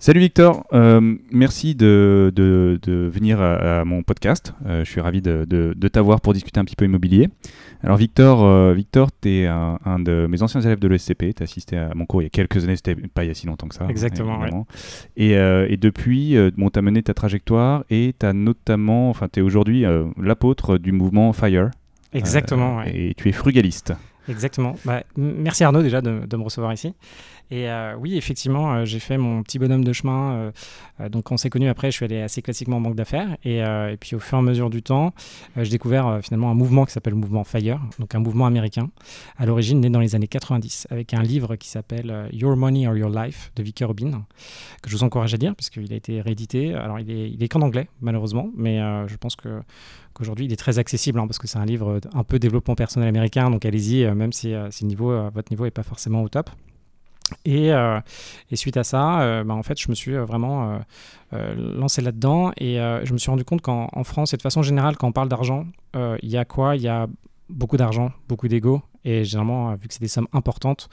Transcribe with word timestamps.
Salut 0.00 0.20
Victor, 0.20 0.64
euh, 0.72 1.16
merci 1.32 1.74
de, 1.74 2.32
venir 3.12 3.40
à, 3.40 3.84
mon 3.84 4.04
podcast. 4.04 4.54
Euh, 4.64 4.84
je 4.84 4.90
suis 4.90 5.00
ravi 5.00 5.20
de, 5.20 5.88
t'avoir 5.88 6.20
pour 6.20 6.34
discuter 6.34 6.60
un 6.60 6.64
petit 6.64 6.76
peu 6.76 6.84
immobilier. 6.84 7.28
Alors 7.82 7.96
Victor, 7.96 8.44
euh, 8.44 8.74
Victor 8.74 9.10
tu 9.20 9.28
es 9.28 9.46
un, 9.46 9.98
de 9.98 10.28
mes 10.30 10.40
anciens 10.44 10.60
élèves 10.60 10.78
de 10.78 10.86
l'ESCP, 10.86 11.34
tu 11.34 11.42
as 11.42 11.44
assisté 11.44 11.76
à 11.76 11.90
mon 11.96 12.06
cours 12.06 12.22
il 12.22 12.26
y 12.26 12.28
a 12.28 12.30
quelques 12.30 12.62
années, 12.62 12.76
c'était 12.76 12.94
pas 12.94 13.24
il 13.24 13.28
y 13.28 13.30
a 13.32 13.34
si 13.34 13.48
longtemps 13.48 13.66
que 13.66 13.74
ça. 13.74 13.86
Exactement, 13.88 14.38
oui. 14.40 14.50
et, 15.16 15.32
et, 15.32 15.76
depuis, 15.76 16.36
bon, 16.56 16.70
tu 16.70 16.78
as 16.78 16.82
mené 16.82 17.02
ta 17.02 17.12
trajectoire 17.12 17.84
et 17.90 18.14
tu 18.16 18.24
as 18.24 18.32
notamment, 18.32 19.10
enfin 19.10 19.26
tu 19.28 19.40
es 19.40 19.42
aujourd'hui 19.42 19.84
l'apôtre 20.16 20.78
du 20.78 20.92
mouvement 20.92 21.32
FIRE. 21.32 21.72
Exactement, 22.12 22.82
Et 22.84 23.14
tu 23.16 23.28
es 23.28 23.32
frugaliste. 23.32 23.94
Exactement. 24.28 24.74
Bah, 24.84 25.02
merci 25.16 25.64
Arnaud 25.64 25.82
déjà 25.82 26.00
de, 26.00 26.36
me 26.36 26.42
recevoir 26.42 26.72
ici. 26.72 26.94
Et 27.50 27.70
euh, 27.70 27.96
oui, 27.98 28.16
effectivement, 28.18 28.74
euh, 28.74 28.84
j'ai 28.84 28.98
fait 28.98 29.16
mon 29.16 29.42
petit 29.42 29.58
bonhomme 29.58 29.82
de 29.82 29.92
chemin. 29.94 30.52
Euh, 31.00 31.08
donc, 31.08 31.24
quand 31.24 31.34
on 31.34 31.38
s'est 31.38 31.48
connu 31.48 31.68
après, 31.68 31.90
je 31.90 31.96
suis 31.96 32.04
allé 32.04 32.20
assez 32.20 32.42
classiquement 32.42 32.76
en 32.76 32.80
banque 32.82 32.94
d'affaires. 32.94 33.38
Et, 33.44 33.62
puis, 33.98 34.16
au 34.16 34.18
fur 34.18 34.36
et 34.36 34.40
à 34.40 34.42
mesure 34.42 34.68
du 34.68 34.82
temps, 34.82 35.14
j'ai 35.56 35.70
découvert 35.70 36.20
finalement 36.22 36.50
un 36.50 36.54
mouvement 36.54 36.84
qui 36.84 36.92
s'appelle 36.92 37.14
le 37.14 37.18
mouvement 37.18 37.44
FIRE, 37.44 37.80
donc 37.98 38.14
un 38.14 38.18
mouvement 38.18 38.46
américain, 38.46 38.90
à 39.38 39.46
l'origine 39.46 39.80
né 39.80 39.88
dans 39.88 40.00
les 40.00 40.14
années 40.14 40.28
90, 40.28 40.88
avec 40.90 41.14
un 41.14 41.22
livre 41.22 41.56
qui 41.56 41.68
s'appelle 41.68 42.28
Your 42.32 42.56
Money 42.56 42.86
or 42.86 42.96
Your 42.96 43.10
Life 43.10 43.50
de 43.56 43.62
Vicky 43.62 43.84
Robin, 43.84 44.24
que 44.82 44.90
je 44.90 44.96
vous 44.96 45.04
encourage 45.04 45.32
à 45.32 45.38
lire, 45.38 45.54
puisqu'il 45.54 45.92
a 45.92 45.96
été 45.96 46.20
réédité. 46.20 46.74
Alors, 46.74 46.98
il 46.98 47.10
est, 47.10 47.30
il 47.30 47.42
est 47.42 47.48
qu'en 47.48 47.62
anglais, 47.62 47.88
malheureusement, 48.00 48.50
mais 48.56 48.78
je 49.06 49.16
pense 49.16 49.36
que 49.36 49.60
qu'aujourd'hui, 50.18 50.46
il 50.46 50.52
est 50.52 50.56
très 50.56 50.78
accessible, 50.78 51.18
hein, 51.18 51.26
parce 51.26 51.38
que 51.38 51.46
c'est 51.46 51.58
un 51.58 51.64
livre 51.64 52.00
un 52.12 52.24
peu 52.24 52.38
développement 52.38 52.74
personnel 52.74 53.08
américain, 53.08 53.50
donc 53.50 53.64
allez-y, 53.64 54.04
même 54.14 54.32
si, 54.32 54.54
si 54.70 54.84
le 54.84 54.88
niveau, 54.88 55.30
votre 55.30 55.50
niveau 55.50 55.64
n'est 55.64 55.70
pas 55.70 55.82
forcément 55.82 56.22
au 56.22 56.28
top. 56.28 56.50
Et, 57.44 57.72
euh, 57.72 58.00
suite 58.54 58.76
à 58.76 58.84
ça, 58.84 59.20
euh, 59.20 59.44
bah, 59.44 59.54
en 59.54 59.62
fait, 59.62 59.80
je 59.80 59.88
me 59.88 59.94
suis 59.94 60.14
euh, 60.14 60.24
vraiment 60.24 60.80
lancé 61.32 62.00
là-dedans. 62.00 62.52
Et 62.56 62.76
je 62.76 63.12
me 63.12 63.18
suis 63.18 63.30
rendu 63.30 63.44
compte 63.44 63.60
qu'en 63.60 64.04
France 64.04 64.34
et 64.34 64.36
de 64.36 64.42
façon 64.42 64.62
générale, 64.62 64.96
quand 64.96 65.08
on 65.08 65.12
parle 65.12 65.28
d'argent, 65.28 65.66
il 65.94 66.28
y 66.28 66.36
a 66.36 66.44
quoi? 66.44 66.76
Il 66.76 66.82
y 66.82 66.88
a 66.88 67.06
beaucoup 67.48 67.76
d'argent, 67.76 68.12
beaucoup 68.28 68.48
d'ego. 68.48 68.82
Et 69.04 69.24
généralement, 69.24 69.74
vu 69.74 69.88
que 69.88 69.94
c'est 69.94 70.00
des 70.00 70.08
sommes 70.08 70.28
importantes, 70.32 70.88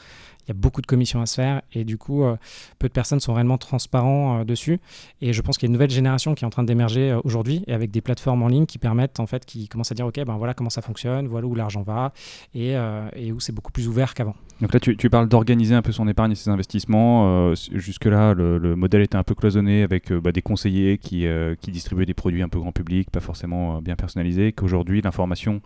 il 0.46 0.50
y 0.50 0.52
a 0.52 0.54
beaucoup 0.54 0.82
de 0.82 0.86
commissions 0.86 1.22
à 1.22 1.26
se 1.26 1.36
faire 1.36 1.62
et 1.74 1.84
du 1.84 1.98
coup, 1.98 2.24
euh, 2.24 2.36
peu 2.78 2.88
de 2.88 2.94
personnes 2.94 3.20
sont 3.20 3.34
réellement 3.34 3.58
transparents 3.58 4.40
euh, 4.40 4.44
dessus. 4.44 4.80
Et 5.22 5.34
je 5.34 5.42
pense 5.42 5.58
qu'il 5.58 5.68
y 5.68 5.68
a 5.68 5.70
une 5.70 5.74
nouvelle 5.74 5.90
génération 5.90 6.36
qui 6.36 6.44
est 6.44 6.48
en 6.48 6.52
train 6.52 6.64
d'émerger 6.64 7.12
euh, 7.12 7.20
aujourd'hui 7.24 7.64
et 7.68 7.74
avec 7.74 7.92
des 7.92 8.02
plateformes 8.02 8.44
en 8.44 8.48
ligne 8.48 8.66
qui 8.66 8.78
permettent, 8.78 9.20
en 9.20 9.26
fait, 9.26 9.46
qui 9.46 9.68
commencent 9.68 9.92
à 9.92 9.96
dire, 9.96 10.06
OK, 10.06 10.24
ben 10.24 10.38
voilà 10.38 10.54
comment 10.54 10.70
ça 10.70 10.82
fonctionne, 10.82 11.28
voilà 11.28 11.48
où 11.48 11.56
l'argent 11.56 11.82
va 11.82 12.14
et, 12.54 12.76
et 13.16 13.32
où 13.32 13.40
c'est 13.40 13.54
beaucoup 13.54 13.72
plus 13.72 13.88
ouvert 13.88 14.14
qu'avant. 14.14 14.36
Donc 14.62 14.74
là, 14.74 14.80
tu, 14.80 14.96
tu 14.96 15.10
parles 15.10 15.28
d'organiser 15.28 15.76
un 15.76 15.82
peu 15.82 15.92
son 15.92 16.08
épargne 16.08 16.32
et 16.32 16.36
ses 16.36 16.50
investissements. 16.50 17.54
Jusque-là, 17.54 18.34
le, 18.34 18.76
modèle 18.76 19.02
était 19.02 19.18
un 19.18 19.24
peu 19.24 19.36
cloisonné 19.36 19.84
avec 19.84 20.12
bah, 20.14 20.32
des 20.32 20.42
conseillers 20.42 20.98
qui, 20.98 21.26
qui 21.62 21.72
distribuaient 21.72 22.06
des 22.06 22.14
produits 22.14 22.42
un 22.42 22.50
peu 22.50 22.60
grand 22.60 22.72
public, 22.72 23.10
pas 23.10 23.20
forcément 23.20 23.82
bien 23.82 23.96
personnalisés, 23.96 24.54
qu'aujourd'hui, 24.54 25.02
l'information 25.02 25.62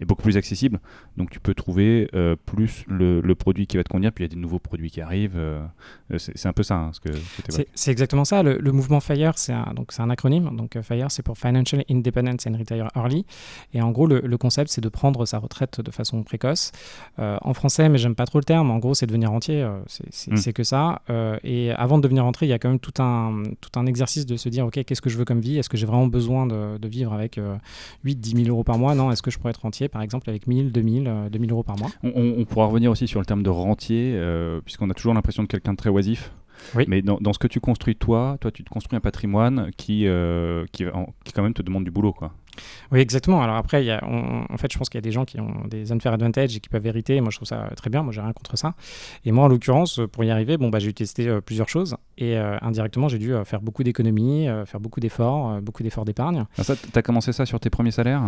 est 0.00 0.04
beaucoup 0.04 0.22
plus 0.22 0.36
accessible. 0.36 0.80
Donc 1.16 1.30
tu 1.30 1.40
peux 1.40 1.54
trouver 1.54 2.08
plus 2.46 2.84
le, 2.88 3.20
le, 3.20 3.34
produit 3.34 3.66
qui 3.66 3.76
va 3.76 3.84
te 3.84 3.88
convenir, 3.88 4.12
puis 4.12 4.23
il 4.24 4.30
y 4.30 4.32
a 4.32 4.34
des 4.34 4.40
nouveaux 4.40 4.58
produits 4.58 4.90
qui 4.90 5.00
arrivent. 5.00 5.36
Euh, 5.36 5.60
euh, 6.12 6.18
c'est 6.18 6.46
un 6.46 6.52
peu 6.52 6.62
ça 6.62 6.76
hein, 6.76 6.90
ce 6.92 7.66
C'est 7.74 7.90
exactement 7.90 8.24
ça. 8.24 8.42
Le, 8.42 8.72
mouvement 8.72 9.00
FIRE, 9.00 9.38
c'est 9.38 9.52
un, 9.52 9.74
un 9.98 10.10
acronyme. 10.10 10.56
Donc 10.56 10.76
euh, 10.76 10.82
FIRE, 10.82 11.10
c'est 11.10 11.22
pour 11.22 11.38
Financial 11.38 11.82
Independence 11.90 12.46
and 12.46 12.56
Retire 12.58 12.88
Early. 12.96 13.26
Et 13.72 13.82
en 13.82 13.90
gros, 13.90 14.06
le, 14.06 14.38
concept, 14.38 14.70
c'est 14.70 14.80
de 14.80 14.88
prendre 14.88 15.24
sa 15.26 15.38
retraite 15.38 15.80
de 15.80 15.90
façon 15.90 16.22
précoce. 16.22 16.72
en 17.18 17.54
français, 17.54 17.88
mais 17.88 17.98
j'aime 17.98 18.14
pas 18.14 18.26
trop 18.26 18.38
le 18.38 18.44
terme. 18.44 18.70
En 18.70 18.78
gros, 18.78 18.94
c'est 18.94 19.06
devenir 19.06 19.30
rentier. 19.30 19.64
Hmm. 19.64 20.36
C'est 20.36 20.52
que 20.52 20.64
ça. 20.64 21.02
et 21.42 21.70
avant 21.72 21.98
de 21.98 22.02
devenir 22.02 22.24
rentier, 22.24 22.46
il 22.46 22.50
y 22.50 22.54
a 22.54 22.58
quand 22.58 22.68
même 22.68 22.80
tout 22.80 23.02
un, 23.02 23.42
tout 23.60 23.78
un 23.78 23.86
exercice 23.86 24.26
de 24.26 24.36
se 24.36 24.48
dire, 24.48 24.66
OK, 24.66 24.82
qu'est-ce 24.84 25.02
que 25.02 25.10
je 25.10 25.18
veux 25.18 25.24
comme 25.24 25.40
vie? 25.40 25.58
Est-ce 25.58 25.68
que 25.68 25.76
j'ai 25.76 25.86
vraiment 25.86 26.06
besoin 26.06 26.46
de, 26.46 26.78
de 26.78 26.88
vivre 26.88 27.12
avec 27.12 27.40
8, 28.04 28.16
10 28.16 28.44
000 28.44 28.48
euros 28.48 28.64
par 28.64 28.78
mois? 28.78 28.94
Non. 28.94 29.10
Est-ce 29.10 29.22
que 29.22 29.30
je 29.30 29.38
pourrais 29.38 29.50
être 29.50 29.62
rentier, 29.62 29.88
par 29.88 30.02
exemple, 30.02 30.28
avec 30.30 30.46
1000, 30.46 30.72
2000, 30.72 31.28
2000 31.30 31.52
euros 31.52 31.62
par 31.62 31.78
mois? 31.78 31.90
On, 32.02 32.34
on 32.38 32.44
pourra 32.44 32.66
revenir 32.66 32.90
aussi 32.90 33.06
sur 33.06 33.20
le 33.20 33.26
terme 33.26 33.42
de 33.42 33.50
rentier 33.50 34.13
euh, 34.14 34.60
puisqu'on 34.64 34.90
a 34.90 34.94
toujours 34.94 35.14
l'impression 35.14 35.42
de 35.42 35.48
quelqu'un 35.48 35.72
de 35.72 35.78
très 35.78 35.90
oisif. 35.90 36.32
Mais 36.88 37.02
dans, 37.02 37.32
ce 37.32 37.38
que 37.38 37.46
tu 37.46 37.60
construis 37.60 37.96
toi, 37.96 38.38
toi 38.40 38.50
tu 38.50 38.64
te 38.64 38.70
construis 38.70 38.96
un 38.96 39.00
patrimoine 39.00 39.70
qui, 39.76 40.06
euh, 40.06 40.64
qui, 40.72 40.84
qui, 41.24 41.32
quand 41.32 41.42
même 41.42 41.52
te 41.52 41.62
demande 41.62 41.84
du 41.84 41.90
boulot. 41.90 42.12
quoi. 42.12 42.32
Oui, 42.92 43.00
exactement. 43.00 43.42
Alors 43.42 43.56
après, 43.56 43.82
il 43.82 43.86
y 43.86 43.90
a, 43.90 44.02
en 44.04 44.56
fait, 44.56 44.72
je 44.72 44.78
pense 44.78 44.88
qu'il 44.88 44.98
y 44.98 45.02
a 45.02 45.06
des 45.06 45.12
gens 45.12 45.24
qui 45.24 45.40
ont 45.40 45.66
des 45.68 45.92
unfair 45.92 46.12
advantage 46.12 46.56
et 46.56 46.60
qui 46.60 46.68
peuvent 46.68 46.86
hériter. 46.86 47.20
Moi, 47.20 47.30
je 47.30 47.36
trouve 47.36 47.48
ça 47.48 47.68
très 47.76 47.90
bien. 47.90 48.02
Moi, 48.02 48.12
j'ai 48.12 48.20
rien 48.20 48.32
contre 48.32 48.56
ça. 48.56 48.74
Et 49.24 49.32
moi, 49.32 49.44
en 49.44 49.48
l'occurrence, 49.48 50.00
pour 50.12 50.24
y 50.24 50.30
arriver, 50.30 50.56
bon, 50.56 50.68
bah, 50.68 50.78
j'ai 50.78 50.92
testé 50.92 51.28
euh, 51.28 51.40
plusieurs 51.40 51.68
choses 51.68 51.96
et 52.16 52.36
euh, 52.36 52.56
indirectement, 52.62 53.08
j'ai 53.08 53.18
dû 53.18 53.34
euh, 53.34 53.44
faire 53.44 53.60
beaucoup 53.60 53.82
d'économies, 53.82 54.46
faire 54.66 54.80
beaucoup 54.80 55.00
d'efforts, 55.00 55.60
beaucoup 55.60 55.82
d'efforts 55.82 56.04
d'épargne. 56.04 56.44
Ah, 56.58 56.62
tu 56.64 56.98
as 56.98 57.02
commencé 57.02 57.32
ça 57.32 57.44
sur 57.46 57.58
tes 57.60 57.70
premiers 57.70 57.90
salaires? 57.90 58.22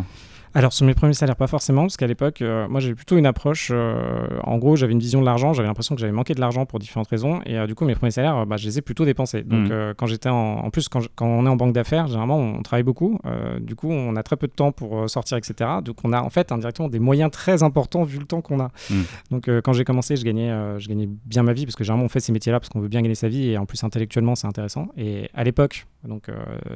Alors 0.54 0.72
sur 0.72 0.86
mes 0.86 0.94
premiers 0.94 1.12
salaires, 1.12 1.36
pas 1.36 1.48
forcément, 1.48 1.82
parce 1.82 1.96
qu'à 1.96 2.06
l'époque, 2.06 2.42
moi 2.68 2.80
j'avais 2.80 2.94
plutôt 2.94 3.18
une 3.18 3.26
approche, 3.26 3.70
en 3.70 4.58
gros 4.58 4.74
j'avais 4.74 4.92
une 4.92 5.00
vision 5.00 5.20
de 5.20 5.26
l'argent, 5.26 5.52
j'avais 5.52 5.68
l'impression 5.68 5.94
que 5.94 6.00
j'avais 6.00 6.14
manqué 6.14 6.34
de 6.34 6.40
l'argent 6.40 6.64
pour 6.64 6.78
différentes 6.78 7.08
raisons, 7.08 7.40
et 7.44 7.66
du 7.66 7.74
coup 7.74 7.84
mes 7.84 7.94
premiers 7.94 8.12
salaires, 8.12 8.46
bah, 8.46 8.56
je 8.56 8.66
les 8.66 8.78
ai 8.78 8.80
plutôt 8.80 9.04
dépensés. 9.04 9.42
Donc 9.42 9.68
mmh. 9.68 9.94
quand 9.98 10.06
j'étais 10.06 10.30
en, 10.30 10.64
en, 10.64 10.70
plus, 10.70 10.88
quand, 10.88 11.02
quand, 11.14 11.26
on 11.26 11.44
est 11.44 11.48
en 11.48 11.56
banque 11.56 11.74
d'affaires, 11.74 12.06
généralement 12.06 12.38
on 12.38 12.62
travaille 12.62 12.84
beaucoup, 12.84 13.18
du 13.60 13.74
coup 13.74 13.90
on 13.90 14.15
a 14.16 14.22
très 14.22 14.36
peu 14.36 14.46
de 14.46 14.52
temps 14.52 14.72
pour 14.72 14.98
euh, 14.98 15.08
sortir, 15.08 15.36
etc. 15.36 15.70
Donc 15.84 15.98
on 16.04 16.12
a 16.12 16.20
en 16.20 16.30
fait 16.30 16.52
indirectement 16.52 16.88
des 16.88 16.98
moyens 16.98 17.30
très 17.30 17.62
importants 17.62 18.04
vu 18.04 18.18
le 18.18 18.26
temps 18.26 18.40
qu'on 18.40 18.60
a. 18.60 18.70
Hmm. 18.90 19.02
Donc 19.30 19.48
euh, 19.48 19.60
quand 19.60 19.72
j'ai 19.72 19.84
commencé, 19.84 20.16
je 20.16 20.24
gagnais, 20.24 20.50
euh, 20.50 20.78
je 20.78 20.88
gagnais 20.88 21.08
bien 21.24 21.42
ma 21.42 21.52
vie 21.52 21.64
parce 21.64 21.76
que 21.76 21.84
généralement 21.84 22.06
on 22.06 22.08
fait 22.08 22.20
ces 22.20 22.32
métiers-là 22.32 22.60
parce 22.60 22.68
qu'on 22.68 22.80
veut 22.80 22.88
bien 22.88 23.02
gagner 23.02 23.14
sa 23.14 23.28
vie 23.28 23.50
et 23.50 23.58
en 23.58 23.66
plus 23.66 23.82
intellectuellement 23.84 24.34
c'est 24.34 24.46
intéressant. 24.46 24.88
Et 24.96 25.30
à 25.34 25.44
l'époque, 25.44 25.86
donc 26.06 26.28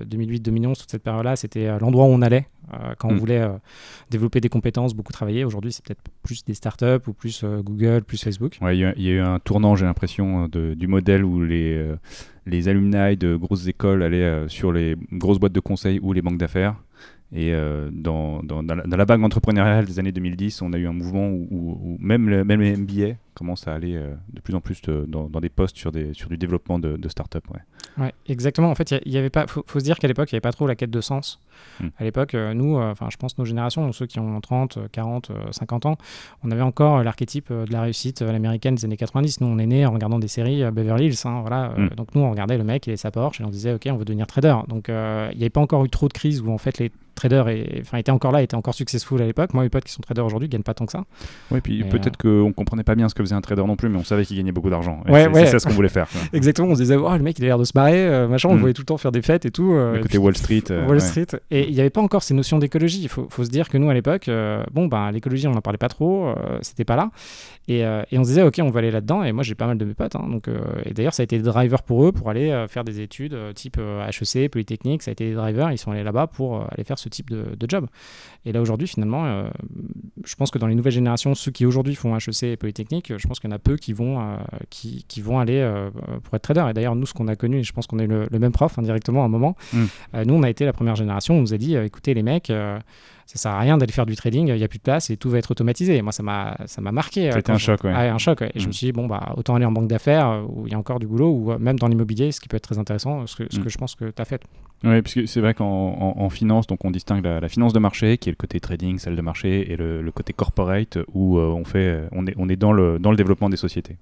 2008-2011, 0.09 0.81
toute 0.81 0.91
cette 0.91 1.03
période-là, 1.03 1.37
c'était 1.37 1.79
l'endroit 1.79 2.05
où 2.07 2.09
on 2.09 2.23
allait 2.23 2.49
quand 2.99 3.09
on 3.09 3.15
hmm. 3.15 3.19
voulait 3.19 3.49
développer 4.11 4.41
des 4.41 4.49
compétences, 4.49 4.95
beaucoup 4.95 5.13
travailler. 5.13 5.45
Aujourd'hui, 5.45 5.73
c'est 5.73 5.85
peut-être 5.85 6.03
plus 6.23 6.45
des 6.45 6.55
startups 6.55 7.07
ou 7.07 7.13
plus 7.13 7.45
Google, 7.45 8.03
plus 8.03 8.23
Facebook. 8.23 8.59
il 8.61 8.79
y, 8.79 8.85
a 8.85 8.95
eu 8.97 9.21
un 9.21 9.39
tournant, 9.39 9.77
j'ai 9.77 9.87
l'impression, 9.87 10.49
du 10.49 10.87
modèle 10.87 11.25
où 11.25 11.43
les 11.43 11.85
les 12.47 12.69
alumni 12.69 13.17
de 13.17 13.37
grosses 13.37 13.67
écoles 13.69 14.03
allaient 14.03 14.49
sur 14.49 14.73
les 14.73 14.97
grosses 15.13 15.39
boîtes 15.39 15.53
de 15.53 15.61
conseil 15.61 16.01
ou 16.03 16.13
les 16.13 16.23
banques 16.23 16.39
d'affaires 16.39 16.75
et 17.33 17.55
euh, 17.55 17.91
dans, 17.93 18.43
la, 18.43 19.05
vague 19.05 19.23
entrepreneuriale 19.23 19.85
des 19.85 20.01
années 20.01 20.11
2010, 20.11 20.63
on 20.63 20.73
a 20.73 20.79
eu 20.79 20.89
un 20.89 20.93
mouvement 20.93 21.29
où, 21.29 21.97
même, 22.01 22.29
le, 22.29 22.43
les 22.43 22.77
MBA 22.77 23.17
commencent 23.35 23.69
à 23.69 23.75
aller 23.75 23.95
euh, 23.95 24.15
de 24.33 24.41
plus 24.41 24.55
en 24.55 24.61
plus 24.61 24.83
dans, 24.83 25.29
dans, 25.29 25.41
des 25.41 25.49
postes 25.49 25.77
sur, 25.77 25.93
des, 25.93 26.11
du 26.13 26.37
développement 26.37 26.81
de, 26.81 26.97
de. 26.97 27.09
Ouais. 27.99 28.13
exactement. 28.27 28.71
En 28.71 28.75
fait, 28.75 28.91
il 29.05 29.13
y, 29.13 29.19
avait 29.19 29.31
pas, 29.31 29.47
faut, 29.47 29.65
faut, 29.67 29.81
se 29.81 29.85
dire 29.85 29.99
qu'à 29.99 30.09
l'époque, 30.09 30.31
il 30.33 30.35
n'y 30.35 30.37
avait 30.37 30.43
pas 30.43 30.53
trop 30.53 30.67
la 30.67 30.75
quête 30.75 30.91
de 30.91 31.01
sens. 31.01 31.41
Hmm. 31.81 31.89
À 31.99 32.05
l'époque, 32.05 32.35
euh, 32.35 32.55
nous, 32.55 32.77
enfin, 32.77 33.09
je 33.11 33.17
pense 33.17 33.37
nos 33.39 33.45
générations, 33.45 33.91
ceux 33.93 34.07
qui 34.07 34.19
ont 34.19 34.41
30, 34.41 34.79
40, 34.93 35.31
50 35.51 35.87
ans, 35.87 35.97
on 36.45 36.51
avait 36.51 36.63
encore 36.63 37.03
l'archétype 37.03 37.53
de 37.53 37.73
la 37.73 37.83
réussite 37.83 38.23
américaine 38.23 38.75
des 38.75 38.85
années 38.85 38.97
90. 38.97 39.41
Nous, 39.41 39.47
on 39.47 39.59
est 39.59 39.67
né 39.67 39.87
en 39.87 39.93
regardant 39.93 40.19
des 40.19 40.29
séries 40.29 40.63
Beverly 40.71 41.07
Hills. 41.07 41.17
Hein, 41.25 41.41
voilà. 41.41 41.71
Hmm. 41.77 41.89
donc, 41.97 42.15
nous, 42.15 42.23
on 42.23 42.31
regardait 42.31 42.59
le 42.59 42.65
mec, 42.65 42.87
il 42.87 42.91
avait 42.91 42.97
sa 42.97 43.11
Porsche 43.11 43.41
et 43.41 43.45
on 43.45 43.51
disait, 43.51 43.75
OK, 43.75 43.89
on 43.91 43.97
veut 43.97 44.05
devenir 44.05 44.27
trader. 44.27 44.57
Donc, 44.69 44.87
il 44.89 45.37
n'y 45.37 45.43
avait 45.43 45.51
pas 45.51 45.61
encore 45.61 45.85
eu 45.85 45.91
trop 45.91 46.09
de 46.09 46.13
crise 46.13 46.41
où, 46.41 46.51
en 46.51 46.59
fait, 46.59 46.79
les 46.79 46.91
traders 47.21 47.49
et, 47.49 47.79
enfin, 47.83 47.99
étaient 47.99 48.11
encore 48.11 48.33
là, 48.33 48.43
étaient 48.43 48.57
encore 48.57 48.75
successful 48.75 49.21
à 49.21 49.27
l'époque. 49.27 49.53
Moi, 49.55 49.63
mes 49.63 49.69
potes 49.69 49.85
qui 49.85 49.93
sont 49.93 50.03
traders 50.03 50.25
aujourd'hui 50.25 50.49
gagnent 50.49 50.63
pas 50.63 50.75
tant 50.75 50.87
que 50.87 50.93
ça. 50.93 51.05
Oui, 51.51 51.61
puis 51.61 51.85
peut-être 51.85 52.19
euh... 52.25 52.45
qu'on 52.45 52.53
comprenait 52.53 52.83
pas 52.83 52.95
bien 52.95 53.09
ce 53.09 53.15
que 53.15 53.23
faisait 53.23 53.35
un 53.35 53.41
trader 53.41 53.65
non 53.65 53.77
plus, 53.77 53.89
mais 53.89 53.99
on 53.99 54.05
savait 54.05 54.25
qu'il 54.25 54.37
gagnait 54.37 54.53
beaucoup 54.53 54.71
d'argent. 54.71 55.03
Ouais, 55.09 55.29
c'est 55.35 55.47
ça 55.47 55.59
ce 55.59 55.67
qu'on 55.67 55.75
voulait 55.75 55.89
faire. 55.89 56.09
Exactement, 56.33 56.69
on 56.69 56.75
se 56.75 56.81
disait, 56.81 56.97
oh, 56.97 57.13
le 57.13 57.23
mec, 57.23 57.39
il 57.39 57.45
a 57.45 57.49
l'air 57.49 57.59
de 57.59 57.65
se 57.65 57.73
marrer, 57.75 58.07
euh, 58.07 58.29
machin, 58.29 58.49
on 58.49 58.53
le 58.53 58.59
mm. 58.59 58.61
voyait 58.61 58.75
tout 58.75 58.83
le 58.83 58.87
temps 58.87 58.97
faire 58.97 59.13
des 59.13 59.23
fêtes 59.23 59.45
et 59.45 59.51
tout. 59.51 59.73
Euh, 59.73 60.01
côté 60.01 60.19
Wall 60.19 60.37
Street. 60.37 60.65
Euh, 60.71 60.87
Wall 60.87 61.01
Street. 61.01 61.27
Et 61.51 61.69
il 61.69 61.75
n'y 61.75 61.81
avait 61.81 61.91
pas 61.91 62.01
encore 62.01 62.23
ces 62.23 62.35
notions 62.35 62.59
d'écologie. 62.59 63.03
Il 63.03 63.09
faut, 63.09 63.27
faut, 63.29 63.45
se 63.45 63.51
dire 63.51 63.69
que 63.69 63.79
nous, 63.79 63.91
à 63.91 63.95
l'époque, 63.95 64.31
bon, 64.73 64.87
ben, 64.87 65.11
l'écologie, 65.11 65.47
on 65.49 65.53
n'en 65.53 65.61
parlait 65.61 65.79
pas 65.79 65.89
trop, 65.89 66.35
c'était 66.63 66.85
pas 66.85 66.97
là. 66.97 67.11
Et, 67.69 67.81
et, 67.81 68.19
on 68.19 68.25
se 68.25 68.29
disait, 68.29 68.43
ok, 68.43 68.61
on 68.63 68.71
va 68.71 68.79
aller 68.79 68.91
là-dedans. 68.91 69.23
Et 69.23 69.33
moi, 69.33 69.43
j'ai 69.43 69.55
pas 69.55 69.67
mal 69.67 69.79
de 69.79 69.85
mes 69.85 69.95
potes. 69.95 70.17
Hein, 70.17 70.27
donc, 70.29 70.49
et 70.85 70.95
d'ailleurs, 70.95 71.15
ça 71.15 71.23
a 71.23 71.25
été 71.25 71.37
des 71.37 71.45
drivers 71.45 71.83
pour 71.83 72.05
eux 72.05 72.13
pour 72.13 72.31
aller 72.31 72.67
faire 72.69 72.85
des 72.85 73.01
études 73.01 73.37
type 73.55 73.79
HEC, 73.79 74.51
Polytechnique. 74.51 75.03
Ça 75.03 75.11
a 75.11 75.13
été 75.13 75.29
des 75.29 75.35
drivers. 75.35 75.71
Ils 75.73 75.79
sont 75.79 75.93
allés 75.93 76.03
là-bas 76.05 76.27
pour 76.27 76.67
aller 76.71 76.85
faire 76.85 76.99
ce 76.99 77.09
type 77.11 77.31
de, 77.31 77.67
job. 77.69 77.87
Et 78.45 78.53
là 78.53 78.61
aujourd'hui, 78.61 78.89
finalement, 78.89 79.27
euh, 79.27 79.49
je 80.25 80.35
pense 80.35 80.51
que 80.51 80.59
dans 80.59 80.67
les 80.67 80.75
nouvelles 80.75 80.93
générations, 80.93 81.35
ceux 81.35 81.51
qui 81.51 81.67
aujourd'hui 81.67 81.95
font 81.95 82.17
HEC 82.17 82.43
et 82.45 82.57
Polytechnique, 82.57 83.13
je 83.17 83.29
pense 83.29 83.39
qu'il 83.39 83.51
y 83.51 83.53
en 83.53 83.57
a 83.57 83.59
peu 83.59 83.77
qui 83.77 83.93
vont, 83.93 84.21
euh, 84.21 84.37
qui, 84.71 85.05
qui, 85.09 85.21
vont 85.21 85.39
aller 85.39 85.61
pour 86.25 86.35
être 86.35 86.43
trader. 86.43 86.67
Et 86.71 86.73
d'ailleurs, 86.73 86.97
nous, 86.97 87.07
ce 87.07 87.15
qu'on 87.15 87.29
a 87.29 87.37
connu, 87.37 87.59
et 87.59 87.63
je 87.63 87.73
pense 87.73 87.87
qu'on 87.87 87.99
est 87.99 88.07
le, 88.07 88.29
même 88.39 88.53
prof 88.53 88.79
indirectement 88.79 89.23
à 89.23 89.27
un 89.27 89.29
moment, 89.29 89.57
mmh. 89.73 89.85
nous, 90.25 90.35
on 90.35 90.43
a 90.43 90.49
été 90.51 90.65
la 90.65 90.73
première 90.73 90.97
génération, 90.97 91.37
on 91.37 91.41
nous 91.41 91.55
a 91.55 91.59
dit, 91.59 91.77
écoutez 91.77 92.15
les 92.15 92.23
mecs, 92.23 92.51
ça 93.31 93.39
sert 93.39 93.53
à 93.53 93.61
rien 93.61 93.79
d'aller 93.79 93.93
faire 93.93 94.07
du 94.07 94.17
trading, 94.17 94.49
il 94.49 94.57
n'y 94.57 94.65
a 94.65 94.69
plus 94.69 94.79
de 94.79 94.83
place 94.83 95.09
et 95.11 95.17
tout 95.17 95.31
va 95.31 95.39
être 95.39 95.53
automatisé. 95.53 95.97
Et 95.97 96.03
moi, 96.03 96.11
ça 96.11 96.25
m'a, 96.25 96.57
ça 96.67 96.81
m'a 96.81 96.91
marqué. 96.91 97.31
C'était 97.33 97.53
un, 97.53 97.59
choc, 97.59 97.85
ouais. 97.85 97.93
un 97.93 98.19
choc, 98.19 98.43
Et 98.43 98.51
je 98.57 98.65
me 98.65 98.71
mmh. 98.71 98.73
suis 98.73 98.87
dit, 98.89 98.93
bon, 98.93 99.07
bah, 99.07 99.35
autant 99.37 99.55
aller 99.55 99.65
en 99.65 99.71
banque 99.71 99.87
d'affaires 99.87 100.45
où 100.49 100.67
il 100.67 100.73
y 100.73 100.75
a 100.75 100.79
encore 100.79 100.99
du 100.99 101.07
boulot, 101.07 101.31
ou 101.31 101.59
même 101.59 101.79
dans 101.79 101.87
l'immobilier, 101.87 102.33
ce 102.33 102.41
qui 102.41 102.49
peut 102.49 102.57
être 102.57 102.65
très 102.65 102.79
intéressant, 102.79 103.29
ce 103.29 103.37
que, 103.37 103.45
ce 103.49 103.61
mmh. 103.61 103.63
que 103.63 103.69
je 103.69 103.79
pense 103.79 103.95
que 103.95 104.11
tu 104.11 104.21
as 104.21 104.25
fait. 104.25 104.43
Oui, 104.83 105.03
puisque 105.03 105.29
c'est 105.29 105.43
vrai 105.43 105.53
qu'en 105.53 106.31
finance, 106.31 106.67
donc 106.67 106.83
on 106.87 106.91
distingue 106.91 107.23
la, 107.23 107.49
finance 107.51 107.75
de 107.75 107.79
marché, 107.79 108.17
qui 108.17 108.31
est 108.31 108.33
le 108.33 108.37
côté 108.37 108.61
trading, 108.61 108.99
celle 108.99 109.15
de 109.15 109.21
marché, 109.21 109.71
et 109.71 109.77
le, 109.77 110.11
côté 110.11 110.33
corporate, 110.33 110.99
où 111.13 111.39
euh, 111.39 111.49
on, 111.49 111.65
fait, 111.65 112.09
on 112.13 112.27
est, 112.27 112.35
on 112.39 112.49
est 112.49 112.57
dans, 112.57 112.73
le, 112.73 112.99
dans 112.99 113.11
le 113.11 113.17
développement 113.19 113.51
des 113.51 113.59
sociétés. 113.59 113.99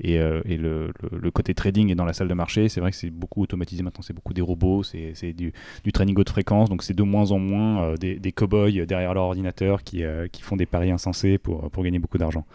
Et, 0.00 0.18
euh, 0.18 0.40
le, 0.46 1.30
côté 1.30 1.52
trading 1.52 1.90
est 1.90 1.94
dans 1.94 2.06
la 2.06 2.14
salle 2.14 2.28
de 2.28 2.34
marché. 2.34 2.70
C'est 2.70 2.80
vrai 2.80 2.92
que 2.92 2.96
c'est 2.96 3.10
beaucoup 3.10 3.42
automatisé 3.42 3.82
maintenant, 3.82 4.00
c'est 4.00 4.14
beaucoup 4.14 4.32
des 4.32 4.40
robots, 4.40 4.82
c'est 4.82 5.34
du, 5.34 5.52
du 5.84 5.92
trading 5.92 6.16
haute 6.16 6.30
fréquence, 6.30 6.70
donc 6.70 6.82
c'est 6.82 6.94
de 6.94 7.02
moins 7.02 7.30
en 7.32 7.38
moins 7.38 7.82
euh, 7.82 7.96
des, 7.96 8.18
des 8.18 8.32
cow-boys 8.32 8.86
derrière 8.86 9.12
leur 9.12 9.24
ordinateur 9.24 9.82
qui, 9.82 10.02
qui 10.32 10.42
font 10.42 10.56
des 10.56 10.66
paris 10.66 10.90
insensés 10.90 11.36
pour, 11.36 11.70
pour 11.70 11.84
gagner 11.84 11.98
beaucoup 11.98 12.18
d'argent. 12.18 12.46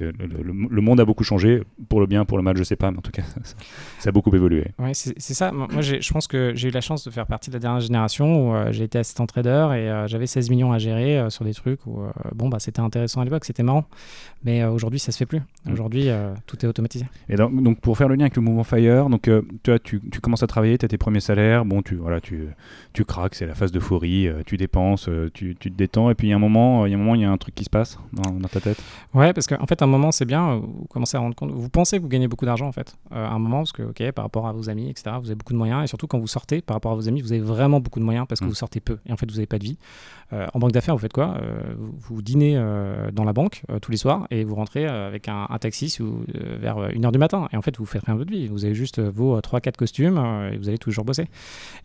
Euh, 0.00 0.12
le, 0.20 0.82
monde 0.82 1.00
a 1.00 1.04
beaucoup 1.04 1.24
changé, 1.24 1.62
pour 1.88 2.00
le 2.00 2.06
bien, 2.06 2.24
pour 2.24 2.38
le 2.38 2.44
mal, 2.44 2.56
je 2.56 2.64
sais 2.64 2.76
pas, 2.76 2.90
mais 2.90 2.98
en 2.98 3.02
tout 3.02 3.10
cas, 3.10 3.22
ça, 3.98 4.08
a 4.08 4.12
beaucoup 4.12 4.34
évolué. 4.34 4.66
Ouais, 4.78 4.92
c'est 4.94 5.18
ça. 5.18 5.52
Moi, 5.52 5.80
je 5.80 6.12
pense 6.12 6.26
que 6.26 6.52
j'ai 6.54 6.68
eu 6.68 6.70
la 6.70 6.80
chance 6.80 7.04
de 7.04 7.10
faire 7.10 7.26
partie 7.26 7.50
de 7.50 7.54
la 7.54 7.60
dernière 7.60 7.80
génération 7.80 8.50
où 8.50 8.54
euh, 8.54 8.72
j'ai 8.72 8.84
été 8.84 8.98
assistant 8.98 9.26
trader 9.26 9.68
et 9.72 9.90
euh, 9.90 10.06
j'avais 10.06 10.26
16 10.26 10.50
millions 10.50 10.72
à 10.72 10.78
gérer 10.78 11.30
sur 11.30 11.44
des 11.44 11.54
trucs 11.54 11.84
où, 11.86 12.00
bon, 12.34 12.48
bah, 12.48 12.58
c'était 12.58 12.80
intéressant 12.80 13.20
à 13.20 13.24
l'époque, 13.24 13.44
c'était 13.44 13.62
marrant. 13.62 13.84
Mais 14.44 14.64
aujourd'hui, 14.64 15.00
ça 15.00 15.12
se 15.12 15.18
fait 15.18 15.26
plus. 15.26 15.40
Mm. 15.64 15.72
Aujourd'hui, 15.72 16.08
tout 16.46 16.64
est 16.64 16.68
automatisé. 16.68 17.06
Et 17.28 17.36
donc, 17.36 17.62
donc, 17.62 17.80
pour 17.80 17.96
faire 17.96 18.08
le 18.08 18.14
lien 18.14 18.24
avec 18.24 18.36
le 18.36 18.42
mouvement 18.42 18.64
Fire, 18.64 19.08
donc, 19.08 19.30
toi, 19.62 19.78
tu, 19.78 20.00
tu, 20.10 20.20
commences 20.20 20.42
à 20.42 20.46
travailler, 20.46 20.78
tu 20.78 20.84
as 20.84 20.88
tes 20.88 20.98
premiers 20.98 21.20
salaires, 21.20 21.64
bon, 21.64 21.82
tu, 21.82 21.96
voilà, 21.96 22.20
tu, 22.20 22.48
tu 22.92 23.04
craques, 23.04 23.34
c'est 23.34 23.46
la 23.46 23.54
phase 23.54 23.72
d'euphorie, 23.72 24.28
tu 24.46 24.56
dépenses, 24.56 25.08
tu, 25.34 25.56
tu, 25.58 25.70
te 25.70 25.76
détends, 25.76 26.10
et 26.10 26.14
puis 26.14 26.28
il 26.28 26.30
y 26.30 26.32
a 26.32 26.36
un 26.36 26.40
moment, 26.40 26.86
il 26.86 26.90
y 26.90 26.94
a 26.94 26.96
un 26.96 27.00
moment, 27.00 27.14
il 27.14 27.22
y 27.22 27.24
a 27.24 27.30
un 27.30 27.36
truc 27.36 27.54
qui 27.54 27.64
se 27.64 27.70
passe 27.70 27.98
dans, 28.12 28.30
dans 28.32 28.48
ta 28.48 28.60
tête? 28.60 28.80
Ouais, 29.14 29.32
parce 29.32 29.46
qu'en 29.46 29.66
fait, 29.66 29.77
un 29.84 29.88
moment, 29.88 30.12
c'est 30.12 30.24
bien, 30.24 30.50
euh, 30.50 30.60
vous 30.60 30.86
commencez 30.88 31.16
à 31.16 31.20
rendre 31.20 31.34
compte, 31.34 31.50
vous 31.50 31.68
pensez 31.68 31.98
que 31.98 32.02
vous 32.02 32.08
gagnez 32.08 32.28
beaucoup 32.28 32.46
d'argent 32.46 32.66
en 32.66 32.72
fait, 32.72 32.96
euh, 33.12 33.26
à 33.26 33.30
un 33.30 33.38
moment, 33.38 33.58
parce 33.58 33.72
que, 33.72 33.82
ok, 33.82 34.12
par 34.12 34.24
rapport 34.24 34.46
à 34.46 34.52
vos 34.52 34.68
amis, 34.70 34.90
etc., 34.90 35.16
vous 35.20 35.26
avez 35.26 35.34
beaucoup 35.34 35.52
de 35.52 35.58
moyens, 35.58 35.84
et 35.84 35.86
surtout 35.86 36.06
quand 36.06 36.18
vous 36.18 36.26
sortez, 36.26 36.60
par 36.60 36.76
rapport 36.76 36.92
à 36.92 36.94
vos 36.94 37.08
amis, 37.08 37.20
vous 37.20 37.32
avez 37.32 37.40
vraiment 37.40 37.80
beaucoup 37.80 38.00
de 38.00 38.04
moyens 38.04 38.26
parce 38.28 38.40
que 38.40 38.44
mm. 38.44 38.48
vous 38.48 38.54
sortez 38.54 38.80
peu, 38.80 38.98
et 39.06 39.12
en 39.12 39.16
fait, 39.16 39.26
vous 39.26 39.36
n'avez 39.36 39.46
pas 39.46 39.58
de 39.58 39.64
vie. 39.64 39.78
Euh, 40.32 40.46
en 40.52 40.58
banque 40.58 40.72
d'affaires, 40.72 40.94
vous 40.94 41.00
faites 41.00 41.12
quoi 41.12 41.38
vous, 41.76 42.22
dînez 42.22 42.54
dans 43.12 43.24
la 43.24 43.32
banque 43.32 43.62
tous 43.80 43.90
les 43.90 43.96
soirs, 43.96 44.26
et 44.30 44.44
vous 44.44 44.54
rentrez 44.54 44.86
avec 44.86 45.28
un, 45.28 45.46
taxi 45.60 45.96
vers 46.60 46.78
1h 46.78 47.12
du 47.12 47.18
matin, 47.18 47.48
et 47.52 47.56
en 47.56 47.62
fait, 47.62 47.76
vous 47.78 47.86
faites 47.86 48.04
rien 48.04 48.14
de 48.14 48.18
votre 48.18 48.30
vie, 48.30 48.48
vous 48.48 48.64
avez 48.64 48.74
juste 48.74 49.00
vos 49.00 49.38
3-4 49.40 49.76
costumes, 49.76 50.18
et 50.52 50.56
vous 50.56 50.68
allez 50.68 50.78
toujours 50.78 51.04
bosser. 51.04 51.28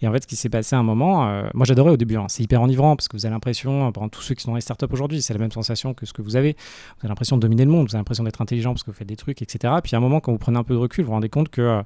Et 0.02 0.08
en 0.08 0.12
fait, 0.12 0.24
ce 0.24 0.28
qui 0.28 0.36
s'est 0.36 0.50
passé 0.50 0.76
à 0.76 0.80
un 0.80 0.84
moment, 0.84 1.44
moi 1.54 1.66
j'adorais 1.66 1.92
au 1.92 1.98
début, 1.98 2.16
hein. 2.16 2.26
c'est 2.28 2.44
hyper 2.44 2.62
enivrant, 2.62 2.96
parce 2.96 3.08
que 3.08 3.16
vous 3.16 3.26
avez 3.26 3.34
l'impression, 3.34 3.92
par 3.92 4.10
tous 4.10 4.22
ceux 4.22 4.36
qui 4.36 4.44
sont 4.44 4.52
dans 4.52 4.56
les 4.56 4.62
startups 4.62 4.86
aujourd'hui, 4.92 5.22
c'est 5.22 5.34
la 5.34 5.40
même 5.40 5.52
sensation 5.52 5.94
que 5.94 6.06
ce 6.06 6.14
que 6.14 6.22
vous 6.22 6.36
avez, 6.36 6.54
vous 6.54 7.00
avez 7.02 7.10
l'impression 7.10 7.38
de 7.38 7.42
dominer 7.42 7.66
le 7.66 7.72
monde, 7.72 7.83
vous 7.90 7.96
avez 7.96 8.00
l'impression 8.00 8.24
d'être 8.24 8.42
intelligent 8.42 8.72
parce 8.74 8.84
que 8.84 8.92
vous 8.92 8.98
faites 8.98 9.08
des 9.08 9.16
trucs, 9.16 9.42
etc. 9.42 9.74
Puis 9.84 9.96
à 9.96 9.98
un 9.98 10.02
moment, 10.02 10.20
quand 10.20 10.32
vous 10.32 10.38
prenez 10.38 10.58
un 10.58 10.64
peu 10.64 10.74
de 10.74 10.80
recul, 10.80 11.04
vous 11.04 11.08
vous 11.08 11.14
rendez 11.14 11.30
compte 11.30 11.50
que, 11.50 11.62
euh, 11.62 11.82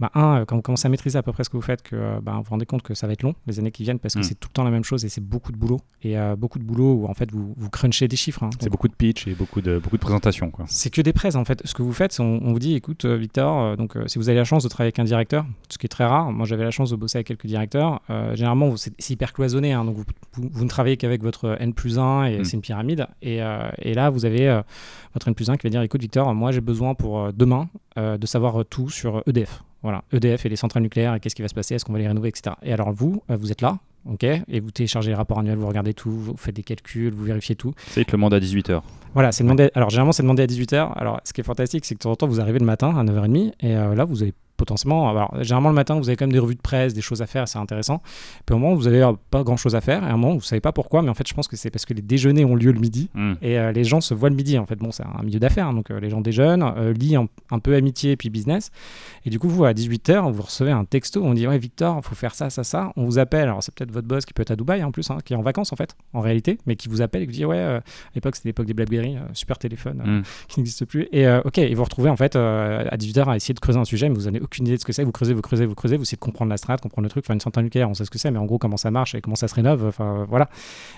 bah, 0.00 0.10
un, 0.14 0.40
euh, 0.40 0.44
quand 0.44 0.56
vous 0.56 0.62
commencez 0.62 0.86
à 0.86 0.88
maîtriser 0.88 1.18
à 1.18 1.22
peu 1.22 1.32
près 1.32 1.44
ce 1.44 1.50
que 1.50 1.56
vous 1.56 1.62
faites, 1.62 1.82
que 1.82 1.96
euh, 1.96 2.20
bah, 2.22 2.32
vous 2.36 2.42
vous 2.42 2.50
rendez 2.50 2.66
compte 2.66 2.82
que 2.82 2.94
ça 2.94 3.06
va 3.06 3.12
être 3.12 3.22
long 3.22 3.34
les 3.46 3.58
années 3.58 3.70
qui 3.70 3.82
viennent 3.82 3.98
parce 3.98 4.14
que 4.14 4.20
mm. 4.20 4.24
c'est 4.24 4.34
tout 4.34 4.48
le 4.48 4.52
temps 4.52 4.64
la 4.64 4.70
même 4.70 4.84
chose 4.84 5.04
et 5.04 5.08
c'est 5.08 5.20
beaucoup 5.20 5.52
de 5.52 5.56
boulot. 5.56 5.80
Et 6.02 6.16
beaucoup 6.36 6.58
de 6.58 6.64
boulot 6.64 6.92
où 6.92 7.06
en 7.06 7.14
fait 7.14 7.30
vous, 7.32 7.54
vous 7.56 7.70
crunchez 7.70 8.06
des 8.06 8.16
chiffres. 8.16 8.44
Hein. 8.44 8.50
c'est 8.60 8.70
beaucoup 8.70 8.86
de 8.86 8.94
pitch 8.94 9.26
et 9.26 9.34
beaucoup 9.34 9.60
de, 9.60 9.78
beaucoup 9.78 9.96
de 9.96 10.02
présentations. 10.02 10.52
C'est 10.66 10.90
que 10.90 11.02
des 11.02 11.12
prêts 11.12 11.34
en 11.34 11.44
fait. 11.44 11.60
Ce 11.64 11.74
que 11.74 11.82
vous 11.82 11.92
faites, 11.92 12.18
on, 12.20 12.40
on 12.42 12.52
vous 12.52 12.58
dit 12.58 12.74
écoute, 12.74 13.04
Victor, 13.04 13.76
donc 13.76 13.96
si 14.06 14.18
vous 14.18 14.28
avez 14.28 14.38
la 14.38 14.44
chance 14.44 14.62
de 14.62 14.68
travailler 14.68 14.88
avec 14.88 14.98
un 15.00 15.04
directeur, 15.04 15.44
ce 15.68 15.76
qui 15.78 15.86
est 15.86 15.88
très 15.88 16.04
rare, 16.04 16.30
moi 16.30 16.46
j'avais 16.46 16.64
la 16.64 16.70
chance 16.70 16.90
de 16.90 16.96
bosser 16.96 17.18
avec 17.18 17.26
quelques 17.26 17.46
directeurs, 17.46 18.00
généralement 18.34 18.76
c'est 18.76 19.10
hyper 19.10 19.32
cloisonné, 19.32 19.72
hein, 19.72 19.84
donc 19.84 19.96
vous, 19.96 20.04
vous, 20.34 20.64
ne 20.64 20.68
travaillez 20.68 20.96
qu'avec 20.96 21.22
votre 21.22 21.56
N 21.60 21.74
plus 21.74 21.98
1 21.98 22.24
et 22.24 22.38
mm. 22.38 22.44
c'est 22.44 22.54
une 22.54 22.62
pyramide. 22.62 23.06
Et, 23.22 23.40
et, 23.82 23.94
là, 23.94 24.10
vous 24.10 24.24
avez 24.24 24.60
votre 25.14 25.28
N 25.28 25.34
plus 25.38 25.50
1 25.50 25.56
qui 25.56 25.68
va 25.68 25.70
dire 25.70 25.82
écoute, 25.82 26.00
Victor, 26.00 26.34
moi 26.34 26.50
j'ai 26.50 26.60
besoin 26.60 26.96
pour 26.96 27.20
euh, 27.20 27.30
demain 27.32 27.68
euh, 27.96 28.18
de 28.18 28.26
savoir 28.26 28.64
tout 28.68 28.90
sur 28.90 29.22
EDF. 29.28 29.62
Voilà, 29.84 30.02
EDF 30.12 30.44
et 30.44 30.48
les 30.48 30.56
centrales 30.56 30.82
nucléaires 30.82 31.14
et 31.14 31.20
qu'est-ce 31.20 31.36
qui 31.36 31.42
va 31.42 31.48
se 31.48 31.54
passer, 31.54 31.76
est-ce 31.76 31.84
qu'on 31.84 31.92
va 31.92 32.00
les 32.00 32.08
rénover, 32.08 32.28
etc. 32.28 32.56
Et 32.64 32.72
alors 32.72 32.90
vous, 32.90 33.22
euh, 33.30 33.36
vous 33.36 33.52
êtes 33.52 33.60
là, 33.60 33.78
ok, 34.10 34.24
et 34.24 34.58
vous 34.58 34.72
téléchargez 34.72 35.10
les 35.10 35.14
rapports 35.14 35.38
annuels, 35.38 35.56
vous 35.56 35.68
regardez 35.68 35.94
tout, 35.94 36.10
vous 36.10 36.36
faites 36.36 36.56
des 36.56 36.64
calculs, 36.64 37.14
vous 37.14 37.22
vérifiez 37.22 37.54
tout. 37.54 37.72
C'est 37.86 38.10
le 38.10 38.18
mandat 38.18 38.38
à 38.38 38.40
18h. 38.40 38.82
Voilà, 39.14 39.30
c'est 39.30 39.44
demandé. 39.44 39.70
Alors 39.74 39.90
généralement 39.90 40.10
c'est 40.10 40.24
demandé 40.24 40.42
à 40.42 40.46
18h. 40.46 40.92
Alors 40.94 41.20
ce 41.22 41.32
qui 41.32 41.40
est 41.40 41.44
fantastique, 41.44 41.84
c'est 41.84 41.94
que 41.94 42.00
de 42.00 42.02
temps 42.02 42.10
en 42.10 42.16
temps 42.16 42.26
vous 42.26 42.40
arrivez 42.40 42.58
le 42.58 42.66
matin 42.66 42.98
à 42.98 43.04
9h30 43.04 43.52
et 43.60 43.74
là 43.74 44.04
vous 44.04 44.22
avez 44.22 44.34
potentiellement. 44.58 45.08
Alors, 45.08 45.32
généralement, 45.42 45.70
le 45.70 45.74
matin, 45.74 45.98
vous 45.98 46.10
avez 46.10 46.16
quand 46.16 46.26
même 46.26 46.32
des 46.32 46.38
revues 46.38 46.56
de 46.56 46.60
presse, 46.60 46.92
des 46.92 47.00
choses 47.00 47.22
à 47.22 47.26
faire, 47.26 47.48
c'est 47.48 47.58
intéressant. 47.58 48.02
Puis 48.44 48.54
au 48.54 48.58
moment, 48.58 48.74
vous 48.74 48.84
n'avez 48.84 49.10
pas 49.30 49.42
grand 49.42 49.56
chose 49.56 49.74
à 49.74 49.80
faire. 49.80 50.02
Et 50.02 50.06
à 50.06 50.10
un 50.10 50.16
moment, 50.16 50.30
vous 50.30 50.40
ne 50.40 50.42
savez 50.42 50.60
pas 50.60 50.72
pourquoi, 50.72 51.00
mais 51.00 51.08
en 51.08 51.14
fait, 51.14 51.26
je 51.26 51.32
pense 51.32 51.48
que 51.48 51.56
c'est 51.56 51.70
parce 51.70 51.86
que 51.86 51.94
les 51.94 52.02
déjeuners 52.02 52.44
ont 52.44 52.56
lieu 52.56 52.72
le 52.72 52.80
midi 52.80 53.08
hmm. 53.14 53.34
et 53.40 53.58
euh, 53.58 53.72
les 53.72 53.84
gens 53.84 54.00
se 54.00 54.12
voient 54.12 54.28
le 54.28 54.34
midi. 54.34 54.58
En 54.58 54.66
fait, 54.66 54.76
bon, 54.76 54.90
c'est 54.90 55.04
un 55.04 55.22
milieu 55.22 55.38
d'affaires, 55.38 55.68
hein, 55.68 55.72
donc 55.72 55.90
euh, 55.90 56.00
les 56.00 56.10
gens 56.10 56.20
déjeunent, 56.20 56.62
euh, 56.62 56.92
lient 56.92 57.16
un, 57.50 57.58
peu 57.60 57.74
amitié 57.74 58.16
puis 58.16 58.30
business. 58.30 58.70
Et 59.24 59.30
du 59.30 59.38
coup, 59.38 59.48
vous, 59.48 59.64
à 59.64 59.72
18h, 59.72 60.30
vous 60.32 60.42
recevez 60.42 60.72
un 60.72 60.84
texto, 60.84 61.22
on 61.24 61.34
dit 61.34 61.46
Ouais, 61.46 61.58
Victor, 61.58 62.00
il 62.02 62.06
faut 62.06 62.16
faire 62.16 62.34
ça, 62.34 62.50
ça, 62.50 62.64
ça. 62.64 62.92
On 62.96 63.04
vous 63.04 63.18
appelle. 63.18 63.42
Alors, 63.42 63.62
c'est 63.62 63.72
peut-être 63.72 63.92
votre 63.92 64.08
boss 64.08 64.24
qui 64.24 64.34
peut 64.34 64.42
être 64.42 64.50
à 64.50 64.56
Dubaï 64.56 64.82
en 64.82 64.90
plus, 64.90 65.08
hein, 65.10 65.18
qui 65.24 65.34
est 65.34 65.36
en 65.36 65.42
vacances 65.42 65.72
en 65.72 65.76
fait, 65.76 65.96
en 66.12 66.20
réalité, 66.20 66.58
mais 66.66 66.74
qui 66.74 66.88
vous 66.88 67.00
appelle 67.00 67.22
et 67.22 67.26
qui 67.26 67.32
vous 67.32 67.38
dit 67.38 67.44
Ouais, 67.44 67.60
à 67.60 67.82
l'époque, 68.16 68.34
c'était 68.34 68.48
l'époque 68.48 68.66
des 68.66 68.74
Blackberry, 68.74 69.16
super 69.34 69.58
téléphone 69.58 70.02
hmm. 70.04 70.22
qui 70.48 70.58
n'existe 70.58 70.84
plus. 70.84 71.06
Et 71.12 71.28
ok, 71.28 71.58
et 71.58 71.74
vous 71.74 71.84
retrouvez 71.84 72.10
en 72.10 72.16
fait 72.16 72.34
à 72.34 72.96
18h 72.96 73.28
à 73.28 73.36
essayer 73.36 73.54
de 73.54 73.60
creuser 73.60 73.78
un 73.78 73.84
sujet, 73.84 74.08
mais 74.08 74.14
vous 74.14 74.26
aucune 74.48 74.66
idée 74.66 74.76
de 74.76 74.80
ce 74.80 74.86
que 74.86 74.92
c'est. 74.92 75.02
Vous 75.02 75.08
vous 75.08 75.12
creusez, 75.12 75.34
vous 75.34 75.42
creusez, 75.74 75.96
vous 75.96 76.02
essayez 76.02 76.16
de 76.16 76.20
comprendre 76.20 76.50
la 76.50 76.56
strate, 76.56 76.80
comprendre 76.80 77.04
le 77.04 77.10
truc, 77.10 77.26
faire 77.26 77.34
une 77.34 77.40
centrale 77.40 77.64
nucléaire, 77.64 77.88
on 77.88 77.94
sait 77.94 78.04
ce 78.04 78.10
que 78.10 78.18
c'est, 78.18 78.30
mais 78.30 78.38
en 78.38 78.46
gros 78.46 78.58
comment 78.58 78.76
ça 78.76 78.90
marche 78.90 79.14
et 79.14 79.20
comment 79.20 79.36
ça 79.36 79.48
se 79.48 79.54
rénove, 79.54 79.84
enfin 79.86 80.26
voilà. 80.28 80.48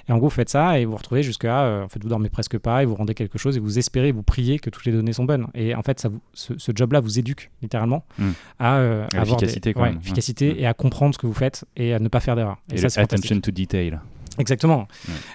Et 0.09 0.13
en 0.13 0.19
gros, 0.19 0.29
vous 0.29 0.35
faites 0.35 0.49
ça 0.49 0.79
et 0.79 0.85
vous, 0.85 0.93
vous 0.93 0.97
retrouvez 0.97 1.23
jusqu'à, 1.23 1.63
euh, 1.63 1.85
en 1.85 1.89
fait, 1.89 2.03
vous 2.03 2.09
dormez 2.09 2.29
presque 2.29 2.59
pas 2.59 2.83
et 2.83 2.87
vous 2.87 2.95
rendez 2.95 3.15
quelque 3.15 3.39
chose 3.39 3.57
et 3.57 3.61
vous 3.61 3.79
espérez, 3.79 4.13
vous 4.13 4.23
priez 4.23 4.59
que 4.59 4.71
toutes 4.71 4.85
les 4.85 4.93
données 4.93 5.13
sont 5.13 5.25
bonnes. 5.25 5.49
Et 5.55 5.75
en 5.75 5.83
fait, 5.83 6.01
ça 6.01 6.09
vous, 6.09 6.21
ce, 6.33 6.73
job-là 6.75 7.01
vous 7.01 7.19
éduque 7.19 7.51
littéralement 7.63 8.05
hmm. 8.19 8.31
à, 8.59 8.77
euh, 8.79 9.07
avoir 9.15 9.43
efficacité, 9.43 9.73
des, 9.73 9.97
efficacité 10.01 10.55
hmm. 10.55 10.59
et 10.59 10.67
à 10.67 10.75
comprendre 10.75 11.15
ce 11.15 11.19
que 11.19 11.27
vous 11.27 11.35
faites 11.35 11.65
et 11.77 11.95
à 11.95 11.99
ne 11.99 12.09
pas 12.09 12.21
faire 12.21 12.37
d'erreur. 12.37 12.59
Et, 12.73 12.79
ça, 12.79 12.89
c'est 12.89 13.01
attention 13.01 13.41
to 13.41 13.51
detail. 13.51 13.99
Exactement. 14.39 14.87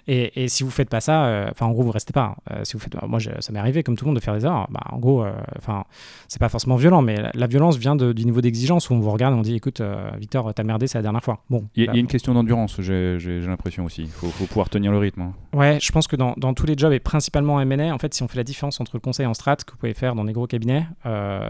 Et, 0.08 0.44
et, 0.44 0.48
si 0.48 0.64
vous 0.64 0.70
faites 0.70 0.90
pas 0.90 1.02
ça, 1.02 1.26
euh, 1.26 1.48
enfin 1.52 1.66
en 1.66 1.72
gros 1.72 1.84
vous 1.84 1.92
restez 1.92 2.14
pas. 2.14 2.36
Euh, 2.52 2.64
si 2.64 2.74
vous 2.74 2.80
faites, 2.80 2.96
moi 3.04 3.20
ça 3.20 3.52
m'est 3.52 3.60
arrivé 3.60 3.84
comme 3.84 3.96
tout 3.96 4.06
le 4.06 4.10
monde 4.10 4.18
de 4.18 4.24
faire 4.24 4.34
des 4.34 4.46
erreurs. 4.46 4.68
Bah, 4.70 4.82
en 4.92 4.98
gros, 4.98 5.24
euh, 5.24 5.34
enfin 5.58 5.84
c'est 6.28 6.40
pas 6.40 6.50
forcément 6.50 6.76
violent, 6.76 7.02
mais 7.02 7.18
la, 7.34 7.48
violence 7.48 7.78
vient 7.78 7.96
de, 7.96 8.14
du 8.14 8.26
niveau 8.26 8.42
d'exigence 8.42 8.90
où 8.90 8.94
on 8.94 9.00
vous 9.00 9.12
regarde 9.12 9.36
et 9.36 9.38
on 9.38 9.42
dit 9.42 9.56
écoute 9.56 9.82
Victor 10.18 10.54
t'as 10.54 10.64
merdé 10.64 10.88
c'est 10.88 10.98
la 10.98 11.04
dernière 11.04 11.24
fois. 11.24 11.40
Bon. 11.50 11.66
Il 11.76 11.86
y, 11.86 11.90
a 11.90 11.94
une 11.94 12.08
question 12.08 12.34
d'endurance, 12.34 12.80
j'ai 12.82 13.42
l'impression 13.42 13.86
aussi. 13.86 14.04
Il 14.04 14.10
faut, 14.10 14.28
faut, 14.28 14.46
pouvoir 14.46 14.70
tenir 14.70 14.92
le 14.92 14.98
rythme. 14.98 15.22
Hein. 15.22 15.34
Ouais, 15.54 15.78
je 15.82 15.92
pense 15.92 16.08
que 16.08 16.16
dans, 16.16 16.34
dans, 16.38 16.54
tous 16.54 16.66
les 16.66 16.78
jobs 16.78 16.94
et 16.94 17.00
principalement 17.00 17.56
en 17.56 17.60
M&A, 17.60 17.94
en 17.94 17.98
fait 17.98 18.14
si 18.14 18.24
on 18.24 18.28
fait 18.28 18.38
la 18.38 18.44
différence 18.44 18.80
entre 18.80 18.92
le 18.96 19.00
conseil 19.00 19.26
en 19.26 19.34
strat 19.34 19.58
que 19.58 19.72
vous 19.72 19.78
pouvez 19.78 19.94
faire 19.94 20.16
dans 20.16 20.24
des 20.24 20.34
gros 20.34 20.48
cabinets, 20.48 20.88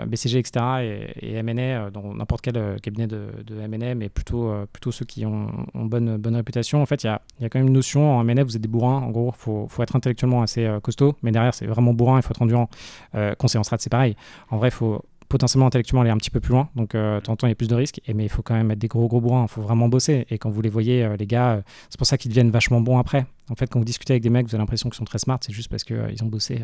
BCG 0.07 0.39
etc 0.39 0.65
et, 0.81 1.33
et 1.33 1.33
M&A 1.35 1.91
dans 1.91 2.13
n'importe 2.13 2.41
quel 2.41 2.79
cabinet 2.81 3.07
de, 3.07 3.27
de 3.45 3.59
M&A, 3.59 3.95
mais 3.95 4.09
plutôt 4.09 4.51
plutôt 4.73 4.91
ceux 4.91 5.05
qui 5.05 5.25
ont, 5.25 5.47
ont 5.73 5.85
bonne 5.85 6.17
bonne 6.17 6.35
réputation. 6.35 6.81
En 6.81 6.85
fait 6.85 7.03
il 7.03 7.07
y 7.07 7.09
a, 7.09 7.21
y 7.43 7.45
a 7.45 7.49
quand 7.49 7.59
même 7.59 7.67
une 7.67 7.73
notion 7.73 8.17
en 8.17 8.23
MNF, 8.23 8.43
vous 8.43 8.55
êtes 8.55 8.61
des 8.61 8.67
bourrins. 8.67 8.97
En 8.97 9.11
gros, 9.11 9.31
il 9.35 9.39
faut, 9.39 9.67
faut, 9.69 9.83
être 9.83 9.95
intellectuellement 9.95 10.41
assez 10.41 10.65
euh, 10.65 10.79
costaud, 10.79 11.15
mais 11.21 11.31
derrière, 11.31 11.53
c'est 11.53 11.65
vraiment 11.65 11.93
bourrin, 11.93 12.17
il 12.17 12.23
faut 12.23 12.31
être 12.31 12.41
endurant. 12.41 12.69
Euh, 13.15 13.35
conseil 13.35 13.59
en 13.59 13.63
strat, 13.63 13.77
c'est 13.79 13.89
pareil. 13.89 14.15
En 14.49 14.57
vrai, 14.57 14.69
il 14.69 14.73
faut 14.73 15.01
potentiellement 15.27 15.67
intellectuellement 15.67 16.01
aller 16.01 16.11
un 16.11 16.17
petit 16.17 16.29
peu 16.29 16.39
plus 16.39 16.51
loin. 16.51 16.69
Donc, 16.75 16.95
euh, 16.95 17.19
temps, 17.19 17.35
il 17.43 17.49
y 17.49 17.51
a 17.51 17.55
plus 17.55 17.67
de 17.67 17.75
risques. 17.75 18.01
Mais 18.13 18.25
il 18.25 18.29
faut 18.29 18.41
quand 18.41 18.53
même 18.53 18.71
être 18.71 18.79
des 18.79 18.87
gros, 18.87 19.07
gros 19.07 19.21
bourrins. 19.21 19.43
Il 19.43 19.51
faut 19.51 19.61
vraiment 19.61 19.89
bosser. 19.89 20.25
Et 20.29 20.37
quand 20.37 20.49
vous 20.49 20.61
les 20.61 20.69
voyez, 20.69 21.03
euh, 21.03 21.15
les 21.17 21.27
gars, 21.27 21.63
c'est 21.89 21.97
pour 21.97 22.07
ça 22.07 22.17
qu'ils 22.17 22.29
deviennent 22.29 22.51
vachement 22.51 22.81
bons 22.81 22.97
après. 22.97 23.25
En 23.49 23.55
fait, 23.55 23.67
quand 23.67 23.79
vous 23.79 23.85
discutez 23.85 24.13
avec 24.13 24.23
des 24.23 24.29
mecs, 24.29 24.47
vous 24.47 24.55
avez 24.55 24.61
l'impression 24.61 24.89
qu'ils 24.89 24.97
sont 24.97 25.05
très 25.05 25.19
smart. 25.19 25.39
C'est 25.41 25.53
juste 25.53 25.69
parce 25.69 25.83
qu'ils 25.83 26.09
ils 26.11 26.23
ont 26.23 26.27
bossé 26.27 26.61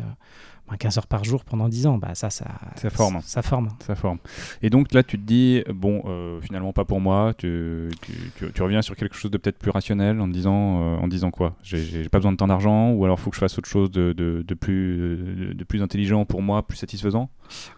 15 0.78 0.98
heures 0.98 1.06
par 1.06 1.24
jour 1.24 1.44
pendant 1.44 1.68
10 1.68 1.86
ans, 1.86 1.98
bah 1.98 2.14
ça, 2.14 2.30
ça, 2.30 2.46
ça 2.76 2.90
forme. 2.90 3.20
Ça 3.22 3.42
forme. 3.42 3.68
Ça 3.80 3.94
forme. 3.94 4.18
Et 4.62 4.70
donc 4.70 4.92
là, 4.92 5.02
tu 5.02 5.18
te 5.18 5.24
dis, 5.24 5.62
bon, 5.72 6.02
euh, 6.06 6.40
finalement, 6.40 6.72
pas 6.72 6.84
pour 6.84 7.00
moi. 7.00 7.34
Tu, 7.36 7.90
tu, 8.00 8.52
tu, 8.52 8.62
reviens 8.62 8.82
sur 8.82 8.96
quelque 8.96 9.14
chose 9.14 9.30
de 9.30 9.38
peut-être 9.38 9.58
plus 9.58 9.70
rationnel 9.70 10.20
en 10.20 10.28
disant, 10.28 10.80
euh, 10.80 10.96
en 10.96 11.08
disant 11.08 11.30
quoi? 11.30 11.54
J'ai 11.62 12.08
pas 12.08 12.18
besoin 12.18 12.32
de 12.32 12.36
tant 12.36 12.46
d'argent 12.46 12.90
ou 12.92 13.04
alors 13.04 13.18
faut 13.20 13.30
que 13.30 13.36
je 13.36 13.40
fasse 13.40 13.58
autre 13.58 13.68
chose 13.68 13.90
de, 13.90 14.12
de, 14.12 14.42
de 14.46 14.54
plus, 14.54 15.54
de, 15.54 15.64
plus 15.64 15.82
intelligent 15.82 16.24
pour 16.24 16.42
moi, 16.42 16.66
plus 16.66 16.76
satisfaisant? 16.76 17.28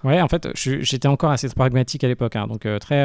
Ouais, 0.05 0.21
en 0.21 0.29
fait, 0.29 0.49
j'étais 0.55 1.09
encore 1.09 1.31
assez 1.31 1.49
pragmatique 1.49 2.05
à 2.05 2.09
l'époque, 2.09 2.37
hein, 2.37 2.47
donc 2.47 2.67
très, 2.81 3.05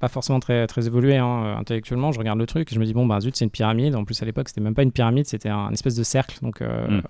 pas 0.00 0.08
forcément 0.08 0.40
très, 0.40 0.66
très 0.66 0.86
évolué 0.86 1.16
hein, 1.16 1.56
intellectuellement. 1.58 2.12
Je 2.12 2.18
regarde 2.18 2.38
le 2.38 2.46
truc 2.46 2.72
et 2.72 2.74
je 2.74 2.80
me 2.80 2.84
dis, 2.84 2.92
bon, 2.92 3.06
bah 3.06 3.20
zut, 3.20 3.36
c'est 3.36 3.44
une 3.44 3.50
pyramide. 3.50 3.94
En 3.94 4.04
plus, 4.04 4.20
à 4.22 4.26
l'époque, 4.26 4.48
c'était 4.48 4.60
même 4.60 4.74
pas 4.74 4.82
une 4.82 4.92
pyramide, 4.92 5.26
c'était 5.26 5.48
un, 5.48 5.70
espèce 5.70 5.94
de 5.94 6.02
cercle. 6.02 6.38
Donc, 6.42 6.60
mm. 6.60 7.02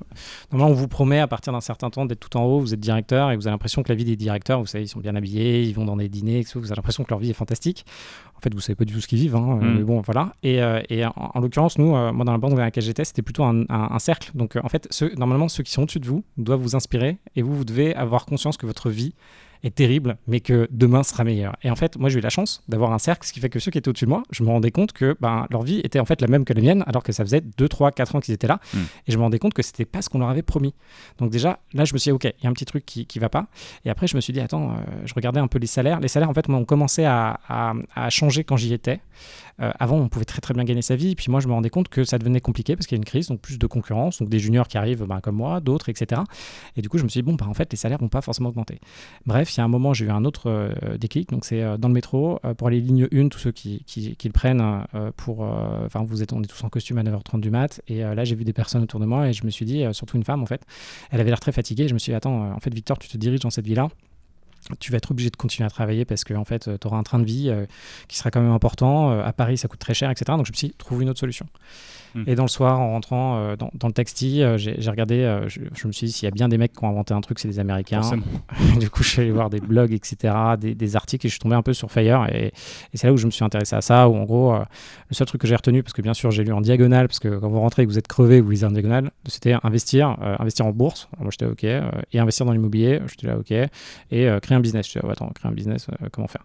normalement, 0.53 0.73
on 0.73 0.75
vous 0.75 0.89
promet 0.89 1.21
à 1.21 1.27
partir 1.27 1.53
d'un 1.53 1.61
certain 1.61 1.91
d'être 2.07 2.21
tout 2.21 2.37
en 2.37 2.45
haut, 2.45 2.61
vous 2.61 2.75
êtes 2.75 2.81
directeur 2.81 3.31
et 3.31 3.37
vous 3.37 3.47
avez 3.47 3.55
l'impression 3.55 3.83
que 3.83 3.89
la 3.89 3.95
vie 3.95 4.05
des 4.05 4.17
directeurs, 4.17 4.61
vous 4.61 4.67
savez, 4.67 4.85
ils 4.85 4.89
sont 4.89 5.01
bien 5.01 5.15
habillés, 5.15 5.63
ils 5.63 5.75
vont 5.75 5.85
dans 5.85 5.97
des 5.97 6.09
dîners, 6.09 6.45
vous 6.55 6.67
avez 6.67 6.77
l'impression 6.77 7.05
que 7.05 7.11
leur 7.11 7.19
vie 7.19 7.31
est 7.31 7.35
fantastique. 7.35 7.85
En 8.37 8.41
fait, 8.41 8.53
vous 8.55 8.61
savez 8.61 8.75
pas 8.75 8.85
du 8.85 8.93
tout 8.93 9.01
ce 9.01 9.07
qu'ils 9.07 9.19
vivent, 9.19 9.37
hein, 9.37 9.59
mm. 9.61 9.77
mais 9.77 9.85
bon, 9.85 10.01
voilà. 10.01 10.35
Et, 10.43 10.61
et 10.89 11.05
en, 11.05 11.41
l'occurrence, 11.41 11.79
nous, 11.79 11.91
moi, 11.91 12.25
dans 12.25 12.33
la 12.33 12.39
banque 12.39 12.55
dans 12.55 12.57
laquelle 12.57 12.83
j'étais, 12.83 13.05
c'était 13.05 13.23
plutôt 13.23 13.45
un, 13.45 13.65
un, 13.69 13.99
cercle. 13.99 14.31
Donc, 14.35 14.57
en 14.63 14.69
fait, 14.69 14.89
ceux, 14.91 15.13
normalement, 15.17 15.49
ceux 15.49 15.63
qui 15.63 15.73
sont 15.73 15.83
au-dessus 15.83 16.01
de 16.01 16.07
vous 16.07 16.25
doivent 16.37 16.61
vous 16.61 16.75
inspirer 16.75 17.19
et 17.37 17.43
vous, 17.43 17.55
vous 17.55 17.65
devez 17.65 17.95
avoir 17.95 18.27
conscience 18.27 18.57
que 18.57 18.67
votre 18.67 18.91
vie 18.91 19.15
est 19.63 19.75
terrible, 19.75 20.17
mais 20.27 20.41
que 20.41 20.69
demain 20.71 21.03
sera 21.03 21.25
meilleur. 21.25 21.57
Et 21.63 21.71
en 21.71 21.77
fait, 21.77 21.97
moi, 21.97 22.09
j'ai 22.09 22.19
eu 22.19 22.23
la 22.23 22.31
chance 22.31 22.63
d'avoir 22.69 22.93
un 22.93 22.99
cercle, 22.99 23.27
ce 23.27 23.33
qui 23.33 23.41
fait 23.41 23.49
que 23.49 23.59
ceux 23.59 23.71
qui 23.71 23.79
étaient 23.79 23.89
au-dessus 23.89 24.07
de 24.07 24.11
moi, 24.11 24.23
je 24.31 24.43
me 24.43 24.49
rendais 24.49 24.71
compte 24.71 24.93
que 24.93 25.17
ben, 25.21 25.47
leur 25.51 25.63
vie 25.63 25.81
était 25.85 26.01
en 26.01 26.05
fait 26.05 26.21
la 26.21 26.27
même 26.27 26.45
que 26.45 26.53
la 26.53 26.61
mienne, 26.61 26.85
alors 26.87 27.03
que 27.03 27.13
ça 27.13 27.25
faisait 27.25 27.41
2, 27.41 27.69
3, 27.69 27.93
4 27.93 28.17
ans 28.17 28.21
qu'ils 28.21 28.35
étaient 28.35 28.47
là. 28.47 28.61
Hmm. 28.75 28.81
Et 29.07 29.13
je 29.13 29.17
me 29.17 29.23
rendais 29.23 29.39
compte 29.39 29.55
que 29.55 29.63
c'était 29.63 29.85
pas 29.85 30.03
ce 30.03 30.09
qu'on 30.09 30.19
leur 30.19 30.29
avait 30.29 30.43
promis. 30.43 30.75
Donc, 31.19 31.31
déjà, 31.31 31.61
là, 31.73 31.85
je 31.85 31.93
me 31.93 31.99
suis 31.99 32.11
dit, 32.11 32.13
OK, 32.13 32.25
il 32.25 32.45
y 32.45 32.47
a 32.47 32.51
un 32.51 32.53
petit 32.53 32.65
truc 32.65 32.85
qui, 32.85 33.07
qui 33.07 33.19
va 33.19 33.29
pas. 33.29 33.47
Et 33.85 33.91
après, 33.91 34.07
je 34.07 34.17
me 34.17 34.21
suis 34.21 34.33
dit, 34.33 34.41
attends, 34.41 34.73
euh, 34.73 34.75
je 35.05 35.15
regardais 35.15 35.41
un 35.41 35.49
peu 35.49 35.59
les 35.59 35.67
salaires. 35.67 36.01
Les 36.01 36.09
salaires, 36.09 36.31
en 36.31 36.35
fait, 36.35 36.49
ont 36.49 36.65
commencé 36.65 37.05
à, 37.05 37.41
à, 37.49 37.75
à 37.95 38.11
changer 38.11 38.45
quand 38.45 38.57
j'y 38.57 38.73
étais. 38.73 39.01
Euh, 39.61 39.71
avant, 39.79 39.97
on 39.97 40.09
pouvait 40.09 40.25
très 40.25 40.41
très 40.41 40.55
bien 40.55 40.65
gagner 40.65 40.83
sa 40.83 40.97
vie. 40.97 41.15
Puis 41.15 41.31
moi, 41.31 41.41
je 41.41 41.49
me 41.49 41.53
rendais 41.53 41.71
compte 41.71 41.89
que 41.89 42.05
ça 42.05 42.19
devenait 42.19 42.41
compliqué 42.41 42.77
parce 42.77 42.87
qu'il 42.87 42.97
y 42.97 42.99
a 42.99 43.01
une 43.01 43.05
crise, 43.05 43.29
donc 43.29 43.41
plus 43.41 43.59
de 43.59 43.67
concurrence, 43.67 44.19
donc 44.19 44.29
des 44.29 44.39
juniors 44.39 44.69
qui 44.69 44.79
arrivent 44.79 45.05
ben, 45.05 45.21
comme 45.21 45.37
moi, 45.37 45.61
d'autres, 45.61 45.89
etc. 45.89 46.23
Et 46.77 46.83
du 46.83 46.89
coup, 46.89 46.99
je 46.99 47.05
me 47.05 47.09
suis 47.09 47.21
dit, 47.21 47.23
bon, 47.23 47.35
bah, 47.35 47.47
en 47.49 47.55
fait, 47.55 47.71
les 47.73 47.77
salaires 47.77 47.99
vont 47.99 48.09
pas 48.09 48.23
forcément 48.23 48.49
augmenter. 48.49 48.81
Bref, 49.27 49.55
il 49.55 49.59
y 49.59 49.61
a 49.61 49.65
un 49.65 49.69
moment, 49.69 49.93
j'ai 49.93 50.07
eu 50.07 50.11
un 50.11 50.25
autre 50.25 50.49
euh, 50.49 50.97
déclic. 50.99 51.31
Donc 51.31 51.45
c'est 51.45 51.63
euh, 51.63 51.77
dans 51.77 51.89
le 51.89 51.95
métro, 51.95 52.41
pour 52.57 52.69
aller 52.69 52.81
ligne 52.81 53.09
1, 53.13 53.29
tous 53.29 53.39
ceux 53.39 53.53
qui, 53.53 53.85
qui, 53.87 54.17
le 54.25 54.33
prennent 54.33 54.85
pour. 55.17 55.41
Enfin, 55.41 56.05
vous 56.05 56.23
êtes, 56.23 56.33
on 56.33 56.43
est 56.43 56.47
tous 56.47 56.63
en 56.65 56.69
costume 56.69 56.99
à 56.99 57.03
9h30 57.03 57.41
du 57.41 57.51
mat. 57.51 57.81
Et 57.89 58.01
là, 58.01 58.25
j'ai 58.25 58.35
vu 58.35 58.45
des 58.45 58.53
personnes 58.53 58.83
autour 58.83 59.01
de 59.01 59.07
moi 59.07 59.29
et 59.29 59.33
je 59.33 59.45
me 59.45 59.51
suis 59.51 59.65
dit, 59.65 59.85
surtout 59.93 60.17
une 60.17 60.25
femme, 60.25 60.43
en 60.43 60.47
fait, 60.47 60.63
elle 61.11 61.21
avait 61.21 61.31
l'air 61.31 61.41
très 61.41 61.53
fatiguée. 61.53 61.89
Je 61.89 61.95
me 61.95 61.99
suis 61.99 62.11
dit, 62.11 62.17
attends, 62.17 62.53
en 62.53 62.61
fait, 62.61 62.73
Victor, 62.73 62.99
tu 62.99 63.09
te 63.09 63.17
diriges 63.17 63.41
dans 63.41 63.51
cette 63.51 63.67
vie-là 63.67 63.89
tu 64.79 64.93
vas 64.93 64.99
être 64.99 65.11
obligé 65.11 65.31
de 65.31 65.37
continuer 65.37 65.67
à 65.67 65.71
travailler 65.71 66.05
parce 66.05 66.25
que 66.25 66.35
en 66.35 66.45
fait, 66.45 66.71
tu 66.81 66.87
auras 66.87 66.97
un 66.97 67.03
train 67.03 67.19
de 67.19 67.25
vie 67.25 67.49
euh, 67.49 67.67
qui 68.09 68.17
sera 68.17 68.31
quand 68.31 68.41
même 68.41 68.53
important. 68.53 69.11
Euh, 69.11 69.25
à 69.25 69.33
Paris, 69.33 69.59
ça 69.59 69.69
coûte 69.69 69.81
très 69.81 69.95
cher, 69.95 70.11
etc. 70.11 70.25
Donc 70.29 70.47
je 70.47 70.53
me 70.53 70.57
suis 70.57 70.69
dit, 70.69 70.75
trouve 70.75 71.03
une 71.03 71.11
autre 71.11 71.21
solution. 71.21 71.47
Hmm. 72.15 72.25
Et 72.27 72.35
dans 72.35 72.43
le 72.43 72.49
soir, 72.49 72.79
en 72.81 72.91
rentrant 72.91 73.39
euh, 73.39 73.57
dans, 73.57 73.87
le 73.87 73.93
taxi, 73.93 74.43
euh, 74.43 74.59
j'ai 74.59 74.91
regardé, 74.91 75.21
euh, 75.21 75.49
je, 75.49 75.87
me 75.87 75.93
suis 75.93 76.07
dit, 76.09 76.13
s'il 76.13 76.27
y 76.27 76.29
a 76.29 76.31
bien 76.31 76.49
des 76.49 76.59
mecs 76.59 76.73
qui 76.73 76.85
ont 76.85 76.89
inventé 76.89 77.15
un 77.15 77.21
truc, 77.21 77.39
c'est 77.39 77.49
des 77.49 77.59
Américains. 77.59 78.03
du 78.79 78.91
coup, 78.91 79.03
je 79.03 79.09
suis 79.09 79.23
allé 79.23 79.31
voir 79.31 79.49
des 79.49 79.61
blogs, 79.61 79.93
etc., 79.93 80.35
des, 80.59 80.97
articles, 80.97 81.27
et 81.27 81.29
je 81.29 81.35
suis 81.35 81.41
tombé 81.41 81.55
un 81.55 81.63
peu 81.63 81.73
sur 81.73 81.91
Fire. 81.91 82.27
Et, 82.33 82.53
c'est 82.95 83.07
là 83.07 83.13
où 83.13 83.17
je 83.17 83.27
me 83.27 83.31
suis 83.31 83.45
intéressé 83.45 83.77
à 83.77 83.81
ça, 83.81 84.09
où 84.09 84.17
en 84.17 84.25
gros, 84.25 84.53
le 84.53 85.15
seul 85.15 85.27
truc 85.27 85.41
que 85.41 85.47
j'ai 85.47 85.57
retenu, 85.57 85.83
parce 85.83 85.95
que 85.95 86.03
bien 86.03 86.15
sûr, 86.15 86.31
j'ai 86.31 86.45
lu 86.45 86.53
en 86.53 86.61
diagonale, 86.61 87.09
parce 87.09 87.19
que 87.19 87.39
quand 87.39 87.49
vous 87.49 87.61
rentrez 87.61 87.83
et 87.83 87.87
que 87.87 87.91
vous 87.91 87.99
êtes 87.99 88.09
crevé, 88.09 88.41
vous 88.41 88.51
lisez 88.51 88.67
en 88.67 88.73
diagonale, 88.73 89.11
c'était 89.27 89.55
investir, 89.63 90.17
investir 90.39 90.67
en 90.67 90.73
bourse. 90.73 91.09
moi, 91.19 91.31
j'étais 91.31 91.47
OK. 91.47 91.65
et 91.65 92.19
investir 92.19 92.45
dans 92.45 92.53
l'immobilier, 92.53 93.01
j'étais 93.09 93.27
là 93.27 93.39
OK. 93.39 93.51
Et 93.51 94.29
créer 94.43 94.52
un 94.55 94.61
business. 94.61 94.91
Je 94.91 94.99
oh, 95.03 95.11
attends, 95.11 95.29
créer 95.35 95.51
un 95.51 95.55
business, 95.55 95.87
comment 96.13 96.29
faire? 96.29 96.45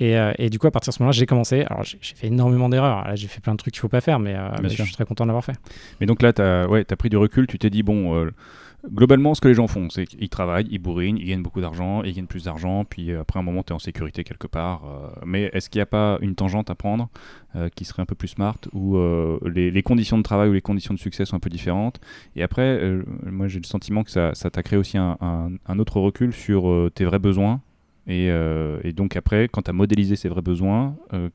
Euh, 0.00 0.32
et, 0.38 0.50
du 0.50 0.58
coup, 0.58 0.66
à 0.66 0.70
partir 0.70 0.90
de 0.90 0.94
ce 0.94 1.02
moment-là, 1.02 1.16
j'ai 1.16 1.26
commencé. 1.26 1.64
Alors, 1.68 1.82
j'ai 1.82 1.98
fait 2.00 2.28
énormément 2.28 2.68
d'erreurs. 2.68 3.04
Là, 3.04 3.16
j'ai 3.16 3.28
fait 3.28 3.40
plein 3.40 3.52
de 3.52 3.58
trucs 3.58 3.74
qu'il 3.74 3.78
ne 3.78 3.82
faut 3.82 3.88
pas 3.88 4.00
faire, 4.00 4.18
mais, 4.18 4.34
euh, 4.34 4.50
je 4.62 4.82
suis 4.82 4.92
très 4.92 5.04
content 5.04 5.26
d'avoir 5.26 5.44
fait. 5.44 5.54
Mais 6.00 6.06
donc 6.06 6.22
là, 6.22 6.32
tu 6.32 6.42
as, 6.42 6.68
ouais, 6.68 6.84
as 6.88 6.96
pris 6.96 7.08
du 7.08 7.16
recul. 7.16 7.46
Tu 7.46 7.58
t'es 7.58 7.70
dit, 7.70 7.82
bon, 7.82 8.14
euh, 8.14 8.30
globalement, 8.92 9.34
ce 9.34 9.40
que 9.40 9.48
les 9.48 9.54
gens 9.54 9.66
font, 9.66 9.90
c'est 9.90 10.06
qu'ils 10.06 10.28
travaillent, 10.28 10.68
ils 10.70 10.78
bourrinent, 10.78 11.18
ils 11.18 11.26
gagnent 11.26 11.42
beaucoup 11.42 11.60
d'argent, 11.60 12.02
ils 12.02 12.14
gagnent 12.14 12.26
plus 12.26 12.44
d'argent, 12.44 12.84
puis 12.84 13.12
après 13.12 13.38
un 13.38 13.42
moment, 13.42 13.62
tu 13.62 13.72
es 13.72 13.74
en 13.74 13.78
sécurité 13.78 14.24
quelque 14.24 14.46
part. 14.46 14.82
mais 15.24 15.50
est-ce 15.52 15.70
qu'il 15.70 15.78
n'y 15.78 15.82
a 15.82 15.86
pas 15.86 16.18
une 16.20 16.34
tangente 16.34 16.70
à 16.70 16.74
prendre 16.74 17.08
qui 17.74 17.84
serait 17.84 18.02
un 18.02 18.06
peu 18.06 18.14
plus 18.14 18.28
smart, 18.28 18.58
où 18.72 18.98
les, 19.44 19.82
conditions 19.82 20.18
de 20.18 20.22
travail 20.22 20.48
ou 20.48 20.52
les 20.52 20.60
conditions 20.60 20.94
de 20.94 20.98
succès 20.98 21.24
sont 21.24 21.36
un 21.36 21.40
peu 21.40 21.50
différentes? 21.50 22.00
Et 22.36 22.42
après, 22.42 22.80
moi, 23.24 23.48
j'ai 23.48 23.60
le 23.60 23.66
sentiment 23.66 24.04
que 24.04 24.10
ça 24.10 24.32
t'a 24.32 24.62
créé 24.62 24.78
aussi 24.78 24.98
un, 24.98 25.78
autre 25.78 26.00
recul 26.00 26.32
sur 26.32 26.90
tes 26.94 27.04
vrais 27.04 27.18
besoins. 27.18 27.60
Euh, 28.08 28.80
et, 28.84 28.92
donc 28.92 29.16
après, 29.16 29.48
quand 29.48 29.62
tu 29.62 29.70
as 29.70 29.74
modélisé 29.74 30.16
ses 30.16 30.28
vrais 30.28 30.42
besoins, 30.42 30.96
euh, 31.12 31.28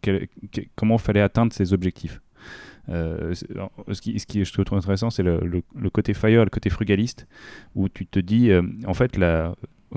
comment 0.75 0.97
fallait 0.97 1.21
atteindre 1.21 1.53
ses 1.53 1.73
objectifs? 1.73 2.21
Euh, 2.89 3.33
ce, 3.33 4.01
qui, 4.01 4.19
ce 4.19 4.25
qui 4.25 4.43
je 4.43 4.61
trouve 4.61 4.77
intéressant, 4.77 5.09
c'est 5.09 5.23
le, 5.23 5.63
côté 5.91 6.13
fire, 6.13 6.43
le 6.43 6.49
côté 6.49 6.69
frugaliste, 6.69 7.27
où 7.75 7.89
tu 7.89 8.05
te 8.05 8.19
dis, 8.19 8.51
en 8.85 8.93
fait, 8.93 9.17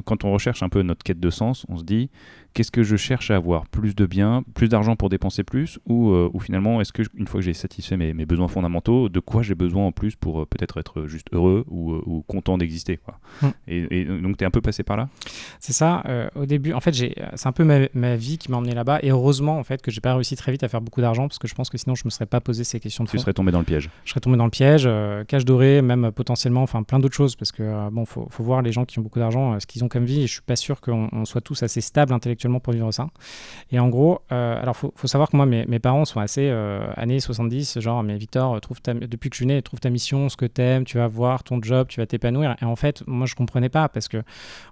quand 0.05 0.25
on 0.25 0.33
recherche 0.33 0.63
un 0.63 0.69
peu 0.69 0.83
notre 0.83 1.03
quête 1.03 1.21
de 1.21 1.31
sens, 1.31 1.67
on 1.69 1.77
se 1.77 1.85
dit 1.85 2.11
qu'est-ce 2.57 2.71
que 2.71 2.83
je 2.83 2.97
cherche 2.97 3.31
à 3.31 3.37
avoir? 3.37 3.67
Plus 3.67 3.95
de 3.95 4.07
biens, 4.07 4.43
plus 4.55 4.69
d'argent 4.69 4.97
pour 4.97 5.11
dépenser 5.11 5.45
plus? 5.45 5.79
Ou, 5.87 6.11
euh, 6.13 6.31
ou 6.33 6.41
finalement, 6.41 6.81
est-ce 6.81 6.91
que 6.91 7.03
une 7.15 7.27
fois 7.27 7.41
que 7.41 7.45
j'ai 7.45 7.53
satisfait 7.53 7.99
mes, 7.99 8.15
mes, 8.15 8.25
besoins 8.25 8.49
fondamentaux, 8.49 9.11
de 9.11 9.21
quoi 9.21 9.43
j'ai 9.43 9.55
besoin 9.55 9.85
en 9.85 9.93
plus 9.93 10.17
pour 10.17 10.41
euh, 10.41 10.47
peut-être 10.47 10.79
être 10.79 11.07
juste 11.07 11.29
heureux 11.33 11.67
ou, 11.69 11.93
euh, 11.93 12.03
ou 12.07 12.23
content 12.23 12.57
d'exister 12.57 12.99
mmh. 13.43 13.47
et, 13.69 14.05
donc, 14.07 14.39
tu 14.39 14.45
es 14.45 14.47
un 14.47 14.51
peu 14.51 14.63
passé 14.63 14.83
par 14.85 14.97
là? 14.97 15.11
C'est 15.61 15.75
ça. 15.75 16.03
au 16.35 16.47
début, 16.47 16.73
en 16.73 16.81
fait, 16.81 16.95
c'est 16.95 17.47
un 17.47 17.53
peu 17.53 17.65
ma, 17.65 17.81
ma 17.93 18.17
vie 18.17 18.39
qui 18.39 18.51
m'a 18.51 18.57
emmené 18.57 18.75
là-bas. 18.75 19.01
Et 19.03 19.11
heureusement, 19.11 19.59
en 19.59 19.65
fait, 19.65 19.83
que 19.83 19.91
j'ai 19.91 20.01
pas 20.01 20.15
réussi 20.15 20.35
très 20.35 20.51
vite 20.51 20.63
à 20.63 20.69
faire 20.69 20.81
beaucoup 20.81 21.03
d'argent 21.03 21.29
parce 21.29 21.39
que 21.39 21.47
je 21.47 21.55
pense 21.55 21.69
que 21.69 21.77
sinon, 21.77 21.95
je 21.95 22.03
me 22.07 22.11
serais 22.11 22.25
pas 22.25 22.41
posé 22.41 22.65
ces 22.65 22.81
questions 22.81 23.05
de 23.05 23.11
Tu 23.11 23.19
serais 23.19 23.35
tombé 23.35 23.53
dans 23.53 23.59
le 23.59 23.67
piège. 23.67 23.91
Je 24.05 24.11
serais 24.11 24.21
tombé 24.21 24.39
dans 24.39 24.47
le 24.47 24.51
piège. 24.51 24.89
cash 25.29 25.45
doré, 25.45 25.83
même 25.83 26.11
potentiellement, 26.11 26.63
enfin 26.63 26.83
plein 26.83 26.99
d'autres 26.99 27.15
choses 27.15 27.37
parce 27.37 27.53
que, 27.53 27.91
bon, 27.91 28.07
faut, 28.07 28.27
faut 28.31 28.45
voir 28.45 28.63
les 28.63 28.73
gens 28.73 28.87
qui 28.87 28.99
ont 28.99 29.03
beaucoup 29.03 29.19
d'argent, 29.19 29.61
ce 29.61 29.67
qu'ils 29.67 29.85
ont 29.85 29.89
comme 29.89 30.07
vie. 30.07 30.23
Et 30.23 30.27
je 30.27 30.33
suis 30.33 30.43
pas 30.43 30.57
sûr 30.57 30.81
qu'on 30.81 31.25
soit 31.27 31.43
tous 31.43 31.63
assez 31.63 31.83
stables 31.83 32.15
intellectuellement 32.15 32.46
pour 32.61 32.73
vivre 32.73 32.93
ça. 32.93 33.09
Et 33.73 33.79
en 33.79 33.89
gros, 33.89 34.21
euh, 34.33 34.61
alors 34.61 34.77
faut, 34.77 34.93
faut 34.97 35.07
savoir 35.07 35.31
que 35.31 35.37
moi, 35.37 35.47
mes, 35.47 35.67
mes 35.67 35.79
parents 35.79 36.05
sont 36.05 36.21
assez 36.21 36.49
euh, 36.49 36.87
années 36.97 37.21
70, 37.21 37.81
genre, 37.81 38.03
mais 38.03 38.17
Victor, 38.17 38.61
trouve 38.61 38.81
ta, 38.81 38.95
depuis 38.95 39.31
que 39.31 39.37
je 39.37 39.41
suis 39.41 39.47
né, 39.47 39.61
trouve 39.63 39.81
ta 39.81 39.91
mission, 39.91 40.29
ce 40.29 40.37
que 40.37 40.47
t'aimes, 40.47 40.85
tu 40.85 40.99
vas 40.99 41.09
voir 41.09 41.43
ton 41.43 41.61
job, 41.63 41.89
tu 41.89 42.01
vas 42.01 42.07
t'épanouir. 42.07 42.57
Et 42.61 42.65
en 42.65 42.77
fait, 42.77 43.03
moi, 43.07 43.27
je 43.27 43.35
comprenais 43.35 43.69
pas 43.69 43.89
parce 43.89 44.09
que 44.09 44.23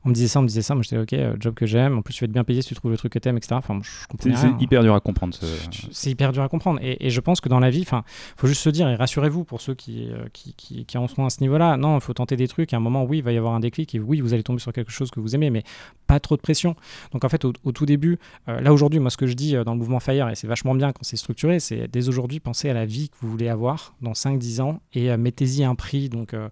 on 0.05 0.09
me 0.11 0.15
disait 0.15 0.29
ça, 0.29 0.41
on 0.41 0.43
me 0.43 0.49
disait 0.49 0.63
ça, 0.63 0.75
moi 0.75 0.83
j'étais 0.83 0.99
ok, 0.99 1.13
euh, 1.13 1.37
job 1.41 1.55
que 1.55 1.67
j'aime, 1.67 1.99
en 1.99 2.03
plus 2.03 2.15
tu 2.15 2.21
vas 2.21 2.27
être 2.27 2.33
bien 2.33 2.45
payé 2.45 2.63
si 2.63 2.69
tu 2.69 2.75
trouves 2.75 2.91
le 2.91 2.97
truc 2.97 3.13
que 3.13 3.19
t'aimes, 3.19 3.37
etc. 3.37 3.57
Enfin, 3.57 3.79
je 3.83 4.07
comprenais 4.07 4.37
C'est 4.37 4.63
hyper 4.63 4.83
dur 4.83 4.95
à 4.95 5.01
comprendre. 5.01 5.35
Ce... 5.35 5.47
C'est 5.91 6.11
hyper 6.11 6.33
dur 6.33 6.43
à 6.43 6.49
comprendre. 6.49 6.81
Et, 6.83 7.07
et, 7.07 7.11
je 7.11 7.21
pense 7.21 7.41
que 7.41 7.49
dans 7.49 7.61
la 7.61 7.71
vie, 7.71 7.83
enfin, 7.83 8.05
faut 8.37 8.47
juste 8.47 8.63
se 8.63 8.71
dire, 8.71 8.89
et 8.89 8.95
rassurez-vous 8.95 9.45
pour 9.45 9.61
ceux 9.61 9.75
qui, 9.75 10.09
qui, 10.33 10.55
qui, 10.55 10.85
qui 10.85 10.99
en 10.99 11.09
sont 11.09 11.25
à 11.25 11.31
ce 11.31 11.41
niveau-là, 11.41 11.77
non, 11.77 11.97
il 11.97 12.01
faut 12.01 12.15
tenter 12.15 12.37
des 12.37 12.49
trucs. 12.49 12.73
À 12.73 12.77
un 12.77 12.81
moment, 12.81 13.05
oui, 13.05 13.19
il 13.19 13.25
va 13.25 13.33
y 13.33 13.39
avoir 13.39 13.55
un 13.55 13.61
déclic 13.61 13.95
et 13.95 14.01
oui, 14.01 14.21
vous 14.21 14.35
allez 14.35 14.43
tomber 14.43 14.61
sur 14.61 14.73
quelque 14.73 14.93
chose 14.93 15.11
que 15.11 15.21
vous 15.21 15.35
aimez, 15.35 15.51
mais 15.51 15.63
pas 16.07 16.21
trop 16.21 16.37
de 16.37 16.43
pression. 16.43 16.77
Donc 17.13 17.25
en 17.25 17.29
fait, 17.29 17.45
au, 17.45 17.64
tout 17.73 17.87
début, 17.87 18.19
là 18.47 18.73
aujourd'hui, 18.73 19.01
moi, 19.01 19.11
ce 19.11 19.17
que 19.17 19.27
je 19.27 19.35
dis 19.35 19.57
euh, 19.57 19.65
dans 19.65 19.73
le 19.73 19.79
mouvement 19.79 20.01
Fire, 20.01 20.29
et 20.29 20.35
c'est 20.35 20.47
vachement 20.47 20.75
bien 20.75 20.93
quand 20.93 21.03
c'est 21.03 21.17
structuré, 21.17 21.61
c'est 21.61 21.89
dès 21.89 22.09
aujourd'hui, 22.09 22.41
pensez 22.41 22.69
à 22.69 22.75
la 22.75 22.87
vie 22.87 23.09
que 23.09 23.17
vous 23.21 23.31
voulez 23.31 23.49
avoir 23.49 23.95
dans 24.01 24.13
5-10 24.13 24.61
ans 24.61 24.81
et 24.93 25.11
euh, 25.11 25.17
mettez-y 25.17 25.65
un 25.65 25.75
prix. 25.75 26.09
Donc, 26.09 26.35
euh, 26.35 26.49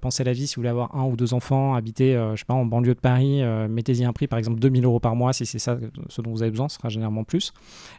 pensez 0.00 0.22
à 0.22 0.24
la 0.24 0.32
vie 0.32 0.46
si 0.46 0.56
vous 0.56 0.60
voulez 0.60 0.70
avoir 0.70 0.94
un 0.94 1.04
ou 1.04 1.16
deux 1.16 1.34
enfants, 1.34 1.74
habiter, 1.74 2.14
je 2.34 2.38
sais 2.38 2.44
pas, 2.44 2.54
en 2.54 2.64
banlieue 2.64 2.94
de 2.94 3.00
Paris, 3.00 3.42
mettez-y 3.68 4.04
un 4.04 4.12
prix, 4.12 4.26
par 4.26 4.38
exemple 4.38 4.58
2000 4.58 4.84
euros 4.84 5.00
par 5.00 5.16
mois, 5.16 5.32
si 5.32 5.46
c'est 5.46 5.58
ça 5.58 5.78
ce 6.08 6.22
dont 6.22 6.30
vous 6.30 6.42
avez 6.42 6.50
besoin, 6.50 6.68
ce 6.68 6.76
sera 6.76 6.88
généralement 6.88 7.24
plus. 7.24 7.52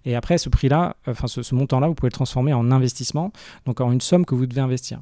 Et 0.06 0.16
après, 0.16 0.38
ce 0.38 0.50
prix-là, 0.50 0.96
enfin, 1.08 1.28
ce, 1.28 1.56
montant-là, 1.56 1.88
vous 1.88 1.96
pouvez 1.96 2.10
le 2.10 2.14
transformer 2.14 2.54
en 2.54 2.72
investissement, 2.72 3.32
donc 3.66 3.82
en 3.82 3.92
une 3.92 4.02
somme 4.02 4.26
que 4.26 4.36
vous 4.36 4.46
devez 4.46 4.62
investir. 4.62 5.00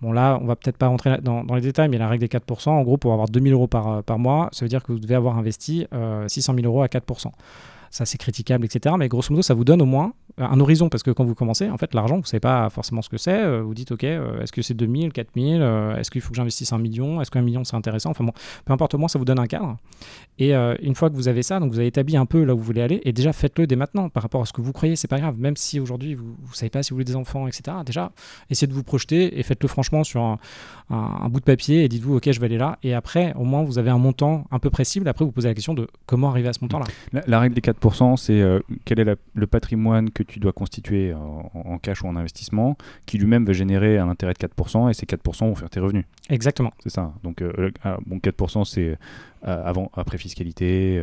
Bon, 0.00 0.12
là, 0.12 0.38
on 0.40 0.46
va 0.46 0.56
peut-être 0.56 0.76
pas 0.76 0.88
rentrer 0.88 1.18
dans, 1.20 1.42
les 1.54 1.60
détails, 1.60 1.88
mais 1.88 1.98
la 1.98 2.08
règle 2.08 2.26
des 2.26 2.38
4%, 2.38 2.70
en 2.70 2.82
gros, 2.82 2.96
pour 2.96 3.12
avoir 3.12 3.28
2000 3.28 3.52
euros 3.52 3.66
par, 3.66 4.18
mois, 4.18 4.48
ça 4.52 4.64
veut 4.64 4.68
dire 4.68 4.82
que 4.82 4.92
vous 4.92 5.00
devez 5.00 5.14
avoir 5.14 5.38
investi 5.38 5.86
600 6.26 6.54
000 6.54 6.66
euros 6.66 6.82
à 6.94 6.98
4% 6.98 7.30
ça 7.90 8.06
c'est 8.06 8.18
critiquable, 8.18 8.64
etc. 8.64 8.94
Mais 8.98 9.08
grosso 9.08 9.28
modo, 9.30 9.42
ça 9.42 9.54
vous 9.54 9.64
donne 9.64 9.82
au 9.82 9.86
moins 9.86 10.12
un 10.38 10.60
horizon 10.60 10.88
parce 10.88 11.02
que 11.02 11.10
quand 11.10 11.24
vous 11.24 11.34
commencez, 11.34 11.68
en 11.70 11.76
fait, 11.76 11.94
l'argent, 11.94 12.16
vous 12.16 12.22
ne 12.22 12.26
savez 12.26 12.40
pas 12.40 12.70
forcément 12.70 13.02
ce 13.02 13.08
que 13.08 13.18
c'est. 13.18 13.42
Euh, 13.42 13.62
vous 13.62 13.74
dites, 13.74 13.92
OK, 13.92 14.04
euh, 14.04 14.40
est-ce 14.40 14.52
que 14.52 14.62
c'est 14.62 14.74
2000, 14.74 15.12
4000 15.12 15.60
euh, 15.60 15.96
Est-ce 15.96 16.10
qu'il 16.10 16.20
faut 16.20 16.30
que 16.30 16.36
j'investisse 16.36 16.72
un 16.72 16.78
million 16.78 17.20
Est-ce 17.20 17.30
qu'un 17.30 17.42
million, 17.42 17.64
c'est 17.64 17.76
intéressant 17.76 18.10
Enfin 18.10 18.24
bon, 18.24 18.32
peu 18.64 18.72
importe, 18.72 18.94
au 18.94 18.98
moins, 18.98 19.08
ça 19.08 19.18
vous 19.18 19.24
donne 19.24 19.38
un 19.38 19.46
cadre. 19.46 19.76
Et 20.38 20.54
une 20.54 20.94
fois 20.94 21.10
que 21.10 21.16
vous 21.16 21.26
avez 21.26 21.42
ça, 21.42 21.58
donc 21.58 21.72
vous 21.72 21.78
avez 21.78 21.88
établi 21.88 22.16
un 22.16 22.26
peu 22.26 22.44
là 22.44 22.54
où 22.54 22.58
vous 22.58 22.64
voulez 22.64 22.82
aller, 22.82 23.00
et 23.04 23.12
déjà 23.12 23.32
faites-le 23.32 23.66
dès 23.66 23.74
maintenant 23.74 24.08
par 24.08 24.22
rapport 24.22 24.40
à 24.42 24.46
ce 24.46 24.52
que 24.52 24.60
vous 24.60 24.72
croyez, 24.72 24.94
c'est 24.94 25.08
pas 25.08 25.18
grave. 25.18 25.38
Même 25.38 25.56
si 25.56 25.80
aujourd'hui, 25.80 26.14
vous 26.14 26.36
ne 26.50 26.54
savez 26.54 26.70
pas 26.70 26.82
si 26.82 26.90
vous 26.90 26.96
voulez 26.96 27.04
des 27.04 27.16
enfants, 27.16 27.48
etc. 27.48 27.78
Déjà, 27.84 28.12
essayez 28.48 28.68
de 28.68 28.72
vous 28.72 28.84
projeter 28.84 29.38
et 29.38 29.42
faites-le 29.42 29.68
franchement 29.68 30.04
sur 30.04 30.38
un, 30.90 31.28
bout 31.28 31.40
de 31.40 31.44
papier 31.44 31.84
et 31.84 31.88
dites-vous, 31.88 32.16
OK, 32.16 32.30
je 32.30 32.38
vais 32.38 32.46
aller 32.46 32.58
là. 32.58 32.78
Et 32.84 32.94
après, 32.94 33.34
au 33.34 33.44
moins, 33.44 33.64
vous 33.64 33.78
avez 33.78 33.90
un 33.90 33.98
montant 33.98 34.44
un 34.50 34.60
peu 34.60 34.70
précible. 34.70 35.08
Après, 35.08 35.24
vous 35.24 35.32
posez 35.32 35.48
la 35.48 35.54
question 35.54 35.74
de 35.74 35.88
comment 36.06 36.30
arriver 36.30 36.48
à 36.48 36.52
ce 36.52 36.60
montant-là. 36.62 36.86
La, 37.26 37.40
règle 37.40 37.54
des 37.54 37.60
4%, 37.60 37.74
c'est 38.16 38.42
quel 38.84 39.00
est 39.00 39.16
le 39.34 39.46
patrimoine 39.46 40.10
que 40.10 40.22
tu 40.22 40.38
dois 40.38 40.52
constituer 40.52 41.14
en, 41.14 41.78
cash 41.78 42.02
ou 42.02 42.08
en 42.08 42.16
investissement, 42.16 42.76
qui 43.06 43.18
lui-même 43.18 43.44
va 43.44 43.52
générer 43.52 43.98
un 43.98 44.08
intérêt 44.08 44.32
de 44.32 44.38
4%, 44.38 44.90
et 44.90 44.94
ces 44.94 45.06
4% 45.06 45.48
vont 45.48 45.54
faire 45.54 45.70
tes 45.70 45.80
revenus. 45.80 46.04
Exactement. 46.28 46.72
C'est 46.82 46.90
ça. 46.90 47.12
Donc, 47.22 47.42
ah, 47.84 47.98
bon, 48.06 48.18
4%, 48.18 48.64
c'est 48.64 48.98
avant, 49.42 49.90
après 49.94 50.18
fiscalité, 50.18 51.00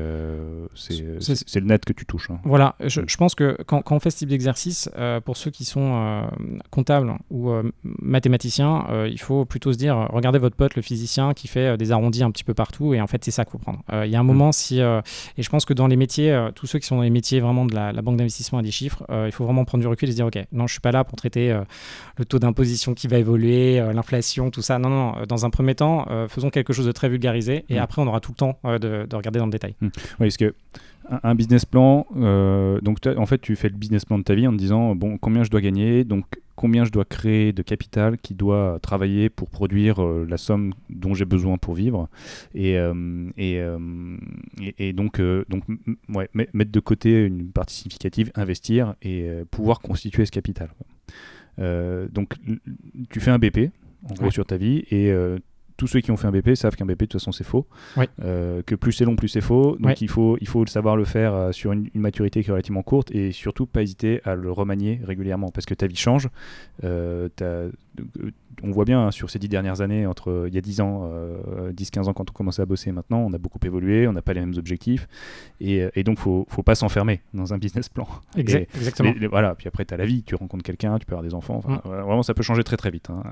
c'est 0.76 1.60
le 1.60 1.66
net 1.66 1.86
que 1.86 1.94
tu 1.94 2.06
touches. 2.06 2.30
Hein. 2.30 2.40
Voilà, 2.44 2.76
je, 2.84 3.02
mm. 3.02 3.06
je, 3.08 3.18
pense 3.18 3.36
que 3.36 3.58
quand, 3.66 3.82
quand, 3.82 3.96
on 3.96 4.00
fait 4.00 4.10
ce 4.10 4.18
type 4.18 4.30
d'exercice, 4.30 4.90
pour 5.24 5.38
ceux 5.38 5.52
qui 5.52 5.66
sont 5.66 6.28
comptables 6.70 7.14
ou 7.30 7.52
mathématiciens, 7.84 8.88
il 9.06 9.20
faut 9.20 9.46
plutôt 9.46 9.74
se 9.74 9.78
dire, 9.78 10.08
regardez 10.12 10.40
votre 10.40 10.56
pote, 10.56 10.76
le 10.76 10.82
physicien, 10.82 11.34
qui 11.34 11.48
fait 11.48 11.78
des 11.78 11.92
arrondis 11.92 12.24
un 12.24 12.32
petit 12.32 12.44
peu 12.44 12.54
partout, 12.54 12.94
et 12.94 13.02
en 13.02 13.08
fait, 13.08 13.24
c'est 13.24 13.32
ça 13.32 13.46
qu'il 13.46 13.52
faut 13.52 13.58
prendre. 13.58 13.82
Il 14.06 14.10
y 14.10 14.16
a 14.16 14.20
un 14.20 14.24
mm. 14.24 14.28
moment, 14.28 14.52
si, 14.52 14.80
et 14.80 15.42
je 15.42 15.50
pense 15.50 15.66
que 15.66 15.74
dans 15.74 15.88
les 15.88 15.96
métiers, 15.96 16.38
tous 16.66 16.72
ceux 16.72 16.80
qui 16.80 16.88
sont 16.88 16.96
dans 16.96 17.04
les 17.04 17.12
métiers 17.12 17.40
vraiment 17.40 17.66
de 17.66 17.76
la, 17.76 17.92
la 17.92 18.02
banque 18.02 18.18
d'investissement 18.18 18.60
à 18.60 18.62
des 18.64 18.72
chiffres, 18.72 19.06
il 19.26 19.32
faut 19.32 19.46
vraiment 19.46 19.66
prendre 19.66 19.84
du 19.84 19.88
recul 19.88 20.10
et 20.10 20.12
se 20.12 20.16
dire, 20.16 20.26
ok, 20.26 20.40
non, 20.52 20.66
je 20.66 20.74
suis 20.74 20.82
pas 20.82 20.92
là 20.92 21.04
pour 21.04 21.16
traiter 21.16 21.56
le 22.18 22.26
taux 22.26 22.40
d'imposition 22.40 22.94
qui 22.96 23.08
va 23.08 23.18
évoluer, 23.20 23.80
l'inflation, 23.94 24.50
tout 24.50 24.62
ça. 24.62 24.80
Non, 24.80 24.90
non, 24.90 25.14
dans 25.28 25.46
un 25.46 25.50
premier 25.52 25.76
temps, 25.76 26.06
faisons 26.28 26.50
quelque 26.50 26.74
chose 26.74 26.88
de 26.88 26.92
très 26.92 27.08
vulgarisé, 27.08 27.66
et 27.70 27.76
mm. 27.76 27.80
après, 27.80 28.02
on 28.02 28.08
aura 28.08 28.20
tout 28.20 28.32
le 28.32 28.36
temps 28.38 28.60
de, 28.64 29.08
regarder 29.16 29.40
dans 29.40 29.46
le 29.46 29.52
détail. 29.52 29.76
Oui, 29.82 29.90
parce 30.20 30.38
que 30.38 30.56
un 31.10 31.36
business 31.36 31.66
plan, 31.66 32.06
euh, 32.16 32.80
donc 32.82 33.00
en 33.06 33.26
fait 33.26 33.40
tu 33.40 33.56
fais 33.56 33.70
le 33.70 33.76
business 33.76 34.06
plan 34.06 34.18
de 34.18 34.24
ta 34.24 34.36
vie 34.36 34.48
en 34.48 34.52
te 34.52 34.58
disant 34.58 34.96
bon 34.96 35.18
combien 35.18 35.44
je 35.44 35.50
dois 35.50 35.62
gagner, 35.62 36.04
donc 36.04 36.26
combien 36.56 36.86
je 36.86 36.92
dois 36.92 37.06
créer 37.06 37.54
de 37.54 37.62
capital 37.62 38.18
qui 38.18 38.34
doit 38.34 38.80
travailler 38.82 39.30
pour 39.30 39.50
produire 39.50 40.02
euh, 40.02 40.26
la 40.28 40.38
somme 40.38 40.74
dont 40.90 41.14
j'ai 41.14 41.26
besoin 41.26 41.58
pour 41.58 41.74
vivre 41.74 42.08
et, 42.54 42.78
euh, 42.78 43.30
et, 43.38 43.62
et, 44.78 44.94
donc, 44.94 45.22
donc 45.50 45.64
ouais, 46.10 46.30
mettre 46.34 46.72
de 46.72 46.80
côté 46.80 47.26
une 47.26 47.52
partie 47.52 47.76
significative, 47.76 48.32
investir 48.36 48.96
et 49.02 49.30
pouvoir 49.52 49.82
constituer 49.82 50.26
ce 50.26 50.32
capital. 50.32 50.70
donc 51.58 52.36
tu 53.10 53.20
fais 53.20 53.32
un 53.32 53.40
BP 53.40 53.72
en 54.10 54.14
gros 54.14 54.32
sur 54.32 54.46
ta 54.46 54.58
vie 54.58 54.86
et 54.92 55.14
tous 55.78 55.88
ceux 55.88 56.00
qui 56.02 56.12
ont 56.12 56.18
fait 56.18 56.28
un 56.28 56.32
BP 56.32 56.56
savent 56.56 56.76
qu'un 56.76 56.86
BP 56.86 57.02
de 57.02 57.06
toute 57.06 57.14
façon 57.14 57.32
c'est 57.32 57.44
faux. 57.44 57.68
Euh, 58.24 58.62
que 58.66 58.76
plus 58.76 58.94
c'est 58.94 59.06
long, 59.06 59.16
plus 59.16 59.28
c'est 59.28 59.42
faux. 59.42 59.78
Donc 59.80 60.02
il, 60.02 60.10
faut, 60.10 60.38
il 60.42 60.48
faut 60.48 60.66
savoir 60.66 60.96
le 60.96 61.06
faire 61.06 61.34
euh, 61.34 61.52
sur 61.52 61.72
une, 61.72 61.90
maturité 61.96 62.44
qui 62.44 62.50
est 62.50 62.54
relativement 62.54 62.84
courte 62.84 63.12
et 63.12 63.32
surtout 63.32 63.66
pas 63.66 63.82
hésiter 63.82 64.22
à 64.24 64.36
le 64.36 64.52
remanier 64.52 65.02
régulièrement 65.04 65.50
parce 65.50 65.66
que 65.66 65.74
ta 65.74 65.88
vie 65.88 65.96
change. 65.96 66.30
Euh, 66.84 67.30
on 68.64 68.72
voit 68.72 68.86
bien 68.86 69.08
hein, 69.08 69.12
sur 69.12 69.30
ces 69.30 69.40
dix 69.40 69.50
dernières 69.50 69.82
années, 69.82 70.06
entre 70.06 70.46
il 70.48 70.54
y 70.54 70.58
a 70.58 70.62
10 70.62 70.82
ans, 70.82 71.10
10-15 71.72 72.10
ans 72.10 72.14
quand 72.14 72.30
on 72.30 72.34
commençait 72.34 72.62
à 72.62 72.66
bosser 72.66 72.92
maintenant, 72.92 73.20
on 73.20 73.34
a 73.34 73.38
beaucoup 73.38 73.60
évolué, 73.64 74.08
on 74.08 74.14
n'a 74.14 74.22
pas 74.22 74.34
les 74.34 74.40
mêmes 74.40 74.56
objectifs 74.58 75.08
et, 75.60 76.04
donc 76.04 76.20
faut, 76.20 76.46
faut 76.50 76.64
pas 76.64 76.76
s'enfermer 76.76 77.22
dans 77.34 77.54
un 77.54 77.58
business 77.58 77.90
plan. 77.90 78.08
exactement. 78.38 79.14
voilà, 79.30 79.56
puis 79.56 79.68
après 79.68 79.86
tu 79.86 79.94
as 79.94 79.98
la 79.98 80.06
vie, 80.06 80.24
tu 80.24 80.36
rencontres 80.36 80.64
quelqu'un, 80.64 80.98
tu 81.00 81.06
peux 81.06 81.14
avoir 81.14 81.28
des 81.28 81.34
enfants. 81.34 81.62
Mm. 81.66 81.88
Vraiment, 81.88 82.24
ça 82.24 82.34
peut 82.34 82.44
changer 82.44 82.64
très 82.64 82.78
très 82.78 82.92
vite. 82.92 83.10
Hein. 83.10 83.24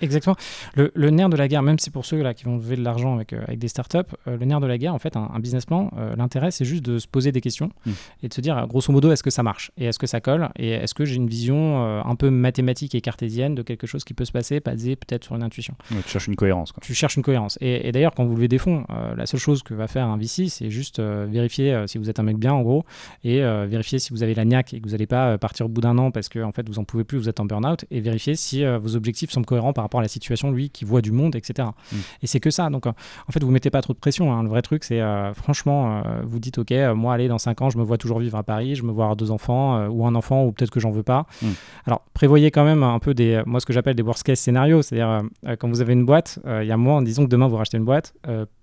exactement. 0.00 0.36
Le, 0.74 0.90
le, 0.94 1.10
nerf 1.10 1.28
de 1.28 1.36
la 1.36 1.48
guerre, 1.48 1.62
même 1.62 1.78
si 1.78 1.90
pour 1.90 2.04
ceux 2.04 2.22
là 2.22 2.34
qui 2.34 2.44
vont 2.44 2.56
lever 2.56 2.76
de 2.76 2.82
l'argent 2.82 3.14
avec, 3.14 3.32
euh, 3.32 3.42
avec 3.46 3.58
des 3.58 3.68
startups, 3.68 3.98
euh, 4.26 4.36
le 4.36 4.44
nerf 4.44 4.60
de 4.60 4.66
la 4.66 4.78
guerre, 4.78 4.94
en 4.94 4.98
fait, 4.98 5.16
un, 5.16 5.38
business 5.38 5.66
plan, 5.66 5.90
euh, 5.96 6.14
l'intérêt, 6.16 6.50
c'est 6.50 6.64
juste 6.64 6.84
de 6.84 6.98
se 6.98 7.08
poser 7.08 7.32
des 7.32 7.40
questions 7.40 7.70
hmm. 7.86 7.92
et 8.22 8.28
de 8.28 8.34
se 8.34 8.40
dire, 8.40 8.66
grosso 8.66 8.92
modo, 8.92 9.10
est-ce 9.12 9.22
que 9.22 9.30
ça 9.30 9.42
marche 9.42 9.70
et 9.76 9.84
est-ce 9.86 9.98
que 9.98 10.06
ça 10.06 10.20
colle 10.20 10.50
et 10.56 10.70
est-ce 10.70 10.94
que 10.94 11.04
j'ai 11.04 11.16
une 11.16 11.28
vision 11.28 12.02
un 12.04 12.16
peu 12.16 12.30
mathématique 12.30 12.94
et 12.94 13.00
cartésienne 13.00 13.54
de 13.54 13.62
quelque 13.62 13.86
chose 13.86 14.04
qui 14.04 14.14
peut 14.14 14.24
se 14.24 14.32
passer, 14.32 14.60
basé 14.72 14.96
peut-être 14.96 15.24
sur 15.24 15.34
une 15.34 15.42
intuition. 15.42 15.74
tu 15.88 16.08
cherches 16.08 16.28
une 16.28 16.36
cohérence. 16.36 16.72
Tu 16.80 16.94
cherches 16.94 17.16
une 17.16 17.22
cohérence. 17.22 17.58
Et, 17.60 17.92
d'ailleurs, 17.92 18.14
quand 18.14 18.24
vous 18.24 18.34
levez 18.34 18.48
des 18.48 18.58
fonds, 18.58 18.84
la 19.16 19.26
seule 19.26 19.40
chose 19.40 19.62
que 19.62 19.74
va 19.74 19.86
faire 19.86 20.06
un 20.06 20.16
VC, 20.16 20.48
c'est 20.48 20.70
juste 20.70 21.00
vérifier 21.00 21.84
si 21.86 21.98
vous 21.98 22.10
êtes 22.10 22.18
un 22.18 22.22
mec 22.22 22.36
bien, 22.36 22.52
en 22.52 22.62
gros, 22.62 22.84
et 23.24 23.40
vérifier 23.66 23.98
si 23.98 24.10
vous 24.10 24.22
avez 24.22 24.34
la 24.34 24.44
niaque 24.44 24.74
et 24.74 24.80
que 24.80 24.84
vous 24.84 24.92
n'allez 24.92 25.06
pas 25.06 25.38
partir 25.38 25.66
au 25.66 25.68
bout 25.68 25.80
d'un 25.80 25.98
an 25.98 26.10
parce 26.10 26.28
que 26.28 26.42
en 26.42 26.52
fait, 26.52 26.68
vous 26.68 26.78
en 26.78 26.84
pouvez 26.84 27.04
plus, 27.04 27.18
vous 27.18 27.28
êtes 27.28 27.40
en 27.40 27.44
burn-out, 27.44 27.84
et 27.90 28.00
vérifier 28.00 28.34
si 28.34 28.64
vos 28.64 28.96
objectifs 28.96 29.30
sont 29.30 29.42
cohérents 29.42 29.72
par 29.72 29.84
rapport 29.84 30.00
à 30.00 30.02
la 30.02 30.08
situation, 30.08 30.50
lui, 30.50 30.70
qui 30.70 30.84
voit 30.84 31.00
du 31.00 31.12
monde, 31.12 31.36
etc. 31.36 31.68
Hmm. 31.92 31.96
Et 32.22 32.26
c'est 32.26 32.40
que 32.40 32.50
ça. 32.50 32.70
Donc, 32.70 32.86
euh, 32.86 32.92
en 33.28 33.32
fait, 33.32 33.42
vous 33.42 33.50
mettez 33.50 33.70
pas 33.70 33.82
trop 33.82 33.92
de 33.92 33.98
pression. 33.98 34.32
Hein. 34.32 34.42
Le 34.42 34.48
vrai 34.48 34.62
truc, 34.62 34.84
c'est 34.84 35.00
euh, 35.00 35.32
franchement, 35.34 36.02
euh, 36.04 36.22
vous 36.24 36.38
dites, 36.38 36.58
OK, 36.58 36.72
moi, 36.94 37.14
allez, 37.14 37.28
dans 37.28 37.38
5 37.38 37.62
ans, 37.62 37.70
je 37.70 37.78
me 37.78 37.82
vois 37.82 37.98
toujours 37.98 38.18
vivre 38.18 38.36
à 38.36 38.42
Paris, 38.42 38.74
je 38.74 38.82
me 38.82 38.92
vois 38.92 39.04
avoir 39.04 39.16
deux 39.16 39.30
enfants, 39.30 39.86
ou 39.88 40.06
un 40.06 40.14
enfant, 40.14 40.44
ou 40.44 40.52
peut-être 40.52 40.70
que 40.70 40.80
j'en 40.80 40.90
veux 40.90 41.02
pas. 41.02 41.26
Hmm. 41.42 41.52
Alors, 41.86 42.02
prévoyez 42.14 42.50
quand 42.50 42.64
même 42.64 42.82
un 42.82 42.98
peu 42.98 43.14
des, 43.14 43.42
moi, 43.46 43.60
ce 43.60 43.66
que 43.66 43.72
j'appelle 43.72 43.94
des 43.94 44.02
worst 44.02 44.22
case 44.22 44.40
C'est-à-dire, 44.82 45.22
quand 45.58 45.68
vous 45.68 45.80
avez 45.80 45.92
une 45.92 46.04
boîte, 46.04 46.38
il 46.44 46.66
y 46.66 46.70
a 46.70 46.74
un 46.74 46.76
mois, 46.76 47.02
disons 47.02 47.24
que 47.24 47.30
demain, 47.30 47.48
vous 47.48 47.56
rachetez 47.56 47.78
une 47.78 47.84
boîte, 47.84 48.14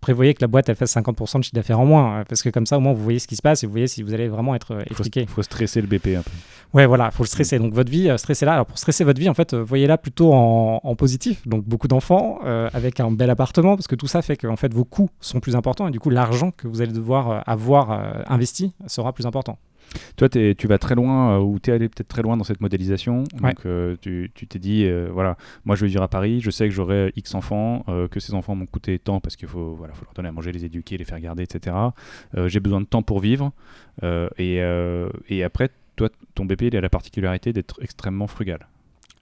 prévoyez 0.02 0.34
que 0.34 0.42
la 0.42 0.48
boîte, 0.48 0.70
elle 0.70 0.76
fasse 0.76 0.96
50% 0.96 1.40
de 1.40 1.44
chiffre 1.44 1.56
d'affaires 1.56 1.80
en 1.80 1.86
moins. 1.86 2.24
parce 2.28 2.42
que 2.42 2.50
comme 2.50 2.66
ça, 2.66 2.78
au 2.78 2.82
moins, 2.82 2.94
vous 2.94 3.04
voyez 3.04 3.20
ce 3.20 3.28
qui 3.28 3.36
se 3.36 3.42
passe 3.42 3.64
et 3.64 3.68
vous 3.68 3.72
voyez 3.72 3.88
si 3.88 4.04
vous 4.04 4.14
allez 4.14 4.28
vraiment 4.28 4.56
être 4.56 4.84
efficace. 4.90 5.24
Il 5.24 5.30
faut 5.30 5.44
stresser 5.44 5.82
le 5.82 5.88
BP 5.88 6.18
un 6.18 6.22
peu. 6.22 6.32
Ouais, 6.74 6.86
voilà, 6.86 7.10
faut 7.12 7.24
le 7.24 7.28
stresser. 7.28 7.58
Donc 7.58 7.74
votre 7.74 7.92
vie, 7.92 8.12
stressez 8.18 8.46
là. 8.46 8.54
Alors 8.54 8.66
pour 8.66 8.78
stresser 8.78 9.04
votre 9.04 9.20
vie, 9.20 9.30
en 9.30 9.34
fait, 9.34 9.56
voyez-la 9.56 9.98
plutôt 9.98 10.34
en, 10.34 10.80
en, 10.84 10.96
positif. 10.96 11.48
Donc 11.48 11.64
beaucoup 11.66 11.88
d'enfants, 11.88 12.40
avec 12.74 13.00
un 13.00 13.12
bel 13.12 13.30
appartement, 13.30 13.76
parce 13.76 13.88
que 13.88 13.96
tout 13.96 14.08
ça 14.08 14.22
fait 14.22 14.38
que 14.38 14.48
en 14.48 14.56
fait, 14.56 14.74
vos 14.74 14.86
coûts 14.86 15.10
sont 15.20 15.40
plus 15.40 15.56
importants 15.56 15.88
et 15.88 15.92
du 15.92 16.00
coup, 16.00 16.10
l'argent 16.10 16.52
que 16.52 16.68
vous 16.68 16.82
allez 16.82 16.92
devoir 16.92 17.30
euh, 17.30 17.40
avoir 17.46 17.92
euh, 17.92 18.22
investi 18.28 18.74
sera 18.88 19.14
plus 19.14 19.26
important. 19.26 19.58
Toi, 20.18 20.30
tu 20.30 20.68
vas 20.68 20.78
très 20.78 20.96
loin, 20.96 21.38
euh, 21.38 21.42
ou 21.42 21.60
tu 21.60 21.70
es 21.70 21.74
allé 21.74 21.90
peut-être 21.90 22.08
très 22.08 22.22
loin 22.22 22.38
dans 22.38 22.44
cette 22.44 22.62
modélisation. 22.62 23.24
Donc, 23.42 23.62
tu 24.02 24.32
t'es 24.48 24.60
dit, 24.60 24.90
voilà, 25.12 25.38
moi 25.66 25.76
je 25.76 25.82
vais 25.82 25.88
vivre 25.88 26.04
à 26.04 26.08
Paris, 26.08 26.42
je 26.42 26.52
sais 26.52 26.66
que 26.66 26.74
j'aurai 26.74 27.12
X 27.16 27.36
enfants, 27.36 27.86
que 28.12 28.20
ces 28.20 28.34
enfants 28.34 28.56
m'ont 28.56 28.66
coûté 28.66 29.00
tant 29.00 29.20
parce 29.20 29.36
qu'il 29.36 29.48
faut, 29.48 29.76
voilà, 29.76 29.94
faut 29.94 30.06
leur 30.06 30.14
donner 30.14 30.30
à 30.30 30.32
manger, 30.32 30.52
les 30.52 30.66
éduquer, 30.66 30.98
les 30.98 31.06
faire 31.06 31.20
garder, 31.20 31.44
etc. 31.44 31.76
J'ai 32.48 32.60
besoin 32.60 32.82
de 32.82 32.86
temps 32.86 33.04
pour 33.04 33.20
vivre. 33.20 33.52
Et, 34.38 34.62
et, 35.30 35.44
après, 35.44 35.70
toi, 35.96 36.10
ton 36.36 36.46
BP, 36.46 36.64
il 36.64 36.78
a 36.78 36.82
la 36.82 36.90
particularité 36.90 37.54
d'être 37.54 37.82
extrêmement 37.82 38.28
frugal. 38.28 38.68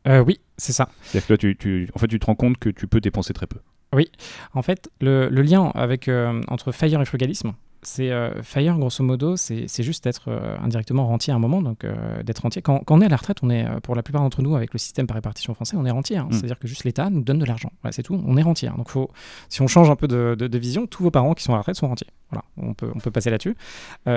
oui, 0.05 0.39
c'est 0.57 0.73
ça. 0.73 0.89
C'est-à-dire 1.03 1.27
que 1.27 1.33
toi, 1.33 1.37
tu, 1.37 1.55
tu, 1.57 1.89
en 1.93 1.99
fait, 1.99 2.07
tu 2.07 2.19
te 2.19 2.25
rends 2.25 2.35
compte 2.35 2.57
que 2.57 2.69
tu 2.69 2.87
peux 2.87 3.01
dépenser 3.01 3.33
très 3.33 3.47
peu. 3.47 3.59
Oui, 3.93 4.11
en 4.53 4.61
fait, 4.61 4.89
le, 4.99 5.29
lien 5.29 5.71
avec, 5.73 6.07
euh, 6.07 6.41
entre 6.49 6.71
fire 6.71 7.01
et 7.01 7.05
frugalisme, 7.05 7.53
c'est 7.81 8.11
euh, 8.11 8.41
Fire, 8.43 8.77
grosso 8.77 9.03
modo, 9.03 9.35
c'est 9.37 9.83
juste 9.83 10.05
être 10.05 10.29
euh, 10.29 10.57
indirectement 10.59 11.05
rentier 11.05 11.31
à 11.31 11.35
un 11.35 11.39
moment, 11.39 11.61
donc 11.61 11.85
d'être 12.23 12.39
rentier. 12.39 12.61
Quand, 12.61 12.81
on 12.89 13.01
est 13.01 13.05
à 13.05 13.09
la 13.09 13.15
retraite, 13.15 13.37
on 13.43 13.49
est, 13.49 13.65
pour 13.81 13.95
la 13.95 14.03
plupart 14.03 14.21
d'entre 14.21 14.41
nous, 14.41 14.55
avec 14.55 14.73
le 14.73 14.79
système 14.79 15.07
par 15.07 15.15
répartition 15.15 15.53
français, 15.53 15.75
on 15.77 15.85
est 15.85 15.91
rentier. 15.91 16.17
Hein. 16.17 16.27
Mm. 16.29 16.33
C'est-à-dire 16.33 16.59
que 16.59 16.67
juste 16.67 16.83
l'État 16.83 17.09
nous 17.09 17.21
donne 17.21 17.39
de 17.39 17.45
l'argent. 17.45 17.71
c'est 17.91 18.03
tout, 18.03 18.21
on 18.25 18.37
est 18.37 18.41
rentier. 18.41 18.69
Hein. 18.69 18.75
Donc 18.77 18.89
faut, 18.89 19.09
si 19.49 19.61
on 19.61 19.67
change 19.67 19.89
un 19.89 19.95
peu 19.95 20.07
de, 20.07 20.35
de, 20.35 20.57
vision, 20.57 20.87
tous 20.87 21.03
vos 21.03 21.11
parents 21.11 21.33
qui 21.33 21.43
sont 21.43 21.53
à 21.53 21.55
la 21.55 21.59
retraite 21.59 21.75
sont 21.75 21.87
rentiers. 21.87 22.07
Voilà, 22.31 22.43
on 22.57 22.73
peut, 22.73 22.91
on 22.93 22.99
peut 22.99 23.11
passer 23.11 23.29
là-dessus. 23.29 23.55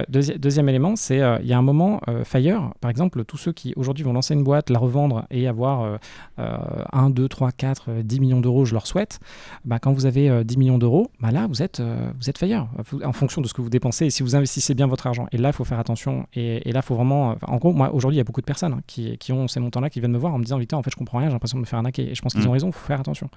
deuxième 0.08 0.68
élément, 0.68 0.96
c'est 0.96 1.20
il 1.42 1.46
y 1.46 1.52
a 1.52 1.58
un 1.58 1.62
moment, 1.62 2.00
Fire, 2.24 2.72
par 2.80 2.90
exemple, 2.90 3.24
tous 3.24 3.36
ceux 3.36 3.52
qui 3.52 3.72
aujourd'hui 3.76 4.04
vont 4.04 4.12
lancer 4.12 4.34
une 4.34 4.42
boîte, 4.42 4.70
la 4.70 4.78
revendre 4.78 5.26
et 5.30 5.46
avoir 5.46 5.98
1, 6.38 7.10
2, 7.10 7.28
3, 7.28 7.52
4, 7.52 8.02
10 8.02 8.20
millions 8.20 8.40
d'euros, 8.40 8.64
je 8.64 8.72
leur 8.72 8.86
souhaite, 8.86 9.20
bah, 9.64 9.78
quand 9.78 9.92
vous 9.92 10.06
avez 10.06 10.44
10 10.44 10.56
millions 10.56 10.78
d'euros, 10.78 11.10
bah 11.20 11.30
là, 11.30 11.46
vous 11.46 11.62
êtes, 11.62 11.80
vous 11.80 12.28
êtes 12.28 12.38
Fire, 12.38 12.68
en 13.04 13.12
fonction 13.12 13.40
de 13.42 13.46
ce 13.46 13.54
que 13.54 13.59
vous 13.60 13.70
dépensez 13.70 14.06
et 14.06 14.10
si 14.10 14.22
vous 14.22 14.36
investissez 14.36 14.74
bien 14.74 14.86
votre 14.86 15.06
argent. 15.06 15.26
Et 15.32 15.38
là, 15.38 15.50
il 15.50 15.52
faut 15.52 15.64
faire 15.64 15.78
attention. 15.78 16.26
Et, 16.34 16.60
là, 16.72 16.80
il 16.80 16.82
faut 16.82 16.94
vraiment. 16.94 17.36
En 17.46 17.56
gros, 17.56 17.72
moi, 17.72 17.92
aujourd'hui, 17.92 18.16
il 18.16 18.18
y 18.18 18.20
a 18.20 18.24
beaucoup 18.24 18.40
de 18.40 18.46
personnes 18.46 18.72
hein, 18.72 18.80
qui, 18.86 19.16
qui, 19.18 19.32
ont 19.32 19.48
ces 19.48 19.60
montants-là 19.60 19.90
qui 19.90 20.00
viennent 20.00 20.12
me 20.12 20.18
voir 20.18 20.34
en 20.34 20.38
me 20.38 20.44
disant 20.44 20.58
Victor, 20.58 20.78
en 20.78 20.82
fait, 20.82 20.90
je 20.90 20.96
comprends 20.96 21.18
rien, 21.18 21.28
j'ai 21.28 21.32
l'impression 21.32 21.58
de 21.58 21.62
me 21.62 21.66
faire 21.66 21.78
arnaquer. 21.78 22.10
Et 22.10 22.14
je 22.14 22.22
pense 22.22 22.32
qu'ils 22.32 22.44
mm. 22.44 22.48
ont 22.48 22.52
raison, 22.52 22.66
il 22.68 22.72
faut 22.72 22.86
faire 22.86 23.00
attention. 23.00 23.28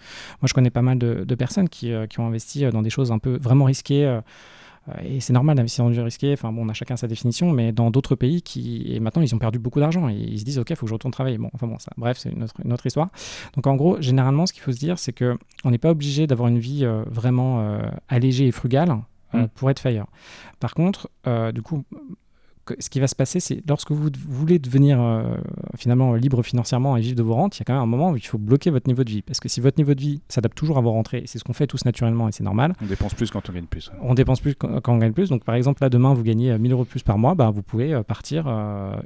Moi, 0.42 0.48
je 0.48 0.54
connais 0.54 0.70
pas 0.70 0.82
mal 0.82 0.98
de, 0.98 1.36
personnes 1.36 1.70
qui, 1.70 1.92
euh, 1.92 2.08
qui, 2.08 2.20
ont 2.20 2.28
investi 2.28 2.66
euh, 2.66 2.72
dans 2.72 2.82
des 2.82 2.90
choses 2.90 3.12
un 3.12 3.20
peu 3.20 3.38
vraiment 3.38 3.66
risquées. 3.66 4.06
Euh, 4.06 4.22
et 5.02 5.22
c'est 5.22 5.32
normal 5.32 5.56
d'investir 5.56 5.86
dans 5.86 5.92
du 5.92 6.02
risqué. 6.02 6.34
Enfin 6.34 6.52
bon, 6.52 6.66
on 6.66 6.70
a 6.70 6.74
chacun 6.74 6.98
sa 6.98 7.08
définition, 7.08 7.52
mais 7.52 7.72
dans 7.72 7.90
d'autres 7.90 8.16
pays 8.16 8.42
qui 8.42 8.94
et 8.94 9.00
maintenant 9.00 9.22
ils 9.22 9.34
ont 9.34 9.38
perdu 9.38 9.58
beaucoup 9.58 9.80
d'argent 9.80 10.10
et 10.10 10.14
ils 10.14 10.40
se 10.40 10.44
disent 10.44 10.60
ok, 10.60 10.72
il 10.72 10.76
faut 10.76 10.86
que 10.86 10.90
je 10.90 10.94
retourne 10.94 11.14
travailler. 11.14 11.38
Bon, 11.38 11.50
enfin 11.54 11.68
bon, 11.68 11.80
ça, 11.80 11.94
bref, 11.96 12.18
c'est 12.18 12.30
une 12.30 12.44
autre, 12.44 12.54
une 12.66 12.74
autre, 12.74 12.86
histoire. 12.86 13.08
Donc 13.56 13.66
en 13.66 13.76
gros, 13.76 14.02
généralement, 14.02 14.46
ce 14.46 14.52
qu'il 14.52 14.62
faut 14.62 14.74
se 14.74 14.80
dire, 14.80 15.00
c'est 15.00 15.14
que 15.14 15.38
on 15.64 15.72
n'est 15.72 15.78
pas 15.78 15.92
obligé 15.92 16.28
d'avoir 16.28 16.50
une 16.50 16.60
vie 16.60 16.86
vraiment 17.08 17.80
allégée 18.10 18.48
et 18.48 18.52
frugale 18.52 18.98
euh, 19.36 19.44
mm. 19.44 19.48
pour 19.50 19.70
être 19.70 19.80
fire. 19.80 20.06
Par 20.60 20.74
contre, 20.74 21.10
euh, 21.28 21.52
du 21.52 21.62
coup, 21.62 21.84
ce 22.80 22.90
qui 22.90 23.00
va 23.00 23.08
se 23.08 23.16
passer, 23.16 23.40
c'est 23.40 23.62
lorsque 23.68 23.92
vous 23.92 24.10
voulez 24.28 24.60
devenir 24.60 25.02
euh, 25.02 25.36
finalement 25.78 26.14
libre 26.14 26.44
financièrement 26.44 26.96
et 26.96 27.02
vivre 27.02 27.16
de 27.16 27.24
vos 27.24 27.34
rentes, 27.34 27.58
il 27.58 27.60
y 27.60 27.64
a 27.64 27.66
quand 27.66 27.74
même 27.74 27.82
un 27.82 27.88
moment 27.88 28.12
où 28.12 28.18
il 28.18 28.26
faut 28.26 28.38
bloquer 28.38 28.70
votre 28.70 28.88
niveau 28.88 29.04
de 29.04 29.10
vie. 29.10 29.22
Parce 29.22 29.40
que 29.40 29.50
si 29.50 29.60
votre 29.60 29.78
niveau 29.78 29.94
de 29.94 30.00
vie 30.00 30.22
s'adapte 30.30 30.58
toujours 30.58 30.78
à 30.78 30.82
vos 30.82 30.92
rentrées, 30.92 31.24
c'est 31.26 31.40
ce 31.40 31.44
qu'on 31.44 31.54
fait 31.54 31.68
tous 31.68 31.84
naturellement 31.86 32.30
et 32.30 32.32
c'est 32.32 32.44
normal. 32.44 32.74
On 32.82 32.86
dépense 32.86 33.14
plus 33.14 33.32
quand 33.32 33.50
on 33.50 33.54
gagne 33.54 33.66
plus. 33.66 33.92
On 34.02 34.14
dépense 34.14 34.40
plus 34.40 34.56
quand, 34.56 34.88
on 34.88 34.98
gagne 34.98 35.12
plus. 35.12 35.30
Donc 35.30 35.44
par 35.44 35.56
exemple, 35.56 35.82
là 35.82 35.90
demain, 35.90 36.14
vous 36.14 36.24
gagnez 36.24 36.58
1000 36.58 36.72
euros 36.72 36.84
de 36.84 36.90
plus 36.90 37.04
par 37.04 37.18
mois, 37.18 37.36
bah, 37.36 37.52
vous 37.54 37.64
pouvez 37.64 38.02
partir 38.08 38.48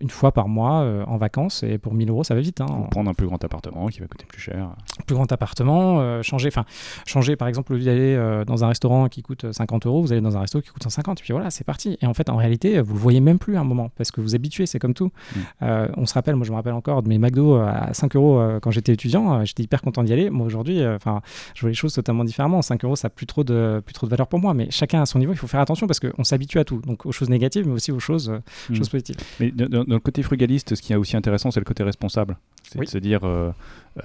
une 0.01 0.09
fois 0.09 0.31
par 0.31 0.47
mois 0.47 1.05
en 1.07 1.17
vacances 1.17 1.63
et 1.63 1.77
pour 1.77 1.93
1000 1.93 2.09
euros, 2.09 2.23
ça 2.23 2.35
va 2.35 2.41
vite. 2.41 2.61
Hein. 2.61 2.67
Prendre 2.91 3.09
un 3.09 3.13
plus 3.13 3.27
grand 3.27 3.43
appartement 3.43 3.87
qui 3.87 3.99
va 3.99 4.07
coûter 4.07 4.25
plus 4.25 4.41
cher. 4.41 4.75
Plus 5.05 5.15
grand 5.15 5.31
appartement, 5.31 6.21
changer, 6.21 6.49
enfin, 6.49 6.65
changer 7.05 7.35
par 7.35 7.47
exemple, 7.47 7.73
au 7.73 7.77
lieu 7.77 7.85
d'aller 7.85 8.43
dans 8.45 8.63
un 8.63 8.67
restaurant 8.67 9.07
qui 9.07 9.23
coûte 9.23 9.51
50 9.51 9.87
euros, 9.87 10.01
vous 10.01 10.11
allez 10.11 10.21
dans 10.21 10.37
un 10.37 10.41
resto 10.41 10.61
qui 10.61 10.69
coûte 10.69 10.83
150. 10.83 11.19
Et 11.19 11.23
puis 11.23 11.33
voilà, 11.33 11.49
c'est 11.49 11.63
parti. 11.63 11.97
Et 12.01 12.05
en 12.05 12.13
fait, 12.13 12.29
en 12.29 12.35
réalité, 12.35 12.79
vous 12.81 12.93
le 12.93 12.99
voyez 12.99 13.19
même 13.19 13.39
plus 13.39 13.46
plus 13.47 13.55
à 13.55 13.61
un 13.61 13.63
moment 13.63 13.89
parce 13.95 14.11
que 14.11 14.19
vous 14.19 14.35
habituez, 14.35 14.65
c'est 14.65 14.79
comme 14.79 14.93
tout. 14.93 15.05
Mm. 15.07 15.39
Euh, 15.61 15.87
on 15.95 16.05
se 16.05 16.13
rappelle, 16.13 16.35
moi 16.35 16.45
je 16.45 16.51
me 16.51 16.55
rappelle 16.55 16.73
encore 16.73 17.01
de 17.01 17.07
mes 17.07 17.17
McDo 17.17 17.55
à 17.55 17.93
5 17.93 18.15
euros 18.17 18.41
quand 18.61 18.71
j'étais 18.71 18.91
étudiant, 18.91 19.45
j'étais 19.45 19.63
hyper 19.63 19.81
content 19.81 20.03
d'y 20.03 20.11
aller. 20.11 20.29
Moi 20.29 20.45
aujourd'hui, 20.45 20.85
enfin, 20.85 21.21
je 21.55 21.61
vois 21.61 21.69
les 21.69 21.75
choses 21.75 21.93
totalement 21.93 22.25
différemment. 22.25 22.61
5 22.61 22.83
euros, 22.83 22.95
ça 22.95 23.07
n'a 23.07 23.09
plus 23.09 23.25
trop 23.25 23.43
de 23.43 23.81
plus 23.85 23.93
trop 23.93 24.05
de 24.05 24.11
valeur 24.11 24.27
pour 24.27 24.39
moi, 24.39 24.53
mais 24.53 24.67
chacun 24.69 25.01
à 25.01 25.05
son 25.05 25.19
niveau, 25.19 25.31
il 25.31 25.37
faut 25.37 25.47
faire 25.47 25.61
attention 25.61 25.87
parce 25.87 25.99
qu'on 25.99 26.23
s'abitue 26.23 26.59
à 26.59 26.65
tout, 26.65 26.81
donc 26.85 27.05
aux 27.05 27.11
choses 27.11 27.29
négatives, 27.29 27.65
mais 27.65 27.73
aussi 27.73 27.91
aux 27.91 27.99
choses, 27.99 28.29
mm. 28.69 28.75
choses 28.75 28.89
positives. 28.89 29.15
Mais 29.39 29.51
dans, 29.51 29.85
le 29.87 29.99
côté 29.99 30.23
frugaliste, 30.23 30.75
ce 30.75 30.81
qui 30.81 30.91
est 30.91 30.97
aussi 30.97 31.15
intéressant, 31.15 31.51
c'est 31.51 31.61
le 31.61 31.65
côté 31.65 31.83
responsable. 31.83 32.37
C'est 32.63 32.79
de 32.79 32.85
se 32.85 32.97
dire, 32.97 33.21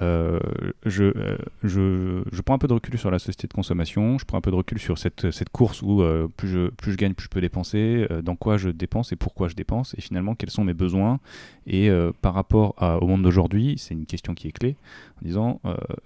euh, 0.01 0.39
je, 0.85 1.03
euh, 1.03 1.37
je, 1.63 2.23
je, 2.31 2.41
prends 2.41 2.55
un 2.55 2.57
peu 2.57 2.67
de 2.67 2.73
recul 2.73 2.97
sur 2.97 3.11
la 3.11 3.19
société 3.19 3.47
de 3.47 3.53
consommation, 3.53 4.17
je 4.17 4.25
prends 4.25 4.37
un 4.37 4.41
peu 4.41 4.51
de 4.51 4.55
recul 4.55 4.79
sur 4.79 4.97
cette, 4.97 5.31
cette 5.31 5.49
course 5.49 5.81
où 5.81 6.01
euh, 6.01 6.27
plus, 6.35 6.47
je, 6.47 6.69
plus 6.69 6.93
je 6.93 6.97
gagne, 6.97 7.13
plus 7.13 7.25
je 7.25 7.29
peux 7.29 7.41
dépenser, 7.41 8.07
dans 8.23 8.35
quoi 8.35 8.57
je 8.57 8.69
dépense 8.69 9.11
et 9.11 9.15
pourquoi 9.33 9.47
je 9.47 9.55
dépense, 9.55 9.95
et 9.97 10.01
finalement 10.01 10.35
quels 10.35 10.51
sont 10.51 10.63
mes 10.63 10.75
besoins. 10.75 11.19
Et 11.65 11.89
par 12.21 12.33
rapport 12.33 12.75
au 13.01 13.07
monde 13.07 13.23
d'aujourd'hui, 13.23 13.75
c'est 13.77 13.93
une 13.93 14.05
question 14.05 14.35
qui 14.35 14.47
est 14.47 14.51
clé, 14.51 14.75
en 15.17 15.25
disant 15.25 15.59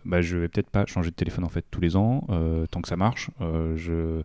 bah, 0.05 0.21
je 0.21 0.37
vais 0.37 0.47
peut-être 0.47 0.69
pas 0.69 0.85
changer 0.85 1.09
de 1.09 1.15
téléphone 1.15 1.43
en 1.43 1.49
fait 1.49 1.65
tous 1.69 1.81
les 1.81 1.97
ans, 1.97 2.25
tant 2.71 2.81
que 2.81 2.87
ça 2.87 2.95
marche, 2.95 3.29
je, 3.75 4.21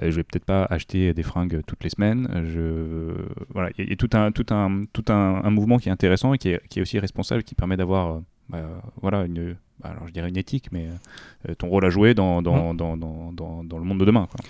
je 0.00 0.10
vais 0.10 0.22
peut-être 0.22 0.44
pas 0.44 0.64
acheter 0.64 1.12
des 1.14 1.22
fringues 1.22 1.62
toutes 1.66 1.82
les 1.82 1.90
semaines. 1.90 2.28
Je, 2.46 3.14
voilà, 3.52 3.70
il 3.78 3.88
y, 3.88 3.92
a 3.92 3.96
tout, 3.96 4.10
un, 4.12 4.30
tout, 4.30 4.46
un, 4.50 4.84
tout 4.92 5.04
un, 5.08 5.50
mouvement 5.50 5.78
qui 5.78 5.88
est 5.88 5.92
intéressant 5.92 6.34
et 6.34 6.38
qui 6.38 6.50
est, 6.50 6.80
aussi 6.80 6.98
responsable, 6.98 7.42
qui 7.42 7.54
permet 7.54 7.76
d'avoir 7.76 8.20
bah, 8.48 8.82
voilà, 9.00 9.24
une, 9.24 9.56
alors 9.82 10.06
je 10.06 10.12
dirais 10.12 10.28
une 10.28 10.36
éthique, 10.36 10.70
mais 10.72 10.88
euh, 11.48 11.54
ton 11.54 11.68
rôle 11.68 11.84
à 11.84 11.90
jouer 11.90 12.14
dans, 12.14 12.42
dans, 12.42 12.74
dans, 12.74 12.96
dans, 12.96 13.32
dans 13.32 13.78
le 13.78 13.84
monde 13.84 13.98
de 14.00 14.04
demain. 14.04 14.26
Quoi. 14.30 14.40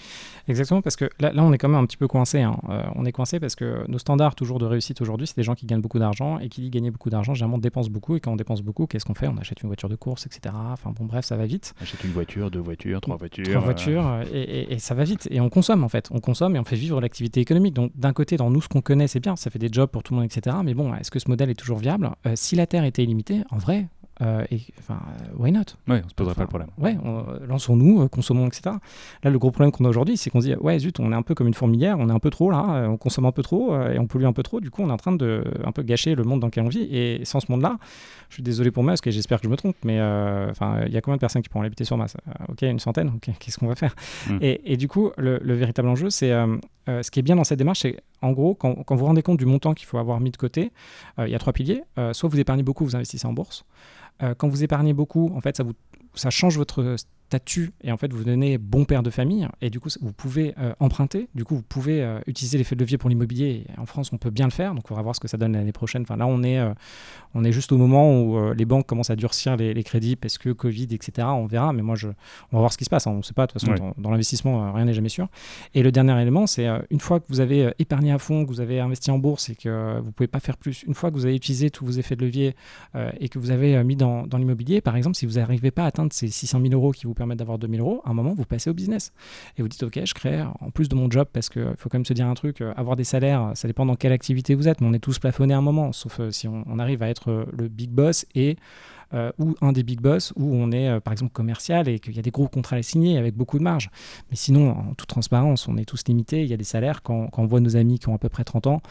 Exactement, 0.47 0.83
parce 0.83 0.97
que 0.97 1.09
là, 1.21 1.33
là, 1.33 1.43
on 1.43 1.53
est 1.53 1.59
quand 1.59 1.69
même 1.69 1.81
un 1.81 1.87
petit 1.87 1.97
peu 1.97 2.07
coincé. 2.07 2.43
Hein. 2.43 2.59
Euh, 2.69 2.83
on 2.95 3.07
est 3.07 3.13
coincé 3.13 3.41
parce 3.41 3.55
que 3.55 3.89
nos 3.89 3.99
standards 3.99 4.35
toujours 4.35 4.59
de 4.59 4.67
réussite 4.67 5.01
aujourd'hui, 5.01 5.27
c'est 5.27 5.37
des 5.37 5.43
gens 5.43 5.55
qui 5.55 5.65
gagnent 5.65 5.81
beaucoup 5.81 5.99
d'argent 5.99 6.39
et 6.39 6.49
qui 6.49 6.61
dit 6.61 6.71
gagner 6.71 6.91
beaucoup 6.91 7.09
d'argent, 7.09 7.33
généralement 7.33 7.59
dépensent 7.59 7.91
beaucoup. 7.91 8.17
Et 8.17 8.21
quand 8.21 8.33
on 8.33 8.37
dépense 8.37 8.61
beaucoup, 8.61 8.87
qu'est-ce 8.87 9.07
qu'on 9.07 9.15
fait? 9.15 9.27
On 9.27 9.39
achète 9.39 9.63
une 9.63 9.69
voiture 9.69 9.89
de 9.89 9.97
course, 9.97 10.27
etc. 10.27 10.55
Enfin 10.73 10.93
bon, 10.95 11.07
bref, 11.07 11.25
ça 11.25 11.37
va 11.37 11.47
vite. 11.47 11.75
Achète 11.81 12.05
une 12.05 12.13
voiture, 12.13 12.51
deux 12.51 12.61
voitures, 12.61 13.01
trois 13.01 13.17
voitures. 13.17 13.45
Trois 13.45 13.61
voitures, 13.61 14.07
euh, 14.07 14.25
et, 14.33 14.75
et, 14.75 14.79
ça 14.79 14.95
va 14.95 15.05
vite. 15.05 15.29
Et 15.31 15.41
on 15.41 15.49
consomme 15.49 15.83
en 15.83 15.89
fait. 15.89 16.09
On 16.11 16.21
consomme 16.21 16.57
et 16.57 16.59
on 16.59 16.65
fait 16.65 16.77
vivre 16.77 17.01
l'activité 17.01 17.41
économique. 17.41 17.73
Donc 17.73 17.93
d'un 17.95 18.13
côté, 18.13 18.37
dans 18.37 18.51
nous, 18.51 18.61
ce 18.61 18.69
qu'on 18.69 18.83
connaît, 18.83 19.09
c'est 19.09 19.21
bien, 19.21 19.37
ça 19.37 19.51
fait 19.51 19.59
des 19.59 19.71
jobs 19.73 19.89
pour 19.89 20.03
tout 20.03 20.13
le 20.13 20.21
monde, 20.21 20.31
etc. 20.31 20.57
Mais 20.63 20.75
bon, 20.75 20.95
est-ce 20.95 21.11
que 21.11 21.19
ce 21.19 21.31
modèle 21.31 21.49
est 21.49 21.55
toujours 21.55 21.79
viable? 21.79 22.11
Si 22.35 22.55
la 22.55 22.67
Terre 22.67 22.85
était 22.85 23.03
illimitée, 23.03 23.41
en 23.51 23.57
vrai, 23.57 23.87
euh, 24.23 24.45
et 24.51 24.61
enfin, 24.79 25.01
why 25.37 25.51
not? 25.51 25.65
Oui, 25.89 25.97
on 26.05 26.09
se 26.09 26.15
poserait 26.15 26.35
pas 26.35 26.43
le 26.43 26.49
problème. 26.49 26.69
Ouais, 26.79 26.97
lançons-nous, 27.49 28.03
euh, 28.03 28.09
consommons, 28.09 28.47
etc. 28.47 28.77
Là, 29.23 29.31
le 29.31 29.39
gros 29.39 29.51
problème 29.51 29.73
qu'on 29.73 29.85
a 29.85 29.89
aujourd'hui, 29.89 30.17
c'est 30.17 30.31
qu'on 30.31 30.41
se 30.41 30.47
dit, 30.47 30.55
ouais, 30.55 30.79
zut, 30.79 31.01
on 31.01 31.11
est 31.13 31.17
un 31.17 31.23
peu 31.23 31.35
comme 31.35 31.49
une 31.49 31.55
fourmilière, 31.55 31.99
on 31.99 32.09
est 32.09 32.13
un 32.13 32.19
peu 32.19 32.31
trop 32.31 32.51
là, 32.51 32.65
euh, 32.77 32.87
on 32.87 32.97
consomme 32.97 33.27
un 33.27 33.33
peu 33.33 33.43
trop 33.43 33.77
et 33.89 33.99
on 33.99 34.07
pollue 34.07 34.25
un 34.25 34.33
peu 34.33 34.43
trop. 34.43 34.61
Du 34.61 34.71
coup, 34.71 34.83
on 34.83 34.89
est 34.89 34.93
en 34.93 34.97
train 34.97 35.13
de 35.13 35.45
un 35.65 35.73
peu 35.73 35.83
gâcher 35.83 36.15
le 36.15 36.23
monde 36.23 36.41
dans 36.41 36.47
lequel 36.47 36.65
on 36.65 36.69
vit. 36.69 36.87
Et 36.91 37.25
sans 37.25 37.41
ce 37.41 37.51
monde-là, 37.51 37.79
je 38.29 38.35
suis 38.35 38.43
désolé 38.43 38.71
pour 38.71 38.83
moi, 38.83 38.93
parce 38.93 39.01
que 39.01 39.11
j'espère 39.11 39.41
que 39.41 39.47
je 39.47 39.51
me 39.51 39.57
trompe, 39.57 39.77
mais 39.85 40.01
enfin, 40.51 40.83
il 40.87 40.93
y 40.93 40.97
a 40.97 41.01
combien 41.01 41.17
de 41.17 41.21
personnes 41.21 41.43
qui 41.43 41.49
pourront 41.49 41.63
l'habiter 41.63 41.85
sur 41.85 41.97
Mars 41.97 42.17
Ok, 42.49 42.63
une 42.63 42.79
centaine. 42.79 43.09
Ok, 43.17 43.35
qu'est-ce 43.39 43.59
qu'on 43.59 43.69
va 43.69 43.75
faire? 43.75 43.95
Hmm. 44.29 44.39
et, 44.41 44.73
et, 44.73 44.77
du 44.77 44.89
coup, 44.89 45.11
le, 45.17 45.39
véritable 45.55 45.89
enjeu, 45.89 46.11
c'est 46.11 46.33
ce 46.87 47.11
qui 47.11 47.19
est 47.19 47.23
bien 47.23 47.37
dans 47.37 47.45
cette 47.45 47.59
démarche, 47.59 47.81
c'est 47.81 47.97
en 48.25 48.33
gros, 48.33 48.55
quand, 48.55 48.75
vous 48.89 48.97
vous 48.97 49.05
rendez 49.05 49.23
compte 49.23 49.39
du 49.39 49.47
montant 49.47 49.75
qu'il 49.75 49.87
faut 49.87 49.99
avoir 49.99 50.21
mis 50.21 50.31
de 50.31 50.37
côté, 50.37 50.73
il 51.19 51.29
y 51.29 51.35
a 51.35 51.39
trois 51.39 51.53
piliers. 51.53 51.83
soit 52.13 52.29
vous 52.29 52.41
épargnez 52.41 52.63
beaucoup, 52.63 52.85
vous 52.85 52.97
investissez 52.97 53.27
en 53.27 53.33
bourse. 53.33 53.65
Euh, 54.23 54.35
quand 54.35 54.49
vous 54.49 54.63
épargnez 54.63 54.93
beaucoup, 54.93 55.33
en 55.35 55.41
fait, 55.41 55.61
ça 56.15 56.31
change 56.31 56.57
votre 56.57 56.97
statut 57.35 57.73
et 57.83 57.91
en 57.91 57.97
fait 57.97 58.13
vous 58.13 58.23
donnez 58.23 58.59
bon 58.59 58.85
père 58.85 59.03
de 59.03 59.11
famille 59.11 59.49
et 59.61 59.69
du 59.69 59.81
coup 59.81 59.89
vous 60.01 60.13
pouvez 60.13 60.55
euh, 60.59 60.73
emprunter, 60.79 61.29
du 61.35 61.45
coup 61.45 61.57
vous 61.57 61.63
pouvez 61.63 62.01
euh, 62.01 62.21
utiliser 62.29 62.59
l'effet 62.59 62.77
de 62.77 62.81
levier 62.81 62.97
pour 62.97 63.11
l'immobilier. 63.11 63.67
En 63.77 63.87
France 63.87 64.13
on 64.13 64.19
peut 64.19 64.31
bien 64.31 64.47
le 64.47 64.53
faire, 64.53 64.73
donc 64.75 64.89
on 64.91 64.95
va 64.95 65.03
voir 65.03 65.17
ce 65.17 65.21
que 65.21 65.27
ça 65.27 65.37
donne 65.37 65.55
l'année 65.55 65.73
prochaine. 65.73 66.03
Enfin 66.03 66.17
là 66.17 66.29
on 66.29 66.45
est, 66.45 66.61
euh, 66.61 66.73
on 67.35 67.43
est 67.43 67.51
juste 67.51 67.73
au 67.73 67.77
moment 67.77 68.21
où 68.21 68.53
les 68.53 68.65
banques 68.65 68.87
commencent 68.87 69.11
à 69.11 69.17
durcir 69.17 69.57
les, 69.57 69.83
crédits 69.83 70.15
parce 70.15 70.39
que 70.39 70.51
Covid 70.51 70.89
etc. 70.93 71.27
On 71.33 71.47
verra, 71.47 71.73
mais 71.73 71.83
moi 71.83 71.97
je, 71.97 72.09
on 72.53 72.57
va 72.57 72.61
voir 72.61 72.73
ce 72.73 72.79
qui 72.79 72.85
se 72.85 72.91
passe. 72.91 73.09
Hein. 73.09 73.11
On 73.11 73.19
ne 73.19 73.23
sait 73.23 73.35
pas 73.35 73.47
de 73.47 73.53
toute 73.53 73.61
façon 73.61 73.95
dans, 73.99 74.11
l'investissement 74.11 74.73
rien 74.73 74.85
n'est 74.85 74.95
jamais 74.95 75.09
sûr. 75.09 75.27
Et 75.75 75.83
le 75.83 75.91
dernier 75.91 76.21
élément 76.23 76.47
c'est 76.47 76.69
une 76.91 77.01
fois 77.01 77.19
que 77.19 77.27
vous 77.29 77.41
avez 77.41 77.73
épargné 77.81 78.13
à 78.13 78.19
fond, 78.19 78.45
que 78.45 78.49
vous 78.49 78.61
avez 78.61 78.79
investi 78.79 79.11
en 79.11 79.19
bourse 79.19 79.51
et 79.51 79.57
que 79.57 79.99
vous 80.01 80.13
pouvez 80.13 80.29
pas 80.29 80.41
faire 80.41 80.57
plus, 80.57 80.85
une 80.85 80.95
fois 80.95 81.11
que 81.11 81.17
vous 81.17 81.27
avez 81.27 81.35
utilisé 81.35 81.71
tous 81.71 81.85
vos 81.85 81.93
effets 81.93 82.15
de 82.15 82.25
levier 82.25 82.55
et 83.19 83.29
que 83.29 83.41
vous 83.41 83.51
avez 83.51 83.83
mis 83.83 83.97
dans, 83.97 84.25
dans 84.25 84.39
l'immobilier, 84.39 84.81
par 84.81 84.95
exemple 84.95 85.17
si 85.17 85.27
vous 85.27 85.35
n'arrivez 85.35 85.73
pas 85.73 85.83
à 85.83 85.87
atteindre 85.87 86.13
ces 86.13 86.29
600 86.29 86.61
000 86.61 86.75
euros 86.75 86.93
qui 86.93 87.07
vous 87.07 87.15
permettent 87.15 87.24
d'avoir 87.27 87.59
2000 87.59 87.81
euros, 87.81 88.03
à 88.05 88.11
un 88.11 88.15
moment, 88.15 88.35
vous 88.35 88.45
passez 88.45 88.71
au 88.71 88.75
business. 88.75 89.13
Et 89.57 89.63
vous 89.63 89.69
dites, 89.69 89.83
OK, 89.83 89.99
je 90.05 90.15
crée 90.15 90.43
en 90.43 90.71
plus 90.71 90.89
de 90.89 90.95
mon 90.95 91.11
job, 91.11 91.27
parce 91.33 91.49
qu'il 91.49 91.75
faut 91.77 91.89
quand 91.89 91.99
même 91.99 92.05
se 92.05 92.13
dire 92.13 92.27
un 92.27 92.35
truc, 92.35 92.61
euh, 92.61 92.73
avoir 92.77 92.97
des 92.97 93.05
salaires, 93.05 93.53
ça 93.55 93.69
dépend 93.69 93.87
dans 93.87 93.97
quelle 93.97 94.13
activité 94.13 94.55
vous 94.55 94.69
êtes, 94.69 94.81
mais 94.81 94.87
on 94.87 94.93
est 94.93 94.99
tous 94.99 95.19
plafonnés 95.19 95.55
à 95.55 95.59
un 95.59 95.63
moment, 95.63 95.93
sauf 95.93 96.21
euh, 96.21 96.31
si 96.31 96.49
on, 96.49 96.79
arrive 96.79 97.03
à 97.03 97.09
être 97.09 97.31
euh, 97.31 97.45
le 97.57 97.69
big 97.69 97.91
boss 97.91 98.27
et 98.35 98.57
ou 99.39 99.55
un 99.61 99.73
des 99.73 99.83
big 99.83 100.01
boss 100.01 100.33
où 100.37 100.55
on 100.55 100.73
est 100.73 101.01
par 101.01 101.13
exemple 101.13 101.33
commercial 101.33 101.89
et 101.89 101.99
qu'il 101.99 102.15
y 102.15 102.19
a 102.19 102.23
des 102.23 102.31
gros 102.31 102.49
contrats 102.49 102.77
à 102.77 102.83
signer 102.83 103.19
avec 103.19 103.35
beaucoup 103.35 103.59
de 103.59 103.63
marge. 103.63 103.91
Mais 104.31 104.37
sinon, 104.37 104.71
en 104.71 104.95
toute 104.95 105.09
transparence, 105.09 105.69
on 105.69 105.77
est 105.77 105.85
tous 105.85 106.03
limités. 106.07 106.43
Il 106.43 106.49
y 106.49 106.53
a 106.53 106.57
des 106.57 106.65
salaires 106.65 107.03
quand, 107.03 107.31
on 107.37 107.47
voit 107.47 107.61
nos 107.61 107.77
amis 107.77 107.99
qui 107.99 108.09
ont 108.09 108.15
à 108.15 108.19
peu 108.19 108.29
près 108.29 108.45
30 108.45 108.67
ans. 108.67 108.83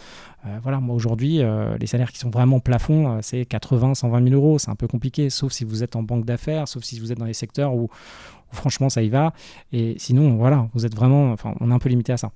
voilà, 0.61 0.79
moi 0.79 0.95
aujourd'hui, 0.95 1.41
les 1.79 1.87
salaires 1.87 2.11
qui 2.11 2.19
sont 2.19 2.29
vraiment 2.29 2.59
plafond, 2.59 3.19
c'est 3.21 3.45
80, 3.45 3.95
120 3.95 4.29
000 4.29 4.35
euros. 4.35 4.59
C'est 4.59 4.71
un 4.71 4.75
peu 4.75 4.87
compliqué, 4.87 5.29
sauf 5.29 5.51
si 5.51 5.65
vous 5.65 5.83
êtes 5.83 5.95
en 5.95 6.03
banque 6.03 6.25
d'affaires, 6.25 6.67
sauf 6.67 6.83
si 6.83 6.99
vous 6.99 7.11
êtes 7.11 7.19
dans 7.19 7.25
les 7.25 7.33
secteurs 7.33 7.73
où, 7.75 7.89
franchement 8.51 8.89
ça 8.89 9.01
y 9.01 9.09
va. 9.09 9.33
Et 9.71 9.95
sinon, 9.97 10.37
voilà, 10.37 10.69
vous 10.73 10.85
êtes 10.85 10.95
vraiment, 10.95 11.31
enfin, 11.31 11.53
on 11.59 11.71
est 11.71 11.73
un 11.73 11.79
peu 11.79 11.89
limité 11.89 12.13
à 12.13 12.17
ça. 12.17 12.31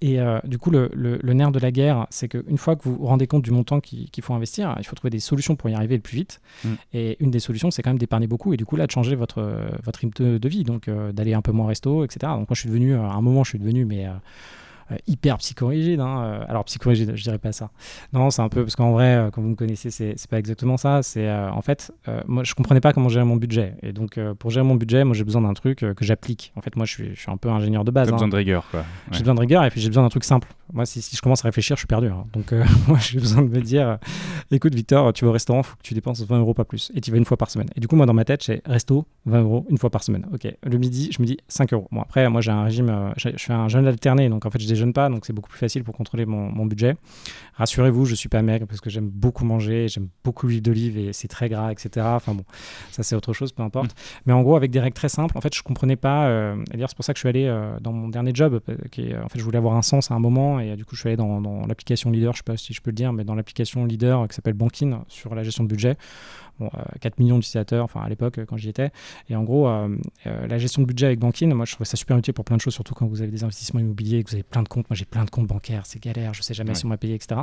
Et 0.00 0.20
euh, 0.20 0.38
du 0.44 0.58
coup, 0.58 0.70
le, 0.70 0.88
nerf 1.22 1.50
de 1.50 1.58
la 1.58 1.72
guerre, 1.72 2.06
c'est 2.10 2.28
qu'une 2.28 2.58
fois 2.58 2.76
que 2.76 2.84
vous 2.84 2.96
vous 2.96 3.06
rendez 3.06 3.26
compte 3.26 3.42
du 3.42 3.50
montant 3.50 3.80
qu'il 3.80 4.08
faut 4.22 4.34
investir, 4.34 4.74
il 4.78 4.84
faut 4.84 4.94
trouver 4.94 5.10
des 5.10 5.20
solutions 5.20 5.56
pour 5.56 5.70
y 5.70 5.74
arriver 5.74 5.96
le 5.96 6.02
plus 6.02 6.16
vite. 6.16 6.40
Mm. 6.64 6.68
Et 6.94 7.16
une 7.20 7.30
des 7.30 7.40
solutions, 7.40 7.70
c'est 7.70 7.82
quand 7.82 7.90
même 7.90 7.98
d'épargner 7.98 8.26
beaucoup 8.26 8.52
et 8.52 8.56
du 8.56 8.64
coup, 8.64 8.76
là, 8.76 8.86
de 8.86 8.92
changer 8.92 9.16
votre, 9.16 9.42
votre 9.82 10.00
rythme 10.00 10.38
de, 10.38 10.48
vie, 10.48 10.64
donc 10.64 10.88
euh, 10.88 11.12
d'aller 11.12 11.34
un 11.34 11.42
peu 11.42 11.52
moins 11.52 11.66
au 11.66 11.68
resto, 11.68 12.04
etc. 12.04 12.32
Donc, 12.36 12.48
moi, 12.48 12.54
je 12.54 12.60
suis 12.60 12.68
devenu, 12.68 12.94
à 12.94 13.12
un 13.12 13.20
moment, 13.20 13.42
je 13.44 13.50
suis 13.50 13.58
devenu, 13.58 13.84
mais 13.84 14.06
euh, 14.06 14.12
hyper 15.06 15.38
psychorigide. 15.38 16.00
Hein. 16.00 16.22
Euh, 16.24 16.44
alors 16.48 16.64
psychorigide, 16.64 17.12
je 17.14 17.22
dirais 17.22 17.38
pas 17.38 17.52
ça. 17.52 17.70
Non, 18.12 18.30
c'est 18.30 18.42
un 18.42 18.48
peu 18.48 18.62
parce 18.62 18.76
qu'en 18.76 18.92
vrai, 18.92 19.16
euh, 19.16 19.30
quand 19.30 19.42
vous 19.42 19.48
me 19.48 19.54
connaissez, 19.54 19.90
c'est 19.90 20.26
pas 20.28 20.38
exactement 20.38 20.76
ça. 20.76 21.02
C'est 21.02 21.30
en 21.30 21.62
fait, 21.62 21.92
moi, 22.26 22.44
je 22.44 22.54
comprenais 22.54 22.80
pas 22.80 22.92
comment 22.92 23.08
gérer 23.08 23.24
mon 23.24 23.36
budget. 23.36 23.74
Et 23.82 23.92
donc, 23.92 24.18
pour 24.38 24.50
gérer 24.50 24.64
mon 24.64 24.74
budget, 24.74 25.04
moi, 25.04 25.14
j'ai 25.14 25.24
besoin 25.24 25.42
d'un 25.42 25.54
truc 25.54 25.78
que 25.78 26.04
j'applique. 26.04 26.52
En 26.56 26.60
fait, 26.60 26.76
moi, 26.76 26.86
je 26.86 26.92
suis, 26.92 27.14
je 27.14 27.20
suis 27.20 27.30
un 27.30 27.36
peu 27.36 27.48
ingénieur 27.48 27.84
de 27.84 27.90
base. 27.90 28.06
J'ai 28.06 28.12
besoin 28.12 28.26
hein. 28.26 28.30
de 28.30 28.36
rigueur, 28.36 28.68
quoi. 28.70 28.84
J'ai 29.10 29.20
besoin 29.20 29.34
de 29.34 29.40
rigueur 29.40 29.64
et 29.64 29.70
puis 29.70 29.80
j'ai 29.80 29.88
besoin 29.88 30.02
d'un 30.02 30.08
truc 30.08 30.24
simple. 30.24 30.48
Moi, 30.72 30.86
si, 30.86 31.00
je 31.14 31.20
commence 31.20 31.44
à 31.44 31.48
réfléchir, 31.48 31.76
je 31.76 31.80
suis 31.80 31.86
perdu. 31.86 32.08
Hein. 32.08 32.24
Donc, 32.32 32.52
moi, 32.88 32.98
j'ai 32.98 33.18
besoin 33.18 33.42
de 33.42 33.48
me 33.48 33.60
dire, 33.60 33.98
écoute, 34.50 34.74
Victor, 34.74 35.12
tu 35.12 35.24
vas 35.24 35.30
au 35.30 35.32
restaurant, 35.32 35.62
faut 35.62 35.76
que 35.76 35.82
tu 35.82 35.94
dépenses 35.94 36.22
20 36.22 36.38
euros 36.38 36.54
pas 36.54 36.64
plus. 36.64 36.90
Et 36.94 37.00
tu 37.00 37.10
vas 37.10 37.18
une 37.18 37.24
fois 37.24 37.36
par 37.36 37.50
semaine. 37.50 37.68
Et 37.76 37.80
du 37.80 37.88
coup, 37.88 37.96
moi, 37.96 38.06
dans 38.06 38.14
ma 38.14 38.24
tête, 38.24 38.44
j'ai 38.44 38.62
resto, 38.64 39.06
20 39.26 39.42
euros 39.42 39.66
une 39.70 39.78
fois 39.78 39.90
par 39.90 40.02
semaine. 40.02 40.26
Ok. 40.32 40.48
Le 40.62 40.78
midi, 40.78 41.10
je 41.12 41.20
me 41.20 41.26
dis 41.26 41.38
5 41.48 41.72
euros. 41.72 41.88
Bon, 41.90 42.00
après, 42.00 42.28
moi, 42.28 42.40
j'ai 42.40 42.52
un 42.52 42.64
régime, 42.64 43.12
je 43.16 43.30
fais 43.36 43.52
un 43.52 43.68
jeûne 43.68 43.86
alterné, 43.86 44.28
donc 44.28 44.46
en 44.46 44.50
fait, 44.50 44.60
je 44.60 44.66
déjeune 44.82 44.92
pas, 44.92 45.08
donc 45.08 45.24
c'est 45.24 45.32
beaucoup 45.32 45.48
plus 45.48 45.58
facile 45.58 45.84
pour 45.84 45.96
contrôler 45.96 46.26
mon, 46.26 46.66
budget. 46.66 46.96
Rassurez-vous, 47.54 48.04
je 48.04 48.14
suis 48.14 48.28
pas 48.28 48.42
maigre 48.42 48.66
parce 48.66 48.80
que 48.80 48.90
j'aime 48.90 49.08
beaucoup 49.08 49.44
manger, 49.44 49.88
j'aime 49.88 50.08
beaucoup 50.24 50.46
l'huile 50.46 50.62
d'olive 50.62 50.96
et 50.96 51.12
c'est 51.12 51.28
très 51.28 51.48
gras, 51.48 51.72
etc. 51.72 52.06
Enfin 52.10 52.34
bon, 52.34 52.44
ça 52.90 53.02
c'est 53.02 53.14
autre 53.14 53.32
chose, 53.32 53.52
peu 53.52 53.62
importe. 53.62 53.90
Mm. 53.90 54.22
Mais 54.26 54.32
en 54.32 54.42
gros, 54.42 54.56
avec 54.56 54.70
des 54.70 54.80
règles 54.80 54.94
très 54.94 55.08
simples, 55.08 55.36
en 55.36 55.40
fait, 55.40 55.54
je 55.54 55.62
comprenais 55.62 55.96
pas. 55.96 56.26
Euh, 56.26 56.56
c'est 56.72 56.94
pour 56.94 57.04
ça 57.04 57.12
que 57.12 57.18
je 57.18 57.22
suis 57.22 57.28
allé 57.28 57.46
euh, 57.46 57.78
dans 57.80 57.92
mon 57.92 58.08
dernier 58.08 58.32
job, 58.34 58.60
euh, 58.68 58.76
qui 58.90 59.14
en 59.14 59.28
fait, 59.28 59.38
je 59.38 59.44
voulais 59.44 59.58
avoir 59.58 59.76
un 59.76 59.82
sens 59.82 60.10
à 60.10 60.14
un 60.14 60.18
moment 60.18 60.60
et 60.60 60.76
du 60.76 60.84
coup, 60.84 60.94
je 60.94 61.00
suis 61.00 61.08
allé 61.08 61.16
dans, 61.16 61.40
dans 61.40 61.66
l'application 61.66 62.10
Leader, 62.10 62.32
je 62.32 62.38
sais 62.38 62.44
pas 62.44 62.56
si 62.56 62.72
je 62.72 62.80
peux 62.80 62.90
le 62.90 62.96
dire, 62.96 63.12
mais 63.12 63.24
dans 63.24 63.34
l'application 63.34 63.84
Leader 63.84 64.28
qui 64.28 64.34
s'appelle 64.34 64.54
Bankin 64.54 65.04
sur 65.08 65.34
la 65.34 65.42
gestion 65.42 65.64
de 65.64 65.68
budget. 65.68 65.96
4 67.00 67.18
millions 67.18 67.36
d'utilisateurs, 67.36 67.84
enfin 67.84 68.00
à 68.02 68.08
l'époque 68.08 68.38
quand 68.46 68.56
j'y 68.56 68.68
étais. 68.68 68.90
Et 69.28 69.34
en 69.34 69.42
gros, 69.42 69.68
la 70.24 70.58
gestion 70.58 70.82
de 70.82 70.86
budget 70.86 71.06
avec 71.06 71.18
Bankin, 71.18 71.52
moi 71.54 71.64
je 71.64 71.72
trouvais 71.72 71.88
ça 71.88 71.96
super 71.96 72.16
utile 72.16 72.34
pour 72.34 72.44
plein 72.44 72.56
de 72.56 72.60
choses, 72.60 72.74
surtout 72.74 72.94
quand 72.94 73.06
vous 73.06 73.20
avez 73.20 73.32
des 73.32 73.42
investissements 73.42 73.80
immobiliers, 73.80 74.22
que 74.22 74.30
vous 74.30 74.36
avez 74.36 74.44
plein 74.44 74.62
de 74.62 74.68
comptes. 74.72 74.88
Moi 74.90 74.96
j'ai 74.96 75.04
plein 75.04 75.24
de 75.24 75.30
comptes 75.30 75.46
bancaires, 75.46 75.86
c'est 75.86 76.02
galère, 76.02 76.34
je 76.34 76.42
sais 76.42 76.54
jamais 76.54 76.74
si 76.74 76.84
on 76.84 76.88
m'a 76.88 76.96
payé, 76.96 77.14
etc. 77.14 77.42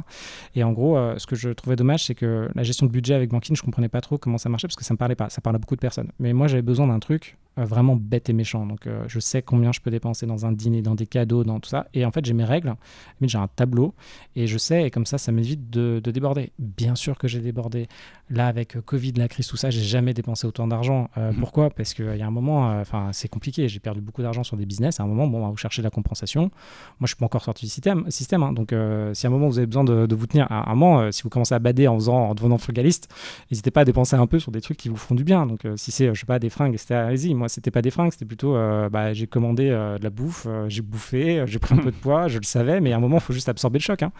Et 0.56 0.64
en 0.64 0.72
gros, 0.72 0.98
ce 1.18 1.26
que 1.26 1.36
je 1.36 1.50
trouvais 1.50 1.76
dommage, 1.76 2.06
c'est 2.06 2.16
que 2.16 2.50
la 2.56 2.64
gestion 2.64 2.86
de 2.86 2.92
budget 2.92 3.14
avec 3.14 3.30
Bankin, 3.30 3.56
je 3.56 3.62
comprenais 3.62 3.90
pas 3.90 4.02
trop 4.02 4.18
comment 4.18 4.38
ça 4.38 4.50
marchait 4.50 4.68
parce 4.68 4.76
que 4.76 4.84
ça 4.84 4.94
me 4.94 4.98
parlait 4.98 5.16
pas. 5.16 5.30
Ça 5.30 5.42
parle 5.42 5.56
à 5.56 5.60
beaucoup 5.60 5.76
de 5.76 5.82
personnes. 5.82 6.12
Mais 6.20 6.34
moi 6.34 6.48
j'avais 6.48 6.62
besoin 6.62 6.88
d'un 6.88 7.00
truc 7.00 7.38
vraiment 7.58 7.96
bête 7.98 8.30
et 8.30 8.34
méchant. 8.34 8.66
Donc 8.66 8.88
je 9.08 9.20
sais 9.20 9.42
combien 9.42 9.72
je 9.72 9.80
peux 9.80 9.92
dépenser 9.92 10.26
dans 10.26 10.46
un 10.46 10.52
dîner, 10.52 10.82
dans 10.82 10.96
des 10.96 11.08
cadeaux, 11.08 11.44
dans 11.44 11.60
tout 11.60 11.70
ça. 11.70 11.88
Et 11.94 12.06
en 12.06 12.12
fait 12.12 12.26
j'ai 12.26 12.34
mes 12.34 12.46
règles, 12.46 12.76
j'ai 13.22 13.38
un 13.38 13.48
tableau 13.48 13.94
et 14.36 14.48
je 14.48 14.58
sais, 14.58 14.86
et 14.86 14.92
comme 14.92 15.06
ça, 15.06 15.18
ça 15.18 15.32
m'évite 15.32 15.70
de, 15.70 16.02
de 16.04 16.12
déborder. 16.12 16.52
Bien 16.60 16.96
sûr 16.96 17.18
que 17.18 17.28
j'ai 17.28 17.40
débordé. 17.40 17.88
Là, 18.30 18.48
avec 18.48 18.80
Covid, 18.82 19.14
la 19.14 19.28
crise, 19.28 19.48
tout 19.48 19.58
ça, 19.58 19.70
j'ai 19.70 19.82
jamais 19.82 20.14
dépensé 20.14 20.46
autant 20.46 20.68
d'argent. 20.68 21.10
Euh, 21.18 21.32
mhm. 21.32 21.40
Pourquoi? 21.40 21.70
Parce 21.70 21.94
qu'il 21.94 22.16
y 22.16 22.22
a 22.22 22.28
un 22.28 22.32
moment, 22.32 22.72
euh, 22.72 22.82
enfin, 22.82 23.10
c'est 23.12 23.28
compliqué. 23.28 23.68
J'ai 23.68 23.80
perdu 23.80 24.02
beaucoup 24.02 24.22
d'argent 24.22 24.44
sur 24.44 24.58
des 24.58 24.66
business. 24.66 25.00
À 25.00 25.04
un 25.04 25.08
moment, 25.08 25.28
bon, 25.28 25.40
on 25.40 25.46
va 25.46 25.50
vous 25.50 25.58
chercher 25.58 25.82
la 25.82 25.90
compensation. 25.90 26.52
Moi, 27.00 27.08
je 27.10 27.16
suis 27.16 27.20
pas 27.20 27.26
encore 27.26 27.44
sorti 27.44 27.66
du 27.66 27.72
système, 27.72 28.10
système 28.10 28.44
hein. 28.44 28.54
donc 28.54 28.74
si 29.14 29.26
à 29.26 29.30
un 29.30 29.32
moment 29.32 29.48
vous 29.48 29.58
avez 29.58 29.68
besoin 29.68 29.84
de, 29.84 30.16
vous 30.16 30.28
tenir, 30.28 30.48
à 30.50 30.72
un 30.72 30.76
moment, 30.76 31.12
si 31.12 31.24
vous 31.24 31.30
commencez 31.30 31.54
à 31.56 31.60
bader 31.60 31.88
en, 31.88 31.96
faisant, 31.96 32.30
en 32.30 32.36
devenant 32.36 32.58
frugaliste, 32.58 33.10
n'hésitez 33.50 33.72
pas 33.72 33.82
à 33.82 33.86
dépenser 33.86 34.16
un 34.16 34.28
peu 34.28 34.40
sur 34.40 34.52
des 34.52 34.62
trucs 34.62 34.78
qui 34.78 34.90
vous 34.90 34.98
font 34.98 35.16
du 35.16 35.24
bien. 35.24 35.46
Donc 35.46 35.62
si 35.76 35.92
c'est, 35.92 36.14
je 36.14 36.20
sais 36.20 36.26
pas, 36.26 36.40
des 36.40 36.50
fringues, 36.50 36.76
c'était 36.78 36.94
allez-y. 36.94 37.34
Moi, 37.34 37.50
c'était 37.50 37.72
pas 37.72 37.82
des 37.82 37.92
fringues, 37.92 38.12
c'était 38.12 38.26
plutôt, 38.26 38.54
bah, 38.92 39.14
j'ai 39.14 39.28
commandé 39.28 39.70
de 39.70 40.04
la 40.04 40.10
bouffe, 40.10 40.48
j'ai 40.68 40.82
bouffé, 40.82 41.44
j'ai 41.48 41.60
pris 41.60 41.76
un 41.76 41.80
peu 41.80 41.92
de 41.92 41.96
poids, 41.96 42.28
je 42.28 42.38
le 42.38 42.44
savais, 42.44 42.80
mais 42.82 42.94
à 42.94 42.98
un 42.98 43.00
moment, 43.00 43.18
il 43.18 43.22
faut 43.22 43.34
juste 43.34 43.50
absorber 43.50 43.80
le 43.80 43.84
choc. 43.84 44.04
Hein. 44.04 44.12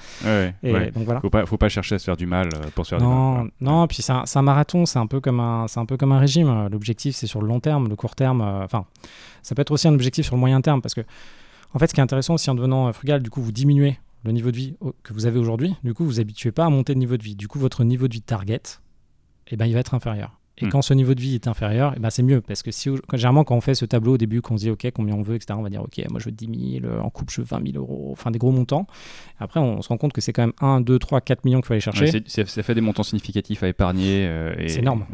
et 0.64 0.92
donc 0.92 1.06
voilà. 1.06 1.22
Faut 1.22 1.30
pas, 1.30 1.46
faut 1.46 1.58
pas 1.58 1.70
chercher 1.70 1.96
à 1.96 2.00
se 2.00 2.06
faire 2.06 2.18
du 2.18 2.26
mal 2.26 2.50
pour 2.76 2.86
se 2.86 2.96
faire 2.96 3.00
non, 3.00 3.32
du 3.32 3.38
mal. 3.40 3.52
Non, 3.62 3.88
puis 3.88 4.02
c'est 4.02 4.12
un, 4.12 4.24
un, 4.34 4.42
marathon, 4.42 4.86
c'est 4.86 5.00
un 5.00 5.08
peu 5.08 5.20
comme 5.20 5.40
un, 5.40 5.68
c'est 5.68 5.80
un 5.80 5.86
peu 5.86 5.98
comme 5.98 6.12
un 6.12 6.20
régime. 6.20 6.68
L'objectif, 6.72 7.16
c'est 7.16 7.28
sur 7.28 7.42
le 7.42 7.48
long 7.48 7.60
terme, 7.60 7.88
le 7.88 7.96
court 7.96 8.16
terme. 8.16 8.42
Enfin, 8.42 8.86
ça 9.42 9.56
peut 9.56 9.62
être 9.62 9.72
aussi 9.72 9.88
un 9.88 9.94
objectif 9.94 10.26
sur 10.26 10.36
le 10.36 10.40
moyen 10.40 10.62
terme 10.62 10.82
parce 10.82 10.94
que 10.94 11.02
en 11.74 11.80
fait, 11.80 11.88
ce 11.88 11.94
qui 11.94 12.00
est 12.00 12.04
intéressant 12.04 12.36
aussi 12.36 12.50
en 12.50 12.56
devenant 12.56 12.88
euh, 12.88 12.92
frugal, 12.92 13.22
du 13.22 13.30
coup, 13.30 13.42
vous 13.42 13.52
diminuez 13.52 14.00
le 14.24 14.32
niveau 14.32 14.52
de 14.52 14.58
vie 14.58 14.76
que 15.04 15.14
vous 15.14 15.26
avez 15.26 15.40
aujourd'hui. 15.40 15.76
Du 15.84 15.94
coup, 15.94 16.04
vous 16.04 16.10
vous 16.10 16.20
habituez 16.20 16.52
pas 16.52 16.66
à 16.66 16.70
monter 16.70 16.94
de 16.94 17.00
niveau 17.00 17.18
de 17.18 17.24
vie. 17.24 17.36
Du 17.36 17.48
coup, 17.48 17.60
votre 17.60 17.84
niveau 17.84 18.08
de 18.08 18.14
vie 18.14 18.22
target, 18.22 18.62
eh 19.48 19.56
ben, 19.56 19.66
il 19.66 19.74
va 19.74 19.80
être 19.80 19.94
inférieur. 19.94 20.40
Et 20.62 20.66
hmm. 20.66 20.70
quand 20.70 20.82
ce 20.82 20.94
niveau 20.94 21.14
de 21.14 21.22
vie 21.22 21.36
est 21.36 21.48
inférieur, 21.48 21.94
eh 21.96 22.00
ben 22.00 22.10
c'est 22.10 22.24
mieux. 22.24 22.42
Parce 22.42 22.64
que 22.64 22.72
si, 22.72 22.90
généralement, 23.14 23.44
quand 23.44 23.56
on 23.56 23.62
fait 23.62 23.76
ce 23.76 23.86
tableau 23.86 24.16
au 24.16 24.18
début, 24.18 24.42
qu'on 24.42 24.58
se 24.58 24.64
dit 24.64 24.70
OK, 24.70 24.86
combien 24.94 25.16
on 25.16 25.22
veut, 25.22 25.36
etc., 25.36 25.58
on 25.58 25.62
va 25.62 25.70
dire 25.70 25.82
OK, 25.82 26.02
moi 26.10 26.20
je 26.20 26.26
veux 26.26 26.32
10 26.32 26.82
000, 26.82 27.00
en 27.02 27.10
couple 27.10 27.34
je 27.34 27.42
veux 27.42 27.48
20 27.48 27.72
000 27.72 27.78
euros, 27.78 28.10
enfin 28.12 28.30
des 28.30 28.40
gros 28.40 28.52
montants. 28.52 28.86
Après, 29.40 29.60
on 29.60 29.82
se 29.82 29.88
rend 29.88 29.98
compte 29.98 30.12
que 30.12 30.20
c'est 30.22 30.34
quand 30.34 30.42
même 30.42 30.54
1, 30.60 30.82
2, 30.82 31.00
3, 31.00 31.22
4 31.22 31.46
millions 31.46 31.60
qu'il 31.60 31.68
faut 31.68 31.74
aller 31.74 31.82
chercher. 31.82 32.24
ça 32.28 32.64
fait 32.64 32.76
des 32.76 32.82
montants 32.82 33.04
significatifs 33.04 33.64
à 33.64 33.70
épargner. 33.70 34.28
Euh, 34.28 34.54
c'est 34.68 34.80
énorme. 34.80 35.06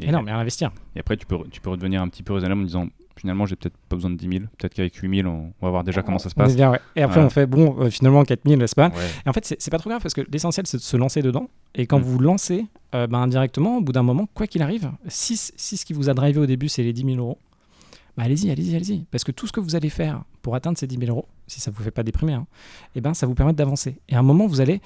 Et, 0.00 0.06
énorme, 0.06 0.28
et 0.28 0.32
à 0.32 0.38
investir. 0.38 0.72
Et 0.96 1.00
après, 1.00 1.16
tu 1.16 1.26
peux, 1.26 1.36
tu 1.50 1.60
peux 1.60 1.70
redevenir 1.70 2.00
un 2.00 2.08
petit 2.08 2.22
peu 2.22 2.32
raisonnable 2.32 2.62
en 2.62 2.64
disant 2.64 2.88
finalement, 3.18 3.46
j'ai 3.46 3.56
peut-être 3.56 3.76
pas 3.88 3.96
besoin 3.96 4.10
de 4.10 4.16
10 4.16 4.28
000. 4.28 4.44
Peut-être 4.58 4.74
qu'avec 4.74 4.94
8 4.94 5.22
000, 5.22 5.28
on, 5.28 5.52
va 5.60 5.70
voir 5.70 5.84
déjà 5.84 6.02
comment 6.02 6.18
ça 6.18 6.30
se 6.30 6.34
passe. 6.34 6.56
Et 6.96 7.02
après, 7.02 7.20
on 7.20 7.30
fait, 7.30 7.46
bon, 7.46 7.76
euh, 7.80 7.90
finalement, 7.90 8.24
4 8.24 8.40
000, 8.44 8.56
n'est-ce 8.56 8.74
pas 8.74 8.90
Et 9.24 9.28
en 9.28 9.32
fait, 9.32 9.56
c'est 9.58 9.70
pas 9.70 9.78
trop 9.78 9.90
grave 9.90 10.02
parce 10.02 10.14
que 10.14 10.22
l'essentiel, 10.32 10.66
c'est 10.66 10.78
de 10.78 10.82
se 10.82 10.96
lancer 10.96 11.22
dedans. 11.22 11.48
Et 11.74 11.86
quand 11.86 11.98
mm. 11.98 12.02
vous 12.02 12.18
lancez, 12.18 12.66
euh, 12.94 13.06
ben, 13.06 13.18
indirectement, 13.18 13.78
au 13.78 13.80
bout 13.80 13.92
d'un 13.92 14.02
moment, 14.02 14.28
quoi 14.34 14.46
qu'il 14.46 14.62
arrive, 14.62 14.90
si, 15.08 15.36
si 15.36 15.76
ce 15.76 15.84
qui 15.84 15.92
vous 15.92 16.08
a 16.08 16.14
drivé 16.14 16.40
au 16.40 16.46
début, 16.46 16.68
c'est 16.68 16.82
les 16.82 16.92
10 16.92 17.04
000 17.04 17.16
euros, 17.18 17.38
bah, 18.16 18.24
allez-y, 18.24 18.50
allez-y, 18.50 18.74
allez-y. 18.74 19.04
Parce 19.10 19.24
que 19.24 19.32
tout 19.32 19.46
ce 19.46 19.52
que 19.52 19.60
vous 19.60 19.76
allez 19.76 19.90
faire 19.90 20.22
pour 20.42 20.54
atteindre 20.54 20.78
ces 20.78 20.86
10 20.86 20.98
000 20.98 21.10
euros, 21.10 21.26
si 21.48 21.60
ça 21.60 21.70
ne 21.70 21.76
vous 21.76 21.82
fait 21.82 21.90
pas 21.90 22.02
déprimer, 22.02 22.34
hein, 22.34 22.46
eh 22.94 23.00
ben, 23.00 23.14
ça 23.14 23.26
vous 23.26 23.34
permet 23.34 23.52
d'avancer. 23.52 24.00
Et 24.08 24.14
à 24.14 24.18
un 24.18 24.22
moment, 24.22 24.46
vous 24.46 24.60
allez, 24.60 24.80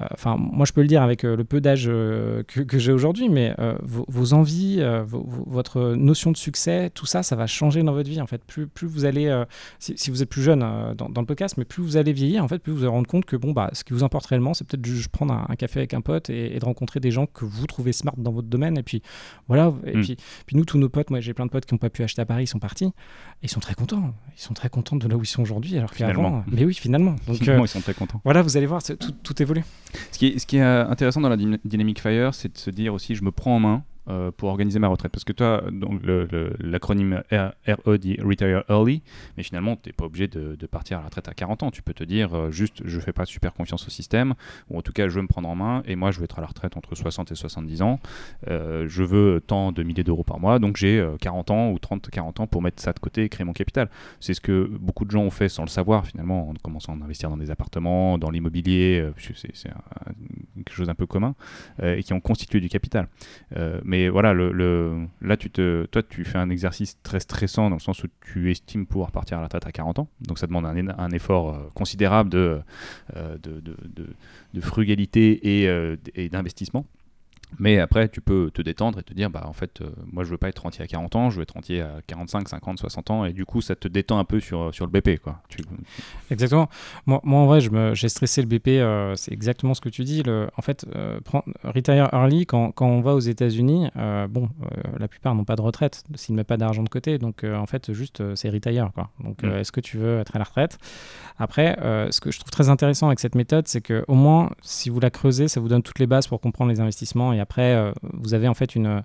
euh, 0.00 0.06
enfin, 0.12 0.36
moi 0.36 0.66
je 0.66 0.72
peux 0.72 0.82
le 0.82 0.86
dire 0.88 1.02
avec 1.02 1.24
euh, 1.24 1.36
le 1.36 1.44
peu 1.44 1.60
d'âge 1.60 1.86
euh, 1.88 2.42
que, 2.42 2.78
j'ai 2.78 2.92
aujourd'hui, 2.92 3.28
mais 3.28 3.54
vos, 3.82 4.32
envies, 4.32 4.80
votre 5.06 5.94
notion 5.94 6.30
de 6.30 6.36
succès, 6.36 6.90
tout 6.90 7.06
ça, 7.06 7.22
ça 7.22 7.36
va 7.36 7.46
changer 7.46 7.82
dans 7.82 7.92
votre 7.92 8.08
vie. 8.08 8.20
En 8.20 8.26
fait, 8.26 8.44
plus, 8.44 8.66
plus 8.66 8.86
vous 8.86 9.04
allez, 9.04 9.44
si, 9.78 10.10
vous 10.10 10.22
êtes 10.22 10.28
plus 10.28 10.42
jeune 10.42 10.60
dans, 10.96 11.20
le 11.20 11.26
podcast, 11.26 11.56
mais 11.56 11.64
plus 11.64 11.82
vous 11.82 11.96
allez 11.96 12.12
vieillir, 12.12 12.44
en 12.44 12.48
fait, 12.48 12.58
plus 12.58 12.72
vous 12.72 12.80
allez 12.80 12.88
rendre 12.88 13.06
compte 13.06 13.24
que 13.24 13.36
bon, 13.36 13.52
bah, 13.52 13.70
ce 13.72 13.84
qui 13.84 13.92
vous 13.92 14.04
importe 14.04 14.26
réellement, 14.26 14.54
c'est 14.54 14.66
peut-être 14.66 14.84
juste 14.84 15.08
prendre 15.08 15.34
un, 15.34 15.56
café 15.56 15.80
avec 15.80 15.94
un 15.94 16.00
pote 16.00 16.30
et, 16.30 16.58
de 16.58 16.64
rencontrer 16.64 17.00
des 17.00 17.10
gens 17.10 17.26
que 17.26 17.44
vous 17.44 17.66
trouvez 17.66 17.92
smart 17.92 18.14
dans 18.16 18.32
votre 18.32 18.48
domaine. 18.48 18.78
Et 18.78 18.82
puis 18.82 19.02
voilà. 19.48 19.72
Et 19.86 19.96
hmm. 19.96 20.02
puis, 20.02 20.16
puis 20.46 20.56
nous, 20.56 20.64
tous 20.64 20.78
nos 20.78 20.88
potes, 20.88 21.10
moi 21.10 21.20
j'ai 21.20 21.34
plein 21.34 21.46
de 21.46 21.50
potes 21.50 21.66
qui 21.66 21.74
n'ont 21.74 21.78
pas 21.78 21.90
pu 21.90 22.02
acheter 22.02 22.22
à 22.22 22.26
Paris, 22.26 22.44
ils 22.44 22.48
sont 22.48 22.58
partis. 22.58 22.86
Et 22.86 22.92
ils 23.44 23.50
sont 23.50 23.60
très 23.60 23.74
contents. 23.74 24.14
Ils 24.36 24.40
sont 24.40 24.54
très 24.54 24.68
contents 24.68 24.96
de 24.96 25.08
là 25.08 25.16
où 25.16 25.22
ils 25.22 25.26
sont 25.26 25.42
aujourd'hui, 25.42 25.76
alors 25.76 25.92
Mais 26.46 26.64
oui, 26.64 26.74
finalement. 26.74 27.16
Donc, 27.26 27.36
finalement, 27.36 27.62
euh, 27.62 27.66
ils 27.66 27.68
sont 27.68 27.80
très 27.80 27.94
contents. 27.94 28.20
Voilà, 28.24 28.42
vous 28.42 28.56
allez 28.56 28.66
voir, 28.66 28.82
tout, 28.82 29.12
tout 29.22 29.42
évolue. 29.42 29.64
Ce 30.12 30.18
qui 30.18 30.28
est, 30.28 30.38
ce 30.38 30.46
qui 30.46 30.56
est 30.58 30.62
euh, 30.62 30.88
intéressant 30.88 31.20
dans 31.20 31.28
la 31.28 31.36
Dynamic 31.36 32.00
Fire, 32.00 32.34
c'est 32.34 32.52
de 32.52 32.58
se 32.58 32.70
dire 32.70 32.94
aussi, 32.94 33.14
je 33.14 33.24
me 33.24 33.30
prends 33.30 33.56
en 33.56 33.60
main 33.60 33.82
euh, 34.08 34.30
pour 34.34 34.48
organiser 34.48 34.78
ma 34.78 34.88
retraite. 34.88 35.12
Parce 35.12 35.24
que 35.24 35.34
toi, 35.34 35.62
l'acronyme 36.60 37.22
RE 37.30 37.98
dit 37.98 38.16
Retire 38.22 38.64
Early, 38.70 39.02
mais 39.36 39.42
finalement, 39.42 39.76
tu 39.76 39.88
n'es 39.88 39.92
pas 39.92 40.06
obligé 40.06 40.28
de, 40.28 40.56
partir 40.66 40.96
à 40.98 41.00
la 41.00 41.06
retraite 41.06 41.28
à 41.28 41.34
40 41.34 41.62
ans. 41.64 41.70
Tu 41.70 41.82
peux 41.82 41.92
te 41.92 42.04
dire 42.04 42.34
euh, 42.34 42.50
juste, 42.50 42.80
je 42.86 43.00
fais 43.00 43.12
pas 43.12 43.26
super 43.26 43.52
confiance 43.52 43.86
au 43.86 43.90
système, 43.90 44.34
ou 44.70 44.78
en 44.78 44.82
tout 44.82 44.92
cas, 44.92 45.08
je 45.08 45.14
veux 45.14 45.22
me 45.22 45.28
prendre 45.28 45.48
en 45.48 45.54
main, 45.54 45.82
et 45.84 45.94
moi, 45.94 46.10
je 46.10 46.18
veux 46.20 46.24
être 46.24 46.38
à 46.38 46.40
la 46.40 46.46
retraite 46.46 46.76
entre 46.78 46.94
60 46.94 47.32
et 47.32 47.34
70 47.34 47.82
ans. 47.82 48.00
Euh, 48.48 48.86
je 48.88 49.02
veux 49.02 49.42
tant 49.46 49.72
de 49.72 49.82
milliers 49.82 50.04
d'euros 50.04 50.24
par 50.24 50.40
mois, 50.40 50.58
donc 50.58 50.78
j'ai 50.78 51.06
40 51.20 51.50
ans 51.50 51.70
ou 51.70 51.76
30-40 51.76 52.42
ans 52.42 52.46
pour 52.46 52.62
mettre 52.62 52.82
ça 52.82 52.94
de 52.94 52.98
côté 52.98 53.24
et 53.24 53.28
créer 53.28 53.44
mon 53.44 53.52
capital. 53.52 53.90
C'est 54.20 54.32
ce 54.32 54.40
que 54.40 54.70
beaucoup 54.80 55.04
de 55.04 55.10
gens 55.10 55.22
ont 55.22 55.30
fait 55.30 55.50
sans 55.50 55.64
le 55.64 55.68
savoir, 55.68 56.06
finalement, 56.06 56.48
en 56.48 56.54
commençant 56.62 56.98
à 56.98 57.04
investir 57.04 57.28
dans 57.28 57.36
des 57.36 57.50
appartements, 57.50 58.16
dans 58.16 58.30
l'immobilier, 58.30 59.06
c'est 59.18 59.52
quelque 60.56 60.72
chose 60.72 60.86
d'un 60.86 60.94
peu 60.94 61.06
commun, 61.06 61.34
et 61.82 62.02
qui 62.02 62.14
ont 62.14 62.20
constitué 62.20 62.60
du 62.60 62.68
capital. 62.70 63.08
mais 63.84 63.97
mais 63.98 64.08
voilà, 64.08 64.32
le, 64.32 65.06
là, 65.20 65.36
tu 65.36 65.50
toi, 65.50 66.02
tu 66.08 66.24
fais 66.24 66.38
un 66.38 66.50
exercice 66.50 66.98
très 67.02 67.18
stressant 67.18 67.68
dans 67.68 67.76
le 67.76 67.80
sens 67.80 68.04
où 68.04 68.06
tu 68.20 68.50
estimes 68.50 68.86
pouvoir 68.86 69.10
partir 69.10 69.38
à 69.38 69.40
la 69.40 69.46
retraite 69.46 69.66
à 69.66 69.72
40 69.72 69.98
ans. 69.98 70.08
Donc 70.20 70.38
ça 70.38 70.46
demande 70.46 70.66
un, 70.66 71.10
effort 71.10 71.54
euh, 71.54 71.58
considérable 71.74 72.30
de, 72.30 72.60
euh, 73.16 73.36
de, 73.38 74.60
frugalité 74.60 75.62
et, 75.62 75.68
euh, 75.68 75.96
et 76.14 76.28
d'investissement. 76.28 76.86
Mais 77.58 77.78
après, 77.78 78.08
tu 78.08 78.20
peux 78.20 78.50
te 78.52 78.62
détendre 78.62 78.98
et 78.98 79.02
te 79.02 79.14
dire, 79.14 79.30
bah 79.30 79.44
en 79.46 79.52
fait, 79.52 79.80
euh, 79.80 79.90
moi 80.12 80.24
je 80.24 80.30
veux 80.30 80.38
pas 80.38 80.48
être 80.48 80.60
rentier 80.60 80.84
à 80.84 80.86
40 80.86 81.16
ans, 81.16 81.30
je 81.30 81.36
veux 81.36 81.42
être 81.42 81.52
rentier 81.52 81.80
à 81.80 81.96
45, 82.06 82.48
50, 82.48 82.78
60 82.78 83.10
ans, 83.10 83.24
et 83.24 83.32
du 83.32 83.44
coup, 83.44 83.60
ça 83.60 83.74
te 83.74 83.88
détend 83.88 84.18
un 84.18 84.24
peu 84.24 84.40
sur, 84.40 84.72
sur 84.74 84.86
le 84.86 84.92
BP, 84.92 85.20
quoi. 85.20 85.40
Exactement. 86.30 86.68
Moi, 87.06 87.20
moi, 87.24 87.40
en 87.40 87.46
vrai, 87.46 87.60
j'ai 87.94 88.08
stressé 88.08 88.42
le 88.42 88.48
BP, 88.48 88.68
euh, 88.68 89.14
c'est 89.16 89.32
exactement 89.32 89.74
ce 89.74 89.80
que 89.80 89.88
tu 89.88 90.04
dis. 90.04 90.22
Le, 90.22 90.48
en 90.56 90.62
fait, 90.62 90.86
euh, 90.94 91.20
retire 91.64 92.08
early, 92.12 92.46
quand, 92.46 92.72
quand, 92.72 92.88
on 92.88 93.00
va 93.00 93.14
aux 93.14 93.20
États-Unis, 93.20 93.88
bon, 94.28 94.48
la 94.98 95.08
plupart 95.08 95.34
n'ont 95.34 95.44
pas 95.44 95.56
de 95.56 95.62
retraite 95.62 96.04
s'ils 96.14 96.34
ne 96.34 96.38
mettent 96.38 96.46
pas 96.46 96.56
d'argent 96.56 96.82
de 96.82 96.88
côté, 96.88 97.18
donc 97.18 97.44
en 97.44 97.66
fait, 97.66 97.92
juste, 97.92 98.22
c'est 98.34 98.50
retire, 98.50 98.90
quoi. 98.94 99.10
Donc, 99.20 99.42
mm. 99.42 99.50
est-ce 99.56 99.72
que 99.72 99.80
tu 99.80 99.98
veux 99.98 100.20
être 100.20 100.36
à 100.36 100.38
la 100.38 100.44
retraite? 100.44 100.78
Après, 101.38 101.76
ce 102.10 102.20
que 102.20 102.30
je 102.30 102.38
trouve 102.38 102.50
très 102.50 102.68
intéressant 102.68 103.06
avec 103.06 103.20
cette 103.20 103.34
méthode, 103.34 103.68
c'est 103.68 103.80
que 103.80 104.04
au 104.08 104.14
moins, 104.14 104.50
si 104.62 104.90
vous 104.90 105.00
la 105.00 105.10
creusez, 105.10 105.48
ça 105.48 105.60
vous 105.60 105.68
donne 105.68 105.82
toutes 105.82 105.98
les 105.98 106.06
bases 106.06 106.26
pour 106.26 106.40
comprendre 106.40 106.70
les 106.70 106.80
investissements 106.80 107.32
et 107.32 107.37
après, 107.40 107.74
euh, 107.74 107.92
vous 108.02 108.34
avez 108.34 108.48
en 108.48 108.54
fait 108.54 108.74
une 108.74 109.02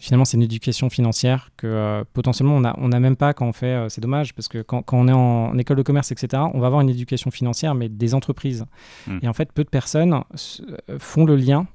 finalement, 0.00 0.24
c'est 0.24 0.38
une 0.38 0.42
éducation 0.42 0.88
financière 0.88 1.50
que 1.58 1.66
euh, 1.66 2.04
potentiellement 2.14 2.56
on 2.56 2.60
n'a 2.60 2.74
on 2.78 2.90
a 2.92 3.00
même 3.00 3.16
pas 3.16 3.34
quand 3.34 3.46
on 3.46 3.52
fait. 3.52 3.66
Euh, 3.66 3.88
c'est 3.88 4.00
dommage 4.00 4.34
parce 4.34 4.48
que 4.48 4.62
quand, 4.62 4.82
quand, 4.82 4.98
on 4.98 5.08
est 5.08 5.12
en, 5.12 5.56
école 5.58 5.76
de 5.76 5.82
commerce, 5.82 6.10
etc., 6.10 6.42
on 6.54 6.58
va 6.58 6.68
avoir 6.68 6.80
une 6.80 6.88
éducation 6.88 7.30
financière, 7.30 7.74
mais 7.74 7.88
des 7.88 8.14
entreprises. 8.14 8.64
Hmm. 9.06 9.18
Et 9.22 9.28
en 9.28 9.34
fait, 9.34 9.52
peu 9.52 9.62
de 9.62 9.68
personnes 9.68 10.22
font 10.98 11.24
le 11.24 11.36
lien 11.36 11.66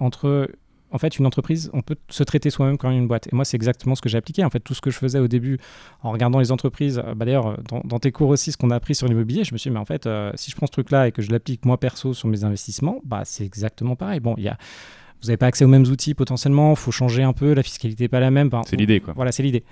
entre. 0.00 0.48
En 0.94 0.98
fait, 0.98 1.18
une 1.18 1.24
entreprise, 1.24 1.70
on 1.72 1.80
peut 1.80 1.96
se 2.10 2.22
traiter 2.22 2.50
soi-même 2.50 2.76
comme 2.76 2.90
une 2.90 3.08
boîte. 3.08 3.26
Et 3.32 3.34
moi, 3.34 3.46
c'est 3.46 3.56
exactement 3.56 3.94
ce 3.94 4.02
que 4.02 4.10
j'ai 4.10 4.18
appliqué. 4.18 4.44
En 4.44 4.50
fait, 4.50 4.60
tout 4.60 4.74
ce 4.74 4.82
que 4.82 4.90
je 4.90 4.98
faisais 4.98 5.18
au 5.18 5.26
début 5.26 5.58
en 6.02 6.10
regardant 6.10 6.38
les 6.38 6.52
entreprises, 6.52 7.02
bah, 7.16 7.24
d'ailleurs, 7.24 7.56
dans, 7.62 7.80
dans, 7.82 7.98
tes 7.98 8.12
cours 8.12 8.28
aussi, 8.28 8.52
ce 8.52 8.58
qu'on 8.58 8.68
a 8.68 8.74
appris 8.76 8.94
sur 8.94 9.08
l'immobilier, 9.08 9.42
je 9.42 9.54
me 9.54 9.58
suis 9.58 9.70
dit, 9.70 9.74
mais 9.74 9.80
en 9.80 9.86
fait, 9.86 10.06
si 10.34 10.50
je 10.50 10.56
prends 10.56 10.66
ce 10.66 10.72
truc-là 10.72 11.08
et 11.08 11.12
que 11.12 11.22
je 11.22 11.30
l'applique 11.30 11.64
moi 11.64 11.80
perso 11.80 12.12
sur 12.12 12.28
mes 12.28 12.44
investissements, 12.44 13.00
bah, 13.06 13.22
c'est 13.24 13.46
exactement 13.46 13.96
pareil. 13.96 14.20
Bon, 14.20 14.34
il 14.36 14.44
y 14.44 14.48
a 14.48 14.58
vous 15.22 15.28
n'avez 15.28 15.36
pas 15.36 15.46
accès 15.46 15.64
aux 15.64 15.68
mêmes 15.68 15.86
outils 15.86 16.14
potentiellement, 16.14 16.70
il 16.70 16.76
faut 16.76 16.90
changer 16.90 17.22
un 17.22 17.32
peu, 17.32 17.54
la 17.54 17.62
fiscalité 17.62 18.04
n'est 18.04 18.08
pas 18.08 18.18
la 18.18 18.32
même. 18.32 18.50
c'est 18.66 18.76
l'idée, 18.76 19.00
quoi. 19.00 19.12
Voilà, 19.14 19.30
c'est 19.30 19.44
l'idée. 19.44 19.62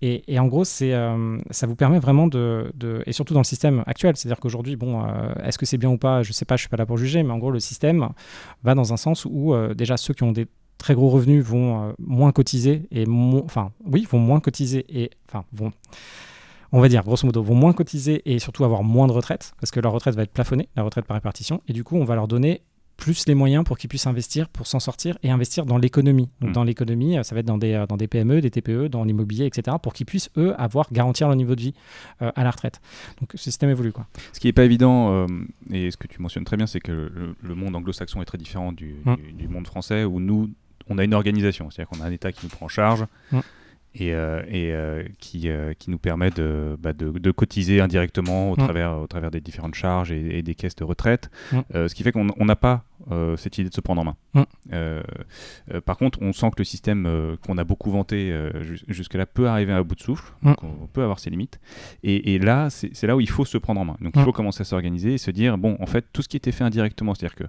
Et, 0.00 0.38
en 0.38 0.46
gros, 0.46 0.64
c'est, 0.64 0.92
euh, 0.94 1.38
ça 1.50 1.66
vous 1.66 1.74
permet 1.74 1.98
vraiment 1.98 2.28
de, 2.28 2.72
Et 3.06 3.12
surtout 3.12 3.34
dans 3.34 3.40
le 3.40 3.44
système 3.44 3.82
actuel, 3.86 4.16
c'est-à-dire 4.16 4.38
qu'aujourd'hui, 4.38 4.76
bon, 4.76 5.02
euh, 5.02 5.32
est-ce 5.42 5.58
que 5.58 5.66
c'est 5.66 5.78
bien 5.78 5.90
ou 5.90 5.98
pas 5.98 6.22
Je 6.22 6.30
ne 6.30 6.32
sais 6.32 6.44
pas, 6.44 6.56
je 6.56 6.60
ne 6.60 6.62
suis 6.62 6.68
pas 6.68 6.76
là 6.76 6.86
pour 6.86 6.98
juger, 6.98 7.22
mais 7.24 7.32
en 7.32 7.38
gros, 7.38 7.50
le 7.50 7.60
système 7.60 8.08
va 8.62 8.74
dans 8.74 8.92
un 8.92 8.96
sens 8.96 9.26
où 9.28 9.54
euh, 9.54 9.74
déjà 9.74 9.96
ceux 9.96 10.14
qui 10.14 10.22
ont 10.22 10.32
des 10.32 10.46
très 10.78 10.94
gros 10.94 11.10
revenus 11.10 11.44
vont 11.44 11.94
moins 11.98 12.30
cotiser 12.30 12.86
et. 12.92 13.04
Enfin, 13.44 13.72
oui, 13.84 14.06
vont 14.08 14.18
moins 14.18 14.40
cotiser 14.40 14.84
et. 14.88 15.10
Enfin, 15.28 15.44
vont 15.52 15.72
on 16.74 16.80
va 16.80 16.88
dire, 16.88 17.02
grosso 17.04 17.26
modo, 17.26 17.42
vont 17.42 17.54
moins 17.54 17.74
cotiser 17.74 18.22
et 18.24 18.38
surtout 18.38 18.64
avoir 18.64 18.82
moins 18.82 19.06
de 19.06 19.12
retraite, 19.12 19.52
parce 19.60 19.70
que 19.70 19.78
leur 19.78 19.92
retraite 19.92 20.14
va 20.14 20.22
être 20.22 20.32
plafonnée, 20.32 20.70
la 20.74 20.82
retraite 20.82 21.04
par 21.04 21.16
répartition, 21.16 21.60
et 21.68 21.74
du 21.74 21.84
coup, 21.84 21.96
on 21.96 22.04
va 22.04 22.14
leur 22.14 22.28
donner 22.28 22.62
plus 23.02 23.26
les 23.26 23.34
moyens 23.34 23.64
pour 23.64 23.78
qu'ils 23.78 23.88
puissent 23.88 24.06
investir, 24.06 24.48
pour 24.48 24.68
s'en 24.68 24.78
sortir 24.78 25.18
et 25.24 25.30
investir 25.32 25.66
dans 25.66 25.76
l'économie. 25.76 26.28
Donc 26.40 26.50
mm. 26.50 26.52
dans 26.52 26.62
l'économie, 26.62 27.18
euh, 27.18 27.24
ça 27.24 27.34
va 27.34 27.40
être 27.40 27.46
dans 27.46 27.58
des, 27.58 27.72
euh, 27.72 27.84
dans 27.84 27.96
des 27.96 28.06
PME, 28.06 28.40
des 28.40 28.50
TPE, 28.52 28.86
dans 28.86 29.02
l'immobilier, 29.02 29.44
etc., 29.46 29.76
pour 29.82 29.92
qu'ils 29.92 30.06
puissent, 30.06 30.30
eux, 30.36 30.54
avoir, 30.56 30.86
garantir 30.92 31.26
leur 31.26 31.34
niveau 31.34 31.56
de 31.56 31.60
vie 31.60 31.74
euh, 32.22 32.30
à 32.36 32.44
la 32.44 32.52
retraite. 32.52 32.80
Donc 33.20 33.32
système 33.34 33.70
évolue. 33.70 33.90
Quoi. 33.90 34.06
Ce 34.32 34.38
qui 34.38 34.46
n'est 34.46 34.52
pas 34.52 34.64
évident, 34.64 35.26
et 35.72 35.90
ce 35.90 35.96
que 35.96 36.06
tu 36.06 36.22
mentionnes 36.22 36.44
très 36.44 36.56
bien, 36.56 36.68
c'est 36.68 36.78
que 36.78 37.34
le, 37.42 37.54
monde 37.56 37.74
anglo-saxon 37.74 38.22
est 38.22 38.24
très 38.24 38.38
différent 38.38 38.70
du, 38.70 38.94
mm. 39.04 39.16
du, 39.36 39.48
monde 39.48 39.66
français, 39.66 40.04
où 40.04 40.20
nous, 40.20 40.50
on 40.88 40.96
a 40.96 41.02
une 41.02 41.14
organisation, 41.14 41.70
c'est-à-dire 41.70 41.88
qu'on 41.88 42.04
a 42.04 42.06
un 42.06 42.12
État 42.12 42.30
qui 42.30 42.46
nous 42.46 42.50
prend 42.50 42.66
en 42.66 42.68
charge. 42.68 43.04
Mm 43.32 43.40
et, 43.94 44.14
euh, 44.14 44.42
et 44.48 44.72
euh, 44.72 45.04
qui, 45.18 45.48
euh, 45.48 45.74
qui 45.78 45.90
nous 45.90 45.98
permet 45.98 46.30
de, 46.30 46.76
bah, 46.80 46.92
de, 46.92 47.10
de, 47.10 47.30
cotiser 47.30 47.80
indirectement 47.80 48.50
au, 48.50 48.56
travers, 48.56 48.98
au 48.98 49.06
travers 49.06 49.30
des 49.30 49.40
différentes 49.40 49.74
charges 49.74 50.12
et, 50.12 50.42
des 50.42 50.54
caisses 50.54 50.76
de 50.76 50.84
retraite. 50.84 51.30
Ce 51.72 51.94
qui 51.94 52.02
fait 52.02 52.12
qu'on 52.12 52.44
n'a 52.44 52.56
pas 52.56 52.84
euh, 53.10 53.36
cette 53.36 53.58
idée 53.58 53.68
de 53.68 53.74
se 53.74 53.80
prendre 53.80 54.00
en 54.00 54.04
main. 54.04 54.16
Mm. 54.34 54.42
Euh, 54.72 55.02
euh, 55.72 55.80
par 55.80 55.96
contre, 55.96 56.20
on 56.22 56.32
sent 56.32 56.50
que 56.50 56.58
le 56.58 56.64
système 56.64 57.08
qu'on 57.46 57.58
a 57.58 57.64
beaucoup 57.64 57.90
vanté 57.90 58.32
jus- 58.60 58.84
jusque-là 58.88 59.26
peut 59.26 59.48
arriver 59.48 59.72
à 59.72 59.82
bout 59.82 59.94
de 59.94 60.00
souffle, 60.00 60.32
Mm. 60.42 60.46
donc 60.48 60.64
on 60.64 60.86
peut 60.86 61.02
avoir 61.02 61.18
ses 61.18 61.30
limites. 61.30 61.60
Et, 62.02 62.34
et 62.34 62.38
là, 62.38 62.68
c'est 62.70 63.06
là 63.06 63.16
où 63.16 63.20
il 63.20 63.28
faut 63.28 63.44
se 63.44 63.58
prendre 63.58 63.80
en 63.80 63.84
main. 63.84 63.96
Donc 64.00 64.12
il 64.14 64.20
Mm. 64.20 64.24
faut 64.24 64.32
commencer 64.32 64.62
à 64.62 64.64
s'organiser 64.64 65.14
et 65.14 65.18
se 65.18 65.30
dire, 65.30 65.58
bon, 65.58 65.76
en 65.80 65.86
fait, 65.86 66.06
tout 66.12 66.22
ce 66.22 66.28
qui 66.28 66.36
était 66.36 66.52
fait 66.52 66.64
indirectement, 66.64 67.14
c'est-à-dire 67.14 67.34
que 67.36 67.44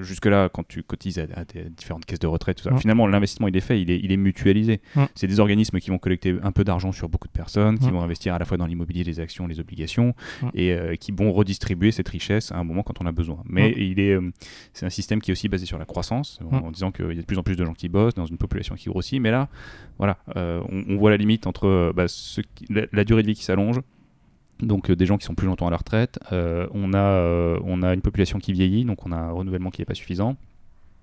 jusque-là, 0.00 0.48
quand 0.48 0.66
tu 0.66 0.82
cotises 0.82 1.18
à, 1.18 1.26
à 1.34 1.44
des 1.44 1.64
différentes 1.70 2.04
caisses 2.04 2.18
de 2.18 2.26
retraite, 2.26 2.58
tout 2.58 2.64
ça, 2.64 2.76
finalement, 2.76 3.06
l'investissement, 3.06 3.48
il 3.48 3.56
est 3.56 3.60
fait, 3.60 3.80
il 3.80 3.90
est, 3.90 3.98
il 4.02 4.12
est 4.12 4.16
mutualisé. 4.16 4.80
C'est 5.14 5.26
des 5.26 5.40
organismes 5.40 5.78
qui 5.80 5.90
vont 5.90 5.98
collecter 5.98 6.36
un 6.42 6.52
peu 6.52 6.64
d'argent 6.64 6.92
sur 6.92 7.08
beaucoup 7.08 7.28
de 7.28 7.32
personnes, 7.32 7.78
qui 7.78 7.90
vont 7.90 8.00
investir 8.02 8.34
à 8.34 8.38
la 8.38 8.44
fois 8.44 8.56
dans 8.56 8.66
l'immobilier, 8.66 9.04
les 9.04 9.20
actions, 9.20 9.46
les 9.46 9.60
obligations, 9.60 10.14
et 10.54 10.76
qui 11.00 11.12
vont 11.12 11.32
redistribuer 11.32 11.90
cette 11.92 12.08
richesse 12.08 12.52
à 12.52 12.58
un 12.58 12.64
moment 12.64 12.82
quand 12.82 13.00
on 13.00 13.06
a 13.06 13.12
besoin. 13.12 13.42
Mais 13.46 13.72
il 13.76 14.00
est, 14.00 14.16
c'est 14.72 14.86
un 14.86 14.90
système 14.90 15.20
qui 15.20 15.30
est 15.30 15.32
aussi 15.32 15.48
basé 15.48 15.66
sur 15.66 15.78
la 15.78 15.84
croissance, 15.84 16.38
en, 16.50 16.56
Mm. 16.60 16.64
en 16.64 16.70
disant 16.70 16.90
qu'il 16.92 17.06
y 17.08 17.18
a 17.18 17.22
de 17.22 17.26
plus 17.26 17.38
en 17.38 17.42
plus 17.42 17.56
de 17.56 17.64
gens 17.64 17.74
qui 17.74 17.88
bossent 17.88 18.14
dans 18.14 18.26
une 18.26 18.38
population 18.38 18.74
qui 18.74 18.88
grossit. 18.88 19.20
Mais 19.20 19.30
là, 19.30 19.48
voilà, 19.98 20.18
euh, 20.36 20.62
on, 20.70 20.84
on 20.88 20.96
voit 20.96 21.10
la 21.10 21.16
limite 21.16 21.46
entre 21.46 21.66
euh, 21.66 21.92
bah, 21.94 22.06
qui- 22.06 22.66
la, 22.70 22.82
la 22.92 23.04
durée 23.04 23.22
de 23.22 23.28
vie 23.28 23.34
qui 23.34 23.44
s'allonge. 23.44 23.80
Donc 24.60 24.90
euh, 24.90 24.96
des 24.96 25.06
gens 25.06 25.18
qui 25.18 25.24
sont 25.24 25.34
plus 25.36 25.46
longtemps 25.46 25.68
à 25.68 25.70
la 25.70 25.76
retraite, 25.76 26.18
on, 26.32 26.92
a, 26.94 27.58
on 27.64 27.82
a 27.82 27.94
une 27.94 28.00
population 28.02 28.38
qui 28.40 28.52
vieillit, 28.52 28.84
donc 28.84 29.06
on 29.06 29.12
a 29.12 29.16
un 29.16 29.30
renouvellement 29.30 29.70
qui 29.70 29.80
n'est 29.80 29.84
pas 29.86 29.94
suffisant. 29.94 30.36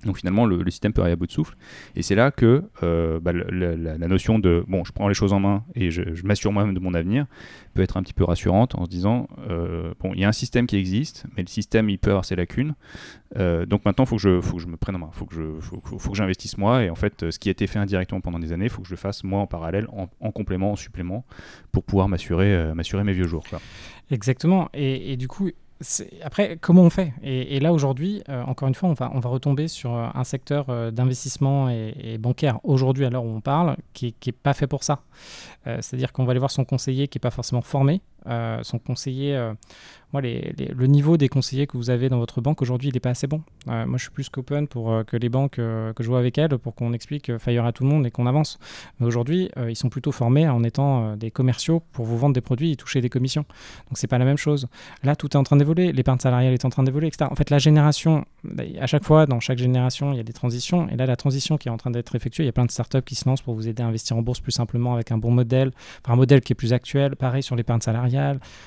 Donc 0.03 0.17
finalement, 0.17 0.45
le, 0.45 0.69
système 0.69 0.93
peut 0.93 1.01
arriver 1.01 1.13
à 1.13 1.15
bout 1.15 1.27
de 1.27 1.31
souffle. 1.31 1.55
Et 1.95 2.03
c'est 2.03 2.15
là 2.15 2.31
que 2.31 2.63
euh, 2.83 3.19
bah, 3.19 3.33
la, 3.33 4.07
notion 4.07 4.39
de 4.39 4.63
bon, 4.67 4.83
je 4.83 4.91
prends 4.91 5.07
les 5.07 5.13
choses 5.13 5.33
en 5.33 5.39
main 5.39 5.63
et 5.73 5.89
je, 5.89 6.03
m'assure 6.23 6.51
moi-même 6.51 6.73
de 6.73 6.79
mon 6.79 6.93
avenir 6.93 7.25
peut 7.73 7.81
être 7.81 7.97
un 7.97 8.03
petit 8.03 8.13
peu 8.13 8.23
rassurante 8.23 8.75
en 8.75 8.85
se 8.85 8.89
disant 8.89 9.27
euh, 9.49 9.93
bon, 9.99 10.13
il 10.13 10.19
y 10.19 10.25
a 10.25 10.27
un 10.27 10.33
système 10.33 10.67
qui 10.67 10.77
existe, 10.77 11.25
mais 11.35 11.43
le 11.43 11.47
système 11.47 11.89
il 11.89 11.97
peut 11.97 12.11
avoir 12.11 12.25
ses 12.25 12.35
lacunes. 12.35 12.75
Euh, 13.37 13.65
donc 13.65 13.83
maintenant, 13.85 14.05
il 14.05 14.07
faut 14.07 14.15
que 14.15 14.21
je, 14.21 14.41
faut 14.41 14.57
que 14.57 14.61
je 14.61 14.67
me 14.67 14.77
prenne 14.77 14.95
en 14.95 14.99
main, 14.99 15.09
faut 15.11 15.25
que 15.25 15.35
je, 15.35 15.59
faut, 15.59 15.79
que 15.79 16.15
j'investisse 16.15 16.57
moi. 16.57 16.83
Et 16.83 16.89
en 16.89 16.95
fait, 16.95 17.31
ce 17.31 17.39
qui 17.39 17.49
a 17.49 17.51
été 17.51 17.65
fait 17.67 17.79
indirectement 17.79 18.21
pendant 18.21 18.39
des 18.39 18.53
années, 18.53 18.65
il 18.65 18.71
faut 18.71 18.81
que 18.81 18.87
je 18.87 18.93
le 18.93 18.97
fasse 18.97 19.23
moi 19.23 19.39
en 19.39 19.47
parallèle, 19.47 19.87
en, 19.91 20.07
en 20.19 20.31
complément, 20.31 20.73
en 20.73 20.75
supplément, 20.75 21.25
pour 21.71 21.83
pouvoir 21.83 22.07
m'assurer, 22.07 22.73
m'assurer 22.73 23.03
mes 23.03 23.13
vieux 23.13 23.27
jours. 23.27 23.43
Exactement. 24.11 24.69
Et, 24.73 25.17
du 25.17 25.27
coup, 25.27 25.49
après, 26.23 26.57
comment 26.61 26.83
on 26.83 26.89
fait? 26.89 27.13
Et, 27.21 27.59
là, 27.59 27.73
aujourd'hui, 27.73 28.23
euh, 28.29 28.43
encore 28.43 28.69
une 28.69 28.75
fois, 28.75 28.87
on 28.87 28.93
va, 28.93 29.11
on 29.13 29.19
va 29.19 29.29
retomber 29.29 29.67
sur 29.67 29.93
euh, 29.93 30.07
un 30.13 30.23
secteur 30.23 30.67
euh, 30.69 30.89
d'investissement 30.89 31.69
et, 31.69 32.17
bancaire, 32.17 32.59
aujourd'hui, 32.63 33.05
à 33.05 33.09
l'heure 33.09 33.25
où 33.25 33.35
on 33.35 33.41
parle, 33.41 33.75
qui 33.93 34.15
n'est 34.25 34.31
pas 34.31 34.53
fait 34.53 34.67
pour 34.67 34.83
ça. 34.83 35.01
C'est-à-dire 35.65 36.13
qu'on 36.13 36.25
va 36.25 36.31
aller 36.31 36.39
voir 36.39 36.51
son 36.51 36.63
conseiller 36.63 37.07
qui 37.07 37.17
n'est 37.17 37.21
pas 37.21 37.31
forcément 37.31 37.61
formé. 37.61 38.01
Euh, 38.27 38.59
son 38.63 38.79
conseiller, 38.79 39.35
euh, 39.35 39.53
moi, 40.13 40.21
le 40.21 40.85
niveau 40.87 41.17
des 41.17 41.27
conseillers 41.27 41.67
que 41.67 41.77
vous 41.77 41.89
avez 41.89 42.09
dans 42.09 42.19
votre 42.19 42.39
banque 42.39 42.61
aujourd'hui, 42.61 42.89
il 42.89 42.93
n'est 42.93 42.99
pas 42.99 43.09
assez 43.09 43.27
bon. 43.27 43.41
Euh, 43.67 43.85
moi, 43.85 43.97
je 43.97 44.03
suis 44.03 44.11
plus 44.11 44.29
qu'open 44.29 44.67
pour 44.67 44.91
euh, 44.91 45.03
que 45.03 45.17
les 45.17 45.29
banques 45.29 45.55
que 45.55 45.93
je 45.99 46.07
vois 46.07 46.19
avec 46.19 46.37
elles, 46.37 46.57
pour 46.57 46.73
qu'on 46.73 46.93
explique 46.93 47.37
Fire 47.37 47.65
à 47.65 47.71
tout 47.71 47.83
le 47.83 47.89
monde 47.89 48.05
et 48.05 48.11
qu'on 48.11 48.25
avance. 48.25 48.57
Mais 48.99 49.05
aujourd'hui, 49.07 49.49
ils 49.67 49.75
sont 49.75 49.89
plutôt 49.89 50.11
formés 50.11 50.47
en 50.47 50.63
étant 50.63 51.15
des 51.15 51.31
commerciaux 51.31 51.81
pour 51.91 52.05
vous 52.05 52.17
vendre 52.17 52.33
des 52.33 52.41
produits 52.41 52.71
et 52.71 52.75
toucher 52.75 53.01
des 53.01 53.09
commissions. 53.09 53.45
Donc, 53.89 53.97
c'est 53.97 54.07
pas 54.07 54.17
la 54.17 54.25
même 54.25 54.37
chose. 54.37 54.67
Là, 55.03 55.15
tout 55.15 55.27
est 55.27 55.35
en 55.35 55.43
train 55.43 55.57
d'évoluer. 55.57 55.91
L'épargne 55.91 56.19
salariale 56.19 56.53
est 56.53 56.65
en 56.65 56.69
train 56.69 56.83
d'évoluer, 56.83 57.07
etc. 57.07 57.27
En 57.29 57.35
fait, 57.35 57.49
la 57.49 57.59
génération, 57.59 58.25
à 58.79 58.87
chaque 58.87 59.03
fois, 59.03 59.25
dans 59.25 59.39
chaque 59.39 59.57
génération, 59.57 60.13
il 60.13 60.17
y 60.17 60.19
a 60.19 60.23
des 60.23 60.33
transitions. 60.33 60.87
Et 60.89 60.95
là, 60.95 61.05
la 61.05 61.15
transition 61.15 61.57
qui 61.57 61.67
est 61.67 61.71
en 61.71 61.77
train 61.77 61.91
d'être 61.91 62.15
effectuée, 62.15 62.43
il 62.43 62.47
y 62.47 62.49
a 62.49 62.53
plein 62.53 62.65
de 62.65 62.71
startups 62.71 63.01
qui 63.01 63.15
se 63.15 63.27
lancent 63.27 63.41
pour 63.41 63.53
vous 63.53 63.67
aider 63.67 63.83
à 63.83 63.87
investir 63.87 64.15
en 64.17 64.21
bourse 64.21 64.39
plus 64.39 64.51
simplement 64.51 64.93
avec 64.93 65.11
un 65.11 65.17
bon 65.17 65.31
modèle, 65.31 65.71
enfin, 66.03 66.13
un 66.13 66.17
modèle 66.17 66.41
qui 66.41 66.53
est 66.53 66.55
plus 66.55 66.73
actuel. 66.73 67.15
Pareil 67.15 67.43
sur 67.43 67.55
l'épargne 67.55 67.81
salariale. 67.81 68.14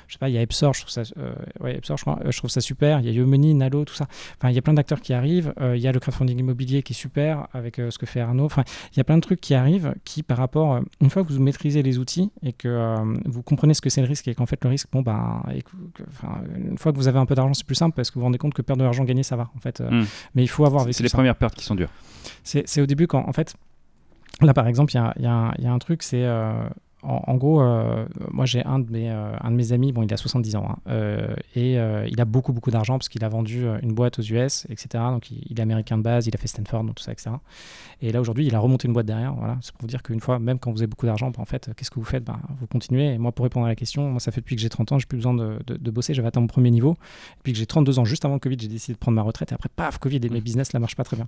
Je 0.06 0.12
sais 0.12 0.18
pas, 0.18 0.28
il 0.28 0.34
y 0.34 0.38
a 0.38 0.42
Epsor, 0.42 0.74
je 0.74 0.80
trouve 0.80 0.90
ça, 0.90 1.02
euh, 1.18 1.32
ouais, 1.60 1.76
Epsor, 1.76 1.96
je, 1.96 2.02
crois, 2.04 2.18
euh, 2.24 2.30
je 2.30 2.36
trouve 2.38 2.50
ça 2.50 2.60
super. 2.60 3.00
Il 3.00 3.06
y 3.06 3.08
a 3.08 3.12
Yomoney, 3.12 3.54
Nalo, 3.54 3.84
tout 3.84 3.94
ça. 3.94 4.06
Enfin, 4.38 4.50
il 4.50 4.54
y 4.54 4.58
a 4.58 4.62
plein 4.62 4.74
d'acteurs 4.74 5.00
qui 5.00 5.12
arrivent. 5.14 5.52
Euh, 5.60 5.76
il 5.76 5.82
y 5.82 5.88
a 5.88 5.92
le 5.92 6.00
crowdfunding 6.00 6.38
immobilier 6.38 6.82
qui 6.82 6.92
est 6.92 6.96
super 6.96 7.48
avec 7.52 7.76
ce 7.76 7.96
que 7.98 8.06
fait 8.06 8.20
Arnaud. 8.20 8.44
Enfin, 8.46 8.64
il 8.92 8.96
y 8.98 9.00
a 9.00 9.04
plein 9.04 9.16
de 9.16 9.22
trucs 9.22 9.40
qui 9.40 9.54
arrivent 9.54 9.94
qui, 10.04 10.22
par 10.22 10.38
rapport, 10.38 10.80
une 11.00 11.10
fois 11.10 11.24
que 11.24 11.32
vous 11.32 11.40
maîtrisez 11.42 11.82
les 11.82 11.98
outils 11.98 12.30
et 12.42 12.52
que 12.52 12.94
vous 13.26 13.42
comprenez 13.42 13.74
ce 13.74 13.80
que 13.80 13.90
c'est 13.90 14.00
le 14.02 14.08
risque 14.08 14.28
et 14.28 14.34
qu'en 14.34 14.46
fait 14.46 14.62
le 14.64 14.70
risque, 14.70 14.88
bon 14.92 15.02
ben, 15.02 15.42
et 15.54 15.62
que- 15.62 15.70
que- 15.94 16.02
enfin, 16.08 16.40
une 16.56 16.78
fois 16.78 16.92
que 16.92 16.96
vous 16.96 17.08
avez 17.08 17.18
un 17.18 17.26
peu 17.26 17.34
d'argent, 17.34 17.54
c'est 17.54 17.66
plus 17.66 17.74
simple 17.74 17.94
parce 17.96 18.10
que 18.10 18.14
vous 18.14 18.20
vous 18.20 18.26
rendez 18.26 18.38
compte 18.38 18.54
que 18.54 18.62
perdre 18.62 18.80
de 18.80 18.84
l'argent, 18.84 19.04
gagner, 19.04 19.22
ça 19.22 19.36
va 19.36 19.50
en 19.56 19.60
fait. 19.60 19.80
Euh, 19.80 19.90
Mm. 19.90 20.06
Mais 20.34 20.42
il 20.42 20.48
faut 20.48 20.64
avoir 20.64 20.82
C'est 20.82 20.86
vécu 20.88 20.96
c'est 20.98 21.02
les 21.04 21.08
ça. 21.08 21.16
premières 21.16 21.36
pertes 21.36 21.54
qui 21.54 21.64
sont 21.64 21.74
dures. 21.74 21.90
C'est 22.44 22.80
au 22.80 22.86
début 22.86 23.06
quand, 23.06 23.26
en 23.28 23.32
fait, 23.32 23.54
là 24.40 24.52
par 24.54 24.66
exemple, 24.68 24.92
il 24.92 24.96
y 24.96 25.00
a, 25.00 25.14
y 25.18 25.26
a 25.26 25.54
y 25.58 25.66
a 25.66 25.72
un 25.72 25.78
truc, 25.78 26.02
c'est. 26.02 26.22
euh, 26.24 26.52
en, 27.02 27.22
en 27.26 27.34
gros, 27.36 27.60
euh, 27.62 28.06
moi 28.30 28.44
j'ai 28.46 28.64
un, 28.64 28.78
de 28.80 28.90
mes, 28.90 29.10
euh, 29.10 29.32
un 29.40 29.50
de 29.50 29.56
mes 29.56 29.72
amis, 29.72 29.92
bon 29.92 30.02
il 30.02 30.12
a 30.12 30.16
70 30.16 30.56
ans, 30.56 30.66
hein, 30.68 30.76
euh, 30.88 31.34
et 31.54 31.74
il 32.10 32.20
a 32.20 32.24
beaucoup 32.24 32.52
beaucoup 32.52 32.70
d'argent 32.70 32.98
parce 32.98 33.08
qu'il 33.08 33.24
a 33.24 33.28
vendu 33.28 33.64
une 33.82 33.92
boîte 33.94 34.18
aux 34.18 34.22
US, 34.22 34.66
etc. 34.68 34.88
Donc 35.10 35.30
il, 35.30 35.42
il 35.48 35.58
est 35.58 35.62
américain 35.62 35.96
de 35.98 36.02
base, 36.02 36.26
il 36.26 36.34
a 36.34 36.38
fait 36.38 36.48
Stanford, 36.48 36.84
donc 36.84 36.96
tout 36.96 37.02
ça, 37.04 37.12
etc. 37.12 37.30
Et 38.00 38.12
là 38.12 38.20
aujourd'hui, 38.20 38.46
il 38.46 38.54
a 38.54 38.58
remonté 38.60 38.86
une 38.86 38.94
boîte 38.94 39.06
derrière. 39.06 39.34
Voilà, 39.34 39.58
c'est 39.60 39.72
pour 39.72 39.82
vous 39.82 39.86
dire 39.88 40.02
qu'une 40.02 40.20
fois, 40.20 40.38
même 40.38 40.58
quand 40.58 40.70
vous 40.70 40.78
avez 40.80 40.86
beaucoup 40.86 41.06
d'argent, 41.06 41.30
bah, 41.30 41.38
en 41.40 41.44
fait, 41.44 41.70
qu'est-ce 41.76 41.90
que 41.90 41.98
vous 41.98 42.04
faites? 42.04 42.22
Bah, 42.24 42.38
Vous 42.60 42.66
continuez. 42.68 43.14
Et 43.14 43.18
moi, 43.18 43.32
pour 43.32 43.42
répondre 43.44 43.66
à 43.66 43.68
la 43.68 43.74
question, 43.74 44.08
moi 44.10 44.20
ça 44.20 44.30
fait 44.30 44.40
depuis 44.40 44.54
que 44.56 44.62
j'ai 44.62 44.68
30 44.68 44.92
ans, 44.92 44.98
j'ai 44.98 45.06
plus 45.06 45.16
besoin 45.18 45.34
de, 45.34 45.58
de- 45.66 45.76
de 45.76 45.90
bosser, 45.90 46.14
j'avais 46.14 46.28
atteint 46.28 46.40
mon 46.40 46.46
premier 46.46 46.70
niveau. 46.70 46.92
Et 46.92 47.40
puis 47.42 47.52
que 47.52 47.58
j'ai 47.58 47.66
32 47.66 47.98
ans, 47.98 48.04
juste 48.04 48.24
avant 48.24 48.34
le 48.34 48.40
Covid, 48.40 48.56
j'ai 48.60 48.68
décidé 48.68 48.94
de 48.94 48.98
prendre 48.98 49.16
ma 49.16 49.22
retraite. 49.22 49.50
Et 49.52 49.54
après, 49.54 49.68
paf, 49.74 49.98
Covid 49.98 50.20
et 50.22 50.28
mes 50.28 50.40
business 50.40 50.72
là 50.72 50.78
marchent 50.80 50.96
pas 50.96 51.04
très 51.04 51.16
bien. 51.16 51.26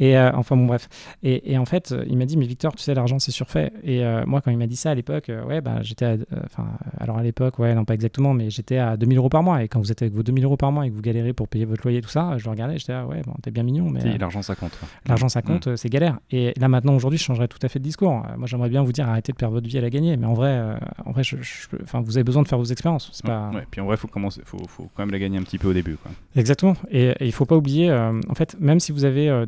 Et 0.00 0.18
enfin 0.18 0.56
bon 0.56 0.66
bref. 0.66 0.88
Et, 1.22 1.52
et 1.52 1.58
en 1.58 1.64
fait, 1.64 1.94
il 2.08 2.16
m'a 2.16 2.26
dit 2.26 2.36
mais 2.36 2.46
Victor, 2.46 2.74
tu 2.74 2.82
sais 2.82 2.94
l'argent 2.94 3.18
c'est 3.18 3.30
surfait. 3.32 3.72
Et 3.84 4.02
moi 4.26 4.40
quand 4.40 4.50
il 4.50 4.58
m'a 4.58 4.66
dit 4.66 4.76
ça 4.76 4.90
l'époque, 5.02 5.28
euh, 5.28 5.44
ouais 5.44 5.60
bah 5.60 5.78
j'étais, 5.82 6.04
à- 6.04 6.08
euh, 6.10 6.24
enfin 6.44 6.66
alors 6.98 7.18
à 7.18 7.22
l'époque 7.22 7.58
ouais 7.58 7.74
non 7.74 7.84
pas 7.84 7.94
exactement, 7.94 8.32
mais 8.34 8.50
j'étais 8.50 8.78
à 8.78 8.96
2000 8.96 9.18
euros 9.18 9.28
par 9.28 9.42
mois. 9.42 9.62
Et 9.62 9.68
quand 9.68 9.80
vous 9.80 9.90
êtes 9.92 10.02
avec 10.02 10.14
vos 10.14 10.22
2000 10.22 10.44
euros 10.44 10.56
par 10.56 10.72
mois 10.72 10.86
et 10.86 10.90
que 10.90 10.94
vous 10.94 11.02
galérez 11.02 11.32
pour 11.32 11.48
payer 11.48 11.64
votre 11.64 11.82
loyer 11.84 12.00
tout 12.00 12.08
ça, 12.08 12.38
je 12.38 12.44
le 12.44 12.50
regardais, 12.50 12.78
j'étais 12.78 12.92
là, 12.92 13.06
ouais 13.06 13.22
bon 13.26 13.34
t'es 13.42 13.50
bien 13.50 13.62
mignon, 13.62 13.90
mais 13.90 14.04
euh, 14.04 14.18
L'argent, 14.18 14.42
ça 14.42 14.54
compte. 14.54 14.78
L'argent, 15.06 15.28
ça 15.28 15.40
Mm. 15.40 15.42
compte, 15.42 15.76
c'est 15.76 15.88
galère. 15.88 16.18
Et 16.30 16.52
là, 16.58 16.68
maintenant, 16.68 16.94
aujourd'hui, 16.94 17.18
je 17.18 17.24
changerais 17.24 17.48
tout 17.48 17.58
à 17.62 17.68
fait 17.68 17.78
de 17.80 17.84
discours. 17.84 18.12
Moi, 18.38 18.46
j'aimerais 18.46 18.68
bien 18.68 18.82
vous 18.82 18.92
dire 18.92 19.08
arrêtez 19.08 19.32
de 19.32 19.36
perdre 19.36 19.54
votre 19.54 19.66
vie 19.68 19.78
à 19.78 19.80
la 19.80 19.90
gagner. 19.90 20.16
Mais 20.16 20.26
en 20.26 20.34
vrai, 20.34 20.60
en 21.04 21.10
vrai 21.12 21.24
je, 21.24 21.36
je- 21.40 21.66
enfin, 21.82 22.00
vous 22.00 22.16
avez 22.16 22.24
besoin 22.24 22.42
de 22.42 22.48
faire 22.48 22.58
vos 22.58 22.64
expériences. 22.64 23.10
C'est 23.12 23.26
pas... 23.26 23.50
Ouais, 23.52 23.66
puis 23.70 23.80
en 23.80 23.86
vrai, 23.86 23.96
faut 23.96 24.06
commencer, 24.08 24.40
faut, 24.44 24.58
faut 24.68 24.88
quand 24.94 25.02
même 25.02 25.10
la 25.10 25.18
gagner 25.18 25.38
un 25.38 25.42
petit 25.42 25.58
peu 25.58 25.68
au 25.68 25.72
début. 25.72 25.96
Quoi. 25.96 26.10
Exactement. 26.36 26.74
Et, 26.90 27.06
et 27.08 27.26
il 27.26 27.32
faut 27.32 27.44
pas 27.46 27.56
oublier, 27.56 27.90
euh, 27.90 28.12
en 28.28 28.34
fait, 28.34 28.56
même 28.60 28.78
si 28.80 28.92
vous 28.92 29.04
avez 29.04 29.28
euh, 29.28 29.46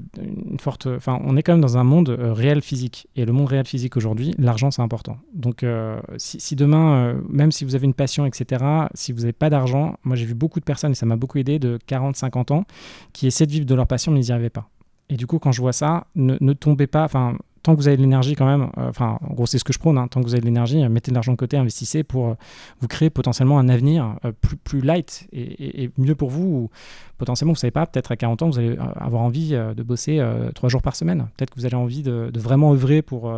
une 0.51 0.59
forte. 0.59 0.87
Enfin, 0.87 1.21
on 1.25 1.37
est 1.37 1.43
quand 1.43 1.53
même 1.53 1.61
dans 1.61 1.79
un 1.79 1.85
monde 1.85 2.09
euh, 2.11 2.33
réel 2.33 2.61
physique. 2.61 3.07
Et 3.17 3.25
le 3.25 3.33
monde 3.33 3.47
réel 3.49 3.67
physique 3.67 3.97
aujourd'hui, 3.97 4.35
l'argent, 4.39 4.71
c'est 4.71 4.83
important. 4.83 5.19
Donc, 5.45 5.63
euh, 5.63 6.01
si, 6.17 6.57
demain, 6.57 6.95
euh, 6.95 7.21
même 7.29 7.53
si 7.53 7.67
vous 7.67 7.75
avez 7.75 7.85
une 7.85 7.93
passion, 7.93 8.25
etc., 8.25 8.65
si 8.95 9.13
vous 9.13 9.21
n'avez 9.21 9.35
pas 9.35 9.51
d'argent, 9.51 9.95
moi, 10.03 10.17
j'ai 10.17 10.25
vu 10.25 10.33
beaucoup 10.33 10.59
de 10.59 10.65
personnes, 10.65 10.93
et 10.93 10.95
ça 10.95 11.05
m'a 11.05 11.17
beaucoup 11.17 11.37
aidé, 11.37 11.59
de 11.59 11.79
40, 11.87 12.17
50 12.17 12.51
ans, 12.51 12.65
qui 13.13 13.27
essaient 13.27 13.45
de 13.45 13.53
vivre 13.53 13.67
de 13.67 13.75
leur 13.75 13.87
passion, 13.87 14.11
mais 14.11 14.21
ils 14.21 14.29
n'y 14.29 14.33
arrivaient 14.33 14.49
pas. 14.49 14.71
Et 15.11 15.17
du 15.17 15.27
coup, 15.27 15.39
quand 15.39 15.53
je 15.53 15.61
vois 15.61 15.75
ça, 15.75 16.07
ne, 16.15 16.39
ne 16.41 16.53
tombez 16.55 16.87
pas. 16.87 17.05
Enfin, 17.05 17.37
tant 17.65 17.75
que 17.75 17.81
vous 17.81 17.89
avez 17.89 17.97
de 17.97 18.03
l'énergie 18.03 18.37
quand 18.37 18.47
même, 18.47 18.71
euh, 18.79 18.89
enfin, 18.91 19.19
en 19.29 19.35
gros, 19.35 19.47
c'est 19.47 19.59
ce 19.59 19.65
que 19.65 19.73
je 19.73 19.81
prône, 19.81 19.99
hein, 19.99 20.07
tant 20.07 20.21
que 20.21 20.27
vous 20.27 20.35
avez 20.35 20.41
de 20.43 20.47
l'énergie, 20.47 20.85
euh, 20.85 20.89
mettez 20.89 21.11
de 21.11 21.15
l'argent 21.15 21.33
de 21.33 21.37
côté, 21.37 21.57
investissez 21.57 22.05
pour 22.05 22.29
euh, 22.29 22.35
vous 22.81 22.87
créer 22.87 23.11
potentiellement 23.11 23.59
un 23.59 23.69
avenir 23.69 24.17
plus, 24.41 24.57
plus 24.57 24.81
light 24.81 25.27
et, 25.33 25.41
et- 25.43 25.85
et 25.85 25.91
mieux 25.99 26.15
pour 26.15 26.31
vous. 26.31 26.45
Ou 26.45 26.71
potentiellement, 27.19 27.53
vous 27.55 27.59
savez 27.59 27.73
pas, 27.73 27.87
peut-être 27.87 28.13
à 28.13 28.17
40 28.17 28.43
ans, 28.43 28.51
vous 28.51 28.59
allez 28.61 28.77
avoir 28.97 29.23
envie 29.23 29.51
de 29.51 29.83
bosser 29.83 30.23
trois 30.55 30.69
jours 30.69 30.83
par 30.83 30.95
semaine. 30.95 31.27
Peut-être 31.37 31.51
que 31.51 31.57
vous 31.59 31.67
avez 31.67 31.75
envie 31.77 32.03
de, 32.03 32.31
de 32.33 32.41
vraiment 32.41 32.73
œuvrer 32.73 33.03
pour, 33.03 33.33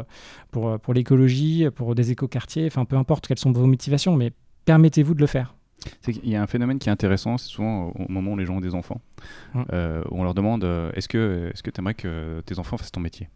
pour, 0.50 0.78
pour 0.80 0.92
l'écologie, 0.94 1.66
pour 1.74 1.94
des 1.94 2.10
écoquartiers, 2.10 2.66
enfin, 2.66 2.84
peu 2.84 2.96
importe 2.96 3.26
quelles 3.26 3.38
sont 3.38 3.52
vos 3.52 3.66
motivations, 3.66 4.16
mais 4.16 4.32
permettez-vous 4.64 5.14
de 5.14 5.20
le 5.20 5.26
faire. 5.26 5.54
Qu'il 6.02 6.28
y 6.28 6.34
a 6.34 6.42
un 6.42 6.46
phénomène 6.48 6.78
qui 6.78 6.88
est 6.88 6.92
intéressant, 6.92 7.38
c'est 7.38 7.48
souvent 7.48 7.92
au 7.94 8.10
moment 8.10 8.32
où 8.32 8.36
les 8.36 8.44
gens 8.46 8.56
ont 8.56 8.60
des 8.60 8.74
enfants, 8.74 9.00
euh, 9.72 10.02
où 10.10 10.18
on 10.20 10.24
leur 10.24 10.34
demande 10.34 10.64
euh, 10.64 10.90
est-ce 10.94 11.06
que 11.06 11.50
est-ce 11.52 11.62
que 11.62 11.70
tu 11.70 11.80
aimerais 11.80 11.94
que 11.94 12.40
tes 12.46 12.58
enfants 12.58 12.76
fassent 12.76 12.90
ton 12.90 13.00
métier? 13.00 13.28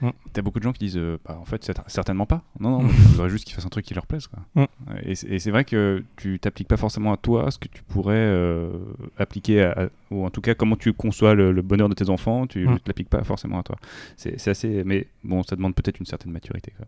Mm. 0.00 0.10
T'as 0.32 0.42
beaucoup 0.42 0.58
de 0.58 0.64
gens 0.64 0.72
qui 0.72 0.78
disent 0.80 0.96
euh, 0.96 1.18
bah, 1.26 1.36
en 1.40 1.44
fait 1.44 1.72
certainement 1.88 2.26
pas. 2.26 2.42
Non 2.60 2.70
non, 2.70 2.82
Mm. 2.84 2.90
je 2.90 3.08
voudrais 3.08 3.28
juste 3.30 3.44
qu'ils 3.44 3.54
fassent 3.54 3.66
un 3.66 3.70
truc 3.70 3.84
qui 3.84 3.94
leur 3.94 4.06
plaise 4.06 4.26
quoi. 4.28 4.40
Mm. 4.54 4.64
Et 5.04 5.38
c'est 5.38 5.50
vrai 5.50 5.64
que 5.64 6.04
tu 6.16 6.38
t'appliques 6.38 6.68
pas 6.68 6.76
forcément 6.76 7.12
à 7.12 7.16
toi 7.16 7.50
ce 7.50 7.58
que 7.58 7.68
tu 7.68 7.82
pourrais 7.82 8.14
euh, 8.16 8.70
appliquer 9.18 9.62
à, 9.62 9.72
à- 9.72 9.88
ou 10.10 10.24
en 10.24 10.30
tout 10.30 10.40
cas 10.40 10.54
comment 10.54 10.76
tu 10.76 10.92
conçois 10.92 11.34
le, 11.34 11.52
le 11.52 11.62
bonheur 11.62 11.88
de 11.88 11.94
tes 11.94 12.08
enfants, 12.10 12.46
tu 12.46 12.66
Mm. 12.66 12.70
ne 12.74 12.78
l'appliques 12.86 13.08
pas 13.10 13.24
forcément 13.24 13.58
à 13.58 13.62
toi. 13.62 13.76
C'est 14.16 14.48
assez 14.48 14.82
mais 14.84 15.08
bon 15.24 15.42
ça 15.42 15.56
demande 15.56 15.74
peut-être 15.74 15.98
une 16.00 16.06
certaine 16.06 16.32
maturité. 16.32 16.72
quoi. 16.76 16.86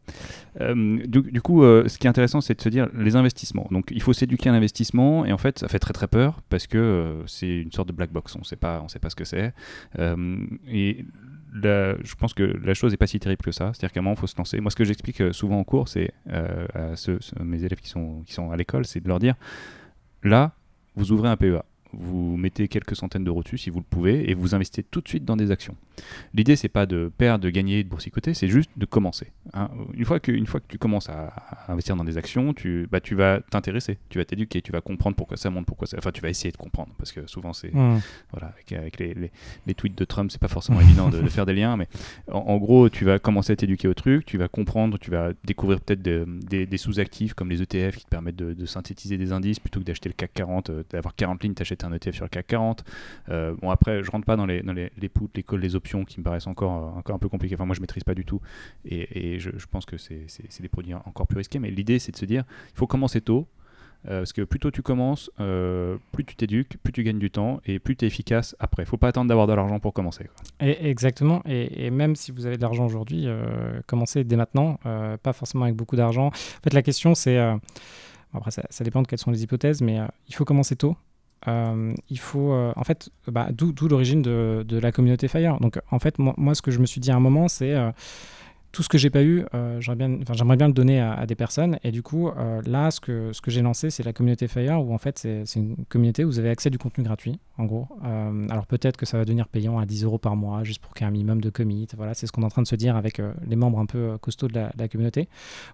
Euh, 0.60 1.06
du, 1.06 1.22
du 1.22 1.40
coup, 1.42 1.62
ce 1.62 1.98
qui 1.98 2.06
est 2.06 2.10
intéressant, 2.10 2.40
c'est 2.40 2.54
de 2.56 2.62
se 2.62 2.68
dire 2.68 2.88
les 2.94 3.16
investissements. 3.16 3.66
Donc, 3.70 3.88
il 3.90 4.02
faut 4.02 4.12
s'éduquer 4.12 4.48
à 4.50 4.52
l'investissement, 4.52 5.24
et 5.26 5.32
en 5.32 5.38
fait, 5.38 5.58
ça 5.58 5.68
fait 5.68 5.78
très 5.78 5.92
très 5.92 6.06
peur 6.08 6.40
parce 6.48 6.66
que 6.66 7.22
c'est 7.26 7.48
une 7.60 7.72
sorte 7.72 7.88
de 7.88 7.92
black 7.92 8.12
box. 8.12 8.36
On 8.36 8.44
sait 8.44 8.56
pas, 8.56 8.80
on 8.84 8.88
sait 8.88 8.98
pas 8.98 9.10
ce 9.10 9.16
que 9.16 9.24
c'est. 9.24 9.52
Et 10.68 11.04
je 11.52 12.14
pense 12.14 12.32
que 12.34 12.42
la 12.42 12.74
chose 12.74 12.92
n'est 12.92 12.96
pas 12.96 13.06
si 13.06 13.18
terrible 13.20 13.42
que 13.42 13.52
ça. 13.52 13.72
C'est-à-dire 13.72 13.92
qu'à 13.92 14.00
un 14.00 14.02
moment, 14.02 14.14
il 14.16 14.20
faut 14.20 14.26
se 14.26 14.36
lancer. 14.36 14.60
Moi, 14.60 14.70
ce 14.70 14.76
que 14.76 14.84
j'explique 14.84 15.20
euh, 15.20 15.32
souvent 15.32 15.58
en 15.58 15.64
cours, 15.64 15.88
c'est 15.88 16.12
euh, 16.28 16.66
à 16.74 16.96
ceux, 16.96 17.18
ceux- 17.20 17.42
mes 17.42 17.58
élèves 17.64 17.80
qui 17.80 17.88
sont 17.88 18.22
qui 18.26 18.32
sont 18.32 18.50
à 18.50 18.56
l'école, 18.56 18.84
c'est 18.84 19.00
de 19.00 19.08
leur 19.08 19.18
dire 19.18 19.34
là, 20.22 20.52
vous 20.96 21.12
ouvrez 21.12 21.28
un 21.28 21.36
PEA. 21.36 21.62
Vous 21.92 22.36
mettez 22.36 22.68
quelques 22.68 22.96
centaines 22.96 23.24
d'euros 23.24 23.42
dessus 23.42 23.58
si 23.58 23.70
vous 23.70 23.78
le 23.78 23.84
pouvez 23.88 24.30
et 24.30 24.34
vous 24.34 24.54
investissez 24.54 24.82
tout 24.82 25.00
de 25.00 25.08
suite 25.08 25.24
dans 25.24 25.36
des 25.36 25.50
actions. 25.50 25.76
L'idée, 26.34 26.56
c'est 26.56 26.68
pas 26.68 26.86
de 26.86 27.10
perdre, 27.16 27.44
de 27.44 27.50
gagner, 27.50 27.84
de 27.84 27.88
boursicoter, 27.88 28.34
c'est 28.34 28.48
juste 28.48 28.70
de 28.76 28.86
commencer. 28.86 29.32
Hein. 29.52 29.68
Une, 29.94 30.04
fois 30.04 30.20
que, 30.20 30.32
une 30.32 30.46
fois 30.46 30.60
que 30.60 30.66
tu 30.68 30.78
commences 30.78 31.08
à, 31.08 31.32
investir 31.68 31.96
dans 31.96 32.04
des 32.04 32.16
actions, 32.16 32.54
tu, 32.54 32.88
bah, 32.90 33.00
tu 33.00 33.14
vas 33.14 33.40
t'intéresser, 33.50 33.98
tu 34.08 34.18
vas 34.18 34.24
t'éduquer, 34.24 34.62
tu 34.62 34.72
vas 34.72 34.80
comprendre 34.80 35.16
pourquoi 35.16 35.36
ça 35.36 35.50
monte, 35.50 35.66
pourquoi 35.66 35.86
ça. 35.86 35.98
Enfin, 35.98 36.10
tu 36.12 36.20
vas 36.20 36.30
essayer 36.30 36.52
de 36.52 36.56
comprendre 36.56 36.92
parce 36.96 37.12
que 37.12 37.26
souvent, 37.26 37.52
c'est. 37.52 37.74
Mmh. 37.74 38.00
Voilà, 38.32 38.54
avec, 38.68 38.98
les, 38.98 39.14
les, 39.66 39.74
tweets 39.74 39.96
de 39.96 40.04
Trump, 40.04 40.30
c'est 40.30 40.40
pas 40.40 40.48
forcément 40.48 40.80
évident 40.80 41.08
de, 41.08 41.20
faire 41.28 41.46
des 41.46 41.54
liens, 41.54 41.76
mais 41.76 41.88
en, 42.30 42.56
gros, 42.58 42.88
tu 42.88 43.04
vas 43.04 43.18
commencer 43.18 43.52
à 43.52 43.56
t'éduquer 43.56 43.88
au 43.88 43.94
truc, 43.94 44.24
tu 44.24 44.38
vas 44.38 44.48
comprendre, 44.48 44.98
tu 44.98 45.10
vas 45.10 45.32
découvrir 45.44 45.80
peut-être 45.80 46.02
des, 46.02 46.66
des 46.66 46.76
sous-actifs 46.76 47.34
comme 47.34 47.50
les 47.50 47.62
ETF 47.62 47.96
qui 47.96 48.04
te 48.04 48.10
permettent 48.10 48.36
de, 48.36 48.66
synthétiser 48.66 49.18
des 49.18 49.32
indices 49.32 49.58
plutôt 49.58 49.80
que 49.80 49.84
d'acheter 49.84 50.08
le 50.08 50.14
CAC 50.14 50.32
40, 50.34 50.70
euh, 50.70 50.82
d'avoir 50.90 51.14
40 51.14 51.42
lignes, 51.42 51.54
t'achètes 51.54 51.79
un 51.84 51.92
ETF 51.92 52.14
sur 52.14 52.24
le 52.24 52.28
CAC 52.28 52.46
40. 52.48 52.84
Euh, 53.28 53.54
bon, 53.60 53.70
après, 53.70 54.02
je 54.02 54.10
rentre 54.10 54.26
pas 54.26 54.36
dans 54.36 54.46
les, 54.46 54.62
dans 54.62 54.72
les, 54.72 54.90
les 54.96 55.08
puts, 55.08 55.28
les 55.34 55.42
calls, 55.42 55.60
les 55.60 55.76
options 55.76 56.04
qui 56.04 56.18
me 56.20 56.24
paraissent 56.24 56.46
encore, 56.46 56.96
encore 56.96 57.16
un 57.16 57.18
peu 57.18 57.28
compliquées. 57.28 57.54
Enfin, 57.54 57.66
moi, 57.66 57.74
je 57.74 57.80
maîtrise 57.80 58.04
pas 58.04 58.14
du 58.14 58.24
tout 58.24 58.40
et, 58.84 59.38
je, 59.38 59.50
pense 59.70 59.84
que 59.84 59.96
c'est 59.96 60.26
des 60.60 60.68
produits 60.68 60.94
encore 60.94 61.26
plus 61.26 61.38
risqués. 61.38 61.58
Mais 61.58 61.70
l'idée, 61.70 61.98
c'est 61.98 62.12
de 62.12 62.16
se 62.16 62.24
dire, 62.24 62.44
il 62.72 62.76
faut 62.78 62.86
commencer 62.86 63.20
tôt. 63.20 63.46
Euh, 64.08 64.20
parce 64.20 64.32
que 64.32 64.40
plus 64.40 64.58
tôt 64.58 64.70
tu 64.70 64.80
commences, 64.80 65.30
plus 65.36 66.24
tu 66.24 66.34
t'éduques, 66.34 66.78
plus 66.82 66.90
tu 66.90 67.02
gagnes 67.02 67.18
du 67.18 67.30
temps 67.30 67.60
et 67.66 67.78
plus 67.78 67.96
tu 67.96 68.06
es 68.06 68.08
efficace 68.08 68.56
après. 68.58 68.84
Il 68.84 68.86
faut 68.86 68.96
pas 68.96 69.08
attendre 69.08 69.28
d'avoir 69.28 69.46
de 69.46 69.52
l'argent 69.52 69.78
pour 69.78 69.92
commencer. 69.92 70.26
Exactement. 70.58 71.42
Et, 71.44 71.90
même 71.90 72.16
si 72.16 72.32
vous 72.32 72.46
avez 72.46 72.56
de 72.56 72.62
l'argent 72.62 72.86
aujourd'hui, 72.86 73.28
commencez 73.86 74.24
dès 74.24 74.36
maintenant. 74.36 74.78
pas 75.22 75.32
forcément 75.34 75.64
avec 75.64 75.76
beaucoup 75.76 75.96
d'argent. 75.96 76.28
En 76.28 76.62
fait, 76.62 76.72
la 76.72 76.82
question, 76.82 77.14
c'est 77.14 77.38
après, 78.32 78.50
ça, 78.50 78.84
dépend 78.84 79.02
de 79.02 79.08
quelles 79.08 79.18
sont 79.18 79.30
les 79.30 79.42
hypothèses, 79.42 79.80
mais 79.80 79.98
euh, 79.98 80.06
il 80.28 80.34
faut 80.34 80.44
commencer 80.44 80.76
tôt. 80.76 80.96
Euh, 81.48 81.94
il 82.10 82.18
faut, 82.18 82.52
euh, 82.52 82.72
en 82.76 82.84
fait, 82.84 83.10
bah, 83.26 83.48
d'où 83.50 83.88
l'origine 83.88 84.22
de, 84.22 84.64
de, 84.66 84.78
la 84.78 84.92
communauté 84.92 85.28
Fire. 85.28 85.58
Donc, 85.60 85.80
en 85.90 85.98
fait, 85.98 86.18
moi, 86.18 86.34
moi, 86.36 86.54
ce 86.54 86.62
que 86.62 86.70
je 86.70 86.80
me 86.80 86.86
suis 86.86 87.00
dit 87.00 87.10
à 87.10 87.16
un 87.16 87.20
moment, 87.20 87.48
c'est 87.48 87.74
tout 88.72 88.82
ce 88.82 88.88
que 88.88 88.98
j'ai 88.98 89.10
pas 89.10 89.22
eu, 89.22 89.44
euh, 89.54 89.80
j'aimerais 89.80 90.56
bien, 90.56 90.68
le 90.68 90.72
donner 90.72 91.00
à, 91.00 91.26
des 91.26 91.34
personnes. 91.34 91.78
Et 91.82 91.90
du 91.90 92.02
coup, 92.02 92.28
euh, 92.28 92.62
là, 92.66 92.90
ce 92.90 93.00
que, 93.00 93.32
j'ai 93.46 93.62
lancé, 93.62 93.90
c'est 93.90 94.04
la 94.04 94.12
communauté 94.12 94.46
Fire, 94.46 94.84
où 94.84 94.94
en 94.94 94.98
fait, 94.98 95.18
c'est 95.18 95.56
une 95.56 95.76
communauté 95.88 96.24
où 96.24 96.28
vous 96.28 96.38
avez 96.38 96.50
accès 96.50 96.68
à 96.68 96.70
du 96.70 96.78
contenu 96.78 97.04
gratuit, 97.04 97.38
en 97.58 97.64
gros. 97.64 97.88
Euh, 98.04 98.46
alors 98.48 98.66
peut-être 98.66 98.96
que 98.96 99.06
ça 99.06 99.18
va 99.18 99.24
devenir 99.24 99.48
payant 99.48 99.78
à 99.78 99.86
10 99.86 100.04
euros 100.04 100.18
par 100.18 100.36
mois, 100.36 100.62
juste 100.62 100.80
pour 100.80 100.94
qu'il 100.94 101.04
y 101.04 101.06
ait 101.06 101.08
un 101.08 101.12
minimum 101.12 101.40
de 101.40 101.50
commit. 101.50 101.88
Voilà, 101.96 102.14
c'est 102.14 102.26
ce 102.26 102.32
qu'on 102.32 102.42
est 102.42 102.46
en 102.46 102.50
train 102.50 102.62
de 102.62 102.68
se 102.68 102.76
dire 102.76 102.96
avec 102.96 103.20
les 103.46 103.56
membres 103.56 103.80
un 103.80 103.86
peu 103.86 104.16
costauds 104.18 104.48
de 104.48 104.54
la, 104.54 104.88
communauté. 104.88 105.28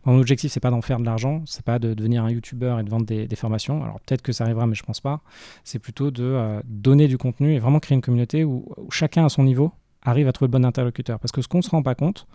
Mon 0.05 0.19
objectif, 0.19 0.53
c'est 0.53 0.61
pas 0.61 0.71
d'en 0.71 0.83
faire 0.83 0.99
de 0.99 1.05
l'argent, 1.05 1.43
c'est 1.47 1.65
pas 1.65 1.79
de 1.79 1.95
devenir 1.95 2.25
un 2.25 2.31
YouTuber 2.31 2.77
et 2.81 2.83
de 2.83 2.91
vendre 2.91 3.07
des, 3.07 3.37
formations. 3.37 3.83
Alors 3.83 4.01
peut-être 4.01 4.23
que 4.23 4.33
ça 4.33 4.45
arrivera, 4.45 4.67
mais 4.67 4.75
je 4.75 4.83
pense 4.83 5.01
pas. 5.01 5.21
C'est 5.65 5.79
plutôt 5.79 6.11
de 6.11 6.63
donner 6.65 7.09
du 7.09 7.19
contenu 7.19 7.55
et 7.55 7.59
vraiment 7.59 7.81
créer 7.81 7.97
une 7.97 8.03
communauté 8.03 8.45
où 8.45 8.75
chacun 8.91 9.27
à 9.27 9.29
son 9.29 9.45
niveau 9.45 9.73
arrive 10.07 10.29
à 10.29 10.33
trouver 10.33 10.49
le 10.49 10.53
bon 10.53 10.65
interlocuteur. 10.65 11.19
Parce 11.19 11.33
que 11.33 11.43
ce 11.43 11.49
qu'on 11.49 11.59
ne 11.59 11.63
se 11.63 11.71
rend 11.71 11.83
pas 11.83 11.95
compte, 11.95 12.27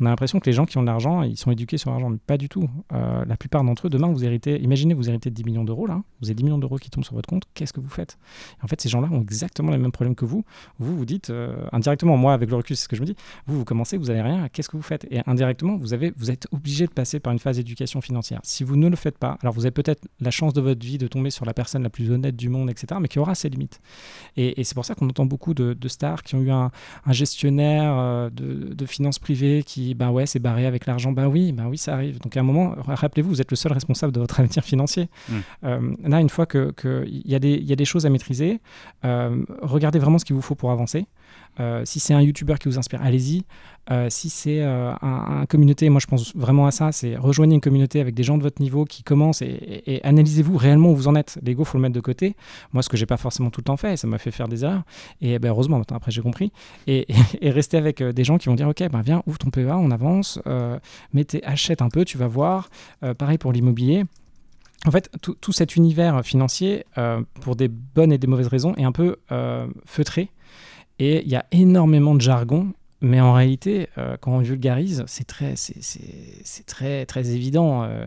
on 0.00 0.06
a 0.06 0.08
l'impression 0.08 0.38
que 0.40 0.46
les 0.46 0.52
gens 0.52 0.64
qui 0.64 0.78
ont 0.78 0.82
de 0.82 0.86
l'argent, 0.86 1.22
ils 1.22 1.36
sont 1.36 1.50
éduqués 1.50 1.78
sur 1.78 1.90
l'argent, 1.90 2.08
mais 2.08 2.18
pas 2.18 2.38
du 2.38 2.48
tout. 2.48 2.68
Euh, 2.92 3.24
la 3.24 3.36
plupart 3.36 3.64
d'entre 3.64 3.86
eux, 3.86 3.90
demain, 3.90 4.08
vous 4.08 4.24
héritez, 4.24 4.60
imaginez, 4.60 4.94
vous 4.94 5.08
héritez 5.08 5.30
de 5.30 5.34
10 5.34 5.44
millions 5.44 5.64
d'euros, 5.64 5.86
là, 5.86 6.02
vous 6.20 6.28
avez 6.28 6.34
10 6.34 6.44
millions 6.44 6.58
d'euros 6.58 6.76
qui 6.76 6.90
tombent 6.90 7.04
sur 7.04 7.14
votre 7.14 7.28
compte, 7.28 7.44
qu'est-ce 7.54 7.72
que 7.72 7.80
vous 7.80 7.88
faites? 7.88 8.18
En 8.62 8.68
fait, 8.68 8.80
ces 8.80 8.88
gens-là 8.88 9.08
ont 9.10 9.20
exactement 9.20 9.72
les 9.72 9.78
mêmes 9.78 9.92
problèmes 9.92 10.14
que 10.14 10.24
vous. 10.24 10.44
Vous, 10.78 10.96
vous 10.96 11.04
dites, 11.04 11.30
euh, 11.30 11.56
indirectement, 11.72 12.16
moi, 12.16 12.32
avec 12.32 12.50
le 12.50 12.56
recul, 12.56 12.76
c'est 12.76 12.84
ce 12.84 12.88
que 12.88 12.96
je 12.96 13.00
me 13.00 13.06
dis, 13.06 13.16
vous, 13.46 13.58
vous 13.58 13.64
commencez, 13.64 13.96
vous 13.96 14.06
n'avez 14.06 14.22
rien, 14.22 14.48
qu'est-ce 14.48 14.68
que 14.68 14.76
vous 14.76 14.82
faites? 14.82 15.06
Et 15.10 15.20
indirectement, 15.26 15.76
vous, 15.76 15.92
avez, 15.94 16.12
vous 16.16 16.30
êtes 16.30 16.46
obligé 16.52 16.86
de 16.86 16.92
passer 16.92 17.20
par 17.20 17.32
une 17.32 17.38
phase 17.38 17.56
d'éducation 17.56 18.00
financière. 18.00 18.40
Si 18.44 18.64
vous 18.64 18.76
ne 18.76 18.88
le 18.88 18.96
faites 18.96 19.18
pas, 19.18 19.38
alors 19.42 19.54
vous 19.54 19.62
avez 19.62 19.72
peut-être 19.72 20.06
la 20.20 20.30
chance 20.30 20.52
de 20.52 20.60
votre 20.60 20.84
vie 20.84 20.98
de 20.98 21.08
tomber 21.08 21.30
sur 21.30 21.44
la 21.44 21.54
personne 21.54 21.82
la 21.82 21.90
plus 21.90 22.10
honnête 22.10 22.36
du 22.36 22.48
monde, 22.48 22.70
etc., 22.70 23.00
mais 23.00 23.08
qui 23.08 23.18
aura 23.18 23.34
ses 23.34 23.48
limites. 23.48 23.80
Et, 24.36 24.62
c'est 24.64 24.74
pour 24.74 24.84
ça 24.84 24.94
qu'on 24.94 25.08
entend 25.08 25.24
beaucoup 25.24 25.54
de, 25.54 25.88
stars 25.88 26.22
qui 26.22 26.34
ont 26.34 26.42
eu 26.42 26.50
un 26.50 26.70
gestionnaire 27.12 27.94
euh, 27.98 28.30
de, 28.30 28.86
finances 28.86 29.18
privées 29.18 29.62
qui, 29.62 29.94
ben 29.94 30.10
ouais, 30.10 30.26
c'est 30.26 30.38
barré 30.38 30.66
avec 30.66 30.86
l'argent. 30.86 31.12
Ben 31.12 31.26
oui, 31.26 31.52
ben 31.52 31.66
oui, 31.66 31.76
ça 31.76 31.94
arrive. 31.94 32.20
Donc 32.20 32.36
à 32.36 32.40
un 32.40 32.42
moment, 32.42 32.74
rappelez-vous, 32.86 33.28
vous 33.28 33.40
êtes 33.40 33.50
le 33.50 33.56
seul 33.56 33.72
responsable 33.72 34.12
de 34.12 34.20
votre 34.20 34.40
avenir 34.40 34.64
financier. 34.64 35.08
Mm. 35.28 35.34
Euh, 35.64 35.94
là, 36.04 36.20
une 36.20 36.30
fois 36.30 36.46
qu'il 36.46 36.72
que 36.72 37.06
y, 37.06 37.34
a 37.34 37.38
des, 37.38 37.56
y 37.56 37.72
a 37.72 37.76
des 37.76 37.84
choses 37.84 38.06
à 38.06 38.10
maîtriser, 38.10 38.60
euh, 39.04 39.44
regardez 39.62 39.98
vraiment 39.98 40.18
ce 40.18 40.24
qu'il 40.24 40.36
vous 40.36 40.42
faut 40.42 40.54
pour 40.54 40.70
avancer. 40.70 41.06
Euh, 41.60 41.82
si 41.84 42.00
c'est 42.00 42.14
un 42.14 42.22
YouTuber 42.22 42.54
qui 42.60 42.68
vous 42.68 42.78
inspire, 42.78 43.02
allez-y. 43.02 43.44
Euh, 43.90 44.08
si 44.10 44.28
c'est 44.28 44.60
euh, 44.60 44.92
un, 45.00 45.46
communauté, 45.46 45.88
moi 45.88 45.98
je 45.98 46.06
pense 46.06 46.36
vraiment 46.36 46.66
à 46.66 46.70
ça, 46.70 46.92
c'est 46.92 47.16
rejoignez 47.16 47.54
une 47.54 47.60
communauté 47.62 48.00
avec 48.00 48.14
des 48.14 48.22
gens 48.22 48.36
de 48.36 48.42
votre 48.42 48.60
niveau 48.60 48.84
qui 48.84 49.02
commencent 49.02 49.40
et, 49.40 50.00
analysez-vous 50.04 50.58
réellement 50.58 50.90
où 50.90 50.96
vous 50.96 51.08
en 51.08 51.14
êtes. 51.14 51.38
L'ego, 51.42 51.64
faut 51.64 51.78
le 51.78 51.82
mettre 51.82 51.94
de 51.94 52.00
côté. 52.00 52.36
Moi, 52.72 52.82
ce 52.82 52.90
que 52.90 52.96
j'ai 52.96 53.06
pas 53.06 53.16
forcément 53.16 53.50
tout 53.50 53.60
le 53.60 53.64
temps 53.64 53.78
fait, 53.78 53.96
ça 53.96 54.06
m'a 54.06 54.18
fait 54.18 54.30
faire 54.30 54.48
des 54.48 54.64
erreurs. 54.64 54.82
Et 55.22 55.38
ben, 55.38 55.48
heureusement, 55.48 55.78
maintenant, 55.78 55.96
après 55.96 56.10
j'ai 56.10 56.20
compris. 56.20 56.52
Et, 56.86 57.06
rester 57.42 57.78
avec 57.78 58.02
des 58.02 58.24
gens 58.24 58.36
qui 58.36 58.48
vont 58.48 58.54
dire, 58.54 58.68
ok, 58.68 58.88
ben 58.90 59.00
viens, 59.00 59.22
ouvre 59.26 59.38
ton 59.38 59.50
PEA, 59.50 59.72
on 59.72 59.90
avance, 59.90 60.38
mettez, 61.12 61.42
achète 61.44 61.82
un 61.82 61.88
peu, 61.88 62.04
tu 62.04 62.18
vas 62.18 62.26
voir. 62.26 62.68
pareil 63.16 63.38
pour 63.38 63.52
l'immobilier. 63.52 64.04
En 64.86 64.90
fait, 64.92 65.10
tout, 65.20 65.52
cet 65.52 65.76
univers 65.76 66.24
financier, 66.24 66.84
pour 67.40 67.56
des 67.56 67.68
bonnes 67.68 68.12
et 68.12 68.18
des 68.18 68.26
mauvaises 68.26 68.48
raisons, 68.48 68.74
est 68.76 68.84
un 68.84 68.92
peu 68.92 69.16
feutré. 69.86 70.30
Et 70.98 71.22
il 71.22 71.28
y 71.28 71.36
a 71.36 71.46
énormément 71.52 72.14
de 72.14 72.20
jargon, 72.20 72.72
mais 73.00 73.20
en 73.20 73.32
réalité, 73.32 73.88
euh, 73.98 74.16
quand 74.20 74.32
on 74.32 74.38
vulgarise, 74.40 75.04
c'est 75.06 75.26
très, 75.26 75.54
c'est, 75.56 76.66
très, 76.66 77.06
très 77.06 77.30
évident. 77.30 77.84
Euh, 77.84 78.06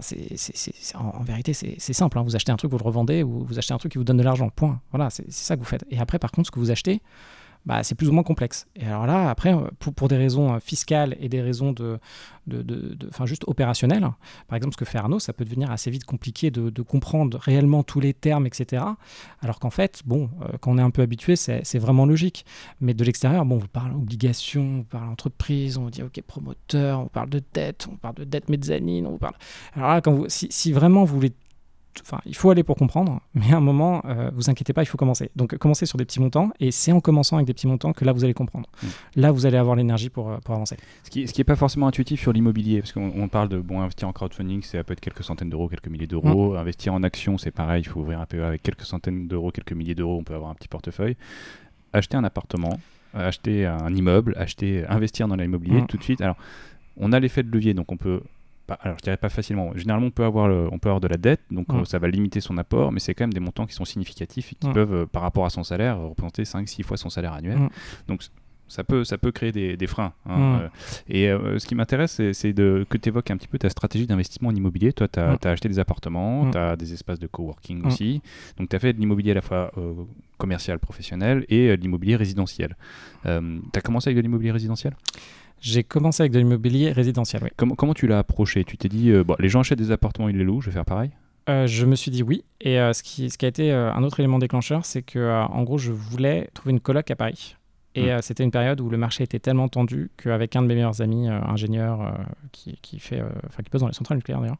c'est, 0.00 0.96
en, 0.96 1.22
vérité, 1.22 1.52
c'est, 1.52 1.92
simple. 1.92 2.18
Hein. 2.18 2.22
Vous 2.22 2.34
achetez 2.34 2.50
un 2.50 2.56
truc, 2.56 2.70
vous 2.70 2.78
le 2.78 2.84
revendez, 2.84 3.22
ou 3.22 3.44
vous 3.44 3.58
achetez 3.58 3.74
un 3.74 3.78
truc 3.78 3.92
qui 3.92 3.98
vous 3.98 4.04
donne 4.04 4.16
de 4.16 4.22
l'argent. 4.22 4.48
Point. 4.48 4.80
Voilà, 4.90 5.10
c'est 5.10 5.30
ça 5.30 5.54
que 5.54 5.60
vous 5.60 5.66
faites. 5.66 5.84
Et 5.90 5.98
après, 5.98 6.18
par 6.18 6.32
contre, 6.32 6.46
ce 6.46 6.50
que 6.50 6.58
vous 6.58 6.70
achetez, 6.70 7.02
bah, 7.64 7.82
c'est 7.82 7.94
plus 7.94 8.08
ou 8.08 8.12
moins 8.12 8.22
complexe. 8.22 8.66
Et 8.74 8.84
alors 8.86 9.06
là, 9.06 9.30
après, 9.30 9.54
euh, 9.54 9.68
pour, 9.78 9.94
pour 9.94 10.08
des 10.08 10.16
raisons 10.16 10.54
euh, 10.54 10.58
fiscales 10.58 11.16
et 11.20 11.28
des 11.28 11.40
raisons 11.40 11.72
de, 11.72 11.98
de, 12.46 12.62
de, 12.62 12.96
juste 13.24 13.44
opérationnelles, 13.46 14.06
par 14.48 14.56
exemple, 14.56 14.74
ce 14.74 14.78
que 14.78 14.84
fait 14.84 14.98
Arnaud, 14.98 15.20
ça 15.20 15.32
peut 15.32 15.44
devenir 15.44 15.70
assez 15.70 15.90
vite 15.90 16.04
compliqué 16.04 16.50
de, 16.50 16.70
de 16.70 16.82
comprendre 16.82 17.38
réellement 17.38 17.84
tous 17.84 18.00
les 18.00 18.14
termes, 18.14 18.46
etc. 18.46 18.84
Alors 19.40 19.60
qu'en 19.60 19.70
fait, 19.70 20.02
bon, 20.04 20.28
euh, 20.42 20.56
quand 20.60 20.72
on 20.72 20.78
est 20.78 20.82
un 20.82 20.90
peu 20.90 21.02
habitué, 21.02 21.36
c'est 21.36 21.78
vraiment 21.78 22.04
logique. 22.04 22.44
Mais 22.80 22.94
de 22.94 23.04
l'extérieur, 23.04 23.44
bon, 23.44 23.56
on 23.56 23.58
vous 23.58 23.68
parle 23.68 23.92
obligation, 23.92 24.80
on 24.80 24.82
parle 24.82 25.08
entreprise, 25.08 25.78
on 25.78 25.84
vous 25.84 25.90
dit, 25.90 26.02
OK, 26.02 26.20
promoteur, 26.26 27.00
on 27.00 27.06
parle 27.06 27.30
de 27.30 27.42
dette, 27.52 27.86
on 27.90 27.96
parle 27.96 28.16
de 28.16 28.24
dette 28.24 28.48
mezzanine, 28.48 29.06
on 29.06 29.12
vous 29.12 29.18
parle... 29.18 29.34
Alors 29.74 29.90
là, 29.90 30.00
quand 30.00 30.12
vous, 30.12 30.28
si, 30.28 30.48
si 30.50 30.72
vraiment 30.72 31.04
vous 31.04 31.14
voulez 31.14 31.32
enfin, 32.00 32.20
il 32.26 32.34
faut 32.34 32.50
aller 32.50 32.62
pour 32.62 32.76
comprendre, 32.76 33.20
mais 33.34 33.52
à 33.52 33.56
un 33.56 33.60
moment, 33.60 34.02
euh, 34.06 34.30
vous 34.34 34.50
inquiétez 34.50 34.72
pas, 34.72 34.82
il 34.82 34.86
faut 34.86 34.96
commencer. 34.96 35.30
Donc, 35.36 35.56
commencez 35.58 35.86
sur 35.86 35.98
des 35.98 36.04
petits 36.04 36.20
montants, 36.20 36.50
et 36.60 36.70
c'est 36.70 36.92
en 36.92 37.00
commençant 37.00 37.36
avec 37.36 37.46
des 37.46 37.54
petits 37.54 37.66
montants 37.66 37.92
que 37.92 38.04
là, 38.04 38.12
vous 38.12 38.24
allez 38.24 38.34
comprendre. 38.34 38.68
Mm. 38.82 38.86
Là, 39.16 39.32
vous 39.32 39.46
allez 39.46 39.56
avoir 39.56 39.76
l'énergie 39.76 40.10
pour, 40.10 40.30
euh, 40.30 40.38
pour 40.38 40.54
avancer. 40.54 40.76
Ce 41.04 41.10
qui 41.10 41.20
n'est 41.20 41.26
ce 41.26 41.32
qui 41.32 41.44
pas 41.44 41.56
forcément 41.56 41.86
intuitif 41.86 42.20
sur 42.20 42.32
l'immobilier, 42.32 42.80
parce 42.80 42.92
qu'on 42.92 43.28
parle 43.28 43.48
de 43.48 43.58
bon, 43.58 43.80
investir 43.80 44.08
en 44.08 44.12
crowdfunding, 44.12 44.62
c'est 44.62 44.82
peut 44.84 44.92
être 44.92 45.00
quelques 45.00 45.24
centaines 45.24 45.50
d'euros, 45.50 45.68
quelques 45.68 45.88
milliers 45.88 46.06
d'euros. 46.06 46.54
Mm. 46.54 46.56
Investir 46.56 46.94
en 46.94 47.02
actions, 47.02 47.38
c'est 47.38 47.50
pareil, 47.50 47.82
il 47.82 47.88
faut 47.88 48.00
ouvrir 48.00 48.20
un 48.20 48.26
PE 48.26 48.42
avec 48.42 48.62
quelques 48.62 48.84
centaines 48.84 49.28
d'euros, 49.28 49.50
quelques 49.50 49.72
milliers 49.72 49.94
d'euros, 49.94 50.18
on 50.18 50.24
peut 50.24 50.34
avoir 50.34 50.50
un 50.50 50.54
petit 50.54 50.68
portefeuille. 50.68 51.16
Acheter 51.92 52.16
un 52.16 52.24
appartement, 52.24 52.78
acheter 53.12 53.66
un 53.66 53.94
immeuble, 53.94 54.34
acheter, 54.38 54.86
investir 54.86 55.28
dans 55.28 55.36
l'immobilier 55.36 55.82
mm. 55.82 55.86
tout 55.86 55.98
de 55.98 56.02
suite. 56.02 56.20
Alors, 56.20 56.36
on 56.96 57.12
a 57.12 57.20
l'effet 57.20 57.42
de 57.42 57.50
levier, 57.50 57.74
donc 57.74 57.90
on 57.92 57.96
peut 57.96 58.22
alors 58.80 58.96
je 58.98 59.02
dirais 59.02 59.16
pas 59.16 59.28
facilement. 59.28 59.72
Généralement, 59.74 60.06
on 60.08 60.10
peut 60.10 60.24
avoir, 60.24 60.50
on 60.72 60.78
peut 60.78 60.88
avoir 60.88 61.00
de 61.00 61.08
la 61.08 61.16
dette, 61.16 61.40
donc 61.50 61.66
euh, 61.70 61.84
ça 61.84 61.98
va 61.98 62.08
limiter 62.08 62.40
son 62.40 62.58
apport, 62.58 62.92
mais 62.92 63.00
c'est 63.00 63.14
quand 63.14 63.24
même 63.24 63.32
des 63.32 63.40
montants 63.40 63.66
qui 63.66 63.74
sont 63.74 63.84
significatifs 63.84 64.52
et 64.52 64.56
qui 64.56 64.68
peuvent, 64.70 64.94
euh, 64.94 65.06
par 65.06 65.22
rapport 65.22 65.44
à 65.44 65.50
son 65.50 65.64
salaire, 65.64 65.98
représenter 65.98 66.44
5-6 66.44 66.82
fois 66.82 66.96
son 66.96 67.10
salaire 67.10 67.32
annuel. 67.32 67.58
Donc 68.08 68.22
ça 68.68 68.84
peut, 68.84 69.04
ça 69.04 69.18
peut 69.18 69.32
créer 69.32 69.52
des, 69.52 69.86
freins. 69.86 70.14
Hein, 70.26 70.70
euh. 71.10 71.54
et 71.54 71.58
ce 71.58 71.66
qui 71.66 71.74
m'intéresse, 71.74 72.22
c'est 72.32 72.54
que 72.54 72.96
tu 72.96 73.08
évoques 73.08 73.30
un 73.30 73.36
petit 73.36 73.48
peu 73.48 73.58
ta 73.58 73.68
stratégie 73.68 74.06
d'investissement 74.06 74.48
en 74.48 74.54
immobilier. 74.54 74.94
Toi, 74.94 75.08
tu 75.08 75.20
as, 75.20 75.36
acheté 75.42 75.68
des 75.68 75.78
appartements, 75.78 76.50
tu 76.50 76.56
as 76.56 76.76
des 76.76 76.94
espaces 76.94 77.18
de 77.18 77.26
coworking 77.26 77.84
aussi. 77.84 78.22
Donc, 78.56 78.70
tu 78.70 78.76
as 78.76 78.78
fait 78.78 78.94
de 78.94 78.98
l'immobilier 78.98 79.32
à 79.32 79.34
la 79.34 79.42
fois 79.42 79.70
commercial, 80.38 80.78
professionnel 80.78 81.44
et 81.50 81.76
de 81.76 81.82
l'immobilier 81.82 82.16
résidentiel. 82.16 82.76
tu 83.24 83.28
as 83.28 83.80
commencé 83.82 84.08
avec 84.08 84.16
de 84.16 84.22
l'immobilier 84.22 84.52
résidentiel? 84.52 84.94
J'ai 85.62 85.84
commencé 85.84 86.22
avec 86.22 86.32
de 86.32 86.38
l'immobilier 86.38 86.90
résidentiel, 86.90 87.42
oui. 87.44 87.50
Comment, 87.56 87.76
comment 87.76 87.94
tu 87.94 88.08
l'as 88.08 88.18
approché? 88.18 88.64
Tu 88.64 88.76
t'es 88.76 88.88
dit, 88.88 89.10
euh, 89.10 89.22
bon, 89.22 89.36
les 89.38 89.48
gens 89.48 89.60
achètent 89.60 89.78
des 89.78 89.92
appartements, 89.92 90.28
ils 90.28 90.36
les 90.36 90.44
louent, 90.44 90.60
je 90.60 90.66
vais 90.66 90.74
faire 90.74 90.84
pareil? 90.84 91.10
Euh, 91.48 91.66
je 91.66 91.86
me 91.86 91.94
suis 91.94 92.10
dit 92.10 92.22
oui. 92.22 92.44
Et 92.60 92.78
euh, 92.80 92.92
ce, 92.92 93.02
qui, 93.02 93.30
ce 93.30 93.38
qui 93.38 93.44
a 93.44 93.48
été 93.48 93.72
un 93.72 94.02
autre 94.02 94.20
élément 94.20 94.38
déclencheur, 94.38 94.84
c'est 94.84 95.02
que 95.02 95.42
en 95.44 95.62
gros, 95.62 95.78
je 95.78 95.92
voulais 95.92 96.50
trouver 96.54 96.72
une 96.72 96.80
coloc 96.80 97.10
à 97.10 97.16
Paris. 97.16 97.56
Et 97.94 98.10
mm. 98.10 98.22
c'était 98.22 98.42
une 98.42 98.50
période 98.50 98.80
où 98.80 98.88
le 98.88 98.96
marché 98.96 99.22
était 99.22 99.38
tellement 99.38 99.68
tendu 99.68 100.10
qu'avec 100.16 100.56
un 100.56 100.62
de 100.62 100.66
mes 100.66 100.74
meilleurs 100.74 101.02
amis, 101.02 101.28
ingénieur, 101.28 102.16
qui, 102.50 102.78
qui, 102.80 102.98
fait, 102.98 103.20
enfin, 103.46 103.62
qui 103.62 103.68
pose 103.68 103.82
dans 103.82 103.86
les 103.86 103.92
centrales 103.92 104.16
nucléaires 104.16 104.40
d'ailleurs, 104.40 104.56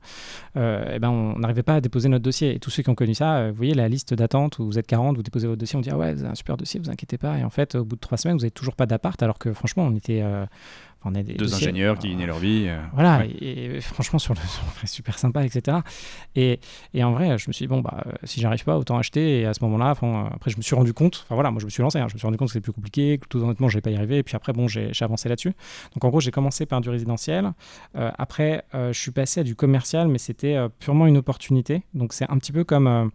eh 0.92 0.98
ben, 0.98 1.08
on 1.08 1.38
n'arrivait 1.38 1.62
pas 1.62 1.76
à 1.76 1.80
déposer 1.80 2.10
notre 2.10 2.24
dossier. 2.24 2.54
Et 2.54 2.58
tous 2.58 2.68
ceux 2.68 2.82
qui 2.82 2.90
ont 2.90 2.94
connu 2.94 3.14
ça, 3.14 3.48
vous 3.48 3.56
voyez 3.56 3.72
la 3.72 3.88
liste 3.88 4.12
d'attente 4.12 4.58
où 4.58 4.66
vous 4.66 4.78
êtes 4.78 4.86
40, 4.86 5.16
vous 5.16 5.22
déposez 5.22 5.46
votre 5.46 5.58
dossier, 5.58 5.78
on 5.78 5.80
dit 5.80 5.88
ah 5.90 5.96
ouais, 5.96 6.12
vous 6.12 6.20
avez 6.20 6.32
un 6.32 6.34
super 6.34 6.58
dossier, 6.58 6.78
vous 6.78 6.90
inquiétez 6.90 7.16
pas. 7.16 7.38
Et 7.38 7.44
en 7.44 7.50
fait, 7.50 7.74
au 7.74 7.86
bout 7.86 7.96
de 7.96 8.00
trois 8.00 8.18
semaines, 8.18 8.36
vous 8.36 8.42
n'avez 8.42 8.50
toujours 8.50 8.76
pas 8.76 8.84
d'appart, 8.84 9.22
alors 9.22 9.38
que 9.38 9.54
franchement, 9.54 9.84
on 9.84 9.94
était 9.96 10.22
on 11.04 11.14
a 11.14 11.22
Deux 11.22 11.54
ingénieurs 11.54 11.98
qui 11.98 12.08
gagnaient 12.08 12.26
leur 12.26 12.38
vie. 12.38 12.68
voilà, 12.94 13.24
et, 13.26 13.80
franchement, 13.80 14.18
sur 14.18 14.34
le 14.34 14.40
super 14.86 15.18
sympa, 15.18 15.44
etc. 15.44 15.78
Et, 16.34 16.60
et, 16.94 17.04
en 17.04 17.12
vrai, 17.12 17.38
je 17.38 17.48
me 17.48 17.52
suis 17.52 17.64
dit, 17.64 17.68
bon, 17.68 17.80
bah, 17.80 18.04
si 18.24 18.40
j'arrive 18.40 18.64
pas, 18.64 18.76
autant 18.78 18.98
acheter. 18.98 19.40
Et 19.40 19.46
à 19.46 19.54
ce 19.54 19.62
moment-là, 19.64 19.90
après, 19.90 20.50
je 20.50 20.56
me 20.56 20.62
suis 20.62 20.74
rendu 20.74 20.92
compte, 20.92 21.22
enfin 21.24 21.34
voilà, 21.34 21.50
moi 21.50 21.60
je 21.60 21.64
me 21.64 21.70
suis 21.70 21.82
lancé, 21.82 21.98
hein, 21.98 22.06
je 22.08 22.14
me 22.14 22.18
suis 22.18 22.26
rendu 22.26 22.38
compte 22.38 22.48
que 22.48 22.52
c'était 22.52 22.64
plus 22.64 22.72
compliqué, 22.72 23.18
que 23.18 23.26
tout 23.28 23.38
honnêtement, 23.38 23.68
je 23.68 23.74
n'allais 23.76 23.82
pas 23.82 23.90
y 23.90 23.96
arriver. 23.96 24.18
Et 24.18 24.22
puis 24.22 24.36
après, 24.36 24.52
bon, 24.52 24.68
j'ai 24.68 24.90
avancé 25.00 25.28
là-dessus. 25.28 25.52
Donc 25.94 26.04
en 26.04 26.08
gros, 26.08 26.20
j'ai 26.20 26.30
commencé 26.30 26.66
par 26.66 26.80
du 26.80 26.90
résidentiel. 26.90 27.52
après, 27.94 28.64
je 28.72 28.98
suis 28.98 29.10
passé 29.10 29.40
à 29.40 29.44
du 29.44 29.54
commercial, 29.54 30.08
mais 30.08 30.18
c'était 30.18 30.56
purement 30.78 31.06
une 31.06 31.16
opportunité. 31.16 31.82
Donc 31.94 32.12
c'est 32.12 32.30
un 32.30 32.38
petit 32.38 32.52
peu 32.52 32.64
comme 32.64 33.10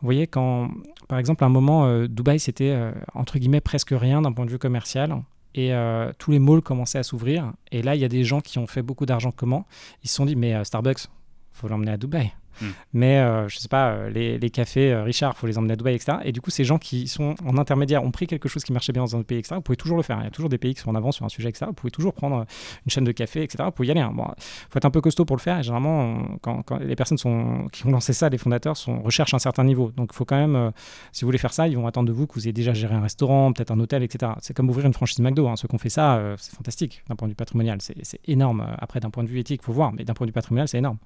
vous 0.00 0.06
voyez, 0.06 0.26
quand, 0.26 0.70
par 1.08 1.18
exemple, 1.18 1.42
à 1.42 1.46
un 1.46 1.50
moment, 1.50 1.86
euh, 1.86 2.06
Dubaï, 2.06 2.38
c'était, 2.38 2.70
euh, 2.70 2.92
entre 3.14 3.38
guillemets, 3.38 3.62
presque 3.62 3.92
rien 3.92 4.20
d'un 4.20 4.32
point 4.32 4.44
de 4.44 4.50
vue 4.50 4.58
commercial. 4.58 5.22
Et 5.56 5.72
euh, 5.72 6.12
tous 6.18 6.30
les 6.30 6.38
malls 6.38 6.60
commençaient 6.60 6.98
à 6.98 7.02
s'ouvrir. 7.02 7.52
Et 7.72 7.82
là, 7.82 7.96
il 7.96 8.00
y 8.00 8.04
a 8.04 8.08
des 8.08 8.22
gens 8.22 8.40
qui 8.40 8.58
ont 8.58 8.66
fait 8.66 8.82
beaucoup 8.82 9.06
d'argent. 9.06 9.32
Comment 9.32 9.66
Ils 10.04 10.08
se 10.08 10.14
sont 10.14 10.26
dit, 10.26 10.36
mais 10.36 10.62
Starbucks, 10.64 11.08
faut 11.52 11.66
l'emmener 11.66 11.92
à 11.92 11.96
Dubaï. 11.96 12.32
Hmm. 12.60 12.66
Mais 12.92 13.18
euh, 13.18 13.48
je 13.48 13.58
sais 13.58 13.68
pas, 13.68 13.90
euh, 13.90 14.10
les, 14.10 14.38
les, 14.38 14.50
cafés 14.50 14.92
euh, 14.92 15.02
Richard, 15.02 15.36
faut 15.36 15.46
les 15.46 15.58
emmener 15.58 15.74
à 15.74 15.76
Dubaï, 15.76 15.94
etc. 15.94 16.18
Et 16.24 16.32
du 16.32 16.40
coup, 16.40 16.50
ces 16.50 16.64
gens 16.64 16.78
qui 16.78 17.08
sont 17.08 17.34
en 17.44 17.58
intermédiaire 17.58 18.02
ont 18.04 18.10
pris 18.10 18.26
quelque 18.26 18.48
chose 18.48 18.64
qui 18.64 18.72
marchait 18.72 18.92
bien 18.92 19.02
dans 19.02 19.16
un 19.16 19.22
pays, 19.22 19.38
etc. 19.38 19.56
Vous 19.56 19.62
pouvez 19.62 19.76
toujours 19.76 19.96
le 19.96 20.02
faire. 20.02 20.18
Il 20.20 20.24
y 20.24 20.26
a 20.26 20.30
toujours 20.30 20.48
des 20.48 20.58
pays 20.58 20.74
qui 20.74 20.80
sont 20.80 20.90
en 20.90 20.94
avant 20.94 21.12
sur 21.12 21.24
un 21.24 21.28
sujet, 21.28 21.48
etc. 21.48 21.66
Vous 21.68 21.74
pouvez 21.74 21.90
toujours 21.90 22.14
prendre 22.14 22.46
une 22.84 22.90
chaîne 22.90 23.04
de 23.04 23.12
café, 23.12 23.42
etc. 23.42 23.64
Vous 23.64 23.72
pouvez 23.72 23.88
y 23.88 23.90
aller. 23.90 24.00
Hein. 24.00 24.12
Bon, 24.14 24.24
faut 24.70 24.78
être 24.78 24.84
un 24.84 24.90
peu 24.90 25.00
costaud 25.00 25.24
pour 25.24 25.36
le 25.36 25.42
faire. 25.42 25.58
Et 25.58 25.62
généralement, 25.62 26.38
quand, 26.40 26.62
quand, 26.62 26.78
les 26.78 26.96
personnes 26.96 27.18
sont, 27.18 27.68
qui 27.72 27.86
ont 27.86 27.90
lancé 27.90 28.12
ça, 28.12 28.28
les 28.28 28.38
fondateurs, 28.38 28.76
recherchent 29.04 29.34
un 29.34 29.38
certain 29.38 29.64
niveau. 29.64 29.90
Donc, 29.96 30.10
il 30.12 30.16
faut 30.16 30.24
quand 30.24 30.36
même, 30.36 30.72
si 31.12 31.22
vous 31.22 31.28
voulez 31.28 31.38
faire 31.38 31.52
ça, 31.52 31.68
ils 31.68 31.76
vont 31.76 31.86
attendre 31.86 32.08
de 32.08 32.12
vous 32.12 32.26
que 32.26 32.34
vous 32.34 32.44
ayez 32.44 32.52
déjà 32.52 32.72
géré 32.72 32.94
un 32.94 33.02
restaurant, 33.02 33.52
peut-être 33.52 33.70
un 33.70 33.80
hôtel, 33.80 34.02
etc. 34.02 34.32
C'est 34.40 34.54
comme 34.54 34.70
ouvrir 34.70 34.86
une 34.86 34.94
franchise 34.94 35.18
McDo. 35.20 35.48
Hein. 35.48 35.56
Ceux 35.56 35.68
qui 35.68 35.74
ont 35.74 35.78
fait 35.78 35.90
ça, 35.90 36.34
c'est 36.38 36.54
fantastique 36.54 37.02
d'un 37.08 37.16
point 37.16 37.28
de 37.28 37.32
vue 37.32 37.36
patrimonial. 37.36 37.78
C'est 37.80 38.20
énorme. 38.26 38.66
Après, 38.78 39.00
d'un 39.00 39.10
point 39.10 39.24
de 39.24 39.28
vue 39.28 39.38
éthique, 39.38 39.62
faut 39.62 39.72
voir. 39.72 39.92
Mais 39.92 40.04
d'un 40.04 40.14
point 40.14 40.26
de 40.26 40.30
vue 40.30 40.34
patrimonial, 40.34 40.68
c'est 40.68 40.78
énorme. 40.78 40.98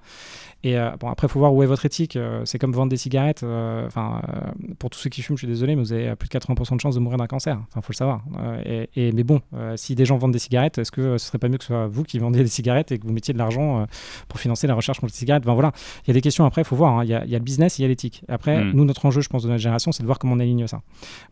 Et 0.63 0.77
bon, 0.99 1.09
après, 1.09 1.27
voir 1.41 1.53
où 1.53 1.63
est 1.63 1.65
votre 1.65 1.85
éthique. 1.85 2.15
Euh, 2.15 2.43
c'est 2.45 2.59
comme 2.59 2.71
vendre 2.71 2.89
des 2.89 2.97
cigarettes. 2.97 3.43
Euh, 3.43 3.87
enfin, 3.87 4.21
euh, 4.29 4.51
pour 4.79 4.89
tous 4.89 4.99
ceux 4.99 5.09
qui 5.09 5.21
fument, 5.21 5.35
je 5.35 5.41
suis 5.41 5.47
désolé, 5.47 5.75
mais 5.75 5.81
vous 5.81 5.91
avez 5.91 6.15
plus 6.15 6.29
de 6.29 6.33
80% 6.33 6.75
de 6.75 6.81
chances 6.81 6.95
de 6.95 6.99
mourir 6.99 7.17
d'un 7.17 7.27
cancer. 7.27 7.59
Enfin, 7.67 7.81
faut 7.81 7.91
le 7.91 7.95
savoir. 7.95 8.21
Et, 8.65 9.11
mais 9.11 9.23
bon, 9.23 9.41
si 9.75 9.95
des 9.95 10.05
gens 10.05 10.17
vendent 10.17 10.31
des 10.31 10.39
cigarettes, 10.39 10.77
est-ce 10.77 10.91
que 10.91 11.17
ce 11.17 11.27
serait 11.27 11.39
pas 11.39 11.49
mieux 11.49 11.57
que 11.57 11.63
ce 11.63 11.73
soit 11.73 11.87
vous 11.87 12.03
qui 12.03 12.19
vendiez 12.19 12.43
des 12.43 12.49
cigarettes 12.49 12.91
et 12.91 12.99
que 12.99 13.05
vous 13.05 13.13
mettiez 13.13 13.33
de 13.33 13.39
l'argent 13.39 13.85
pour 14.27 14.39
financer 14.39 14.67
la 14.67 14.75
recherche 14.75 14.99
contre 14.99 15.13
les 15.13 15.17
cigarettes? 15.17 15.43
Enfin 15.45 15.53
voilà, 15.53 15.71
il 16.05 16.09
y 16.09 16.11
a 16.11 16.13
des 16.13 16.21
questions 16.21 16.45
après, 16.45 16.61
il 16.61 16.65
faut 16.65 16.75
voir. 16.75 16.99
Hein. 16.99 17.03
Il 17.03 17.09
y, 17.09 17.13
a 17.15 17.25
le 17.25 17.39
business, 17.39 17.79
il 17.79 17.81
y 17.81 17.85
a 17.85 17.87
l'éthique. 17.87 18.23
Après, 18.27 18.63
hmm. 18.63 18.71
nous, 18.73 18.85
notre 18.85 19.05
enjeu, 19.05 19.21
je 19.21 19.29
pense, 19.29 19.43
de 19.43 19.49
notre 19.49 19.61
génération, 19.61 19.91
c'est 19.91 20.03
de 20.03 20.07
voir 20.07 20.19
comment 20.19 20.35
on 20.35 20.39
aligne 20.39 20.67
ça. 20.67 20.81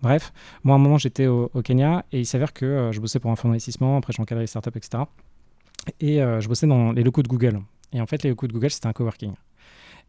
Bref, 0.01 0.34
moi, 0.64 0.76
à 0.76 0.80
un 0.80 0.82
moment, 0.82 0.97
j'étais 0.97 1.28
au, 1.28 1.49
Kenya 1.64 2.05
et 2.12 2.20
il 2.20 2.26
s'avère 2.26 2.53
que 2.53 2.89
je 2.91 2.99
bossais 2.99 3.20
pour 3.20 3.32
un 3.32 3.36
fonds 3.36 3.49
d'investissement, 3.49 3.97
après, 3.97 4.14
j'encadrais 4.14 4.43
les 4.43 4.47
startups, 4.47 4.72
etc. 4.76 5.03
Et 5.99 6.18
je 6.18 6.47
bossais 6.47 6.68
dans 6.68 6.91
les 6.91 7.03
locaux 7.03 7.22
de 7.22 7.28
Google. 7.28 7.60
Et 7.93 8.01
en 8.01 8.05
fait, 8.05 8.24
les 8.24 8.30
locaux 8.30 8.47
de 8.47 8.53
Google, 8.53 8.70
c'était 8.70 8.88
un 8.88 8.93
coworking. 8.93 9.34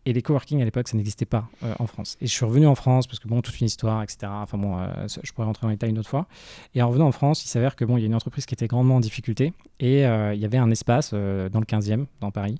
Et 0.07 0.13
les 0.13 0.23
coworking 0.23 0.63
à 0.63 0.65
l'époque, 0.65 0.89
ça 0.89 0.97
n'existait 0.97 1.27
pas 1.27 1.49
euh, 1.63 1.75
en 1.79 1.87
France. 1.87 2.17
Et 2.21 2.27
je 2.27 2.33
suis 2.33 2.45
revenu 2.45 2.67
en 2.67 2.75
France 2.75 3.07
parce 3.07 3.19
que 3.19 3.29
bon, 3.29 3.43
toute 3.43 3.61
une 3.61 3.67
histoire, 3.67 4.03
etc. 4.03 4.19
Enfin 4.31 4.57
bon, 4.57 4.79
euh, 4.79 4.87
je 5.23 5.33
pourrais 5.33 5.47
rentrer 5.47 5.63
dans 5.63 5.69
les 5.69 5.77
détails 5.77 5.91
une 5.91 5.99
autre 5.99 6.09
fois. 6.09 6.27
Et 6.75 6.83
en 6.83 6.89
revenant 6.89 7.07
en 7.07 7.13
France, 7.13 7.45
il 7.45 7.49
s'avère 7.49 7.77
que 7.77 7.85
bon, 7.85 7.97
il 7.97 8.01
y 8.01 8.05
a 8.05 8.07
une 8.07 8.15
entreprise 8.15 8.47
qui 8.47 8.55
était 8.55 8.67
grandement 8.67 8.97
en 8.97 9.01
difficulté 9.01 9.53
et 9.81 10.07
euh, 10.07 10.35
il 10.35 10.41
y 10.41 10.45
avait 10.45 10.59
un 10.59 10.71
espace 10.71 11.13
dans 11.13 11.19
le 11.61 11.67
15e, 11.67 12.07
dans 12.21 12.31
Paris. 12.31 12.59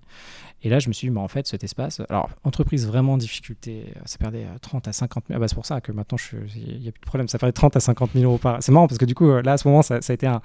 Et 0.63 0.69
là, 0.69 0.79
je 0.79 0.89
me 0.89 0.93
suis 0.93 1.09
dit, 1.09 1.15
bah, 1.15 1.23
en 1.23 1.29
fait, 1.29 1.47
cet 1.47 1.65
espace, 1.65 2.03
alors, 2.11 2.29
entreprise 2.45 2.87
vraiment 2.87 3.15
en 3.15 3.17
difficulté, 3.17 3.95
ça 4.05 4.19
perdait 4.19 4.47
30 4.61 4.89
à 4.89 4.93
50 4.93 5.25
000. 5.29 5.37
Ah, 5.37 5.41
bah, 5.41 5.49
c'est 5.49 5.55
pour 5.55 5.65
ça 5.65 5.81
que 5.81 5.91
maintenant, 5.91 6.19
il 6.55 6.81
n'y 6.81 6.89
a 6.89 6.93
plus 6.93 7.01
de 7.01 7.07
problème, 7.07 7.29
ça 7.29 7.39
perdait 7.39 7.53
30 7.53 7.77
à 7.77 7.81
50 7.81 8.11
000 8.15 8.27
euros 8.27 8.37
par. 8.37 8.63
C'est 8.63 8.71
marrant 8.71 8.87
parce 8.87 8.99
que 8.99 9.07
du 9.07 9.15
coup, 9.15 9.31
là, 9.41 9.53
à 9.53 9.57
ce 9.57 9.67
moment, 9.67 9.81
ça, 9.81 10.03
ça 10.03 10.13
a 10.13 10.15
été 10.15 10.27
un, 10.27 10.43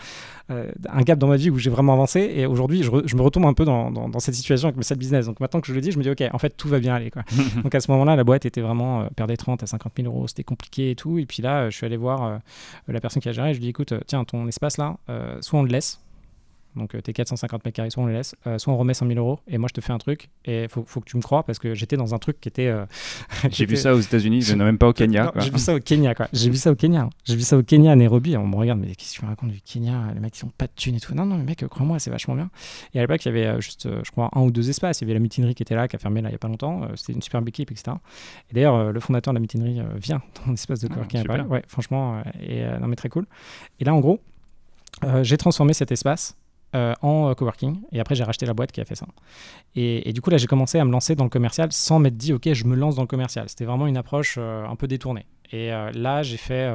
un, 0.47 1.01
gap 1.01 1.19
dans 1.19 1.28
ma 1.28 1.36
vie 1.36 1.49
où 1.49 1.57
j'ai 1.57 1.69
vraiment 1.69 1.93
avancé. 1.93 2.32
Et 2.34 2.45
aujourd'hui, 2.45 2.84
je, 2.84 2.89
je, 3.05 3.15
me 3.17 3.21
retombe 3.21 3.45
un 3.45 3.53
peu 3.53 3.65
dans, 3.65 3.91
dans, 3.91 4.07
dans, 4.07 4.19
cette 4.19 4.36
situation 4.36 4.69
avec 4.69 4.78
mes 4.78 4.84
7 4.84 4.97
business. 4.97 5.26
Donc 5.26 5.41
maintenant 5.41 5.59
que 5.59 5.67
je 5.67 5.73
le 5.73 5.82
dis, 5.82 5.91
je 5.91 5.97
me 5.97 6.03
dis, 6.03 6.09
OK, 6.09 6.23
en 6.32 6.38
fait, 6.38 6.51
tout 6.51 6.69
va 6.69 6.80
bien 6.80 6.95
aller. 6.95 7.11
Quoi. 7.11 7.23
Donc 7.63 7.76
à 7.76 7.80
ce 7.80 7.91
moment-là, 7.91 8.15
la 8.15 8.23
boîte 8.23 8.45
était 8.45 8.61
vraiment 8.61 9.01
euh, 9.01 9.07
perdait 9.15 9.38
30 9.38 9.63
à 9.63 9.67
50 9.67 9.93
000 9.97 10.07
euros, 10.07 10.28
c'était 10.28 10.43
compliqué 10.43 10.91
et 10.91 10.95
tout. 10.95 11.17
Et 11.17 11.26
puis 11.26 11.41
là, 11.41 11.69
je 11.69 11.76
suis 11.76 11.86
allé 11.86 11.97
voir 11.97 12.23
euh, 12.23 12.38
la 12.88 13.01
personne 13.01 13.21
qui 13.21 13.30
a 13.30 13.32
géré, 13.32 13.53
je 13.53 13.59
lui 13.59 13.65
ai 13.65 13.67
dit 13.67 13.69
écoute, 13.69 13.93
tiens, 14.07 14.23
ton 14.23 14.47
espace 14.47 14.78
là, 14.78 14.97
euh, 15.09 15.38
soit 15.41 15.59
on 15.59 15.63
le 15.63 15.69
laisse, 15.69 15.99
donc 16.76 17.01
tes 17.01 17.13
450 17.13 17.65
mètres 17.65 17.76
carrés, 17.76 17.89
soit 17.89 18.03
on 18.03 18.07
les 18.07 18.13
laisse, 18.13 18.36
soit 18.57 18.73
on 18.73 18.78
remet 18.78 18.93
100 18.93 19.07
000 19.07 19.19
euros 19.19 19.39
et 19.47 19.57
moi 19.57 19.67
je 19.69 19.73
te 19.73 19.82
fais 19.82 19.93
un 19.93 19.97
truc 19.97 20.30
et 20.45 20.63
il 20.63 20.69
faut, 20.69 20.84
faut, 20.86 20.99
que 20.99 21.05
tu 21.05 21.17
me 21.17 21.21
crois 21.21 21.43
parce 21.43 21.59
que 21.59 21.73
j'étais 21.73 21.97
dans 21.97 22.13
un 22.13 22.19
truc 22.19 22.39
qui 22.39 22.49
était. 22.49 22.73
J'ai 23.51 23.65
vu 23.65 23.78
ça 23.78 23.93
aux 23.93 23.99
États-Unis, 23.99 24.41
je 24.41 24.55
n'ai 24.55 24.63
même 24.63 24.78
pas 24.78 24.88
au 24.88 24.93
Kenya. 24.93 25.32
J'ai 25.38 25.49
vu 25.49 25.59
ça 25.59 25.76
au 25.76 25.80
Kenya, 25.80 26.15
quoi. 26.15 26.28
J'ai 26.34 26.49
vu 26.49 26.57
ça 26.57 26.71
au 26.71 26.76
Kenya. 26.76 27.09
J'ai 27.23 27.36
vu 27.36 27.41
ça 27.41 27.57
au 27.57 27.63
Kenya 27.63 27.91
à 27.91 27.95
Nairobi. 27.95 28.36
On 28.38 28.47
me 28.47 28.55
regarde, 28.55 28.80
mais 28.80 28.95
qu'est-ce 28.95 29.15
que 29.15 29.19
tu 29.19 29.26
racontes 29.26 29.51
du 29.51 29.61
Kenya 29.61 30.11
Les 30.13 30.19
mecs 30.19 30.34
qui 30.34 30.43
ont 30.43 30.51
pas 30.55 30.67
de 30.67 30.71
thunes 30.76 30.95
et 30.95 30.99
tout. 30.99 31.13
Non, 31.15 31.26
non, 31.26 31.38
mais 31.38 31.43
mec, 31.43 31.65
crois-moi, 31.67 31.99
c'est 31.99 32.11
vachement 32.11 32.36
bien. 32.36 32.49
Et 32.93 32.99
à 32.99 33.01
l'époque, 33.01 33.23
il 33.26 33.28
y 33.28 33.32
avait 33.32 33.61
juste, 33.61 33.88
je 34.03 34.11
crois, 34.11 34.30
un 34.34 34.41
ou 34.41 34.51
deux 34.51 34.69
espaces. 34.69 35.01
Il 35.01 35.03
y 35.03 35.05
avait 35.05 35.13
la 35.13 35.19
mutinerie 35.19 35.55
qui 35.55 35.63
était 35.63 35.76
là, 35.76 35.88
qui 35.88 35.95
a 35.95 35.99
fermé 35.99 36.21
là 36.21 36.30
il 36.30 36.34
y 36.34 36.36
a 36.36 36.39
pas 36.39 36.47
longtemps. 36.47 36.88
C'était 36.95 37.13
une 37.13 37.21
superbe 37.21 37.47
équipe, 37.47 37.71
etc. 37.71 37.97
Et 38.51 38.53
d'ailleurs, 38.53 38.91
le 38.91 38.99
fondateur 38.99 39.34
de 39.34 39.38
la 39.38 39.41
mutinerie 39.41 39.82
vient 39.95 40.21
dans 40.45 40.51
l'espace 40.51 40.80
de 40.82 40.88
ah, 40.91 40.93
coworking 40.93 41.23
ah, 41.30 41.43
Ouais, 41.43 41.63
franchement, 41.67 42.21
et 42.41 42.63
non, 42.80 42.88
mais 42.88 42.95
très 42.95 43.09
cool. 43.09 43.26
Et 43.80 43.86
là, 43.86 43.93
en 43.93 43.99
gros, 43.99 44.19
j'ai 45.21 45.38
transformé 45.38 45.73
cet 45.73 45.91
espace 45.91 46.38
euh, 46.76 46.93
en 47.01 47.30
euh, 47.30 47.34
coworking. 47.34 47.80
Et 47.91 47.99
après, 47.99 48.15
j'ai 48.15 48.23
racheté 48.23 48.45
la 48.45 48.53
boîte 48.53 48.71
qui 48.71 48.82
a 48.82 48.86
fait 48.86 48.95
ça. 48.95 49.05
Et, 49.76 50.11
du 50.13 50.21
coup, 50.21 50.30
là, 50.30 50.38
j'ai 50.38 50.47
commencé 50.47 50.78
à 50.78 50.86
me 50.86 50.91
lancer 50.91 51.15
dans 51.15 51.23
le 51.23 51.30
commercial 51.30 51.71
sans 51.71 51.99
m'être 51.99 52.17
dit, 52.17 52.34
OK, 52.34 52.51
je 52.51 52.65
me 52.65 52.76
lance 52.76 52.95
dans 52.95 53.01
le 53.01 53.07
commercial. 53.07 53.47
C'était 53.49 53.65
vraiment 53.65 53.88
une 53.88 53.97
approche 53.97 54.36
euh, 54.38 54.67
un 54.67 54.76
peu 54.76 54.88
détournée. 54.88 55.26
Et 55.51 55.69
là, 55.69 56.23
j'ai 56.23 56.38
fait, 56.38 56.67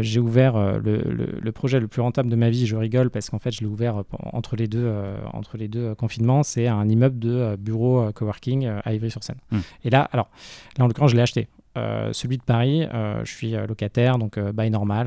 j'ai 0.00 0.18
ouvert 0.18 0.78
le, 0.80 1.00
le, 1.00 1.52
projet 1.52 1.78
le 1.78 1.86
plus 1.86 2.02
rentable 2.02 2.28
de 2.28 2.34
ma 2.34 2.50
vie. 2.50 2.66
Je 2.66 2.74
rigole 2.74 3.08
parce 3.08 3.30
qu'en 3.30 3.38
fait, 3.38 3.52
je 3.52 3.60
l'ai 3.60 3.66
ouvert 3.66 4.02
entre 4.32 4.56
les 4.56 4.66
deux, 4.66 4.92
entre 5.32 5.56
les 5.56 5.68
deux 5.68 5.94
confinements. 5.94 6.42
C'est 6.42 6.66
un 6.66 6.86
immeuble 6.88 7.20
de 7.20 7.56
bureau 7.56 8.10
coworking 8.12 8.66
à 8.84 8.92
Ivry-sur-Seine. 8.92 9.38
Hmm. 9.52 9.60
Et 9.84 9.90
là, 9.90 10.08
alors, 10.12 10.28
là, 10.76 10.84
en 10.84 10.88
l'occurrence, 10.88 11.12
je 11.12 11.16
l'ai 11.16 11.22
acheté. 11.22 11.48
Euh, 11.76 12.12
celui 12.12 12.38
de 12.38 12.42
Paris, 12.42 12.82
euh, 12.82 13.24
je 13.24 13.30
suis 13.30 13.54
euh, 13.54 13.66
locataire, 13.66 14.18
donc 14.18 14.38
bail 14.38 14.70
normal. 14.70 15.06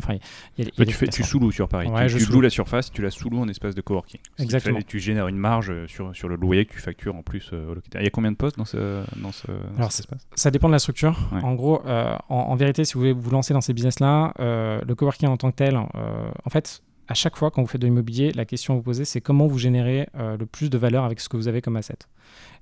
Y 0.57 0.61
a, 0.61 0.85
tu, 0.85 0.93
fais, 0.93 1.07
tu 1.07 1.23
sous-loues 1.23 1.51
sur 1.51 1.67
Paris. 1.67 1.89
tu, 2.07 2.17
tu 2.17 2.31
loues 2.31 2.41
la 2.41 2.49
surface, 2.49 2.91
tu 2.91 3.01
la 3.01 3.09
sous-loues 3.09 3.41
en 3.41 3.47
espace 3.47 3.75
de 3.75 3.81
coworking. 3.81 4.19
Exactement. 4.39 4.79
tu 4.85 4.99
génères 4.99 5.27
une 5.27 5.37
marge 5.37 5.85
sur, 5.87 6.15
sur 6.15 6.29
le 6.29 6.35
loyer 6.35 6.65
que 6.65 6.73
tu 6.73 6.79
factures 6.79 7.15
en 7.15 7.23
plus 7.23 7.51
au 7.53 7.73
locataire. 7.73 8.01
Il 8.01 8.05
y 8.05 8.07
a 8.07 8.11
combien 8.11 8.31
de 8.31 8.37
postes 8.37 8.57
dans, 8.57 8.65
ce, 8.65 9.03
dans, 9.17 9.31
ce, 9.31 9.47
Alors, 9.77 9.91
cet 9.91 10.05
espace? 10.05 10.27
Ça 10.35 10.51
dépend 10.51 10.67
de 10.67 10.73
la 10.73 10.79
structure. 10.79 11.17
En 11.43 11.53
gros, 11.55 11.81
en, 12.29 12.55
vérité, 12.55 12.85
si 12.85 12.93
vous 12.93 13.01
voulez 13.01 13.13
vous 13.13 13.31
lancer 13.31 13.53
dans 13.53 13.61
ces 13.61 13.73
business-là, 13.73 14.33
le 14.39 14.93
coworking 14.93 15.29
en 15.29 15.37
tant 15.37 15.51
que 15.51 15.55
tel, 15.55 15.77
en 15.77 16.49
fait, 16.49 16.81
à 17.07 17.13
chaque 17.13 17.35
fois 17.35 17.51
quand 17.51 17.61
vous 17.61 17.67
faites 17.67 17.81
de 17.81 17.87
l'immobilier, 17.87 18.31
la 18.31 18.45
question 18.45 18.73
à 18.73 18.77
vous 18.77 18.83
poser, 18.83 19.05
c'est 19.05 19.21
comment 19.21 19.47
vous 19.47 19.59
générez 19.59 20.07
le 20.13 20.45
plus 20.45 20.69
de 20.69 20.77
valeur 20.77 21.03
avec 21.03 21.19
ce 21.19 21.29
que 21.29 21.37
vous 21.37 21.47
avez 21.47 21.61
comme 21.61 21.75
asset. 21.75 21.97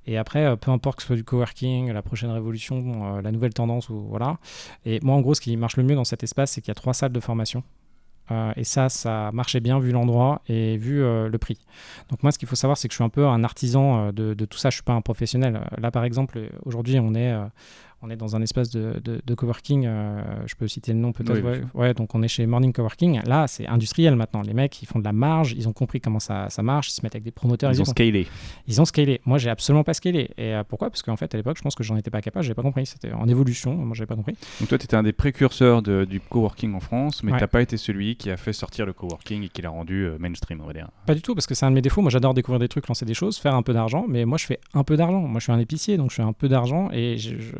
Et 0.10 0.18
après, 0.18 0.44
euh, 0.44 0.56
peu 0.56 0.72
importe 0.72 0.98
que 0.98 1.04
ce 1.04 1.08
soit 1.08 1.16
du 1.16 1.24
coworking, 1.24 1.92
la 1.92 2.02
prochaine 2.02 2.32
révolution, 2.32 3.18
euh, 3.18 3.22
la 3.22 3.32
nouvelle 3.32 3.54
tendance, 3.54 3.90
ou 3.90 4.08
voilà. 4.10 4.40
Et 4.84 5.00
moi, 5.04 5.16
en 5.16 5.22
gros, 5.22 5.36
ce 5.36 5.42
qui 5.42 5.56
marche 5.56 5.78
le 5.78 5.84
mieux 5.84 5.94
dans 5.94 6.04
cet 6.04 6.24
espace, 6.24 6.52
c'est 6.52 6.62
qu'il 6.62 6.70
y 6.70 6.72
a 6.72 6.76
trois 6.76 6.96
salles 6.96 7.12
de 7.12 7.20
formation. 7.20 7.62
Euh, 8.32 8.52
et 8.56 8.64
ça, 8.64 8.90
ça 8.90 9.30
marchait 9.34 9.60
bien 9.60 9.80
vu 9.80 9.92
l'endroit 9.92 10.42
et 10.48 10.78
vu 10.78 11.02
le 11.02 11.38
prix. 11.38 11.60
Donc 12.10 12.24
moi, 12.24 12.32
ce 12.32 12.40
qu'il 12.40 12.48
faut 12.48 12.56
savoir, 12.56 12.76
c'est 12.76 12.88
que 12.88 12.94
je 12.94 12.98
suis 12.98 13.04
un 13.04 13.10
peu 13.10 13.28
un 13.28 13.44
artisan 13.44 14.12
de, 14.12 14.34
tout 14.46 14.58
ça. 14.58 14.72
Je 14.72 14.76
suis 14.78 14.84
pas 14.84 14.94
un 14.94 15.02
professionnel. 15.02 15.62
Là, 15.78 15.92
par 15.92 16.04
exemple, 16.04 16.40
aujourd'hui, 16.66 17.00
on 17.00 17.14
est 17.14 17.36
on 18.02 18.10
est 18.10 18.16
dans 18.16 18.36
un 18.36 18.42
espace 18.42 18.70
de, 18.70 19.02
de, 19.04 19.36
coworking, 19.36 19.86
euh, 19.86 20.22
je 20.46 20.56
peux 20.56 20.68
citer 20.68 20.94
le 20.94 21.00
nom 21.00 21.12
peut-être. 21.12 21.44
ouais, 21.74 21.94
donc 21.94 22.16
on 22.16 22.22
est 22.22 22.28
chez 22.30 22.46
Morning 22.46 22.72
Coworking. 22.72 23.22
Là, 23.26 23.48
c'est 23.48 23.68
industriel 23.68 24.16
maintenant. 24.16 24.42
Les 24.42 24.54
mecs, 24.54 24.82
ils 24.82 24.86
font 24.86 25.00
de 25.00 25.04
la 25.04 25.12
marge, 25.12 25.54
ils 25.58 25.68
ont 25.68 25.74
compris 25.74 26.00
comment 26.00 26.20
ça, 26.20 26.50
ça 26.50 26.64
marche, 26.64 26.90
ils 26.90 26.94
se 26.94 27.02
mettent 27.04 27.16
avec 27.16 27.24
des 27.24 27.32
promoteurs. 27.32 27.72
Ils, 27.72 27.82
ont 27.82 27.86
scalé. 27.86 28.28
Ils 28.68 28.80
ont 28.82 28.86
scalé. 28.86 29.20
Moi, 29.26 29.38
j'ai 29.38 29.50
absolument 29.50 29.84
pas 29.84 29.94
scalé. 29.94 30.30
Et 30.38 30.54
euh, 30.54 30.64
pourquoi? 30.64 30.90
Parce 30.90 31.04
qu'en 31.04 31.18
fait, 31.18 31.34
à 31.34 31.38
l'époque, 31.38 31.58
je 31.58 31.62
pense 31.62 31.76
que 31.76 31.84
j'en 31.84 31.98
étais 31.98 32.10
pas 32.10 32.22
capable, 32.22 32.44
j'avais 32.44 32.56
pas 32.56 32.62
compris. 32.62 32.86
C'était 32.86 33.12
en 33.12 33.28
évolution, 33.28 33.74
moi, 33.74 33.96
j'avais 33.96 34.08
pas 34.08 34.16
compris. 34.16 34.36
Donc 34.60 34.70
toi, 34.70 34.78
tu 34.78 34.86
étais 34.86 34.96
un 34.96 35.04
des 35.04 35.14
précurseurs 35.14 35.82
du 35.82 36.22
coworking 36.22 36.74
en 36.76 36.80
France, 36.80 37.22
mais 37.24 37.34
tu 37.34 37.38
n'as 37.40 37.48
pas 37.48 37.62
été 37.62 37.76
celui 37.76 38.16
qui 38.16 38.30
a 38.32 38.38
fait 38.38 38.54
sortir 38.54 38.86
le 38.86 38.94
coworking 38.94 39.44
et 39.44 39.50
qui 39.50 39.62
l'a 39.62 39.70
rendu 39.70 40.06
euh, 40.06 40.18
mainstream, 40.20 40.62
on 40.62 40.68
va 40.68 40.74
dire. 40.74 40.88
Pas 41.06 41.16
du 41.16 41.22
tout, 41.22 41.36
parce 41.36 41.48
que 41.48 41.54
c'est 41.54 41.66
un 41.66 41.72
de 41.72 41.76
mes 41.76 41.82
défauts. 41.82 42.02
Moi, 42.02 42.12
j'adore 42.12 42.34
découvrir 42.34 42.60
des 42.60 42.70
trucs, 42.70 42.88
lancer 42.88 43.06
des 43.06 43.14
choses, 43.14 43.38
faire 43.38 43.56
un 43.56 43.64
peu 43.64 43.74
d'argent, 43.74 44.06
mais 44.08 44.24
moi, 44.24 44.38
je 44.38 44.46
fais 44.46 44.60
un 44.74 44.84
peu 44.86 44.96
d'argent. 44.96 45.20
Moi, 45.20 45.40
je 45.40 45.44
suis 45.44 45.52
un 45.52 45.60
épicier, 45.60 45.98
donc 45.98 46.12
je 46.12 46.16
fais 46.16 46.22
un 46.22 46.34
peu 46.34 46.48
d'argent. 46.48 46.90
Et, 46.94 47.18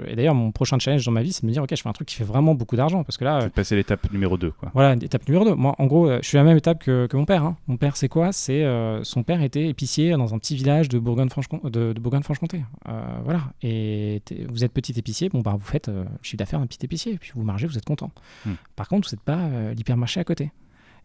et 0.08 0.16
d'ailleurs, 0.16 0.29
mon 0.34 0.52
prochain 0.52 0.80
challenge 0.80 1.06
dans 1.06 1.12
ma 1.12 1.22
vie, 1.22 1.34
c'est 1.34 1.44
de 1.44 1.48
me 1.48 1.52
dire, 1.52 1.64
ok, 1.64 1.70
je 1.76 1.82
fais 1.82 1.90
un 1.90 1.94
truc 1.94 2.08
qui 2.08 2.16
fait 2.16 2.24
vraiment 2.24 2.56
beaucoup 2.56 2.76
d'argent. 2.76 3.04
Parce 3.04 3.18
que 3.18 3.24
là. 3.24 3.42
C'est 3.42 3.54
passer 3.54 3.76
l'étape 3.76 4.12
numéro 4.12 4.38
2. 4.38 4.52
Quoi. 4.52 4.72
Voilà, 4.74 4.96
l'étape 4.96 5.28
numéro 5.28 5.46
2. 5.46 5.56
Moi, 5.56 5.76
en 5.78 5.86
gros, 5.86 6.10
euh, 6.10 6.20
je 6.22 6.28
suis 6.28 6.38
à 6.38 6.42
la 6.42 6.48
même 6.48 6.58
étape 6.58 6.84
que, 6.84 7.08
que 7.08 7.18
mon 7.18 7.26
père. 7.26 7.44
Hein. 7.44 7.58
Mon 7.68 7.78
père, 7.78 7.98
c'est 7.98 8.10
quoi? 8.10 8.32
C'est 8.32 8.64
euh, 8.64 9.04
son 9.04 9.24
père 9.24 9.42
était 9.42 9.68
épicier 9.68 10.12
dans 10.12 10.34
un 10.34 10.40
petit 10.40 10.56
village 10.56 10.90
de 10.90 11.00
Bourgogne-Franche-Comté. 11.00 11.70
De. 11.70 12.64
Euh, 12.90 13.02
voilà. 13.24 13.42
Et 13.62 14.22
vous 14.50 14.64
êtes 14.64 14.74
petit 14.74 14.98
épicier, 14.98 15.30
bon, 15.30 15.42
bah, 15.42 15.56
vous 15.58 15.66
faites 15.66 15.88
le 15.88 16.06
chiffre 16.22 16.38
d'affaires 16.38 16.60
d'un 16.60 16.68
petit 16.68 16.84
épicier. 16.84 17.18
Puis 17.20 17.32
vous 17.36 17.44
margez, 17.44 17.68
vous 17.68 17.78
êtes 17.78 17.86
content. 17.86 18.12
Hmm. 18.46 18.54
Par 18.76 18.88
contre, 18.88 19.10
vous 19.10 19.16
n'êtes 19.16 19.24
pas 19.24 19.74
l'hypermarché 19.74 20.20
à 20.20 20.24
côté. 20.24 20.52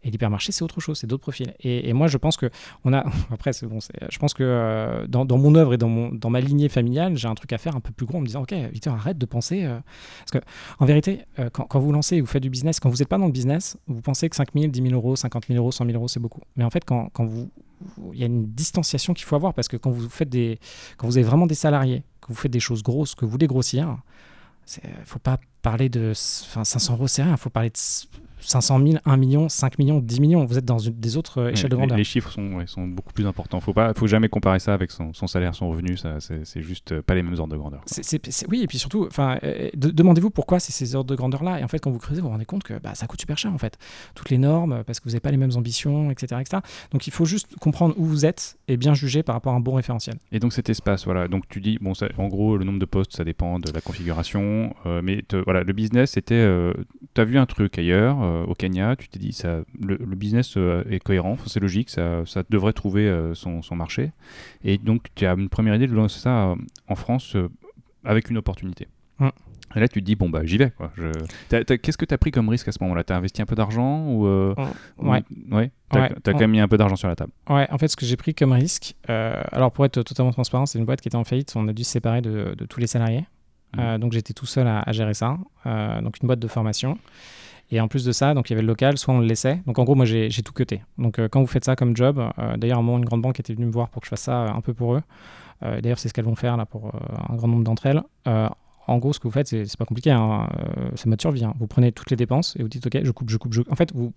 Et 0.03 0.11
l'hypermarché, 0.11 0.51
c'est 0.51 0.63
autre 0.63 0.79
chose, 0.79 0.99
c'est 0.99 1.07
d'autres 1.07 1.21
profils. 1.21 1.53
Et, 1.59 1.91
moi, 1.93 2.07
je 2.07 2.17
pense 2.17 2.37
que 2.37 2.49
on 2.83 2.93
a. 2.93 3.03
Après, 3.31 3.53
c'est 3.53 3.65
bon. 3.67 3.79
Je 4.09 4.19
pense 4.19 4.33
que 4.33 4.43
euh, 4.43 5.07
dans, 5.07 5.25
mon 5.37 5.55
œuvre 5.55 5.73
et 5.73 5.77
dans, 5.77 5.89
mon, 5.89 6.11
dans 6.11 6.29
ma 6.29 6.39
lignée 6.39 6.69
familiale, 6.69 7.17
j'ai 7.17 7.27
un 7.27 7.35
truc 7.35 7.53
à 7.53 7.57
faire 7.57 7.75
un 7.75 7.79
peu 7.79 7.91
plus 7.91 8.05
gros 8.05 8.17
en 8.17 8.21
me 8.21 8.27
disant, 8.27 8.43
ok, 8.43 8.53
Victor, 8.71 8.93
arrête 8.93 9.17
de 9.17 9.25
penser. 9.25 9.65
Euh, 9.65 9.79
parce 10.19 10.31
que 10.31 10.49
en 10.79 10.85
vérité, 10.85 11.21
euh, 11.39 11.49
quand, 11.49 11.79
vous 11.79 11.91
lancez, 11.91 12.21
vous 12.21 12.27
faites 12.27 12.43
du 12.43 12.49
business, 12.49 12.79
quand 12.79 12.89
vous 12.89 12.97
n'êtes 12.97 13.07
pas 13.07 13.17
dans 13.17 13.25
le 13.25 13.31
business, 13.31 13.77
vous 13.87 14.01
pensez 14.01 14.29
que 14.29 14.35
5 14.35 14.49
000, 14.53 14.67
10 14.67 14.81
000 14.81 14.93
euros, 14.93 15.15
50 15.15 15.47
000 15.47 15.59
euros, 15.59 15.71
100 15.71 15.85
000 15.85 15.97
euros, 15.97 16.07
c'est 16.07 16.19
beaucoup. 16.19 16.41
Mais 16.55 16.63
en 16.63 16.69
fait, 16.69 16.85
quand, 16.85 17.09
quand 17.13 17.25
vous 17.25 17.49
il 18.13 18.19
y 18.19 18.23
a 18.23 18.25
une 18.25 18.45
distanciation 18.53 19.13
qu'il 19.13 19.25
faut 19.25 19.35
avoir 19.35 19.53
parce 19.53 19.67
que 19.67 19.75
quand 19.75 19.91
vous 19.91 20.09
faites 20.09 20.29
des, 20.29 20.59
quand 20.97 21.07
vous 21.07 21.17
avez 21.17 21.25
vraiment 21.25 21.45
des 21.45 21.55
salariés, 21.55 22.03
que 22.21 22.27
vous 22.29 22.35
faites 22.35 22.51
des 22.51 22.59
choses 22.59 22.83
grosses, 22.83 23.15
que 23.15 23.25
vous 23.25 23.31
voulez 23.31 23.47
grossir, 23.47 23.97
il 24.83 24.89
ne 24.89 25.05
faut 25.05 25.19
pas 25.19 25.39
parler 25.61 25.89
de 25.89 26.13
500 26.13 26.93
euros, 26.93 27.07
c'est 27.07 27.23
rien. 27.23 27.33
Il 27.33 27.37
faut 27.37 27.49
parler 27.49 27.69
de 27.69 27.77
500 28.39 28.79
000, 28.85 28.97
1 29.03 29.17
million, 29.17 29.49
5 29.49 29.79
millions, 29.79 29.99
10 29.99 30.19
millions. 30.19 30.45
Vous 30.45 30.57
êtes 30.57 30.65
dans 30.65 30.77
des 30.77 31.17
autres 31.17 31.41
euh, 31.41 31.51
échelles 31.51 31.69
de 31.69 31.75
grandeur. 31.75 31.97
Les, 31.97 32.03
chiffres 32.03 32.31
sont, 32.31 32.65
sont, 32.67 32.87
beaucoup 32.87 33.13
plus 33.13 33.25
importants. 33.25 33.59
Il 33.65 33.79
ne 33.79 33.93
faut 33.93 34.07
jamais 34.07 34.29
comparer 34.29 34.59
ça 34.59 34.73
avec 34.73 34.91
son, 34.91 35.13
salaire, 35.27 35.55
son 35.55 35.69
revenu. 35.69 35.97
C'est 36.19 36.61
juste 36.61 36.91
euh, 36.91 37.01
pas 37.01 37.15
les 37.15 37.23
mêmes 37.23 37.37
ordres 37.37 37.53
de 37.53 37.57
grandeur. 37.57 37.83
oui, 38.49 38.61
et 38.61 38.67
puis 38.67 38.77
surtout, 38.77 39.07
euh, 39.17 39.69
demandez-vous 39.75 40.29
pourquoi 40.29 40.59
c'est 40.59 40.71
ces 40.71 40.95
ordres 40.95 41.09
de 41.09 41.15
grandeur-là. 41.15 41.59
Et 41.59 41.63
en 41.63 41.67
fait, 41.67 41.79
quand 41.79 41.91
vous 41.91 41.99
creusez, 41.99 42.21
vous 42.21 42.27
vous 42.27 42.31
rendez 42.31 42.45
compte 42.45 42.63
que 42.63 42.77
bah, 42.79 42.95
ça 42.95 43.07
coûte 43.07 43.19
super 43.19 43.37
cher, 43.37 43.53
en 43.53 43.57
fait. 43.57 43.77
Toutes 44.13 44.29
les 44.29 44.37
normes, 44.37 44.83
parce 44.85 44.99
que 44.99 45.05
vous 45.05 45.11
n'avez 45.11 45.21
pas 45.21 45.31
les 45.31 45.37
mêmes 45.37 45.55
ambitions, 45.55 46.11
etc., 46.11 46.41
etc. 46.41 46.61
Donc 46.91 47.07
il 47.07 47.13
faut 47.13 47.25
juste 47.25 47.55
comprendre 47.59 47.95
où 47.97 48.05
vous 48.05 48.25
êtes 48.25 48.57
et 48.67 48.77
bien 48.77 48.93
juger 48.93 49.23
par 49.23 49.35
rapport 49.35 49.53
à 49.53 49.55
un 49.55 49.59
bon 49.59 49.73
référentiel. 49.73 50.17
Et 50.31 50.39
donc 50.39 50.53
cet 50.53 50.69
espace, 50.69 51.05
voilà. 51.05 51.27
Donc 51.27 51.47
tu 51.47 51.61
dis, 51.61 51.77
bon, 51.81 51.93
en 52.17 52.27
gros, 52.27 52.57
le 52.57 52.65
nombre 52.65 52.79
de 52.79 52.85
postes, 52.85 53.15
ça 53.15 53.23
dépend 53.23 53.59
de 53.59 53.71
la 53.71 53.81
configuration. 53.81 54.73
mais 55.03 55.23
voilà, 55.45 55.63
le 55.63 55.73
business, 55.73 56.11
c'était. 56.11 56.45
tu 57.13 57.21
as 57.21 57.25
vu 57.25 57.37
un 57.37 57.45
truc 57.45 57.77
ailleurs, 57.77 58.17
au 58.43 58.53
Kenya, 58.53 58.95
tu 58.95 59.07
dit, 59.17 59.33
ça, 59.33 59.61
le, 59.81 59.97
business 59.97 60.55
euh, 60.57 60.83
est 60.89 60.99
cohérent, 60.99 61.37
c'est 61.45 61.59
logique, 61.59 61.89
ça, 61.89 62.25
ça, 62.25 62.43
devrait 62.49 62.73
trouver 62.73 63.07
euh, 63.07 63.33
son, 63.33 63.61
son, 63.61 63.75
marché. 63.75 64.11
Et 64.63 64.77
donc, 64.77 65.07
tu 65.15 65.25
as 65.25 65.33
une 65.33 65.49
première 65.49 65.75
idée 65.75 65.87
de 65.87 65.93
lancer 65.93 66.19
ça 66.19 66.49
euh, 66.49 66.55
en 66.87 66.95
France 66.95 67.35
avec 68.03 68.29
une 68.29 68.37
opportunité. 68.37 68.87
Et 69.75 69.79
là, 69.79 69.87
tu 69.87 69.99
te 69.99 70.05
dis, 70.05 70.15
bon, 70.15 70.29
bah, 70.29 70.41
j'y 70.45 70.57
vais. 70.57 70.71
Qu'est-ce 71.49 71.97
que 71.97 72.05
tu 72.05 72.13
as 72.13 72.17
pris 72.17 72.31
comme 72.31 72.47
risque 72.47 72.67
à 72.67 72.71
ce 72.71 72.77
moment-là? 72.81 73.03
Tu 73.03 73.13
as 73.13 73.17
investi 73.17 73.41
un 73.41 73.45
peu 73.45 73.55
d'argent 73.55 74.05
ou, 74.07 74.25
hum. 74.25 74.55
Ouais. 74.97 75.23
ouais 75.51 75.71
Tu 75.91 75.97
as, 75.99 76.09
quand 76.25 76.39
même 76.39 76.51
mis 76.51 76.59
un 76.59 76.67
peu 76.67 76.77
d'argent 76.77 76.95
sur 76.95 77.07
la 77.07 77.15
table 77.15 77.31
Ouais, 77.49 77.67
en 77.71 77.77
fait, 77.77 77.87
ce 77.87 77.95
que 77.95 78.05
j'ai 78.05 78.17
pris 78.17 78.33
comme 78.33 78.53
risque, 78.53 78.95
alors 79.07 79.71
pour 79.71 79.85
être 79.85 80.01
totalement 80.03 80.31
transparent, 80.31 80.65
c'est 80.65 80.79
une 80.79 80.85
boîte 80.85 81.01
qui 81.01 81.09
était 81.09 81.17
en 81.17 81.23
faillite. 81.23 81.53
On 81.55 81.67
a 81.67 81.73
dû 81.73 81.83
se 81.83 81.91
séparer 81.91 82.21
de, 82.21 82.55
de 82.57 82.65
tous 82.65 82.79
les 82.79 82.87
salariés. 82.87 83.25
Hum. 83.77 83.97
donc, 83.97 84.13
j'étais 84.13 84.33
tout 84.33 84.45
seul 84.45 84.67
à, 84.67 84.79
à 84.79 84.91
gérer 84.93 85.13
ça. 85.13 85.37
donc, 85.65 86.21
une 86.21 86.27
boîte 86.27 86.39
de 86.39 86.47
formation. 86.47 86.97
Et 87.71 87.81
en 87.81 87.87
plus 87.87 88.05
de 88.05 88.11
ça, 88.11 88.33
donc 88.33 88.49
il 88.49 88.53
y 88.53 88.55
avait 88.55 88.61
le 88.61 88.67
local, 88.67 88.97
soit 88.97 89.13
on 89.13 89.19
le 89.19 89.25
laissait. 89.25 89.61
Donc 89.65 89.79
en 89.79 89.83
gros, 89.83 89.95
moi 89.95 90.05
j'ai 90.05 90.29
tout 90.29 90.53
cuté. 90.53 90.81
Donc 90.97 91.19
euh, 91.19 91.27
quand 91.27 91.41
vous 91.41 91.47
faites 91.47 91.65
ça 91.65 91.75
comme 91.75 91.95
job, 91.95 92.19
euh, 92.37 92.57
d'ailleurs, 92.57 92.77
à 92.77 92.81
un 92.81 92.83
moment, 92.83 92.97
une 92.97 93.05
grande 93.05 93.21
banque 93.21 93.39
était 93.39 93.53
venue 93.53 93.65
me 93.65 93.71
voir 93.71 93.89
pour 93.89 94.01
que 94.01 94.05
je 94.05 94.09
fasse 94.09 94.21
ça 94.21 94.43
euh, 94.43 94.49
un 94.49 94.61
peu 94.61 94.73
pour 94.73 94.95
eux. 94.95 95.01
d'ailleurs, 95.61 95.99
c'est 95.99 96.09
ce 96.09 96.13
qu'elles 96.13 96.25
vont 96.25 96.35
faire 96.35 96.57
là 96.57 96.65
pour 96.65 96.91
un 97.29 97.35
grand 97.35 97.47
nombre 97.47 97.63
d'entre 97.63 97.87
elles. 97.87 98.03
en 98.87 98.97
gros, 98.99 99.13
ce 99.13 99.19
que 99.19 99.27
vous 99.27 99.33
faites, 99.33 99.47
c'est 99.47 99.77
pas 99.77 99.85
compliqué. 99.85 100.11
Hein. 100.11 100.47
c'est 100.95 101.07
mode 101.07 101.19
survie. 101.19 101.43
Hein. 101.43 101.53
Vous 101.59 101.65
prenez 101.65 101.91
toutes 101.91 102.11
les 102.11 102.17
dépenses 102.17 102.55
et 102.57 102.61
vous 102.61 102.69
dites 102.69 102.85
OK, 102.85 102.99
je 103.03 103.11
coupe, 103.11 103.29
je 103.31 103.37
coupe, 103.37 103.53
je 103.53 103.61
coupe. 103.61 103.71
En 103.71 103.75
fait, 103.75 103.91
il 103.95 104.11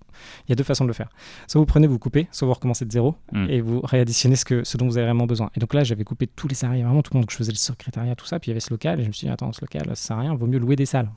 y 0.50 0.52
a 0.52 0.56
deux 0.56 0.64
façons 0.64 0.84
de 0.84 0.88
le 0.88 0.94
faire. 0.94 1.08
Soit 1.46 1.58
vous 1.58 1.66
prenez, 1.66 1.86
vous 1.86 1.98
coupez, 1.98 2.28
soit 2.32 2.46
vous 2.46 2.52
recommencez 2.52 2.84
de 2.84 2.92
zéro 2.92 3.14
hmm. 3.32 3.46
et 3.48 3.62
vous 3.62 3.80
réadditionnez 3.80 4.36
ce, 4.36 4.44
que, 4.44 4.62
ce 4.64 4.76
dont 4.76 4.86
vous 4.86 4.98
avez 4.98 5.06
vraiment 5.06 5.26
besoin. 5.26 5.50
Et 5.56 5.60
donc 5.60 5.72
là, 5.72 5.84
j'avais 5.84 6.04
coupé 6.04 6.26
tous 6.26 6.48
les 6.48 6.54
salariés, 6.54 6.82
vraiment 6.82 7.02
tout 7.02 7.14
le 7.14 7.18
monde. 7.18 7.24
Donc 7.24 7.30
je 7.30 7.36
faisais 7.36 7.52
le 7.52 7.56
secrétariat, 7.56 8.14
tout 8.14 8.26
ça. 8.26 8.38
Puis 8.40 8.50
il 8.50 8.52
y 8.52 8.52
avait 8.52 8.60
ce 8.60 8.70
local 8.70 9.00
et 9.00 9.04
je 9.04 9.08
me 9.08 9.12
suis 9.12 9.26
dit, 9.26 9.32
attends, 9.32 9.52
ce 9.52 9.62
local, 9.62 9.86
ça 9.88 9.94
sert 9.94 10.18
à 10.18 10.20
rien, 10.20 10.34
vaut 10.34 10.46
mieux 10.46 10.58
louer 10.58 10.76
des 10.76 10.86
salles. 10.86 11.08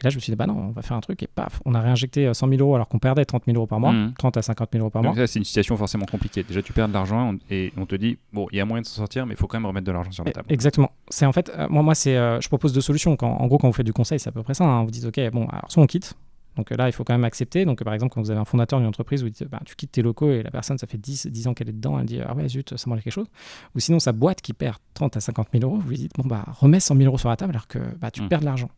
Et 0.00 0.04
là, 0.04 0.10
je 0.10 0.16
me 0.16 0.20
suis 0.20 0.32
dit, 0.32 0.36
bah 0.36 0.46
non, 0.46 0.56
on 0.56 0.70
va 0.70 0.82
faire 0.82 0.96
un 0.96 1.00
truc 1.00 1.22
et 1.22 1.26
paf, 1.26 1.60
on 1.64 1.74
a 1.74 1.80
réinjecté 1.80 2.32
100 2.32 2.46
euh, 2.46 2.50
000 2.50 2.62
euros 2.62 2.74
alors 2.74 2.88
qu'on 2.88 2.98
perdait 2.98 3.24
30 3.24 3.44
000 3.44 3.56
euros 3.56 3.66
par 3.66 3.80
mois, 3.80 3.94
30 4.18 4.36
mmh. 4.36 4.38
à 4.38 4.42
50 4.42 4.68
000 4.72 4.82
euros 4.82 4.90
par 4.90 5.02
mois. 5.02 5.10
Donc 5.10 5.18
ça, 5.18 5.26
c'est 5.26 5.38
une 5.38 5.44
situation 5.44 5.76
forcément 5.76 6.06
compliquée. 6.06 6.42
Déjà, 6.42 6.62
tu 6.62 6.72
perds 6.72 6.88
de 6.88 6.94
l'argent 6.94 7.34
et 7.50 7.72
on 7.76 7.86
te 7.86 7.94
dit, 7.94 8.16
bon, 8.32 8.46
il 8.50 8.58
y 8.58 8.60
a 8.60 8.64
moyen 8.64 8.82
de 8.82 8.86
s'en 8.86 8.96
sortir, 8.96 9.26
mais 9.26 9.34
il 9.34 9.36
faut 9.36 9.46
quand 9.46 9.58
même 9.58 9.66
remettre 9.66 9.86
de 9.86 9.92
l'argent 9.92 10.10
sur 10.10 10.24
la 10.24 10.32
table. 10.32 10.46
Exactement. 10.50 10.90
C'est 11.08 11.26
en 11.26 11.32
fait, 11.32 11.52
euh, 11.56 11.66
moi, 11.68 11.82
moi 11.82 11.94
c'est, 11.94 12.16
euh, 12.16 12.40
je 12.40 12.48
propose 12.48 12.72
deux 12.72 12.80
solutions. 12.80 13.16
Quand, 13.16 13.30
en 13.30 13.46
gros, 13.46 13.58
quand 13.58 13.68
vous 13.68 13.74
faites 13.74 13.86
du 13.86 13.92
conseil, 13.92 14.18
c'est 14.18 14.28
à 14.28 14.32
peu 14.32 14.42
près 14.42 14.54
ça. 14.54 14.64
Hein. 14.64 14.84
Vous 14.84 14.90
dites, 14.90 15.04
ok, 15.04 15.30
bon, 15.30 15.46
alors 15.48 15.70
soit 15.70 15.82
on 15.82 15.86
quitte. 15.86 16.14
Donc 16.56 16.70
là, 16.70 16.88
il 16.88 16.92
faut 16.92 17.04
quand 17.04 17.14
même 17.14 17.24
accepter. 17.24 17.64
Donc 17.64 17.82
par 17.84 17.94
exemple, 17.94 18.12
quand 18.14 18.20
vous 18.20 18.30
avez 18.30 18.40
un 18.40 18.44
fondateur 18.44 18.78
d'une 18.78 18.88
entreprise, 18.88 19.22
vous 19.22 19.30
dites, 19.30 19.48
bah, 19.48 19.60
tu 19.64 19.76
quittes 19.76 19.92
tes 19.92 20.02
locaux 20.02 20.30
et 20.30 20.42
la 20.42 20.50
personne, 20.50 20.78
ça 20.78 20.86
fait 20.86 20.98
10, 20.98 21.26
10 21.26 21.48
ans 21.48 21.54
qu'elle 21.54 21.68
est 21.68 21.72
dedans, 21.72 21.98
elle 21.98 22.06
dit, 22.06 22.20
ah 22.20 22.34
ouais, 22.34 22.48
zut, 22.48 22.76
ça 22.76 22.90
manque 22.90 23.02
quelque 23.02 23.12
chose. 23.12 23.28
Ou 23.74 23.80
sinon, 23.80 24.00
sa 24.00 24.12
boîte 24.12 24.40
qui 24.40 24.52
perd 24.52 24.76
30 24.94 25.16
à 25.16 25.20
50 25.20 25.48
000 25.52 25.64
euros, 25.64 25.78
vous 25.78 25.88
lui 25.88 25.96
dites, 25.96 26.12
bon, 26.18 26.26
bah, 26.26 26.44
remets 26.48 26.80
100 26.80 26.96
000 26.96 27.06
euros 27.06 27.18
sur 27.18 27.28
la 27.28 27.36
table 27.36 27.52
alors 27.52 27.68
que 27.68 27.78
bah, 27.98 28.10
tu 28.10 28.22
mmh. 28.22 28.28
perds 28.28 28.40
de 28.40 28.44
l'argent. 28.44 28.70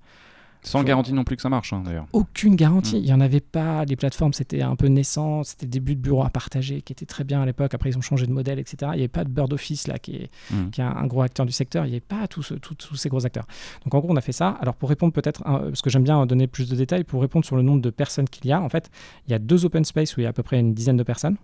Sans 0.64 0.84
garantie 0.84 1.12
non 1.12 1.24
plus 1.24 1.34
que 1.34 1.42
ça 1.42 1.48
marche, 1.48 1.72
hein, 1.72 1.82
d'ailleurs. 1.84 2.06
Aucune 2.12 2.54
garantie. 2.54 2.94
Mm. 2.96 2.98
Il 2.98 3.04
n'y 3.04 3.12
en 3.12 3.20
avait 3.20 3.40
pas. 3.40 3.84
Les 3.84 3.96
plateformes, 3.96 4.32
c'était 4.32 4.62
un 4.62 4.76
peu 4.76 4.86
naissant. 4.86 5.42
C'était 5.42 5.66
le 5.66 5.70
début 5.70 5.96
de 5.96 6.00
bureau 6.00 6.22
à 6.22 6.30
partager 6.30 6.82
qui 6.82 6.92
était 6.92 7.04
très 7.04 7.24
bien 7.24 7.42
à 7.42 7.46
l'époque. 7.46 7.74
Après, 7.74 7.90
ils 7.90 7.98
ont 7.98 8.02
changé 8.02 8.26
de 8.26 8.32
modèle, 8.32 8.60
etc. 8.60 8.76
Il 8.94 8.96
n'y 8.96 9.00
avait 9.00 9.08
pas 9.08 9.24
de 9.24 9.28
Bird 9.28 9.52
Office, 9.52 9.88
là, 9.88 9.98
qui 9.98 10.16
est, 10.16 10.30
mm. 10.52 10.70
qui 10.70 10.80
est 10.80 10.84
un, 10.84 11.06
gros 11.06 11.22
acteur 11.22 11.46
du 11.46 11.52
secteur. 11.52 11.84
Il 11.84 11.88
n'y 11.88 11.94
avait 11.94 12.00
pas 12.00 12.28
tous, 12.28 12.54
tous, 12.60 12.94
ces 12.94 13.08
gros 13.08 13.26
acteurs. 13.26 13.46
Donc, 13.84 13.94
en 13.94 13.98
gros, 13.98 14.12
on 14.12 14.16
a 14.16 14.20
fait 14.20 14.32
ça. 14.32 14.50
Alors, 14.60 14.76
pour 14.76 14.88
répondre 14.88 15.12
peut-être, 15.12 15.42
parce 15.42 15.82
que 15.82 15.90
j'aime 15.90 16.04
bien 16.04 16.24
donner 16.26 16.46
plus 16.46 16.68
de 16.68 16.76
détails, 16.76 17.02
pour 17.02 17.20
répondre 17.20 17.44
sur 17.44 17.56
le 17.56 17.62
nombre 17.62 17.82
de 17.82 17.90
personnes 17.90 18.28
qu'il 18.28 18.46
y 18.46 18.52
a, 18.52 18.60
en 18.60 18.68
fait, 18.68 18.88
il 19.26 19.32
y 19.32 19.34
a 19.34 19.40
deux 19.40 19.64
open 19.64 19.84
space 19.84 20.16
où 20.16 20.20
il 20.20 20.24
y 20.24 20.26
a 20.26 20.30
à 20.30 20.32
peu 20.32 20.44
près 20.44 20.60
une 20.60 20.74
dizaine 20.74 20.96
de 20.96 21.02
personnes. 21.02 21.38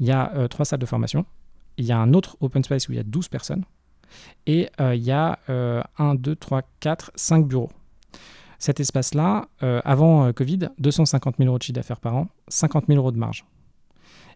Il 0.00 0.06
y 0.06 0.10
a 0.10 0.32
euh, 0.34 0.48
trois 0.48 0.66
salles 0.66 0.80
de 0.80 0.86
formation. 0.86 1.24
Il 1.78 1.86
y 1.86 1.92
a 1.92 1.98
un 1.98 2.12
autre 2.12 2.36
open 2.40 2.62
space 2.62 2.88
où 2.88 2.92
il 2.92 2.96
y 2.96 3.00
a 3.00 3.04
12 3.04 3.28
personnes. 3.28 3.64
Et 4.46 4.68
euh, 4.80 4.94
il 4.94 5.02
y 5.02 5.12
a 5.12 5.38
1, 5.48 6.14
2, 6.14 6.36
3, 6.36 6.62
4, 6.80 7.12
5 7.14 7.46
bureaux. 7.46 7.70
Cet 8.58 8.80
espace-là, 8.80 9.48
euh, 9.62 9.80
avant 9.84 10.26
euh, 10.26 10.32
Covid, 10.32 10.70
250 10.78 11.36
000 11.38 11.48
euros 11.48 11.58
de 11.58 11.62
chiffre 11.62 11.74
d'affaires 11.74 12.00
par 12.00 12.16
an, 12.16 12.28
50 12.48 12.86
000 12.88 12.98
euros 12.98 13.12
de 13.12 13.18
marge. 13.18 13.44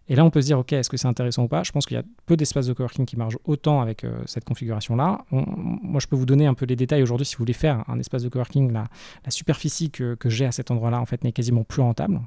Et 0.09 0.15
là, 0.15 0.25
on 0.25 0.29
peut 0.29 0.41
se 0.41 0.47
dire, 0.47 0.59
OK, 0.59 0.73
est-ce 0.73 0.89
que 0.89 0.97
c'est 0.97 1.07
intéressant 1.07 1.43
ou 1.43 1.47
pas? 1.47 1.63
Je 1.63 1.71
pense 1.71 1.85
qu'il 1.85 1.95
y 1.95 1.99
a 1.99 2.03
peu 2.25 2.35
d'espaces 2.35 2.67
de 2.67 2.73
coworking 2.73 3.05
qui 3.05 3.15
marchent 3.15 3.37
autant 3.45 3.81
avec 3.81 4.03
euh, 4.03 4.21
cette 4.25 4.43
configuration-là. 4.43 5.23
Moi, 5.31 6.01
je 6.01 6.07
peux 6.07 6.17
vous 6.17 6.25
donner 6.25 6.45
un 6.45 6.53
peu 6.53 6.65
les 6.65 6.75
détails 6.75 7.01
aujourd'hui 7.01 7.25
si 7.25 7.35
vous 7.35 7.39
voulez 7.39 7.53
faire 7.53 7.85
un 7.87 7.99
espace 7.99 8.23
de 8.23 8.29
coworking. 8.29 8.71
La, 8.73 8.85
la 9.23 9.31
superficie 9.31 9.91
que, 9.91 10.17
j'ai 10.25 10.45
à 10.45 10.51
cet 10.51 10.71
endroit-là, 10.71 10.99
en 10.99 11.05
fait, 11.05 11.23
n'est 11.23 11.31
quasiment 11.31 11.63
plus 11.63 11.81
rentable. 11.81 12.19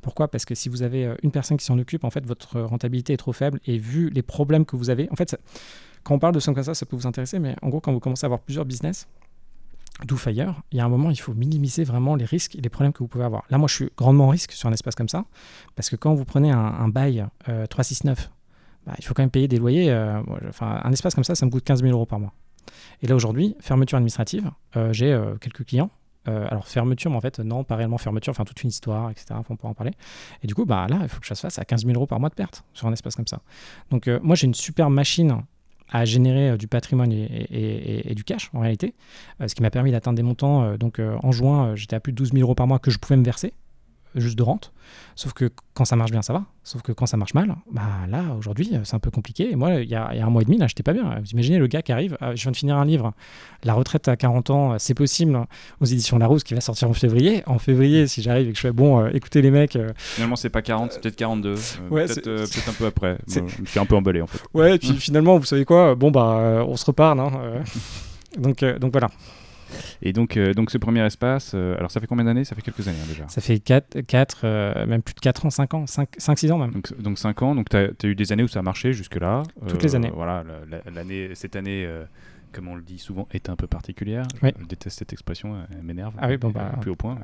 Pourquoi? 0.00 0.28
Parce 0.28 0.46
que 0.46 0.54
si 0.54 0.70
vous 0.70 0.82
avez 0.82 1.14
une 1.22 1.30
personne 1.30 1.58
qui 1.58 1.64
s'en 1.64 1.78
occupe, 1.78 2.04
en 2.04 2.10
fait, 2.10 2.24
votre 2.24 2.58
rentabilité 2.62 3.12
est 3.12 3.18
trop 3.18 3.34
faible. 3.34 3.60
Et 3.66 3.76
vu 3.76 4.08
les 4.08 4.22
problèmes 4.22 4.64
que 4.64 4.76
vous 4.76 4.88
avez, 4.88 5.06
en 5.10 5.16
fait, 5.16 5.36
quand 6.04 6.14
on 6.14 6.18
parle 6.18 6.34
de 6.34 6.40
ça 6.40 6.54
comme 6.54 6.62
ça, 6.62 6.72
ça 6.72 6.86
peut 6.86 6.96
vous 6.96 7.06
intéresser. 7.06 7.38
Mais 7.38 7.54
en 7.60 7.68
gros, 7.68 7.80
quand 7.80 7.92
vous 7.92 8.00
commencez 8.00 8.24
à 8.24 8.28
avoir 8.28 8.40
plusieurs 8.40 8.64
business, 8.64 9.06
d'où 10.06 10.16
Fire, 10.16 10.62
il 10.72 10.78
y 10.78 10.80
a 10.80 10.84
un 10.84 10.88
moment, 10.88 11.10
il 11.10 11.16
faut 11.16 11.34
minimiser 11.34 11.84
vraiment 11.84 12.14
les 12.14 12.24
risques 12.24 12.56
et 12.56 12.60
les 12.60 12.68
problèmes 12.68 12.92
que 12.92 13.00
vous 13.00 13.08
pouvez 13.08 13.24
avoir. 13.24 13.44
Là, 13.50 13.58
moi, 13.58 13.68
je 13.68 13.74
suis 13.74 13.90
grandement 13.96 14.28
risque 14.28 14.52
sur 14.52 14.68
un 14.68 14.72
espace 14.72 14.94
comme 14.94 15.08
ça, 15.08 15.24
parce 15.76 15.90
que 15.90 15.96
quand 15.96 16.14
vous 16.14 16.24
prenez 16.24 16.50
un, 16.50 16.88
bail 16.88 17.26
369, 17.44 18.18
euh, 18.18 18.28
bah, 18.86 18.94
il 18.98 19.04
faut 19.04 19.14
quand 19.14 19.22
même 19.22 19.30
payer 19.30 19.48
des 19.48 19.58
loyers. 19.58 19.90
Euh, 19.90 20.20
un 20.60 20.92
espace 20.92 21.14
comme 21.14 21.24
ça, 21.24 21.34
ça 21.34 21.46
me 21.46 21.50
coûte 21.50 21.64
15 21.64 21.82
000 21.82 21.92
euros 21.92 22.06
par 22.06 22.18
mois. 22.18 22.32
Et 23.02 23.06
là, 23.06 23.14
aujourd'hui, 23.14 23.56
fermeture 23.60 23.96
administrative, 23.96 24.50
euh, 24.76 24.92
j'ai 24.92 25.18
quelques 25.40 25.64
clients. 25.64 25.90
alors, 26.26 26.68
fermeture, 26.68 27.10
mais 27.10 27.16
en 27.16 27.20
fait, 27.20 27.40
non, 27.40 27.64
pas 27.64 27.76
réellement 27.76 27.98
fermeture, 27.98 28.30
enfin, 28.30 28.44
toute 28.44 28.62
une 28.62 28.68
histoire, 28.68 29.10
etc. 29.10 29.34
On 29.48 29.56
pourra 29.56 29.70
en 29.70 29.74
parler. 29.74 29.92
Et 30.42 30.46
du 30.46 30.54
coup, 30.54 30.64
bah, 30.64 30.86
là, 30.88 30.98
il 31.02 31.08
faut 31.08 31.18
que 31.18 31.24
je 31.24 31.30
fasse 31.30 31.40
face 31.40 31.58
à 31.58 31.64
15 31.64 31.84
000 31.84 31.94
euros 31.96 32.06
par 32.06 32.20
mois 32.20 32.28
de 32.28 32.34
perte 32.34 32.62
sur 32.72 32.86
un 32.86 32.92
espace 32.92 33.16
comme 33.16 33.26
ça. 33.26 33.40
Donc, 33.90 34.08
moi, 34.22 34.36
j'ai 34.36 34.46
une 34.46 34.54
super 34.54 34.90
machine 34.90 35.42
à 35.90 36.04
générer 36.04 36.50
euh, 36.50 36.56
du 36.56 36.68
patrimoine 36.68 37.12
et, 37.12 38.14
du 38.14 38.24
cash 38.24 38.50
en 38.54 38.60
réalité, 38.60 38.94
euh, 39.40 39.48
ce 39.48 39.54
qui 39.54 39.62
m'a 39.62 39.70
permis 39.70 39.90
d'atteindre 39.90 40.16
des 40.16 40.22
montants. 40.22 40.62
Euh, 40.62 40.76
donc 40.76 41.00
en 41.00 41.32
juin, 41.32 41.74
j'étais 41.74 41.96
à 41.96 42.00
plus 42.00 42.12
de 42.12 42.16
12 42.16 42.32
000 42.32 42.42
euros 42.42 42.54
par 42.54 42.66
mois 42.66 42.78
que 42.78 42.90
je 42.90 42.98
pouvais 42.98 43.16
me 43.16 43.24
verser 43.24 43.52
juste 44.14 44.36
de 44.36 44.42
rente. 44.42 44.72
Sauf 45.14 45.32
que 45.32 45.50
quand 45.74 45.84
ça 45.84 45.96
marche 45.96 46.10
bien, 46.10 46.22
ça 46.22 46.32
va. 46.32 46.44
Sauf 46.64 46.82
que 46.82 46.92
quand 46.92 47.06
ça 47.06 47.16
marche 47.16 47.34
mal, 47.34 47.54
bah 47.70 47.82
là, 48.08 48.22
aujourd'hui, 48.38 48.70
c'est 48.84 48.94
un 48.94 48.98
peu 48.98 49.10
compliqué. 49.10 49.50
Et 49.50 49.56
moi, 49.56 49.74
il 49.74 49.88
y, 49.88 49.94
a, 49.94 50.08
un 50.08 50.30
mois 50.30 50.42
et 50.42 50.44
demi, 50.44 50.56
là, 50.56 50.66
j'étais 50.66 50.82
pas 50.82 50.92
bien. 50.92 51.18
Vous 51.20 51.30
imaginez 51.30 51.58
le 51.58 51.66
gars 51.66 51.82
qui 51.82 51.92
arrive, 51.92 52.16
je 52.20 52.42
viens 52.42 52.50
de 52.50 52.56
finir 52.56 52.76
un 52.76 52.84
livre, 52.84 53.12
La 53.64 53.74
retraite 53.74 54.08
à 54.08 54.16
40 54.16 54.50
ans, 54.50 54.78
c'est 54.78 54.94
possible, 54.94 55.38
aux 55.80 55.84
éditions 55.84 56.18
Larousse, 56.18 56.42
qui 56.42 56.54
va 56.54 56.60
sortir 56.60 56.88
en 56.88 56.92
février. 56.92 57.42
En 57.46 57.58
février, 57.58 58.06
si 58.06 58.22
j'arrive 58.22 58.48
et 58.48 58.52
que 58.52 58.56
je 58.56 58.62
fais, 58.62 58.72
bon, 58.72 59.06
écoutez 59.08 59.42
les 59.42 59.50
mecs. 59.50 59.78
Finalement, 59.96 60.36
c'est 60.36 60.50
pas 60.50 60.62
40, 60.62 60.92
c'est 60.92 61.00
peut-être 61.00 61.16
42. 61.16 61.54
ouais, 61.90 62.06
peut-être 62.06 62.68
un 62.68 62.72
peu 62.72 62.86
après. 62.86 63.18
je 63.28 63.70
suis 63.70 63.80
un 63.80 63.86
peu 63.86 63.96
emballé, 63.96 64.22
en 64.22 64.26
fait. 64.26 64.40
Ouais, 64.54 64.76
et 64.76 64.78
puis 64.78 64.92
finalement, 64.94 65.38
vous 65.38 65.44
savez 65.44 65.64
quoi? 65.64 65.94
Bon, 65.94 66.10
bah, 66.10 66.64
on 66.66 66.76
se 66.76 66.84
reparle. 66.84 67.20
Hein, 67.20 67.30
donc, 68.38 68.64
donc 68.64 68.92
voilà. 68.92 69.08
Et 70.02 70.12
donc, 70.12 70.36
euh, 70.36 70.54
donc 70.54 70.70
ce 70.70 70.78
premier 70.78 71.04
espace, 71.04 71.52
euh, 71.54 71.76
alors 71.76 71.90
ça 71.90 72.00
fait 72.00 72.06
combien 72.06 72.24
d'années? 72.24 72.44
Ça 72.44 72.54
fait 72.54 72.62
quelques 72.62 72.86
années 72.88 72.98
hein, 73.02 73.06
déjà. 73.08 73.28
Ça 73.28 73.40
fait 73.40 73.58
4, 73.58 74.00
4 74.02 74.40
euh, 74.44 74.86
même 74.86 75.02
plus 75.02 75.14
de 75.14 75.20
4 75.20 75.46
ans, 75.46 75.50
5 75.50 75.74
ans, 75.74 75.86
5, 75.86 76.08
5 76.16 76.38
6 76.38 76.52
ans 76.52 76.58
même. 76.58 76.72
Donc, 76.72 77.00
donc 77.00 77.18
5 77.18 77.42
ans, 77.42 77.54
donc 77.54 77.68
tu 77.68 77.76
as, 77.76 77.80
as, 77.80 78.06
eu 78.06 78.14
des 78.14 78.32
années 78.32 78.42
où 78.42 78.48
ça 78.48 78.60
a 78.60 78.62
marché 78.62 78.92
jusque-là. 78.92 79.42
Toutes 79.68 79.82
les 79.82 79.94
années. 79.94 80.10
Voilà, 80.14 80.44
l'année, 80.92 81.30
cette 81.34 81.56
année 81.56 81.88
comme 82.52 82.68
on 82.68 82.74
le 82.74 82.82
dit 82.82 82.98
souvent, 82.98 83.28
est 83.32 83.48
un 83.48 83.56
peu 83.56 83.66
particulière. 83.66 84.26
Je 84.42 84.66
déteste 84.66 84.98
cette 84.98 85.12
expression, 85.12 85.56
elle 85.72 85.82
m'énerve. 85.82 86.14
Ah 86.18 86.28
oui, 86.28 86.36
bon, 86.36 86.50
bah. 86.50 86.72
Plus 86.80 86.90
au 86.90 86.96
point. 86.96 87.18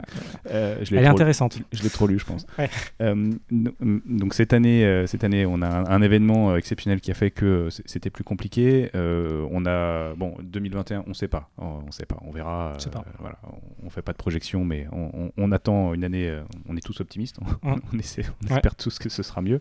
Euh, 0.51 0.83
elle 0.91 0.99
est 0.99 1.07
intéressante. 1.07 1.59
Je 1.73 1.83
l'ai 1.83 1.91
trop 1.91 2.07
lu, 2.07 2.19
je 2.19 2.25
pense. 2.25 2.47
Euh, 3.03 3.33
donc 3.51 4.33
cette 4.33 4.53
année, 4.53 4.85
euh, 4.85 5.07
cette 5.07 5.23
année, 5.23 5.45
on 5.45 5.61
a 5.61 5.69
un, 5.93 6.03
événement 6.03 6.57
exceptionnel 6.57 7.01
qui 7.01 7.11
a 7.11 7.15
fait 7.15 7.31
que 7.31 7.69
c'était 7.85 8.11
plus 8.11 8.25
compliqué. 8.25 8.91
on 8.95 9.67
a, 9.67 10.15
bon, 10.15 10.35
2021, 10.43 11.05
on 11.07 11.11
ne 11.11 11.15
sait 11.15 11.29
pas. 11.29 11.51
On 11.59 11.83
ne 11.87 11.91
sait 11.91 12.07
pas, 12.07 12.17
on 12.23 12.31
verra. 12.31 12.73
Pas. 12.93 13.05
voilà, 13.19 13.39
on 13.83 13.87
ne 13.87 13.91
fait 13.91 14.03
pas 14.03 14.13
de 14.13 14.17
projection, 14.17 14.65
mais 14.65 14.87
on, 14.93 15.53
attend 15.53 15.95
une 15.95 16.05
année, 16.05 16.35
on 16.69 16.77
est 16.77 16.85
tous 16.85 17.01
optimistes. 17.01 17.39
on, 17.63 17.99
espère 17.99 18.75
tous 18.77 18.99
que 18.99 19.09
ce 19.09 19.23
sera 19.23 19.43
mieux. 19.43 19.61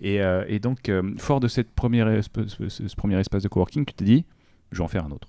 Et, 0.00 0.20
et 0.48 0.58
donc, 0.58 0.90
fort 1.18 1.40
de 1.40 1.48
cette 1.48 1.70
première, 1.70 2.08
ce, 2.22 2.96
premier 2.96 3.18
espace 3.20 3.42
de 3.42 3.48
coworking, 3.48 3.84
tu 3.84 3.94
t'es 3.94 4.04
dit, 4.04 4.24
je 4.72 4.78
vais 4.78 4.84
en 4.84 4.88
faire 4.88 5.04
un 5.04 5.10
autre 5.10 5.28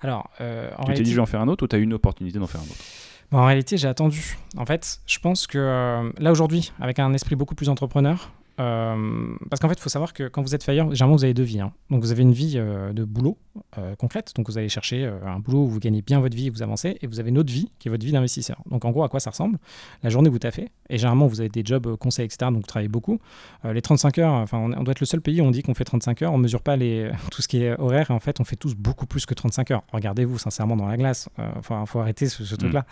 Alors, 0.00 0.30
euh, 0.40 0.70
tu 0.86 0.94
t'es 0.94 1.02
dit 1.02 1.10
je 1.10 1.16
vais 1.16 1.22
en 1.22 1.26
faire 1.26 1.40
un 1.40 1.48
autre 1.48 1.64
ou 1.64 1.68
tu 1.68 1.76
as 1.76 1.78
eu 1.78 1.82
une 1.82 1.94
opportunité 1.94 2.38
d'en 2.38 2.46
faire 2.46 2.60
un 2.60 2.64
autre? 2.64 2.84
En 3.30 3.44
réalité, 3.44 3.76
j'ai 3.76 3.88
attendu. 3.88 4.38
En 4.56 4.64
fait, 4.64 5.00
je 5.06 5.18
pense 5.18 5.46
que 5.46 5.58
euh, 5.58 6.10
là 6.18 6.30
aujourd'hui, 6.32 6.72
avec 6.80 6.98
un 6.98 7.12
esprit 7.12 7.36
beaucoup 7.36 7.54
plus 7.54 7.68
entrepreneur, 7.68 8.30
euh, 8.58 9.34
parce 9.50 9.60
qu'en 9.60 9.68
fait, 9.68 9.74
il 9.74 9.82
faut 9.82 9.90
savoir 9.90 10.14
que 10.14 10.28
quand 10.28 10.40
vous 10.42 10.54
êtes 10.54 10.64
failleur, 10.64 10.86
généralement, 10.94 11.16
vous 11.16 11.24
avez 11.24 11.34
deux 11.34 11.42
vies. 11.42 11.60
hein. 11.60 11.72
Donc, 11.90 12.00
vous 12.00 12.10
avez 12.10 12.22
une 12.22 12.32
vie 12.32 12.54
de 12.56 13.04
boulot 13.04 13.36
euh, 13.78 13.94
concrète. 13.96 14.32
Donc, 14.36 14.48
vous 14.48 14.58
allez 14.58 14.68
chercher 14.68 15.04
euh, 15.04 15.18
un 15.26 15.38
boulot 15.38 15.64
où 15.64 15.68
vous 15.68 15.80
gagnez 15.80 16.02
bien 16.02 16.20
votre 16.20 16.36
vie 16.36 16.46
et 16.46 16.50
vous 16.50 16.62
avancez. 16.62 16.98
Et 17.00 17.06
vous 17.06 17.20
avez 17.20 17.30
une 17.30 17.38
autre 17.38 17.52
vie 17.52 17.70
qui 17.78 17.88
est 17.88 17.90
votre 17.90 18.04
vie 18.04 18.12
d'investisseur. 18.12 18.62
Donc, 18.70 18.84
en 18.84 18.90
gros, 18.90 19.04
à 19.04 19.08
quoi 19.08 19.20
ça 19.20 19.30
ressemble? 19.30 19.58
La 20.02 20.10
journée, 20.10 20.28
vous 20.28 20.38
taffez. 20.38 20.68
Et 20.90 20.98
généralement, 20.98 21.26
vous 21.26 21.40
avez 21.40 21.48
des 21.48 21.62
jobs 21.64 21.86
euh, 21.86 21.96
conseils, 21.96 22.24
etc. 22.24 22.50
Donc, 22.50 22.56
vous 22.56 22.62
travaillez 22.62 22.88
beaucoup. 22.88 23.18
Euh, 23.64 23.72
les 23.72 23.82
35 23.82 24.18
heures, 24.18 24.32
enfin, 24.32 24.58
on, 24.58 24.72
on 24.72 24.82
doit 24.82 24.92
être 24.92 25.00
le 25.00 25.06
seul 25.06 25.20
pays 25.20 25.40
où 25.40 25.44
on 25.44 25.50
dit 25.50 25.62
qu'on 25.62 25.74
fait 25.74 25.84
35 25.84 26.22
heures. 26.22 26.32
On 26.32 26.38
mesure 26.38 26.62
pas 26.62 26.76
les, 26.76 27.10
tout 27.30 27.42
ce 27.42 27.48
qui 27.48 27.62
est 27.62 27.78
horaire. 27.78 28.10
Et 28.10 28.14
en 28.14 28.20
fait, 28.20 28.40
on 28.40 28.44
fait 28.44 28.56
tous 28.56 28.74
beaucoup 28.74 29.06
plus 29.06 29.26
que 29.26 29.34
35 29.34 29.70
heures. 29.70 29.82
Regardez-vous 29.92 30.38
sincèrement 30.38 30.76
dans 30.76 30.86
la 30.86 30.96
glace. 30.96 31.28
Il 31.38 31.62
faut, 31.86 31.98
arrêter 31.98 32.26
ce, 32.28 32.44
ce 32.44 32.54
truc-là. 32.54 32.84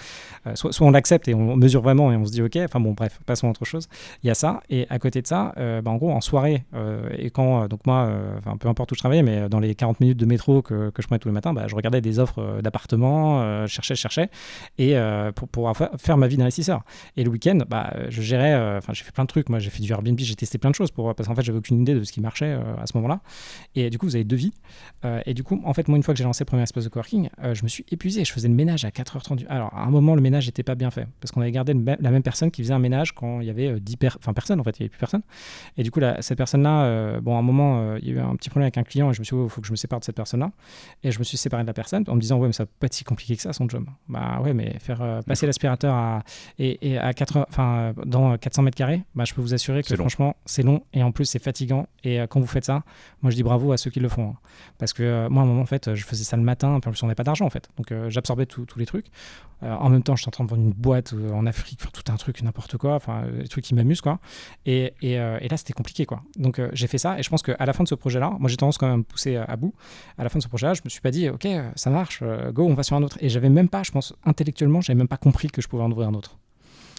Soit, 0.54 0.72
soit 0.72 0.86
on 0.86 0.90
l'accepte 0.90 1.28
et 1.28 1.34
on 1.34 1.56
mesure 1.56 1.82
vraiment 1.82 2.12
et 2.12 2.16
on 2.16 2.24
se 2.24 2.32
dit 2.32 2.42
OK. 2.42 2.56
Enfin, 2.56 2.80
bon, 2.80 2.92
bref, 2.92 3.20
passons 3.26 3.48
à 3.48 3.50
autre 3.50 3.64
chose. 3.64 3.88
Il 4.22 4.26
y 4.26 4.30
a 4.30 4.34
ça. 4.34 4.60
Et 4.70 4.86
à 4.90 4.98
côté 4.98 5.22
de 5.22 5.26
ça, 5.26 5.52
bah, 5.56 5.90
en 5.90 5.96
gros, 5.96 6.10
en 6.10 6.20
soirée, 6.20 6.64
et 7.16 7.30
quand, 7.30 7.68
donc 7.68 7.86
moi, 7.86 8.10
enfin, 8.38 8.56
peu 8.56 8.68
importe 8.68 8.92
où 8.92 8.94
je 8.94 9.00
travaillais, 9.00 9.22
mais 9.22 9.48
dans 9.48 9.60
les 9.60 9.74
40 9.74 10.00
minutes 10.00 10.18
de 10.18 10.26
métro 10.26 10.55
que, 10.62 10.90
je 10.98 11.06
prenais 11.06 11.18
tous 11.18 11.28
les 11.28 11.34
matins, 11.34 11.52
bah, 11.52 11.66
je 11.68 11.74
regardais 11.74 12.00
des 12.00 12.18
offres 12.18 12.38
euh, 12.40 12.62
d'appartements, 12.62 13.40
euh, 13.42 13.66
cherchais, 13.66 13.94
cherchais, 13.94 14.28
et 14.78 14.96
euh, 14.96 15.32
pour 15.32 15.48
pouvoir 15.48 15.76
fa- 15.76 15.90
faire 15.98 16.16
ma 16.16 16.26
vie 16.26 16.36
d'investisseur. 16.36 16.82
Et 17.16 17.24
le 17.24 17.30
week-end, 17.30 17.58
bah, 17.68 17.92
je 18.08 18.22
gérais, 18.22 18.54
euh, 18.54 18.78
enfin, 18.78 18.92
j'ai 18.92 19.04
fait 19.04 19.12
plein 19.12 19.24
de 19.24 19.28
trucs. 19.28 19.48
Moi, 19.48 19.58
j'ai 19.58 19.70
fait 19.70 19.82
du 19.82 19.90
Airbnb, 19.92 20.18
j'ai 20.18 20.34
testé 20.34 20.58
plein 20.58 20.70
de 20.70 20.74
choses 20.74 20.90
pour, 20.90 21.14
parce 21.14 21.28
qu'en 21.28 21.34
fait, 21.34 21.42
j'avais 21.42 21.58
aucune 21.58 21.80
idée 21.80 21.94
de 21.94 22.04
ce 22.04 22.12
qui 22.12 22.20
marchait 22.20 22.52
à 22.52 22.86
ce 22.86 22.96
moment-là. 22.96 23.20
Et 23.74 23.90
du 23.90 23.98
coup, 23.98 24.06
vous 24.06 24.14
avez 24.16 24.24
deux 24.24 24.36
vies. 24.36 24.52
Et 25.26 25.34
du 25.34 25.42
coup, 25.44 25.60
en 25.64 25.72
fait, 25.74 25.88
moi, 25.88 25.96
une 25.96 26.02
fois 26.02 26.14
que 26.14 26.18
j'ai 26.18 26.24
lancé 26.24 26.42
le 26.44 26.46
premier 26.46 26.62
espace 26.62 26.84
de 26.84 26.88
coworking, 26.88 27.28
je 27.52 27.62
me 27.62 27.68
suis 27.68 27.84
épuisé. 27.90 28.24
Je 28.24 28.32
faisais 28.32 28.48
le 28.48 28.54
ménage 28.54 28.84
à 28.84 28.90
4h30. 28.90 29.36
du- 29.36 29.46
Alors, 29.48 29.72
à 29.74 29.82
un 29.84 29.90
moment, 29.90 30.14
le 30.14 30.20
ménage 30.20 30.46
n'était 30.46 30.62
pas 30.62 30.74
bien 30.74 30.90
fait 30.90 31.06
parce 31.20 31.30
qu'on 31.32 31.40
avait 31.40 31.52
gardé 31.52 31.74
la 31.74 32.10
même 32.10 32.22
personne 32.22 32.50
qui 32.50 32.62
faisait 32.62 32.74
un 32.74 32.78
ménage 32.78 33.12
quand 33.12 33.40
il 33.40 33.46
y 33.46 33.50
avait 33.50 33.68
euh, 33.68 33.80
10 33.80 33.96
per- 33.96 34.08
enfin, 34.18 34.32
personnes. 34.32 34.60
En 34.60 34.64
fait, 34.64 34.78
il 34.78 34.82
n'y 34.82 34.84
avait 34.86 34.90
plus 34.90 34.98
personne. 34.98 35.22
Et 35.76 35.82
du 35.82 35.90
coup, 35.90 36.00
la- 36.00 36.20
cette 36.22 36.38
personne-là, 36.38 37.20
bon, 37.20 37.36
à 37.36 37.38
un 37.38 37.42
moment, 37.42 37.96
il 37.96 38.08
y 38.08 38.10
a 38.12 38.14
eu 38.14 38.18
un 38.18 38.34
petit 38.36 38.48
problème 38.50 38.64
avec 38.66 38.78
un 38.78 38.82
client 38.82 39.10
et 39.10 39.14
je 39.14 39.20
me 39.20 39.24
suis 39.24 39.36
dit, 39.36 39.42
il 39.42 39.48
faut 39.48 39.60
que 39.60 39.66
je 39.66 39.72
me 39.72 39.76
sépare 39.76 40.00
de 40.00 40.04
cette 40.04 40.16
personne-là. 40.16 40.45
Et 41.02 41.10
je 41.10 41.18
me 41.18 41.24
suis 41.24 41.36
séparé 41.36 41.62
de 41.62 41.66
la 41.66 41.72
personne 41.74 42.04
en 42.08 42.14
me 42.14 42.20
disant, 42.20 42.38
ouais, 42.38 42.46
mais 42.48 42.52
ça 42.52 42.66
peut 42.66 42.72
pas 42.80 42.86
être 42.86 42.94
si 42.94 43.04
compliqué 43.04 43.36
que 43.36 43.42
ça, 43.42 43.52
son 43.52 43.68
job. 43.68 43.86
Bah 44.08 44.40
ouais, 44.42 44.54
mais 44.54 44.78
faire 44.78 45.02
euh, 45.02 45.22
passer 45.22 45.46
l'aspirateur 45.46 45.94
à, 45.94 46.22
et, 46.58 46.90
et 46.92 46.98
à 46.98 47.12
4, 47.14 47.46
enfin, 47.48 47.76
euh, 47.76 47.92
dans 48.04 48.36
400 48.36 48.62
mètres 48.62 48.76
carrés, 48.76 49.02
bah, 49.14 49.24
je 49.24 49.34
peux 49.34 49.40
vous 49.40 49.54
assurer 49.54 49.82
que 49.82 49.94
franchement, 49.96 50.36
c'est 50.44 50.62
long 50.62 50.82
et 50.92 51.02
en 51.02 51.12
plus, 51.12 51.24
c'est 51.26 51.38
fatigant. 51.42 51.86
Et 52.04 52.20
euh, 52.20 52.26
quand 52.26 52.40
vous 52.40 52.46
faites 52.46 52.64
ça, 52.64 52.82
moi, 53.22 53.30
je 53.30 53.36
dis 53.36 53.42
bravo 53.42 53.72
à 53.72 53.76
ceux 53.76 53.90
qui 53.90 54.00
le 54.00 54.08
font. 54.08 54.30
hein. 54.30 54.36
Parce 54.78 54.92
que 54.92 55.02
euh, 55.02 55.28
moi, 55.28 55.42
à 55.42 55.44
un 55.44 55.48
moment, 55.48 55.62
en 55.62 55.66
fait, 55.66 55.94
je 55.94 56.04
faisais 56.04 56.24
ça 56.24 56.36
le 56.36 56.42
matin, 56.42 56.78
puis 56.80 56.88
en 56.88 56.92
plus, 56.92 57.02
on 57.02 57.06
n'avait 57.06 57.14
pas 57.14 57.24
d'argent, 57.24 57.44
en 57.46 57.50
fait. 57.50 57.68
Donc, 57.76 57.92
euh, 57.92 58.10
j'absorbais 58.10 58.46
tous 58.46 58.66
les 58.78 58.86
trucs. 58.86 59.06
Euh, 59.62 59.74
en 59.74 59.88
même 59.88 60.02
temps, 60.02 60.14
je 60.16 60.20
suis 60.20 60.28
en 60.28 60.32
train 60.32 60.44
de 60.44 60.50
vendre 60.50 60.62
une 60.62 60.72
boîte 60.72 61.14
euh, 61.14 61.30
en 61.32 61.46
Afrique, 61.46 61.80
faire 61.80 61.90
tout 61.90 62.02
un 62.12 62.16
truc, 62.16 62.42
n'importe 62.42 62.76
quoi, 62.76 62.94
enfin, 62.94 63.22
euh, 63.24 63.42
des 63.42 63.48
trucs 63.48 63.64
qui 63.64 63.74
m'amusent, 63.74 64.02
quoi. 64.02 64.18
Et, 64.66 64.92
et, 65.00 65.18
euh, 65.18 65.38
et 65.40 65.48
là, 65.48 65.56
c'était 65.56 65.72
compliqué, 65.72 66.04
quoi. 66.04 66.22
Donc, 66.36 66.58
euh, 66.58 66.68
j'ai 66.74 66.86
fait 66.86 66.98
ça, 66.98 67.18
et 67.18 67.22
je 67.22 67.30
pense 67.30 67.42
qu'à 67.42 67.56
la 67.64 67.72
fin 67.72 67.82
de 67.82 67.88
ce 67.88 67.94
projet-là, 67.94 68.32
moi, 68.38 68.50
j'ai 68.50 68.56
tendance 68.58 68.76
quand 68.76 68.86
même 68.86 68.94
à 68.94 68.98
me 68.98 69.02
pousser 69.02 69.36
à, 69.36 69.44
à 69.44 69.56
bout. 69.56 69.72
À 70.18 70.24
la 70.26 70.30
fin 70.30 70.38
de 70.38 70.42
ce 70.42 70.48
projet-là, 70.48 70.74
je 70.74 70.82
me 70.84 70.90
suis 70.90 71.00
pas 71.00 71.10
dit, 71.10 71.28
OK, 71.28 71.46
euh, 71.46 71.70
ça 71.76 71.88
marche, 71.90 72.20
euh, 72.22 72.50
go, 72.52 72.64
on 72.66 72.74
va 72.74 72.82
sur 72.82 72.96
un 72.96 73.02
autre. 73.02 73.16
Et 73.20 73.28
j'avais 73.28 73.48
même 73.48 73.68
pas, 73.68 73.82
je 73.82 73.90
pense, 73.92 74.14
intellectuellement, 74.24 74.80
j'avais 74.80 74.98
même 74.98 75.08
pas 75.08 75.16
compris 75.16 75.48
que 75.48 75.62
je 75.62 75.68
pouvais 75.68 75.82
en 75.82 75.90
ouvrir 75.90 76.08
un 76.08 76.14
autre. 76.14 76.36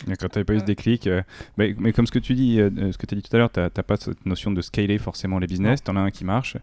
D'accord, 0.05 0.29
tu 0.29 0.37
n'avais 0.37 0.45
pas 0.45 0.53
eu 0.53 0.59
ce 0.59 0.63
déclic. 0.65 1.07
euh, 1.07 1.21
mais, 1.57 1.75
mais 1.79 1.91
comme 1.91 2.05
ce 2.07 2.11
que 2.11 2.19
tu 2.19 2.33
dis, 2.35 2.59
euh, 2.59 2.69
euh, 2.77 2.91
ce 2.91 2.97
que 2.97 3.05
tu 3.05 3.15
as 3.15 3.17
dit 3.17 3.23
tout 3.27 3.35
à 3.35 3.39
l'heure, 3.39 3.51
tu 3.51 3.59
n'as 3.59 3.69
pas 3.69 3.97
cette 3.97 4.25
notion 4.25 4.51
de 4.51 4.61
scaler 4.61 4.97
forcément 4.99 5.39
les 5.39 5.47
business. 5.47 5.83
Tu 5.83 5.89
en 5.91 5.95
as 5.97 6.01
un 6.01 6.11
qui 6.11 6.23
marche 6.23 6.55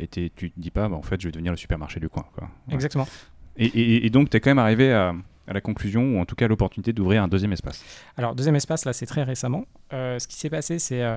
et 0.00 0.06
tu 0.08 0.30
te 0.30 0.46
dis 0.56 0.70
pas, 0.70 0.88
bah, 0.88 0.96
en 0.96 1.02
fait, 1.02 1.20
je 1.20 1.28
vais 1.28 1.32
devenir 1.32 1.52
le 1.52 1.58
supermarché 1.58 2.00
du 2.00 2.08
coin. 2.08 2.24
Quoi. 2.34 2.48
Ouais. 2.68 2.74
Exactement. 2.74 3.06
Et, 3.58 3.66
et- 3.66 4.06
et 4.06 4.10
donc, 4.10 4.30
tu 4.30 4.36
es 4.36 4.40
quand 4.40 4.50
même 4.50 4.58
arrivé 4.58 4.92
à, 4.92 5.14
à 5.48 5.54
la 5.54 5.60
conclusion, 5.60 6.16
ou 6.16 6.20
en 6.20 6.26
tout 6.26 6.36
cas 6.36 6.46
l'opportunité 6.46 6.92
d'ouvrir 6.92 7.22
un 7.22 7.28
deuxième 7.28 7.52
espace. 7.52 7.82
Alors, 8.16 8.34
deuxième 8.34 8.56
espace, 8.56 8.84
là, 8.84 8.92
c'est 8.92 9.06
très 9.06 9.22
récemment. 9.22 9.64
Euh, 9.92 10.18
ce 10.18 10.28
qui 10.28 10.36
s'est 10.36 10.50
passé, 10.50 10.78
c'est, 10.78 11.02
euh, 11.02 11.16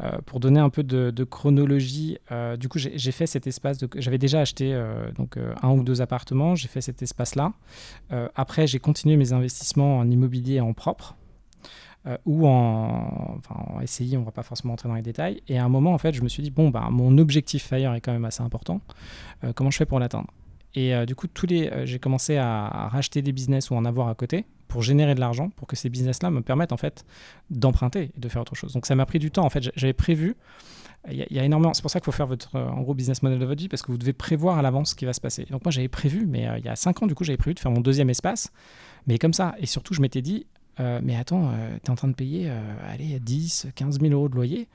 euh, 0.00 0.18
pour 0.24 0.40
donner 0.40 0.60
un 0.60 0.70
peu 0.70 0.82
de, 0.82 1.24
chronologie, 1.24 2.18
du 2.58 2.68
coup, 2.68 2.78
j'ai 2.78 3.12
fait 3.12 3.26
cet 3.26 3.46
espace, 3.46 3.78
j'avais 3.96 4.18
déjà 4.18 4.40
acheté 4.40 4.80
donc, 5.16 5.36
un 5.62 5.70
ou 5.70 5.82
deux 5.82 6.00
appartements, 6.00 6.54
j'ai 6.54 6.68
fait 6.68 6.80
cet 6.80 7.02
espace-là. 7.02 7.52
Après, 8.34 8.66
j'ai 8.66 8.78
continué 8.78 9.16
mes 9.16 9.32
investissements 9.32 9.98
en 9.98 10.10
immobilier 10.10 10.60
en 10.60 10.72
propre. 10.72 11.16
ou 12.24 12.46
en, 12.46 13.38
SCI, 13.84 14.16
on 14.16 14.22
va 14.22 14.30
pas 14.30 14.44
forcément 14.44 14.74
entrer 14.74 14.88
dans 14.88 14.94
les 14.94 15.02
détails. 15.02 15.42
Et 15.48 15.58
à 15.58 15.64
un 15.64 15.68
moment, 15.68 15.92
en 15.92 15.98
fait, 15.98 16.12
je 16.12 16.22
me 16.22 16.28
suis 16.28 16.42
dit, 16.42 16.50
bon, 16.50 16.70
bah, 16.70 16.88
mon 16.90 17.18
objectif 17.18 17.66
FIRE 17.66 17.94
est 17.94 18.00
quand 18.00 18.12
même 18.12 18.24
assez 18.24 18.42
important. 18.42 18.80
Comment 19.54 19.70
je 19.70 19.78
fais 19.78 19.86
pour 19.86 19.98
l'atteindre? 19.98 20.28
Et 20.76 20.94
euh, 20.94 21.06
du 21.06 21.14
coup, 21.14 21.26
tous 21.26 21.46
les, 21.46 21.68
euh, 21.68 21.86
j'ai 21.86 21.98
commencé 21.98 22.36
à, 22.36 22.88
racheter 22.92 23.22
des 23.22 23.32
business 23.32 23.70
ou 23.70 23.74
en 23.74 23.84
avoir 23.84 24.08
à 24.08 24.14
côté 24.14 24.44
pour 24.68 24.82
générer 24.82 25.14
de 25.14 25.20
l'argent, 25.20 25.48
pour 25.50 25.66
que 25.66 25.74
ces 25.74 25.88
business-là 25.88 26.30
me 26.30 26.42
permettent 26.42 26.72
en 26.72 26.76
fait 26.76 27.04
d'emprunter 27.50 28.10
et 28.14 28.20
de 28.20 28.28
faire 28.28 28.42
autre 28.42 28.54
chose. 28.54 28.74
Donc 28.74 28.84
ça 28.84 28.94
m'a 28.94 29.06
pris 29.06 29.18
du 29.18 29.30
temps. 29.30 29.44
En 29.44 29.50
fait, 29.50 29.62
J'a- 29.62 29.72
j'avais 29.74 29.94
prévu. 29.94 30.36
Il 31.10 31.24
y, 31.30 31.38
énormément. 31.38 31.72
C'est 31.72 31.82
pour 31.82 31.90
ça 31.90 31.98
qu'il 32.00 32.04
faut 32.04 32.12
faire 32.12 32.26
votre 32.26 32.56
euh, 32.56 32.68
en 32.68 32.82
gros 32.82 32.92
business 32.92 33.22
model 33.22 33.38
de 33.38 33.46
votre 33.46 33.60
vie 33.60 33.68
parce 33.68 33.80
que 33.80 33.90
vous 33.90 33.96
devez 33.98 34.12
prévoir 34.12 34.58
à 34.58 34.62
l'avance 34.62 34.90
ce 34.90 34.94
qui 34.94 35.06
va 35.06 35.12
se 35.14 35.20
passer. 35.20 35.46
Donc 35.50 35.64
moi 35.64 35.70
j'avais 35.70 35.88
prévu, 35.88 36.26
mais 36.26 36.46
il 36.58 36.64
y 36.64 36.68
a 36.68 36.76
5 36.76 37.02
ans 37.02 37.06
du 37.06 37.14
coup 37.14 37.24
j'avais 37.24 37.36
prévu 37.38 37.54
de 37.54 37.60
faire 37.60 37.70
mon 37.72 37.80
deuxième 37.80 38.10
espace, 38.10 38.52
mais 39.06 39.16
comme 39.16 39.32
ça. 39.32 39.54
Et 39.58 39.66
surtout 39.66 39.94
je 39.94 40.00
m'étais 40.02 40.20
dit, 40.20 40.46
mais 40.78 41.16
attends, 41.16 41.52
tu 41.82 41.86
es 41.86 41.90
en 41.90 41.94
train 41.94 42.08
de 42.08 42.14
payer, 42.14 42.50
allez, 42.88 43.20
10, 43.20 43.68
15 43.76 44.00
000 44.00 44.12
euros 44.12 44.28
de 44.28 44.34
loyer. 44.34 44.68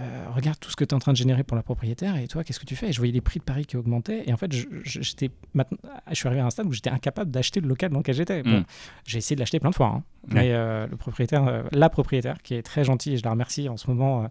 Euh, 0.00 0.24
regarde 0.34 0.58
tout 0.58 0.70
ce 0.70 0.76
que 0.76 0.84
tu 0.84 0.92
es 0.92 0.94
en 0.94 0.98
train 1.00 1.12
de 1.12 1.18
générer 1.18 1.44
pour 1.44 1.54
la 1.54 1.62
propriétaire 1.62 2.16
et 2.16 2.26
toi, 2.26 2.44
qu'est-ce 2.44 2.58
que 2.58 2.64
tu 2.64 2.76
fais? 2.76 2.88
Et 2.88 2.92
je 2.94 2.98
voyais 2.98 3.12
les 3.12 3.20
prix 3.20 3.40
de 3.40 3.44
Paris 3.44 3.66
qui 3.66 3.76
augmentaient 3.76 4.22
et 4.26 4.32
en 4.32 4.38
fait, 4.38 4.50
j'étais 4.84 5.30
maintenant- 5.52 5.76
je 6.08 6.14
suis 6.14 6.26
arrivé 6.26 6.40
à 6.40 6.46
un 6.46 6.50
stade 6.50 6.66
où 6.66 6.72
j'étais 6.72 6.88
incapable 6.88 7.30
d'acheter 7.30 7.60
le 7.60 7.68
local 7.68 7.90
dans 7.90 7.98
lequel 7.98 8.14
j'étais. 8.14 8.42
Bon, 8.42 8.60
Mm. 8.60 8.64
j'ai 9.04 9.18
essayé 9.18 9.36
de 9.36 9.40
l'acheter 9.40 9.60
plein 9.60 9.68
de 9.68 9.74
fois, 9.74 9.88
hein. 9.88 10.02
Mais 10.28 10.52
euh, 10.54 10.86
le 10.86 10.96
propriétaire, 10.96 11.46
euh, 11.46 11.62
la 11.72 11.90
propriétaire, 11.90 12.40
qui 12.42 12.54
est 12.54 12.62
très 12.62 12.84
gentille 12.84 13.14
et 13.14 13.16
je 13.18 13.24
la 13.24 13.32
remercie 13.32 13.68
en 13.68 13.76
ce 13.76 13.86
moment 13.90 14.28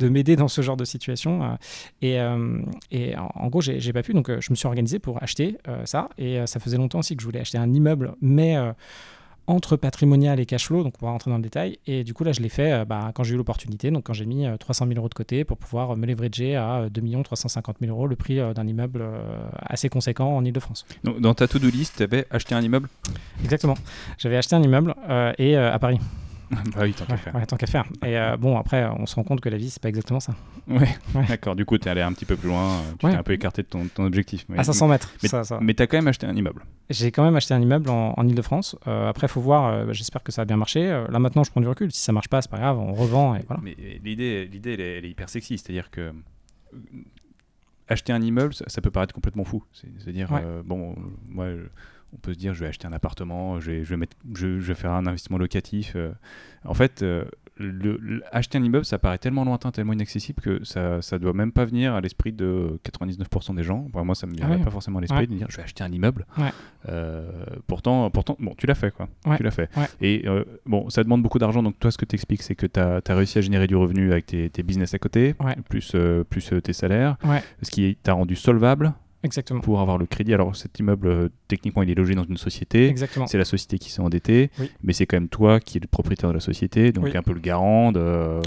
de 0.00 0.08
m'aider 0.08 0.34
dans 0.34 0.48
ce 0.48 0.62
genre 0.62 0.76
de 0.76 0.84
situation. 0.84 1.58
et, 2.02 2.18
et 2.90 3.16
en, 3.16 3.30
en 3.34 3.46
gros, 3.48 3.60
j'ai 3.60 3.92
pas 3.92 4.02
pu, 4.02 4.14
donc 4.14 4.28
je 4.40 4.50
me 4.50 4.56
suis 4.56 4.66
organisé 4.66 4.98
pour 4.98 5.22
acheter 5.22 5.58
ça. 5.84 6.08
Et 6.18 6.44
ça 6.46 6.58
faisait 6.58 6.76
longtemps 6.78 6.98
aussi 6.98 7.14
que 7.14 7.22
je 7.22 7.26
voulais 7.26 7.40
acheter 7.40 7.58
un 7.58 7.72
immeuble, 7.72 8.14
mais 8.20 8.56
entre 9.46 9.76
patrimonial 9.76 10.40
et 10.40 10.46
cash 10.46 10.66
flow, 10.66 10.82
donc 10.82 10.94
on 11.00 11.06
va 11.06 11.12
rentrer 11.12 11.30
dans 11.30 11.36
le 11.36 11.42
détail. 11.42 11.78
Et 11.86 12.04
du 12.04 12.14
coup, 12.14 12.24
là, 12.24 12.32
je 12.32 12.40
l'ai 12.40 12.48
fait 12.48 12.72
euh, 12.72 12.84
bah, 12.84 13.12
quand 13.14 13.24
j'ai 13.24 13.34
eu 13.34 13.36
l'opportunité, 13.36 13.90
donc 13.90 14.04
quand 14.04 14.12
j'ai 14.12 14.26
mis 14.26 14.46
euh, 14.46 14.56
300 14.56 14.86
000 14.86 14.98
euros 14.98 15.08
de 15.08 15.14
côté 15.14 15.44
pour 15.44 15.58
pouvoir 15.58 15.92
euh, 15.92 15.96
me 15.96 16.06
leverager 16.06 16.56
à 16.56 16.82
euh, 16.82 16.88
2 16.88 17.02
350 17.22 17.76
000 17.80 17.92
euros, 17.92 18.06
le 18.06 18.16
prix 18.16 18.38
euh, 18.40 18.54
d'un 18.54 18.66
immeuble 18.66 19.00
euh, 19.02 19.22
assez 19.60 19.88
conséquent 19.88 20.36
en 20.36 20.44
Ile-de-France. 20.44 20.86
Donc, 21.04 21.20
dans 21.20 21.34
ta 21.34 21.46
to-do 21.46 21.68
list, 21.68 21.96
tu 21.98 22.02
avais 22.02 22.26
acheté 22.30 22.54
un 22.54 22.62
immeuble? 22.62 22.88
Exactement. 23.42 23.74
J'avais 24.18 24.36
acheté 24.36 24.56
un 24.56 24.62
immeuble 24.62 24.94
euh, 25.08 25.32
et 25.38 25.56
euh, 25.56 25.72
à 25.72 25.78
Paris. 25.78 25.98
Bah 26.74 26.80
oui, 26.82 26.92
tant 26.92 27.04
qu'à 27.04 27.12
Ouais, 27.12 27.18
faire. 27.18 27.34
ouais, 27.34 27.46
tant 27.46 27.56
qu'à 27.56 27.66
faire. 27.66 27.84
Et 28.04 28.18
euh, 28.18 28.36
bon, 28.36 28.56
après, 28.58 28.84
on 28.98 29.06
se 29.06 29.14
rend 29.14 29.24
compte 29.24 29.40
que 29.40 29.48
la 29.48 29.56
vie, 29.56 29.70
c'est 29.70 29.82
pas 29.82 29.88
exactement 29.88 30.20
ça. 30.20 30.34
Ouais. 30.68 30.88
Ouais. 31.14 31.24
D'accord, 31.28 31.54
du 31.56 31.64
coup, 31.64 31.76
tu 31.78 31.86
es 31.86 31.90
allé 31.90 32.00
un 32.02 32.12
petit 32.12 32.24
peu 32.24 32.36
plus 32.36 32.48
loin, 32.48 32.72
euh, 32.78 32.92
tu 32.92 33.06
t'es 33.08 33.14
un 33.14 33.22
peu 33.22 33.32
écarté 33.32 33.62
de 33.62 33.66
ton, 33.68 33.86
ton 33.86 34.04
objectif. 34.04 34.44
Mais, 34.48 34.58
à 34.58 34.64
500 34.64 34.88
mètres. 34.88 35.12
mais- 35.22 35.28
ça, 35.28 35.44
ça. 35.44 35.58
mais 35.60 35.74
tu 35.74 35.82
as 35.82 35.86
quand 35.86 35.96
même 35.98 36.08
acheté 36.08 36.26
un 36.26 36.34
immeuble. 36.34 36.62
J'ai 36.90 37.10
quand 37.12 37.24
même 37.24 37.36
acheté 37.36 37.54
un 37.54 37.60
immeuble 37.60 37.88
en, 37.90 38.14
en 38.16 38.26
Ile-de-France. 38.28 38.76
Euh, 38.86 39.08
après, 39.08 39.26
il 39.26 39.30
faut 39.30 39.40
voir. 39.40 39.66
euh, 39.72 39.92
J'espère 39.92 40.22
que 40.22 40.32
ça 40.32 40.42
a 40.42 40.44
bien 40.44 40.56
marché. 40.56 40.86
Là, 41.10 41.18
maintenant, 41.18 41.44
je 41.44 41.50
prends 41.50 41.60
du 41.60 41.68
recul. 41.68 41.90
Si 41.92 42.00
ça 42.02 42.12
marche 42.12 42.28
pas, 42.28 42.40
c'est 42.42 42.50
pas 42.50 42.58
grave. 42.58 42.78
On 42.78 42.92
revend 42.94 43.34
et 43.34 43.40
voilà. 43.46 43.60
Mais 43.62 43.76
l'idée, 44.04 44.46
l'idée 44.50 44.74
elle, 44.74 44.80
est, 44.80 44.98
elle 44.98 45.04
est 45.04 45.10
hyper 45.10 45.28
sexy, 45.28 45.58
c'est-à-dire 45.58 45.90
que 45.90 46.12
acheter 47.88 48.12
un 48.12 48.22
immeuble, 48.22 48.54
ça, 48.54 48.64
ça 48.68 48.80
peut 48.80 48.90
paraître 48.90 49.14
complètement 49.14 49.44
fou. 49.44 49.62
C'est- 49.72 49.88
C'est-à-dire, 49.98 50.28
bon, 50.64 50.94
moi, 51.28 51.50
je- 51.50 51.68
on 52.14 52.18
peut 52.18 52.32
se 52.34 52.38
dire, 52.38 52.54
je 52.54 52.60
vais 52.60 52.68
acheter 52.68 52.86
un 52.86 52.92
appartement, 52.92 53.60
je 53.60 53.70
vais, 53.70 53.84
je 53.84 53.90
vais, 53.90 53.96
mettre, 53.96 54.16
je, 54.34 54.58
je 54.60 54.66
vais 54.66 54.74
faire 54.74 54.92
un 54.92 55.06
investissement 55.06 55.38
locatif. 55.38 55.92
euh. 55.96 56.12
En 56.64 56.72
fait, 56.74 57.02
euh, 57.02 57.24
le, 57.56 57.98
le- 58.00 58.22
acheter 58.32 58.58
un 58.58 58.62
immeuble, 58.64 58.84
ça 58.84 58.98
paraît 58.98 59.18
tellement 59.18 59.44
lointain, 59.44 59.70
tellement 59.70 59.92
inaccessible 59.92 60.42
que 60.42 60.64
ça, 60.64 61.02
ça 61.02 61.18
doit 61.18 61.32
même 61.34 61.52
pas 61.52 61.64
venir 61.64 61.94
à 61.94 62.00
l'esprit 62.00 62.32
de 62.32 62.80
99% 62.84 63.54
des 63.54 63.62
gens. 63.62 63.84
Enfin, 63.92 64.02
moi, 64.04 64.14
ça 64.14 64.26
me 64.26 64.32
Ah 64.32 64.36
viendrait 64.36 64.56
ouais. 64.58 64.64
pas 64.64 64.70
forcément 64.70 64.98
à 64.98 65.00
l'esprit 65.02 65.20
Ouais. 65.20 65.26
de 65.26 65.34
dire, 65.34 65.46
je 65.50 65.56
vais 65.58 65.62
acheter 65.62 65.84
un 65.84 65.92
immeuble. 65.92 66.26
Ouais. 66.38 66.50
Euh, 66.88 67.30
pourtant, 67.66 68.10
pourtant, 68.10 68.36
bon, 68.40 68.54
tu 68.56 68.66
l'as 68.66 68.74
fait, 68.74 68.90
quoi. 68.92 69.08
Ouais. 69.26 69.36
Tu 69.36 69.42
l'as 69.42 69.50
fait. 69.50 69.68
Et 70.00 70.22
euh, 70.26 70.44
bon, 70.66 70.88
ça 70.90 71.04
demande 71.04 71.22
beaucoup 71.22 71.38
d'argent. 71.38 71.62
Donc, 71.62 71.78
toi, 71.78 71.90
ce 71.90 71.98
que 71.98 72.04
tu 72.04 72.14
expliques, 72.16 72.42
c'est 72.42 72.54
que 72.56 72.66
tu 72.66 72.80
as, 72.80 73.00
réussi 73.08 73.38
à 73.38 73.40
générer 73.40 73.66
du 73.66 73.76
revenu 73.76 74.10
avec 74.12 74.26
tes, 74.26 74.48
tes 74.50 74.62
business 74.62 74.94
à 74.94 74.98
côté, 74.98 75.34
plus, 75.68 75.92
euh, 75.94 76.24
plus 76.24 76.52
tes 76.62 76.72
salaires, 76.72 77.16
ce 77.62 77.70
qui 77.70 77.96
t'a 78.02 78.14
rendu 78.14 78.36
solvable 78.36 78.94
Exactement. 79.24 79.60
pour 79.60 79.80
avoir 79.80 79.98
le 79.98 80.06
crédit. 80.06 80.34
Alors, 80.34 80.54
cet 80.54 80.78
immeuble, 80.78 81.06
euh, 81.08 81.28
techniquement, 81.48 81.82
il 81.82 81.90
est 81.90 81.94
logé 81.94 82.14
dans 82.14 82.24
une 82.24 82.36
société. 82.36 82.88
Exactement. 82.88 83.26
C'est 83.26 83.38
la 83.38 83.44
société 83.44 83.78
qui 83.78 83.90
s'est 83.90 84.00
endettée, 84.00 84.50
Oui. 84.60 84.70
mais 84.82 84.92
c'est 84.92 85.06
quand 85.06 85.16
même 85.16 85.28
toi 85.28 85.60
qui 85.60 85.78
es 85.78 85.80
le 85.80 85.86
propriétaire 85.88 86.28
de 86.30 86.34
la 86.34 86.40
société, 86.40 86.92
donc 86.92 87.04
Oui. 87.04 87.16
un 87.16 87.22
peu 87.22 87.32
le 87.32 87.40
garant 87.40 87.92
de, 87.92 88.40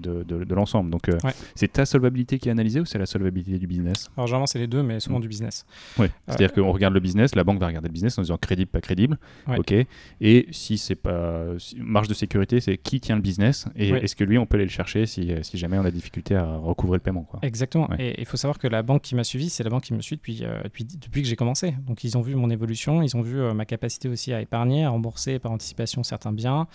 de, 0.00 0.22
de- 0.44 0.54
l'ensemble. 0.54 0.90
Donc, 0.90 1.08
euh, 1.08 1.18
Ouais. 1.24 1.32
c'est 1.54 1.72
ta 1.72 1.86
solvabilité 1.86 2.38
qui 2.38 2.48
est 2.48 2.52
analysée 2.52 2.80
ou 2.80 2.84
c'est 2.84 2.98
la 2.98 3.06
solvabilité 3.06 3.58
du 3.58 3.66
business? 3.66 4.08
Alors, 4.16 4.26
généralement, 4.26 4.46
c'est 4.46 4.58
les 4.58 4.66
deux, 4.66 4.82
mais 4.82 5.00
souvent 5.00 5.18
Mm. 5.18 5.22
du 5.22 5.28
business. 5.28 5.64
Ouais. 5.98 6.10
C'est-à-dire 6.26 6.52
qu'on 6.52 6.72
regarde 6.72 6.94
le 6.94 7.00
business, 7.00 7.34
la 7.34 7.44
banque 7.44 7.60
va 7.60 7.66
regarder 7.66 7.88
le 7.88 7.92
business 7.92 8.18
en 8.18 8.22
disant 8.22 8.36
crédible, 8.38 8.70
pas 8.70 8.80
crédible. 8.80 9.18
Ouais. 9.46 9.58
Ok. 9.58 9.74
Et 10.20 10.46
si 10.50 10.78
c'est 10.78 10.94
pas 10.94 11.44
si- 11.58 11.76
marge 11.80 12.08
de 12.08 12.14
sécurité, 12.14 12.60
c'est 12.60 12.76
qui 12.76 13.00
tient 13.00 13.16
le 13.16 13.22
business 13.22 13.66
et 13.76 13.92
Oui. 13.92 13.98
est-ce 14.02 14.16
que 14.16 14.24
lui 14.24 14.38
on 14.38 14.46
peut 14.46 14.56
aller 14.56 14.64
le 14.64 14.70
chercher 14.70 15.06
si, 15.06 15.30
si 15.42 15.58
jamais 15.58 15.78
on 15.78 15.84
a 15.84 15.90
difficulté 15.90 16.34
à 16.34 16.56
recouvrer 16.56 16.96
le 16.96 17.02
paiement 17.02 17.22
quoi? 17.22 17.40
Exactement. 17.42 17.88
Ouais. 17.90 17.96
Et 18.16 18.20
il 18.20 18.26
faut 18.26 18.36
savoir 18.36 18.58
que 18.58 18.66
la 18.68 18.82
banque 18.82 19.02
qui 19.02 19.14
m'a 19.14 19.24
suivi, 19.24 19.48
c'est 19.50 19.62
la 19.64 19.70
banque 19.70 19.84
qui 19.84 19.94
me 19.94 20.00
dessus 20.16 20.16
depuis, 20.16 20.96
depuis, 21.00 21.22
que 21.22 21.28
j'ai 21.28 21.36
commencé. 21.36 21.74
Donc 21.86 22.04
ils 22.04 22.16
ont 22.16 22.20
vu 22.20 22.34
mon 22.34 22.50
évolution, 22.50 23.02
ils 23.02 23.16
ont 23.16 23.22
vu 23.22 23.36
ma 23.54 23.64
capacité 23.64 24.08
aussi 24.08 24.32
à 24.32 24.40
épargner, 24.40 24.84
à 24.84 24.90
rembourser 24.90 25.38
par 25.38 25.52
anticipation 25.52 26.02
certains 26.02 26.32
biens 26.32 26.66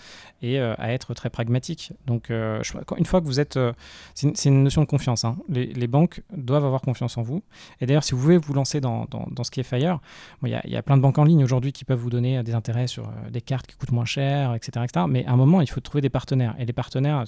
et 0.42 0.58
à 0.58 0.92
être 0.92 1.14
très 1.14 1.30
pragmatique. 1.30 1.92
Donc 2.06 2.30
une 2.30 3.06
fois 3.06 3.20
que 3.20 3.26
vous 3.26 3.40
êtes... 3.40 3.58
c'est 4.14 4.44
une, 4.46 4.62
notion 4.62 4.82
de 4.82 4.86
confiance. 4.86 5.24
Hein. 5.24 5.36
Les, 5.48 5.86
banques 5.86 6.22
doivent 6.34 6.64
avoir 6.64 6.80
confiance 6.80 7.16
en 7.18 7.22
vous. 7.22 7.42
Et 7.80 7.86
d'ailleurs, 7.86 8.04
si 8.04 8.12
vous 8.12 8.20
voulez 8.20 8.38
vous 8.38 8.54
lancer 8.54 8.80
dans, 8.80 9.06
dans, 9.06 9.44
ce 9.44 9.50
qui 9.50 9.60
est 9.60 9.64
Fire, 9.64 10.00
il 10.42 10.50
y, 10.50 10.76
a 10.76 10.82
plein 10.82 10.96
de 10.96 11.02
banques 11.02 11.18
en 11.18 11.24
ligne 11.24 11.44
aujourd'hui 11.44 11.72
qui 11.72 11.84
peuvent 11.84 11.98
vous 11.98 12.10
donner 12.10 12.42
des 12.42 12.54
intérêts 12.54 12.86
sur 12.86 13.10
des 13.30 13.40
cartes 13.40 13.66
qui 13.66 13.76
coûtent 13.76 13.92
moins 13.92 14.04
cher, 14.04 14.54
etc., 14.54 14.84
etc. 14.84 15.06
Mais 15.08 15.24
à 15.26 15.32
un 15.32 15.36
moment, 15.36 15.60
il 15.60 15.68
faut 15.68 15.80
trouver 15.80 16.00
des 16.00 16.10
partenaires. 16.10 16.54
Et 16.58 16.64
les 16.64 16.72
partenaires, 16.72 17.24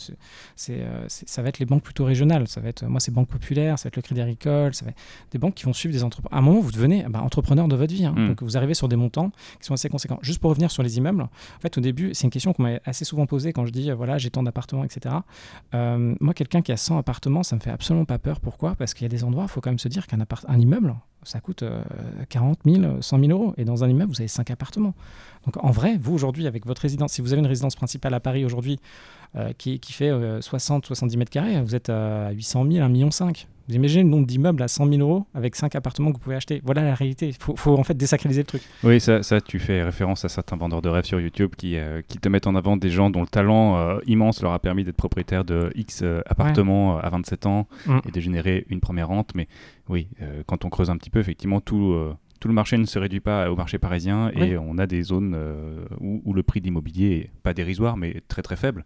ça 0.56 1.42
va 1.42 1.48
être 1.48 1.58
les 1.58 1.66
banques 1.66 1.82
plutôt 1.82 2.04
régionales. 2.04 2.48
Ça 2.48 2.60
va 2.60 2.68
être, 2.68 2.84
moi, 2.84 3.00
c'est 3.00 3.12
Banque 3.12 3.28
Populaire, 3.28 3.78
ça 3.78 3.84
va 3.84 3.88
être 3.88 3.96
le 3.96 4.02
Crédit 4.02 4.20
Agricole, 4.20 4.74
ça 4.74 4.84
va 4.84 4.90
être 4.90 4.98
des 5.30 5.38
banques 5.38 5.54
qui 5.54 5.64
vont 5.64 5.72
suivre 5.72 5.92
des 5.96 6.04
entrepreneurs. 6.04 6.36
À 6.36 6.40
un 6.40 6.44
moment, 6.44 6.60
vous 6.60 6.72
devenez 6.72 7.04
bah, 7.08 7.20
entrepreneur 7.22 7.68
de 7.68 7.76
votre 7.76 7.92
vie. 7.92 8.04
Hein. 8.04 8.14
Hmm. 8.16 8.28
Donc, 8.28 8.42
vous 8.42 8.56
arrivez 8.56 8.74
sur 8.74 8.88
des 8.88 8.96
montants 8.96 9.30
qui 9.60 9.66
sont 9.66 9.74
assez 9.74 9.88
conséquents. 9.88 10.18
Juste 10.22 10.38
pour 10.40 10.50
revenir 10.50 10.70
sur 10.70 10.82
les 10.82 10.96
immeubles, 10.98 11.22
en 11.22 11.60
fait, 11.60 11.76
au 11.78 11.80
début, 11.80 12.10
c'est 12.14 12.24
une 12.24 12.30
question 12.30 12.52
qu'on 12.52 12.62
m'a 12.62 12.78
assez 12.84 13.04
souvent 13.04 13.26
posée 13.26 13.52
quand 13.52 13.66
je 13.66 13.72
dis, 13.72 13.90
voilà, 13.90 14.18
j'ai 14.18 14.30
tant 14.30 14.42
d'appartements, 14.42 14.84
etc. 14.84 15.16
Euh, 15.74 16.14
moi, 16.20 16.34
quelqu'un 16.34 16.62
qui 16.62 16.72
a 16.72 16.76
100 16.76 16.98
appartements, 16.98 17.42
ça 17.42 17.56
me 17.56 17.60
fait 17.60 17.70
absolument 17.70 18.04
pas 18.04 18.18
peur. 18.18 18.40
Pourquoi? 18.40 18.74
Parce 18.74 18.94
qu'il 18.94 19.02
y 19.02 19.06
a 19.06 19.08
des 19.08 19.24
endroits, 19.24 19.44
il 19.44 19.50
faut 19.50 19.60
quand 19.60 19.70
même 19.70 19.78
se 19.78 19.88
dire 19.88 20.06
qu'un 20.06 20.20
appart- 20.20 20.44
un 20.48 20.58
immeuble, 20.58 20.94
ça 21.26 21.40
coûte 21.40 21.64
40 22.28 22.58
000, 22.64 23.02
100 23.02 23.18
000 23.18 23.30
euros. 23.30 23.54
Et 23.56 23.64
dans 23.64 23.84
un 23.84 23.88
immeuble, 23.88 24.12
vous 24.12 24.20
avez 24.20 24.28
5 24.28 24.50
appartements. 24.50 24.94
Donc 25.46 25.62
en 25.62 25.70
vrai, 25.70 25.96
vous 26.00 26.12
aujourd'hui, 26.12 26.46
avec 26.46 26.66
votre 26.66 26.82
résidence, 26.82 27.12
si 27.12 27.22
vous 27.22 27.32
avez 27.32 27.40
une 27.40 27.46
résidence 27.46 27.76
principale 27.76 28.14
à 28.14 28.20
Paris 28.20 28.44
aujourd'hui 28.44 28.78
euh, 29.36 29.52
qui, 29.56 29.78
qui, 29.78 29.92
fait 29.92 30.10
60-70 30.10 31.14
euh, 31.14 31.18
mètres 31.18 31.30
carrés, 31.30 31.60
vous 31.62 31.74
êtes 31.74 31.88
à 31.88 32.30
800 32.30 32.66
000, 32.70 32.86
1,5 32.86 32.90
million. 32.90 33.10
Vous 33.68 33.74
imaginez 33.74 34.04
le 34.04 34.08
nombre 34.08 34.26
d'immeubles 34.26 34.62
à 34.62 34.68
100 34.68 34.88
000 34.88 35.00
euros 35.00 35.26
avec 35.34 35.56
5 35.56 35.74
appartements 35.74 36.10
que 36.10 36.14
vous 36.14 36.22
pouvez 36.22 36.36
acheter. 36.36 36.62
Voilà 36.64 36.82
la 36.82 36.94
réalité. 36.94 37.28
Il 37.28 37.34
faut, 37.34 37.56
faut, 37.56 37.76
en 37.76 37.82
fait 37.82 37.94
désacraliser 37.94 38.42
le 38.42 38.46
truc. 38.46 38.62
Oui, 38.84 39.00
ça, 39.00 39.24
ça, 39.24 39.40
tu 39.40 39.58
fais 39.58 39.82
référence 39.82 40.24
à 40.24 40.28
certains 40.28 40.56
vendeurs 40.56 40.82
de 40.82 40.88
rêves 40.88 41.04
sur 41.04 41.20
YouTube 41.20 41.50
qui, 41.56 41.76
euh, 41.76 42.00
qui 42.06 42.18
te 42.18 42.28
mettent 42.28 42.46
en 42.46 42.54
avant 42.54 42.76
des 42.76 42.90
gens 42.90 43.10
dont 43.10 43.22
le 43.22 43.26
talent 43.26 43.98
immense 44.06 44.40
leur 44.42 44.52
a 44.52 44.58
permis 44.60 44.84
d'être 44.84 44.96
propriétaire 44.96 45.44
de 45.44 45.72
X 45.74 46.04
appartements 46.26 46.98
à 46.98 47.08
27 47.10 47.46
ans 47.46 47.66
mm. 47.86 47.98
et 48.08 48.12
de 48.12 48.20
générer 48.20 48.66
une 48.68 48.80
première 48.80 49.08
rente. 49.08 49.32
Mais 49.34 49.48
oui, 49.88 50.08
quand 50.46 50.64
on 50.64 50.70
creuse 50.70 50.90
un 50.90 50.96
petit 50.96 51.10
peu, 51.10 51.18
effectivement, 51.20 51.60
tout 51.60 51.94
tout 52.40 52.48
le 52.48 52.54
marché 52.54 52.76
ne 52.78 52.84
se 52.84 52.98
réduit 52.98 53.20
pas 53.20 53.50
au 53.50 53.56
marché 53.56 53.78
parisien 53.78 54.30
et 54.30 54.56
on 54.58 54.78
a 54.78 54.86
des 54.86 55.02
zones 55.02 55.34
euh, 55.34 55.84
où, 56.00 56.32
le 56.32 56.42
prix 56.42 56.60
de 56.60 56.66
l'immobilier 56.66 57.16
est 57.16 57.30
pas 57.42 57.54
dérisoire 57.54 57.96
mais 57.96 58.22
très 58.28 58.42
très 58.42 58.56
faible, 58.56 58.84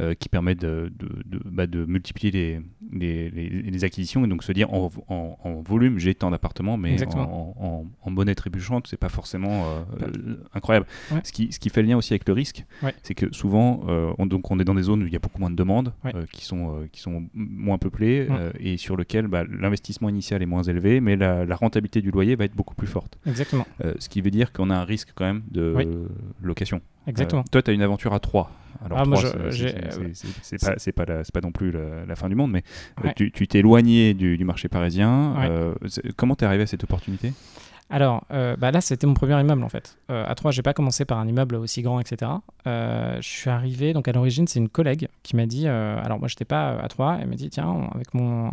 euh, 0.00 0.14
qui 0.14 0.28
permet 0.28 0.54
de, 0.54 0.92
de, 0.98 1.40
bah, 1.44 1.66
de, 1.66 1.84
multiplier 1.84 2.30
les, 2.30 3.30
les, 3.30 3.48
les, 3.48 3.84
acquisitions 3.84 4.24
et 4.24 4.28
donc 4.28 4.42
se 4.42 4.52
dire 4.52 4.72
en, 4.72 4.90
en, 5.08 5.62
volume 5.62 5.98
j'ai 5.98 6.14
tant 6.14 6.30
d'appartements 6.30 6.76
mais 6.76 6.96
en, 7.14 7.84
en, 8.02 8.10
monnaie 8.10 8.34
trébuchante 8.34 8.86
c'est 8.86 8.96
pas 8.96 9.08
forcément 9.08 9.64
euh, 9.64 9.82
bah. 10.00 10.06
incroyable. 10.54 10.86
Ce, 11.24 11.32
qui, 11.32 11.52
ce 11.52 11.58
qui 11.58 11.68
fait 11.68 11.82
le 11.82 11.88
lien 11.88 11.96
aussi 11.96 12.12
avec 12.12 12.26
le 12.26 12.34
risque, 12.34 12.64
c'est 13.02 13.14
que 13.14 13.32
souvent 13.34 13.82
on, 14.18 14.26
donc 14.26 14.50
on 14.50 14.58
est 14.58 14.64
dans 14.64 14.74
des 14.74 14.82
zones 14.82 15.02
où 15.02 15.06
il 15.06 15.12
y 15.12 15.16
a 15.16 15.20
beaucoup 15.20 15.40
moins 15.40 15.50
de 15.50 15.56
demandes, 15.56 15.92
qui, 16.32 16.44
sont, 16.44 16.88
qui 16.92 17.00
sont 17.00 17.28
moins 17.34 17.78
peuplées 17.78 18.28
et 18.58 18.76
sur 18.76 18.96
lesquelles 18.96 19.26
bah, 19.26 19.44
l'investissement 19.44 20.08
initial 20.08 20.42
est 20.42 20.46
moins 20.46 20.62
élevé 20.62 21.00
mais 21.00 21.16
la, 21.16 21.44
la 21.44 21.56
rentabilité 21.56 22.00
du 22.00 22.10
loyer 22.10 22.36
va 22.36 22.44
être 22.44 22.54
beaucoup 22.54 22.74
plus 22.74 22.86
forte. 22.86 23.18
Exactement. 23.26 23.66
Euh, 23.84 23.94
ce 23.98 24.08
qui 24.08 24.20
veut 24.20 24.30
dire 24.30 24.52
qu'on 24.52 24.70
a 24.70 24.76
un 24.76 24.84
risque 24.84 25.10
quand 25.14 25.24
même 25.24 25.42
de 25.50 26.08
location. 26.42 26.80
Exactement. 27.06 27.42
Euh, 27.42 27.50
toi, 27.50 27.62
tu 27.62 27.70
as 27.70 27.74
une 27.74 27.82
aventure 27.82 28.12
à 28.12 28.20
3. 28.20 28.50
Alors, 28.84 28.98
ah, 28.98 29.04
c'est 30.42 30.92
pas, 30.92 31.04
pas, 31.04 31.40
non 31.40 31.52
plus 31.52 31.72
la, 31.72 32.16
fin 32.16 32.28
du 32.28 32.34
monde, 32.34 32.50
mais 32.52 32.62
euh, 33.04 33.10
tu 33.14 33.46
t'es 33.46 33.58
éloigné 33.58 34.14
du, 34.14 34.36
du, 34.36 34.44
marché 34.44 34.68
parisien. 34.68 35.74
comment 36.16 36.34
t'es 36.34 36.46
arrivé 36.46 36.64
à 36.64 36.66
cette 36.66 36.84
opportunité? 36.84 37.32
Alors, 37.92 38.24
euh, 38.32 38.56
bah 38.56 38.70
là, 38.70 38.80
c'était 38.80 39.06
mon 39.06 39.12
premier 39.12 39.38
immeuble 39.38 39.62
en 39.62 39.68
fait. 39.68 39.98
Euh, 40.10 40.24
à 40.26 40.34
3, 40.34 40.50
j'ai 40.50 40.62
pas 40.62 40.72
commencé 40.72 41.04
par 41.04 41.18
un 41.18 41.28
immeuble 41.28 41.56
aussi 41.56 41.82
grand, 41.82 42.00
etc. 42.00 42.30
Euh, 42.66 43.16
je 43.20 43.28
suis 43.28 43.50
arrivé, 43.50 43.92
donc 43.92 44.08
à 44.08 44.12
l'origine, 44.12 44.46
c'est 44.48 44.60
une 44.60 44.70
collègue 44.70 45.08
qui 45.22 45.36
m'a 45.36 45.44
dit, 45.44 45.68
alors 45.68 46.18
moi, 46.18 46.26
j'étais 46.26 46.46
pas 46.46 46.70
à 46.70 46.88
3, 46.88 47.18
elle 47.20 47.28
m'a 47.28 47.34
dit, 47.34 47.50
tiens, 47.50 47.90
avec 47.94 48.14
mon, 48.14 48.50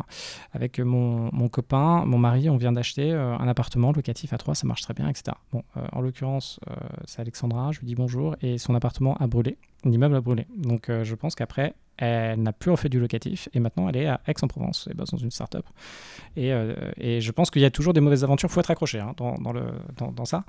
avec 0.51 0.79
mon, 0.79 1.29
mon 1.31 1.47
copain, 1.47 2.03
mon 2.05 2.17
mari, 2.17 2.49
on 2.49 2.57
vient 2.57 2.73
d'acheter 2.73 3.13
un 3.13 3.47
appartement 3.47 3.93
locatif 3.93 4.33
à 4.33 4.37
3, 4.37 4.55
ça 4.55 4.67
marche 4.67 4.81
très 4.81 4.93
bien, 4.93 5.07
etc. 5.07 5.37
Bon, 5.53 5.63
en 5.93 6.01
l'occurrence, 6.01 6.59
c'est 7.05 7.21
Alexandra, 7.21 7.71
je 7.71 7.79
lui 7.79 7.87
dis 7.87 7.95
bonjour, 7.95 8.35
et 8.41 8.57
son 8.57 8.75
appartement 8.75 9.15
a 9.19 9.27
brûlé, 9.27 9.57
l'immeuble 9.85 10.17
a 10.17 10.21
brûlé. 10.21 10.47
Donc, 10.57 10.91
je 10.91 11.15
pense 11.15 11.35
qu'après, 11.35 11.75
elle 11.99 12.41
n'a 12.41 12.53
plus 12.53 12.71
refait 12.71 12.89
du 12.89 12.99
locatif 12.99 13.49
et 13.53 13.59
maintenant 13.59 13.89
elle 13.89 13.97
est 13.97 14.07
à 14.07 14.21
Aix-en-Provence 14.27 14.87
et 14.89 14.93
bosse 14.93 15.11
dans 15.11 15.17
une 15.17 15.31
start-up. 15.31 15.65
Et, 16.35 16.53
euh, 16.53 16.73
et 16.97 17.19
je 17.19 17.31
pense 17.31 17.51
qu'il 17.51 17.61
y 17.61 17.65
a 17.65 17.71
toujours 17.71 17.93
des 17.93 17.99
mauvaises 17.99 18.23
aventures, 18.23 18.49
il 18.49 18.53
faut 18.53 18.59
être 18.61 18.71
accroché 18.71 18.99
hein, 18.99 19.13
dans, 19.17 19.35
dans, 19.35 19.51
le, 19.51 19.63
dans, 19.97 20.11
dans, 20.11 20.25
ça. 20.25 20.43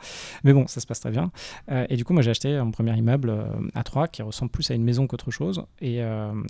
Mais 0.44 0.53
bon, 0.53 0.66
ça 0.68 0.80
se 0.80 0.86
passe 0.86 1.01
très 1.01 1.11
bien. 1.11 1.32
Euh, 1.70 1.86
et 1.88 1.96
du 1.96 2.05
coup, 2.05 2.12
moi 2.12 2.22
j'ai 2.22 2.30
acheté 2.30 2.57
mon 2.62 2.70
premier 2.70 2.96
immeuble 2.96 3.30
euh, 3.30 3.46
à 3.74 3.82
Troyes 3.82 4.09
qui 4.09 4.22
ressemble 4.22 4.51
plus 4.51 4.70
à 4.70 4.74
une 4.74 4.84
maison 4.84 5.07
qu'autre 5.07 5.30
chose 5.30 5.64
et, 5.80 6.01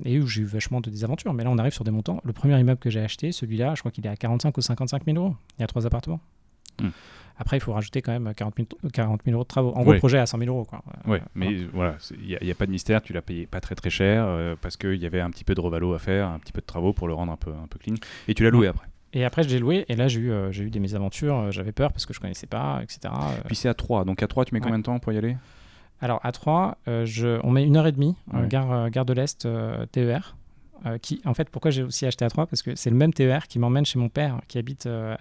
et 0.05 0.20
où 0.20 0.26
j'ai 0.26 0.42
eu 0.42 0.44
vachement 0.44 0.80
de 0.80 0.90
désaventures. 0.90 1.32
Mais 1.32 1.44
là, 1.44 1.51
on 1.51 1.59
arrive 1.59 1.72
sur 1.72 1.84
des 1.84 1.90
montants. 1.90 2.20
Le 2.24 2.32
premier 2.32 2.59
immeuble 2.59 2.78
que 2.78 2.90
j'ai 2.90 3.01
acheté, 3.01 3.32
celui-là, 3.32 3.74
je 3.74 3.80
crois 3.80 3.90
qu'il 3.90 4.07
est 4.07 4.11
à 4.11 4.16
45 4.16 4.57
ou 4.57 4.61
55 4.61 5.05
000 5.05 5.16
euros. 5.16 5.34
Il 5.59 5.62
y 5.62 5.64
a 5.64 5.66
trois 5.66 5.86
appartements. 5.86 6.20
Hmm. 6.80 6.88
Après, 7.41 7.57
il 7.57 7.61
faut 7.61 7.72
rajouter 7.72 8.03
quand 8.03 8.12
même 8.12 8.34
40 8.34 8.55
000, 8.57 8.68
40 8.93 9.22
000 9.24 9.34
euros 9.34 9.45
de 9.45 9.49
travaux. 9.49 9.72
En 9.74 9.82
gros, 9.82 9.95
projet 9.95 10.18
à 10.18 10.26
100 10.26 10.38
000 10.41 10.51
euros. 10.51 10.66
Oui, 11.07 11.18
mais 11.34 11.64
voilà, 11.72 11.97
il 12.22 12.38
n'y 12.43 12.51
a, 12.51 12.55
pas 12.55 12.66
de 12.66 12.70
mystère, 12.70 13.01
tu 13.01 13.14
l'as 13.14 13.22
payé 13.22 13.47
pas 13.47 13.61
très 13.61 13.74
très 13.74 13.88
cher 13.88 14.24
euh, 14.26 14.57
parce 14.61 14.76
qu'il 14.76 14.97
y 14.97 15.07
avait 15.07 15.20
un 15.20 15.30
petit 15.30 15.45
peu 15.45 15.55
de 15.55 15.61
revalo 15.61 15.95
à 15.95 15.99
faire, 15.99 16.28
un 16.28 16.38
petit 16.38 16.53
peu 16.53 16.61
de 16.61 16.66
travaux 16.66 16.93
pour 16.93 17.09
le 17.09 17.14
rendre 17.14 17.32
un 17.32 17.38
peu, 17.38 17.51
un 17.51 17.66
peu 17.66 17.78
clean. 17.78 17.95
Et 18.28 18.34
tu 18.34 18.45
l'as 18.45 18.51
loué 18.51 18.66
après. 18.66 18.86
Et 19.14 19.24
après, 19.24 19.43
je 19.43 19.49
l'ai 19.49 19.59
loué, 19.59 19.86
et 19.88 19.97
là, 19.97 20.07
j'ai 20.07 20.20
eu, 20.20 20.30
euh, 20.30 20.53
j'ai 20.53 20.64
eu 20.64 20.70
des 20.70 20.80
mésaventures, 20.80 21.36
euh, 21.36 21.51
j'avais 21.51 21.72
peur 21.72 21.93
parce 21.93 22.05
que 22.05 22.12
je 22.12 22.20
connaissais 22.20 22.47
pas, 22.47 22.80
etc. 22.82 23.12
Puis 23.47 23.57
c'est 23.57 23.70
à 23.70 23.74
3, 23.74 24.05
donc 24.05 24.22
à 24.22 24.28
3, 24.28 24.45
tu 24.45 24.55
mets 24.55 24.61
combien 24.61 24.78
de 24.78 24.84
temps 24.84 24.99
pour 24.99 25.14
y 25.14 25.16
aller? 25.16 25.38
Alors 26.03 26.20
à 26.22 26.32
3, 26.32 26.76
je, 26.86 27.41
on 27.43 27.51
met 27.51 27.64
une 27.64 27.78
heure 27.78 27.86
et 27.86 27.93
demie, 27.93 28.16
gare, 28.49 28.91
gare 28.91 29.07
de 29.07 29.14
l'Est, 29.14 29.49
TER. 29.93 30.36
Euh, 30.87 30.99
qui, 30.99 31.20
en 31.26 31.35
fait, 31.35 31.51
pourquoi 31.51 31.70
j'ai 31.70 31.83
aussi 31.83 32.07
acheté 32.07 32.24
à 32.24 32.31
3 32.31 32.47
Parce 32.47 32.62
que 32.62 32.74
c'est 32.74 32.91
le 32.91 32.97
même 32.97 33.12
TER 33.12 33.47
qui 33.49 33.59
m'emmène 33.59 33.85
chez 33.85 33.99
mon 33.99 34.09
père, 34.09 34.41
qui 34.49 34.59
habite 34.59 34.87
euh, 34.87 35.14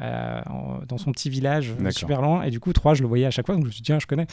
dans 0.87 0.97
son 0.97 1.11
petit 1.11 1.29
village 1.29 1.73
euh, 1.81 1.91
super 1.91 2.21
loin. 2.21 2.43
Et 2.43 2.49
du 2.49 2.59
coup, 2.59 2.71
3, 2.71 2.93
je 2.93 3.01
le 3.01 3.07
voyais 3.07 3.25
à 3.25 3.31
chaque 3.31 3.45
fois. 3.45 3.55
Donc 3.55 3.65
je 3.65 3.67
me 3.67 3.71
suis 3.71 3.81
dit, 3.81 3.87
tiens, 3.87 3.99
je 3.99 4.07
connais. 4.07 4.27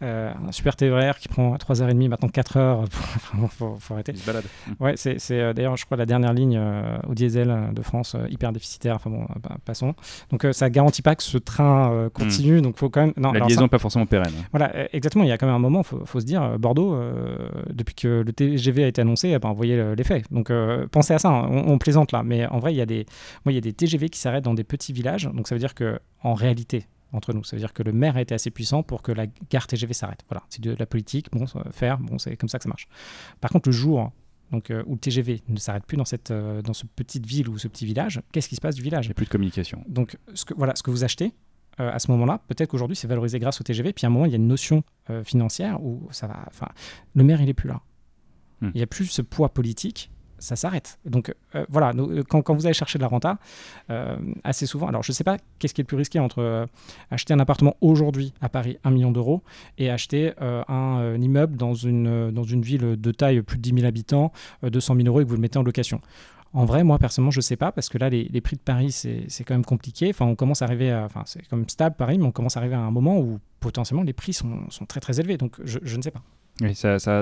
un 0.00 0.52
super 0.52 0.76
TER 0.76 1.18
qui 1.18 1.28
prend 1.28 1.56
3h30, 1.56 2.08
maintenant 2.08 2.28
4h. 2.28 2.86
Vraiment, 2.86 3.48
faut, 3.48 3.76
faut 3.78 3.94
arrêter. 3.94 4.12
Il 4.12 4.18
se 4.18 4.26
balade. 4.26 4.44
Ouais, 4.80 4.94
c'est 4.96 5.54
d'ailleurs, 5.54 5.76
je 5.76 5.84
crois, 5.84 5.96
la 5.96 6.06
dernière 6.06 6.32
ligne 6.32 6.60
au 7.08 7.14
diesel 7.14 7.70
de 7.72 7.82
France, 7.82 8.14
hyper 8.30 8.52
déficitaire. 8.52 8.96
Enfin 8.96 9.10
bon, 9.10 9.26
bah, 9.42 9.56
passons. 9.64 9.94
Donc 10.30 10.46
ça 10.52 10.70
garantit 10.70 11.02
pas 11.02 11.16
que 11.16 11.22
ce 11.22 11.38
train 11.38 12.08
continue. 12.14 12.58
Hmm. 12.58 12.62
Donc 12.62 12.76
faut 12.76 12.88
quand 12.88 13.00
même. 13.00 13.12
Non, 13.16 13.32
la 13.32 13.40
liaison 13.40 13.62
n'est 13.62 13.68
pas 13.68 13.78
forcément 13.78 14.06
pérenne. 14.06 14.32
Voilà, 14.52 14.94
exactement. 14.94 15.24
Il 15.24 15.28
y 15.28 15.32
a 15.32 15.38
quand 15.38 15.46
même 15.46 15.56
un 15.56 15.60
moment, 15.60 15.80
il 15.80 15.84
faut, 15.84 16.04
faut, 16.04 16.20
se 16.20 16.26
dire, 16.26 16.58
Bordeaux, 16.58 16.96
depuis 17.70 17.94
que 17.94 18.22
le 18.24 18.32
TGV 18.32 18.84
a 18.84 18.86
été 18.86 19.00
annoncé, 19.00 19.36
ben, 19.38 19.48
vous 19.48 19.56
voyez 19.56 19.94
l'effet. 19.96 20.22
Donc 20.30 20.50
euh, 20.68 20.86
pensez 20.86 21.14
à 21.14 21.18
ça, 21.18 21.30
hein. 21.30 21.48
on, 21.48 21.78
plaisante 21.78 22.12
là, 22.12 22.22
mais 22.22 22.46
en 22.46 22.58
vrai, 22.58 22.74
il 22.74 22.76
y, 22.76 22.80
a 22.80 22.86
des, 22.86 23.06
moi, 23.44 23.52
il 23.52 23.54
y 23.54 23.58
a 23.58 23.60
des 23.60 23.72
TGV 23.72 24.08
qui 24.08 24.18
s'arrêtent 24.18 24.44
dans 24.44 24.54
des 24.54 24.64
petits 24.64 24.92
villages, 24.92 25.24
donc 25.32 25.48
ça 25.48 25.54
veut 25.54 25.58
dire 25.60 25.74
que 25.74 26.00
en 26.22 26.34
réalité, 26.34 26.86
entre 27.12 27.32
nous, 27.32 27.44
ça 27.44 27.56
veut 27.56 27.60
dire 27.60 27.72
que 27.72 27.82
le 27.82 27.92
maire 27.92 28.16
a 28.16 28.20
été 28.20 28.34
assez 28.34 28.50
puissant 28.50 28.82
pour 28.82 29.02
que 29.02 29.12
la 29.12 29.26
gare 29.50 29.66
TGV 29.66 29.94
s'arrête. 29.94 30.20
Voilà, 30.28 30.44
c'est 30.50 30.62
de 30.62 30.74
la 30.78 30.86
politique, 30.86 31.28
bon, 31.32 31.46
faire, 31.70 31.98
bon, 31.98 32.18
c'est 32.18 32.36
comme 32.36 32.48
ça 32.48 32.58
que 32.58 32.64
ça 32.64 32.68
marche. 32.68 32.88
Par 33.40 33.50
contre, 33.50 33.68
le 33.68 33.72
jour 33.72 34.12
donc, 34.50 34.70
euh, 34.70 34.82
où 34.86 34.92
le 34.92 34.98
TGV 34.98 35.42
ne 35.48 35.58
s'arrête 35.58 35.84
plus 35.84 35.96
dans 35.96 36.04
cette, 36.04 36.30
euh, 36.30 36.62
dans 36.62 36.72
ce 36.72 36.86
petite 36.86 37.26
ville 37.26 37.48
ou 37.48 37.58
ce 37.58 37.68
petit 37.68 37.84
village, 37.84 38.20
qu'est-ce 38.32 38.48
qui 38.48 38.56
se 38.56 38.60
passe 38.60 38.74
du 38.74 38.82
village? 38.82 39.06
Il 39.06 39.08
n'y 39.08 39.12
a 39.12 39.14
plus 39.14 39.26
de 39.26 39.30
communication. 39.30 39.84
Donc, 39.88 40.16
ce 40.34 40.44
que, 40.44 40.54
voilà, 40.54 40.74
ce 40.74 40.82
que 40.82 40.90
vous 40.90 41.04
achetez, 41.04 41.32
à 41.80 42.00
ce 42.00 42.10
moment-là, 42.10 42.40
peut-être 42.48 42.70
qu'aujourd'hui 42.70 42.96
c'est 42.96 43.06
valorisé 43.06 43.38
grâce 43.38 43.60
au 43.60 43.62
TGV, 43.62 43.92
puis 43.92 44.04
à 44.04 44.08
un 44.08 44.10
moment 44.10 44.26
il 44.26 44.32
y 44.32 44.34
a 44.34 44.36
une 44.36 44.48
notion 44.48 44.82
financière 45.22 45.80
où 45.80 46.08
ça 46.10 46.26
va. 46.26 46.44
Enfin, 46.48 46.66
le 47.14 47.22
maire 47.22 47.40
il 47.40 47.48
est 47.48 47.54
plus 47.54 47.68
là. 47.68 47.82
Hmm. 48.60 48.70
Il 48.74 48.78
n'y 48.78 48.82
a 48.82 48.88
plus 48.88 49.06
ce 49.06 49.22
poids 49.22 49.50
politique 49.50 50.10
ça 50.38 50.56
s'arrête. 50.56 50.98
Donc 51.04 51.34
euh, 51.54 51.64
voilà, 51.68 51.92
euh, 51.96 52.22
quand, 52.28 52.42
quand, 52.42 52.54
vous 52.54 52.66
allez 52.66 52.74
chercher 52.74 52.98
de 52.98 53.02
la 53.02 53.08
renta, 53.08 53.38
euh, 53.90 54.16
assez 54.44 54.66
souvent, 54.66 54.88
alors 54.88 55.02
je 55.02 55.12
ne 55.12 55.14
sais 55.14 55.24
pas 55.24 55.36
qu'est-ce 55.58 55.74
qui 55.74 55.80
est 55.80 55.84
le 55.84 55.86
plus 55.86 55.96
risqué 55.96 56.18
entre 56.18 56.66
acheter 57.10 57.34
un 57.34 57.40
appartement 57.40 57.76
aujourd'hui 57.80 58.32
à 58.40 58.48
Paris 58.48 58.78
1 58.84 58.90
million 58.90 59.10
d'euros 59.10 59.42
et 59.78 59.90
acheter 59.90 60.32
un, 60.40 61.14
immeuble 61.20 61.56
dans 61.56 61.74
une, 61.74 62.30
dans 62.30 62.44
une 62.44 62.62
ville 62.62 63.00
de 63.00 63.12
taille 63.12 63.42
plus 63.42 63.58
de 63.58 63.62
10 63.62 63.74
000 63.74 63.86
habitants, 63.86 64.32
200 64.62 64.96
000 64.96 65.08
euros 65.08 65.20
et 65.20 65.24
que 65.24 65.28
vous 65.28 65.34
le 65.34 65.40
mettez 65.40 65.58
en 65.58 65.62
location. 65.62 66.00
En 66.54 66.64
vrai, 66.64 66.82
moi 66.82 66.98
personnellement, 66.98 67.30
je 67.30 67.38
ne 67.38 67.42
sais 67.42 67.56
pas 67.56 67.72
parce 67.72 67.88
que 67.88 67.98
là, 67.98 68.08
les, 68.08 68.24
les 68.24 68.40
prix 68.40 68.56
de 68.56 68.62
Paris, 68.62 68.92
c'est 68.92 69.44
quand 69.44 69.54
même 69.54 69.64
compliqué. 69.64 70.08
Enfin, 70.10 70.26
on 70.26 70.34
commence 70.34 70.62
à 70.62 70.64
arriver 70.64 70.92
enfin, 70.94 71.22
c'est 71.26 71.46
comme 71.48 71.68
stable 71.68 71.96
Paris, 71.96 72.18
mais 72.18 72.24
on 72.24 72.32
commence 72.32 72.56
à 72.56 72.60
arriver 72.60 72.74
à 72.74 72.80
un 72.80 72.90
moment 72.90 73.18
où 73.18 73.38
potentiellement 73.60 74.04
les 74.04 74.12
prix 74.12 74.32
sont, 74.32 74.70
sont 74.70 74.86
très 74.86 75.00
très 75.00 75.20
élevés. 75.20 75.36
Donc, 75.36 75.56
je, 75.64 75.78
je 75.82 75.96
ne 75.96 76.02
sais 76.02 76.10
pas. 76.10 76.22
Oui, 76.60 76.74
ça, 76.74 76.98
ça, 76.98 77.20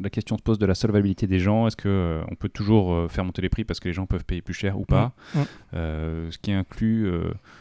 la 0.00 0.10
question 0.10 0.36
se 0.36 0.42
pose 0.42 0.58
de 0.58 0.66
la 0.66 0.74
solvabilité 0.74 1.26
des 1.26 1.38
gens. 1.38 1.66
Est-ce 1.68 1.76
qu'on 1.76 1.88
euh, 1.88 2.22
on 2.30 2.34
peut 2.34 2.48
toujours 2.48 2.92
euh, 2.92 3.08
faire 3.08 3.24
monter 3.24 3.40
les 3.40 3.48
prix 3.48 3.64
parce 3.64 3.78
que 3.78 3.88
les 3.88 3.94
gens 3.94 4.06
peuvent 4.06 4.24
payer 4.24 4.42
plus 4.42 4.54
cher 4.54 4.78
ou 4.78 4.84
pas? 4.84 5.12
Mmh, 5.34 5.38
mmh. 5.38 5.44
Euh, 5.74 6.30
Ce 6.30 6.38
qui 6.38 6.52
inclut. 6.52 7.10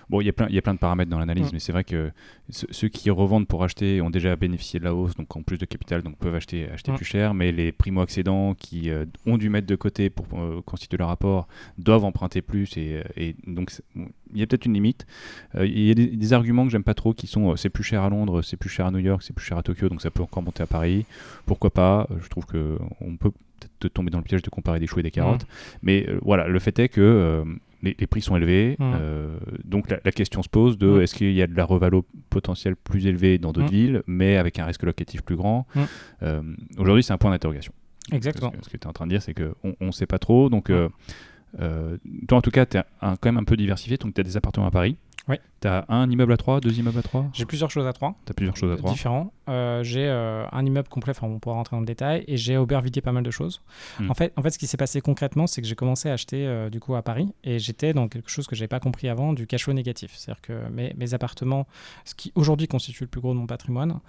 bon, 0.09 0.21
il 0.21 0.25
y, 0.25 0.29
a 0.29 0.33
plein, 0.33 0.47
y 0.49 0.57
a 0.57 0.61
plein 0.61 0.73
de 0.73 0.79
paramètres 0.79 1.11
dans 1.11 1.19
l'analyse, 1.19 1.47
mmh. 1.47 1.53
mais 1.53 1.59
c'est 1.59 1.71
vrai 1.71 1.83
que 1.83 2.11
ceux 2.51 2.87
qui 2.87 3.09
revendent 3.09 3.47
pour 3.47 3.63
acheter 3.63 4.01
ont 4.01 4.09
déjà 4.09 4.35
bénéficié 4.35 4.79
de 4.79 4.85
la 4.85 4.93
hausse, 4.93 5.15
donc 5.15 5.35
en 5.35 5.41
plus 5.41 5.57
de 5.57 5.65
capital, 5.65 6.01
donc 6.03 6.17
peuvent 6.17 6.35
acheter, 6.35 6.69
acheter 6.69 6.91
plus 6.93 7.05
cher. 7.05 7.33
Mais 7.33 7.51
les 7.51 7.71
primo-accédants 7.71 8.53
qui 8.53 8.89
ont 9.25 9.37
dû 9.37 9.49
mettre 9.49 9.67
de 9.67 9.75
côté 9.75 10.09
pour 10.09 10.25
constituer 10.65 10.97
leur 10.97 11.07
rapport 11.07 11.47
doivent 11.77 12.05
emprunter 12.05 12.41
plus. 12.41 12.77
Et, 12.77 13.03
et 13.15 13.35
donc, 13.47 13.71
il 14.33 14.39
y 14.39 14.43
a 14.43 14.47
peut-être 14.47 14.65
une 14.65 14.73
limite. 14.73 15.05
Euh, 15.55 15.65
il 15.65 15.83
y 15.83 15.91
a 15.91 15.93
des, 15.93 16.33
arguments 16.33 16.65
que 16.65 16.71
j'aime 16.71 16.83
pas 16.83 16.93
trop 16.93 17.13
qui 17.13 17.27
sont 17.27 17.55
c'est 17.55 17.69
plus 17.69 17.83
cher 17.83 18.03
à 18.03 18.09
Londres, 18.09 18.41
c'est 18.41 18.57
plus 18.57 18.69
cher 18.69 18.85
à 18.85 18.91
New 18.91 18.99
York, 18.99 19.21
c'est 19.23 19.33
plus 19.33 19.45
cher 19.45 19.57
à 19.57 19.63
Tokyo, 19.63 19.89
donc 19.89 20.01
ça 20.01 20.11
peut 20.11 20.23
encore 20.23 20.43
monter 20.43 20.63
à 20.63 20.67
Paris. 20.67 21.05
Pourquoi 21.45 21.69
pas? 21.69 22.07
Je 22.21 22.27
trouve 22.29 22.45
que 22.45 22.77
on 23.01 23.17
peut 23.17 23.31
peut-être 23.79 23.93
tomber 23.93 24.09
dans 24.09 24.19
le 24.19 24.23
piège 24.23 24.41
de 24.41 24.49
comparer 24.49 24.79
des 24.79 24.87
choux 24.87 24.99
et 24.99 25.03
des 25.03 25.11
carottes. 25.11 25.43
Mmh. 25.43 25.77
Mais 25.83 26.07
voilà, 26.21 26.47
le 26.47 26.59
fait 26.59 26.77
est 26.79 26.89
que 26.89 27.43
les, 27.83 28.07
prix 28.07 28.21
sont 28.21 28.35
élevés. 28.35 28.75
Mmh. 28.79 28.93
donc 29.63 29.89
la, 29.89 30.11
question 30.11 30.43
se 30.43 30.49
pose 30.49 30.77
de 30.77 30.87
mmh. 30.87 31.01
est-ce 31.01 31.15
qu'il 31.15 31.33
y 31.33 31.41
a 31.41 31.47
de 31.47 31.55
la 31.55 31.65
revalo 31.65 32.05
potentielle 32.29 32.75
plus 32.75 33.07
élevée 33.07 33.37
dans 33.37 33.51
d'autres 33.51 33.71
villes, 33.71 34.03
mais 34.07 34.37
avec 34.37 34.59
un 34.59 34.65
risque 34.65 34.83
locatif 34.83 35.21
plus 35.21 35.35
grand 35.35 35.65
Aujourd'hui, 36.77 37.03
c'est 37.03 37.13
un 37.13 37.17
point 37.17 37.31
d'interrogation. 37.31 37.73
Exactement. 38.11 38.51
Ce 38.61 38.69
que, 38.69 38.77
tu 38.77 38.83
es 38.83 38.87
en 38.87 38.93
train 38.93 39.05
de 39.05 39.11
dire, 39.11 39.21
c'est 39.21 39.33
qu'on 39.33 39.75
ne 39.79 39.91
sait 39.91 40.05
pas 40.05 40.19
trop. 40.19 40.49
Donc, 40.49 40.69
euh, 40.69 40.89
euh, 41.59 41.97
toi, 42.27 42.37
en 42.37 42.41
tout 42.41 42.51
cas, 42.51 42.65
tu 42.65 42.77
es 42.77 42.83
quand 43.01 43.25
même 43.25 43.37
un 43.37 43.43
peu 43.43 43.57
diversifié. 43.57 43.97
Donc, 43.97 44.13
tu 44.13 44.21
as 44.21 44.23
des 44.23 44.37
appartements 44.37 44.67
à 44.67 44.71
Paris. 44.71 44.97
Oui. 45.27 45.35
Tu 45.61 45.67
as 45.67 45.85
un 45.89 46.09
immeuble 46.09 46.33
à 46.33 46.37
trois, 46.37 46.59
deux 46.59 46.79
immeubles 46.79 46.97
à 46.97 47.03
trois 47.03 47.25
J'ai 47.33 47.45
plusieurs 47.45 47.69
choses 47.69 47.85
à 47.85 47.93
trois. 47.93 48.15
Tu 48.25 48.31
as 48.31 48.33
plusieurs 48.33 48.57
choses 48.57 48.71
à 48.71 48.77
trois. 48.77 48.91
Différents. 48.91 49.31
Euh, 49.49 49.83
j'ai 49.83 50.07
euh, 50.07 50.45
un 50.51 50.65
immeuble 50.65 50.87
complet, 50.87 51.11
enfin 51.11 51.27
on 51.27 51.37
pourra 51.39 51.55
rentrer 51.55 51.75
dans 51.75 51.81
le 51.81 51.85
détail, 51.85 52.23
et 52.27 52.37
j'ai 52.37 52.57
Aubervilliers 52.57 53.01
pas 53.01 53.11
mal 53.11 53.23
de 53.23 53.31
choses. 53.31 53.61
Hmm. 53.99 54.09
En, 54.09 54.13
fait, 54.13 54.33
en 54.35 54.41
fait, 54.41 54.49
ce 54.51 54.57
qui 54.57 54.65
s'est 54.65 54.77
passé 54.77 55.01
concrètement, 55.01 55.45
c'est 55.45 55.61
que 55.61 55.67
j'ai 55.67 55.75
commencé 55.75 56.09
à 56.09 56.13
acheter 56.13 56.47
euh, 56.47 56.69
du 56.69 56.79
coup 56.79 56.95
à 56.95 57.03
Paris, 57.03 57.31
et 57.43 57.59
j'étais 57.59 57.93
dans 57.93 58.07
quelque 58.07 58.29
chose 58.29 58.47
que 58.47 58.55
j'avais 58.55 58.67
pas 58.67 58.79
compris 58.79 59.09
avant, 59.09 59.33
du 59.33 59.45
cash 59.45 59.65
flow 59.65 59.73
négatif. 59.73 60.13
C'est-à-dire 60.15 60.41
que 60.41 60.69
mes, 60.69 60.93
mes, 60.97 61.13
appartements, 61.13 61.67
ce 62.05 62.15
qui 62.15 62.31
aujourd'hui 62.35 62.67
constitue 62.67 63.03
le 63.03 63.09
plus 63.09 63.21
gros 63.21 63.33
de 63.33 63.39
mon 63.39 63.47
patrimoine, 63.47 63.99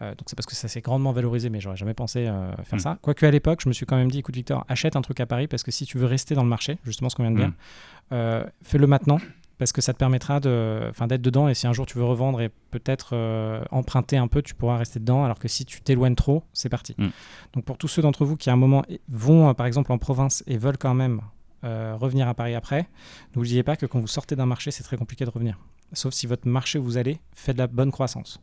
donc 0.00 0.22
c'est 0.26 0.36
parce 0.36 0.46
que 0.46 0.54
ça 0.54 0.68
s'est 0.68 0.80
grandement 0.80 1.12
valorisé, 1.12 1.50
mais 1.50 1.60
j'aurais 1.60 1.76
jamais 1.76 1.94
pensé 1.94 2.24
faire 2.64 2.76
hmm. 2.76 2.78
ça. 2.78 2.98
Quoique 3.02 3.26
à 3.26 3.30
l'époque, 3.30 3.60
je 3.62 3.68
me 3.68 3.74
suis 3.74 3.86
quand 3.86 3.96
même 3.96 4.10
dit, 4.10 4.20
écoute 4.20 4.34
Victor, 4.34 4.64
achète 4.68 4.96
un 4.96 5.02
truc 5.02 5.20
à 5.20 5.26
Paris, 5.26 5.46
parce 5.46 5.62
que 5.62 5.70
si 5.70 5.84
tu 5.84 5.98
veux 5.98 6.06
rester 6.06 6.34
dans 6.34 6.42
le 6.42 6.48
marché, 6.48 6.78
justement 6.84 7.10
ce 7.10 7.16
qu'on 7.16 7.24
vient 7.24 7.32
de 7.32 7.38
dire, 7.38 7.52
hmm. 8.10 8.50
fais-le 8.62 8.86
maintenant 8.86 9.18
parce 9.60 9.72
que 9.72 9.82
ça 9.82 9.92
te 9.92 9.98
permettra 9.98 10.40
de, 10.40 10.90
d'être 11.06 11.20
dedans 11.20 11.46
et 11.46 11.52
si 11.52 11.66
un 11.66 11.74
jour 11.74 11.84
tu 11.84 11.98
veux 11.98 12.04
revendre 12.04 12.40
et 12.40 12.48
peut-être 12.70 13.10
euh, 13.12 13.62
emprunter 13.70 14.16
un 14.16 14.26
peu, 14.26 14.40
tu 14.40 14.54
pourras 14.54 14.78
rester 14.78 15.00
dedans, 15.00 15.22
alors 15.22 15.38
que 15.38 15.48
si 15.48 15.66
tu 15.66 15.82
t'éloignes 15.82 16.14
trop, 16.14 16.42
c'est 16.54 16.70
parti. 16.70 16.94
Mm. 16.96 17.08
Donc 17.52 17.64
pour 17.66 17.76
tous 17.76 17.86
ceux 17.86 18.00
d'entre 18.00 18.24
vous 18.24 18.36
qui 18.36 18.48
à 18.48 18.54
un 18.54 18.56
moment 18.56 18.82
vont 19.10 19.50
euh, 19.50 19.52
par 19.52 19.66
exemple 19.66 19.92
en 19.92 19.98
province 19.98 20.42
et 20.46 20.56
veulent 20.56 20.78
quand 20.78 20.94
même 20.94 21.20
euh, 21.64 21.94
revenir 21.94 22.26
à 22.26 22.32
Paris 22.32 22.54
après, 22.54 22.88
n'oubliez 23.36 23.62
pas 23.62 23.76
que 23.76 23.84
quand 23.84 24.00
vous 24.00 24.06
sortez 24.06 24.34
d'un 24.34 24.46
marché, 24.46 24.70
c'est 24.70 24.82
très 24.82 24.96
compliqué 24.96 25.26
de 25.26 25.30
revenir. 25.30 25.58
Sauf 25.92 26.14
si 26.14 26.26
votre 26.26 26.48
marché 26.48 26.78
où 26.78 26.82
vous 26.82 26.96
allez 26.96 27.20
fait 27.34 27.52
de 27.52 27.58
la 27.58 27.66
bonne 27.66 27.92
croissance. 27.92 28.40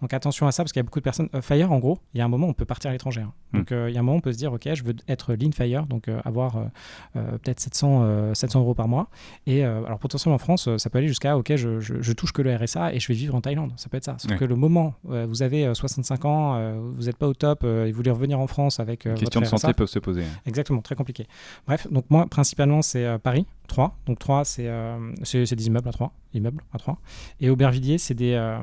Donc 0.00 0.12
attention 0.12 0.46
à 0.46 0.52
ça 0.52 0.62
parce 0.62 0.72
qu'il 0.72 0.80
y 0.80 0.82
a 0.82 0.84
beaucoup 0.84 1.00
de 1.00 1.04
personnes. 1.04 1.28
Euh, 1.34 1.42
fire, 1.42 1.72
en 1.72 1.78
gros, 1.78 1.98
il 2.14 2.18
y 2.18 2.20
a 2.20 2.24
un 2.24 2.28
moment 2.28 2.46
où 2.46 2.50
on 2.50 2.54
peut 2.54 2.64
partir 2.64 2.90
à 2.90 2.92
l'étranger. 2.92 3.22
Hein. 3.22 3.32
Hmm. 3.52 3.58
Donc 3.58 3.72
euh, 3.72 3.90
il 3.90 3.94
y 3.94 3.96
a 3.96 4.00
un 4.00 4.02
moment 4.02 4.16
où 4.16 4.18
on 4.18 4.22
peut 4.22 4.32
se 4.32 4.38
dire, 4.38 4.52
ok, 4.52 4.68
je 4.72 4.84
veux 4.84 4.94
être 5.08 5.34
lean 5.34 5.52
fire, 5.52 5.86
donc 5.86 6.08
euh, 6.08 6.20
avoir 6.24 6.68
peut-être 7.14 7.60
700, 7.60 8.34
700 8.34 8.60
euros 8.60 8.74
par 8.74 8.88
mois. 8.88 9.08
Et 9.46 9.64
alors 9.64 9.98
potentiellement 9.98 10.36
en 10.36 10.38
France, 10.38 10.68
ça 10.76 10.90
peut 10.90 10.98
aller 10.98 11.08
jusqu'à, 11.08 11.36
ok, 11.36 11.56
je, 11.56 11.80
je, 11.80 12.12
touche 12.12 12.32
que 12.32 12.42
le 12.42 12.54
RSA 12.54 12.94
et 12.94 13.00
je 13.00 13.08
vais 13.08 13.14
vivre 13.14 13.34
en 13.34 13.40
Thaïlande. 13.40 13.72
Ça 13.76 13.88
peut 13.88 13.96
être 13.96 14.04
ça. 14.04 14.16
Sauf 14.18 14.36
que 14.36 14.44
le 14.44 14.56
moment, 14.56 14.94
vous 15.04 15.42
avez 15.42 15.72
65 15.74 16.24
ans, 16.24 16.72
vous 16.96 17.04
n'êtes 17.04 17.16
pas 17.16 17.28
au 17.28 17.34
top 17.34 17.64
et 17.64 17.90
vous 17.90 17.96
voulez 17.96 18.10
revenir 18.10 18.40
en 18.40 18.46
France 18.46 18.80
avec. 18.80 19.04
Les 19.04 19.14
questions 19.14 19.40
de 19.40 19.46
santé 19.46 19.72
peuvent 19.72 19.88
se 19.88 19.98
poser. 19.98 20.24
Exactement, 20.46 20.80
très 20.80 20.94
compliqué. 20.94 21.26
Bref, 21.66 21.86
donc 21.90 22.04
moi, 22.10 22.26
principalement, 22.26 22.82
c'est 22.82 23.18
Paris. 23.18 23.46
3. 23.68 23.96
Donc 24.06 24.18
3, 24.18 24.42
euh, 24.58 25.12
c'est 25.22 25.54
des 25.54 25.66
immeubles 25.66 25.88
à 25.88 25.92
3. 25.92 26.12
Immeubles 26.34 26.62
à 26.72 26.78
3. 26.78 26.98
Et 27.40 27.50
Aubervilliers, 27.50 27.98
c'est 27.98 28.14
des, 28.14 28.32
euh, 28.32 28.58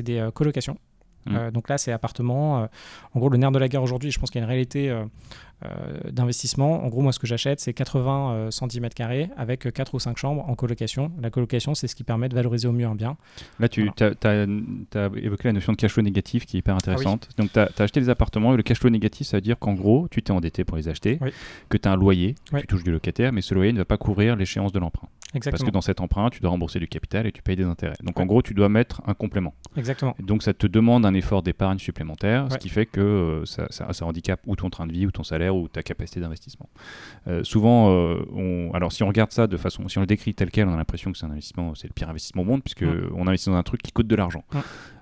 des 0.00 0.18
euh, 0.18 0.30
colocations. 0.32 0.76
Mmh. 1.28 1.50
donc 1.50 1.68
là, 1.68 1.78
c'est 1.78 1.92
appartement. 1.92 2.68
en 3.14 3.18
gros, 3.18 3.28
le 3.28 3.38
nerf 3.38 3.52
de 3.52 3.58
la 3.58 3.68
guerre 3.68 3.82
aujourd'hui, 3.82 4.10
je 4.10 4.18
pense 4.18 4.30
qu'il 4.30 4.40
y 4.40 4.42
a 4.42 4.44
une 4.44 4.50
réalité 4.50 4.90
euh, 5.66 6.10
d'investissement. 6.12 6.84
En 6.84 6.88
gros, 6.88 7.00
moi, 7.00 7.10
ce 7.10 7.18
que 7.18 7.26
j'achète, 7.26 7.58
c'est 7.58 7.72
80 7.72 8.50
cm 8.52 8.90
carrés 8.90 9.28
avec 9.36 9.72
4 9.72 9.92
ou 9.92 9.98
5 9.98 10.16
chambres 10.16 10.48
en 10.48 10.54
colocation. 10.54 11.10
La 11.20 11.30
colocation, 11.30 11.74
c'est 11.74 11.88
ce 11.88 11.96
qui 11.96 12.04
permet 12.04 12.28
de 12.28 12.36
valoriser 12.36 12.68
au 12.68 12.72
mieux 12.72 12.86
un 12.86 12.94
bien. 12.94 13.16
Là, 13.58 13.68
tu 13.68 13.90
as, 13.98 14.46
évoqué 15.16 15.48
la 15.48 15.52
notion 15.52 15.72
de 15.72 15.76
cash 15.76 15.92
flow 15.92 16.02
négatif 16.02 16.46
qui 16.46 16.56
est 16.56 16.60
hyper 16.60 16.76
intéressante. 16.76 17.28
Ah 17.30 17.42
Donc, 17.42 17.52
tu 17.52 17.58
as, 17.58 17.70
acheté 17.76 17.98
des 17.98 18.08
appartements 18.08 18.54
et 18.54 18.56
le 18.56 18.62
cash 18.62 18.78
flow 18.78 18.90
négatif, 18.90 19.26
ça 19.26 19.38
veut 19.38 19.40
dire 19.40 19.58
qu'en 19.58 19.72
gros, 19.72 20.06
tu 20.12 20.22
t'es 20.22 20.30
endetté 20.30 20.62
pour 20.62 20.76
les 20.76 20.88
acheter, 20.88 21.18
que 21.68 21.76
tu 21.76 21.88
as 21.88 21.92
un 21.92 21.96
loyer, 21.96 22.36
tu 22.56 22.66
touches 22.68 22.84
du 22.84 22.92
locataire, 22.92 23.32
mais 23.32 23.42
ce 23.42 23.52
loyer 23.52 23.72
ne 23.72 23.78
va 23.78 23.84
pas 23.84 23.98
couvrir 23.98 24.36
l'échéance 24.36 24.70
de 24.70 24.78
l'emprunt. 24.78 25.08
Parce 25.32 25.62
que 25.62 25.70
dans 25.70 25.80
cet 25.80 26.00
emprunt, 26.00 26.30
tu 26.30 26.40
dois 26.40 26.50
rembourser 26.50 26.78
du 26.78 26.88
capital 26.88 27.26
et 27.26 27.32
tu 27.32 27.42
payes 27.42 27.56
des 27.56 27.64
intérêts. 27.64 27.94
Donc, 28.02 28.18
en 28.18 28.26
gros, 28.26 28.40
tu 28.42 28.54
dois 28.54 28.68
mettre 28.68 29.02
un 29.06 29.14
complément. 29.14 29.54
Exactement. 29.76 30.14
donc, 30.20 30.42
ça 30.42 30.54
te 30.54 30.66
demande 30.66 31.04
un 31.04 31.14
effort 31.14 31.42
d'épargne 31.42 31.78
supplémentaire, 31.78 32.50
ce 32.50 32.58
qui 32.58 32.68
fait 32.68 32.86
que 32.86 33.00
euh, 33.00 33.44
ça, 33.44 33.66
ça, 33.70 33.92
ça 33.92 34.06
handicape 34.06 34.40
ou 34.46 34.56
ton 34.56 34.70
train 34.70 34.86
de 34.86 34.92
vie 34.92 35.06
ou 35.06 35.10
ton 35.10 35.24
salaire 35.24 35.54
ou 35.54 35.68
ta 35.68 35.82
capacité 35.82 36.20
d'investissement. 36.20 36.68
Euh, 37.26 37.44
souvent, 37.44 37.90
euh, 37.90 38.24
on, 38.32 38.70
alors 38.72 38.92
si 38.92 39.02
on 39.02 39.08
regarde 39.08 39.30
ça 39.32 39.46
de 39.46 39.56
façon, 39.56 39.88
si 39.88 39.98
on 39.98 40.00
le 40.00 40.06
décrit 40.06 40.34
tel 40.34 40.50
quel, 40.50 40.66
on 40.68 40.74
a 40.74 40.76
l'impression 40.76 41.12
que 41.12 41.18
c'est 41.18 41.26
un 41.26 41.30
investissement, 41.30 41.74
c'est 41.74 41.88
le 41.88 41.92
pire 41.92 42.08
investissement 42.08 42.42
au 42.42 42.46
monde 42.46 42.62
puisque 42.62 42.84
on 43.14 43.26
investit 43.26 43.50
dans 43.50 43.56
un 43.56 43.62
truc 43.62 43.82
qui 43.82 43.92
coûte 43.92 44.06
de 44.06 44.16
l'argent. 44.16 44.44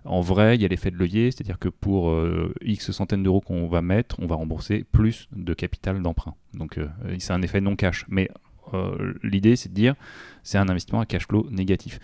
En 0.05 0.21
vrai, 0.21 0.57
il 0.57 0.63
y 0.63 0.65
a 0.65 0.69
l'effet 0.69 0.91
de 0.91 0.97
levier, 0.97 1.31
c'est-à-dire 1.31 1.59
que 1.59 1.69
pour 1.69 2.15
X 2.63 2.91
centaines 2.93 3.23
d'euros 3.23 3.41
qu'on 3.41 3.67
va 3.69 3.83
mettre, 3.83 4.17
on 4.21 4.27
va 4.27 4.37
rembourser 4.37 4.85
plus 4.85 5.29
de 5.33 5.55
capital 5.55 6.03
d'emprunt. 6.03 6.35
Donc 6.55 6.79
c'est 7.19 7.33
un 7.33 7.43
effet 7.43 7.61
non 7.61 7.77
cash. 7.77 8.05
Mais 8.09 8.29
l'idée, 9.23 9.57
c'est 9.57 9.69
de 9.69 9.75
dire, 9.75 9.95
c'est 10.43 10.59
un 10.59 10.69
investissement 10.69 11.01
à 11.01 11.07
cash 11.07 11.27
flow 11.27 11.49
négatif. 11.51 11.99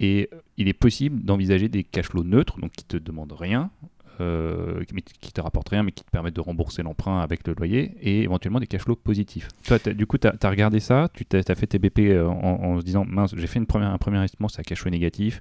Et 0.00 0.30
il 0.56 0.68
est 0.68 0.72
possible 0.72 1.22
d'envisager 1.22 1.68
des 1.68 1.84
cash 1.84 2.06
flows 2.08 2.24
neutres, 2.24 2.58
donc 2.58 2.72
qui 2.72 2.84
te 2.84 2.96
demandent 2.96 3.36
rien, 3.38 3.70
euh, 4.20 4.84
qui 5.20 5.32
te 5.32 5.40
rapportent 5.40 5.70
rien, 5.70 5.82
mais 5.82 5.92
qui 5.92 6.04
te 6.04 6.10
permettent 6.10 6.36
de 6.36 6.40
rembourser 6.40 6.82
l'emprunt 6.82 7.20
avec 7.20 7.46
le 7.46 7.54
loyer, 7.54 7.94
et 8.00 8.22
éventuellement 8.22 8.60
des 8.60 8.66
cash 8.66 8.82
flows 8.82 8.96
positifs. 8.96 9.48
Toi, 9.64 9.78
du 9.78 10.06
coup, 10.06 10.18
tu 10.18 10.28
as, 10.28 10.50
regardé 10.50 10.80
ça, 10.80 11.08
tu 11.12 11.24
as, 11.32 11.54
fait 11.54 11.66
tes 11.66 11.78
BP 11.78 12.00
euh, 12.00 12.26
en, 12.26 12.78
se 12.78 12.84
disant, 12.84 13.04
mince, 13.06 13.34
j'ai 13.36 13.46
fait 13.46 13.58
une 13.58 13.66
première, 13.66 13.90
un 13.90 13.98
premier 13.98 14.18
investissement, 14.18 14.48
c'est 14.48 14.60
à 14.60 14.64
cash 14.64 14.80
flow 14.80 14.90
négatif. 14.90 15.40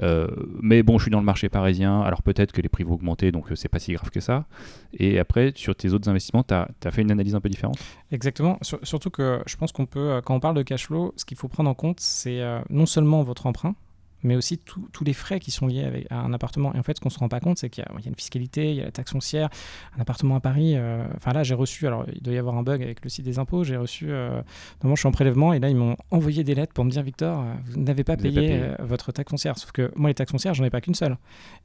Euh, 0.00 0.28
mais 0.60 0.82
bon, 0.82 0.98
je 0.98 1.04
suis 1.04 1.10
dans 1.10 1.20
le 1.20 1.24
marché 1.24 1.48
parisien, 1.48 2.00
alors 2.02 2.22
peut-être 2.22 2.52
que 2.52 2.60
les 2.60 2.68
prix 2.68 2.82
vont 2.84 2.94
augmenter, 2.94 3.32
donc 3.32 3.46
c'est 3.54 3.68
pas 3.68 3.78
si 3.78 3.92
grave 3.92 4.10
que 4.10 4.20
ça. 4.20 4.46
Et 4.94 5.18
après, 5.18 5.52
sur 5.54 5.74
tes 5.74 5.92
autres 5.92 6.08
investissements, 6.08 6.44
tu 6.44 6.54
as, 6.54 6.90
fait 6.90 7.02
une 7.02 7.10
analyse 7.10 7.34
un 7.34 7.40
peu 7.40 7.48
différente? 7.48 7.78
Exactement. 8.10 8.58
surtout 8.82 9.10
que 9.10 9.40
je 9.46 9.56
pense 9.56 9.72
qu'on 9.72 9.86
peut, 9.86 10.20
quand 10.24 10.34
on 10.34 10.40
parle 10.40 10.56
de 10.56 10.62
cash 10.62 10.86
flow, 10.86 11.12
ce 11.16 11.24
qu'il 11.24 11.36
faut 11.36 11.48
prendre 11.48 11.70
en 11.70 11.74
compte, 11.74 12.00
c'est 12.00 12.42
non 12.70 12.86
seulement 12.86 13.22
votre 13.22 13.46
emprunt, 13.46 13.74
mais 14.22 14.36
aussi 14.36 14.58
tous 14.58 15.04
les 15.04 15.12
frais 15.12 15.40
qui 15.40 15.50
sont 15.50 15.66
liés 15.66 15.84
avec, 15.84 16.06
à 16.10 16.20
un 16.20 16.32
appartement. 16.32 16.74
Et 16.74 16.78
en 16.78 16.82
fait, 16.82 16.96
ce 16.96 17.00
qu'on 17.00 17.08
ne 17.08 17.12
se 17.12 17.18
rend 17.18 17.28
pas 17.28 17.40
compte, 17.40 17.58
c'est 17.58 17.70
qu'il 17.70 17.84
y, 17.84 17.86
a 17.86 18.08
une 18.08 18.14
fiscalité, 18.14 18.70
il 18.70 18.76
y 18.76 18.80
a 18.80 18.84
la 18.84 18.92
taxe 18.92 19.12
foncière. 19.12 19.48
Un 19.96 20.00
appartement 20.00 20.36
à 20.36 20.40
Paris, 20.40 20.74
euh, 20.76 21.04
enfin 21.16 21.32
là, 21.32 21.42
j'ai 21.42 21.54
reçu, 21.54 21.86
alors 21.86 22.04
il 22.14 22.22
doit 22.22 22.34
y 22.34 22.38
avoir 22.38 22.56
un 22.56 22.62
bug 22.62 22.82
avec 22.82 23.02
le 23.02 23.10
site 23.10 23.24
des 23.24 23.38
impôts, 23.38 23.64
j'ai 23.64 23.76
reçu, 23.76 24.10
euh, 24.10 24.40
je 24.82 24.94
suis 24.94 25.08
en 25.08 25.12
prélèvement, 25.12 25.52
et 25.52 25.58
là, 25.58 25.68
ils 25.68 25.76
m'ont 25.76 25.96
envoyé 26.10 26.44
des 26.44 26.54
lettres 26.54 26.72
pour 26.72 26.84
me 26.84 26.90
dire, 26.90 27.02
Victor, 27.02 27.40
euh, 27.40 27.54
vous 27.66 27.80
n'avez 27.80 28.04
pas, 28.04 28.16
payé, 28.16 28.60
euh, 28.62 28.76
votre 28.80 29.12
taxe 29.12 29.30
foncière. 29.30 29.58
Sauf 29.58 29.72
que 29.72 29.90
moi, 29.96 30.10
les 30.10 30.14
taxes 30.14 30.32
foncières, 30.32 30.54
j'en 30.54 30.64
ai 30.64 30.70
pas 30.70 30.80
qu'une 30.80 30.94
seule. 30.94 31.16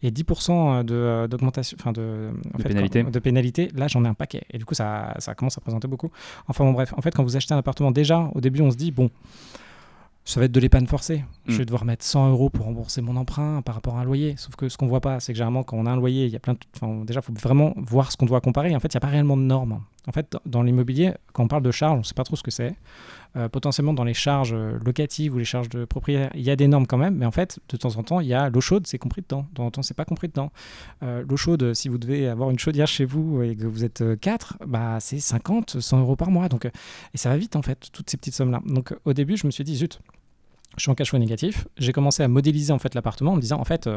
Et 0.02 0.12
10% 0.12 0.84
d'augmentation, 1.28 1.78
enfin 1.80 1.92
de, 1.92 2.32
de, 2.58 2.64
pénalité. 2.64 3.04
de 3.04 3.20
pénalité, 3.20 3.72
là, 3.76 3.88
j'en 3.88 4.04
ai 4.06 4.08
un 4.08 4.14
paquet. 4.14 4.44
Et 4.52 4.58
du 4.58 4.66
coup, 4.66 4.74
ça, 4.74 5.14
ça 5.20 5.36
commence 5.36 5.58
à 5.58 5.62
présenter 5.62 5.88
beaucoup. 5.88 6.12
Enfin 6.48 6.64
bon, 6.64 6.72
bref, 6.72 6.94
en 6.98 7.02
fait, 7.02 7.12
quand 7.12 7.24
vous 7.24 7.36
achetez 7.36 7.54
un 7.54 7.58
appartement, 7.58 7.92
déjà, 7.92 8.30
au 8.34 8.42
début, 8.42 8.62
on 8.62 8.72
se 8.72 8.78
dit, 8.78 8.92
bon, 8.92 9.10
ça 10.28 10.42
va 10.42 10.46
être 10.46 10.52
de 10.52 10.60
l'épargne 10.60 10.88
forcée. 10.88 11.24
Je 11.46 11.54
vais 11.54 11.64
mm. 11.64 11.66
devoir 11.68 11.86
mettre 11.86 12.04
100 12.04 12.32
euros 12.32 12.50
pour 12.50 12.66
rembourser 12.66 13.02
mon 13.02 13.16
emprunt 13.16 13.62
par 13.62 13.76
rapport 13.76 13.98
à 13.98 14.02
un 14.02 14.04
loyer. 14.04 14.36
Sauf 14.38 14.58
que 14.58 14.68
ce 14.68 14.78
qu'on 14.78 14.88
voit 14.88 15.00
pas, 15.00 15.22
c'est 15.22 15.32
que 15.32 15.38
généralement, 15.38 15.64
quand 15.64 15.78
on 15.78 15.86
a 15.86 15.92
un 15.92 15.96
loyer, 15.96 16.26
il 16.26 16.32
y 16.32 16.36
a 16.36 16.40
plein 16.40 16.54
de. 16.54 16.60
Enfin, 16.76 17.06
déjà, 17.06 17.22
il 17.22 17.24
faut 17.24 17.34
vraiment 17.34 17.74
voir 17.78 18.12
ce 18.12 18.18
qu'on 18.18 18.26
doit 18.26 18.42
comparer. 18.42 18.76
En 18.76 18.82
fait, 18.82 18.94
il 18.94 18.98
n'y 18.98 19.00
a 19.00 19.02
pas 19.02 19.08
réellement 19.08 19.38
de 19.38 19.44
normes. 19.44 19.82
En 20.06 20.12
fait, 20.12 20.36
dans 20.46 20.64
l'immobilier, 20.64 21.14
quand 21.32 21.44
on 21.44 21.48
parle 21.48 21.64
de 21.64 21.72
charges, 21.72 21.96
on 21.96 22.00
ne 22.00 22.04
sait 22.04 22.14
pas 22.14 22.26
trop 22.26 22.36
ce 22.36 22.44
que 22.44 22.52
c'est. 22.52 22.76
Euh, 23.38 23.50
potentiellement, 23.50 23.94
dans 23.94 24.04
les 24.04 24.14
charges 24.14 24.54
locatives 24.54 25.36
ou 25.36 25.38
les 25.38 25.46
charges 25.46 25.70
de 25.70 25.86
propriétaire, 25.86 26.32
il 26.34 26.42
y 26.42 26.50
a 26.50 26.56
des 26.56 26.68
normes 26.68 26.88
quand 26.88 26.98
même. 26.98 27.16
Mais 27.16 27.26
en 27.26 27.32
fait, 27.32 27.60
de 27.70 27.78
temps 27.78 27.96
en 27.98 28.04
temps, 28.04 28.20
il 28.20 28.28
y 28.28 28.34
a 28.34 28.50
l'eau 28.50 28.62
chaude, 28.62 28.88
c'est 28.88 28.98
compris 28.98 29.22
dedans. 29.22 29.46
De 29.50 29.56
temps 29.56 29.66
en 29.66 29.72
temps, 29.72 29.82
c'est 29.84 29.94
pas 29.94 30.06
compris 30.06 30.28
dedans. 30.28 30.52
Euh, 31.04 31.24
l'eau 31.28 31.38
chaude, 31.38 31.74
si 31.74 31.88
vous 31.90 31.98
devez 31.98 32.28
avoir 32.28 32.50
une 32.50 32.60
chaudière 32.60 32.88
chez 32.88 33.06
vous 33.06 33.44
et 33.44 33.56
que 33.56 33.66
vous 33.66 33.84
êtes 33.84 34.04
4, 34.20 34.58
bah, 34.66 34.98
c'est 35.00 35.20
50, 35.20 35.80
100 35.80 36.00
euros 36.00 36.16
par 36.16 36.32
mois. 36.32 36.50
Donc, 36.50 36.66
et 36.66 37.18
ça 37.18 37.30
va 37.30 37.38
vite, 37.38 37.56
en 37.56 37.62
fait, 37.62 37.90
toutes 37.92 38.10
ces 38.10 38.18
petites 38.18 38.36
sommes-là. 38.36 38.62
Donc, 38.66 38.96
au 39.06 39.14
début, 39.14 39.38
je 39.38 39.46
me 39.46 39.52
suis 39.52 39.64
dit, 39.64 39.76
zut 39.76 40.00
je 40.76 40.84
suis 40.84 40.92
en 40.92 40.96
cash 40.96 41.10
flow 41.10 41.18
négatif. 41.18 41.68
J'ai 41.78 41.92
commencé 41.92 42.22
à 42.22 42.28
modéliser 42.28 42.72
en 42.72 42.78
fait 42.78 42.94
l'appartement 42.94 43.32
en 43.32 43.36
me 43.36 43.42
disant 43.42 43.60
en 43.60 43.64
fait, 43.64 43.90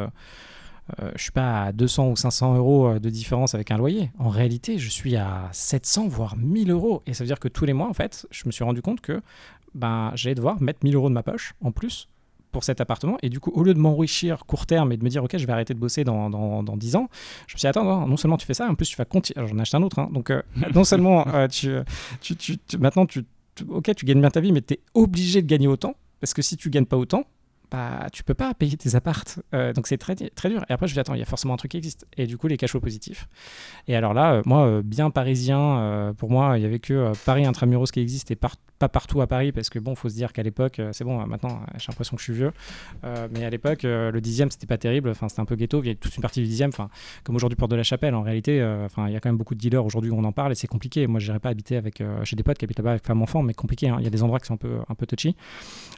euh, 0.99 1.05
euh, 1.05 1.11
je 1.17 1.23
suis 1.23 1.33
pas 1.33 1.65
à 1.65 1.73
200 1.73 2.11
ou 2.11 2.17
500 2.17 2.57
euros 2.57 2.89
euh, 2.89 2.99
de 2.99 3.11
différence 3.11 3.55
avec 3.55 3.71
un 3.71 3.79
loyer. 3.79 4.11
En 4.19 4.29
réalité, 4.29 4.79
je 4.79 4.89
suis 4.89 5.17
à 5.17 5.49
700 5.53 6.09
voire 6.09 6.37
1000 6.37 6.71
euros. 6.71 7.03
Et 7.07 7.15
ça 7.15 7.25
veut 7.25 7.29
dire 7.29 7.39
que 7.39 7.49
tous 7.49 7.65
les 7.65 7.73
mois, 7.73 7.89
en 7.89 7.95
fait, 7.95 8.27
je 8.31 8.43
me 8.47 8.53
suis 8.53 8.65
rendu 8.65 8.83
compte 8.83 9.01
que 9.01 9.21
ben, 9.75 10.13
j'allais 10.15 10.35
devoir 10.35 10.61
mettre 10.61 10.81
1000 10.83 10.95
euros 10.95 11.09
de 11.09 11.15
ma 11.15 11.23
poche 11.23 11.55
en 11.63 11.73
plus 11.73 12.09
pour 12.53 12.65
cet 12.65 12.81
appartement. 12.81 13.17
Et 13.23 13.29
du 13.29 13.39
coup, 13.39 13.51
au 13.55 13.63
lieu 13.63 13.75
de 13.75 13.79
m'enrichir 13.79 14.45
court 14.47 14.67
terme 14.67 14.93
et 14.93 14.97
de 14.97 15.05
me 15.05 15.09
dire, 15.09 15.23
OK, 15.23 15.37
je 15.37 15.47
vais 15.47 15.53
arrêter 15.53 15.75
de 15.75 15.79
bosser 15.79 16.03
dans, 16.03 16.31
dans, 16.31 16.63
dans 16.63 16.77
10 16.77 16.97
ans, 16.97 17.09
je 17.47 17.55
me 17.55 17.59
suis 17.59 17.61
dit, 17.61 17.67
attends, 17.69 18.07
non, 18.07 18.17
seulement 18.17 18.37
tu 18.37 18.47
fais 18.47 18.55
ça, 18.55 18.69
en 18.69 18.75
plus 18.75 18.89
tu 18.89 18.97
vas 18.97 19.05
continuer. 19.05 19.47
J'en 19.47 19.59
achète 19.59 19.77
un 19.77 19.83
autre. 19.83 20.01
Hein. 20.01 20.09
donc, 20.13 20.33
non 20.75 20.85
seulement 20.85 21.25
tu, 21.49 21.71
tu, 22.21 22.37
tu, 22.37 22.59
maintenant, 22.79 23.07
tu, 23.07 23.25
OK, 23.69 23.95
tu 23.95 24.05
gagnes 24.05 24.21
bien 24.21 24.31
ta 24.31 24.41
vie, 24.41 24.53
mais 24.53 24.63
tu 24.63 24.75
es 24.75 24.81
obligé 24.95 25.43
de 25.43 25.47
gagner 25.47 25.69
autant. 25.69 25.95
Parce 26.21 26.35
que 26.35 26.43
si 26.43 26.57
tu 26.57 26.71
gagnes 26.71 26.87
pas 26.87 26.97
autant, 26.97 27.25
bah, 27.71 28.07
tu 28.13 28.25
peux 28.25 28.35
pas 28.35 28.53
payer 28.55 28.77
tes 28.77 28.95
appartes. 28.95 29.39
Euh, 29.55 29.73
donc 29.73 29.87
c'est 29.87 29.99
très, 29.99 30.15
très 30.15 30.49
dur. 30.49 30.65
Et 30.69 30.73
après, 30.73 30.89
je 30.89 30.93
me 30.93 30.95
dis, 30.95 31.01
attends, 31.01 31.15
il 31.15 31.21
y 31.21 31.23
a 31.23 31.27
forcément 31.27 31.55
un 31.55 31.57
truc 31.57 31.71
qui 31.71 31.77
existe. 31.77 32.07
Et 32.17 32.27
du 32.27 32.37
coup, 32.37 32.49
les 32.49 32.57
cash 32.57 32.77
positifs. 32.77 33.29
Et 33.87 33.95
alors 33.95 34.15
là, 34.15 34.35
euh, 34.35 34.43
moi, 34.45 34.67
euh, 34.67 34.83
bien 34.83 35.11
parisien, 35.11 36.15
pour 36.19 36.31
moi, 36.31 36.59
il 36.59 36.63
y 36.63 36.67
avait 36.67 36.79
que 36.79 37.13
Paris 37.25 37.47
Intramuros 37.47 37.91
qui 37.91 38.01
existe 38.01 38.31
et 38.31 38.37
pas 38.81 38.89
partout 38.89 39.21
à 39.21 39.27
Paris, 39.27 39.53
parce 39.53 39.69
que 39.69 39.79
bon, 39.79 39.95
faut 39.95 40.09
se 40.09 40.15
dire 40.15 40.33
qu'à 40.33 40.43
l'époque, 40.43 40.81
c'est 40.93 41.05
bon, 41.05 41.25
maintenant, 41.27 41.61
j'ai 41.77 41.85
l'impression 41.89 42.17
que 42.17 42.21
je 42.21 42.25
suis 42.25 42.33
vieux, 42.33 42.53
mais 43.31 43.45
à 43.45 43.51
l'époque, 43.51 43.83
le 43.83 44.19
dixième, 44.21 44.51
c'était 44.51 44.67
pas 44.67 44.79
terrible, 44.79 45.11
enfin, 45.11 45.29
c'était 45.29 45.43
un 45.43 45.45
peu 45.45 45.55
ghetto, 45.55 45.83
il 45.83 45.89
y 45.89 45.91
a 45.91 45.95
toute 45.95 46.17
une 46.17 46.23
partie 46.23 46.41
du 46.41 46.47
dixième, 46.47 46.71
enfin, 46.71 46.89
comme 47.23 47.37
aujourd'hui, 47.37 47.57
Porte 47.57 47.71
de 47.71 47.77
la 47.77 47.83
Chapelle, 47.83 48.15
en 48.15 48.23
réalité, 48.23 48.65
enfin, 48.87 49.07
il 49.07 49.13
y 49.13 49.17
a 49.17 49.21
quand 49.21 49.29
même 49.29 49.37
beaucoup 49.37 49.55
de 49.55 49.61
dealers 49.61 49.85
aujourd'hui 49.85 50.11
où 50.11 50.17
on 50.17 50.25
en 50.25 50.33
parle 50.33 50.53
et 50.53 50.55
c'est 50.55 50.67
compliqué. 50.67 51.07
Moi, 51.07 51.21
je 51.21 51.27
n'irais 51.27 51.41
pas 51.41 51.51
habiter 51.51 51.77
avec, 51.77 52.03
chez 52.25 52.37
des 52.37 52.43
potes 52.43 52.57
qui 52.57 52.65
habitent 52.65 52.79
là-bas 52.79 52.93
avec 52.93 53.07
femme-enfant, 53.07 53.43
mais 53.43 53.53
compliqué, 53.53 53.91
hein. 53.91 53.97
il 53.99 54.05
y 54.05 54.09
a 54.09 54.11
des 54.11 54.23
endroits 54.23 54.41
qui 54.41 54.47
sont 54.47 54.55
un 54.55 54.57
peu, 54.57 54.79
un 54.89 54.95
peu 54.95 55.05
touchy. 55.05 55.37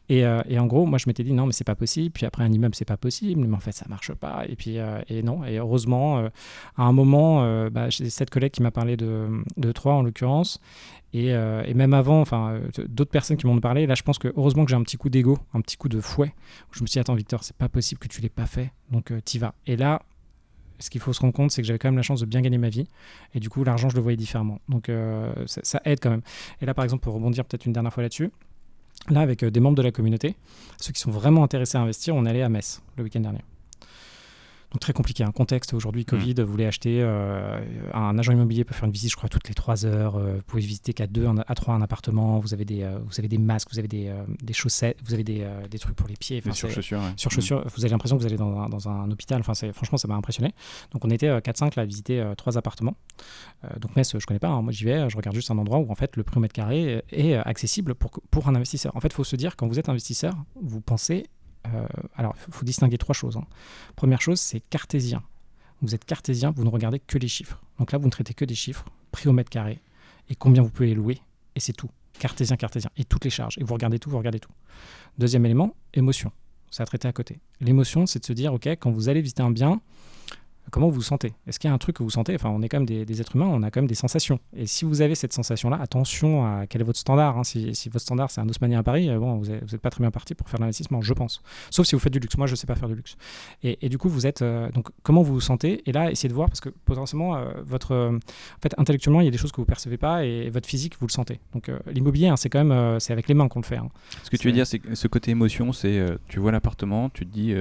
Et, 0.08 0.24
et 0.48 0.58
en 0.58 0.66
gros, 0.66 0.84
moi, 0.84 0.98
je 0.98 1.04
m'étais 1.06 1.22
dit, 1.22 1.32
non, 1.32 1.46
mais 1.46 1.52
c'est 1.52 1.62
pas 1.62 1.76
possible, 1.76 2.10
puis 2.10 2.26
après, 2.26 2.42
un 2.42 2.52
immeuble, 2.52 2.74
c'est 2.74 2.84
pas 2.84 2.96
possible, 2.96 3.46
mais 3.46 3.56
en 3.56 3.60
fait, 3.60 3.72
ça 3.72 3.86
marche 3.88 4.12
pas, 4.12 4.44
et 4.48 4.56
puis, 4.56 4.78
et 5.08 5.22
non, 5.22 5.44
et 5.44 5.58
heureusement, 5.58 6.18
à 6.76 6.82
un 6.82 6.92
moment, 6.92 7.68
bah, 7.70 7.90
j'ai 7.90 8.10
cette 8.10 8.30
collègue 8.30 8.50
qui 8.50 8.62
m'a 8.62 8.72
parlé 8.72 8.96
de, 8.96 9.28
de 9.56 9.72
Troyes, 9.72 9.94
en 9.94 10.02
l'occurrence, 10.02 10.60
euh, 11.14 11.62
et, 11.66 11.74
même 11.74 11.92
avant, 11.92 12.20
enfin, 12.20 12.52
euh, 12.52 12.60
d'autres 12.80 13.10
personnes 13.10 13.36
qui 13.36 13.46
m'ont 13.46 13.58
parlé, 13.60 13.86
là, 13.86 13.94
je 13.94 14.02
pense 14.02 14.18
que 14.18 14.32
heureusement 14.36 14.64
que 14.64 14.70
j'ai 14.70 14.76
un 14.76 14.82
petit 14.82 14.96
coup 14.96 15.10
d'ego, 15.10 15.38
un 15.54 15.60
petit 15.60 15.76
coup 15.76 15.88
de 15.88 16.00
fouet. 16.00 16.34
Je 16.72 16.82
me 16.82 16.86
suis 16.86 16.94
dit, 16.94 16.98
attends, 16.98 17.14
Victor, 17.14 17.44
c'est 17.44 17.56
pas 17.56 17.68
possible 17.68 17.98
que 17.98 18.08
tu 18.08 18.20
l'aies 18.20 18.28
pas 18.28 18.46
fait, 18.46 18.72
donc 18.90 19.10
euh, 19.10 19.20
t'y 19.20 19.38
vas. 19.38 19.54
Et 19.66 19.76
là, 19.76 20.02
ce 20.78 20.90
qu'il 20.90 21.00
faut 21.00 21.12
se 21.12 21.20
rendre 21.20 21.32
compte, 21.32 21.50
c'est 21.50 21.62
que 21.62 21.66
j'avais 21.66 21.78
quand 21.78 21.88
même 21.88 21.96
la 21.96 22.02
chance 22.02 22.20
de 22.20 22.26
bien 22.26 22.40
gagner 22.40 22.58
ma 22.58 22.68
vie. 22.68 22.86
Et 23.34 23.40
du 23.40 23.48
coup, 23.48 23.62
l'argent, 23.62 23.88
je 23.88 23.94
le 23.94 24.02
voyais 24.02 24.16
différemment. 24.16 24.58
Donc, 24.68 24.90
ça, 25.46 25.60
ça, 25.62 25.80
aide 25.84 26.00
quand 26.00 26.10
même. 26.10 26.22
Et 26.60 26.66
là, 26.66 26.74
par 26.74 26.84
exemple, 26.84 27.04
pour 27.04 27.14
rebondir 27.14 27.44
peut-être 27.44 27.66
une 27.66 27.72
dernière 27.72 27.92
fois 27.92 28.02
là-dessus, 28.02 28.32
là, 29.08 29.20
avec 29.20 29.44
des 29.44 29.60
membres 29.60 29.76
de 29.76 29.82
la 29.82 29.92
communauté, 29.92 30.34
ceux 30.78 30.92
qui 30.92 31.00
sont 31.00 31.12
vraiment 31.12 31.44
intéressés 31.44 31.78
à 31.78 31.82
investir, 31.82 32.16
on 32.16 32.26
allait 32.26 32.42
à 32.42 32.48
Metz 32.48 32.82
le 32.96 33.04
week-end 33.04 33.20
dernier. 33.20 33.42
Donc 34.72 34.80
très 34.80 34.94
compliqué. 34.94 35.22
Un 35.22 35.32
contexte 35.32 35.74
aujourd'hui, 35.74 36.06
Covid, 36.06 36.34
mm. 36.34 36.42
vous 36.42 36.50
voulez 36.50 36.64
acheter 36.64 37.00
euh, 37.02 37.60
un 37.92 38.18
agent 38.18 38.32
immobilier 38.32 38.64
peut 38.64 38.72
faire 38.72 38.86
une 38.86 38.92
visite, 38.92 39.10
je 39.10 39.16
crois, 39.16 39.28
toutes 39.28 39.46
les 39.48 39.54
trois 39.54 39.84
heures. 39.84 40.16
Euh, 40.16 40.36
vous 40.36 40.42
pouvez 40.42 40.62
visiter 40.62 40.94
qu'à 40.94 41.06
deux, 41.06 41.26
à 41.46 41.54
trois 41.54 41.74
un 41.74 41.82
appartement. 41.82 42.38
Vous 42.38 42.54
avez 42.54 42.64
des, 42.64 42.82
euh, 42.82 42.98
vous 43.04 43.18
avez 43.18 43.28
des 43.28 43.36
masques, 43.36 43.68
vous 43.70 43.78
avez 43.78 43.88
des, 43.88 44.10
des 44.42 44.52
chaussettes, 44.54 44.98
vous 45.04 45.12
avez 45.12 45.24
des, 45.24 45.46
des, 45.70 45.78
trucs 45.78 45.94
pour 45.94 46.08
les 46.08 46.16
pieds. 46.16 46.40
sur 46.52 46.70
chaussures. 46.70 47.02
Sur 47.16 47.30
chaussures, 47.30 47.60
mm. 47.60 47.68
vous 47.76 47.84
avez 47.84 47.90
l'impression 47.90 48.16
que 48.16 48.22
vous 48.22 48.26
allez 48.26 48.38
dans 48.38 48.58
un, 48.58 48.68
dans 48.70 48.88
un 48.88 49.10
hôpital. 49.10 49.40
Enfin, 49.46 49.52
franchement, 49.72 49.98
ça 49.98 50.08
m'a 50.08 50.14
impressionné. 50.14 50.54
Donc 50.92 51.04
on 51.04 51.10
était 51.10 51.28
4-5 51.28 51.74
là 51.76 51.82
à 51.82 51.86
visiter 51.86 52.24
trois 52.38 52.56
appartements. 52.56 52.96
donc 53.78 53.94
Metz, 53.94 54.16
je 54.18 54.24
connais 54.24 54.40
pas. 54.40 54.48
Hein. 54.48 54.62
Moi, 54.62 54.72
j'y 54.72 54.84
vais, 54.84 55.10
je 55.10 55.16
regarde 55.18 55.36
juste 55.36 55.50
un 55.50 55.58
endroit 55.58 55.80
où 55.80 55.90
en 55.90 55.94
fait 55.94 56.16
le 56.16 56.22
prix 56.22 56.38
au 56.38 56.40
mètre 56.40 56.54
carré 56.54 57.04
est 57.10 57.34
accessible 57.34 57.94
pour, 57.94 58.10
pour 58.30 58.48
un 58.48 58.54
investisseur. 58.54 58.96
En 58.96 59.00
fait, 59.00 59.08
il 59.08 59.14
faut 59.14 59.24
se 59.24 59.36
dire 59.36 59.54
quand 59.56 59.66
vous 59.66 59.78
êtes 59.78 59.90
investisseur, 59.90 60.34
vous 60.62 60.80
pensez 60.80 61.26
alors, 62.16 62.34
il 62.48 62.52
faut 62.52 62.64
distinguer 62.64 62.98
trois 62.98 63.14
choses. 63.14 63.36
Hein. 63.36 63.46
Première 63.96 64.20
chose, 64.20 64.40
c'est 64.40 64.60
cartésien 64.60 65.22
vous 65.82 65.94
êtes 65.94 66.04
cartésien, 66.04 66.52
vous 66.52 66.64
ne 66.64 66.70
regardez 66.70 67.00
que 67.00 67.18
les 67.18 67.28
chiffres. 67.28 67.60
Donc 67.78 67.92
là, 67.92 67.98
vous 67.98 68.06
ne 68.06 68.10
traitez 68.10 68.34
que 68.34 68.44
des 68.44 68.54
chiffres, 68.54 68.86
prix 69.10 69.28
au 69.28 69.32
mètre 69.32 69.50
carré, 69.50 69.80
et 70.28 70.36
combien 70.36 70.62
vous 70.62 70.70
pouvez 70.70 70.94
louer, 70.94 71.18
et 71.56 71.60
c'est 71.60 71.72
tout. 71.72 71.90
Cartésien, 72.18 72.56
cartésien, 72.56 72.90
et 72.96 73.04
toutes 73.04 73.24
les 73.24 73.30
charges. 73.30 73.58
Et 73.58 73.64
vous 73.64 73.74
regardez 73.74 73.98
tout, 73.98 74.08
vous 74.08 74.18
regardez 74.18 74.38
tout. 74.38 74.52
Deuxième 75.18 75.44
élément, 75.44 75.74
émotion. 75.92 76.30
Ça 76.70 76.84
a 76.84 76.86
traité 76.86 77.08
à 77.08 77.12
côté. 77.12 77.40
L'émotion, 77.60 78.06
c'est 78.06 78.20
de 78.20 78.24
se 78.24 78.32
dire, 78.32 78.54
OK, 78.54 78.66
quand 78.66 78.92
vous 78.92 79.08
allez 79.08 79.20
visiter 79.20 79.42
un 79.42 79.50
bien, 79.50 79.80
comment 80.70 80.88
vous 80.88 80.94
vous 80.94 81.02
sentez? 81.02 81.32
Est-ce 81.46 81.58
qu'il 81.58 81.68
y 81.68 81.70
a 81.70 81.74
un 81.74 81.78
truc 81.78 81.96
que 81.96 82.02
vous 82.02 82.10
sentez? 82.10 82.34
Enfin, 82.34 82.50
on 82.50 82.62
est 82.62 82.68
quand 82.68 82.78
même 82.78 82.86
des, 82.86 83.20
êtres 83.20 83.36
humains, 83.36 83.46
on 83.46 83.62
a 83.62 83.70
quand 83.70 83.80
même 83.80 83.88
des 83.88 83.94
sensations. 83.94 84.38
Et 84.56 84.66
si 84.66 84.84
vous 84.84 85.02
avez 85.02 85.14
cette 85.14 85.32
sensation-là, 85.32 85.78
attention 85.80 86.44
à 86.44 86.66
quel 86.66 86.80
est 86.80 86.84
votre 86.84 86.98
standard. 86.98 87.38
Hein. 87.38 87.44
Si, 87.44 87.72
votre 87.88 88.00
standard 88.00 88.30
c'est 88.30 88.40
un 88.40 88.48
Haussmanien 88.48 88.78
à 88.78 88.82
Paris, 88.82 89.10
euh, 89.10 89.18
bon, 89.18 89.36
vous 89.36 89.46
n'êtes 89.46 89.78
pas 89.78 89.90
très 89.90 90.02
bien 90.02 90.10
parti 90.10 90.34
pour 90.34 90.48
faire 90.48 90.60
l'investissement, 90.60 91.00
je 91.00 91.12
pense. 91.14 91.42
Sauf 91.70 91.86
si 91.86 91.94
vous 91.94 92.00
faites 92.00 92.12
du 92.12 92.18
luxe. 92.18 92.36
Moi, 92.36 92.46
je 92.46 92.52
ne 92.52 92.56
sais 92.56 92.66
pas 92.66 92.74
faire 92.74 92.88
du 92.88 92.94
luxe. 92.94 93.16
Et, 93.62 93.88
du 93.88 93.98
coup, 93.98 94.08
vous 94.08 94.26
êtes 94.26 94.42
euh, 94.42 94.70
donc 94.70 94.88
comment 95.02 95.22
vous 95.22 95.34
vous 95.34 95.40
sentez? 95.40 95.82
Et 95.86 95.92
là, 95.92 96.10
essayez 96.10 96.28
de 96.28 96.34
voir 96.34 96.48
parce 96.48 96.60
que 96.60 96.70
potentiellement, 96.70 97.36
euh, 97.36 97.52
votre, 97.64 97.94
en 97.94 98.60
fait, 98.62 98.74
intellectuellement, 98.78 99.20
il 99.20 99.24
y 99.24 99.28
a 99.28 99.30
des 99.32 99.38
choses 99.38 99.52
que 99.52 99.60
vous 99.60 99.66
percevez 99.66 99.98
pas 99.98 100.24
et 100.24 100.50
votre 100.50 100.68
physique, 100.68 100.94
vous 101.00 101.06
le 101.06 101.12
sentez. 101.12 101.40
Donc, 101.52 101.70
l'immobilier, 101.86 102.28
hein, 102.28 102.36
c'est 102.36 102.48
quand 102.48 102.64
même, 102.64 103.00
c'est 103.00 103.12
avec 103.12 103.28
les 103.28 103.34
mains 103.34 103.48
qu'on 103.48 103.60
le 103.60 103.66
fait. 103.66 103.76
Hein. 103.76 103.88
Ce 104.22 104.30
que 104.30 104.36
tu 104.36 104.48
veux 104.48 104.52
dire, 104.52 104.66
c'est 104.66 104.80
ce 104.94 105.08
côté 105.08 105.30
émotion, 105.30 105.72
c'est 105.72 106.04
tu 106.28 106.40
vois 106.40 106.52
l'appartement, 106.52 107.10
tu 107.10 107.26
te 107.26 107.32
dis 107.32 107.54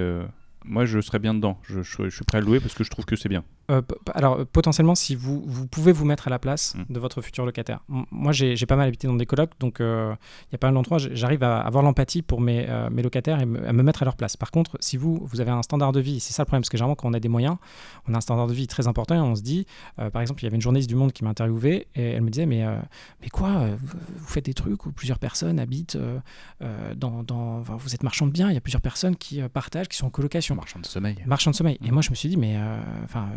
moi, 0.66 0.86
je 0.86 1.00
serais 1.02 1.20
bien 1.20 1.34
dedans. 1.34 1.60
Je, 1.64 1.82
suis 1.82 2.26
prêt 2.26 2.38
à 2.38 2.42
louer 2.42 2.60
parce 2.60 2.74
que 2.74 2.84
je 2.84 2.90
trouve 2.90 3.06
que 3.06 3.16
c'est 3.16 3.30
bien. 3.30 3.44
Euh, 3.72 3.82
alors, 4.14 4.46
potentiellement, 4.46 4.96
si 4.96 5.16
vous, 5.16 5.44
vous 5.46 5.68
pouvez 5.68 5.92
vous 5.92 6.06
mettre 6.06 6.28
à 6.28 6.30
la 6.30 6.40
place 6.40 6.76
mm. 6.76 6.94
de 6.94 7.00
votre 7.00 7.22
futur 7.22 7.46
locataire. 7.46 7.80
moi, 7.88 8.32
j'ai 8.32 8.66
pas 8.66 8.76
mal 8.76 8.88
habité 8.88 9.08
dans 9.08 9.16
des 9.16 9.26
colocs, 9.26 9.52
donc 9.60 9.80
euh, 9.80 10.14
il 10.50 10.54
y 10.54 10.56
a 10.56 10.58
pas 10.58 10.68
mal 10.68 10.76
d'endroits, 10.76 10.98
j'arrive 10.98 11.44
à 11.44 11.60
avoir 11.60 11.84
l'empathie 11.84 12.22
pour 12.22 12.42
mes, 12.42 12.68
euh, 12.70 12.90
mes, 12.90 13.02
locataires 13.02 13.40
et 13.40 13.44
à 13.44 13.74
me 13.74 13.84
mettre 13.84 14.04
à 14.04 14.06
leur 14.06 14.16
place. 14.16 14.38
Par 14.38 14.52
contre, 14.52 14.78
si 14.80 14.98
vous, 14.98 15.22
vous 15.24 15.42
avez 15.42 15.52
un 15.52 15.64
standard 15.64 15.92
de 15.92 16.00
vie, 16.00 16.20
c'est 16.20 16.34
ça 16.34 16.44
le 16.44 16.46
problème, 16.46 16.62
parce 16.62 16.70
que 16.70 16.78
généralement, 16.78 16.96
quand 16.96 17.10
on 17.10 17.14
a 17.14 17.20
des 17.20 17.30
moyens, 17.30 17.58
on 18.08 18.14
a 18.14 18.18
un 18.18 18.22
standard 18.22 18.48
de 18.48 18.54
vie 18.54 18.68
très 18.68 18.88
important 18.88 19.16
et 19.16 19.20
on 19.20 19.36
se 19.36 19.42
dit, 19.42 19.66
par 20.12 20.22
exemple, 20.22 20.42
il 20.42 20.46
y 20.46 20.48
avait 20.48 20.56
une 20.56 20.62
journaliste 20.62 20.90
du 20.90 20.96
Monde 20.96 21.14
qui 21.14 21.24
m'a 21.24 21.30
interviewé 21.30 21.88
et 21.96 22.12
elle 22.12 22.22
me 22.22 22.30
disait, 22.30 22.46
mais, 22.46 22.66
mais 23.22 23.30
quoi, 23.30 23.68
vous 23.82 24.28
faites 24.28 24.46
des 24.46 24.54
trucs 24.54 24.86
où 24.86 24.92
plusieurs 24.92 25.20
personnes 25.20 25.60
habitent 25.60 25.98
dans. 26.96 27.24
dans 27.24 27.62
vous 27.62 27.96
êtes 27.96 28.04
marchand 28.04 28.28
de 28.28 28.32
biens, 28.32 28.50
il 28.50 28.54
y 28.54 28.58
a 28.58 28.62
plusieurs 28.62 28.82
personnes 28.82 29.16
qui 29.16 29.42
partagent, 29.54 29.88
qui 29.88 29.98
sont 29.98 30.08
en 30.08 30.12
colocation. 30.12 30.56
Marchand 30.56 30.80
de 30.80 30.86
sommeil. 30.86 31.16
Marchand 31.26 31.52
de 31.52 31.56
sommeil. 31.56 31.78
Et 31.84 31.90
mm. 31.90 31.94
moi, 31.94 32.02
je 32.02 32.10
me 32.10 32.16
suis 32.16 32.30
dit, 32.30 32.38
mais 32.38 32.58
enfin 33.04 33.28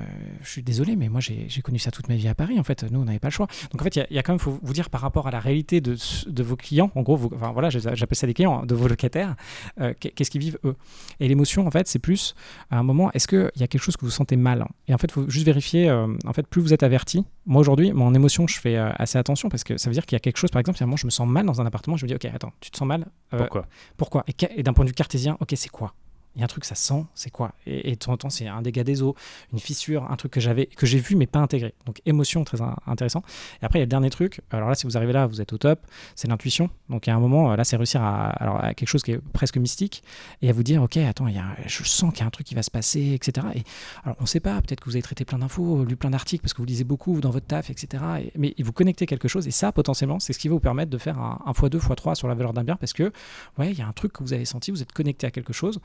je 0.43 0.49
suis 0.49 0.63
désolé, 0.63 0.97
mais 0.97 1.09
moi 1.09 1.21
j'ai 1.21 1.49
connu 1.63 1.79
ça 1.79 1.91
toute 1.91 2.09
ma 2.09 2.17
vie 2.17 2.29
à 2.29 2.35
Paris. 2.35 2.59
En 2.59 2.65
fait, 2.65 2.85
nous 2.91 3.01
on 3.01 3.05
n'avait 3.05 3.19
pas 3.19 3.29
le 3.29 3.33
choix. 3.33 3.47
Donc 3.73 3.81
en 3.81 3.85
fait, 3.85 3.97
il 3.97 4.15
y, 4.15 4.19
a 4.19 4.23
quand 4.23 4.33
même, 4.33 4.39
faut 4.39 4.59
vous 4.63 4.73
dire 4.73 4.91
par 4.91 5.01
rapport 5.01 5.27
à 5.27 5.31
la 5.31 5.41
réalité 5.41 5.81
de, 5.81 5.97
de 6.27 6.43
vos 6.43 6.57
clients. 6.57 6.91
En 6.95 7.03
gros, 7.03 7.19
enfin 7.35 7.53
voilà, 7.53 7.71
j'appelle 7.71 8.17
ça 8.17 8.27
des 8.27 8.35
clients, 8.35 8.63
hein, 8.63 8.67
de 8.67 8.75
vos 8.75 8.89
locataires. 8.89 9.37
Euh, 9.81 9.95
qu'est-ce 9.99 10.31
qu'ils 10.31 10.41
vivent 10.41 10.59
eux? 10.65 10.77
Et 11.21 11.29
l'émotion, 11.29 11.67
en 11.67 11.71
fait, 11.71 11.89
c'est 11.89 11.99
plus 11.99 12.35
à 12.71 12.79
un 12.79 12.83
moment, 12.83 13.11
est-ce 13.13 13.29
qu'il 13.29 13.51
y 13.57 13.63
a 13.63 13.67
quelque 13.67 13.83
chose 13.83 13.97
que 13.97 14.05
vous 14.05 14.11
sentez 14.11 14.37
mal? 14.37 14.67
Et 14.89 14.95
en 14.95 14.99
fait, 14.99 15.09
il 15.09 15.13
faut 15.13 15.29
juste 15.29 15.47
vérifier. 15.47 15.89
Euh, 15.89 16.07
en 16.27 16.33
fait, 16.33 16.47
plus 16.47 16.61
vous 16.61 16.73
êtes 16.73 16.83
averti. 16.83 17.25
Moi 17.47 17.61
aujourd'hui, 17.61 17.93
mon 17.93 18.15
émotion, 18.15 18.47
je 18.47 18.59
fais 18.59 18.77
euh, 18.77 18.91
assez 18.97 19.19
attention 19.19 19.49
parce 19.49 19.65
que 19.65 19.77
ça 19.77 19.91
veut 19.91 19.95
dire 19.95 20.07
qu'il 20.07 20.17
y 20.17 20.21
a 20.21 20.21
quelque 20.21 20.39
chose. 20.39 20.51
Par 20.51 20.61
exemple, 20.61 20.79
si 20.79 20.85
moment 20.85 20.97
je 20.97 21.07
me 21.07 21.11
sens 21.11 21.29
mal 21.29 21.47
dans 21.47 21.61
un 21.61 21.67
appartement, 21.67 21.97
je 21.97 22.05
me 22.05 22.09
dis, 22.09 22.15
ok, 22.15 22.27
attends, 22.27 22.53
tu 22.61 22.71
te 22.71 22.77
sens 22.77 22.87
mal? 22.87 23.07
Pourquoi? 23.31 23.67
Pourquoi? 23.97 24.25
Et, 24.29 24.35
et 24.57 24.63
d'un 24.63 24.73
point 24.73 24.85
de 24.85 24.91
vue 24.91 24.95
cartésien, 24.95 25.37
ok, 25.41 25.53
c'est 25.57 25.71
quoi? 25.71 25.95
Il 26.37 26.41
y 26.41 26.43
a 26.43 26.45
un 26.45 26.49
truc, 26.49 26.65
ça 26.65 26.75
sent, 26.75 27.05
c'est 27.15 27.31
quoi? 27.31 27.53
Et, 27.67 27.93
de 27.93 27.97
temps 27.97 28.13
en 28.13 28.17
temps, 28.17 28.31
c'est 28.31 28.47
un 28.47 28.63
dégât 28.63 28.85
des 28.85 29.03
eaux, 29.03 29.15
une 29.53 29.59
fissure, 29.59 30.11
un 30.11 30.17
truc 30.17 30.33
que 30.33 30.41
j'avais, 30.41 30.67
que 30.67 30.87
j'ai 30.87 30.99
vu 30.99 31.17
mais 31.17 31.27
pas 31.27 31.39
intégré. 31.39 31.75
Donc 31.87 32.01
émotion, 32.07 32.45
très 32.45 32.59
intéressant. 32.87 33.23
Et 33.63 33.65
après, 33.65 33.79
il 33.79 33.83
y 33.83 33.85
a 33.85 33.87
le 33.87 33.91
dernier 33.91 34.11
truc. 34.11 34.41
Alors 34.51 34.69
là, 34.69 34.75
si 34.75 34.87
vous 34.87 34.97
arrivez 34.97 35.13
là, 35.13 35.27
vous 35.27 35.41
êtes 35.41 35.53
au 35.53 35.59
top. 35.59 35.81
C'est 36.17 36.29
l'intuition. 36.29 36.71
Donc 36.89 37.07
il 37.07 37.11
y 37.11 37.13
a 37.13 37.17
un 37.17 37.21
moment, 37.21 37.55
là, 37.55 37.65
c'est 37.65 37.77
réussir 37.77 38.03
à, 38.03 38.31
alors, 38.31 38.63
à 38.63 38.75
quelque 38.75 38.89
chose 38.89 39.03
qui 39.03 39.13
est 39.13 39.21
presque 39.33 39.57
mystique 39.57 40.03
et 40.43 40.51
à 40.51 40.53
vous 40.53 40.63
dire, 40.63 40.83
ok, 40.83 40.97
attends, 40.97 41.29
il 41.29 41.37
y 41.37 41.39
a, 41.39 41.57
je 41.67 41.83
sens 41.85 42.13
qu'il 42.13 42.21
y 42.21 42.25
a 42.25 42.27
un 42.27 42.31
truc 42.31 42.47
qui 42.47 42.55
va 42.55 42.63
se 42.63 42.71
passer, 42.71 43.13
etc. 43.15 43.47
Et 43.55 43.63
alors 44.05 44.17
on 44.19 44.23
ne 44.23 44.29
sait 44.29 44.41
pas. 44.41 44.61
Peut-être 44.61 44.81
que 44.81 44.87
vous 44.87 44.97
avez 44.97 45.03
traité 45.03 45.25
plein 45.25 45.39
d'infos, 45.39 45.85
lu 45.85 45.97
plein 45.97 46.11
d'articles 46.11 46.43
parce 46.43 46.53
que 46.53 46.59
vous 46.59 46.67
lisez 46.67 46.85
beaucoup 46.85 47.21
dans 47.21 47.31
votre 47.31 47.47
taf, 47.47 47.71
etc. 47.71 48.03
mais 48.37 48.55
vous 48.59 48.73
connectez 48.73 49.07
quelque 49.07 49.29
chose 49.29 49.47
et 49.47 49.51
ça, 49.51 49.73
potentiellement, 49.73 50.19
c'est 50.21 50.33
ce 50.33 50.39
qui 50.39 50.49
va 50.49 50.55
vous 50.55 50.61
permettre 50.61 50.91
de 50.91 50.99
faire 50.99 51.19
un, 51.19 51.39
x2, 51.47 51.79
x3 51.79 52.15
sur 52.15 52.29
la 52.29 52.35
valeur 52.35 52.53
d'un 52.53 52.65
bien 52.65 52.77
parce 52.77 52.93
que, 52.93 53.13
ouais, 53.59 53.71
il 53.71 53.79
y 53.79 53.83
a 53.83 53.87
un 53.87 53.93
truc 53.93 54.13
que 54.13 54.23
vous 54.23 54.33
avez 54.33 54.45
senti, 54.45 54.71
vous 54.71 54.83
êtes 54.83 54.93
connecté 54.93 55.27
à 55.27 55.31
quelque 55.31 55.53
chose. 55.53 55.81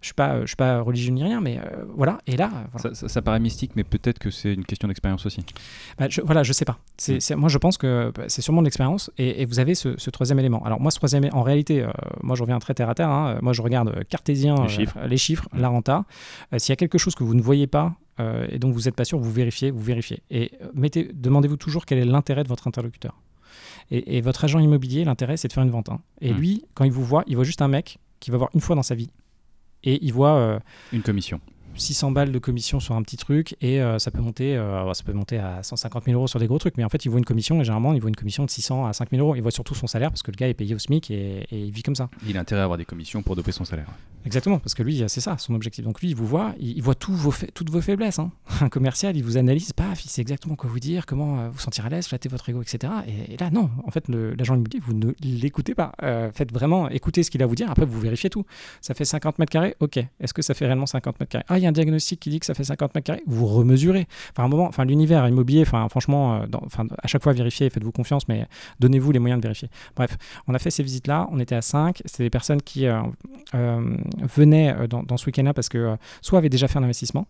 Je 0.00 0.06
suis 0.06 0.14
pas, 0.14 0.40
je 0.42 0.46
suis 0.46 0.56
pas 0.56 0.80
religieux 0.80 1.12
ni 1.12 1.22
rien, 1.22 1.40
mais 1.40 1.58
euh, 1.58 1.84
voilà. 1.94 2.18
Et 2.26 2.36
là, 2.36 2.50
Ça, 2.92 3.22
paraît 3.22 3.40
mystique, 3.40 3.72
mais 3.76 3.84
peut-être 3.84 4.18
que 4.18 4.30
c'est 4.30 4.54
une 4.54 4.64
question 4.64 4.88
d'expérience 4.88 5.26
aussi. 5.26 5.44
Bah, 5.98 6.06
je, 6.08 6.20
voilà, 6.20 6.42
je 6.42 6.52
sais 6.52 6.64
pas. 6.64 6.78
C'est, 6.96 7.18
mm. 7.30 7.36
moi, 7.36 7.48
je 7.48 7.58
pense 7.58 7.78
que 7.78 8.12
bah, 8.14 8.24
c'est 8.28 8.42
sûrement 8.42 8.62
de 8.62 8.66
l'expérience, 8.66 9.10
et, 9.18 9.44
vous 9.44 9.58
avez 9.58 9.74
ce, 9.74 10.10
troisième 10.10 10.38
élément. 10.38 10.64
Alors 10.64 10.80
moi, 10.80 10.90
ce 10.90 10.96
troisième, 10.96 11.28
en 11.32 11.42
réalité, 11.42 11.82
euh, 11.82 11.90
moi, 12.22 12.36
je 12.36 12.42
reviens 12.42 12.58
très 12.58 12.74
terre 12.74 12.88
à 12.88 12.94
terre. 12.94 13.10
Hein. 13.10 13.38
Moi, 13.42 13.52
je 13.52 13.62
regarde 13.62 13.88
euh, 13.88 14.02
cartésien, 14.08 14.54
les 14.62 14.68
chiffres, 14.68 14.98
les 15.06 15.16
chiffres 15.16 15.48
la 15.56 15.68
renta. 15.68 16.04
S'il 16.56 16.70
y 16.70 16.72
a 16.72 16.76
quelque 16.76 16.98
chose 16.98 17.14
que 17.14 17.24
vous 17.24 17.34
ne 17.34 17.42
voyez 17.42 17.66
pas, 17.66 17.94
et 18.50 18.58
dont 18.58 18.70
vous 18.70 18.82
n'êtes 18.82 18.94
pas 18.94 19.06
sûr, 19.06 19.18
vous 19.18 19.32
vérifiez, 19.32 19.70
vous 19.70 19.80
vérifiez. 19.80 20.22
Et 20.30 20.50
mettez, 20.74 21.10
demandez-vous 21.14 21.56
toujours 21.56 21.86
quel 21.86 21.96
est 21.96 22.04
l'intérêt 22.04 22.42
de 22.42 22.48
votre 22.48 22.68
interlocuteur. 22.68 23.16
Et, 23.90 24.20
votre 24.20 24.44
agent 24.44 24.58
immobilier, 24.60 25.04
l'intérêt, 25.04 25.36
c'est 25.36 25.48
de 25.48 25.52
faire 25.52 25.62
une 25.62 25.70
vente. 25.70 25.88
Hein. 25.88 26.00
Et 26.20 26.32
mm. 26.32 26.36
lui, 26.36 26.64
quand 26.74 26.84
il 26.84 26.92
vous 26.92 27.04
voit, 27.04 27.24
il 27.26 27.36
voit 27.36 27.44
juste 27.44 27.62
un 27.62 27.68
mec 27.68 27.98
qui 28.20 28.30
va 28.30 28.36
voir 28.36 28.50
une 28.54 28.60
fois 28.60 28.76
dans 28.76 28.82
sa 28.82 28.94
vie 28.94 29.10
et 29.84 29.98
il 30.04 30.12
voit 30.12 30.36
euh, 30.36 30.58
une 30.92 31.02
commission. 31.02 31.40
600 31.80 32.10
balles 32.12 32.30
de 32.30 32.38
commission 32.38 32.78
sur 32.78 32.94
un 32.94 33.02
petit 33.02 33.16
truc 33.16 33.56
et 33.60 33.80
euh, 33.80 33.98
ça 33.98 34.10
peut 34.10 34.20
monter 34.20 34.56
euh, 34.56 34.92
ça 34.92 35.02
peut 35.02 35.12
monter 35.12 35.38
à 35.38 35.62
150 35.62 36.04
000 36.04 36.16
euros 36.16 36.28
sur 36.28 36.38
des 36.38 36.46
gros 36.46 36.58
trucs. 36.58 36.76
Mais 36.76 36.84
en 36.84 36.88
fait 36.88 37.04
il 37.04 37.08
voit 37.08 37.18
une 37.18 37.24
commission 37.24 37.60
et 37.60 37.64
généralement 37.64 37.94
il 37.94 38.00
voit 38.00 38.10
une 38.10 38.16
commission 38.16 38.44
de 38.44 38.50
600 38.50 38.86
à 38.86 38.92
5 38.92 39.10
000 39.10 39.22
euros. 39.22 39.34
Il 39.34 39.42
voit 39.42 39.50
surtout 39.50 39.74
son 39.74 39.86
salaire 39.86 40.10
parce 40.10 40.22
que 40.22 40.30
le 40.30 40.36
gars 40.36 40.48
est 40.48 40.54
payé 40.54 40.74
au 40.74 40.78
SMIC 40.78 41.10
et, 41.10 41.46
il 41.50 41.70
vit 41.70 41.82
comme 41.82 41.96
ça. 41.96 42.08
Il 42.26 42.36
a 42.36 42.40
intérêt 42.40 42.60
à 42.60 42.64
avoir 42.64 42.78
des 42.78 42.84
commissions 42.84 43.22
pour 43.22 43.36
doper 43.36 43.52
son 43.52 43.64
salaire 43.64 43.86
exactement 44.26 44.58
parce 44.58 44.74
que 44.74 44.82
lui 44.82 45.02
c'est 45.08 45.20
ça 45.20 45.38
son 45.38 45.54
objectif. 45.54 45.84
Donc 45.84 46.00
lui 46.00 46.10
il 46.10 46.14
vous 46.14 46.26
voit 46.26 46.54
il, 46.60 46.82
voit 46.82 46.94
tous 46.94 47.14
vos 47.14 47.32
toutes 47.54 47.70
vos 47.70 47.80
faiblesses 47.80 48.18
hein. 48.18 48.30
un 48.60 48.68
commercial 48.68 49.16
il 49.16 49.24
vous 49.24 49.38
analyse 49.38 49.72
paf 49.72 50.04
il 50.04 50.10
sait 50.10 50.20
exactement 50.20 50.56
quoi 50.56 50.68
vous 50.68 50.78
dire 50.78 51.06
comment 51.06 51.40
euh, 51.40 51.48
vous 51.48 51.58
sentir 51.58 51.86
à 51.86 51.88
l'aise 51.88 52.06
flatter 52.06 52.28
votre 52.28 52.46
ego 52.50 52.60
etc 52.60 52.92
et, 53.30 53.38
là 53.38 53.50
non 53.50 53.70
en 53.82 53.90
fait 53.90 54.08
l'agent 54.08 54.54
immobilier 54.54 54.80
vous 54.84 54.92
ne 54.92 55.12
l'écoutez 55.22 55.74
pas. 55.74 55.92
Faites 56.34 56.52
vraiment 56.52 56.88
écoutez 56.90 57.22
ce 57.22 57.30
qu'il 57.30 57.40
a 57.42 57.44
à 57.44 57.48
vous 57.48 57.54
dire 57.54 57.70
après 57.70 57.86
vous 57.86 58.00
vérifiez 58.00 58.28
tout. 58.28 58.44
Ça 58.80 58.92
fait 58.92 59.04
50 59.06 59.38
mètres 59.38 59.52
carrés 59.52 59.76
ok. 59.80 59.98
Est-ce 60.20 60.34
que 60.34 60.42
ça 60.42 60.54
fait 60.54 60.66
réellement 60.66 60.86
50 60.86 61.18
mètres 61.18 61.30
carrés? 61.30 61.44
Ah 61.48 61.58
il 61.58 61.64
y 61.64 61.66
a 61.66 61.69
un 61.70 61.72
diagnostic 61.72 62.20
qui 62.20 62.30
dit 62.30 62.38
que 62.40 62.46
ça 62.46 62.54
fait 62.54 62.64
50 62.64 62.94
mètres 62.94 63.06
carrés, 63.06 63.22
vous 63.26 63.46
remesurez. 63.46 64.06
Enfin, 64.32 64.44
un 64.44 64.48
moment, 64.48 64.66
enfin, 64.66 64.84
l'univers 64.84 65.26
immobilier, 65.26 65.62
enfin, 65.62 65.88
franchement, 65.88 66.42
euh, 66.42 66.46
enfin, 66.66 66.86
à 67.02 67.06
chaque 67.06 67.22
fois 67.22 67.32
vérifiez, 67.32 67.70
faites-vous 67.70 67.92
confiance, 67.92 68.28
mais 68.28 68.46
donnez-vous 68.80 69.12
les 69.12 69.18
moyens 69.18 69.40
de 69.40 69.46
vérifier. 69.46 69.68
Bref, 69.96 70.16
on 70.46 70.54
a 70.54 70.58
fait 70.58 70.70
ces 70.70 70.82
visites-là, 70.82 71.28
on 71.32 71.40
était 71.40 71.54
à 71.54 71.62
5, 71.62 72.02
c'était 72.04 72.24
des 72.24 72.30
personnes 72.30 72.60
qui 72.62 72.86
euh, 72.86 73.00
euh, 73.54 73.96
venaient 74.36 74.76
dans, 74.88 75.16
ce 75.16 75.26
week-end-là 75.26 75.54
parce 75.54 75.68
que 75.68 75.96
soit 76.20 76.38
avaient 76.38 76.48
déjà 76.48 76.68
fait 76.68 76.78
un 76.78 76.82
investissement, 76.82 77.26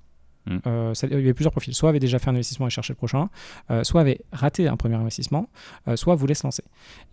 Mm. 0.47 0.57
euh, 0.67 0.95
ça- 0.95 1.07
il 1.07 1.13
y 1.13 1.17
avait 1.17 1.35
plusieurs 1.35 1.53
profils. 1.53 1.75
Soit 1.75 1.91
avait 1.91 1.99
déjà 2.01 2.19
fait 2.19 2.31
un 2.31 2.35
investissement 2.35 2.67
et 2.67 2.71
cherchait 2.71 2.95
le 2.95 2.97
prochain, 2.97 3.29
euh, 3.71 3.85
soit 3.85 4.01
avait 4.01 4.21
raté 4.33 4.69
un 4.69 4.77
premier 4.79 4.95
investissement, 4.95 5.51
euh, 5.87 5.97
soit 5.97 6.15
voulait 6.15 6.33
se 6.33 6.47
lancer. 6.47 6.65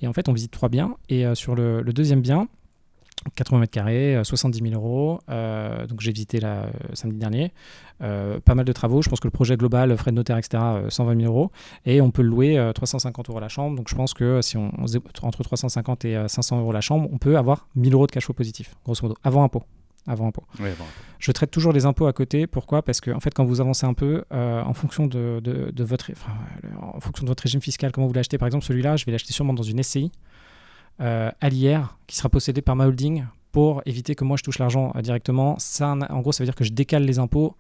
Et 0.02 0.08
en 0.08 0.14
fait, 0.14 0.30
on 0.30 0.34
visite 0.34 0.52
trois 0.52 0.70
biens. 0.70 0.96
Et 1.10 1.26
sur 1.36 1.54
le, 1.54 1.82
le 1.82 1.92
deuxième 1.92 2.22
bien, 2.22 2.48
80 3.36 3.60
mètres 3.60 3.72
carrés, 3.72 4.16
euh, 4.16 4.24
70 4.24 4.70
000 4.70 4.74
euros. 4.76 5.20
euh, 5.30 5.86
donc 5.88 6.02
j'ai 6.02 6.12
visité 6.12 6.40
là 6.40 6.64
euh, 6.64 6.70
samedi 6.94 7.18
dernier. 7.18 7.52
Euh, 8.02 8.40
pas 8.40 8.54
mal 8.56 8.64
de 8.66 8.72
travaux. 8.74 9.02
Je 9.02 9.10
pense 9.10 9.20
que 9.20 9.28
le 9.28 9.32
projet 9.32 9.58
global, 9.58 9.96
frais 9.98 10.12
de 10.12 10.16
notaire, 10.16 10.38
etc., 10.38 10.62
euh, 10.64 10.90
120 10.90 11.20
000 11.22 11.32
euros. 11.34 11.52
Et 11.86 12.00
on 12.00 12.12
peut 12.12 12.22
le 12.22 12.30
louer 12.30 12.58
euh, 12.58 12.72
350 12.74 13.30
euros 13.30 13.40
la 13.40 13.50
chambre. 13.50 13.76
Donc 13.76 13.90
je 13.90 13.96
pense 13.96 14.14
que 14.14 14.24
euh, 14.24 14.42
si 14.42 14.56
on, 14.58 14.72
entre 15.24 15.44
350 15.44 16.06
et 16.06 16.16
euh, 16.16 16.28
500 16.28 16.60
euros 16.60 16.72
la 16.72 16.82
chambre, 16.82 17.10
on 17.12 17.18
peut 17.18 17.38
avoir 17.38 17.68
1000 17.76 17.94
euros 17.94 18.06
de 18.08 18.12
cash 18.12 18.26
flow 18.26 18.34
positif, 18.36 18.76
grosso 18.86 19.00
modo, 19.02 19.16
avant 19.24 19.44
impôt. 19.44 19.64
Avant 20.10 20.28
impôt. 20.28 20.44
Je 21.20 21.32
traite 21.34 21.52
toujours 21.52 21.74
les 21.74 21.86
impôts 21.86 22.06
à 22.08 22.14
côté. 22.14 22.48
Pourquoi? 22.48 22.82
Parce 22.82 23.02
que 23.02 23.12
en 23.12 23.20
fait, 23.20 23.34
quand 23.34 23.44
vous 23.44 23.60
avancez 23.60 23.86
un 23.86 23.94
peu, 23.94 24.24
euh, 24.32 24.62
en 24.64 24.74
fonction 24.74 25.06
de, 25.08 25.42
de- 25.44 25.70
de 25.72 25.84
votre, 25.84 26.10
enfin, 26.14 26.32
en 26.82 27.02
fonction 27.02 27.24
de 27.26 27.30
votre 27.30 27.44
régime 27.44 27.60
fiscal, 27.62 27.92
comment 27.92 28.08
vous 28.08 28.14
l'achetez. 28.14 28.38
Par 28.38 28.46
exemple, 28.48 28.64
celui-là, 28.64 28.96
je 28.96 29.04
vais 29.06 29.12
l'acheter 29.12 29.34
sûrement 29.34 29.54
dans 29.54 29.64
une 29.64 29.84
SCI 29.84 30.12
euh, 31.02 31.32
à 31.42 31.50
l'IR 31.50 31.98
qui 32.08 32.16
sera 32.18 32.30
possédée 32.30 32.62
par 32.62 32.76
ma 32.76 32.86
holding 32.88 33.26
pour 33.52 33.82
éviter 33.86 34.16
que 34.16 34.24
moi 34.24 34.38
je 34.38 34.44
touche 34.44 34.60
l'argent 34.60 34.92
euh, 34.96 35.02
directement. 35.02 35.56
Ça, 35.60 35.90
en- 36.10 36.20
gros, 36.22 36.32
ça 36.32 36.44
veut 36.44 36.48
dire 36.48 36.56
que 36.56 36.64
je 36.64 36.72
décale 36.72 37.04
les 37.04 37.20
impôts 37.20 37.56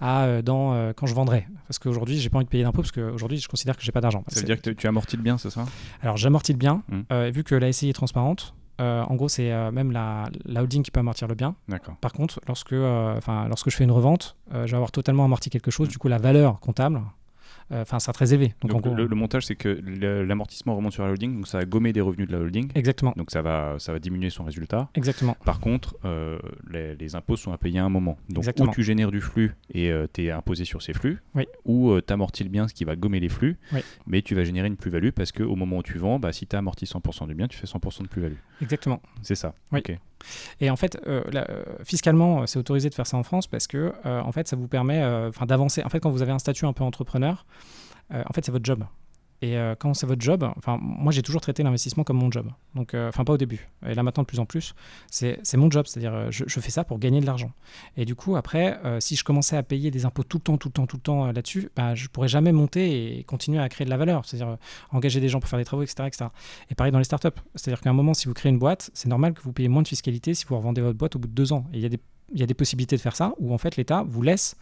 à 0.00 0.22
euh, 0.24 0.42
dans 0.42 0.72
euh, 0.74 0.92
quand 0.94 1.06
je 1.06 1.14
vendrai. 1.14 1.46
Parce 1.68 1.78
qu'aujourd'hui, 1.78 2.18
j'ai 2.18 2.28
pas 2.30 2.38
envie 2.38 2.44
de 2.46 2.50
payer 2.50 2.64
d'impôts 2.64 2.82
parce 2.82 2.92
qu'aujourd'hui, 2.92 3.38
je 3.38 3.48
considère 3.48 3.76
que 3.76 3.82
j'ai 3.82 3.92
pas 3.92 4.00
d'argent. 4.00 4.24
Ça 4.28 4.40
veut 4.40 4.46
dire 4.46 4.60
que 4.60 4.70
tu- 4.70 4.86
amortis 4.86 5.16
le 5.16 5.22
bien, 5.22 5.38
c'est 5.38 5.50
ça? 5.50 5.64
Alors 6.02 6.16
j'amortis 6.16 6.52
le 6.52 6.58
bien, 6.58 6.82
Mm. 6.88 7.00
euh, 7.12 7.30
vu 7.32 7.44
que 7.44 7.54
la 7.54 7.72
SCI 7.72 7.90
est 7.90 7.92
transparente. 7.92 8.54
en 8.78 9.14
gros, 9.14 9.28
c'est 9.28 9.48
même 9.70 9.92
la, 9.92 10.28
la 10.44 10.60
holding 10.62 10.82
qui 10.82 10.90
peut 10.90 10.98
amortir 10.98 11.28
le 11.28 11.36
bien. 11.36 11.54
Par 12.00 12.12
contre, 12.12 12.40
lorsque, 12.48 12.72
lorsque 12.72 13.70
je 13.70 13.76
fais 13.76 13.84
une 13.84 13.92
revente, 13.92 14.36
je 14.52 14.58
vais 14.58 14.74
avoir 14.74 14.90
totalement 14.90 15.24
amorti 15.24 15.50
quelque 15.50 15.70
chose. 15.70 15.86
Du 15.88 15.98
coup, 15.98 16.08
la 16.08 16.18
valeur 16.18 16.58
comptable, 16.58 17.00
enfin, 17.70 17.98
sera 17.98 18.12
très 18.12 18.32
élevée. 18.34 18.54
Donc, 18.62 18.70
Donc, 18.72 18.82
gros, 18.82 18.94
le, 18.94 19.06
le 19.06 19.16
montage, 19.16 19.46
c'est 19.46 19.54
que 19.56 19.68
l'amortissement 20.20 20.74
remonte 20.76 20.92
sur 20.92 21.04
la 21.04 21.10
holding, 21.10 21.34
donc 21.36 21.46
ça 21.48 21.58
va 21.58 21.64
gommer 21.64 21.92
des 21.92 22.00
revenus 22.00 22.26
de 22.28 22.32
la 22.32 22.38
holding, 22.40 22.70
exactement, 22.74 23.12
donc 23.16 23.30
ça 23.30 23.42
va, 23.42 23.76
ça 23.78 23.92
va 23.92 23.98
diminuer 23.98 24.30
son 24.30 24.44
résultat. 24.44 24.88
exactement, 24.94 25.36
Par 25.44 25.60
contre, 25.60 25.96
euh, 26.04 26.38
les, 26.70 26.94
les 26.96 27.14
impôts 27.16 27.36
sont 27.36 27.52
à 27.52 27.58
payer 27.58 27.78
à 27.78 27.84
un 27.84 27.88
moment. 27.88 28.16
Donc, 28.28 28.38
Exactement. 28.42 28.70
ou 28.70 28.74
tu 28.74 28.82
génères 28.82 29.10
du 29.10 29.20
flux 29.20 29.54
et 29.72 29.90
tu 30.12 30.24
es 30.24 30.30
imposé 30.30 30.64
sur 30.64 30.82
ces 30.82 30.92
flux, 30.92 31.18
Oui. 31.34 31.44
ou 31.64 32.00
tu 32.00 32.12
amortis 32.12 32.44
le 32.44 32.50
bien, 32.50 32.68
ce 32.68 32.74
qui 32.74 32.84
va 32.84 32.96
gommer 32.96 33.20
les 33.20 33.28
flux, 33.28 33.58
Oui. 33.72 33.80
mais 34.06 34.22
tu 34.22 34.34
vas 34.34 34.44
générer 34.44 34.68
une 34.68 34.76
plus-value 34.76 35.10
parce 35.10 35.32
qu'au 35.32 35.56
moment 35.56 35.78
où 35.78 35.82
tu 35.82 35.98
vends, 35.98 36.18
bah, 36.18 36.32
si 36.32 36.46
tu 36.46 36.56
as 36.56 36.58
amorti 36.58 36.84
100% 36.86 37.26
du 37.26 37.34
bien, 37.34 37.48
tu 37.48 37.56
fais 37.58 37.66
100% 37.66 38.02
de 38.02 38.08
plus-value. 38.08 38.36
exactement. 38.60 39.00
C'est 39.22 39.34
ça. 39.34 39.54
Oui. 39.72 39.80
Ok. 39.80 39.96
Et 40.60 40.70
en 40.70 40.76
fait, 40.76 40.98
euh, 41.06 41.22
euh, 41.34 41.64
fiscalement, 41.84 42.42
euh, 42.42 42.46
c'est 42.46 42.58
autorisé 42.58 42.88
de 42.88 42.94
faire 42.94 43.06
ça 43.06 43.16
en 43.16 43.22
France 43.22 43.46
parce 43.46 43.66
que, 43.66 43.92
en 44.04 44.32
fait, 44.32 44.48
ça 44.48 44.56
vous 44.56 44.68
permet, 44.68 45.02
d'avancer. 45.46 45.82
En 45.84 45.88
fait, 45.88 46.00
quand 46.00 46.10
vous 46.10 46.22
avez 46.22 46.32
un 46.32 46.38
statut 46.38 46.66
un 46.66 46.72
peu 46.72 46.84
entrepreneur, 46.84 47.44
en 48.10 48.32
fait, 48.32 48.44
c'est 48.44 48.52
votre 48.52 48.64
job. 48.64 48.84
Et 49.42 49.58
euh, 49.58 49.74
quand 49.76 49.92
c'est 49.92 50.06
votre 50.06 50.22
job, 50.22 50.48
enfin, 50.56 50.78
moi 50.80 51.10
j'ai 51.10 51.20
toujours 51.20 51.40
traité 51.40 51.64
l'investissement 51.64 52.04
comme 52.04 52.16
mon 52.16 52.30
job. 52.30 52.46
Donc, 52.76 52.94
euh, 52.94 53.08
enfin, 53.08 53.24
pas 53.24 53.32
au 53.32 53.36
début. 53.36 53.68
Et 53.84 53.92
là 53.92 54.04
maintenant, 54.04 54.22
de 54.22 54.28
plus 54.28 54.38
en 54.38 54.46
plus, 54.46 54.74
c'est 55.10 55.56
mon 55.56 55.68
job. 55.68 55.84
C'est-à-dire, 55.86 56.14
euh, 56.14 56.28
je, 56.30 56.60
fais 56.60 56.70
ça 56.70 56.84
pour 56.84 57.00
gagner 57.00 57.20
de 57.20 57.26
l'argent. 57.26 57.50
Et 57.96 58.04
du 58.04 58.14
coup, 58.14 58.36
après, 58.36 58.78
si 59.00 59.16
je 59.16 59.24
commençais 59.24 59.56
à 59.56 59.64
payer 59.64 59.90
des 59.90 60.04
impôts 60.04 60.22
tout 60.22 60.38
le 60.38 60.42
temps, 60.42 60.56
tout 60.56 60.68
le 60.68 60.72
temps, 60.72 60.86
tout 60.86 60.96
le 60.96 61.02
temps 61.02 61.26
là-dessus, 61.32 61.70
bah, 61.74 61.96
je 61.96 62.06
pourrais 62.06 62.28
jamais 62.28 62.52
monter 62.52 63.18
et 63.18 63.24
continuer 63.24 63.58
à 63.58 63.68
créer 63.68 63.84
de 63.84 63.90
la 63.90 63.96
valeur. 63.96 64.24
C'est-à-dire, 64.24 64.56
engager 64.92 65.20
des 65.20 65.28
gens 65.28 65.40
pour 65.40 65.50
faire 65.50 65.58
des 65.58 65.64
travaux, 65.64 65.82
etc. 65.82 66.04
etc. 66.06 66.26
Et 66.70 66.76
pareil 66.76 66.92
dans 66.92 66.98
les 66.98 67.04
startups. 67.04 67.28
C'est-à-dire 67.56 67.80
qu'à 67.80 67.90
un 67.90 67.94
moment, 67.94 68.14
si 68.14 68.28
vous 68.28 68.34
créez 68.34 68.50
une 68.50 68.60
boîte, 68.60 68.90
c'est 68.94 69.08
normal 69.08 69.34
que 69.34 69.42
vous 69.42 69.52
payez 69.52 69.68
moins 69.68 69.82
de 69.82 69.88
fiscalité 69.88 70.34
si 70.34 70.44
vous 70.46 70.56
revendez 70.56 70.80
votre 70.80 70.96
boîte 70.96 71.16
au 71.16 71.18
bout 71.18 71.28
de 71.28 71.34
deux 71.34 71.52
ans. 71.52 71.66
Et 71.72 71.78
il 71.78 71.92
y 71.92 71.98
il 72.34 72.40
y 72.40 72.42
a 72.42 72.46
des 72.46 72.54
possibilités 72.54 72.96
de 72.96 73.00
faire 73.00 73.16
ça 73.16 73.34
où 73.38 73.52
en 73.52 73.58
fait 73.58 73.76
l'État 73.76 74.04
vous 74.08 74.22
laisse 74.22 74.56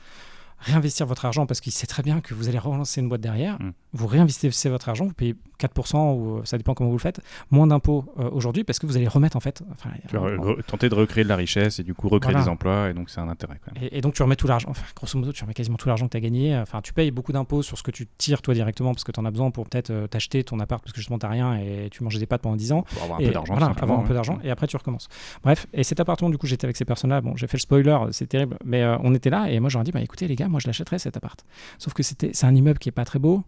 réinvestir 0.60 1.06
votre 1.06 1.24
argent 1.24 1.46
parce 1.46 1.60
qu'il 1.60 1.72
sait 1.72 1.86
très 1.86 2.02
bien 2.02 2.20
que 2.20 2.34
vous 2.34 2.48
allez 2.48 2.58
relancer 2.58 3.00
une 3.00 3.08
boîte 3.08 3.20
derrière. 3.20 3.54
Mm. 3.60 3.72
Vous 3.92 4.06
réinvestissez 4.06 4.68
votre 4.68 4.88
argent, 4.88 5.06
vous 5.06 5.12
payez 5.12 5.34
4% 5.58 6.14
ou 6.16 6.38
euh, 6.38 6.40
ça 6.44 6.56
dépend 6.56 6.74
comment 6.74 6.90
vous 6.90 6.96
le 6.96 7.00
faites, 7.00 7.20
moins 7.50 7.66
d'impôts 7.66 8.04
euh, 8.18 8.30
aujourd'hui 8.30 8.64
parce 8.64 8.78
que 8.78 8.86
vous 8.86 8.96
allez 8.96 9.08
remettre 9.08 9.36
en 9.36 9.40
fait. 9.40 9.62
enfin, 9.72 9.90
re- 10.12 10.62
tenter 10.64 10.88
de 10.88 10.94
recréer 10.94 11.24
de 11.24 11.28
la 11.28 11.36
richesse 11.36 11.78
et 11.80 11.82
du 11.82 11.92
coup 11.94 12.08
recréer 12.08 12.32
Voilà. 12.32 12.44
des 12.44 12.50
emplois, 12.50 12.90
et 12.90 12.94
donc 12.94 13.10
c'est 13.10 13.20
un 13.20 13.28
intérêt 13.28 13.58
quand 13.64 13.74
même. 13.74 13.88
Et, 13.92 13.98
et 13.98 14.00
donc 14.00 14.14
tu 14.14 14.22
remets 14.22 14.36
tout 14.36 14.46
l'argent, 14.46 14.68
enfin 14.70 14.84
grosso 14.94 15.18
modo 15.18 15.32
tu 15.32 15.42
remets 15.42 15.54
quasiment 15.54 15.76
tout 15.76 15.88
l'argent 15.88 16.06
que 16.06 16.12
tu 16.12 16.16
as 16.16 16.20
gagné, 16.20 16.56
enfin 16.56 16.80
tu 16.82 16.92
payes 16.92 17.10
beaucoup 17.10 17.32
d'impôts 17.32 17.62
sur 17.62 17.76
ce 17.76 17.82
que 17.82 17.90
tu 17.90 18.06
tires 18.18 18.42
toi 18.42 18.54
directement 18.54 18.92
parce 18.92 19.04
que 19.04 19.12
tu 19.12 19.20
en 19.20 19.24
as 19.24 19.30
besoin 19.30 19.50
pour 19.50 19.68
peut-être 19.68 19.90
euh, 19.90 20.06
t'acheter 20.06 20.44
ton 20.44 20.58
appart 20.60 20.82
parce 20.82 20.92
que 20.92 20.98
justement 21.00 21.18
tu 21.18 21.26
rien 21.26 21.56
et 21.56 21.88
tu 21.90 22.02
mangeais 22.04 22.18
des 22.18 22.26
pâtes 22.26 22.42
pendant 22.42 22.56
10 22.56 22.72
ans. 22.72 22.82
Pour 22.82 23.02
avoir 23.02 23.18
un 23.18 23.22
Et 23.22 23.26
peu 23.26 23.32
d'argent, 23.32 23.54
voilà, 23.54 23.74
avoir 23.80 23.98
un 23.98 24.02
ouais. 24.02 24.08
peu 24.08 24.14
d'argent 24.14 24.38
et 24.42 24.50
après 24.50 24.66
tu 24.66 24.76
recommences. 24.76 25.08
Bref, 25.42 25.66
et 25.72 25.84
cet 25.84 26.00
appartement, 26.00 26.30
du 26.30 26.38
coup, 26.38 26.46
j'étais 26.46 26.64
avec 26.64 26.76
ces 26.76 26.84
personnes-là. 26.84 27.20
Bon, 27.20 27.36
j'ai 27.36 27.46
fait 27.46 27.56
le 27.56 27.60
spoiler, 27.62 27.96
c'est 28.12 28.26
terrible, 28.28 28.56
mais 28.64 28.82
euh, 28.82 28.96
on 29.02 29.14
était 29.14 29.30
là 29.30 29.50
et 29.50 29.60
moi 29.60 29.68
j'aurais 29.68 29.84
dit, 29.84 29.92
bah 29.92 30.00
écoutez 30.00 30.26
les 30.28 30.36
gars, 30.36 30.48
moi 30.50 30.60
je 30.60 30.66
l'achèterais 30.66 30.98
cet 30.98 31.16
appart. 31.16 31.44
Sauf 31.78 31.94
que 31.94 32.02
c'était, 32.02 32.30
c'est 32.34 32.46
un 32.46 32.54
immeuble 32.54 32.78
qui 32.78 32.88
est 32.90 32.92
pas 32.92 33.04
très 33.06 33.18
beau, 33.18 33.42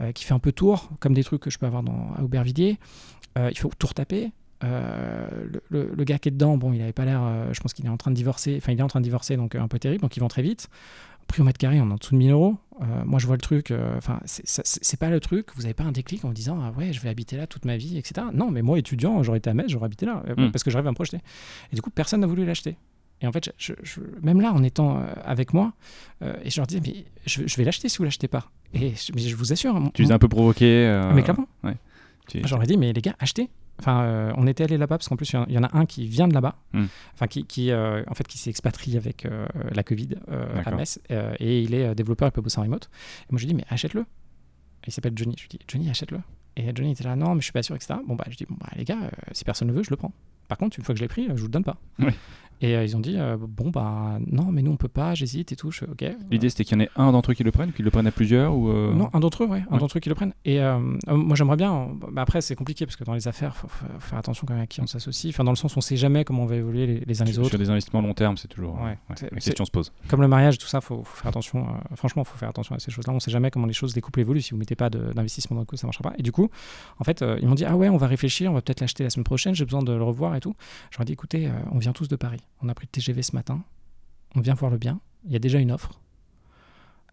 euh, 0.00 0.12
qui 0.12 0.24
fait 0.24 0.34
un 0.34 0.38
peu 0.38 0.52
tour, 0.52 0.90
comme 1.00 1.14
des 1.14 1.24
trucs 1.24 1.40
que 1.42 1.50
je 1.50 1.58
peux 1.58 1.66
avoir 1.66 1.82
dans, 1.82 2.12
à 2.16 2.22
Aubervilliers. 2.22 2.78
Euh, 3.38 3.48
il 3.50 3.58
faut 3.58 3.70
tout 3.78 3.86
retaper. 3.88 4.30
Euh, 4.64 5.26
le, 5.50 5.62
le- 5.70 5.92
le 5.96 6.04
gars 6.04 6.18
qui 6.18 6.28
est 6.28 6.32
dedans, 6.32 6.56
bon, 6.56 6.72
il 6.72 6.80
avait 6.82 6.92
pas 6.92 7.04
l'air, 7.04 7.20
je 7.52 7.60
pense 7.60 7.72
qu'il 7.72 7.84
est 7.86 7.88
en 7.88 7.96
train 7.96 8.10
de 8.12 8.16
divorcer, 8.16 8.54
enfin 8.58 8.70
il 8.72 8.78
est 8.78 8.82
en 8.82 8.86
train 8.88 9.00
de 9.00 9.04
divorcer, 9.04 9.36
donc 9.36 9.54
un 9.56 9.66
peu 9.66 9.78
terrible, 9.80 10.02
donc 10.02 10.16
il 10.16 10.20
vend 10.20 10.28
très 10.28 10.42
vite. 10.42 10.68
Prix 11.28 11.40
au 11.40 11.44
mètre 11.44 11.58
carré, 11.58 11.80
on 11.80 11.88
est 11.88 11.92
en 11.92 11.96
dessous 11.96 12.12
de 12.14 12.18
1000 12.18 12.30
euros. 12.32 12.56
Moi, 13.04 13.18
je 13.20 13.26
vois 13.28 13.36
le 13.36 13.40
truc, 13.40 13.72
enfin, 13.96 14.20
c'est- 14.24 14.96
pas 14.98 15.08
le 15.08 15.20
truc, 15.20 15.48
vous 15.54 15.62
n'avez 15.62 15.74
pas 15.74 15.84
un 15.84 15.92
déclic 15.92 16.24
en 16.24 16.28
vous 16.28 16.34
disant, 16.34 16.58
ah 16.62 16.72
ouais, 16.76 16.92
je 16.92 17.00
vais 17.00 17.08
habiter 17.08 17.36
là 17.36 17.46
toute 17.46 17.64
ma 17.64 17.76
vie, 17.76 17.96
etc. 17.96 18.26
Non, 18.34 18.50
mais 18.50 18.60
moi, 18.62 18.78
étudiant, 18.78 19.22
j'aurais 19.22 19.38
été 19.38 19.48
à 19.50 19.54
Metz, 19.54 19.68
j'aurais 19.68 19.86
habité 19.86 20.04
là, 20.06 20.22
euh, 20.28 20.48
Mm. 20.48 20.50
parce 20.52 20.62
que 20.64 20.70
je 20.70 20.76
rêve 20.76 20.86
à 20.86 20.90
me 20.90 20.94
projeter. 20.96 21.18
Et 21.72 21.76
du 21.76 21.82
coup, 21.82 21.90
personne 21.90 22.20
n'a 22.20 22.26
voulu 22.26 22.44
l'acheter. 22.44 22.76
Et 23.22 23.26
en 23.26 23.32
fait, 23.32 23.52
je- 23.56 23.72
même 24.22 24.40
là, 24.40 24.52
en 24.52 24.62
étant 24.62 24.98
euh, 24.98 25.06
avec 25.24 25.54
moi, 25.54 25.72
euh, 26.22 26.34
et 26.44 26.50
je 26.50 26.60
leur 26.60 26.66
disais, 26.66 26.80
mais 26.84 27.04
je, 27.24 27.46
je 27.46 27.56
vais 27.56 27.64
l'acheter 27.64 27.88
si 27.88 27.98
vous 27.98 28.04
l'achetez 28.04 28.28
pas. 28.28 28.50
Et 28.74 28.94
je, 28.94 29.12
mais 29.14 29.20
je 29.22 29.34
vous 29.36 29.52
assure, 29.52 29.72
mon- 29.74 29.90
Tu 29.90 30.02
les 30.02 30.10
as 30.12 30.14
un 30.16 30.18
peu 30.18 30.28
provoqués. 30.28 30.86
euh, 30.88 31.12
mais 31.14 31.22
clairement. 31.22 31.46
tu- 32.28 32.40
J'aurais 32.44 32.66
dit, 32.66 32.76
mais 32.76 32.92
les 32.92 33.00
gars, 33.00 33.14
achetez. 33.18 33.48
Enfin, 33.78 34.02
euh, 34.02 34.32
on 34.36 34.46
était 34.46 34.64
allé 34.64 34.76
là-bas 34.76 34.98
parce 34.98 35.08
qu'en 35.08 35.16
plus, 35.16 35.30
il 35.32 35.36
y 35.36 35.38
en- 35.38 35.46
il 35.46 35.54
y, 35.54 35.58
en 35.58 35.64
a 35.64 35.76
un 35.76 35.86
qui 35.86 36.06
vient 36.06 36.28
de 36.28 36.34
là-bas, 36.34 36.56
Hmm. 36.72 36.84
enfin, 37.14 37.26
qui, 37.26 37.44
qui, 37.44 37.72
en 37.72 38.14
fait, 38.14 38.26
qui 38.28 38.38
s'est 38.38 38.50
expatrié 38.50 38.96
avec 38.98 39.26
la 39.72 39.82
Covid 39.82 40.10
à. 40.30 40.70
Metz, 40.76 41.00
et 41.38 41.62
il 41.62 41.74
est 41.74 41.94
développeur, 41.94 42.28
il 42.28 42.32
peut 42.32 42.42
bosser 42.42 42.58
en 42.60 42.62
remote. 42.62 42.90
Et 43.22 43.32
moi, 43.32 43.38
je 43.38 43.44
lui 43.46 43.52
dis, 43.52 43.54
mais 43.54 43.64
achète-le. 43.70 44.04
Il 44.86 44.92
s'appelle 44.92 45.12
Johnny. 45.16 45.34
Je 45.36 45.42
lui 45.42 45.48
dis, 45.48 45.58
Johnny, 45.68 45.88
achète-le. 45.90 46.18
Et 46.56 46.70
Johnny 46.74 46.92
était 46.92 47.04
là, 47.04 47.16
non, 47.16 47.34
mais 47.34 47.40
je 47.40 47.44
suis 47.44 47.52
pas 47.52 47.62
sûr, 47.62 47.74
etc. 47.76 47.94
Bon, 48.06 48.14
bah, 48.14 48.24
je 48.28 48.36
dis, 48.36 48.46
bon, 48.48 48.56
bah, 48.60 48.68
les 48.76 48.84
gars, 48.84 48.98
si 49.32 49.44
personne 49.44 49.68
ne 49.68 49.72
veut, 49.72 49.82
je 49.82 49.90
le 49.90 49.96
prends. 49.96 50.12
Par 50.48 50.58
contre, 50.58 50.78
une 50.78 50.84
fois 50.84 50.92
que 50.94 50.98
je 50.98 51.04
l'ai 51.04 51.08
pris, 51.08 51.26
je 51.28 51.32
vous 51.40 51.46
le 51.46 51.48
donne 51.52 51.64
pas. 51.64 51.78
Ouais. 51.98 52.12
Et 52.64 52.76
euh, 52.76 52.84
ils 52.84 52.96
ont 52.96 53.00
dit, 53.00 53.16
euh, 53.18 53.36
bon, 53.38 53.70
bah, 53.70 54.18
non, 54.26 54.46
mais 54.52 54.62
nous, 54.62 54.70
on 54.70 54.76
peut 54.76 54.88
pas, 54.88 55.14
j'hésite 55.14 55.50
et 55.52 55.56
tout. 55.56 55.70
Je 55.72 55.84
ok. 55.84 56.04
L'idée 56.30 56.48
c'était 56.48 56.64
qu'il 56.64 56.78
y 56.78 56.80
en 56.80 56.84
ait 56.84 56.90
un 56.96 57.10
d'entre 57.12 57.32
eux 57.32 57.34
qui 57.34 57.42
le 57.42 57.50
prenne, 57.50 57.72
qu'ils 57.72 57.84
le 57.84 57.90
prennent 57.90 58.06
à 58.06 58.12
plusieurs 58.12 58.54
ou. 58.56 58.68
euh, 58.70 58.94
Non, 58.94 59.10
un 59.12 59.20
d'entre 59.20 59.42
eux, 59.42 59.46
ouais, 59.48 59.64
un 59.68 59.74
Ouais. 59.74 59.78
d'entre 59.80 59.96
eux 59.98 60.00
qui 60.00 60.08
le 60.08 60.14
prennent. 60.14 60.32
Et 60.44 60.60
moi, 61.08 61.34
j'aimerais 61.36 61.56
bien. 61.56 61.88
bah, 62.12 62.22
après, 62.22 62.40
c'est 62.40 62.54
compliqué 62.54 62.86
parce 62.86 62.96
que 62.96 63.04
dans 63.04 63.14
les 63.14 63.26
affaires, 63.28 63.56
faut, 63.56 63.68
faut 63.68 63.84
faire 64.00 64.18
attention 64.18 64.46
quand 64.46 64.54
même 64.54 64.62
à 64.62 64.66
qui 64.66 64.80
on 64.80 64.86
s'associe. 64.86 65.34
Enfin, 65.34 65.44
dans 65.44 65.50
le 65.50 65.56
sens, 65.56 65.76
on 65.76 65.80
sait 65.80 65.96
jamais 65.96 66.24
comment 66.24 66.44
on 66.44 66.46
va 66.46 66.56
évoluer 66.56 66.86
les, 66.86 67.00
les 67.04 67.20
uns 67.20 67.24
les 67.24 67.32
sur, 67.32 67.40
autres. 67.42 67.50
sur 67.50 67.58
des 67.58 67.68
investissements 67.68 68.00
long 68.00 68.14
terme, 68.14 68.36
c'est 68.36 68.48
toujours. 68.48 68.74
Ouais. 68.76 68.90
ouais, 69.10 69.16
C'est- 69.16 69.32
la 69.32 69.40
question 69.40 69.64
se 69.64 69.70
pose. 69.70 69.92
Comme 70.08 70.20
le 70.22 70.28
mariage, 70.28 70.56
tout 70.58 70.66
ça, 70.68 70.80
faut, 70.80 71.02
faut 71.02 71.16
faire 71.16 71.28
attention. 71.30 71.66
franchement, 71.96 72.22
faut 72.24 72.38
faire 72.38 72.48
attention 72.48 72.74
à 72.76 72.78
ces 72.78 72.90
choses-là. 72.92 73.12
On 73.12 73.18
sait 73.20 73.30
jamais 73.32 73.50
comment 73.50 73.66
les 73.66 73.72
choses 73.72 73.92
des 73.92 74.00
couples 74.00 74.20
évoluent. 74.20 74.40
Si 74.40 74.52
vous 74.52 74.56
mettez 74.58 74.76
pas 74.76 74.88
d'investissement 74.88 75.56
dans 75.56 75.62
le 75.62 75.66
coup, 75.66 75.76
ça 75.76 75.86
marchera 75.88 76.10
pas. 76.10 76.14
Et 76.18 76.22
du 76.22 76.30
coup, 76.30 76.48
en 77.00 77.04
fait, 77.04 77.24
ils 77.40 77.48
m'ont 77.48 77.54
dit 77.56 77.64
ah 77.64 77.76
ouais, 77.76 77.88
on 77.88 77.96
va 77.96 78.06
réfléchir, 78.06 78.50
on 78.52 78.54
va 78.54 78.62
peut-être 78.62 78.80
l'acheter 78.80 79.02
la 79.02 79.10
semaine 79.10 79.24
prochaine. 79.24 79.54
J'ai 79.56 79.64
besoin 79.64 79.82
de 79.82 79.92
le 79.92 80.02
revoir 80.04 80.36
et 80.36 80.40
tout. 80.40 80.54
J'aurais 80.92 81.04
dit 81.04 81.12
écoutez, 81.12 81.48
on 81.72 81.78
vient 81.78 81.92
tous 81.92 82.08
de 82.08 82.16
Paris. 82.16 82.40
On 82.60 82.68
a 82.68 82.74
pris 82.74 82.86
le 82.86 82.90
TGV 82.90 83.22
ce 83.22 83.34
matin. 83.34 83.62
On 84.34 84.40
vient 84.40 84.54
voir 84.54 84.70
le 84.70 84.78
bien. 84.78 85.00
Il 85.24 85.32
y 85.32 85.36
a 85.36 85.38
déjà 85.38 85.58
une 85.58 85.72
offre. 85.72 86.00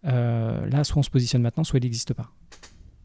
Euh, 0.06 0.66
là, 0.68 0.84
soit 0.84 0.99
on 0.99 1.03
se 1.03 1.10
positionne 1.10 1.41
maintenant, 1.41 1.64
soit 1.64 1.80
il 1.80 1.84
n'existe 1.84 2.14
pas. 2.14 2.30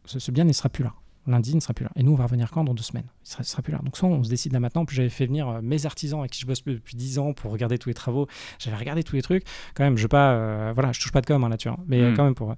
Ce, 0.05 0.19
ce 0.19 0.31
bien 0.31 0.44
ne 0.44 0.52
sera 0.52 0.69
plus 0.69 0.85
là. 0.85 0.93
Lundi, 1.27 1.52
il 1.52 1.55
ne 1.55 1.61
sera 1.61 1.73
plus 1.73 1.85
là. 1.85 1.90
Et 1.97 2.02
nous, 2.02 2.12
on 2.12 2.16
va 2.16 2.24
revenir 2.24 2.51
quand? 2.51 2.65
Dans 2.65 2.74
deux 2.74 2.82
semaines. 2.82 3.06
Il 3.24 3.31
sera, 3.31 3.43
il 3.43 3.47
sera 3.47 3.62
plus 3.62 3.73
là. 3.73 3.78
Donc, 3.82 3.97
soit 3.97 4.09
on 4.11 4.23
se 4.23 4.28
décide 4.28 4.52
là 4.52 4.61
maintenant. 4.61 4.82
En 4.82 4.85
plus, 4.85 4.94
j'avais 4.94 5.09
fait 5.09 5.24
venir 5.24 5.48
euh, 5.48 5.61
mes 5.62 5.86
artisans 5.86 6.20
avec 6.20 6.32
qui 6.32 6.40
je 6.43 6.47
bosse 6.47 6.62
depuis 6.62 6.97
10 6.97 7.19
ans 7.19 7.32
pour 7.32 7.51
regarder 7.51 7.78
tous 7.78 7.89
les 7.89 7.94
travaux. 7.94 8.28
J'avais 8.59 8.77
regardé 8.77 9.02
tous 9.02 9.16
les 9.16 9.23
trucs. 9.23 9.43
Quand 9.74 9.85
même, 9.85 9.97
je 9.97 10.06
pas. 10.06 10.32
euh, 10.35 10.73
voilà, 10.74 10.93
je 10.93 11.01
touche 11.01 11.12
pas 11.12 11.23
de 11.23 11.27
com 11.27 11.43
hein, 11.43 11.48
là-dessus. 11.48 11.69
hein. 11.70 11.78
mais 11.86 12.01
euh, 12.02 12.11
Mm. 12.12 12.16
quand 12.16 12.24
même, 12.24 12.35
pour, 12.35 12.51
euh, 12.51 12.55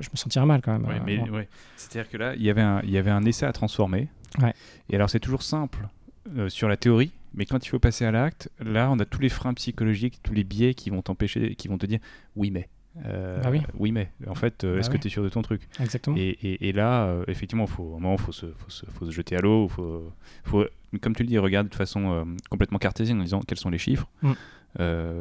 je 0.00 0.08
me 0.10 0.16
sentirais 0.16 0.44
mal 0.44 0.60
quand 0.60 0.72
même. 0.72 0.84
Ouais, 0.86 1.00
mais 1.06 1.18
bon. 1.18 1.30
ouais. 1.36 1.48
C'est-à-dire 1.76 2.10
que 2.10 2.16
là, 2.16 2.34
il 2.34 2.42
y 2.42 2.50
avait 2.50 2.62
un, 2.62 2.80
il 2.82 2.90
y 2.90 2.98
avait 2.98 3.12
un 3.12 3.24
essai 3.24 3.46
à 3.46 3.52
transformer. 3.52 4.08
Ouais. 4.42 4.52
Et 4.90 4.96
alors, 4.96 5.08
c'est 5.08 5.20
toujours 5.20 5.42
simple 5.42 5.86
sur 6.48 6.68
la 6.68 6.76
théorie, 6.76 7.12
mais 7.34 7.46
quand 7.46 7.64
il 7.64 7.68
faut 7.68 7.78
passer 7.78 8.04
à 8.04 8.10
l'acte, 8.10 8.50
là, 8.60 8.90
on 8.90 8.98
a 8.98 9.04
tous 9.04 9.20
les 9.20 9.28
freins 9.28 9.54
psychologiques, 9.54 10.20
tous 10.22 10.34
les 10.34 10.44
biais 10.44 10.74
qui 10.74 10.90
vont 10.90 11.02
t'empêcher, 11.02 11.54
qui 11.54 11.68
vont 11.68 11.78
te 11.78 11.86
dire 11.86 11.98
oui, 12.36 12.50
mais. 12.50 12.68
Euh, 13.06 13.40
Bah 13.42 13.50
oui. 13.78 13.92
mais. 13.92 14.10
En 14.26 14.34
fait, 14.34 14.64
euh, 14.64 14.74
Bah 14.74 14.80
est-ce 14.80 14.90
oui. 14.90 14.96
que 14.96 15.02
tu 15.02 15.06
es 15.08 15.10
sûr 15.10 15.22
de 15.22 15.28
ton 15.28 15.42
truc? 15.42 15.62
Exactement. 15.78 16.16
et, 16.16 16.30
et- 16.42 16.68
et 16.68 16.72
là, 16.72 17.04
euh, 17.06 17.24
effectivement, 17.28 17.66
faut, 17.66 17.94
à 17.94 17.96
un 17.98 18.00
moment, 18.00 18.16
faut 18.16 18.32
se, 18.32 18.46
faut, 18.56 18.70
se, 18.70 18.86
faut 18.86 19.04
se 19.06 19.10
jeter 19.12 19.36
à 19.36 19.40
l'eau. 19.40 19.68
Faut, 19.68 20.12
faut, 20.42 20.64
comme 21.00 21.14
tu 21.14 21.22
le 21.22 21.28
dis, 21.28 21.38
regarde 21.38 21.68
de 21.68 21.74
façon 21.74 22.26
complètement 22.50 22.78
cartésienne 22.78 23.20
en 23.20 23.24
disant 23.24 23.40
quels 23.46 23.58
sont 23.58 23.70
les 23.70 23.78
chiffres, 23.78 24.08
Mm. 24.22 24.32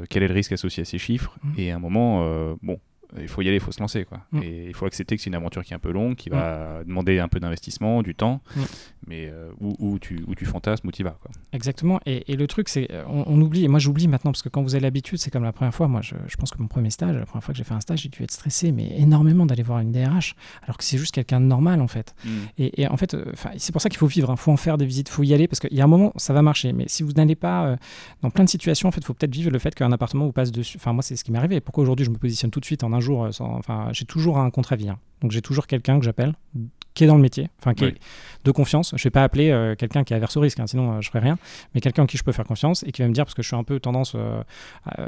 quel 0.10 0.24
est 0.24 0.28
le 0.28 0.34
risque 0.34 0.52
associé 0.54 0.82
à 0.82 0.86
ces 0.86 0.98
chiffres? 0.98 1.38
Mm. 1.44 1.52
Et 1.58 1.72
à 1.72 1.76
un 1.76 1.80
moment, 1.80 2.56
bon, 2.64 2.80
il 3.20 3.28
faut 3.28 3.42
y 3.42 3.48
aller, 3.48 3.58
il 3.58 3.62
faut 3.62 3.72
se 3.72 3.80
lancer. 3.80 4.06
Quoi. 4.06 4.20
Mm. 4.32 4.42
Et 4.44 4.66
il 4.68 4.74
faut 4.74 4.86
accepter 4.86 5.16
que 5.16 5.22
c'est 5.22 5.30
une 5.30 5.36
aventure 5.36 5.64
qui 5.64 5.74
est 5.74 5.76
un 5.76 5.80
peu 5.80 5.92
longue, 5.92 6.16
qui 6.16 6.30
va 6.30 6.84
demander 6.86 7.20
un 7.20 7.28
peu 7.28 7.40
d'investissement, 7.40 8.02
du 8.04 8.16
temps, 8.16 8.42
Mm. 8.56 8.62
mais 9.08 9.28
euh, 9.32 9.50
où, 9.60 9.76
où 9.80 10.00
tu, 10.00 10.24
où 10.28 10.36
tu 10.36 10.46
fantasmes, 10.46 10.88
où 10.88 10.92
tu 10.92 11.02
y 11.02 11.04
vas. 11.04 11.18
Quoi. 11.22 11.32
Exactement. 11.54 12.00
Et, 12.06 12.32
et 12.32 12.36
le 12.36 12.48
truc, 12.48 12.70
c'est, 12.70 12.88
euh, 12.92 13.04
on, 13.08 13.24
on 13.28 13.42
oublie, 13.42 13.64
et 13.64 13.68
moi 13.68 13.80
j'oublie 13.80 14.08
maintenant, 14.08 14.32
parce 14.32 14.42
que 14.42 14.50
quand 14.50 14.62
vous 14.62 14.76
avez 14.76 14.82
l'habitude, 14.82 15.18
c'est 15.20 15.32
comme 15.32 15.44
la 15.44 15.54
première 15.54 15.74
fois. 15.74 15.88
Moi, 15.88 16.02
je, 16.02 16.16
je 16.28 16.36
pense 16.36 16.52
que 16.52 16.58
mon 16.60 16.68
premier 16.68 16.90
stage, 16.90 17.16
la 17.16 17.26
première 17.26 17.44
fois 17.44 17.54
que 17.54 17.58
j'ai 17.58 17.64
fait 17.64 17.74
un 17.74 17.80
stage, 17.80 18.02
j'ai 18.02 18.10
dû 18.10 18.24
être 18.24 18.32
stressé, 18.32 18.72
mais 18.72 19.00
énormément 19.00 19.46
d'aller 19.46 19.64
voir 19.64 19.80
une 19.80 19.92
DRH, 19.92 20.36
alors 20.64 20.78
que 20.78 20.84
c'est 20.84 20.98
juste 20.98 21.14
quelqu'un 21.14 21.40
de 21.40 21.46
normal, 21.46 21.82
en 21.82 21.88
fait. 21.88 22.16
Et, 22.58 22.82
et 22.82 22.88
en 22.88 22.98
fait, 22.98 23.14
euh, 23.14 23.32
c'est 23.58 23.72
pour 23.72 23.82
ça 23.82 23.90
qu'il 23.90 23.98
faut 23.98 24.08
vivre, 24.08 24.30
il 24.32 24.38
faut 24.38 24.52
en 24.52 24.58
faire 24.58 24.78
des 24.78 24.86
visites, 24.86 25.10
il 25.10 25.12
faut 25.12 25.24
y 25.24 25.34
aller, 25.34 25.48
parce 25.48 25.60
qu'il 25.60 25.74
y 25.74 25.82
a 25.82 25.84
un 25.84 25.88
moment, 25.88 26.12
ça 26.18 26.34
va 26.34 26.42
marcher. 26.42 26.74
Mais 26.74 26.86
si 26.88 27.04
vous 27.04 27.12
n'allez 27.14 27.36
pas 27.36 27.66
euh, 27.68 27.78
dans 28.22 28.30
plein 28.30 28.44
de 28.44 28.50
situations, 28.50 28.90
en 28.90 28.92
fait, 28.92 29.02
il 29.02 29.06
faut 29.06 29.14
peut-être 29.14 29.34
vivre 29.34 29.52
le 29.52 29.60
fait 29.60 29.74
qu'un 29.76 29.92
appartement 29.92 30.26
vous 30.26 30.32
passe 30.32 30.52
dessus. 30.52 30.78
Enfin, 30.78 30.94
moi, 30.94 31.04
c'est 31.04 31.16
ce 31.16 31.24
qui 31.24 31.32
m'est 31.32 31.38
arrivé. 31.40 31.60
Pourquoi 31.62 31.84
aujourd'hui 31.84 32.06
je 32.06 32.12
me 32.12 32.18
positionne 32.18 32.52
tout 32.52 32.60
de 32.60 32.66
suite 32.66 32.84
en 32.84 32.94
un 32.98 33.00
jour 33.00 33.24
euh, 33.26 33.32
sans- 33.32 33.56
Enfin, 33.58 33.90
j'ai 33.92 34.06
toujours 34.06 34.38
un 34.40 34.50
contre-avis. 34.50 34.90
hein. 34.90 34.98
Donc, 35.22 35.32
j'ai 35.32 35.42
toujours 35.42 35.66
quelqu'un 35.66 35.98
que 35.98 36.06
j'appelle, 36.06 36.34
qui 36.94 37.04
est 37.04 37.08
dans 37.08 37.16
le 37.16 37.22
métier, 37.22 37.50
enfin, 37.60 37.74
qui 37.74 37.86
Oui. 37.86 37.90
est 37.90 37.96
de 38.46 38.52
confiance. 38.52 38.94
Je 38.96 39.04
vais 39.04 39.10
pas 39.10 39.24
appeler 39.24 39.50
euh, 39.50 39.74
quelqu'un 39.76 40.04
qui 40.04 40.14
est 40.14 40.16
averse 40.16 40.38
au 40.38 40.42
risque, 40.42 40.60
hein, 40.60 40.68
sinon 40.68 40.94
euh, 40.94 41.02
je 41.02 41.08
ferai 41.10 41.20
rien. 41.20 41.38
Mais 41.74 41.82
quelqu'un 41.82 42.04
en 42.04 42.06
qui 42.06 42.18
je 42.18 42.24
peux 42.24 42.32
faire 42.32 42.46
confiance 42.46 42.84
et 42.88 42.92
qui 42.92 43.02
va 43.02 43.08
me 43.08 43.14
dire, 43.14 43.26
parce 43.26 43.34
que 43.34 43.42
je 43.42 43.48
suis 43.48 43.56
un 43.56 43.64
peu 43.64 43.80
tendance, 43.80 44.14
euh, 44.16 44.42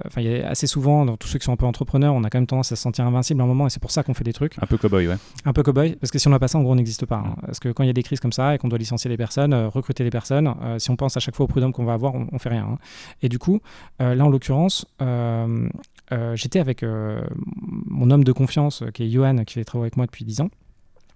enfin, 0.08 0.22
il 0.22 0.28
y 0.32 0.42
a 0.42 0.50
assez 0.50 0.66
souvent, 0.68 1.06
dans 1.06 1.16
tous 1.18 1.28
ceux 1.28 1.38
qui 1.40 1.46
sont 1.46 1.52
un 1.54 1.58
peu 1.58 1.66
entrepreneurs, 1.68 2.14
on 2.16 2.24
a 2.24 2.30
quand 2.32 2.40
même 2.40 2.48
tendance 2.48 2.72
à 2.72 2.76
se 2.76 2.82
sentir 2.82 3.06
invincible 3.06 3.40
à 3.42 3.44
un 3.44 3.48
moment, 3.48 3.68
et 3.68 3.70
c'est 3.70 3.80
pour 3.80 3.92
ça 3.92 4.02
qu'on 4.04 4.14
fait 4.16 4.24
des 4.24 4.34
trucs 4.34 4.54
Un 4.62 4.66
peu 4.66 4.78
cow-boy, 4.78 5.08
ouais. 5.08 5.18
un 5.46 5.54
peu 5.54 5.62
cow-boy, 5.62 5.96
parce 5.98 6.10
que 6.12 6.18
si 6.20 6.28
on 6.28 6.32
n'a 6.32 6.40
pas 6.40 6.48
ça, 6.48 6.58
en 6.58 6.64
gros, 6.64 6.72
on 6.72 6.76
n'existe 6.76 7.06
pas. 7.06 7.18
hein. 7.26 7.36
Parce 7.46 7.60
que 7.60 7.70
quand 7.70 7.84
il 7.84 7.88
y 7.88 7.92
a 7.92 7.94
des 7.94 8.04
crises 8.04 8.20
comme 8.20 8.34
ça 8.34 8.56
et 8.56 8.58
qu'on 8.58 8.68
doit 8.68 8.80
licencier 8.80 9.10
les 9.10 9.18
personnes, 9.18 9.54
euh, 9.54 9.70
recruter 9.70 10.04
les 10.04 10.10
personnes, 10.12 10.54
euh, 10.64 10.80
si 10.80 10.90
on 10.92 10.96
pense 10.96 11.18
à 11.18 11.20
chaque 11.20 11.36
fois 11.36 11.44
au 11.46 11.48
prud'homme 11.48 11.72
qu'on 11.74 11.86
va 11.86 11.94
avoir, 11.94 12.16
on, 12.16 12.28
on 12.32 12.40
fait 12.40 12.50
rien. 12.50 12.68
hein. 12.72 12.78
Et 13.22 13.30
du 13.30 13.38
coup, 13.40 13.62
euh, 14.02 14.16
là, 14.16 14.26
en 14.26 14.30
l'occurrence, 14.30 14.86
euh, 16.12 16.36
j'étais 16.36 16.60
avec 16.60 16.84
euh, 16.84 17.22
mon 17.86 18.10
homme 18.12 18.24
de 18.24 18.32
confiance, 18.32 18.82
euh, 18.82 18.92
qui 18.92 19.04
est 19.04 19.10
Johan, 19.10 19.44
qui 19.44 19.56
fait 19.56 19.64
travaux 19.64 19.84
avec 19.84 19.98
moi 19.98 20.06
depuis 20.06 20.26
10 20.26 20.42
ans. 20.42 20.50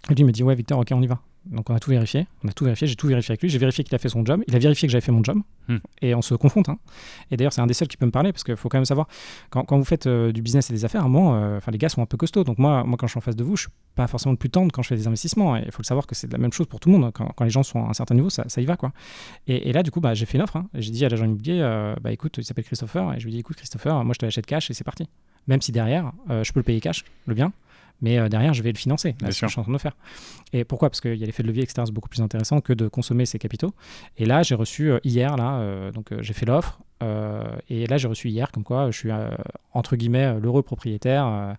Et 0.10 0.16
lui 0.16 0.24
me 0.24 0.32
dit, 0.32 0.44
ouais, 0.44 0.56
Victor, 0.56 0.80
ok, 0.80 0.88
on 0.92 1.02
y 1.02 1.08
va. 1.08 1.20
Donc 1.46 1.70
on 1.70 1.76
a 1.76 1.80
tout 1.80 1.90
vérifié, 1.90 2.26
on 2.44 2.48
a 2.48 2.52
tout 2.54 2.64
vérifié, 2.64 2.88
j'ai 2.88 2.96
tout 2.96 3.08
vérifié 3.08 3.32
avec 3.34 3.42
lui, 3.42 3.50
j'ai 3.50 3.58
vérifié 3.58 3.84
qu'il 3.84 3.94
a 3.94 3.98
fait 3.98 4.10
son 4.10 4.26
job, 4.26 4.44
il 4.48 4.56
a 4.56 4.60
vérifié 4.60 4.88
que 4.88 4.92
j'avais 4.92 5.02
fait 5.06 5.12
mon 5.12 5.24
job, 5.24 5.38
Hmm. 5.70 5.78
et 6.02 6.14
on 6.14 6.22
se 6.22 6.36
confronte. 6.36 6.68
hein. 6.68 6.78
Et 7.32 7.38
d'ailleurs 7.38 7.54
c'est 7.54 7.62
un 7.62 7.68
des 7.68 7.74
seuls 7.74 7.88
qui 7.88 7.96
peut 7.96 8.06
me 8.06 8.12
parler, 8.12 8.34
parce 8.34 8.44
qu'il 8.44 8.56
faut 8.58 8.68
quand 8.68 8.78
même 8.78 8.84
savoir, 8.86 9.08
quand, 9.50 9.64
quand 9.64 9.78
vous 9.78 9.86
faites 9.86 10.08
euh, 10.08 10.32
du 10.34 10.42
business 10.42 10.70
et 10.70 10.74
des 10.74 10.84
affaires, 10.84 11.08
moment, 11.08 11.36
euh, 11.36 11.60
les 11.72 11.78
gars 11.78 11.88
sont 11.90 12.02
un 12.02 12.06
peu 12.06 12.18
costauds, 12.18 12.44
donc 12.44 12.58
moi, 12.60 12.84
moi 12.84 12.98
quand 12.98 13.08
je 13.08 13.12
suis 13.12 13.18
en 13.18 13.22
face 13.22 13.36
de 13.38 13.44
vous, 13.46 13.56
je 13.56 13.62
suis 13.64 13.72
pas 13.96 14.08
forcément 14.08 14.32
le 14.34 14.38
plus 14.38 14.50
tendre 14.50 14.72
quand 14.74 14.82
je 14.82 14.90
fais 14.90 14.96
des 14.98 15.08
investissements, 15.08 15.56
et 15.56 15.64
il 15.66 15.72
faut 15.72 15.82
le 15.82 15.86
savoir 15.86 16.06
que 16.06 16.16
c'est 16.16 16.32
la 16.32 16.38
même 16.38 16.52
chose 16.52 16.68
pour 16.68 16.80
tout 16.82 16.90
le 16.92 16.98
monde, 16.98 17.12
quand, 17.14 17.28
quand 17.36 17.44
les 17.46 17.50
gens 17.50 17.64
sont 17.64 17.86
à 17.86 17.90
un 17.90 17.94
certain 17.94 18.16
niveau, 18.16 18.30
ça, 18.30 18.44
ça 18.48 18.60
y 18.62 18.66
va 18.66 18.76
quoi. 18.76 18.92
Et, 19.48 19.70
et 19.70 19.74
là 19.74 19.84
du 19.84 19.92
coup, 19.92 20.02
bah, 20.02 20.14
j'ai 20.14 20.26
fait 20.26 20.38
une 20.38 20.44
offre, 20.44 20.58
hein. 20.58 20.68
j'ai 20.74 20.92
dit 20.92 21.06
à 21.06 21.10
l'agent 21.10 21.26
immobilier, 21.26 21.60
euh, 21.62 21.96
bah 22.02 22.12
écoute, 22.12 22.36
il 22.38 22.44
s'appelle 22.44 22.66
Christopher, 22.66 23.14
et 23.14 23.20
je 23.20 23.26
lui 23.26 23.32
ai 23.32 23.36
dit, 23.36 23.40
écoute 23.40 23.56
Christopher, 23.56 24.04
moi 24.04 24.14
je 24.14 24.20
te 24.20 24.26
l'achète 24.26 24.46
cash 24.46 24.70
et 24.70 24.74
c'est 24.74 24.84
parti. 24.84 25.08
Même 25.48 25.62
si 25.62 25.72
derrière, 25.74 26.12
je 26.30 26.52
peux 26.54 26.60
le 26.62 26.64
payer 26.64 26.80
cash, 26.80 27.04
le 27.26 27.34
bien, 27.36 27.52
mais 28.04 28.20
euh, 28.20 28.30
derrière, 28.30 28.54
je 28.54 28.62
vais 28.62 28.72
le 28.72 28.78
financer. 28.78 29.16
Là, 29.22 29.32
ce 29.32 29.40
que 29.42 29.48
je 29.48 29.52
suis 29.52 29.60
en 29.60 29.64
train 29.64 29.74
de 29.74 29.78
faire. 29.80 29.96
Et 30.52 30.66
pourquoi? 30.66 30.90
Parce 30.90 31.02
qu'il 31.02 31.16
y 31.16 31.24
a 31.24 31.26
l'effet 31.26 31.42
de 31.42 31.48
levier, 31.48 31.64
etc. 31.64 31.84
C'est 31.86 31.94
beaucoup 31.94 32.10
plus 32.10 32.22
intéressant 32.22 32.62
que 32.62 32.74
de 32.74 32.88
consommer 32.88 33.26
ses 33.26 33.40
capitaux. 33.40 33.74
Et 34.18 34.26
là, 34.26 34.44
j'ai 34.44 34.56
reçu 34.56 34.92
euh, 34.92 35.00
hier, 35.04 35.38
là, 35.38 35.56
euh, 35.60 35.92
donc 35.92 36.14
j'ai 36.20 36.34
fait 36.34 36.46
l'offre. 36.46 36.80
et 37.70 37.88
là, 37.88 37.98
j'ai 37.98 38.08
reçu 38.08 38.30
hier, 38.30 38.52
comme 38.52 38.64
quoi 38.64 38.92
je 38.92 38.98
suis, 38.98 39.10
entre 39.74 39.96
guillemets, 39.96 40.40
l'heureux 40.40 40.62
propriétaire. 40.62 41.56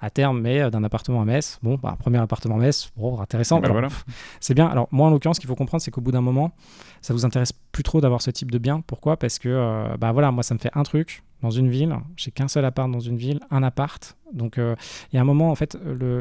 à 0.00 0.10
terme, 0.10 0.40
mais 0.40 0.70
d'un 0.70 0.84
appartement 0.84 1.22
à 1.22 1.24
Metz. 1.24 1.58
Bon, 1.60 1.74
bah, 1.74 1.96
premier 1.98 2.18
appartement 2.18 2.54
à 2.54 2.58
Metz, 2.58 2.92
bon, 2.96 3.20
intéressant. 3.20 3.60
Voilà. 3.60 3.88
C'est 4.40 4.54
bien. 4.54 4.66
Alors, 4.66 4.86
moi, 4.92 5.08
en 5.08 5.10
l'occurrence, 5.10 5.38
ce 5.38 5.40
qu'il 5.40 5.48
faut 5.48 5.56
comprendre, 5.56 5.82
c'est 5.82 5.90
qu'au 5.90 6.00
bout 6.00 6.12
d'un 6.12 6.20
moment, 6.20 6.52
ça 7.00 7.12
vous 7.14 7.24
intéresse 7.24 7.52
plus 7.72 7.82
trop 7.82 8.00
d'avoir 8.00 8.22
ce 8.22 8.30
type 8.30 8.52
de 8.52 8.58
bien. 8.58 8.80
Pourquoi? 8.80 9.16
Parce 9.16 9.40
que, 9.40 9.48
euh, 9.48 9.96
bah 9.98 10.12
voilà, 10.12 10.30
moi, 10.30 10.44
ça 10.44 10.54
me 10.54 10.60
fait 10.60 10.70
un 10.74 10.84
truc 10.84 11.24
dans 11.42 11.50
une 11.50 11.68
ville. 11.68 11.94
J'ai 12.16 12.30
qu'un 12.30 12.48
seul 12.48 12.64
appart 12.64 12.90
dans 12.90 13.00
une 13.00 13.16
ville, 13.16 13.40
un 13.50 13.62
appart. 13.62 14.16
Donc, 14.32 14.58
euh, 14.58 14.74
il 15.12 15.16
y 15.16 15.18
a 15.18 15.22
un 15.22 15.24
moment, 15.24 15.50
en 15.50 15.54
fait, 15.54 15.78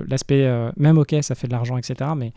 l'aspect, 0.08 0.46
euh, 0.46 0.72
même 0.78 0.98
ok, 0.98 1.16
ça 1.22 1.36
fait 1.36 1.48
de 1.48 1.54
l'argent, 1.54 1.78
etc. 1.78 2.12
Mais 2.16 2.34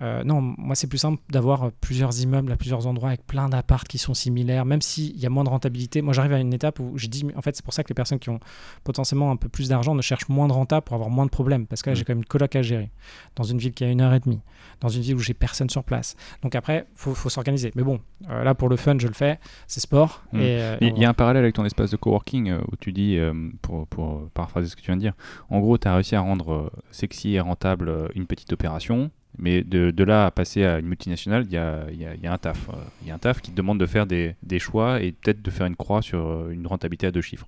euh, 0.00 0.22
non, 0.24 0.40
moi, 0.40 0.74
c'est 0.74 0.86
plus 0.86 0.98
simple 0.98 1.20
d'avoir 1.30 1.64
euh, 1.64 1.70
plusieurs 1.80 2.20
immeubles 2.20 2.52
à 2.52 2.56
plusieurs 2.56 2.86
endroits 2.86 3.08
avec 3.08 3.26
plein 3.26 3.48
d'apparts 3.48 3.84
qui 3.84 3.98
sont 3.98 4.14
similaires, 4.14 4.64
même 4.64 4.80
s'il 4.80 5.16
y 5.18 5.26
a 5.26 5.30
moins 5.30 5.44
de 5.44 5.48
rentabilité. 5.48 6.02
Moi, 6.02 6.12
j'arrive 6.12 6.32
à 6.32 6.38
une 6.38 6.54
étape 6.54 6.78
où 6.78 6.96
j'ai 6.96 7.08
dit, 7.08 7.24
mais 7.24 7.36
en 7.36 7.42
fait, 7.42 7.56
c'est 7.56 7.64
pour 7.64 7.74
ça 7.74 7.82
que 7.82 7.88
les 7.88 7.94
personnes 7.94 8.18
qui 8.18 8.30
ont 8.30 8.38
potentiellement 8.84 9.30
un 9.30 9.36
peu 9.36 9.48
plus 9.48 9.68
d'argent 9.68 9.94
ne 9.94 10.02
cherchent 10.02 10.28
moins 10.28 10.46
de 10.46 10.52
renta 10.52 10.80
pour 10.80 10.94
avoir 10.94 11.10
moins 11.10 11.24
de 11.24 11.30
problèmes. 11.30 11.66
Parce 11.66 11.82
que 11.82 11.90
là, 11.90 11.94
Mm. 11.94 11.96
j'ai 11.96 12.04
quand 12.04 12.12
même 12.12 12.18
une 12.18 12.24
coloc 12.24 12.54
à 12.54 12.62
gérer 12.62 12.90
dans 13.36 13.44
une 13.44 13.58
ville 13.58 13.72
qui 13.72 13.84
a 13.84 13.88
une 13.90 14.00
heure 14.00 14.14
et 14.14 14.20
demie, 14.20 14.40
dans 14.80 14.88
une 14.88 15.02
ville 15.02 15.16
où 15.16 15.20
j'ai 15.20 15.34
personne 15.34 15.68
sur 15.68 15.82
place. 15.82 16.14
Donc 16.42 16.54
après, 16.54 16.86
faut, 16.94 17.14
faut 17.14 17.28
s'organiser. 17.28 17.72
Mais 17.74 17.82
bon, 17.82 18.00
euh, 18.30 18.44
là, 18.44 18.54
pour 18.54 18.68
le 18.68 18.76
fun, 18.76 18.96
je 18.98 19.08
le 19.08 19.14
fais. 19.14 19.38
C'est 19.66 19.80
sport. 19.80 20.22
Mm. 20.32 20.38
Et, 20.38 20.42
euh, 20.60 20.76
Il 20.80 20.98
y 20.98 21.04
a 21.04 21.08
un 21.08 21.14
parallèle 21.14 21.42
avec 21.42 21.54
ton 21.54 21.64
espace 21.64 21.90
de 21.90 21.96
coworking 21.96 22.52
où 22.52 22.76
tu 22.76 22.92
dis, 22.92 23.18
pour, 23.62 23.86
pour 23.88 24.28
paraphraser 24.30 24.68
ce 24.68 24.76
que 24.76 24.80
tu 24.80 24.86
viens 24.86 24.96
de 24.96 25.00
dire, 25.00 25.14
en 25.50 25.58
gros, 25.58 25.76
tu 25.76 25.88
as 25.88 25.94
réussi 25.94 26.14
à 26.14 26.20
rendre 26.20 26.72
sexy 26.90 27.34
et 27.34 27.40
rentable 27.40 28.10
une 28.14 28.26
petite 28.26 28.52
opération, 28.52 29.10
mais 29.38 29.62
de, 29.62 30.04
là 30.04 30.26
à 30.26 30.30
passer 30.30 30.64
à 30.64 30.78
une 30.78 30.86
multinationale, 30.86 31.44
il 31.46 31.52
y 31.52 31.56
a, 31.56 32.32
un 32.32 32.38
taf. 32.38 32.68
euh, 32.68 32.72
Il 33.02 33.08
y 33.08 33.10
a 33.10 33.14
un 33.14 33.18
taf 33.18 33.40
qui 33.40 33.50
te 33.50 33.56
demande 33.56 33.78
de 33.78 33.86
faire 33.86 34.06
des, 34.06 34.34
choix 34.58 35.00
et 35.02 35.12
peut-être 35.12 35.42
de 35.42 35.50
faire 35.50 35.66
une 35.66 35.76
croix 35.76 36.02
sur 36.02 36.26
euh, 36.26 36.50
une 36.50 36.66
rentabilité 36.66 37.06
à 37.06 37.10
deux 37.10 37.20
chiffres. 37.20 37.46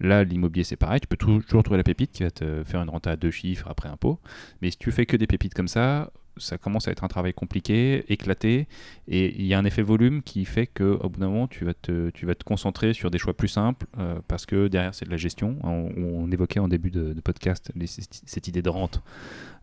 Là, 0.00 0.24
l'immobilier, 0.24 0.64
c'est 0.64 0.76
pareil, 0.76 1.00
tu 1.00 1.06
peux 1.06 1.16
tou- 1.16 1.42
toujours 1.42 1.62
trouver 1.62 1.78
la 1.78 1.84
pépite 1.84 2.12
qui 2.12 2.22
va 2.22 2.30
te 2.30 2.62
faire 2.64 2.82
une 2.82 2.90
renta 2.90 3.12
à 3.12 3.16
deux 3.16 3.30
chiffres 3.30 3.66
après 3.68 3.88
impôt, 3.88 4.20
mais 4.62 4.70
si 4.70 4.76
tu 4.78 4.90
fais 4.92 5.06
que 5.06 5.16
des 5.16 5.26
pépites 5.26 5.54
comme 5.54 5.68
ça, 5.68 6.10
ça 6.36 6.58
commence 6.58 6.88
à 6.88 6.90
être 6.90 7.04
un 7.04 7.08
travail 7.08 7.32
compliqué, 7.34 8.04
éclaté, 8.12 8.66
et 9.08 9.34
il 9.38 9.46
y 9.46 9.54
a 9.54 9.58
un 9.58 9.64
effet 9.64 9.82
volume 9.82 10.22
qui 10.22 10.44
fait 10.44 10.66
que 10.66 10.98
au 11.00 11.08
bout 11.08 11.20
d'un 11.20 11.28
moment, 11.28 11.46
tu 11.48 11.64
vas 11.64 11.74
te, 11.74 12.10
tu 12.10 12.26
vas 12.26 12.34
te 12.34 12.44
concentrer 12.44 12.92
sur 12.92 13.10
des 13.10 13.18
choix 13.18 13.34
plus 13.34 13.48
simples 13.48 13.86
euh, 13.98 14.18
parce 14.28 14.46
que 14.46 14.68
derrière, 14.68 14.94
c'est 14.94 15.04
de 15.04 15.10
la 15.10 15.16
gestion. 15.16 15.56
On, 15.62 15.90
on 15.96 16.30
évoquait 16.30 16.60
en 16.60 16.68
début 16.68 16.90
de, 16.90 17.12
de 17.12 17.20
podcast 17.20 17.70
les- 17.76 17.86
cette 17.86 18.48
idée 18.48 18.62
de 18.62 18.70
rente. 18.70 19.02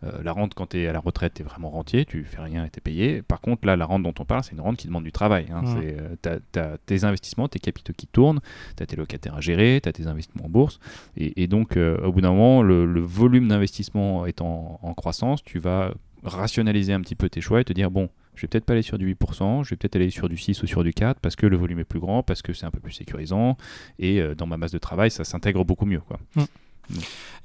Euh, 0.03 0.23
la 0.23 0.31
rente, 0.31 0.56
quand 0.56 0.68
tu 0.68 0.80
es 0.81 0.88
à 0.88 0.93
la 0.93 0.99
retraite, 0.99 1.35
tu 1.35 1.41
es 1.43 1.45
vraiment 1.45 1.69
rentier, 1.69 2.06
tu 2.06 2.23
fais 2.23 2.41
rien 2.41 2.65
et 2.65 2.69
tu 2.72 2.77
es 2.77 2.81
payé. 2.81 3.22
Par 3.22 3.39
contre, 3.39 3.68
là, 3.68 3.76
la 3.76 3.85
rente 3.85 4.02
dont 4.02 4.14
on 4.19 4.26
parle, 4.26 4.43
c'est 4.43 4.53
une 4.53 4.61
rente 4.61 4.77
qui 4.77 4.88
demande 4.88 5.03
du 5.03 5.11
travail. 5.11 5.45
Hein. 5.53 5.64
Tu 6.23 6.30
as, 6.60 6.77
tes 6.85 7.03
investissements, 7.03 7.48
tes 7.48 7.60
capitaux 7.60 7.93
qui 7.93 8.07
tournent, 8.07 8.39
tu 8.76 8.81
as 8.81 8.85
tes 8.88 8.95
locataires 8.95 9.35
à 9.35 9.41
gérer, 9.41 9.80
tu 9.84 9.89
as 9.89 9.93
tes 9.93 10.07
investissements 10.07 10.45
en 10.45 10.49
bourse. 10.49 10.80
Et, 11.18 11.43
et 11.43 11.48
donc, 11.48 11.77
euh, 11.77 11.98
au 12.03 12.11
bout 12.11 12.22
d'un 12.22 12.31
moment, 12.31 12.64
le, 12.64 12.85
le 12.85 13.02
volume 13.02 13.48
d'investissement 13.49 14.26
étant 14.26 14.80
en 14.81 14.93
croissance, 14.95 15.43
tu 15.43 15.60
vas 15.60 15.93
rationaliser 16.23 16.93
un 16.93 17.02
petit 17.02 17.15
peu 17.15 17.30
tes 17.30 17.41
choix 17.41 17.61
et 17.61 17.64
te 17.64 17.73
dire, 17.73 17.91
bon, 17.91 18.10
je 18.35 18.43
vais 18.43 18.48
peut-être 18.48 18.65
pas 18.65 18.73
aller 18.73 18.81
sur 18.81 18.98
du 18.98 19.14
8%, 19.14 19.64
je 19.64 19.69
vais 19.69 19.76
peut-être 19.76 19.95
aller 19.95 20.10
sur 20.10 20.30
du 20.30 20.38
6 20.38 20.64
ou 20.64 20.68
sur 20.68 20.84
du 20.84 20.93
4 20.93 21.19
parce 21.19 21.35
que 21.35 21.45
le 21.45 21.57
volume 21.57 21.80
est 21.80 21.85
plus 21.85 21.99
grand, 21.99 22.23
parce 22.23 22.41
que 22.41 22.53
c'est 22.53 22.65
un 22.65 22.72
peu 22.72 22.80
plus 22.80 22.93
sécurisant 22.93 23.57
et 23.99 24.22
euh, 24.22 24.35
dans 24.35 24.45
ma 24.45 24.57
masse 24.57 24.72
de 24.72 24.77
travail, 24.77 25.11
ça 25.11 25.23
s'intègre 25.23 25.65
beaucoup 25.65 25.85
mieux. 25.85 26.02
Quoi. 26.02 26.19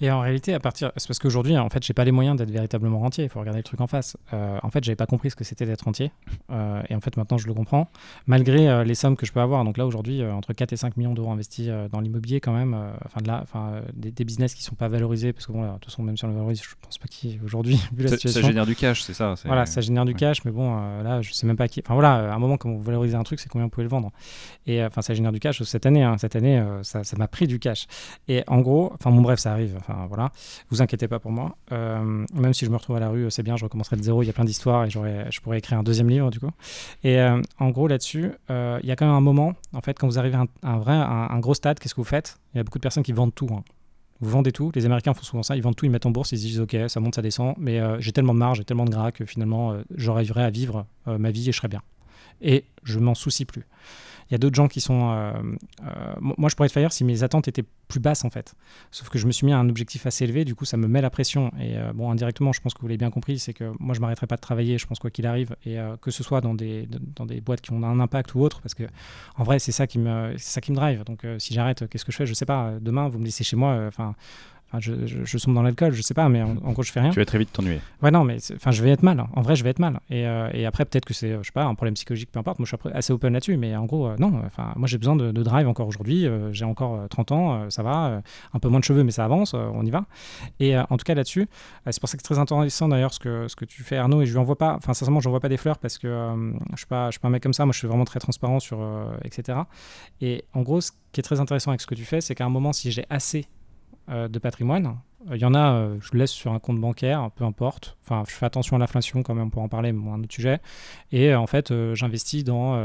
Et 0.01 0.11
en 0.11 0.21
réalité, 0.21 0.53
à 0.53 0.61
partir, 0.61 0.93
c'est 0.97 1.07
parce 1.09 1.19
qu'aujourd'hui, 1.19 1.57
en 1.57 1.69
fait, 1.71 1.83
j'ai 1.83 1.95
pas 1.95 2.05
les 2.05 2.13
moyens 2.13 2.37
d'être 2.37 2.51
véritablement 2.51 2.99
rentier. 2.99 3.25
Il 3.25 3.31
faut 3.31 3.41
regarder 3.41 3.61
le 3.61 3.65
truc 3.65 3.81
en 3.81 3.87
face. 3.87 4.17
Euh, 4.35 4.59
en 4.63 4.71
fait, 4.71 4.85
j'avais 4.85 4.97
pas 4.97 5.07
compris 5.07 5.31
ce 5.31 5.37
que 5.37 5.45
c'était 5.45 5.65
d'être 5.65 5.83
rentier. 5.83 6.11
Euh, 6.51 6.83
et 6.91 6.95
en 6.95 7.01
fait, 7.01 7.17
maintenant, 7.17 7.39
je 7.39 7.47
le 7.47 7.55
comprends. 7.55 7.89
Malgré 8.27 8.69
euh, 8.69 8.85
les 8.85 8.95
sommes 8.95 9.17
que 9.17 9.25
je 9.25 9.33
peux 9.33 9.41
avoir. 9.41 9.65
Donc 9.65 9.79
là, 9.79 9.87
aujourd'hui, 9.87 10.23
entre 10.25 10.53
4 10.53 10.73
et 10.73 10.77
5 10.77 10.97
millions 10.99 11.15
d'euros 11.15 11.31
investis 11.31 11.69
dans 11.91 12.01
l'immobilier, 12.01 12.41
quand 12.41 12.53
même. 12.53 12.77
Enfin, 13.07 13.21
de 13.23 13.29
là, 13.29 13.41
enfin, 13.43 13.81
des, 13.95 14.11
des 14.11 14.25
business 14.25 14.55
qui 14.55 14.63
sont 14.63 14.75
pas 14.75 14.89
valorisés, 14.89 15.33
parce 15.33 15.47
que 15.47 15.53
bon, 15.53 15.63
là, 15.63 15.69
de 15.69 15.73
toute 15.75 15.87
façon, 15.87 16.03
même 16.03 16.17
si 16.17 16.25
on 16.25 16.29
le 16.29 16.35
valorise, 16.35 16.63
je 16.63 16.75
pense 16.83 16.99
pas 16.99 17.09
qui 17.09 17.39
aujourd'hui, 17.45 17.81
vu 17.97 18.03
la 18.05 18.11
Ça, 18.11 18.17
situation. 18.17 18.43
ça 18.43 18.47
génère 18.49 18.67
du 18.67 18.77
cash, 18.77 19.03
c'est 19.03 19.15
ça. 19.15 19.35
Voilà, 19.45 19.65
ça 19.65 19.81
génère 19.81 20.05
du 20.05 20.13
ouais. 20.13 20.19
cash, 20.19 20.45
mais 20.45 20.51
bon, 20.51 20.75
là, 21.03 21.23
je 21.23 21.33
sais 21.33 21.47
même 21.47 21.57
pas 21.57 21.69
qui. 21.69 21.81
Enfin 21.85 21.95
voilà, 21.95 22.33
à 22.33 22.35
un 22.35 22.39
moment, 22.39 22.59
quand 22.59 22.71
vous 22.71 22.83
valorisez 22.83 23.15
un 23.17 23.23
truc, 23.23 23.41
c'est 23.41 23.49
combien 23.49 23.65
vous 23.67 23.71
pouvez 23.71 23.85
le 23.85 23.91
vendre. 23.91 24.11
Et 24.67 24.85
enfin, 24.85 25.01
ça 25.01 25.15
génère 25.15 25.33
du 25.33 25.41
cash 25.41 25.63
cette 25.63 25.87
année. 25.87 26.03
hein. 26.03 26.17
Cette 26.19 26.37
année, 26.37 26.63
ça 26.83 27.03
ça 27.05 27.17
m'a 27.17 27.29
pris 27.29 27.47
du 27.47 27.59
cash. 27.59 27.87
Et 28.29 28.43
en 28.47 28.61
gros, 28.61 28.93
enfin 28.95 29.11
bon, 29.11 29.23
bref, 29.27 29.39
ça 29.41 29.53
arrive. 29.53 29.77
Enfin 29.79 30.07
voilà, 30.09 30.31
vous 30.71 30.83
inquiétez 30.83 31.09
pas 31.09 31.19
pour 31.19 31.33
moi. 31.33 31.57
Euh, 31.73 32.25
même 32.33 32.55
si 32.55 32.65
je 32.65 32.71
me 32.71 32.77
retrouve 32.77 32.97
à 32.97 33.01
la 33.01 33.09
rue, 33.09 33.31
c'est 33.31 33.43
bien, 33.43 33.57
je 33.57 33.65
recommencerai 33.65 33.97
de 33.97 34.03
zéro. 34.03 34.23
Il 34.23 34.27
y 34.27 34.31
a 34.31 34.33
plein 34.33 34.45
d'histoires 34.45 34.85
et 34.85 34.91
je 34.91 35.41
pourrais 35.41 35.59
écrire 35.59 35.79
un 35.79 35.83
deuxième 35.83 36.09
livre 36.09 36.31
du 36.31 36.41
coup. 36.41 36.51
Et 37.05 37.19
euh, 37.21 37.41
en 37.59 37.71
gros, 37.71 37.89
là-dessus, 37.89 38.31
euh, 38.51 38.79
il 38.83 38.89
y 38.89 38.93
a 38.93 38.97
quand 38.97 39.07
même 39.07 39.15
un 39.15 39.21
moment, 39.21 39.55
en 39.75 39.81
fait, 39.81 39.99
quand 39.99 40.07
vous 40.07 40.19
arrivez 40.19 40.37
à 40.37 40.47
un, 40.63 40.79
vrai, 40.79 40.95
un, 40.95 41.39
gros 41.41 41.55
stade, 41.55 41.79
qu'est-ce 41.79 41.95
que 41.95 42.01
vous 42.01 42.05
faites? 42.05 42.39
Il 42.55 42.59
y 42.59 42.61
a 42.61 42.65
beaucoup 42.65 42.79
de 42.79 42.83
personnes 42.83 43.03
qui 43.03 43.13
vendent 43.13 43.35
tout. 43.35 43.49
hein. 43.53 43.63
Vous 44.21 44.31
vendez 44.31 44.53
tout. 44.53 44.73
Les 44.75 44.87
Américains 44.87 45.13
font 45.15 45.23
souvent 45.23 45.43
ça. 45.43 45.57
Ils 45.57 45.63
vendent 45.63 45.77
tout, 45.77 45.85
ils 45.85 45.91
mettent 45.91 46.07
en 46.07 46.11
bourse, 46.11 46.33
ils 46.33 46.39
se 46.39 46.43
disent 46.43 46.61
OK, 46.61 46.77
ça 46.89 47.01
monte, 47.01 47.17
ça 47.17 47.23
descend, 47.23 47.55
mais 47.59 47.81
euh, 47.81 48.01
j'ai 48.01 48.13
tellement 48.13 48.35
de 48.35 48.39
marge, 48.39 48.59
j'ai 48.59 48.65
tellement 48.65 48.87
de 48.87 48.91
gras 48.91 49.13
que 49.13 49.25
finalement, 49.25 49.73
euh, 49.73 49.83
j'arriverai 49.95 50.43
à 50.45 50.51
vivre 50.51 50.87
euh, 51.07 51.19
ma 51.19 51.31
vie 51.31 51.49
et 51.49 51.53
je 51.53 51.57
serai 51.57 51.69
bien. 51.69 51.83
Et 52.41 52.65
je 52.83 52.99
m'en 52.99 53.15
soucie 53.15 53.45
plus. 53.45 53.67
Il 54.29 54.33
y 54.33 54.35
a 54.35 54.39
d'autres 54.39 54.57
gens 54.57 54.69
qui 54.69 54.81
sont. 54.81 55.11
euh, 55.11 55.33
euh, 55.85 56.15
mo- 56.21 56.35
moi, 56.39 56.49
je 56.49 56.57
pourrais 56.57 56.67
être 56.67 56.73
failleur 56.73 56.93
si 56.93 57.05
mes 57.05 57.23
attentes 57.23 57.49
étaient 57.49 57.65
plus 57.89 58.01
basses 58.01 58.25
en 58.25 58.31
fait. 58.31 58.55
Sauf 58.91 59.09
que 59.09 59.19
je 59.19 59.27
me 59.27 59.33
suis 59.33 59.47
mis 59.47 59.53
à 59.53 59.59
un 59.59 59.69
objectif 59.69 60.07
assez 60.07 60.25
élevé, 60.25 60.45
du 60.45 60.55
coup, 60.55 60.65
ça 60.65 60.77
me 60.77 60.89
met 60.89 61.01
la 61.01 61.11
pression. 61.11 61.53
Et 61.61 61.77
euh, 61.79 61.93
bon, 61.93 62.11
indirectement, 62.11 62.53
je 62.53 62.61
pense 62.61 62.75
que 62.75 62.81
vous 62.81 62.89
l'avez 62.89 62.99
bien 62.99 63.11
compris, 63.11 63.39
c'est 63.39 63.53
que 63.53 63.73
moi, 63.79 63.95
je 63.95 64.01
m'arrêterai 64.01 64.27
pas 64.27 64.37
de 64.37 64.41
travailler, 64.41 64.79
je 64.79 64.87
pense, 64.87 64.99
quoi 64.99 65.11
qu'il 65.11 65.27
arrive, 65.27 65.55
et 65.65 65.77
que 66.01 66.11
ce 66.11 66.23
soit 66.23 66.41
dans 66.41 66.55
des, 66.55 66.89
dans 67.15 67.27
des 67.27 67.41
boîtes 67.41 67.61
qui 67.61 67.73
ont 67.73 67.83
un 67.85 68.01
impact 68.01 68.35
ou 68.35 68.41
autre, 68.41 68.61
parce 68.61 68.75
que 68.75 68.85
en 69.37 69.45
vrai, 69.45 69.59
c'est 69.59 69.73
ça 69.73 69.87
qui 69.87 69.99
me, 69.99 70.35
ça 70.39 70.61
qui 70.61 70.73
me 70.73 70.77
drive. 70.77 71.05
Donc, 71.05 71.25
si 71.39 71.55
j'arrête, 71.55 71.89
qu'est-ce 71.89 72.05
que 72.05 72.13
je 72.13 72.17
fais? 72.17 72.27
Je 72.27 72.35
sais 72.35 72.47
pas. 72.47 72.75
Demain, 72.81 73.09
vous 73.09 73.19
me 73.19 73.25
laissez 73.25 73.45
chez 73.45 73.57
moi, 73.57 73.85
enfin. 73.87 74.15
Enfin, 74.69 74.81
je, 74.81 75.07
je, 75.07 75.25
je, 75.25 75.39
sombre 75.39 75.55
dans 75.55 75.63
l'alcool, 75.63 75.93
je 75.93 76.03
sais 76.03 76.15
pas, 76.15 76.29
mais 76.29 76.43
en, 76.43 76.73
gros, 76.73 76.83
je 76.83 76.91
fais 76.91 77.01
rien. 77.01 77.11
Tu 77.11 77.21
vas 77.21 77.25
très 77.25 77.39
vite 77.39 77.53
t'ennuyer. 77.53 77.81
Ouais, 78.03 78.11
non, 78.11 78.25
mais 78.25 78.39
enfin, 78.55 78.73
je 78.73 78.83
vais 78.83 78.91
être 78.91 79.05
mal. 79.05 79.25
En 79.35 79.41
vrai, 79.41 79.55
je 79.55 79.63
vais 79.63 79.71
être 79.71 79.79
mal. 79.79 80.01
Et, 80.11 80.27
euh, 80.27 80.51
et 80.53 80.67
après, 80.67 80.85
peut-être 80.85 81.05
que 81.05 81.15
c'est, 81.15 81.39
je 81.39 81.43
sais 81.45 81.53
pas, 81.53 81.65
un 81.65 81.75
problème 81.77 81.95
psychologique, 81.95 82.33
peu 82.33 82.41
importe. 82.41 82.59
Moi, 82.59 82.67
je 82.69 82.77
suis 82.77 82.97
assez 82.97 83.13
open 83.13 83.33
là-dessus, 83.33 83.57
mais 83.57 83.77
en 83.77 83.85
gros, 83.85 84.09
euh, 84.09 84.17
non. 84.19 84.43
Enfin, 84.45 84.73
moi, 84.75 84.89
j'ai 84.89 84.99
besoin 84.99 85.15
de, 85.15 85.31
de, 85.31 85.43
drive 85.45 85.69
encore 85.69 85.87
aujourd'hui. 85.87 86.27
Euh, 86.27 86.53
j'ai 86.53 86.65
encore 86.65 87.09
30 87.09 87.33
ans, 87.33 87.71
ça 87.71 87.85
va. 87.85 88.23
un 88.53 88.59
peu 88.59 88.69
moins 88.69 88.81
de 88.81 88.85
cheveux, 88.85 89.05
mais 89.05 89.13
ça 89.13 89.25
avance. 89.25 89.55
on 89.55 89.85
y 89.87 89.91
va. 89.91 90.05
Et 90.59 90.77
en 90.77 90.97
tout 90.97 91.05
cas, 91.05 91.15
là-dessus, 91.15 91.49
c'est 91.89 92.01
pour 92.01 92.09
ça 92.09 92.17
que 92.17 92.23
c'est 92.23 92.35
très 92.35 92.41
intéressant 92.41 92.89
d'ailleurs 92.89 93.15
ce 93.15 93.21
que, 93.21 93.47
ce 93.47 93.55
que 93.55 93.65
tu 93.65 93.85
fais, 93.85 93.97
Arnaud. 93.97 94.23
Et 94.23 94.27
je 94.27 94.33
lui 94.33 94.39
envoie 94.39 94.59
pas, 94.59 94.75
enfin, 94.75 94.95
sincèrement, 94.95 95.21
je 95.21 95.29
vois 95.29 95.41
pas 95.41 95.49
des 95.49 95.59
fleurs 95.59 95.79
parce 95.79 95.97
que 95.99 96.09
je 96.73 96.77
suis 96.77 96.87
pas, 96.87 97.07
je 97.07 97.13
suis 97.13 97.21
pas 97.21 97.29
un 97.29 97.31
mec 97.31 97.43
comme 97.43 97.55
ça. 97.55 97.65
Moi, 97.67 97.73
je 97.73 97.79
suis 97.79 97.89
vraiment 97.89 98.05
très 98.05 98.19
transparent 98.19 98.59
sur, 98.59 98.85
etc. 99.25 99.61
Et 100.21 100.45
en 100.55 100.63
gros, 100.63 100.81
ce 100.81 100.91
qui 101.13 101.21
est 101.21 101.23
très 101.23 101.39
intéressant 101.39 101.71
avec 101.71 101.81
ce 101.81 101.87
que 101.87 101.95
tu 101.95 102.05
fais, 102.05 102.21
c'est 102.21 102.35
qu'à 102.35 102.45
un 102.45 102.51
moment, 102.51 102.73
si 102.73 102.91
j'ai 102.91 103.05
assez 103.11 103.47
de 104.09 104.39
patrimoine, 104.39 104.97
il 105.35 105.41
y 105.41 105.45
en 105.45 105.55
a, 105.55 105.73
euh, 105.73 105.97
je 106.01 106.17
laisse 106.17 106.31
sur 106.31 106.53
un 106.53 106.59
compte 106.59 106.81
bancaire, 106.81 107.31
peu 107.35 107.45
importe. 107.45 107.97
Enfin, 108.05 108.23
je 108.29 108.35
fais 108.35 108.47
attention 108.47 108.77
à 108.77 108.79
l'inflation 108.79 109.23
quand 109.23 109.35
même 109.35 109.51
pour 109.51 109.63
en 109.63 109.69
parler, 109.69 109.93
mais 109.93 110.09
un 110.11 110.21
autre 110.21 110.33
sujet. 110.33 110.61
Et 111.11 111.33
euh, 111.33 111.41
en 111.41 111.47
fait, 111.47 111.71
euh, 111.71 111.95
j'investis 111.95 112.45
dans. 112.45 112.77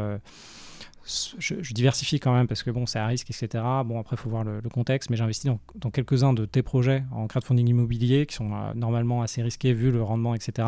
Je, 1.40 1.74
diversifie 1.74 2.20
quand 2.20 2.34
même 2.34 2.48
parce 2.48 2.64
que 2.64 2.70
bon, 2.70 2.86
c'est 2.86 3.00
à 3.00 3.08
risque, 3.08 3.30
etc. 3.30 3.64
Bon, 3.86 4.00
après, 4.00 4.16
il 4.16 4.20
faut 4.20 4.30
voir 4.30 4.44
le, 4.44 4.62
contexte, 4.72 5.10
mais 5.10 5.18
j'investis 5.18 5.52
dans, 5.76 5.90
quelques-uns 5.90 6.34
de 6.34 6.46
tes 6.46 6.62
projets 6.62 7.04
en 7.12 7.28
crowdfunding 7.28 7.68
immobilier 7.68 8.26
qui 8.26 8.36
sont 8.36 8.50
normalement 8.76 9.22
assez 9.22 9.42
risqués 9.42 9.74
vu 9.74 9.92
le 9.92 10.02
rendement, 10.02 10.36
etc. 10.36 10.68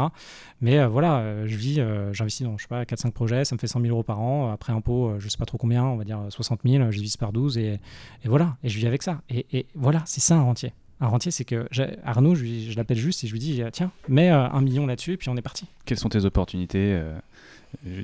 Mais 0.62 0.86
voilà, 0.86 1.46
je 1.46 1.56
vis, 1.56 1.82
j'investis 2.12 2.46
dans, 2.46 2.58
je 2.58 2.64
sais 2.64 2.68
pas, 2.68 2.84
4-5 2.84 3.12
projets, 3.12 3.46
ça 3.46 3.56
me 3.56 3.60
fait 3.60 3.68
100 3.68 3.82
000 3.82 3.92
euros 3.92 4.04
par 4.04 4.20
an. 4.20 4.52
Après 4.52 4.74
impôt, 4.74 5.14
je 5.20 5.30
sais 5.30 5.38
pas 5.38 5.46
trop 5.46 5.58
combien, 5.58 5.86
on 5.86 5.98
va 5.98 6.04
dire 6.04 6.20
60 6.30 6.62
000, 6.66 6.92
je 6.92 6.98
divise 6.98 7.18
par 7.18 7.32
12 7.32 7.58
et, 7.58 7.80
voilà, 8.26 8.58
et 8.64 8.70
je 8.70 8.78
vis 8.78 8.88
avec 8.88 9.04
ça. 9.04 9.22
Et, 9.30 9.68
voilà, 9.76 10.02
c'est 10.06 10.22
ça 10.22 10.36
un 10.36 10.44
rentier. 10.44 10.74
Un 11.00 11.08
rentier, 11.08 11.32
c'est 11.32 11.46
que 11.46 11.68
Arnaud, 12.06 12.36
je, 12.36 12.46
je 12.46 12.78
l'appelle 12.78 12.98
juste 12.98 13.24
et 13.24 13.28
je 13.28 13.34
lui 13.34 13.40
dis 13.40 13.62
tiens, 13.72 13.92
mets 14.08 14.32
euh, 14.32 14.48
un 14.50 14.62
million 14.62 14.86
là-dessus 14.86 15.14
et 15.14 15.18
puis 15.18 15.30
on 15.30 15.36
est 15.36 15.42
parti. 15.42 15.66
Quelles 15.86 16.00
sont 16.00 16.10
tes 16.10 16.24
opportunités 16.26 16.94
euh, 16.94 17.18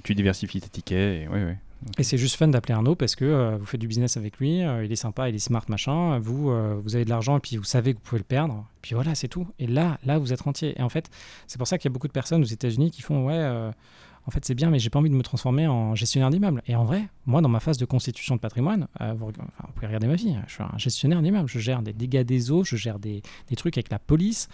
Tu 0.03 0.15
diversifies 0.15 0.59
tes 0.59 0.69
tickets 0.69 1.23
et, 1.23 1.27
ouais, 1.27 1.57
et 1.97 2.03
c'est 2.03 2.17
juste 2.17 2.35
fun 2.35 2.47
d'appeler 2.47 2.73
Arnaud 2.73 2.95
parce 2.95 3.15
que 3.15 3.25
euh, 3.25 3.57
vous 3.57 3.65
faites 3.65 3.79
du 3.79 3.87
business 3.87 4.17
avec 4.17 4.37
lui, 4.37 4.59
il 4.59 4.91
est 4.91 4.97
sympa, 4.97 5.29
il 5.29 5.35
est 5.35 5.39
smart, 5.39 5.63
machin. 5.69 6.19
Vous, 6.19 6.51
vous 6.81 6.95
avez 6.95 7.05
de 7.05 7.09
l'argent 7.09 7.37
et 7.37 7.39
puis 7.39 7.57
vous 7.57 7.63
savez 7.63 7.93
que 7.93 7.99
vous 7.99 8.03
pouvez 8.03 8.19
le 8.19 8.25
perdre. 8.25 8.65
Puis 8.81 8.95
voilà, 8.95 9.15
c'est 9.15 9.27
tout. 9.27 9.47
Et 9.59 9.67
là, 9.67 9.97
là, 10.05 10.17
vous 10.17 10.33
êtes 10.33 10.41
rentier. 10.41 10.79
Et 10.79 10.81
en 10.81 10.89
fait, 10.89 11.09
c'est 11.47 11.57
pour 11.57 11.67
ça 11.67 11.77
qu'il 11.77 11.89
y 11.89 11.91
a 11.91 11.93
beaucoup 11.93 12.07
de 12.07 12.13
personnes 12.13 12.41
aux 12.41 12.45
États-Unis 12.45 12.91
qui 12.91 13.01
font 13.01 13.25
ouais 13.27 13.71
en 14.29 14.31
fait 14.31 14.45
c'est 14.45 14.53
bien, 14.53 14.69
mais 14.69 14.77
j'ai 14.77 14.91
pas 14.91 14.99
envie 14.99 15.09
de 15.09 15.15
me 15.15 15.23
transformer 15.23 15.65
en 15.65 15.95
gestionnaire 15.95 16.29
d'immeuble. 16.29 16.61
Et 16.67 16.75
en 16.75 16.85
vrai, 16.85 17.01
moi 17.25 17.41
dans 17.41 17.49
ma 17.49 17.59
phase 17.59 17.79
de 17.79 17.85
constitution 17.85 18.35
de 18.35 18.39
patrimoine, 18.39 18.87
euh, 19.01 19.13
vous, 19.17 19.31
pouvez 19.73 19.87
regarder 19.87 20.05
ma 20.05 20.13
vie, 20.13 20.35
je 20.45 20.53
suis 20.53 20.63
un 20.63 20.77
gestionnaire 20.77 21.23
d'immeuble, 21.23 21.49
je 21.49 21.57
gère 21.57 21.81
des 21.81 21.93
dégâts 21.93 22.21
des 22.21 22.51
eaux, 22.51 22.63
je 22.63 22.75
gère 22.75 22.99
des, 22.99 23.23
des 23.49 23.55
trucs 23.55 23.75
avec 23.77 23.89
la 23.89 23.97
police. 23.97 24.47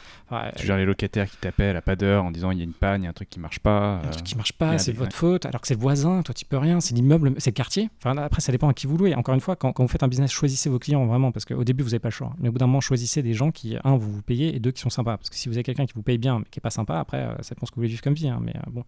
tu 0.56 0.66
gères 0.66 0.78
les 0.78 0.86
locataires 0.86 1.30
qui 1.30 1.36
t'appellent 1.36 1.76
à 1.76 1.82
pas 1.82 1.98
d'heure 1.98 2.24
en 2.24 2.32
disant 2.32 2.52
il 2.52 2.58
y 2.58 2.62
a 2.62 2.64
une 2.64 2.74
panne, 2.74 3.02
il 3.02 3.04
y 3.04 3.08
a 3.08 3.10
un 3.10 3.14
truc 3.14 3.30
qui 3.30 3.42
marche 3.42 3.60
pas. 3.60 4.00
Un 4.04 4.10
truc 4.12 4.24
qui 4.24 4.38
marche 4.38 4.54
pas, 4.54 4.78
c'est 4.78 4.94
votre 4.94 5.16
faute, 5.16 5.46
alors 5.46 5.60
que 5.60 5.68
c'est 5.68 5.76
le 5.76 5.82
voisin, 5.82 6.24
toi 6.24 6.34
tu 6.34 6.46
peux 6.46 6.58
rien, 6.58 6.80
c'est 6.80 6.96
l'immeuble, 6.96 7.34
c'est 7.38 7.50
le 7.50 7.56
quartier. 7.56 7.90
Enfin, 7.98 8.16
après 8.18 8.42
ça 8.42 8.54
dépend 8.54 8.70
à 8.70 8.74
qui 8.74 8.88
vous 8.88 8.98
louez. 8.98 9.14
Encore 9.14 9.36
une 9.36 9.42
fois, 9.42 9.58
quand, 9.58 9.74
quand 9.74 9.84
vous 9.84 9.90
faites 9.90 10.04
un 10.04 10.08
business, 10.08 10.32
choisissez 10.32 10.70
vos 10.70 10.80
clients 10.80 11.06
vraiment, 11.06 11.34
parce 11.34 11.44
qu'au 11.44 11.66
début 11.66 11.84
vous 11.84 11.90
n'avez 11.90 12.00
pas 12.00 12.10
le 12.10 12.14
choix. 12.14 12.34
Mais 12.40 12.48
au 12.48 12.52
bout 12.54 12.60
d'un 12.60 12.68
moment, 12.68 12.82
choisissez 12.82 13.22
des 13.22 13.34
gens 13.34 13.52
qui, 13.52 13.76
un, 13.84 13.98
vous 13.98 14.12
vous 14.12 14.22
payez 14.22 14.56
et 14.56 14.60
deux, 14.60 14.72
qui 14.72 14.82
sont 14.82 14.90
sympas. 14.90 15.18
Parce 15.18 15.30
que 15.30 15.36
si 15.36 15.50
vous 15.50 15.56
avez 15.56 15.64
quelqu'un 15.64 15.86
qui 15.86 15.94
vous 15.94 16.04
paye 16.04 16.18
bien 16.18 16.40
mais 16.40 16.46
qui 16.50 16.60
est 16.60 16.62
pas 16.62 16.70
sympa, 16.70 17.00
après, 17.00 17.18
euh, 17.18 17.36
ça 17.42 17.56
dépend 17.56 17.66
ce 17.66 17.72
que 17.72 17.76
vous 17.76 17.82
voulez 17.82 17.90
vivre 17.90 18.02
comme 18.02 18.14
vie. 18.14 18.30
Hein, 18.30 18.40
mais 18.42 18.54
euh. 18.56 18.82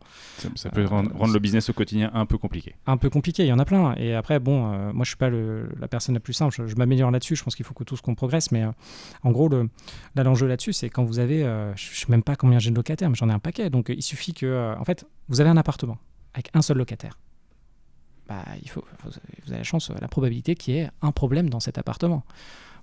Ça, 0.55 0.69
peut 0.69 0.76
rendre, 0.85 1.33
le 1.33 1.39
business 1.39 1.69
au 1.69 1.73
quotidien 1.73 2.11
un 2.13 2.25
peu 2.25 2.37
compliqué. 2.37 2.75
Un 2.85 2.97
peu 2.97 3.09
compliqué, 3.09 3.43
il 3.43 3.47
y 3.47 3.53
en 3.53 3.59
a 3.59 3.65
plein. 3.65 3.95
Et 3.95 4.15
après, 4.15 4.39
bon, 4.39 4.71
euh, 4.71 4.93
moi 4.93 5.03
je 5.03 5.09
suis 5.09 5.17
pas 5.17 5.29
la 5.29 5.87
personne 5.87 6.15
la 6.15 6.19
plus 6.19 6.33
simple, 6.33 6.67
je, 6.67 6.75
m'améliore 6.75 7.11
là-dessus, 7.11 7.35
je 7.35 7.43
pense 7.43 7.55
qu'il 7.55 7.65
faut 7.65 7.73
que 7.73 7.83
tous 7.83 8.01
qu'on 8.01 8.15
progresse. 8.15 8.51
Mais 8.51 8.63
euh, 8.63 8.71
en 9.23 9.31
gros, 9.31 9.49
là, 9.49 10.23
l'enjeu 10.23 10.47
là-dessus, 10.47 10.73
c'est 10.73 10.89
quand 10.89 11.03
vous 11.03 11.19
avez, 11.19 11.43
euh, 11.43 11.75
je 11.75 11.91
ne 11.91 11.95
sais 11.95 12.05
même 12.09 12.23
pas 12.23 12.35
combien 12.35 12.59
j'ai 12.59 12.71
de 12.71 12.75
locataires, 12.75 13.09
mais 13.09 13.15
j'en 13.15 13.29
ai 13.29 13.33
un 13.33 13.39
paquet. 13.39 13.69
Donc 13.69 13.89
il 13.89 14.03
suffit 14.03 14.33
que, 14.33 14.75
en 14.77 14.83
fait, 14.85 15.05
vous 15.29 15.41
avez 15.41 15.49
un 15.49 15.57
appartement 15.57 15.97
avec 16.33 16.49
un 16.53 16.61
seul 16.61 16.77
locataire. 16.77 17.17
Bah, 18.27 18.43
il 18.61 18.69
faut, 18.69 18.83
vous 19.03 19.51
avez 19.51 19.59
la 19.59 19.63
chance, 19.63 19.89
la 20.01 20.07
probabilité 20.09 20.55
qu'il 20.55 20.75
y 20.75 20.77
ait 20.79 20.89
un 21.01 21.11
problème 21.11 21.49
dans 21.49 21.61
cet 21.61 21.77
appartement. 21.77 22.23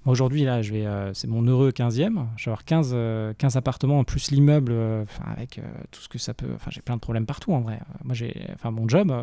Aujourd'hui, 0.06 0.44
là, 0.44 0.60
je 0.60 0.70
vais, 0.70 0.84
euh, 0.84 1.14
c'est 1.14 1.28
mon 1.28 1.42
heureux 1.42 1.70
15e. 1.70 2.26
Je 2.36 2.44
vais 2.44 2.50
avoir 2.50 2.64
15, 2.64 2.88
15 2.88 2.94
euh, 2.94 3.34
appartements 3.58 4.00
en 4.00 4.04
plus 4.04 4.30
l'immeuble, 4.30 4.72
euh, 4.72 5.04
avec 5.24 5.60
tout 5.90 6.00
ce 6.02 6.10
que 6.10 6.18
ça 6.18 6.34
peut. 6.34 6.50
Enfin, 6.54 6.70
j'ai 6.70 6.82
plein 6.82 6.96
de 6.96 7.00
problèmes 7.00 7.24
partout 7.24 7.54
en 7.54 7.60
vrai. 7.60 7.80
Moi, 8.04 8.14
j'ai, 8.14 8.46
enfin, 8.52 8.70
mon 8.70 8.86
job, 8.86 9.14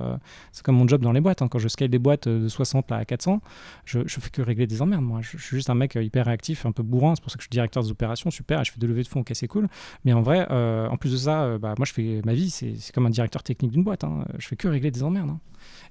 c'est 0.52 0.64
comme 0.64 0.78
mon 0.78 0.88
job 0.88 1.02
dans 1.04 1.12
les 1.12 1.22
boîtes. 1.22 1.44
Hein. 1.44 1.50
Quand 1.50 1.60
je 1.60 1.68
scale 1.68 1.90
des 1.90 2.00
boîtes 2.00 2.28
de 2.28 2.48
60 2.48 2.92
à 2.92 3.06
400, 3.06 3.42
je, 3.86 4.00
je 4.08 4.20
fais 4.20 4.32
que 4.32 4.42
régler 4.42 4.66
des 4.66 4.82
emmerdes. 4.82 5.04
Moi, 5.04 5.22
je, 5.22 5.38
suis 5.38 5.58
juste 5.58 5.70
un 5.70 5.76
mec 5.76 5.96
hyper 6.02 6.26
réactif, 6.26 6.66
un 6.66 6.72
peu 6.72 6.82
bourrin. 6.82 7.14
C'est 7.16 7.22
pour 7.22 7.32
ça 7.32 7.38
que 7.38 7.44
je 7.44 7.46
suis 7.46 7.52
directeur 7.52 7.84
des 7.84 7.92
opérations, 7.92 8.32
super. 8.32 8.64
je 8.64 8.72
fais 8.72 8.80
des 8.80 8.88
levées 8.88 9.04
de 9.04 9.08
fonds, 9.08 9.20
ok, 9.20 9.32
c'est 9.34 9.48
cool. 9.48 9.68
Mais 10.04 10.14
en 10.14 10.22
vrai, 10.22 10.48
en 10.50 10.98
plus 10.98 11.12
de 11.12 11.18
ça, 11.18 11.60
bah, 11.60 11.76
moi, 11.78 11.86
je 11.86 11.94
fais 11.94 12.22
ma 12.26 12.34
vie, 12.34 12.50
c'est, 12.50 12.74
comme 12.92 13.06
un 13.06 13.12
directeur 13.12 13.44
technique 13.44 13.72
d'une 13.72 13.84
boîte. 13.84 14.04
Hein. 14.04 14.26
Je 14.40 14.48
fais 14.48 14.56
que 14.56 14.68
régler 14.68 14.90
des 14.90 15.04
emmerdes. 15.04 15.30
Hein. 15.30 15.40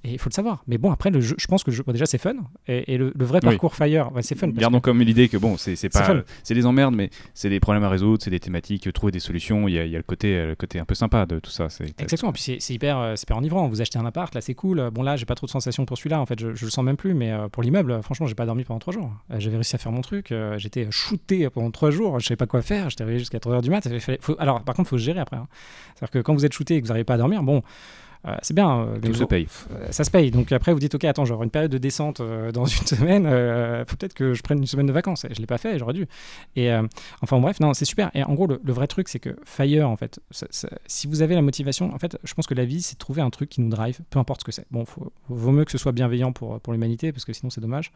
Et 0.05 0.13
il 0.13 0.19
faut 0.19 0.31
le 0.31 0.35
savoir. 0.35 0.63
Mais 0.67 0.79
bon, 0.79 0.91
après, 0.91 1.11
le 1.11 1.21
jeu, 1.21 1.35
je 1.39 1.47
pense 1.47 1.65
que 1.65 1.71
déjà, 1.93 2.07
c'est 2.07 2.19
fun. 2.19 2.35
Et, 2.67 2.97
le, 2.97 3.13
vrai 3.17 3.41
parcours 3.41 3.75
Fire, 3.75 4.11
c'est 4.23 4.37
fun. 4.37 4.49
Gardons 4.49 4.81
comme 4.81 5.01
l'idée 5.01 5.29
que 5.29 5.37
bon, 5.37 5.57
c'est 5.57 5.89
pas. 5.89 6.15
C'est 6.43 6.55
des 6.55 6.67
emmerdes, 6.67 6.95
mais 6.95 7.11
c'est 7.35 7.51
des 7.51 7.61
problèmes 7.61 7.85
à 7.85 7.89
résoudre, 7.89 8.23
c'est 8.23 8.31
des 8.31 8.41
thématiques, 8.41 8.93
trouver 8.93 9.13
des 9.13 9.21
solutions. 9.21 9.69
Il 9.69 9.75
y 9.75 9.79
a, 9.79 9.87
y 9.87 9.95
a 9.95 9.99
le, 9.99 10.03
côté, 10.03 10.47
le 10.47 10.55
côté 10.55 10.79
un 10.79 10.85
peu 10.85 10.95
sympa 10.95 11.27
de 11.27 11.39
tout 11.39 11.51
ça. 11.51 11.69
Exactement. 11.99 12.33
Puis 12.33 12.59
c'est 12.61 12.75
hyper, 12.75 12.99
euh, 12.99 13.15
hyper 13.21 13.37
enivrant. 13.37 13.69
Vous 13.69 13.81
achetez 13.81 13.99
un 13.99 14.07
appart, 14.07 14.35
là, 14.35 14.41
c'est 14.41 14.55
cool. 14.55 14.91
Bon, 14.91 15.03
là, 15.03 15.17
j'ai 15.17 15.27
pas 15.27 15.35
trop 15.35 15.47
de 15.47 15.51
sensations 15.51 15.85
pour 15.85 15.97
celui-là. 15.99 16.21
En 16.21 16.27
fait, 16.27 16.39
je, 16.39 16.55
je, 16.55 16.65
le 16.65 16.71
sens 16.71 16.85
même 16.85 16.97
plus. 16.97 17.15
Mais 17.15 17.33
euh, 17.33 17.49
pour 17.49 17.63
l'immeuble, 17.63 18.03
franchement, 18.03 18.27
j'ai 18.27 18.35
pas 18.35 18.47
dormi 18.47 18.65
pendant 18.65 18.81
trois 18.81 18.93
jours. 18.93 19.13
Euh, 19.31 19.37
j'avais 19.39 19.57
réussi 19.57 19.75
à 19.75 19.79
faire 19.79 19.93
mon 19.93 20.03
truc. 20.03 20.33
J'étais 20.57 20.87
shooté 20.91 21.49
pendant 21.51 21.71
trois 21.71 21.91
jours. 21.91 22.21
Je 22.21 22.27
savais 22.27 22.37
pas 22.37 22.47
quoi 22.47 22.63
faire. 22.63 22.91
J'étais 22.91 23.05
réveillé 23.05 23.21
jusqu'à 23.21 23.41
3 23.41 23.59
h 23.59 23.63
du 23.63 23.71
mat. 23.71 23.89
Alors, 24.39 24.63
par 24.63 24.75
contre, 24.75 24.89
il 24.89 24.91
faut 24.91 24.99
se 24.99 25.05
gérer 25.05 25.21
après. 25.21 25.37
Hein. 25.37 25.49
C'est-à-dire 25.95 26.11
que 26.11 26.19
quand 26.21 26.35
vous 26.35 26.45
êtes 26.45 26.53
shooté 26.53 26.77
et 26.77 26.81
que 26.81 26.87
vous 26.87 26.89
n'arrivez 26.89 27.05
pas 27.05 27.15
à 27.15 27.19
dormir, 27.19 27.43
bon. 27.43 27.63
Euh, 28.27 28.37
c'est 28.43 28.55
bien. 28.55 28.81
Euh, 28.81 28.99
Tout 29.01 29.15
se 29.15 29.25
paye. 29.25 29.47
Euh, 29.73 29.87
ça 29.91 30.05
se 30.05 30.11
paye. 30.11 30.31
Donc 30.31 30.53
après, 30.53 30.73
vous 30.73 30.79
dites, 30.79 30.95
OK, 30.95 31.05
attends, 31.05 31.25
j'aurai 31.25 31.45
une 31.45 31.51
période 31.51 31.71
de 31.71 31.79
descente 31.79 32.21
dans 32.21 32.65
une 32.65 32.87
semaine. 32.87 33.25
faut 33.87 33.97
peut-être 33.97 34.15
que 34.15 34.35
je 34.35 34.43
prenne 34.43 34.59
une 34.59 34.67
semaine 34.67 34.87
de 34.87 34.93
vacances. 34.93 35.25
Et 35.25 35.35
je 35.35 35.41
l'ai 35.41 35.47
pas 35.47 35.59
fait, 35.59 35.79
j'aurais 35.79 35.95
dû. 35.95 36.07
Et 36.57 36.71
enfin, 37.23 37.39
bref, 37.39 37.61
non, 37.61 37.75
c'est 37.75 37.85
super. 37.85 38.11
Et 38.15 38.23
en 38.23 38.35
gros, 38.35 38.47
le, 38.47 38.73
vrai 38.73 38.87
truc, 38.87 39.09
c'est 39.09 39.19
que 39.19 39.37
Fire, 39.45 39.89
en 39.89 39.97
fait, 39.97 40.21
si 40.87 41.07
vous 41.07 41.23
avez 41.23 41.35
la 41.35 41.43
motivation, 41.43 41.93
en 41.95 41.99
fait, 41.99 42.19
je 42.25 42.35
pense 42.35 42.47
que 42.47 42.55
la 42.55 42.65
vie, 42.65 42.83
c'est 42.83 42.95
de 42.95 42.99
trouver 42.99 43.23
un 43.23 43.31
truc 43.31 43.49
qui 43.49 43.61
nous 43.61 43.71
drive, 43.71 44.01
peu 44.11 44.19
importe 44.19 44.41
ce 44.41 44.45
que 44.45 44.53
c'est. 44.53 44.67
Bon, 44.71 44.85
faut, 44.85 45.13
vaut 45.29 45.53
mieux 45.53 45.65
que 45.65 45.73
ce 45.73 45.79
soit 45.79 45.93
bienveillant 45.93 46.33
pour, 46.33 46.61
pour 46.61 46.73
l'humanité, 46.73 47.13
parce 47.13 47.25
que 47.25 47.33
sinon, 47.33 47.51
c'est 47.51 47.61
dommage. 47.61 47.93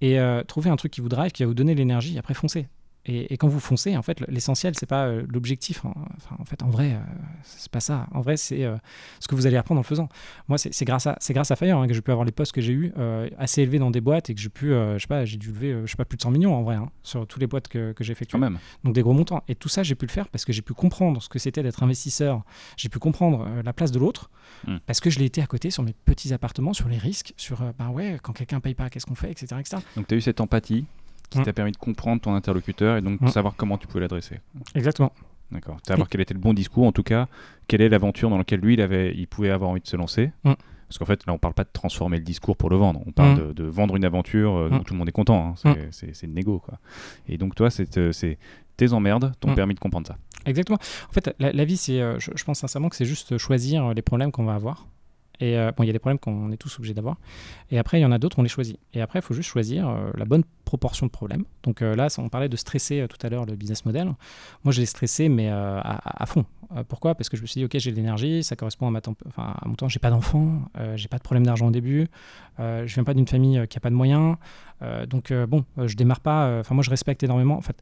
Et 0.00 0.18
trouver 0.46 0.70
un 0.70 0.76
truc 0.76 0.92
qui 0.92 1.00
vous 1.00 1.08
drive, 1.08 1.32
qui 1.32 1.42
va 1.42 1.48
vous 1.48 1.54
donner 1.54 1.74
l'énergie, 1.74 2.18
après, 2.18 2.34
foncez. 2.34 2.66
Et, 3.06 3.36
quand 3.36 3.48
vous 3.48 3.60
foncez, 3.60 3.96
en 3.96 4.02
fait, 4.02 4.20
l'essentiel, 4.28 4.74
c'est 4.76 4.86
pas 4.86 5.06
euh, 5.06 5.24
l'objectif. 5.28 5.84
Enfin, 5.84 6.36
en 6.38 6.44
fait, 6.44 6.62
en 6.62 6.70
vrai, 6.70 6.92
euh, 6.92 6.98
c'est 7.42 7.70
pas 7.70 7.80
ça. 7.80 8.06
En 8.12 8.22
vrai, 8.22 8.38
c'est 8.38 8.64
euh, 8.64 8.76
ce 9.20 9.28
que 9.28 9.34
vous 9.34 9.46
allez 9.46 9.58
apprendre 9.58 9.78
en 9.78 9.82
le 9.82 9.86
faisant. 9.86 10.08
Moi, 10.48 10.56
c'est 10.56 10.84
grâce 10.84 11.06
à, 11.06 11.16
c'est 11.20 11.34
grâce 11.34 11.50
à 11.50 11.56
Fire 11.56 11.78
hein, 11.78 11.86
que 11.86 11.92
j'ai 11.92 12.00
pu 12.00 12.10
avoir 12.10 12.24
les 12.24 12.32
postes 12.32 12.52
que 12.52 12.62
j'ai 12.62 12.72
eu 12.72 12.92
assez 13.38 13.62
élevés 13.62 13.78
dans 13.78 13.90
des 13.90 14.00
boîtes 14.00 14.30
et 14.30 14.34
que 14.34 14.40
j'ai 14.40 14.48
pu, 14.48 14.68
je 14.68 14.98
sais 14.98 15.06
pas, 15.06 15.24
j'ai 15.24 15.36
dû 15.36 15.48
lever, 15.48 15.82
je 15.84 15.90
sais 15.90 15.96
pas, 15.96 16.04
plus 16.04 16.16
de 16.16 16.22
100 16.22 16.30
millions 16.30 16.54
en 16.54 16.62
vrai 16.62 16.76
hein, 16.76 16.90
sur 17.02 17.26
toutes 17.26 17.40
les 17.40 17.46
boîtes 17.46 17.68
que, 17.68 17.92
que 17.92 18.04
j'ai 18.04 18.12
effectuées. 18.12 18.38
même. 18.38 18.58
Donc 18.84 18.94
des 18.94 19.02
gros 19.02 19.12
montants. 19.12 19.42
Et 19.48 19.54
tout 19.54 19.68
ça, 19.68 19.82
j'ai 19.82 19.94
pu 19.94 20.06
le 20.06 20.10
faire 20.10 20.28
parce 20.28 20.44
que 20.44 20.52
j'ai 20.52 20.62
pu 20.62 20.72
comprendre 20.72 21.22
ce 21.22 21.28
que 21.28 21.38
c'était 21.38 21.62
d'être 21.62 21.82
investisseur. 21.82 22.42
J'ai 22.76 22.88
pu 22.88 22.98
comprendre 22.98 23.46
la 23.62 23.72
place 23.72 23.90
de 23.90 23.98
l'autre 23.98 24.30
hmm. 24.66 24.78
parce 24.86 25.00
que 25.00 25.10
je 25.10 25.18
l'ai 25.18 25.26
été 25.26 25.42
à 25.42 25.46
côté 25.46 25.70
sur 25.70 25.82
mes 25.82 25.92
petits 25.92 26.32
appartements, 26.32 26.72
sur 26.72 26.88
les 26.88 26.98
risques, 26.98 27.34
sur, 27.36 27.62
ben 27.78 27.90
ouais, 27.90 28.18
quand 28.22 28.32
quelqu'un 28.32 28.60
paye 28.60 28.74
pas, 28.74 28.88
qu'est-ce 28.88 29.06
qu'on 29.06 29.14
fait, 29.14 29.30
etc., 29.30 29.56
etc. 29.60 29.82
Donc 29.96 30.06
tu 30.06 30.14
as 30.14 30.18
eu 30.18 30.20
cette 30.20 30.40
empathie 30.40 30.86
qui 31.34 31.40
mm. 31.40 31.44
t'a 31.44 31.52
permis 31.52 31.72
de 31.72 31.76
comprendre 31.76 32.20
ton 32.20 32.34
interlocuteur 32.34 32.96
et 32.96 33.02
donc 33.02 33.20
de 33.20 33.26
mm. 33.26 33.28
savoir 33.28 33.54
comment 33.56 33.78
tu 33.78 33.86
pouvais 33.86 34.00
l'adresser. 34.00 34.40
Exactement. 34.74 35.12
D'accord. 35.52 35.76
Savoir 35.86 36.08
quel 36.08 36.20
était 36.20 36.34
le 36.34 36.40
bon 36.40 36.54
discours, 36.54 36.86
en 36.86 36.92
tout 36.92 37.02
cas, 37.02 37.28
quelle 37.68 37.80
est 37.80 37.88
l'aventure 37.88 38.30
dans 38.30 38.38
laquelle 38.38 38.60
lui, 38.60 38.74
il, 38.74 38.80
avait, 38.80 39.14
il 39.14 39.26
pouvait 39.26 39.50
avoir 39.50 39.70
envie 39.70 39.80
de 39.80 39.86
se 39.86 39.96
lancer. 39.96 40.32
Mm. 40.44 40.54
Parce 40.88 40.98
qu'en 40.98 41.06
fait, 41.06 41.26
là, 41.26 41.32
on 41.32 41.38
parle 41.38 41.54
pas 41.54 41.64
de 41.64 41.70
transformer 41.72 42.18
le 42.18 42.24
discours 42.24 42.56
pour 42.56 42.70
le 42.70 42.76
vendre. 42.76 43.00
On 43.06 43.12
parle 43.12 43.54
de, 43.54 43.64
vendre 43.64 43.96
une 43.96 44.04
aventure 44.04 44.54
euh, 44.54 44.70
où 44.70 44.78
tout 44.84 44.94
le 44.94 44.98
monde 44.98 45.08
est 45.08 45.12
content. 45.12 45.56
Hein. 45.64 45.74
C'est 45.90 46.22
une 46.22 46.34
négo, 46.34 46.58
quoi. 46.60 46.78
Et 47.28 47.36
donc, 47.36 47.54
toi, 47.54 47.70
c'est 47.70 47.96
euh, 47.98 48.12
tes 48.76 48.92
emmerdes 48.92 49.32
t'ont 49.40 49.54
permis 49.54 49.74
de 49.74 49.80
comprendre 49.80 50.06
ça. 50.06 50.16
Exactement. 50.46 50.78
En 51.08 51.12
fait, 51.12 51.34
la, 51.38 51.64
vie, 51.64 51.76
c'est, 51.76 52.00
euh, 52.00 52.18
je, 52.18 52.30
je, 52.34 52.44
pense 52.44 52.58
sincèrement 52.58 52.88
que 52.90 52.96
c'est 52.96 53.06
juste 53.06 53.38
choisir 53.38 53.94
les 53.94 54.02
problèmes 54.02 54.30
qu'on 54.30 54.44
va 54.44 54.54
avoir. 54.54 54.86
Et 55.40 55.56
bon, 55.76 55.82
il 55.82 55.86
y 55.86 55.90
a 55.90 55.92
des 55.92 55.98
problèmes 55.98 56.20
qu'on 56.20 56.52
est 56.52 56.56
tous 56.56 56.78
obligés 56.78 56.94
d'avoir. 56.94 57.16
Et 57.72 57.78
après, 57.78 57.98
il 57.98 58.02
y 58.02 58.04
en 58.04 58.12
a 58.12 58.18
d'autres, 58.18 58.38
on 58.38 58.42
les 58.42 58.48
choisit. 58.48 58.78
Et 58.92 59.00
après, 59.00 59.18
il 59.18 59.22
faut 59.22 59.34
juste 59.34 59.48
choisir 59.48 59.92
la 60.14 60.24
bonne 60.24 60.44
proportion 60.64 61.06
de 61.06 61.10
problèmes. 61.10 61.44
Donc 61.62 61.82
euh, 61.82 61.94
là, 61.94 62.08
on 62.18 62.28
parlait 62.28 62.48
de 62.48 62.56
stresser 62.56 63.00
euh, 63.00 63.06
tout 63.06 63.24
à 63.24 63.30
l'heure 63.30 63.46
le 63.46 63.54
business 63.54 63.84
model. 63.84 64.12
Moi, 64.64 64.72
je 64.72 64.80
l'ai 64.80 64.86
stressé, 64.86 65.28
mais 65.28 65.50
euh, 65.50 65.80
à, 65.82 66.26
fond. 66.26 66.44
pourquoi? 66.88 67.14
Parce 67.14 67.28
que 67.28 67.36
je 67.36 67.42
me 67.42 67.46
suis 67.46 67.60
dit, 67.60 67.64
ok, 67.64 67.76
j'ai 67.76 67.90
de 67.90 67.96
l'énergie, 67.96 68.42
ça 68.42 68.56
correspond 68.56 68.86
à, 68.88 68.90
ma 68.90 69.00
enfin, 69.26 69.54
à 69.60 69.68
mon 69.68 69.74
temps, 69.74 69.88
j'ai 69.88 69.98
pas 69.98 70.10
d'enfants, 70.10 70.62
j'ai 70.96 71.08
pas 71.08 71.18
de 71.18 71.22
problème 71.22 71.44
d'argent 71.44 71.68
au 71.68 71.70
début, 71.70 72.08
je 72.58 72.94
viens 72.94 73.04
pas 73.04 73.14
d'une 73.14 73.26
famille 73.26 73.66
qui 73.68 73.76
a 73.76 73.80
pas 73.80 73.90
de 73.90 73.94
moyens. 73.94 74.36
donc 75.08 75.32
bon, 75.32 75.64
je 75.76 75.94
démarre 75.94 76.20
pas. 76.20 76.60
Enfin, 76.60 76.74
moi, 76.74 76.82
je 76.82 76.90
respecte 76.90 77.22
énormément. 77.22 77.56
En 77.56 77.60
fait, 77.60 77.76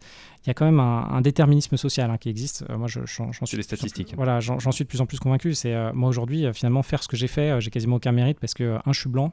il 0.44 0.48
y 0.48 0.50
a 0.50 0.54
quand 0.54 0.64
même 0.64 0.80
un, 0.80 1.20
déterminisme 1.20 1.76
social 1.76 2.10
hein, 2.10 2.18
qui 2.18 2.28
existe. 2.28 2.68
moi, 2.68 2.88
j'en 2.88 3.46
suis. 3.46 3.56
les 3.56 3.62
statistiques. 3.62 4.14
Voilà, 4.16 4.40
j'en 4.40 4.72
suis 4.72 4.84
de 4.84 4.88
plus 4.88 5.00
en 5.00 5.06
plus 5.06 5.20
convaincu. 5.20 5.54
C'est 5.54 5.92
moi 5.92 6.08
aujourd'hui, 6.08 6.46
finalement, 6.52 6.82
faire 6.82 7.02
ce 7.02 7.08
que 7.08 7.16
j'ai 7.16 7.28
fait, 7.28 7.60
j'ai 7.60 7.70
quasiment 7.70 7.96
aucun 7.96 8.12
mérite 8.12 8.40
parce 8.40 8.54
que 8.54 8.78
un, 8.84 8.92
je 8.92 9.00
suis 9.00 9.10
blanc, 9.10 9.32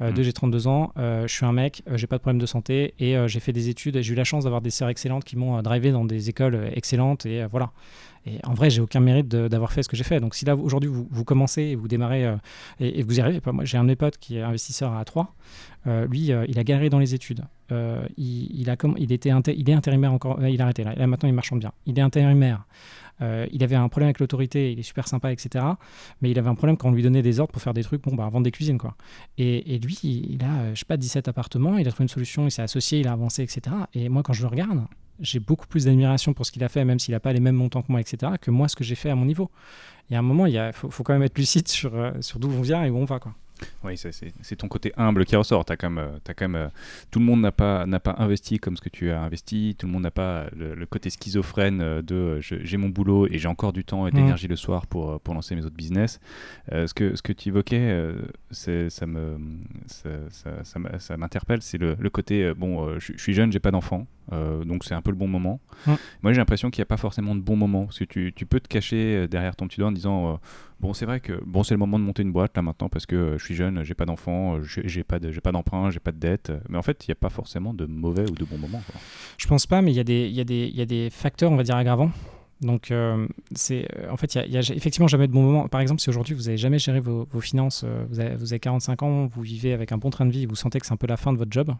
mmh. 0.00 0.10
deux, 0.12 0.22
j'ai 0.22 0.32
32 0.32 0.66
ans, 0.66 0.92
je 0.96 1.26
suis 1.28 1.46
un 1.46 1.52
mec, 1.52 1.82
j'ai 1.94 2.06
pas 2.06 2.16
de 2.16 2.22
problème 2.22 2.40
de 2.40 2.46
santé 2.46 2.89
et, 2.98 3.16
j'ai 3.26 3.40
fait 3.40 3.52
des 3.52 3.68
études 3.68 4.00
j'ai 4.00 4.12
eu 4.12 4.16
la 4.16 4.24
chance 4.24 4.44
d'avoir 4.44 4.60
des 4.60 4.70
sœurs 4.70 4.88
excellentes 4.88 5.24
qui 5.24 5.36
m'ont 5.36 5.60
drivé 5.62 5.92
dans 5.92 6.04
des 6.04 6.28
écoles 6.28 6.70
excellentes 6.74 7.26
et 7.26 7.44
voilà. 7.46 7.72
Et 8.26 8.38
en 8.44 8.52
vrai, 8.52 8.68
j'ai 8.68 8.80
aucun 8.80 9.00
mérite 9.00 9.28
d'avoir 9.28 9.72
fait 9.72 9.82
ce 9.82 9.88
que 9.88 9.96
j'ai 9.96 10.04
fait. 10.04 10.20
Donc 10.20 10.34
si 10.34 10.44
là, 10.44 10.54
aujourd'hui, 10.54 10.90
vous, 10.90 11.24
commencez 11.24 11.62
et 11.62 11.74
vous 11.74 11.88
démarrez 11.88 12.26
euh, 12.26 12.36
et, 12.78 13.02
vous 13.02 13.18
y 13.18 13.20
arrivez, 13.20 13.40
moi 13.52 13.64
j'ai 13.64 13.78
un 13.78 13.82
de 13.82 13.88
mes 13.88 13.96
potes 13.96 14.18
qui 14.18 14.36
est 14.36 14.42
investisseur 14.42 14.94
à 14.94 15.04
3, 15.04 15.34
euh, 15.86 16.06
lui, 16.06 16.32
euh, 16.32 16.44
il 16.48 16.58
a 16.58 16.64
galéré 16.64 16.90
dans 16.90 16.98
les 16.98 17.14
études. 17.14 17.42
il, 17.70 18.68
a 18.68 18.76
il, 18.98 19.12
était 19.12 19.30
il 19.56 19.70
est 19.70 19.72
intérimaire 19.72 20.12
encore, 20.12 20.46
il 20.46 20.60
a 20.60 20.64
arrêté 20.64 20.84
là, 20.84 21.06
maintenant 21.06 21.28
il 21.28 21.34
marchande 21.34 21.60
bien. 21.60 21.72
Il 21.86 21.98
est 21.98 22.02
intérimaire. 22.02 22.66
il 23.20 23.62
avait 23.64 23.76
un 23.76 23.88
problème 23.88 24.08
avec 24.08 24.20
l'autorité, 24.20 24.72
il 24.72 24.78
est 24.78 24.82
super 24.82 25.08
sympa, 25.08 25.32
etc. 25.32 25.64
Mais 26.20 26.30
il 26.30 26.38
avait 26.38 26.50
un 26.50 26.54
problème 26.54 26.76
quand 26.76 26.88
on 26.88 26.92
lui 26.92 27.02
donnait 27.02 27.22
des 27.22 27.40
ordres 27.40 27.52
pour 27.52 27.62
faire 27.62 27.74
des 27.74 27.84
trucs, 27.84 28.02
bon, 28.02 28.14
bah, 28.14 28.28
vendre 28.28 28.44
des 28.44 28.50
cuisines, 28.50 28.78
quoi. 28.78 28.96
Et, 29.38 29.78
lui, 29.78 29.98
il 30.02 30.44
a, 30.44 30.74
je 30.74 30.80
sais 30.80 30.84
pas, 30.84 30.98
17 30.98 31.28
appartements, 31.28 31.78
il 31.78 31.88
a 31.88 31.90
trouvé 31.90 32.04
une 32.04 32.08
solution, 32.08 32.46
il 32.46 32.50
s'est 32.50 32.62
associé, 32.62 33.00
il 33.00 33.08
a 33.08 33.12
avancé, 33.12 33.42
etc. 33.42 33.76
Et 33.94 34.10
moi, 34.10 34.22
quand 34.22 34.34
je 34.34 34.42
le 34.42 34.48
regarde, 34.48 34.80
j'ai 35.20 35.40
beaucoup 35.40 35.66
plus 35.66 35.84
d'admiration 35.84 36.32
pour 36.32 36.46
ce 36.46 36.52
qu'il 36.52 36.64
a 36.64 36.68
fait, 36.68 36.84
même 36.84 36.98
s'il 36.98 37.12
n'a 37.12 37.20
pas 37.20 37.32
les 37.32 37.40
mêmes 37.40 37.56
montants 37.56 37.82
que 37.82 37.90
moi, 37.90 38.00
etc., 38.00 38.32
que 38.40 38.50
moi, 38.50 38.68
ce 38.68 38.76
que 38.76 38.84
j'ai 38.84 38.94
fait 38.94 39.10
à 39.10 39.14
mon 39.14 39.24
niveau. 39.24 39.50
Il 40.08 40.14
y 40.14 40.16
a 40.16 40.18
un 40.18 40.22
moment, 40.22 40.46
il 40.46 40.70
faut, 40.74 40.90
faut, 40.90 41.04
quand 41.04 41.12
même 41.12 41.22
être 41.22 41.38
lucide 41.38 41.68
sur, 41.68 41.94
euh, 41.94 42.12
sur 42.20 42.38
d'où 42.38 42.50
on 42.50 42.62
vient 42.62 42.84
et 42.84 42.90
où 42.90 42.96
on 42.96 43.04
va. 43.04 43.18
Quoi. 43.18 43.34
Oui, 43.84 43.94
c'est 43.96 44.56
ton 44.56 44.68
côté 44.68 44.90
humble 44.96 45.26
qui 45.26 45.36
ressort. 45.36 45.66
As 45.68 45.76
quand 45.76 45.90
même, 45.90 46.04
euh, 46.04 46.18
as 46.26 46.34
quand 46.34 46.48
même, 46.48 46.54
euh, 46.54 46.68
tout 47.10 47.18
le 47.18 47.26
monde 47.26 47.42
n'a 47.42 47.52
pas, 47.52 47.86
pas 48.02 48.16
investi 48.18 48.58
comme 48.58 48.74
ce 48.74 48.80
que 48.80 48.88
tu 48.88 49.10
as 49.10 49.20
investi. 49.20 49.76
Tout 49.78 49.86
le 49.86 49.92
monde 49.92 50.02
n'a 50.02 50.10
pas 50.10 50.46
le, 50.56 50.86
côté 50.86 51.10
schizophrène 51.10 52.00
de 52.00 52.40
j'ai 52.40 52.76
mon 52.78 52.88
boulot 52.88 53.26
et 53.28 53.38
j'ai 53.38 53.48
encore 53.48 53.74
du 53.74 53.84
temps 53.84 54.06
et 54.06 54.10
de 54.10 54.18
mmh. 54.18 54.48
le 54.48 54.56
soir 54.56 54.86
pour, 54.86 55.20
pour 55.20 55.34
lancer 55.34 55.54
mes 55.54 55.64
autres 55.64 55.76
business. 55.76 56.20
ce 56.70 56.92
que, 56.94 57.14
ce 57.14 57.22
que 57.22 57.34
tu 57.34 57.50
évoquais, 57.50 58.12
ça 58.50 59.06
me 59.06 59.38
ça, 59.86 60.64
ça, 60.98 61.16
m'interpelle. 61.18 61.60
C'est 61.60 61.78
le, 61.78 61.96
le, 61.98 62.10
côté 62.10 62.54
bon, 62.54 62.98
je 62.98 63.12
suis 63.18 63.34
jeune, 63.34 63.52
j'ai 63.52 63.60
pas 63.60 63.70
d'enfant. 63.70 64.06
Euh, 64.32 64.64
donc 64.64 64.84
c'est 64.84 64.94
un 64.94 65.02
peu 65.02 65.10
le 65.10 65.16
bon 65.16 65.28
moment. 65.28 65.60
Moi 65.86 66.32
j'ai 66.32 66.38
l'impression 66.38 66.70
qu'il 66.70 66.80
n'y 66.80 66.84
a 66.84 66.86
pas 66.86 66.96
forcément 66.96 67.34
de 67.34 67.40
bon 67.40 67.56
moment 67.56 67.86
parce 67.86 67.98
que 67.98 68.04
tu, 68.04 68.32
tu 68.34 68.46
peux 68.46 68.60
te 68.60 68.68
cacher 68.68 69.16
euh, 69.16 69.28
derrière 69.28 69.56
ton 69.56 69.66
petit 69.66 69.78
doigt 69.78 69.88
en 69.88 69.92
disant 69.92 70.34
euh, 70.34 70.36
bon 70.80 70.92
c'est 70.92 71.06
vrai 71.06 71.20
que 71.20 71.40
bon 71.44 71.62
c'est 71.62 71.74
le 71.74 71.78
moment 71.78 71.98
de 71.98 72.04
monter 72.04 72.22
une 72.22 72.32
boîte 72.32 72.56
là 72.56 72.62
maintenant 72.62 72.88
parce 72.88 73.06
que 73.06 73.36
je 73.38 73.44
suis 73.44 73.54
jeune, 73.54 73.82
j'ai 73.82 73.94
pas 73.94 74.06
d'enfant, 74.06 74.60
j'ai 74.62 75.04
pas 75.04 75.18
j'ai 75.20 75.40
pas 75.40 75.52
d'emprunt, 75.52 75.90
j'ai 75.90 76.00
pas 76.00 76.12
de 76.12 76.18
dette. 76.18 76.52
Mais 76.68 76.78
en 76.78 76.82
fait 76.82 77.06
il 77.06 77.10
n'y 77.10 77.12
a 77.12 77.16
pas 77.16 77.30
forcément 77.30 77.74
de 77.74 77.86
mauvais 77.86 78.30
ou 78.30 78.34
de 78.34 78.44
bons 78.44 78.58
moments. 78.58 78.82
Quoi. 78.90 79.00
Je 79.38 79.46
pense 79.46 79.66
pas, 79.66 79.82
mais 79.82 79.92
il 79.92 79.96
y, 79.96 80.00
a 80.00 80.04
des, 80.04 80.28
y, 80.28 80.40
a 80.40 80.44
des, 80.44 80.68
y 80.68 80.80
a 80.80 80.86
des 80.86 81.10
facteurs 81.10 81.50
on 81.50 81.56
va 81.56 81.62
dire 81.62 81.76
aggravants. 81.76 82.10
Donc, 82.60 82.92
c'est 83.54 83.88
en 84.10 84.18
fait, 84.18 84.34
il 84.34 84.50
n'y 84.50 84.58
a, 84.58 84.60
effectivement 84.60 85.08
jamais 85.08 85.26
de 85.26 85.32
bon 85.32 85.42
moment. 85.42 85.66
Par 85.68 85.80
exemple, 85.80 86.02
si 86.02 86.10
aujourd'hui 86.10 86.34
vous 86.34 86.42
n'avez 86.42 86.58
jamais 86.58 86.78
géré 86.78 87.00
vos, 87.00 87.26
vos 87.32 87.40
finances, 87.40 87.86
vous, 88.10 88.20
avez, 88.20 88.36
vous, 88.36 88.52
avez, 88.52 88.60
45 88.60 89.02
ans, 89.02 89.26
vous 89.28 89.40
vivez 89.40 89.72
avec 89.72 89.92
un 89.92 89.96
bon 89.96 90.10
train 90.10 90.26
de 90.26 90.30
vie, 90.30 90.44
vous 90.44 90.56
sentez 90.56 90.78
que 90.78 90.84
c'est 90.84 90.92
un 90.92 90.98
peu 90.98 91.06
la 91.06 91.16
fin 91.16 91.32
de 91.32 91.38
votre 91.38 91.50
job, 91.50 91.74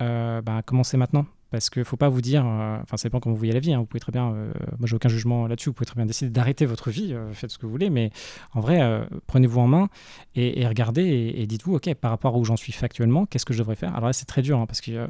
bah, 0.00 0.62
commencez 0.64 0.96
maintenant. 0.96 1.26
Parce 1.56 1.70
qu'il 1.70 1.80
ne 1.80 1.84
faut 1.84 1.96
pas 1.96 2.10
vous 2.10 2.20
dire, 2.20 2.44
euh, 2.46 2.76
enfin, 2.82 2.98
ça 2.98 3.08
dépend 3.08 3.18
comment 3.18 3.32
vous 3.32 3.38
voyez 3.38 3.54
la 3.54 3.60
vie. 3.60 3.72
Hein, 3.72 3.78
vous 3.78 3.86
pouvez 3.86 3.98
très 3.98 4.12
bien, 4.12 4.30
euh, 4.30 4.52
moi, 4.78 4.86
j'ai 4.86 4.94
aucun 4.94 5.08
jugement 5.08 5.46
là-dessus. 5.46 5.70
Vous 5.70 5.72
pouvez 5.72 5.86
très 5.86 5.96
bien 5.96 6.04
décider 6.04 6.30
d'arrêter 6.30 6.66
votre 6.66 6.90
vie, 6.90 7.14
euh, 7.14 7.32
faites 7.32 7.50
ce 7.50 7.56
que 7.56 7.64
vous 7.64 7.72
voulez. 7.72 7.88
Mais 7.88 8.10
en 8.52 8.60
vrai, 8.60 9.06
prenez-vous 9.26 9.58
en 9.58 9.66
main 9.66 9.88
et, 10.34 10.66
regardez 10.68 11.32
et, 11.34 11.46
dites-vous, 11.46 11.76
OK, 11.76 11.94
par 11.94 12.10
rapport 12.10 12.34
à 12.34 12.38
où 12.38 12.44
j'en 12.44 12.56
suis 12.56 12.72
factuellement, 12.72 13.24
qu'est-ce 13.24 13.46
que 13.46 13.54
je 13.54 13.58
devrais 13.60 13.74
faire? 13.74 13.96
Alors 13.96 14.08
là, 14.08 14.12
c'est 14.12 14.26
très 14.26 14.42
dur 14.42 14.58
hein, 14.58 14.66
parce 14.66 14.82
que, 14.82 15.08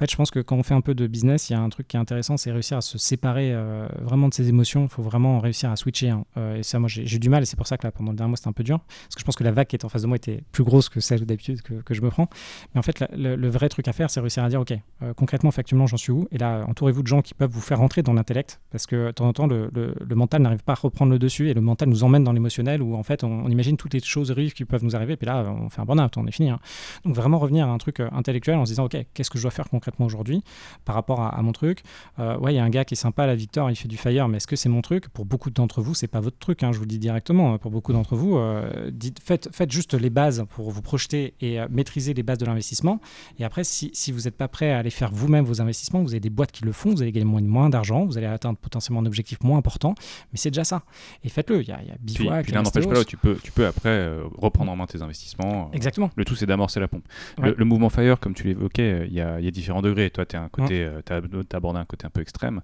fait, 0.00 0.10
je 0.10 0.16
pense 0.16 0.30
que 0.30 0.40
quand 0.40 0.56
on 0.56 0.62
fait 0.62 0.74
un 0.74 0.80
peu 0.80 0.94
de 0.94 1.06
business, 1.06 1.50
il 1.50 1.54
y 1.54 1.56
a 1.56 1.60
un 1.60 1.68
truc 1.68 1.88
qui 1.88 1.96
est 1.96 2.00
intéressant, 2.00 2.36
c'est 2.36 2.52
réussir 2.52 2.76
à 2.76 2.80
se 2.80 2.98
séparer 2.98 3.54
vraiment 4.00 4.28
de 4.28 4.34
ses 4.34 4.48
émotions. 4.48 4.84
Il 4.84 4.88
faut 4.88 5.02
vraiment 5.02 5.38
réussir 5.40 5.70
à 5.70 5.76
switcher. 5.76 6.10
Hein. 6.10 6.24
et 6.56 6.62
ça, 6.62 6.78
moi, 6.78 6.88
j'ai 6.88 7.18
du 7.18 7.28
mal 7.28 7.42
et 7.42 7.46
c'est 7.46 7.56
pour 7.56 7.66
ça 7.66 7.76
que 7.76 7.86
là, 7.86 7.92
pendant 7.92 8.10
le 8.10 8.16
dernier 8.16 8.30
mois, 8.30 8.36
c'était 8.36 8.48
un 8.48 8.52
peu 8.52 8.64
dur. 8.64 8.80
Parce 8.80 9.14
que 9.14 9.20
je 9.20 9.24
pense 9.24 9.36
que 9.36 9.44
la 9.44 9.52
vague 9.52 9.66
qui 9.66 9.76
est 9.76 9.84
en 9.84 9.88
face 9.88 10.02
de 10.02 10.06
moi 10.06 10.16
était 10.16 10.42
plus 10.52 10.64
grosse 10.64 10.88
que 10.88 11.00
celle 11.00 11.24
d'habitude 11.26 11.62
que, 11.62 11.94
je 11.94 12.00
me 12.02 12.10
prends. 12.10 12.28
Mais 12.74 12.78
en 12.78 12.82
fait, 12.82 13.04
le, 13.12 13.48
vrai 13.48 13.68
truc 13.68 13.88
à 13.88 13.92
faire, 13.92 14.10
c'est 14.10 14.20
réussir 14.20 14.44
à 14.44 14.48
dire, 14.48 14.60
OK, 14.60 14.72
concrètement, 15.16 15.50
factuellement, 15.50 15.86
j'en 15.86 15.96
suis 15.96 16.12
où? 16.12 16.28
Et 16.32 16.38
là, 16.38 16.64
entourez-vous 16.68 17.02
de 17.02 17.08
gens 17.08 17.22
qui 17.22 17.34
peuvent 17.34 17.50
vous 17.50 17.60
faire 17.60 17.78
rentrer 17.78 18.02
dans 18.02 18.12
l'intellect, 18.12 18.60
parce 18.70 18.86
que 18.86 19.06
de 19.06 19.10
temps 19.12 19.28
en 19.28 19.32
temps, 19.32 19.46
le, 19.46 19.92
mental 20.14 20.42
n'arrive 20.42 20.62
pas 20.62 20.72
à 20.72 20.76
reprendre 20.76 21.12
le 21.12 21.18
dessus 21.18 21.48
et 21.48 21.54
le 21.54 21.60
mental 21.60 21.88
nous 21.88 22.04
emmène 22.04 22.24
dans 22.24 22.32
l'émotionnel 22.32 22.82
où 22.82 22.94
en 22.94 23.02
fait 23.02 23.24
on, 23.24 23.48
imagine 23.48 23.76
toutes 23.76 23.94
les 23.94 24.00
choses 24.00 24.30
horribles 24.30 24.52
qui 24.52 24.64
peuvent 24.64 24.84
nous 24.84 24.96
arriver, 24.96 25.14
et 25.14 25.16
puis 25.16 25.26
là 25.26 25.44
on 25.48 25.68
fait 25.68 25.80
un 25.80 25.84
burn-out, 25.84 26.16
on 26.16 26.26
est 26.26 26.32
fini. 26.32 26.50
Hein. 26.50 26.60
Donc 27.04 27.14
vraiment 27.14 27.38
revenir 27.38 27.66
à 27.66 27.70
un 27.70 27.78
truc 27.78 28.00
euh, 28.00 28.08
intellectuel 28.12 28.56
en 28.56 28.64
se 28.64 28.72
disant, 28.72 28.84
ok, 28.84 28.96
qu'est-ce 29.14 29.30
que 29.30 29.38
je 29.38 29.42
dois 29.42 29.50
faire 29.50 29.68
concrètement? 29.68 29.89
Aujourd'hui 29.98 30.42
par 30.84 30.94
rapport 30.94 31.20
à, 31.20 31.40
mon 31.42 31.52
truc 31.52 31.82
euh, 32.18 32.36
Ouais, 32.38 32.52
il 32.52 32.56
y 32.56 32.58
a 32.58 32.64
un 32.64 32.70
gars 32.70 32.84
qui 32.84 32.94
est 32.94 32.96
sympa, 32.96 33.26
la 33.26 33.34
Victor, 33.34 33.70
il 33.70 33.76
fait 33.76 33.88
du 33.88 33.96
fire, 33.96 34.28
mais 34.28 34.38
est-ce 34.38 34.46
que 34.46 34.56
c'est 34.56 34.68
mon 34.68 34.82
truc? 34.82 35.08
Pour 35.08 35.24
beaucoup 35.24 35.50
d'entre 35.50 35.82
vous, 35.82 35.94
c'est 35.94 36.06
pas 36.06 36.20
votre 36.20 36.38
truc, 36.38 36.62
hein, 36.62 36.72
je 36.72 36.78
vous 36.78 36.84
le 36.84 36.88
dis 36.88 36.98
directement. 36.98 37.58
Pour 37.58 37.70
beaucoup 37.70 37.92
d'entre 37.92 38.16
vous, 38.16 38.36
euh, 38.36 38.90
dites, 38.90 39.20
faites, 39.22 39.48
faites 39.52 39.70
juste 39.70 39.94
les 39.94 40.10
bases 40.10 40.44
pour 40.50 40.70
vous 40.70 40.82
projeter 40.82 41.34
et 41.40 41.58
maîtriser 41.70 42.14
les 42.14 42.22
bases 42.22 42.38
de 42.38 42.46
l'investissement. 42.46 43.00
Et 43.38 43.44
après, 43.44 43.64
si, 43.64 43.90
si 43.92 44.12
vous 44.12 44.22
n'êtes 44.22 44.36
pas 44.36 44.48
prêt 44.48 44.72
à 44.72 44.78
aller 44.78 44.90
faire 44.90 45.10
vous-même 45.12 45.44
vos 45.44 45.60
investissements, 45.60 46.02
vous 46.02 46.12
avez 46.12 46.20
des 46.20 46.30
boîtes 46.30 46.52
qui 46.52 46.64
le 46.64 46.72
font, 46.72 46.90
vous 46.90 47.02
allez 47.02 47.24
moins, 47.24 47.40
moins 47.42 47.70
d'argent, 47.70 48.06
vous 48.06 48.18
allez 48.18 48.26
atteindre 48.26 48.58
potentiellement 48.58 49.00
un 49.00 49.06
objectif 49.06 49.38
moins 49.42 49.58
important, 49.58 49.94
mais 50.32 50.38
c'est 50.38 50.50
déjà 50.50 50.64
ça. 50.64 50.82
Et 51.24 51.28
faites-le. 51.28 51.62
Il 51.62 51.68
y 51.68 51.72
a, 51.72 51.82
y 51.82 51.90
a 51.90 51.96
Bivouac. 52.00 52.44
Puis, 52.44 52.52
n'empêche 52.52 52.86
pas 52.86 53.04
tu 53.04 53.16
peux, 53.16 53.36
tu 53.42 53.52
peux 53.52 53.66
après 53.66 53.88
euh, 53.88 54.24
reprendre 54.36 54.70
en 54.70 54.76
main 54.76 54.86
tes 54.86 55.02
investissements. 55.02 55.68
Euh, 55.68 55.76
Exactement. 55.76 56.10
Le 56.16 56.24
tout, 56.24 56.34
c'est 56.34 56.46
d'amorcer 56.46 56.80
la 56.80 56.88
pompe. 56.88 57.04
Le, 57.38 57.64
mouvement 57.64 57.90
Fire, 57.90 58.18
comme 58.18 58.34
tu 58.34 58.44
l'évoquais, 58.44 59.06
il 59.06 59.12
y 59.12 59.20
a, 59.20 59.40
y 59.40 59.46
a, 59.46 59.50
différents 59.50 59.79
degrés. 59.82 60.10
Toi, 60.10 60.26
tu 60.26 60.36
as, 60.36 60.42
as, 60.44 61.56
abordé 61.56 61.78
un 61.78 61.84
côté 61.84 62.06
un 62.06 62.10
peu 62.10 62.20
extrême, 62.20 62.60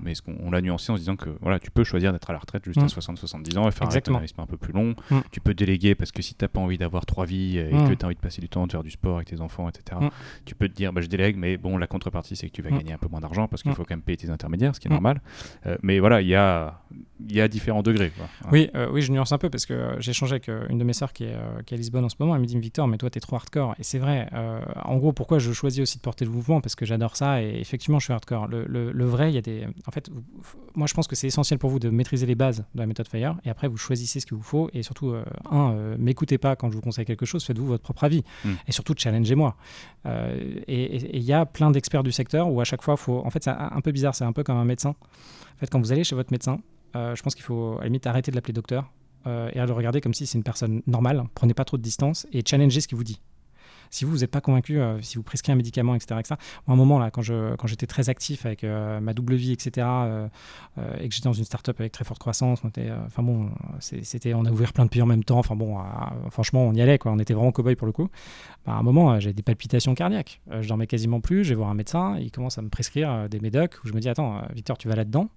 mais 0.00 0.14
ce 0.14 0.22
on, 0.26 0.50
l'a 0.50 0.60
nuancé 0.60 0.92
en 0.92 0.96
se 0.96 1.00
disant 1.00 1.16
que 1.16 1.30
voilà, 1.40 1.58
tu 1.58 1.70
peux 1.70 1.84
choisir 1.84 2.12
d'être 2.12 2.30
à 2.30 2.32
la 2.32 2.38
retraite 2.38 2.64
juste 2.64 2.78
à 2.78 2.86
60-70 2.86 3.58
ans 3.58 3.68
et 3.68 3.72
faire 3.72 3.88
un 3.88 4.14
investissement 4.16 4.44
un 4.44 4.46
peu 4.46 4.56
plus 4.56 4.72
long. 4.72 4.94
Tu 5.30 5.40
peux 5.40 5.54
déléguer 5.54 5.94
parce 5.94 6.12
que 6.12 6.22
si 6.22 6.34
tu 6.34 6.44
n'as 6.44 6.48
pas 6.48 6.60
envie 6.60 6.78
d'avoir 6.78 7.06
trois 7.06 7.24
vies 7.24 7.58
et 7.58 7.70
que 7.70 7.94
tu 7.94 8.04
as 8.04 8.06
envie 8.06 8.14
de 8.14 8.20
passer 8.20 8.40
du 8.40 8.48
temps, 8.48 8.66
de 8.66 8.72
faire 8.72 8.82
du 8.82 8.90
sport 8.90 9.16
avec 9.16 9.28
tes 9.28 9.40
enfants, 9.40 9.68
etc., 9.68 10.00
tu 10.44 10.54
peux 10.54 10.68
te 10.68 10.74
dire 10.74 10.92
bah, 10.92 11.00
je 11.00 11.06
délègue, 11.06 11.36
mais 11.36 11.56
bon, 11.56 11.76
la 11.76 11.86
contrepartie, 11.86 12.36
c'est 12.36 12.48
que 12.48 12.52
tu 12.52 12.62
vas 12.62 12.70
gagner 12.70 12.92
un 12.92 12.98
peu 12.98 13.08
moins 13.08 13.20
d'argent 13.20 13.48
parce 13.48 13.62
qu'il 13.62 13.72
faut 13.74 13.84
quand 13.84 13.94
même 13.94 14.02
payer 14.02 14.16
tes 14.16 14.30
intermédiaires 14.30 14.74
ce 14.74 14.80
qui 14.80 14.88
est 14.88 14.90
normal. 14.90 15.20
Euh, 15.66 15.76
mais 15.82 15.98
voilà, 15.98 16.20
il 16.20 16.28
y 16.28 16.34
a, 16.34 16.80
y 17.28 17.40
a 17.40 17.48
différents 17.48 17.82
degrés. 17.82 18.12
Oui, 18.52 18.70
euh, 18.74 18.88
oui, 18.92 19.02
je 19.02 19.12
nuance 19.12 19.32
un 19.32 19.38
peu 19.38 19.50
parce 19.50 19.66
que 19.66 19.74
euh, 19.74 20.00
j'ai 20.00 20.10
échangé 20.10 20.34
avec 20.34 20.48
une 20.68 20.78
de 20.78 20.84
mes 20.84 20.92
sœurs 20.92 21.12
qui 21.12 21.24
est, 21.24 21.36
qui 21.66 21.74
est 21.74 21.76
à 21.76 21.78
Lisbonne 21.78 22.04
en 22.04 22.08
ce 22.08 22.16
moment. 22.18 22.34
Elle 22.34 22.40
me 22.40 22.46
dit 22.46 22.58
Victor, 22.58 22.88
mais 22.88 22.98
toi, 22.98 23.10
tu 23.10 23.18
es 23.18 23.20
trop 23.20 23.36
hardcore. 23.36 23.74
Et 23.78 23.82
c'est 23.82 23.98
vrai. 23.98 24.28
en 24.84 24.96
gros, 24.96 25.12
pourquoi 25.12 25.38
je 25.38 25.52
choisis 25.52 25.80
aussi 25.80 25.98
de 25.98 26.02
porter 26.02 26.24
le 26.24 26.30
mouvement 26.48 26.60
Parce 26.60 26.74
que 26.74 26.84
j'adore 26.84 27.16
ça 27.16 27.42
et 27.42 27.58
effectivement, 27.60 27.98
je 27.98 28.04
suis 28.04 28.12
hardcore. 28.12 28.46
Le, 28.48 28.64
le, 28.66 29.04
vrai, 29.04 29.30
il 29.30 29.34
y 29.34 29.38
a 29.38 29.42
des. 29.42 29.66
En 29.86 29.90
fait, 29.90 30.10
moi, 30.74 30.86
je 30.86 30.94
pense 30.94 31.06
que 31.06 31.16
c'est 31.16 31.26
essentiel 31.26 31.58
pour 31.58 31.70
vous 31.70 31.78
de 31.78 31.90
maîtriser 31.90 32.26
les 32.26 32.34
bases 32.34 32.64
de 32.74 32.80
la 32.80 32.86
méthode 32.86 33.08
Fire 33.08 33.36
et 33.44 33.50
après, 33.50 33.68
vous 33.68 33.76
choisissez 33.76 34.20
ce 34.20 34.26
qu'il 34.26 34.36
vous 34.36 34.42
faut. 34.42 34.70
Et 34.72 34.82
surtout, 34.82 35.14
un, 35.50 35.96
m'écoutez 35.98 36.38
pas 36.38 36.56
quand 36.56 36.70
je 36.70 36.76
vous 36.76 36.82
conseille 36.82 37.04
quelque 37.04 37.26
chose, 37.26 37.44
faites-vous 37.44 37.66
votre 37.66 37.82
propre 37.82 38.04
avis. 38.04 38.24
Hmm. 38.44 38.54
Et 38.66 38.72
surtout, 38.72 38.94
challengez-moi. 38.96 39.56
et 40.06 41.16
il 41.16 41.22
y 41.22 41.32
a 41.32 41.46
plein 41.46 41.70
d'experts 41.70 42.02
du 42.02 42.12
secteur 42.12 42.50
où 42.50 42.60
à 42.60 42.64
chaque 42.64 42.82
fois, 42.82 42.96
faut. 42.96 43.22
En 43.24 43.30
fait, 43.30 43.44
c'est 43.44 43.50
un 43.50 43.80
peu 43.80 43.92
bizarre. 43.92 44.14
C'est 44.14 44.24
un 44.24 44.32
peu 44.32 44.42
comme 44.42 44.56
un 44.56 44.64
médecin. 44.64 44.90
En 44.90 45.58
fait, 45.58 45.70
quand 45.70 45.80
vous 45.80 45.92
allez 45.92 46.04
chez 46.04 46.14
votre 46.14 46.32
médecin, 46.32 46.60
euh, 46.96 47.14
je 47.14 47.22
pense 47.22 47.34
qu'il 47.34 47.44
faut 47.44 47.76
à 47.76 47.80
la 47.80 47.84
limite 47.86 48.06
arrêter 48.06 48.30
de 48.30 48.36
l'appeler 48.36 48.52
docteur 48.52 48.90
euh, 49.26 49.50
et 49.52 49.60
à 49.60 49.66
le 49.66 49.72
regarder 49.72 50.00
comme 50.00 50.14
si 50.14 50.26
c'est 50.26 50.38
une 50.38 50.44
personne 50.44 50.82
normale. 50.86 51.24
Prenez 51.34 51.54
pas 51.54 51.64
trop 51.64 51.76
de 51.76 51.82
distance 51.82 52.26
et 52.32 52.42
challengez 52.46 52.80
ce 52.80 52.88
qu'il 52.88 52.96
vous 52.96 53.04
dit. 53.04 53.20
Si 53.90 54.04
vous, 54.04 54.18
n'êtes 54.18 54.30
pas 54.30 54.40
convaincu, 54.40 54.78
euh, 54.78 55.00
si 55.02 55.16
vous 55.16 55.22
prescrivez 55.22 55.54
un 55.54 55.56
médicament, 55.56 55.94
etc., 55.94 56.20
etc. 56.20 56.34
À 56.66 56.72
un 56.72 56.76
moment, 56.76 56.98
là, 56.98 57.10
quand, 57.10 57.22
j'étais 57.22 57.86
très 57.86 58.08
actif 58.08 58.46
avec 58.46 58.62
ma 58.64 59.14
double 59.14 59.34
vie, 59.34 59.52
etc., 59.52 59.86
et 61.00 61.08
que 61.08 61.14
j'étais 61.14 61.28
dans 61.28 61.32
une 61.32 61.44
start-up 61.44 61.80
avec 61.80 61.92
très 61.92 62.04
forte 62.04 62.20
croissance, 62.20 62.60
on, 62.64 62.70
enfin 63.06 63.22
bon, 63.22 63.50
c'était, 63.80 64.34
on 64.34 64.44
a 64.44 64.50
ouvert 64.50 64.72
plein 64.72 64.84
de 64.84 64.90
pays 64.90 65.02
en 65.02 65.06
même 65.06 65.24
temps. 65.24 65.38
Enfin 65.38 65.56
bon, 65.56 65.78
franchement, 66.30 66.64
on 66.66 66.72
y 66.72 66.80
allait, 66.80 66.98
quoi. 66.98 67.12
On 67.12 67.18
était 67.18 67.34
vraiment 67.34 67.50
cow-boy 67.50 67.76
pour 67.76 67.86
le 67.86 67.92
coup. 67.92 68.08
Bah, 68.66 68.72
à 68.72 68.76
un 68.76 68.82
moment, 68.82 69.18
j'ai 69.20 69.32
des 69.32 69.42
palpitations 69.42 69.94
cardiaques. 69.94 70.40
je 70.60 70.68
dormais 70.68 70.86
quasiment 70.86 71.20
plus. 71.20 71.44
Je 71.44 71.50
vais 71.50 71.56
voir 71.56 71.70
un 71.70 71.74
médecin. 71.74 72.16
Il 72.18 72.30
commence 72.30 72.58
à 72.58 72.62
me 72.62 72.68
prescrire 72.68 73.28
des 73.28 73.40
médocs 73.40 73.76
où 73.84 73.88
je 73.88 73.92
me 73.92 74.00
dis, 74.00 74.08
attends, 74.08 74.42
Victor, 74.54 74.78
tu 74.78 74.88
vas 74.88 74.94
là-dedans? 74.94 75.28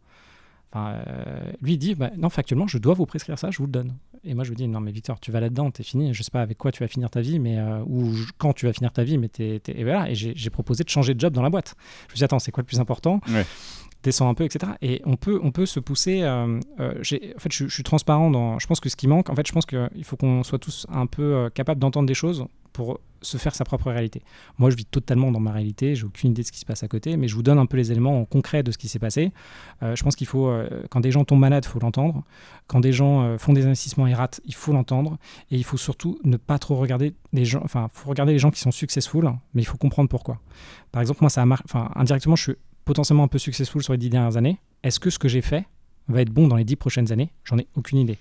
Euh, 0.75 1.51
lui, 1.61 1.77
dit 1.77 1.95
bah, 1.95 2.11
Non, 2.17 2.29
factuellement, 2.29 2.67
je 2.67 2.77
dois 2.77 2.93
vous 2.93 3.05
prescrire 3.05 3.37
ça, 3.37 3.51
je 3.51 3.57
vous 3.57 3.65
le 3.65 3.71
donne. 3.71 3.95
Et 4.23 4.33
moi, 4.33 4.43
je 4.43 4.49
lui 4.49 4.55
dis 4.55 4.67
Non, 4.67 4.79
mais 4.79 4.91
Victor, 4.91 5.19
tu 5.19 5.31
vas 5.31 5.39
là-dedans, 5.39 5.71
t'es 5.71 5.83
fini. 5.83 6.13
Je 6.13 6.23
sais 6.23 6.31
pas 6.31 6.41
avec 6.41 6.57
quoi 6.57 6.71
tu 6.71 6.81
vas 6.83 6.87
finir 6.87 7.09
ta 7.09 7.21
vie, 7.21 7.39
mais 7.39 7.57
euh, 7.57 7.83
ou 7.85 8.11
quand 8.37 8.53
tu 8.53 8.65
vas 8.65 8.73
finir 8.73 8.91
ta 8.91 9.03
vie, 9.03 9.17
mais 9.17 9.27
t'es. 9.27 9.61
Et 9.67 9.83
voilà. 9.83 10.09
Et 10.09 10.15
j'ai 10.15 10.49
proposé 10.49 10.83
de 10.83 10.89
changer 10.89 11.13
de 11.13 11.19
job 11.19 11.33
dans 11.33 11.41
la 11.41 11.49
boîte. 11.49 11.75
Je 12.07 12.13
lui 12.13 12.17
dis 12.17 12.23
Attends, 12.23 12.39
c'est 12.39 12.51
quoi 12.51 12.61
le 12.61 12.67
plus 12.67 12.79
important? 12.79 13.19
Descends 14.03 14.29
un 14.29 14.33
peu, 14.33 14.45
etc. 14.45 14.71
Et 14.81 14.99
on 15.05 15.15
peut, 15.15 15.39
on 15.43 15.51
peut 15.51 15.67
se 15.67 15.79
pousser. 15.79 16.23
Euh, 16.23 16.59
en 16.79 17.03
fait, 17.03 17.51
je, 17.51 17.67
je, 17.67 17.73
suis 17.73 17.83
transparent 17.83 18.31
dans. 18.31 18.57
Je 18.57 18.65
pense 18.65 18.79
que 18.79 18.89
ce 18.89 18.95
qui 18.95 19.07
manque, 19.07 19.29
en 19.29 19.35
fait, 19.35 19.45
je 19.45 19.51
pense 19.51 19.65
qu'il 19.65 20.03
faut 20.03 20.15
qu'on 20.15 20.41
soit 20.43 20.57
tous 20.57 20.87
un 20.89 21.05
peu 21.05 21.51
capables 21.53 21.79
d'entendre 21.79 22.07
des 22.07 22.15
choses 22.15 22.47
pour 22.73 22.99
se 23.21 23.37
faire 23.37 23.53
sa 23.53 23.63
propre 23.63 23.91
réalité. 23.91 24.23
Moi, 24.57 24.69
je 24.69 24.75
vis 24.75 24.85
totalement 24.85 25.31
dans 25.31 25.39
ma 25.39 25.51
réalité, 25.51 25.95
j'ai 25.95 26.05
aucune 26.05 26.31
idée 26.31 26.41
de 26.41 26.47
ce 26.47 26.51
qui 26.51 26.59
se 26.59 26.65
passe 26.65 26.83
à 26.83 26.87
côté, 26.87 27.17
mais 27.17 27.27
je 27.27 27.35
vous 27.35 27.43
donne 27.43 27.59
un 27.59 27.65
peu 27.65 27.77
les 27.77 27.91
éléments 27.91 28.25
concrets 28.25 28.63
de 28.63 28.71
ce 28.71 28.77
qui 28.77 28.87
s'est 28.87 28.99
passé. 28.99 29.31
Euh, 29.83 29.95
je 29.95 30.03
pense 30.03 30.15
qu'il 30.15 30.27
faut, 30.27 30.47
euh, 30.47 30.83
quand 30.89 31.01
des 31.01 31.11
gens 31.11 31.23
tombent 31.23 31.39
malades, 31.39 31.63
il 31.65 31.69
faut 31.69 31.79
l'entendre. 31.79 32.23
Quand 32.67 32.79
des 32.79 32.93
gens 32.93 33.21
euh, 33.21 33.37
font 33.37 33.53
des 33.53 33.65
investissements 33.65 34.07
et 34.07 34.13
ratent, 34.13 34.41
il 34.45 34.55
faut 34.55 34.73
l'entendre. 34.73 35.17
Et 35.51 35.57
il 35.57 35.63
faut 35.63 35.77
surtout 35.77 36.19
ne 36.23 36.37
pas 36.37 36.57
trop 36.57 36.75
regarder 36.77 37.13
les 37.33 37.45
gens, 37.45 37.61
enfin, 37.63 37.87
faut 37.93 38.09
regarder 38.09 38.33
les 38.33 38.39
gens 38.39 38.51
qui 38.51 38.59
sont 38.59 38.71
successful, 38.71 39.31
mais 39.53 39.61
il 39.61 39.65
faut 39.65 39.77
comprendre 39.77 40.09
pourquoi. 40.09 40.39
Par 40.91 41.01
exemple, 41.01 41.19
moi, 41.21 41.29
ça 41.29 41.43
a 41.43 41.45
enfin, 41.45 41.91
indirectement, 41.95 42.35
je 42.35 42.43
suis 42.43 42.55
potentiellement 42.85 43.23
un 43.23 43.27
peu 43.27 43.39
successful 43.39 43.83
sur 43.83 43.93
les 43.93 43.99
dix 43.99 44.09
dernières 44.09 44.37
années. 44.37 44.57
Est-ce 44.83 44.99
que 44.99 45.09
ce 45.09 45.19
que 45.19 45.27
j'ai 45.27 45.41
fait 45.41 45.65
va 46.07 46.21
être 46.21 46.31
bon 46.31 46.47
dans 46.47 46.55
les 46.55 46.65
dix 46.65 46.75
prochaines 46.75 47.11
années? 47.11 47.31
J'en 47.43 47.59
ai 47.59 47.67
aucune 47.75 47.99
idée. 47.99 48.17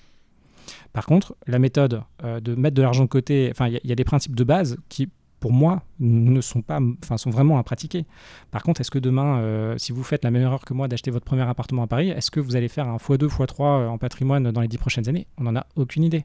Par 0.92 1.06
contre, 1.06 1.34
la 1.46 1.58
méthode 1.58 2.02
de 2.22 2.54
mettre 2.54 2.74
de 2.74 2.82
l'argent 2.82 3.04
de 3.04 3.08
côté, 3.08 3.48
enfin, 3.50 3.68
il 3.68 3.80
y, 3.82 3.92
a 3.92 3.94
des 3.94 4.04
principes 4.04 4.34
de 4.34 4.44
base 4.44 4.76
qui 4.88 5.08
pour 5.40 5.52
moi, 5.52 5.82
ne 5.98 6.40
sont 6.42 6.60
pas, 6.60 6.78
enfin, 7.02 7.16
vraiment 7.30 7.58
à 7.58 7.62
pratiquer. 7.62 8.04
Par 8.50 8.62
contre, 8.62 8.82
est-ce 8.82 8.90
que 8.90 8.98
demain, 8.98 9.38
euh, 9.38 9.78
si 9.78 9.90
vous 9.90 10.04
faites 10.04 10.22
la 10.22 10.30
même 10.30 10.42
erreur 10.42 10.64
que 10.64 10.74
moi 10.74 10.86
d'acheter 10.86 11.10
votre 11.10 11.24
premier 11.24 11.42
appartement 11.42 11.82
à 11.82 11.86
Paris, 11.86 12.10
est-ce 12.10 12.30
que 12.30 12.40
vous 12.40 12.56
allez 12.56 12.68
faire 12.68 12.86
un 12.86 12.98
x2, 12.98 13.26
x3 13.26 13.88
en 13.88 13.96
patrimoine 13.96 14.52
dans 14.52 14.60
les 14.60 14.68
10 14.68 14.78
prochaines 14.78 15.08
années? 15.08 15.26
On 15.38 15.44
n'en 15.44 15.56
a 15.56 15.66
aucune 15.76 16.04
idée. 16.04 16.24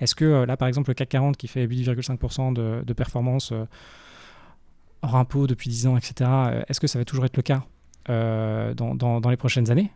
Est-ce 0.00 0.14
que 0.14 0.24
euh, 0.24 0.46
là, 0.46 0.56
par 0.56 0.68
exemple, 0.68 0.90
le 0.90 0.94
CAC 0.94 1.08
40 1.08 1.36
qui 1.36 1.48
fait 1.48 1.66
8,5% 1.66 2.52
de, 2.52 2.92
performance 2.92 3.50
euh, 3.50 3.64
hors 5.02 5.16
impôt 5.16 5.48
depuis 5.48 5.68
10 5.68 5.88
ans, 5.88 5.96
etc., 5.96 6.30
est-ce 6.68 6.78
que 6.78 6.86
ça 6.86 7.00
va 7.00 7.04
toujours 7.04 7.24
être 7.24 7.36
le 7.36 7.42
cas 7.42 7.64
dans 8.06 9.30
les 9.30 9.36
prochaines 9.36 9.70
années? 9.70 9.90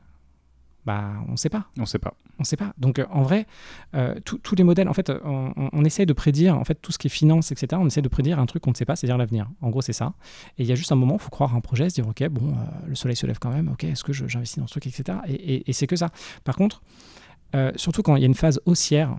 Bah, 0.87 1.15
on 1.27 1.33
ne 1.33 1.37
sait 1.37 1.49
pas. 1.49 1.67
On 1.77 1.83
ne 1.83 1.87
sait 1.87 1.99
pas. 1.99 2.15
On 2.39 2.45
sait 2.45 2.57
pas. 2.57 2.73
Donc, 2.79 3.01
euh, 3.01 3.07
en 3.11 3.23
vrai, 3.23 3.47
euh, 3.95 4.15
tous 4.25 4.55
les 4.55 4.63
modèles, 4.63 4.89
en 4.89 4.95
fait, 4.95 5.11
on, 5.25 5.53
on, 5.57 5.85
essaie 5.85 6.07
de 6.07 6.13
prédire, 6.13 6.57
en 6.57 6.65
fait, 6.65 6.77
tout 6.81 6.93
ce 6.93 6.99
qui 6.99 7.09
est 7.09 7.11
finance, 7.11 7.51
etc. 7.51 7.81
On 7.83 7.87
essaie 7.87 8.03
de 8.03 8.09
prédire 8.09 8.39
un 8.39 8.47
truc 8.47 8.63
qu'on 8.63 8.71
ne 8.71 8.77
sait 8.77 8.85
pas, 8.85 8.95
c'est-à-dire 8.95 9.19
l'avenir. 9.19 9.51
En 9.63 9.71
gros, 9.71 9.83
c'est 9.83 9.93
ça. 9.93 10.15
Et 10.59 10.63
il 10.63 10.67
y 10.67 10.73
a 10.73 10.77
juste 10.77 10.93
un 10.93 10.97
moment, 10.97 11.15
il 11.15 11.21
faut 11.21 11.31
croire 11.31 11.57
un 11.57 11.61
projet, 11.61 11.91
se 11.91 11.97
dire, 11.97 12.07
ok, 12.07 12.29
bon, 12.29 12.51
euh, 12.51 12.55
le 12.87 12.95
soleil 12.95 13.17
se 13.17 13.27
lève 13.27 13.41
quand 13.41 13.51
même. 13.51 13.69
Ok, 13.69 13.83
est-ce 13.83 14.05
que 14.05 14.13
j'investis 14.13 14.59
dans 14.59 14.69
ce 14.69 14.79
truc, 14.79 14.87
etc. 14.87 15.19
Et, 15.27 15.73
c'est 15.73 15.89
que 15.89 15.97
ça. 15.97 16.11
Par 16.45 16.55
contre, 16.55 16.83
surtout 17.75 18.03
quand 18.03 18.17
il 18.17 18.21
y 18.21 18.25
a 18.25 18.27
une 18.27 18.35
phase 18.35 18.61
haussière 18.65 19.17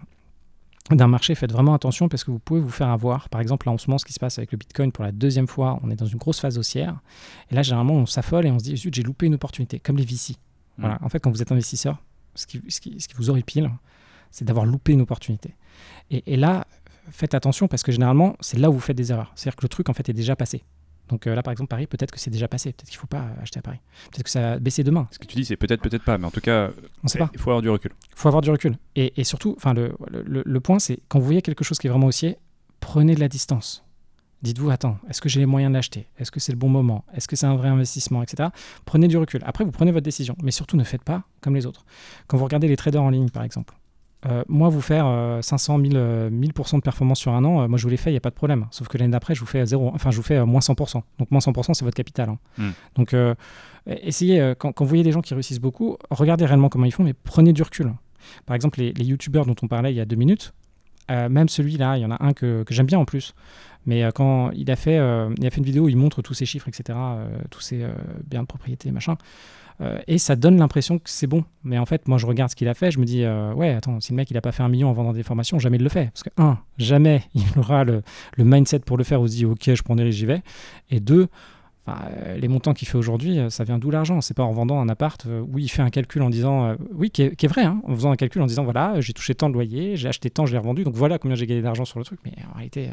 d'un 0.89 1.07
marché, 1.07 1.35
faites 1.35 1.51
vraiment 1.51 1.73
attention 1.73 2.07
parce 2.07 2.23
que 2.23 2.31
vous 2.31 2.39
pouvez 2.39 2.61
vous 2.61 2.69
faire 2.69 2.89
avoir. 2.89 3.29
Par 3.29 3.41
exemple, 3.41 3.67
là 3.67 3.73
en 3.73 3.77
ce 3.77 3.89
moment, 3.89 3.97
ce 3.97 4.05
qui 4.05 4.13
se 4.13 4.19
passe 4.19 4.37
avec 4.37 4.53
le 4.53 4.57
Bitcoin 4.57 4.91
pour 4.91 5.03
la 5.03 5.11
deuxième 5.11 5.47
fois, 5.47 5.79
on 5.83 5.91
est 5.91 5.95
dans 5.95 6.05
une 6.05 6.17
grosse 6.17 6.39
phase 6.39 6.57
haussière. 6.57 6.99
Et 7.51 7.55
là, 7.55 7.61
généralement, 7.61 7.95
on 7.95 8.05
s'affole 8.05 8.45
et 8.45 8.51
on 8.51 8.59
se 8.59 8.63
dit, 8.63 8.77
zut, 8.77 8.93
j'ai 8.93 9.03
loupé 9.03 9.25
une 9.25 9.35
opportunité, 9.35 9.79
comme 9.79 9.97
les 9.97 10.05
VC. 10.05 10.37
Voilà. 10.77 10.95
Mm. 10.95 11.05
En 11.05 11.09
fait, 11.09 11.19
quand 11.19 11.31
vous 11.31 11.41
êtes 11.41 11.51
investisseur, 11.51 12.01
ce 12.35 12.45
qui, 12.47 12.61
ce 12.69 12.79
qui, 12.79 12.99
ce 12.99 13.07
qui 13.07 13.15
vous 13.15 13.29
horripile, 13.29 13.71
c'est 14.31 14.45
d'avoir 14.45 14.65
loupé 14.65 14.93
une 14.93 15.01
opportunité. 15.01 15.55
Et, 16.11 16.33
et, 16.33 16.37
là, 16.37 16.67
faites 17.09 17.33
attention 17.33 17.67
parce 17.67 17.83
que 17.83 17.91
généralement, 17.91 18.35
c'est 18.39 18.57
là 18.57 18.69
où 18.69 18.73
vous 18.73 18.79
faites 18.79 18.97
des 18.97 19.11
erreurs. 19.11 19.31
C'est-à-dire 19.35 19.55
que 19.55 19.63
le 19.63 19.69
truc, 19.69 19.89
en 19.89 19.93
fait, 19.93 20.09
est 20.09 20.13
déjà 20.13 20.35
passé. 20.35 20.63
Donc 21.09 21.25
euh, 21.25 21.35
là, 21.35 21.41
par 21.41 21.53
exemple, 21.53 21.69
Paris, 21.69 21.87
peut-être 21.87 22.11
que 22.11 22.19
c'est 22.19 22.29
déjà 22.29 22.47
passé. 22.47 22.73
Peut-être 22.73 22.89
qu'il 22.89 22.97
ne 22.97 23.01
faut 23.01 23.07
pas 23.07 23.27
acheter 23.41 23.59
à 23.59 23.61
Paris. 23.61 23.79
Peut-être 24.11 24.23
que 24.23 24.29
ça 24.29 24.41
va 24.41 24.59
baisser 24.59 24.83
demain. 24.83 25.07
Ce 25.11 25.19
que 25.19 25.25
tu 25.25 25.37
dis, 25.37 25.45
c'est 25.45 25.55
peut-être, 25.55 25.81
peut-être 25.81 26.03
pas. 26.03 26.17
Mais 26.17 26.25
en 26.25 26.31
tout 26.31 26.41
cas, 26.41 26.71
on 27.03 27.07
sait 27.07 27.17
pas. 27.19 27.29
il 27.33 27.39
faut 27.39 27.49
avoir 27.49 27.61
du 27.61 27.69
recul. 27.69 27.91
Il 28.09 28.15
faut 28.15 28.27
avoir 28.27 28.41
du 28.41 28.51
recul. 28.51 28.77
Et, 28.95 29.13
et 29.19 29.23
surtout, 29.23 29.57
le, 29.65 29.95
le, 30.11 30.43
le 30.45 30.59
point, 30.59 30.79
c'est 30.79 30.99
quand 31.07 31.19
vous 31.19 31.25
voyez 31.25 31.41
quelque 31.41 31.63
chose 31.63 31.77
qui 31.79 31.87
est 31.87 31.89
vraiment 31.89 32.07
haussier, 32.07 32.37
prenez 32.81 33.15
de 33.15 33.21
la 33.21 33.29
distance. 33.29 33.85
Dites-vous, 34.43 34.69
attends, 34.69 34.99
est-ce 35.09 35.19
que 35.19 35.29
j'ai 35.29 35.39
les 35.39 35.45
moyens 35.47 35.71
de 35.71 35.75
l'acheter? 35.75 36.07
Est-ce 36.19 36.29
que 36.29 36.39
c'est 36.39 36.51
le 36.51 36.57
bon 36.57 36.69
moment? 36.69 37.03
Est-ce 37.15 37.27
que 37.27 37.35
c'est 37.35 37.47
un 37.47 37.55
vrai 37.55 37.69
investissement, 37.69 38.21
etc. 38.21 38.49
Prenez 38.85 39.07
du 39.07 39.17
recul. 39.17 39.41
Après, 39.45 39.63
vous 39.63 39.71
prenez 39.71 39.91
votre 39.91 40.03
décision. 40.03 40.35
Mais 40.43 40.51
surtout, 40.51 40.77
ne 40.77 40.83
faites 40.83 41.03
pas 41.03 41.23
comme 41.41 41.55
les 41.55 41.65
autres. 41.65 41.85
Quand 42.27 42.37
vous 42.37 42.43
regardez 42.43 42.67
les 42.67 42.77
traders 42.77 43.01
en 43.01 43.09
ligne, 43.09 43.29
par 43.29 43.43
exemple, 43.43 43.73
euh, 44.25 44.43
moi, 44.47 44.69
vous 44.69 44.81
faire 44.81 45.39
500 45.41 45.79
000, 45.79 46.29
1000% 46.29 46.75
de 46.75 46.81
performance 46.81 47.19
sur 47.19 47.33
un 47.33 47.43
an, 47.45 47.61
euh, 47.61 47.67
moi, 47.67 47.77
je 47.77 47.83
vous 47.83 47.89
l'ai 47.89 47.97
fait, 47.97 48.09
il 48.09 48.13
n'y 48.13 48.17
a 48.17 48.21
pas 48.21 48.29
de 48.29 48.35
problème. 48.35 48.67
Sauf 48.71 48.87
que 48.87 48.97
l'année 48.97 49.11
d'après, 49.11 49.33
je 49.33 49.39
vous 49.39 49.45
fais 49.45 49.65
zéro, 49.65 49.91
enfin, 49.93 50.11
je 50.11 50.17
vous 50.17 50.23
fais 50.23 50.43
moins 50.45 50.59
100%. 50.59 51.01
Donc, 51.19 51.31
moins 51.31 51.39
100%, 51.39 51.73
c'est 51.73 51.85
votre 51.85 51.97
capital. 51.97 52.29
Hein. 52.29 52.37
Hmm. 52.57 52.71
Donc, 52.95 53.13
euh, 53.13 53.33
essayez, 53.85 54.53
quand, 54.57 54.71
quand, 54.71 54.85
vous 54.85 54.89
voyez 54.89 55.03
des 55.03 55.11
gens 55.11 55.21
qui 55.21 55.33
réussissent 55.33 55.59
beaucoup, 55.59 55.97
regardez 56.11 56.45
réellement 56.45 56.69
comment 56.69 56.85
ils 56.85 56.91
font, 56.91 57.03
mais 57.03 57.13
prenez 57.13 57.53
du 57.53 57.63
recul. 57.63 57.93
Par 58.45 58.55
exemple, 58.55 58.79
les, 58.79 58.93
les 58.93 59.05
youtubeurs 59.05 59.45
dont 59.45 59.55
on 59.61 59.67
parlait 59.67 59.93
il 59.93 59.95
y 59.95 60.01
a 60.01 60.05
deux 60.05 60.15
minutes, 60.15 60.53
même 61.09 61.49
celui-là, 61.49 61.97
il 61.97 62.01
y 62.01 62.05
en 62.05 62.11
a 62.11 62.23
un 62.23 62.33
que, 62.33 62.63
j'aime 62.69 62.85
bien 62.85 62.99
en 62.99 63.05
plus. 63.05 63.33
Mais 63.85 64.03
euh, 64.03 64.11
quand 64.11 64.51
il 64.51 64.69
a, 64.69 64.75
fait, 64.75 64.97
euh, 64.97 65.33
il 65.37 65.47
a 65.47 65.49
fait 65.49 65.57
une 65.57 65.63
vidéo 65.63 65.85
où 65.85 65.89
il 65.89 65.97
montre 65.97 66.21
tous 66.21 66.33
ses 66.33 66.45
chiffres, 66.45 66.67
etc., 66.67 66.97
euh, 66.99 67.29
tous 67.49 67.61
ses 67.61 67.85
biens 68.29 68.41
de 68.41 68.47
propriété, 68.47 68.91
machin, 68.91 69.17
et 70.07 70.17
ça 70.17 70.35
donne 70.35 70.57
l'impression 70.57 70.97
que 70.97 71.07
c'est 71.07 71.27
bon. 71.27 71.45
Mais 71.63 71.77
en 71.77 71.85
fait, 71.85 72.07
moi, 72.07 72.17
je 72.17 72.25
regarde 72.25 72.49
ce 72.49 72.55
qu'il 72.55 72.67
a 72.67 72.73
fait, 72.73 72.89
je 72.89 72.97
me 72.99 73.05
dis, 73.05 73.23
ouais, 73.55 73.75
attends, 73.75 73.99
si 73.99 74.11
le 74.11 74.15
mec, 74.15 74.31
il 74.31 74.33
n'a 74.33 74.41
pas 74.41 74.51
fait 74.51 74.63
un 74.63 74.69
million 74.69 74.89
en 74.89 74.93
vendant 74.93 75.13
des 75.13 75.21
formations, 75.21 75.59
jamais 75.59 75.77
il 75.77 75.83
le 75.83 75.89
fait. 75.89 76.09
Parce 76.11 76.23
que, 76.23 76.29
un, 76.37 76.57
jamais 76.79 77.21
il 77.35 77.43
aura 77.57 77.83
le, 77.83 78.01
le 78.37 78.43
mindset 78.43 78.79
pour 78.79 78.97
le 78.97 79.03
faire, 79.03 79.21
où 79.21 79.27
se 79.27 79.33
dit, 79.33 79.45
ok, 79.45 79.75
je 79.75 79.83
prends 79.83 79.95
des 79.95 80.01
risques, 80.01 80.17
j'y 80.17 80.25
vais. 80.25 80.41
Et 80.89 80.99
deux, 80.99 81.27
les 82.37 82.47
montants 82.47 82.73
qu'il 82.73 82.87
fait 82.87 82.97
aujourd'hui, 82.97 83.39
ça 83.49 83.63
vient 83.63 83.77
d'où 83.77 83.91
l'argent? 83.91 84.21
C'est 84.21 84.35
pas 84.35 84.43
en 84.43 84.51
vendant 84.51 84.79
un 84.79 84.89
appart 84.89 85.25
où 85.25 85.59
il 85.59 85.69
fait 85.69 85.81
un 85.81 85.89
calcul 85.89 86.21
en 86.21 86.29
disant, 86.29 86.75
oui, 86.93 87.09
qui 87.09 87.23
est, 87.23 87.47
vrai, 87.47 87.63
hein, 87.63 87.81
en 87.85 87.95
faisant 87.95 88.11
un 88.11 88.15
calcul 88.15 88.41
en 88.41 88.45
disant, 88.45 88.63
voilà, 88.63 88.99
j'ai 88.99 89.13
touché 89.13 89.35
tant 89.35 89.49
de 89.49 89.53
loyer, 89.53 89.95
j'ai 89.95 90.07
acheté 90.07 90.29
tant, 90.29 90.45
je 90.45 90.53
l'ai 90.53 90.57
revendu, 90.57 90.83
donc 90.83 90.95
voilà 90.95 91.17
combien 91.17 91.35
j'ai 91.35 91.47
gagné 91.47 91.61
d'argent 91.61 91.85
sur 91.85 91.99
le 91.99 92.05
truc. 92.05 92.19
Mais 92.25 92.33
en 92.53 92.57
réalité, 92.57 92.89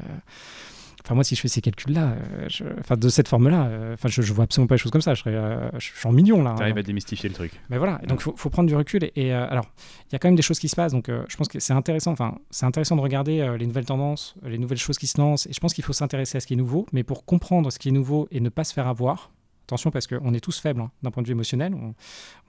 Enfin, 1.05 1.15
moi, 1.15 1.25
si 1.25 1.35
je 1.35 1.41
fais 1.43 1.49
ces 1.49 1.61
calculs-là, 1.61 2.17
euh, 2.39 2.49
enfin, 2.81 2.97
de 2.97 3.09
cette 3.11 3.29
forme-là, 3.29 3.67
euh, 3.67 3.93
enfin, 3.93 4.09
je, 4.09 4.23
je, 4.23 4.33
vois 4.33 4.45
absolument 4.45 4.69
pas 4.69 4.77
les 4.77 4.79
choses 4.79 4.91
comme 4.91 5.03
ça. 5.03 5.13
Je, 5.13 5.21
serais, 5.21 5.35
euh, 5.35 5.69
je 5.79 5.93
suis 5.93 6.09
en 6.09 6.13
millions 6.13 6.43
là. 6.43 6.55
Tu 6.57 6.63
arrives 6.63 6.79
à 6.79 6.83
démystifier 6.83 7.29
le 7.29 7.35
truc. 7.35 7.53
Mais 7.69 7.77
voilà. 7.77 8.01
donc, 8.09 8.23
il 8.27 8.33
faut, 8.37 8.49
prendre 8.49 8.69
du 8.69 8.75
recul. 8.75 9.11
Et, 9.15 9.33
alors, 9.33 9.67
il 10.09 10.15
y 10.15 10.17
a 10.17 10.19
quand 10.19 10.29
même 10.29 10.37
des 10.37 10.43
choses 10.43 10.59
qui 10.59 10.69
se 10.69 10.77
passent. 10.77 10.93
Donc, 10.93 11.11
je 11.11 11.37
pense 11.37 11.49
que 11.49 11.61
c'est 11.61 11.75
intéressant. 11.75 12.13
Enfin, 12.13 12.39
c'est 12.51 12.65
intéressant 12.65 12.97
de 12.97 13.03
regarder 13.03 13.55
les 13.59 13.67
nouvelles 13.67 13.85
tendances, 13.85 14.35
les 14.45 14.57
nouvelles 14.57 14.79
choses 14.79 14.97
qui 14.97 15.07
se 15.07 15.19
lancent. 15.19 15.47
Et 15.47 15.53
je 15.53 15.61
pense 15.61 15.75
qu'il 15.75 15.85
faut 15.85 15.93
s'intéresser 15.93 16.39
à 16.39 16.41
ce 16.41 16.47
qui 16.47 16.55
est 16.55 16.57
nouveau. 16.57 16.87
Mais 16.93 17.03
pour 17.03 17.27
comprendre 17.27 17.71
ce 17.71 17.79
qui 17.79 17.91
est 17.91 17.93
nouveau 17.93 18.27
et 18.31 18.41
ne 18.41 18.49
pas 18.49 18.65
se 18.65 18.73
faire 18.73 18.89
avoir, 18.89 19.31
Attention 19.67 19.91
parce 19.91 20.07
qu'on 20.07 20.35
est 20.35 20.41
tous 20.41 20.59
faibles 20.61 20.83
hein, 20.83 20.91
d'un 21.03 21.11
point 21.11 21.23
de 21.23 21.27
vue 21.27 21.33
émotionnel. 21.33 21.73
moi, 21.73 21.95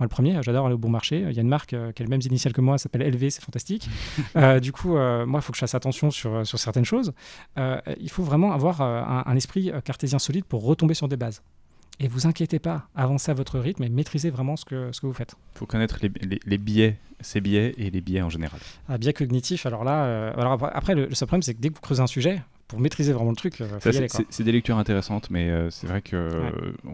le 0.01 0.07
premier, 0.07 0.37
j'adore 0.43 0.65
aller 0.65 0.75
au 0.75 0.77
bon 0.77 0.89
marché. 0.89 1.25
Il 1.29 1.33
y 1.33 1.39
a 1.39 1.41
une 1.41 1.47
marque 1.47 1.73
euh, 1.73 1.93
qui 1.93 2.01
a 2.01 2.05
les 2.05 2.09
mêmes 2.09 2.21
initiales 2.25 2.53
que 2.53 2.59
moi, 2.59 2.77
s'appelle 2.77 3.09
LV, 3.09 3.29
c'est 3.29 3.43
fantastique. 3.43 3.89
Euh, 4.35 4.59
du 4.59 4.71
coup, 4.73 4.97
euh, 4.97 5.25
moi, 5.25 5.39
il 5.39 5.43
faut 5.43 5.51
que 5.51 5.57
je 5.57 5.61
fasse 5.61 5.75
attention 5.75 6.11
sur, 6.11 6.45
sur 6.45 6.59
certaines 6.59 6.83
choses. 6.83 7.13
il 7.57 8.09
faut 8.09 8.23
vraiment 8.23 8.51
avoir 8.51 8.81
un, 8.81 9.23
un, 9.25 9.35
esprit 9.35 9.71
cartésien 9.83 10.19
solide 10.19 10.43
pour 10.43 10.63
retomber 10.65 10.93
sur 10.93 11.07
des 11.07 11.15
bases. 11.15 11.41
Et 11.99 12.07
vous 12.07 12.27
inquiétez 12.27 12.59
pas, 12.59 12.87
avancez 12.95 13.31
à 13.31 13.33
votre 13.33 13.59
rythme 13.59 13.83
et 13.83 13.89
maîtrisez 13.89 14.29
vraiment 14.29 14.57
ce 14.57 14.65
que, 14.65 14.91
ce 14.91 14.99
que 14.99 15.07
vous 15.07 15.13
faites. 15.13 15.35
Il 15.55 15.59
faut 15.59 15.65
connaître 15.65 15.99
les, 16.01 16.11
les, 16.21 16.39
les, 16.45 16.57
biais, 16.57 16.97
ces 17.21 17.39
biais 17.39 17.73
et 17.77 17.89
les 17.89 18.01
biais 18.01 18.21
en 18.21 18.29
général. 18.29 18.59
Ah, 18.89 18.97
biais 18.97 19.13
cognitifs, 19.13 19.65
alors 19.65 19.83
là, 19.83 20.31
alors 20.31 20.61
après, 20.73 20.95
le, 20.95 21.05
le 21.05 21.15
seul 21.15 21.27
problème, 21.27 21.43
c'est 21.43 21.53
que 21.53 21.61
dès 21.61 21.69
que 21.69 21.75
vous 21.75 21.81
creusez 21.81 22.01
un 22.01 22.07
sujet, 22.07 22.41
pour 22.67 22.79
maîtriser 22.79 23.13
vraiment 23.13 23.29
le 23.29 23.35
truc, 23.35 23.61
euh, 23.61 23.67
c'est 24.29 24.43
des 24.43 24.51
lectures 24.51 24.77
intéressantes, 24.77 25.29
mais 25.29 25.49
euh, 25.49 25.69
c'est 25.69 25.85
vrai 25.85 26.01
que 26.01 26.15
euh, 26.15 26.51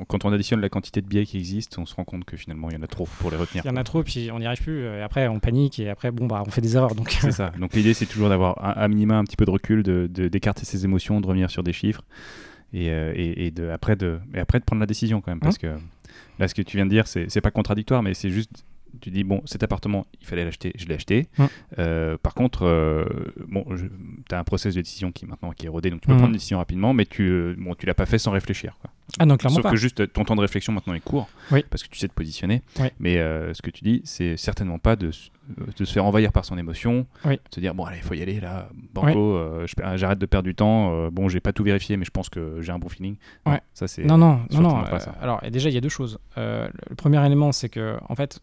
quand 0.07 0.25
on 0.25 0.33
additionne 0.33 0.59
la 0.59 0.69
quantité 0.69 1.01
de 1.01 1.07
biais 1.07 1.25
qui 1.25 1.37
existent, 1.37 1.81
on 1.81 1.85
se 1.85 1.95
rend 1.95 2.03
compte 2.03 2.25
que 2.25 2.35
finalement 2.35 2.69
il 2.69 2.75
y 2.75 2.77
en 2.77 2.83
a 2.83 2.87
trop 2.87 3.07
pour 3.19 3.31
les 3.31 3.37
retenir. 3.37 3.63
Il 3.63 3.69
y 3.69 3.71
en 3.71 3.77
a 3.77 3.83
trop, 3.83 4.03
puis 4.03 4.29
on 4.33 4.39
n'y 4.39 4.45
arrive 4.45 4.61
plus. 4.61 4.83
Et 4.83 5.01
après, 5.01 5.27
on 5.29 5.39
panique 5.39 5.79
et 5.79 5.89
après, 5.89 6.11
bon, 6.11 6.27
bah, 6.27 6.43
on 6.45 6.51
fait 6.51 6.61
des 6.61 6.75
erreurs. 6.75 6.93
Donc 6.93 7.11
c'est 7.11 7.31
ça. 7.31 7.51
Donc 7.57 7.73
l'idée, 7.73 7.93
c'est 7.93 8.05
toujours 8.05 8.27
d'avoir 8.27 8.77
un, 8.77 8.87
minima 8.89 9.17
un 9.17 9.23
petit 9.23 9.37
peu 9.37 9.45
de 9.45 9.51
recul, 9.51 9.83
d'écarter 9.83 10.61
de, 10.61 10.65
ses 10.65 10.83
émotions, 10.83 11.21
de 11.21 11.27
revenir 11.27 11.49
sur 11.49 11.63
des 11.63 11.73
chiffres 11.73 12.03
et, 12.73 12.87
et, 12.87 13.51
de, 13.51 13.69
après 13.69 13.95
de, 13.95 14.19
et 14.33 14.39
après 14.39 14.59
de 14.59 14.65
prendre 14.65 14.81
la 14.81 14.87
décision 14.87 15.21
quand 15.21 15.31
même, 15.31 15.39
parce 15.39 15.55
hein 15.55 15.77
que 15.77 16.39
là, 16.39 16.47
ce 16.47 16.55
que 16.55 16.61
tu 16.61 16.75
viens 16.75 16.85
de 16.85 16.91
dire, 16.91 17.07
c'est 17.07 17.41
pas 17.41 17.51
contradictoire, 17.51 18.03
mais 18.03 18.13
c'est 18.13 18.29
juste 18.29 18.65
tu 18.99 19.11
dis 19.11 19.23
bon 19.23 19.41
cet 19.45 19.63
appartement 19.63 20.05
il 20.21 20.27
fallait 20.27 20.43
l'acheter 20.43 20.73
je 20.75 20.85
l'ai 20.85 20.95
acheté. 20.95 21.27
Euh, 21.79 22.17
par 22.21 22.33
contre 22.33 22.65
euh, 22.65 23.05
bon 23.47 23.65
tu 24.27 24.35
as 24.35 24.39
un 24.39 24.43
process 24.43 24.75
de 24.75 24.81
décision 24.81 25.11
qui 25.11 25.25
maintenant 25.25 25.51
qui 25.51 25.65
est 25.65 25.69
rodé 25.69 25.89
donc 25.89 26.01
tu 26.01 26.07
peux 26.07 26.13
prendre 26.13 26.27
une 26.27 26.33
décision 26.33 26.57
rapidement 26.57 26.93
mais 26.93 27.05
tu 27.05 27.23
euh, 27.23 27.55
bon 27.57 27.75
tu 27.75 27.85
l'as 27.85 27.93
pas 27.93 28.05
fait 28.05 28.17
sans 28.17 28.31
réfléchir 28.31 28.77
quoi. 28.81 28.91
Ah 29.19 29.25
non 29.25 29.37
clairement 29.37 29.61
sauf 29.61 29.71
que 29.71 29.77
juste 29.77 30.11
ton 30.13 30.23
temps 30.23 30.35
de 30.35 30.41
réflexion 30.41 30.73
maintenant 30.73 30.93
est 30.93 30.99
court 30.99 31.29
parce 31.69 31.83
que 31.83 31.89
tu 31.89 31.99
sais 31.99 32.07
te 32.07 32.13
positionner 32.13 32.61
mais 32.99 33.15
ce 33.15 33.61
que 33.61 33.69
tu 33.69 33.83
dis 33.83 34.01
c'est 34.05 34.37
certainement 34.37 34.79
pas 34.79 34.95
de 34.95 35.11
de 35.77 35.85
se 35.85 35.91
faire 35.91 36.05
envahir 36.05 36.31
par 36.31 36.45
son 36.45 36.57
émotion, 36.57 37.05
de 37.25 37.37
se 37.53 37.59
dire 37.59 37.73
bon 37.73 37.85
allez 37.85 37.97
il 37.97 38.03
faut 38.03 38.13
y 38.13 38.21
aller 38.21 38.39
là, 38.39 38.69
banco, 38.93 39.35
euh, 39.35 39.65
j'arrête 39.95 40.19
de 40.19 40.25
perdre 40.25 40.45
du 40.45 40.55
temps, 40.55 40.93
euh, 40.93 41.09
bon 41.09 41.29
j'ai 41.29 41.39
pas 41.39 41.53
tout 41.53 41.63
vérifié 41.63 41.97
mais 41.97 42.05
je 42.05 42.11
pense 42.11 42.29
que 42.29 42.61
j'ai 42.61 42.71
un 42.71 42.79
bon 42.79 42.89
feeling. 42.89 43.15
Non, 43.45 43.57
ça 43.73 43.87
c'est 43.87 44.03
non 44.03 44.17
non 44.17 44.41
non 44.51 44.61
non. 44.61 44.83
Euh, 44.85 44.97
alors 45.21 45.41
déjà 45.49 45.69
il 45.69 45.73
y 45.73 45.77
a 45.77 45.81
deux 45.81 45.89
choses. 45.89 46.19
le 46.37 46.95
premier 46.95 47.23
élément 47.25 47.51
c'est 47.51 47.69
que 47.69 47.97
en 48.07 48.15
fait, 48.15 48.39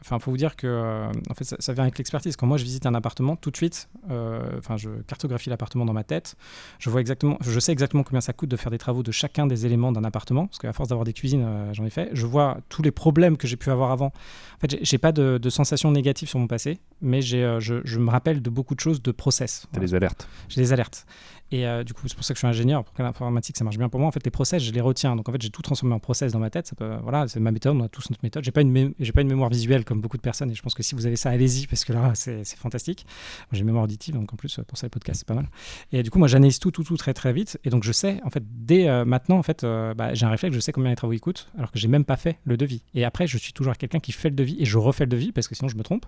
enfin 0.00 0.18
faut 0.18 0.30
vous 0.30 0.36
dire 0.36 0.56
que 0.56 1.06
en 1.30 1.34
fait 1.34 1.44
ça, 1.44 1.72
vient 1.72 1.84
avec 1.84 1.98
l'expertise. 1.98 2.36
Quand 2.36 2.46
moi 2.46 2.58
je 2.58 2.64
visite 2.64 2.86
un 2.86 2.94
appartement, 2.94 3.36
tout 3.36 3.50
de 3.50 3.56
suite, 3.56 3.88
enfin 4.08 4.76
je 4.76 4.90
cartographie 5.06 5.50
l'appartement 5.50 5.84
dans 5.84 5.92
ma 5.92 6.04
tête, 6.04 6.36
je 6.78 6.90
vois 6.90 7.00
exactement, 7.00 7.38
je 7.40 7.58
sais 7.58 7.72
exactement 7.72 8.02
combien 8.02 8.20
ça 8.20 8.32
coûte 8.32 8.48
de 8.48 8.56
faire 8.56 8.70
des 8.70 8.78
travaux 8.78 9.02
de 9.02 9.12
chacun 9.12 9.46
des 9.46 9.66
éléments 9.66 9.92
d'un 9.92 10.04
appartement 10.04 10.11
parce 10.12 10.58
qu'à 10.58 10.72
force 10.72 10.88
d'avoir 10.88 11.04
des 11.04 11.12
cuisines 11.12 11.46
j'en 11.72 11.84
ai 11.84 11.90
fait. 11.90 12.10
Je 12.12 12.26
vois 12.26 12.58
tous 12.68 12.82
les 12.82 12.90
problèmes 12.90 13.36
que 13.36 13.46
j'ai 13.46 13.56
pu 13.56 13.70
avoir 13.70 13.90
avant. 13.90 14.12
En 14.56 14.60
fait 14.60 14.78
j'ai 14.82 14.98
pas 14.98 15.12
de, 15.12 15.38
de 15.38 15.50
sensations 15.50 15.90
négatives 15.90 16.28
sur 16.28 16.38
mon 16.38 16.46
passé, 16.46 16.78
mais 17.00 17.22
j'ai, 17.22 17.44
euh, 17.44 17.60
je, 17.60 17.76
je, 17.84 17.98
me 17.98 18.10
rappelle 18.10 18.42
de 18.42 18.50
beaucoup 18.50 18.74
de 18.74 18.80
choses 18.80 19.02
de 19.02 19.10
process. 19.10 19.66
Tu 19.72 19.78
as 19.78 19.80
des 19.80 19.94
alertes. 19.94 20.28
J'ai 20.48 20.60
des 20.60 20.72
alertes. 20.72 21.06
Et 21.52 21.66
euh, 21.66 21.84
du 21.84 21.92
coup, 21.92 22.08
c'est 22.08 22.14
pour 22.14 22.24
ça 22.24 22.32
que 22.32 22.38
je 22.38 22.40
suis 22.40 22.48
ingénieur, 22.48 22.82
pour 22.82 22.94
que 22.94 23.02
l'informatique, 23.02 23.58
ça 23.58 23.62
marche 23.62 23.76
bien 23.76 23.90
pour 23.90 24.00
moi. 24.00 24.08
En 24.08 24.12
fait, 24.12 24.24
les 24.24 24.30
process, 24.30 24.62
je 24.62 24.72
les 24.72 24.80
retiens. 24.80 25.14
Donc, 25.14 25.28
en 25.28 25.32
fait, 25.32 25.42
j'ai 25.42 25.50
tout 25.50 25.60
transformé 25.60 25.94
en 25.94 25.98
process 25.98 26.32
dans 26.32 26.38
ma 26.38 26.48
tête. 26.48 26.72
Voilà, 27.02 27.28
c'est 27.28 27.40
ma 27.40 27.52
méthode, 27.52 27.76
on 27.76 27.84
a 27.84 27.88
tous 27.88 28.08
notre 28.10 28.22
méthode. 28.22 28.42
J'ai 28.42 28.50
pas, 28.50 28.62
une 28.62 28.94
pas 28.94 29.20
une 29.20 29.28
mémoire 29.28 29.50
visuelle 29.50 29.84
comme 29.84 30.00
beaucoup 30.00 30.16
de 30.16 30.22
personnes. 30.22 30.50
Et 30.50 30.54
je 30.54 30.62
pense 30.62 30.74
que 30.74 30.82
si 30.82 30.94
vous 30.94 31.06
avez 31.06 31.16
ça, 31.16 31.28
allez-y, 31.28 31.66
parce 31.66 31.84
que 31.84 31.92
là, 31.92 32.12
c'est 32.14 32.56
fantastique. 32.56 33.06
J'ai 33.52 33.60
une 33.60 33.66
mémoire 33.66 33.84
auditive, 33.84 34.14
donc 34.14 34.32
en 34.32 34.36
plus, 34.36 34.60
pour 34.66 34.78
ça, 34.78 34.86
le 34.86 34.90
podcast, 34.90 35.20
c'est 35.20 35.28
pas 35.28 35.34
mal. 35.34 35.48
Et 35.92 36.02
du 36.02 36.10
coup, 36.10 36.18
moi, 36.18 36.26
j'analyse 36.26 36.58
tout, 36.58 36.70
tout, 36.70 36.84
tout 36.84 36.96
très, 36.96 37.12
très 37.12 37.34
vite. 37.34 37.60
Et 37.64 37.70
donc, 37.70 37.84
je 37.84 37.92
sais, 37.92 38.18
en 38.24 38.30
fait, 38.30 38.42
dès 38.48 38.88
euh, 38.88 39.04
maintenant, 39.04 39.36
en 39.36 39.42
fait, 39.42 39.62
euh, 39.62 39.92
bah, 39.92 40.14
j'ai 40.14 40.24
un 40.24 40.30
réflexe, 40.30 40.54
je 40.54 40.60
sais 40.60 40.72
combien 40.72 40.88
les 40.88 40.96
travaux 40.96 41.12
ils 41.12 41.20
coûtent, 41.20 41.48
alors 41.58 41.70
que 41.70 41.78
j'ai 41.78 41.88
même 41.88 42.04
pas 42.06 42.16
fait 42.16 42.38
le 42.44 42.56
devis. 42.56 42.82
Et 42.94 43.04
après, 43.04 43.26
je 43.26 43.36
suis 43.36 43.52
toujours 43.52 43.76
quelqu'un 43.76 44.00
qui 44.00 44.12
fait 44.12 44.30
le 44.30 44.36
devis 44.36 44.56
et 44.58 44.64
je 44.64 44.78
refais 44.78 45.04
le 45.04 45.10
devis, 45.10 45.32
parce 45.32 45.48
que 45.48 45.54
sinon, 45.54 45.68
je 45.68 45.76
me 45.76 45.82
trompe. 45.82 46.06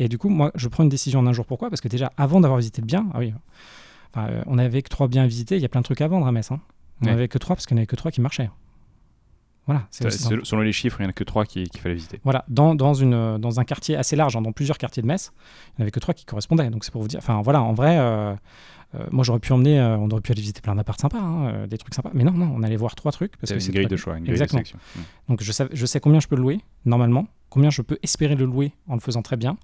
Et 0.00 0.08
du 0.08 0.18
coup, 0.18 0.28
moi, 0.28 0.50
je 0.56 0.66
prends 0.66 0.82
une 0.82 0.88
décision 0.88 1.20
en 1.20 1.26
un 1.28 1.32
jour. 1.32 1.46
Pourquoi? 1.46 1.70
Parce 1.70 1.80
que 1.80 1.88
déjà, 1.88 2.12
avant 2.16 2.40
d'avoir 2.40 2.58
visité 2.58 2.80
le 2.82 2.86
bien, 2.86 3.06
ah 3.14 3.20
oui, 3.20 3.32
euh, 4.16 4.42
on 4.46 4.56
n'avait 4.56 4.82
que 4.82 4.88
trois 4.88 5.08
biens 5.08 5.26
visités, 5.26 5.56
il 5.56 5.62
y 5.62 5.64
a 5.64 5.68
plein 5.68 5.80
de 5.80 5.84
trucs 5.84 6.00
à 6.00 6.08
vendre 6.08 6.26
à 6.26 6.32
Metz. 6.32 6.50
Hein. 6.50 6.60
On 7.00 7.06
n'avait 7.06 7.28
que 7.28 7.38
trois 7.38 7.56
parce 7.56 7.66
qu'il 7.66 7.74
n'y 7.74 7.80
avait 7.80 7.86
que 7.86 7.96
trois 7.96 8.10
qui 8.10 8.20
marchaient. 8.20 8.50
Voilà, 9.66 9.86
c'est 9.90 10.10
selon 10.10 10.62
les 10.62 10.72
chiffres, 10.72 11.00
il 11.00 11.04
n'y 11.04 11.06
en 11.06 11.10
a 11.10 11.12
que 11.12 11.22
trois 11.22 11.44
qu'il 11.44 11.68
fallait 11.78 11.94
visiter. 11.94 12.20
Voilà, 12.24 12.44
dans, 12.48 12.74
dans, 12.74 12.94
une, 12.94 13.38
dans 13.38 13.60
un 13.60 13.64
quartier 13.64 13.96
assez 13.96 14.16
large, 14.16 14.34
hein, 14.34 14.42
dans 14.42 14.50
plusieurs 14.50 14.76
quartiers 14.76 15.02
de 15.02 15.06
Metz, 15.06 15.32
il 15.32 15.72
n'y 15.78 15.82
en 15.82 15.84
avait 15.84 15.92
que 15.92 16.00
trois 16.00 16.14
qui 16.14 16.24
correspondaient. 16.24 16.68
Donc 16.68 16.84
c'est 16.84 16.90
pour 16.90 17.00
vous 17.00 17.06
dire, 17.08 17.20
enfin 17.20 17.42
voilà, 17.42 17.62
en 17.62 17.72
vrai, 17.72 17.96
euh, 17.96 18.34
euh, 18.96 19.06
moi 19.12 19.22
j'aurais 19.22 19.38
pu 19.38 19.52
emmener, 19.52 19.80
on 19.80 20.10
aurait 20.10 20.20
pu 20.20 20.32
aller 20.32 20.40
visiter 20.40 20.60
plein 20.60 20.74
d'apparts 20.74 20.98
sympas, 20.98 21.20
hein, 21.20 21.66
des 21.68 21.78
trucs 21.78 21.94
sympas. 21.94 22.10
Mais 22.12 22.24
non, 22.24 22.32
non, 22.32 22.52
on 22.56 22.62
allait 22.64 22.76
voir 22.76 22.96
trois 22.96 23.12
trucs. 23.12 23.34
C'est 23.44 23.54
une 23.64 23.72
grille 23.72 23.86
de 23.86 23.96
choix, 23.96 24.16
une 24.18 24.24
grille 24.24 24.32
Exactement. 24.32 24.62
de 24.62 24.66
sélection. 24.66 25.04
Donc 25.28 25.42
je 25.42 25.52
sais, 25.52 25.68
je 25.72 25.86
sais 25.86 26.00
combien 26.00 26.18
je 26.18 26.26
peux 26.26 26.36
louer, 26.36 26.60
normalement, 26.84 27.28
combien 27.52 27.70
je 27.70 27.82
peux 27.82 27.98
espérer 28.02 28.34
le 28.34 28.46
louer 28.46 28.72
en 28.88 28.94
le 28.94 29.00
faisant 29.00 29.22
très 29.22 29.36
bien, 29.36 29.58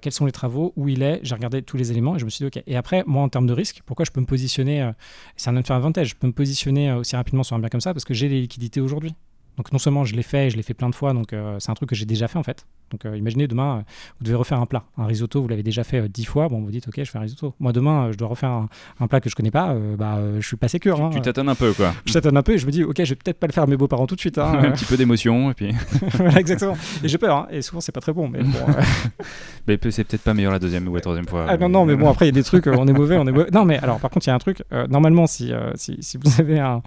quels 0.00 0.12
sont 0.12 0.24
les 0.24 0.32
travaux, 0.32 0.72
où 0.76 0.88
il 0.88 1.02
est, 1.02 1.18
j'ai 1.22 1.34
regardé 1.34 1.62
tous 1.62 1.76
les 1.76 1.90
éléments 1.90 2.14
et 2.14 2.18
je 2.18 2.24
me 2.24 2.30
suis 2.30 2.44
dit, 2.44 2.46
ok. 2.46 2.62
Et 2.66 2.76
après, 2.76 3.02
moi 3.06 3.22
en 3.22 3.28
termes 3.28 3.46
de 3.46 3.52
risque, 3.52 3.82
pourquoi 3.84 4.04
je 4.04 4.12
peux 4.12 4.20
me 4.20 4.26
positionner, 4.26 4.90
c'est 5.36 5.50
un 5.50 5.56
avantage, 5.56 6.10
je 6.10 6.14
peux 6.14 6.28
me 6.28 6.32
positionner 6.32 6.92
aussi 6.92 7.16
rapidement 7.16 7.42
sur 7.42 7.56
un 7.56 7.58
bien 7.58 7.68
comme 7.68 7.80
ça 7.80 7.92
parce 7.92 8.04
que 8.04 8.14
j'ai 8.14 8.28
les 8.28 8.40
liquidités 8.40 8.80
aujourd'hui. 8.80 9.14
Donc 9.56 9.72
non 9.72 9.78
seulement 9.78 10.04
je 10.04 10.16
l'ai 10.16 10.22
fait, 10.22 10.50
je 10.50 10.56
l'ai 10.56 10.62
fait 10.62 10.74
plein 10.74 10.90
de 10.90 10.94
fois, 10.94 11.12
donc 11.12 11.32
euh, 11.32 11.56
c'est 11.60 11.70
un 11.70 11.74
truc 11.74 11.88
que 11.88 11.94
j'ai 11.94 12.06
déjà 12.06 12.26
fait 12.26 12.38
en 12.38 12.42
fait. 12.42 12.66
Donc 12.90 13.04
euh, 13.06 13.16
imaginez 13.16 13.46
demain, 13.46 13.78
euh, 13.78 13.82
vous 14.18 14.24
devez 14.26 14.36
refaire 14.36 14.60
un 14.60 14.66
plat, 14.66 14.84
un 14.98 15.06
risotto, 15.06 15.40
vous 15.40 15.48
l'avez 15.48 15.62
déjà 15.62 15.84
fait 15.84 16.08
dix 16.08 16.24
fois, 16.24 16.48
bon 16.48 16.60
vous 16.60 16.70
dites 16.70 16.86
ok 16.88 16.94
je 16.98 17.04
fais 17.04 17.18
un 17.18 17.22
risotto. 17.22 17.54
Moi 17.60 17.72
demain 17.72 18.10
je 18.10 18.16
dois 18.16 18.28
refaire 18.28 18.50
un, 18.50 19.06
plat 19.06 19.20
que 19.20 19.30
je 19.30 19.36
connais 19.36 19.52
pas, 19.52 19.74
bah 19.96 20.18
je 20.38 20.46
suis 20.46 20.56
pas 20.56 20.68
sécure. 20.68 21.00
Hein. 21.00 21.10
Tu 21.12 21.20
t'attends 21.20 21.46
un 21.46 21.54
peu 21.54 21.72
quoi. 21.72 21.94
Je 22.04 22.12
t'attends 22.12 22.34
un 22.34 22.42
peu 22.42 22.52
et 22.52 22.58
je 22.58 22.66
me 22.66 22.72
dis 22.72 22.82
ok 22.82 22.96
je 22.98 23.10
vais 23.10 23.14
peut-être 23.14 23.38
pas 23.38 23.46
le 23.46 23.52
faire 23.52 23.64
à 23.64 23.66
mes 23.66 23.76
beaux-parents 23.76 24.06
tout 24.06 24.16
de 24.16 24.20
suite. 24.20 24.38
Hein. 24.38 24.58
un 24.64 24.70
petit 24.72 24.84
peu 24.84 24.96
d'émotion 24.96 25.50
et 25.50 25.54
puis. 25.54 25.72
voilà 26.14 26.40
exactement. 26.40 26.76
Et 27.02 27.08
j'ai 27.08 27.18
peur 27.18 27.36
hein. 27.36 27.46
et 27.50 27.62
souvent 27.62 27.80
c'est 27.80 27.92
pas 27.92 28.00
très 28.00 28.12
bon 28.12 28.28
mais 28.28 28.42
bon. 28.42 28.58
mais 29.68 29.78
c'est 29.90 30.04
peut-être 30.04 30.22
pas 30.22 30.34
meilleur 30.34 30.52
la 30.52 30.58
deuxième 30.58 30.88
ou 30.88 30.94
la 30.94 31.00
troisième 31.00 31.28
fois. 31.28 31.46
Ah 31.48 31.56
non 31.56 31.68
non 31.68 31.84
mais 31.84 31.94
bon 31.94 32.10
après 32.10 32.26
il 32.26 32.28
y 32.28 32.32
a 32.32 32.32
des 32.32 32.42
trucs 32.42 32.66
on 32.66 32.88
est 32.88 32.92
mauvais 32.92 33.16
on 33.18 33.26
est 33.26 33.32
mauvais. 33.32 33.50
Non 33.52 33.64
mais 33.64 33.78
alors 33.78 34.00
par 34.00 34.10
contre 34.10 34.26
il 34.26 34.30
y 34.30 34.32
a 34.32 34.34
un 34.34 34.38
truc 34.38 34.64
normalement 34.88 35.26
si, 35.26 35.52
si, 35.76 35.96
si 36.00 36.18
vous 36.18 36.40
avez 36.40 36.58
un 36.58 36.82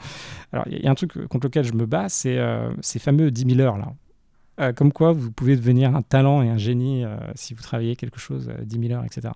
alors, 0.54 0.66
il 0.70 0.82
y, 0.82 0.88
a 0.88 0.92
un 0.92 0.96
truc 0.96 1.28
contre 1.28 1.48
lequel 1.48 1.66
je 1.66 1.74
me 1.74 1.86
bats, 1.86 2.08
c'est 2.08 2.38
euh, 2.58 2.74
ces 2.82 3.00
fameux 3.00 3.32
10 3.32 3.56
000 3.56 3.60
heures 3.60 3.78
là. 3.78 3.94
Euh, 4.60 4.74
comme 4.74 4.92
quoi, 4.92 5.12
vous 5.12 5.32
pouvez 5.32 5.56
devenir 5.56 5.96
un 5.96 6.02
talent 6.02 6.42
et 6.42 6.50
un 6.50 6.58
génie 6.58 7.06
euh, 7.06 7.16
si 7.36 7.54
vous 7.54 7.62
travaillez 7.62 7.96
quelque 7.96 8.20
chose 8.20 8.52
10 8.64 8.88
000 8.88 8.94
heures, 8.94 9.06
etc. 9.06 9.30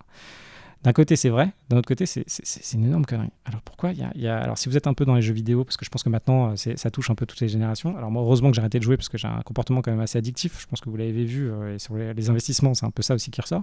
D'un 0.84 0.94
côté, 0.94 1.16
c'est 1.16 1.30
vrai. 1.30 1.52
D'un 1.70 1.78
autre 1.78 1.88
côté, 1.88 2.08
c'est 2.08 2.74
une 2.74 2.86
énorme 2.86 3.06
connerie. 3.06 3.30
Alors 3.46 3.62
pourquoi 3.62 3.92
y, 3.92 4.28
a, 4.28 4.38
Alors 4.40 4.58
si 4.58 4.68
vous 4.68 4.78
êtes 4.78 4.88
un 4.88 4.96
peu 4.96 5.06
dans 5.06 5.14
les 5.14 5.22
jeux 5.22 5.34
vidéo, 5.34 5.64
parce 5.64 5.78
que 5.78 5.86
je 5.86 5.92
pense 5.92 6.02
que 6.02 6.10
maintenant, 6.10 6.56
ça 6.56 6.90
touche 6.90 7.12
un 7.12 7.14
peu 7.14 7.28
toutes 7.28 7.40
les 7.40 7.50
générations. 7.50 7.96
Alors 7.96 8.10
moi, 8.10 8.24
heureusement 8.24 8.50
que 8.50 8.56
j'ai 8.56 8.62
arrêté 8.62 8.80
de 8.80 8.84
jouer 8.84 8.98
parce 8.98 9.08
que 9.08 9.20
j'ai 9.20 9.28
un 9.28 9.44
comportement 9.44 9.84
quand 9.84 9.92
même 9.92 10.00
assez 10.00 10.18
addictif. 10.18 10.60
Je 10.60 10.66
pense 10.66 10.82
que 10.82 10.90
vous 10.90 10.98
l'avez 10.98 11.24
vu. 11.24 11.52
et 11.72 11.78
sur 11.78 11.96
les, 11.98 12.30
investissements, 12.32 12.74
c'est 12.74 12.88
un 12.88 12.90
peu 12.90 13.04
ça 13.04 13.14
aussi 13.14 13.30
qui 13.30 13.40
ressort. 13.40 13.62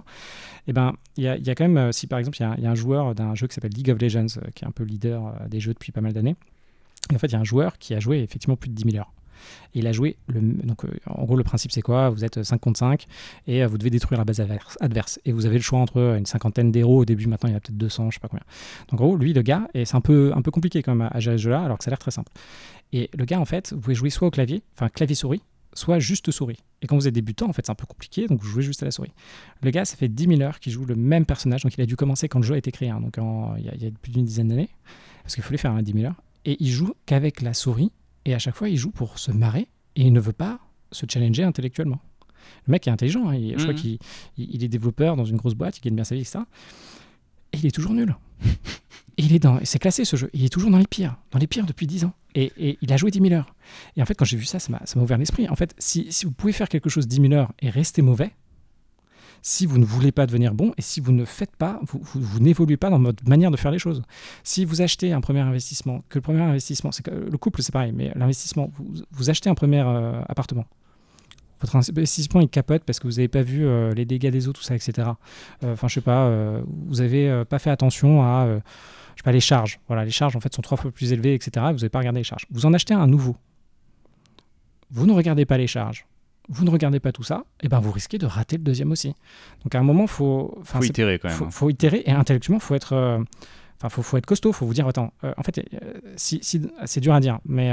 Et 0.59 0.69
eh 0.69 0.73
ben, 0.73 0.93
il 1.17 1.25
y, 1.25 1.27
a, 1.27 1.55
quand 1.55 1.67
même, 1.67 1.91
si 1.91 2.07
par 2.07 2.19
exemple, 2.19 2.37
il 2.39 2.63
y, 2.63 2.65
a 2.65 2.71
un 2.71 2.75
joueur 2.75 3.13
d'un 3.15 3.35
jeu 3.35 3.47
qui 3.47 3.55
s'appelle 3.55 3.73
League 3.73 3.91
of 3.91 4.01
Legends, 4.01 4.39
qui 4.55 4.63
est 4.63 4.67
un 4.67 4.71
peu 4.71 4.85
leader 4.85 5.33
des 5.49 5.59
jeux 5.59 5.73
depuis 5.73 5.91
pas 5.91 5.99
mal 5.99 6.13
d'années. 6.13 6.37
Et 7.11 7.15
en 7.15 7.17
fait, 7.17 7.27
il 7.27 7.33
y 7.33 7.35
a 7.35 7.39
un 7.39 7.43
joueur 7.43 7.77
qui 7.77 7.93
a 7.95 7.99
joué 7.99 8.19
effectivement 8.19 8.55
plus 8.55 8.69
de 8.69 8.75
10 8.75 8.91
000 8.91 8.97
heures. 8.97 9.11
Il 9.73 9.87
a 9.87 9.91
joué, 9.91 10.17
le, 10.27 10.39
donc 10.41 10.85
euh, 10.85 10.89
en 11.05 11.25
gros 11.25 11.35
le 11.35 11.43
principe 11.43 11.71
c'est 11.71 11.81
quoi? 11.81 12.09
Vous 12.09 12.25
êtes 12.25 12.43
5 12.43 12.59
contre 12.59 12.79
5 12.79 13.05
et 13.47 13.63
euh, 13.63 13.67
vous 13.67 13.77
devez 13.77 13.89
détruire 13.89 14.17
la 14.17 14.25
base 14.25 14.39
adverse. 14.79 15.19
Et 15.25 15.31
vous 15.31 15.45
avez 15.45 15.57
le 15.57 15.63
choix 15.63 15.79
entre 15.79 16.15
une 16.17 16.25
cinquantaine 16.25 16.71
d'héros 16.71 17.01
au 17.01 17.05
début, 17.05 17.27
maintenant 17.27 17.49
il 17.49 17.53
y 17.53 17.55
a 17.55 17.59
peut-être 17.59 17.77
200, 17.77 18.11
je 18.11 18.15
sais 18.15 18.19
pas 18.19 18.27
combien. 18.27 18.45
Donc 18.89 19.01
en 19.01 19.05
gros, 19.05 19.17
lui 19.17 19.33
le 19.33 19.41
gars, 19.41 19.67
et 19.73 19.85
c'est 19.85 19.95
un 19.95 20.01
peu, 20.01 20.31
un 20.35 20.41
peu 20.41 20.51
compliqué 20.51 20.81
quand 20.81 20.95
même 20.95 21.09
à 21.11 21.19
gérer 21.19 21.37
ce 21.37 21.43
jeu-là, 21.43 21.61
alors 21.61 21.77
que 21.77 21.83
ça 21.83 21.89
a 21.89 21.91
l'air 21.91 21.99
très 21.99 22.11
simple. 22.11 22.31
Et 22.93 23.09
le 23.15 23.25
gars 23.25 23.39
en 23.39 23.45
fait, 23.45 23.73
vous 23.73 23.79
pouvez 23.79 23.95
jouer 23.95 24.09
soit 24.09 24.27
au 24.27 24.31
clavier, 24.31 24.63
enfin 24.75 24.89
clavier-souris, 24.89 25.43
soit 25.73 25.99
juste 25.99 26.31
souris. 26.31 26.57
Et 26.81 26.87
quand 26.87 26.95
vous 26.95 27.07
êtes 27.07 27.13
débutant, 27.13 27.47
en 27.47 27.53
fait, 27.53 27.65
c'est 27.65 27.71
un 27.71 27.75
peu 27.75 27.85
compliqué, 27.85 28.27
donc 28.27 28.41
vous 28.41 28.47
jouez 28.47 28.63
juste 28.63 28.81
à 28.81 28.85
la 28.85 28.91
souris. 28.91 29.11
Le 29.61 29.69
gars, 29.69 29.85
ça 29.85 29.95
fait 29.95 30.07
10 30.07 30.37
000 30.37 30.41
heures 30.41 30.59
qu'il 30.59 30.71
joue 30.71 30.85
le 30.85 30.95
même 30.95 31.25
personnage, 31.25 31.63
donc 31.63 31.75
il 31.77 31.81
a 31.81 31.85
dû 31.85 31.95
commencer 31.95 32.27
quand 32.27 32.39
le 32.39 32.45
jeu 32.45 32.55
a 32.55 32.57
été 32.57 32.71
créé, 32.71 32.89
hein, 32.89 32.99
donc 33.01 33.17
il 33.57 33.65
y, 33.65 33.87
a 33.87 33.91
plus 34.01 34.11
d'une 34.11 34.25
dizaine 34.25 34.47
d'années, 34.47 34.69
parce 35.23 35.35
qu'il 35.35 35.43
fallait 35.43 35.57
faire 35.57 35.71
un 35.71 35.83
10 35.83 35.93
000 35.93 36.05
heures 36.05 36.21
et 36.45 36.57
il 36.59 36.69
joue 36.69 36.93
qu'avec 37.05 37.41
la 37.41 37.53
souris, 37.53 37.91
et 38.25 38.33
à 38.33 38.39
chaque 38.39 38.55
fois 38.55 38.69
il 38.69 38.77
joue 38.77 38.91
pour 38.91 39.19
se 39.19 39.31
marrer, 39.31 39.67
et 39.95 40.03
il 40.03 40.13
ne 40.13 40.19
veut 40.19 40.33
pas 40.33 40.59
se 40.91 41.05
challenger 41.09 41.43
intellectuellement. 41.43 41.99
Le 42.67 42.71
mec 42.71 42.87
est 42.87 42.91
intelligent, 42.91 43.27
hein, 43.29 43.37
je 43.37 43.61
crois 43.61 43.73
mhm. 43.73 43.79
qu'il 43.79 43.99
il 44.37 44.63
est 44.63 44.67
développeur 44.67 45.15
dans 45.15 45.25
une 45.25 45.37
grosse 45.37 45.55
boîte, 45.55 45.77
il 45.77 45.81
gagne 45.81 45.95
bien 45.95 46.03
sa 46.03 46.15
vie, 46.15 46.25
ça. 46.25 46.45
Et 47.53 47.57
il 47.57 47.65
est 47.65 47.71
toujours 47.71 47.93
nul. 47.93 48.15
il 49.17 49.33
est 49.33 49.39
dans, 49.39 49.59
c'est 49.63 49.79
classé 49.79 50.05
ce 50.05 50.15
jeu, 50.15 50.29
il 50.33 50.45
est 50.45 50.49
toujours 50.49 50.71
dans 50.71 50.77
les 50.77 50.87
pires, 50.87 51.17
dans 51.31 51.39
les 51.39 51.47
pires 51.47 51.65
depuis 51.65 51.87
10 51.87 52.05
ans. 52.05 52.13
Et, 52.35 52.77
il 52.81 52.93
a 52.93 52.97
joué 52.97 53.11
10 53.11 53.19
000 53.21 53.33
heures. 53.33 53.55
Et 53.97 54.01
en 54.01 54.05
fait, 54.05 54.13
quand 54.13 54.25
j'ai 54.25 54.37
vu 54.37 54.45
ça, 54.45 54.59
ça 54.59 54.71
m'a 54.71 55.01
ouvert 55.01 55.17
l'esprit. 55.17 55.49
En 55.49 55.55
fait, 55.55 55.75
si, 55.79 56.11
si, 56.11 56.25
vous 56.25 56.31
pouvez 56.31 56.53
faire 56.53 56.69
quelque 56.69 56.89
chose 56.89 57.07
10 57.07 57.21
000 57.21 57.33
heures 57.33 57.51
et 57.59 57.69
rester 57.69 58.01
mauvais, 58.01 58.31
si 59.41 59.65
vous 59.65 59.77
ne 59.77 59.85
voulez 59.85 60.11
pas 60.11 60.25
devenir 60.25 60.53
bon 60.53 60.73
et 60.77 60.81
si 60.81 60.99
vous 60.99 61.11
ne 61.11 61.25
faites 61.25 61.55
pas, 61.55 61.79
vous, 61.83 62.39
n'évoluez 62.39 62.77
pas 62.77 62.89
dans 62.89 62.99
votre 62.99 63.27
manière 63.27 63.51
de 63.51 63.57
faire 63.57 63.71
les 63.71 63.79
choses. 63.79 64.01
Si 64.43 64.65
vous 64.65 64.81
achetez 64.81 65.11
un 65.11 65.21
premier 65.21 65.39
investissement, 65.39 66.03
que 66.09 66.17
le 66.17 66.21
premier 66.21 66.41
investissement, 66.41 66.91
c'est 66.91 67.07
le 67.07 67.37
couple 67.37 67.61
c'est 67.61 67.71
pareil, 67.71 67.91
mais 67.93 68.11
l'investissement, 68.15 68.71
vous, 69.11 69.29
achetez 69.29 69.49
un 69.49 69.55
premier 69.55 69.81
euh, 69.85 70.21
appartement. 70.27 70.65
Votre 71.61 71.75
investissement 71.75 72.39
il 72.39 72.47
capote 72.47 72.83
parce 72.85 72.99
que 72.99 73.07
vous 73.07 73.15
n'avez 73.15 73.27
pas 73.27 73.41
vu 73.41 73.65
euh, 73.65 73.93
les 73.93 74.05
dégâts 74.05 74.31
des 74.31 74.47
eaux, 74.47 74.53
tout 74.53 74.61
ça, 74.61 74.75
etc. 74.75 75.09
Euh, 75.63 75.73
enfin, 75.73 75.87
je 75.87 75.95
sais 75.95 76.01
pas, 76.01 76.29
vous 76.87 76.95
n'avez 76.95 77.43
pas 77.45 77.59
fait 77.59 77.69
attention 77.69 78.23
à, 78.23 78.47
je 78.47 79.21
sais 79.21 79.23
pas, 79.23 79.31
les 79.31 79.39
charges. 79.39 79.79
Voilà, 79.87 80.05
les 80.05 80.11
charges 80.11 80.35
en 80.35 80.39
fait 80.39 80.53
sont 80.53 80.61
trois 80.61 80.77
fois 80.77 80.91
plus 80.91 81.11
élevées, 81.11 81.33
etc. 81.33 81.65
Vous 81.71 81.79
n'avez 81.79 81.89
pas 81.89 81.99
regardé 81.99 82.19
les 82.19 82.25
charges. 82.25 82.45
Vous 82.51 82.65
en 82.65 82.73
achetez 82.73 82.93
un 82.93 83.07
nouveau. 83.07 83.35
Vous 84.91 85.05
ne 85.05 85.11
regardez 85.11 85.45
pas 85.45 85.57
les 85.57 85.67
charges 85.67 86.05
vous 86.49 86.65
ne 86.65 86.69
regardez 86.71 86.99
pas 86.99 87.11
tout 87.11 87.23
ça, 87.23 87.43
et 87.61 87.65
eh 87.65 87.69
ben 87.69 87.79
vous 87.79 87.91
risquez 87.91 88.17
de 88.17 88.25
rater 88.25 88.57
le 88.57 88.63
deuxième 88.63 88.91
aussi. 88.91 89.13
Donc 89.63 89.75
à 89.75 89.79
un 89.79 89.83
moment, 89.83 90.07
faut, 90.07 90.57
faut 90.63 90.83
itérer 90.83 91.19
quand 91.19 91.29
même. 91.29 91.37
Faut, 91.37 91.45
hein. 91.45 91.51
faut 91.51 91.69
itérer 91.69 92.01
et 92.05 92.11
intellectuellement, 92.11 92.59
faut 92.59 92.73
être, 92.73 92.93
euh, 92.93 93.19
enfin, 93.77 93.89
faut, 93.89 94.01
faut, 94.01 94.17
être 94.17 94.25
costaud. 94.25 94.51
Faut 94.51 94.65
vous 94.65 94.73
dire, 94.73 94.87
attends, 94.87 95.13
euh, 95.23 95.33
en 95.37 95.43
fait, 95.43 95.59
euh, 95.59 95.93
si, 96.15 96.39
si 96.41 96.61
c'est 96.85 97.01
dur 97.01 97.13
à 97.13 97.19
dire, 97.19 97.39
mais 97.45 97.71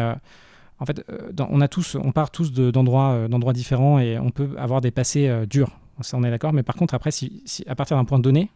en 0.78 0.85
fait, 0.85 1.03
on 1.39 1.61
a 1.62 1.69
tous, 1.69 1.97
on 1.97 2.12
part 2.12 2.31
tous 2.31 2.53
d'endroits, 2.53 3.28
d'endroits 3.28 3.55
différents 3.55 3.98
et 3.98 4.19
on 4.19 4.31
peut 4.31 4.51
avoir 4.59 4.82
des 4.82 4.90
passés 4.90 5.47
durs. 5.48 5.70
Ça, 6.03 6.19
on 6.19 6.24
est 6.24 6.31
d'accord. 6.31 6.53
Mais 6.53 6.62
par 6.62 6.77
contre, 6.77 6.93
après, 6.93 7.11
si, 7.11 7.43
à 7.66 7.74
partir 7.74 7.97
d'un 7.97 8.05
point 8.05 8.19
donné, 8.19 8.51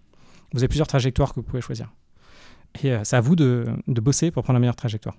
vous 0.53 0.59
avez 0.59 0.69
plusieurs 0.69 0.87
trajectoires 0.87 1.31
que 1.31 1.37
vous 1.37 1.47
pouvez 1.47 1.63
choisir. 1.63 1.89
Et 2.85 2.93
c'est 3.05 3.17
à 3.17 3.23
vous 3.23 3.37
de, 3.37 3.65
de 3.89 4.01
bosser 4.03 4.31
pour 4.31 4.43
prendre 4.43 4.57
la 4.57 4.61
meilleure 4.61 4.77
trajectoire. 4.77 5.17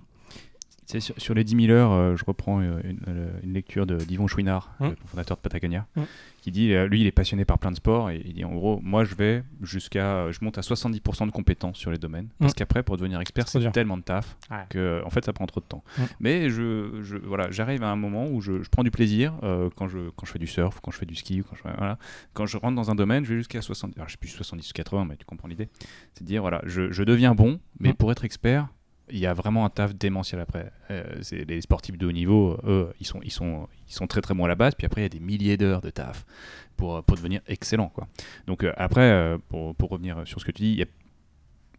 Sur, 1.00 1.14
sur, 1.18 1.34
les 1.34 1.44
10 1.44 1.66
000 1.66 1.72
heures, 1.72 1.92
euh, 1.92 2.16
je 2.16 2.24
reprends 2.24 2.60
euh, 2.60 2.80
euh, 3.08 3.30
une, 3.42 3.52
lecture 3.52 3.86
de 3.86 3.96
d'Yvon 3.96 4.26
Chouinard, 4.26 4.74
hum. 4.80 4.90
le 4.90 5.06
fondateur 5.06 5.36
de 5.36 5.42
Patagonia, 5.42 5.86
hum. 5.96 6.04
qui 6.40 6.50
dit, 6.50 6.74
lui, 6.88 7.00
il 7.00 7.06
est 7.06 7.12
passionné 7.12 7.44
par 7.44 7.58
plein 7.58 7.70
de 7.70 7.76
sports, 7.76 8.10
et 8.10 8.22
il 8.24 8.34
dit, 8.34 8.44
en 8.44 8.54
gros, 8.54 8.80
moi, 8.82 9.04
je 9.04 9.14
vais 9.14 9.44
jusqu'à, 9.62 10.30
je 10.30 10.38
monte 10.42 10.58
à 10.58 10.60
70% 10.60 11.26
de 11.26 11.30
compétences 11.30 11.78
sur 11.78 11.90
les 11.90 11.98
domaines, 11.98 12.28
parce 12.38 12.52
hum. 12.52 12.54
qu'après, 12.54 12.82
pour 12.82 12.96
devenir 12.96 13.20
expert, 13.20 13.48
c'est 13.48 13.70
tellement 13.72 13.96
de 13.96 14.02
taf 14.02 14.36
que, 14.68 15.02
en 15.04 15.10
fait, 15.10 15.24
ça 15.24 15.32
prend 15.32 15.46
trop 15.46 15.60
de 15.60 15.66
temps. 15.66 15.84
Mais 16.20 16.50
je, 16.50 17.00
je 17.02 17.16
voilà, 17.16 17.50
j'arrive 17.50 17.82
à 17.82 17.90
un 17.90 17.96
moment 17.96 18.26
où 18.26 18.40
je, 18.40 18.62
je 18.62 18.68
prends 18.68 18.84
du 18.84 18.90
plaisir 18.90 19.34
quand, 19.76 19.88
je, 19.88 20.10
quand 20.16 20.26
je 20.26 20.32
fais 20.32 20.38
du 20.38 20.46
surf, 20.46 20.80
quand 20.80 20.90
je 20.90 20.98
fais 20.98 21.06
du 21.06 21.14
ski, 21.14 21.42
quand 21.48 21.56
je, 21.56 21.62
voilà, 21.62 21.98
quand 22.34 22.46
je 22.46 22.56
rentre 22.56 22.76
dans 22.76 22.90
un 22.90 22.94
domaine, 22.94 23.24
je 23.24 23.30
vais 23.30 23.38
jusqu'à 23.38 23.62
70, 23.62 23.96
alors 23.96 24.08
je 24.08 24.12
sais 24.12 24.18
plus 24.18 24.28
70 24.28 24.70
ou 24.70 24.72
80, 24.74 25.04
mais 25.04 25.16
tu 25.16 25.24
comprends 25.24 25.48
l'idée. 25.48 25.68
C'est 26.14 26.22
de 26.22 26.28
dire, 26.28 26.42
voilà, 26.42 26.60
je, 26.64 26.90
je 26.90 27.02
deviens 27.02 27.34
bon, 27.34 27.60
mais 27.78 27.92
pour 27.92 28.10
être 28.12 28.24
expert, 28.24 28.68
il 29.12 29.18
y 29.18 29.26
a 29.26 29.34
vraiment 29.34 29.64
un 29.64 29.70
taf 29.70 29.94
démentiel 29.94 30.40
après. 30.40 30.72
Euh, 30.90 31.04
les 31.30 31.60
sportifs 31.60 31.98
de 31.98 32.06
haut 32.06 32.12
niveau, 32.12 32.58
eux, 32.64 32.92
ils 32.98 33.06
sont, 33.06 33.20
ils, 33.22 33.30
sont, 33.30 33.68
ils 33.88 33.94
sont 33.94 34.06
très 34.06 34.20
très 34.20 34.34
bons 34.34 34.44
à 34.44 34.48
la 34.48 34.54
base, 34.54 34.74
puis 34.74 34.86
après 34.86 35.02
il 35.02 35.04
y 35.04 35.06
a 35.06 35.10
des 35.10 35.20
milliers 35.20 35.56
d'heures 35.56 35.82
de 35.82 35.90
taf 35.90 36.24
pour, 36.76 37.02
pour 37.04 37.16
devenir 37.16 37.40
excellent. 37.46 37.88
Quoi. 37.88 38.08
Donc 38.46 38.64
euh, 38.64 38.72
après, 38.76 39.02
euh, 39.02 39.38
pour, 39.48 39.74
pour, 39.74 39.90
revenir 39.90 40.22
sur 40.24 40.40
ce 40.40 40.46
que 40.46 40.52
tu 40.52 40.62
dis, 40.62 40.72
il 40.72 40.78
y 40.78 40.82
a 40.82 40.86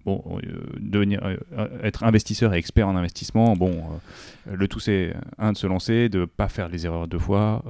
bon, 0.06 0.24
euh, 0.32 0.40
devenir, 0.80 1.22
euh, 1.24 1.68
être 1.84 2.04
investisseur 2.04 2.54
et 2.54 2.58
expert 2.58 2.88
en 2.88 2.96
investissement, 2.96 3.56
bon, 3.56 3.72
euh, 4.48 4.56
le 4.56 4.68
tout 4.68 4.80
c'est 4.80 5.14
un 5.38 5.54
de 5.54 5.58
se 5.58 5.68
lancer, 5.68 6.10
de 6.10 6.26
pas 6.26 6.50
faire 6.50 6.68
les 6.68 6.86
erreurs 6.86 7.08
deux 7.08 7.20
fois, 7.20 7.64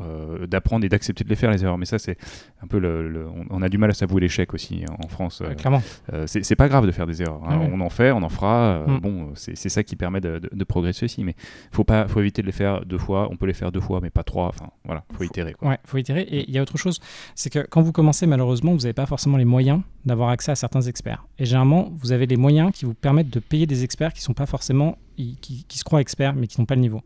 d'apprendre 0.47 0.85
et 0.85 0.89
d'accepter 0.89 1.23
de 1.23 1.29
les 1.29 1.35
faire 1.35 1.51
les 1.51 1.63
erreurs. 1.63 1.77
Mais 1.77 1.85
ça 1.85 1.99
c'est 1.99 2.17
un 2.61 2.67
peu 2.67 2.79
le, 2.79 3.27
on, 3.49 3.61
a 3.61 3.69
du 3.69 3.77
mal 3.77 3.91
à 3.91 3.93
s'avouer 3.93 4.21
l'échec 4.21 4.53
aussi 4.53 4.83
en 5.03 5.07
France. 5.07 5.43
clairement. 5.57 5.81
c'est 6.25 6.55
pas 6.55 6.67
grave 6.67 6.85
de 6.85 6.91
faire 6.91 7.05
des 7.05 7.21
erreurs. 7.21 7.41
Hein. 7.47 7.69
On 7.71 7.79
en 7.81 7.89
fait, 7.89 8.11
on 8.11 8.23
en 8.23 8.29
fera. 8.29 8.85
Mm. 8.87 8.99
Bon, 8.99 9.31
c'est 9.35 9.69
ça 9.69 9.83
qui 9.83 9.95
permet 9.95 10.21
de, 10.21 10.63
progresser 10.63 11.05
aussi. 11.05 11.23
Mais 11.23 11.35
faut 11.71 11.83
pas, 11.83 12.07
faut 12.07 12.19
éviter 12.21 12.41
de 12.41 12.47
les 12.47 12.53
faire 12.53 12.85
deux 12.85 12.97
fois. 12.97 13.27
On 13.29 13.35
peut 13.35 13.45
les 13.45 13.53
faire 13.53 13.71
deux 13.71 13.81
fois, 13.81 13.99
mais 14.01 14.09
pas 14.09 14.23
trois. 14.23 14.47
Enfin 14.47 14.69
voilà, 14.85 15.03
faut, 15.15 15.23
itérer. 15.23 15.53
Quoi. 15.53 15.69
Ouais, 15.69 15.77
faut 15.85 15.97
itérer. 15.97 16.21
Et 16.21 16.45
il 16.47 16.53
y 16.53 16.57
a 16.57 16.61
autre 16.61 16.77
chose, 16.77 16.99
c'est 17.35 17.51
que 17.51 17.59
quand 17.69 17.81
vous 17.81 17.91
commencez, 17.91 18.25
malheureusement, 18.25 18.71
vous 18.71 18.79
n'avez 18.79 18.93
pas 18.93 19.05
forcément 19.05 19.37
les 19.37 19.45
moyens 19.45 19.81
d'avoir 20.05 20.29
accès 20.29 20.51
à 20.51 20.55
certains 20.55 20.81
experts. 20.81 21.25
Et 21.39 21.45
généralement, 21.45 21.91
vous 21.97 22.11
avez 22.11 22.22
les 22.25 22.37
moyens 22.37 22.71
qui 22.71 22.85
vous 22.85 22.93
permettent 22.93 23.29
de 23.29 23.39
payer 23.39 23.65
des 23.65 23.83
experts 23.83 24.13
qui 24.13 24.21
sont 24.21 24.33
pas 24.33 24.45
forcément, 24.45 24.97
qui, 25.17 25.65
se 25.69 25.83
croient 25.83 26.01
experts, 26.01 26.35
mais 26.35 26.47
qui 26.47 26.59
n'ont 26.59 26.65
pas 26.65 26.75
le 26.75 26.81
niveau. 26.81 27.01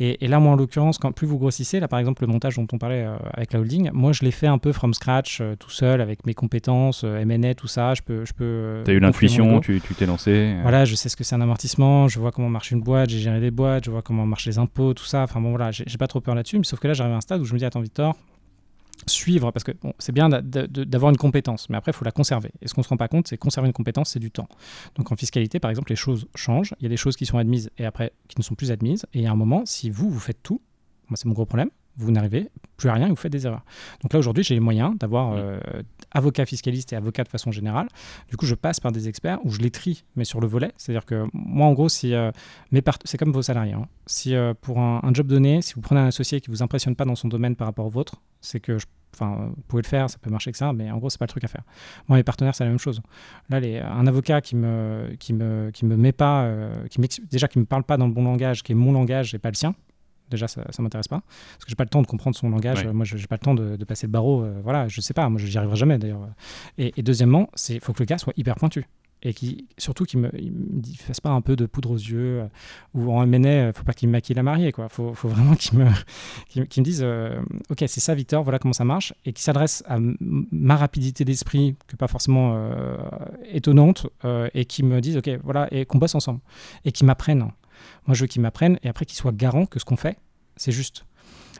Et, 0.00 0.26
là, 0.26 0.40
moi, 0.40 0.52
en 0.52 0.56
l'occurrence, 0.56 0.98
quand 0.98 1.12
plus 1.12 1.28
vous 1.28 1.38
grossissez, 1.38 1.78
là, 1.78 1.86
par 1.86 2.00
exemple, 2.00 2.22
le 2.22 2.26
montage 2.26 2.56
dont 2.56 2.66
on 2.72 2.78
parlait 2.78 3.04
euh, 3.04 3.16
avec 3.34 3.52
la 3.52 3.60
holding, 3.60 3.90
moi, 3.92 4.12
je 4.12 4.24
l'ai 4.24 4.32
fait 4.32 4.48
un 4.48 4.58
peu 4.58 4.72
from 4.72 4.94
scratch, 4.94 5.40
euh, 5.40 5.54
tout 5.54 5.70
seul, 5.70 6.00
avec 6.00 6.26
mes 6.26 6.34
compétences, 6.34 7.04
euh, 7.04 7.18
M&A, 7.18 7.54
tout 7.54 7.68
ça. 7.68 7.94
Je 7.94 8.02
peux, 8.02 8.24
je 8.24 8.32
peux. 8.32 8.82
T'as 8.84 8.92
eu 8.92 8.98
l'intuition, 8.98 9.60
tu 9.60 9.80
t'es 9.80 10.06
lancé. 10.06 10.56
Voilà, 10.62 10.84
je 10.86 10.96
sais 10.96 11.08
ce 11.08 11.14
que 11.14 11.22
c'est 11.22 11.36
un 11.36 11.40
amortissement, 11.40 12.08
je 12.08 12.18
vois 12.18 12.32
comment 12.32 12.48
marche 12.48 12.72
une 12.72 12.80
boîte, 12.80 13.10
j'ai 13.10 13.18
géré 13.18 13.38
des 13.38 13.52
boîtes, 13.52 13.84
je 13.84 13.90
vois 13.92 14.02
comment 14.02 14.26
marchent 14.26 14.46
les 14.46 14.58
impôts, 14.58 14.92
tout 14.92 15.04
ça. 15.04 15.22
Enfin 15.22 15.40
bon, 15.40 15.50
voilà, 15.50 15.70
j'ai 15.70 15.98
pas 15.98 16.08
trop 16.08 16.20
peur 16.20 16.34
là-dessus. 16.34 16.58
Mais 16.58 16.64
sauf 16.64 16.80
que 16.80 16.88
là, 16.88 16.94
j'arrive 16.94 17.12
à 17.12 17.18
un 17.18 17.20
stade 17.20 17.40
où 17.40 17.44
je 17.44 17.52
me 17.52 17.58
dis, 17.58 17.64
attends, 17.64 17.80
Victor, 17.80 18.16
suivre, 19.06 19.50
parce 19.50 19.64
que 19.64 19.72
c'est 19.98 20.12
bien 20.12 20.28
d'avoir 20.28 21.10
une 21.10 21.16
compétence, 21.16 21.68
mais 21.68 21.76
après, 21.76 21.92
il 21.92 21.94
faut 21.94 22.04
la 22.04 22.12
conserver. 22.12 22.50
Et 22.60 22.68
ce 22.68 22.74
qu'on 22.74 22.80
ne 22.80 22.84
se 22.84 22.88
rend 22.88 22.96
pas 22.96 23.08
compte, 23.08 23.28
c'est 23.28 23.36
conserver 23.36 23.66
une 23.68 23.72
compétence, 23.72 24.10
c'est 24.10 24.20
du 24.20 24.30
temps. 24.30 24.48
Donc 24.96 25.12
en 25.12 25.16
fiscalité, 25.16 25.60
par 25.60 25.70
exemple, 25.70 25.90
les 25.90 25.96
choses 25.96 26.26
changent. 26.34 26.74
Il 26.80 26.84
y 26.84 26.86
a 26.86 26.88
des 26.88 26.96
choses 26.96 27.16
qui 27.16 27.26
sont 27.26 27.38
admises 27.38 27.70
et 27.78 27.84
après 27.84 28.12
qui 28.28 28.38
ne 28.38 28.42
sont 28.42 28.54
plus 28.54 28.70
admises. 28.70 29.06
Et 29.14 29.26
à 29.26 29.32
un 29.32 29.36
moment, 29.36 29.62
si 29.66 29.90
vous, 29.90 30.10
vous 30.10 30.20
faites 30.20 30.42
tout, 30.42 30.60
Moi, 31.08 31.16
c'est 31.16 31.26
mon 31.26 31.34
gros 31.34 31.46
problème. 31.46 31.70
Vous 31.96 32.10
n'arrivez 32.10 32.48
plus 32.76 32.88
à 32.88 32.94
rien 32.94 33.06
et 33.06 33.10
vous 33.10 33.16
faites 33.16 33.32
des 33.32 33.46
erreurs. 33.46 33.64
Donc 34.02 34.12
là, 34.12 34.18
aujourd'hui, 34.18 34.42
j'ai 34.42 34.54
les 34.54 34.60
moyens 34.60 34.96
d'avoir 34.98 35.34
euh, 35.34 35.58
avocat 36.10 36.46
fiscaliste 36.46 36.92
et 36.92 36.96
avocat 36.96 37.22
de 37.22 37.28
façon 37.28 37.50
générale. 37.50 37.88
Du 38.28 38.36
coup, 38.36 38.46
je 38.46 38.54
passe 38.54 38.80
par 38.80 38.92
des 38.92 39.08
experts 39.08 39.38
où 39.44 39.50
je 39.50 39.60
les 39.60 39.70
trie, 39.70 40.04
mais 40.16 40.24
sur 40.24 40.40
le 40.40 40.46
volet. 40.46 40.72
C'est-à-dire 40.76 41.04
que 41.04 41.26
moi, 41.32 41.66
en 41.66 41.72
gros, 41.72 41.88
si 41.88 42.14
euh, 42.14 42.30
mes 42.70 42.82
c'est 43.04 43.18
comme 43.18 43.32
vos 43.32 43.42
salariés. 43.42 43.74
Hein. 43.74 43.86
Si 44.06 44.34
euh, 44.34 44.54
pour 44.58 44.80
un, 44.80 45.00
un, 45.02 45.14
job 45.14 45.26
donné, 45.26 45.62
si 45.62 45.74
vous 45.74 45.80
prenez 45.80 46.00
un 46.00 46.06
associé 46.06 46.40
qui 46.40 46.50
vous 46.50 46.62
impressionne 46.62 46.96
pas 46.96 47.04
dans 47.04 47.14
son 47.14 47.28
domaine 47.28 47.56
par 47.56 47.66
rapport 47.66 47.86
au 47.86 47.90
vôtre, 47.90 48.16
c'est 48.40 48.60
que 48.60 48.78
je 48.78 48.86
Enfin, 49.14 49.50
vous 49.54 49.62
pouvez 49.68 49.82
le 49.82 49.86
faire, 49.86 50.08
ça 50.08 50.16
peut 50.16 50.30
marcher 50.30 50.52
que 50.52 50.56
ça, 50.56 50.72
mais 50.72 50.90
en 50.90 50.96
gros, 50.96 51.10
c'est 51.10 51.18
pas 51.18 51.26
le 51.26 51.28
truc 51.30 51.44
à 51.44 51.46
faire. 51.46 51.64
Moi, 52.08 52.16
mes 52.16 52.22
partenaires, 52.22 52.54
c'est 52.54 52.64
la 52.64 52.70
même 52.70 52.78
chose. 52.78 53.02
Là, 53.50 53.60
les, 53.60 53.78
un 53.78 54.06
avocat 54.06 54.40
qui 54.40 54.56
me, 54.56 55.14
qui 55.20 55.34
me, 55.34 55.70
qui 55.70 55.84
me 55.84 55.98
met 55.98 56.12
pas, 56.12 56.50
qui 56.88 56.98
déjà 57.30 57.46
qui 57.46 57.58
me 57.58 57.66
parle 57.66 57.84
pas 57.84 57.98
dans 57.98 58.06
le 58.06 58.14
bon 58.14 58.24
langage, 58.24 58.62
qui 58.62 58.72
est 58.72 58.74
mon 58.74 58.90
langage 58.90 59.34
et 59.34 59.38
pas 59.38 59.50
le 59.50 59.54
sien. 59.54 59.74
Déjà, 60.32 60.48
ça, 60.48 60.64
ça 60.70 60.82
m'intéresse 60.82 61.08
pas, 61.08 61.22
parce 61.52 61.64
que 61.64 61.68
j'ai 61.70 61.76
pas 61.76 61.84
le 61.84 61.90
temps 61.90 62.02
de 62.02 62.06
comprendre 62.06 62.36
son 62.36 62.48
langage. 62.48 62.86
Moi, 62.86 63.04
j'ai 63.04 63.26
pas 63.26 63.36
le 63.36 63.44
temps 63.44 63.54
de, 63.54 63.84
passer 63.84 64.06
le 64.06 64.12
barreau. 64.12 64.42
Euh, 64.42 64.60
voilà, 64.62 64.88
je 64.88 65.00
sais 65.00 65.14
pas. 65.14 65.28
Moi, 65.28 65.40
j'y 65.40 65.56
arriverai 65.56 65.76
jamais 65.76 65.98
d'ailleurs. 65.98 66.26
Et, 66.78 66.92
et 66.96 67.02
deuxièmement, 67.02 67.48
c'est 67.54 67.78
faut 67.80 67.92
que 67.92 68.00
le 68.00 68.06
gars 68.06 68.18
soit 68.18 68.32
hyper 68.36 68.56
pointu 68.56 68.86
et 69.22 69.34
qui 69.34 69.66
surtout 69.78 70.04
qu'il 70.04 70.20
me, 70.20 70.30
me 70.32 70.82
fasse 70.96 71.20
pas 71.20 71.30
un 71.30 71.40
peu 71.40 71.56
de 71.56 71.66
poudre 71.66 71.92
aux 71.92 71.96
yeux 71.96 72.40
euh, 72.40 72.46
ou 72.94 73.12
en 73.12 73.26
MNA, 73.26 73.48
euh, 73.48 73.72
faut 73.72 73.84
pas 73.84 73.92
qu'il 73.92 74.08
me 74.08 74.12
maquille 74.12 74.34
la 74.34 74.42
mariée 74.42 74.72
quoi. 74.72 74.88
Faut, 74.88 75.14
faut 75.14 75.28
vraiment 75.28 75.54
qu'il 75.58 75.78
me, 75.78 75.84
me 76.56 76.82
dise 76.82 77.02
euh, 77.02 77.40
ok 77.70 77.84
c'est 77.86 78.00
ça 78.00 78.14
Victor, 78.14 78.42
voilà 78.42 78.58
comment 78.58 78.72
ça 78.72 78.84
marche 78.84 79.14
et 79.24 79.32
qui 79.32 79.42
s'adresse 79.42 79.84
à 79.86 79.98
ma 80.20 80.76
rapidité 80.76 81.24
d'esprit 81.24 81.76
que 81.86 81.96
pas 81.96 82.08
forcément 82.08 82.56
étonnante 83.50 84.06
et 84.54 84.64
qui 84.64 84.82
me 84.82 85.00
dise 85.00 85.16
ok 85.16 85.30
voilà 85.42 85.68
et 85.72 85.84
qu'on 85.86 85.98
bosse 85.98 86.14
ensemble 86.14 86.40
et 86.84 86.92
qui 86.92 87.04
m'apprenne. 87.04 87.48
Moi 88.06 88.14
je 88.14 88.22
veux 88.22 88.26
qu'il 88.26 88.42
m'apprenne 88.42 88.78
et 88.82 88.88
après 88.88 89.04
qu'il 89.04 89.16
soit 89.16 89.32
garant 89.32 89.66
que 89.66 89.78
ce 89.78 89.84
qu'on 89.84 89.96
fait 89.96 90.18
c'est 90.56 90.72
juste. 90.72 91.04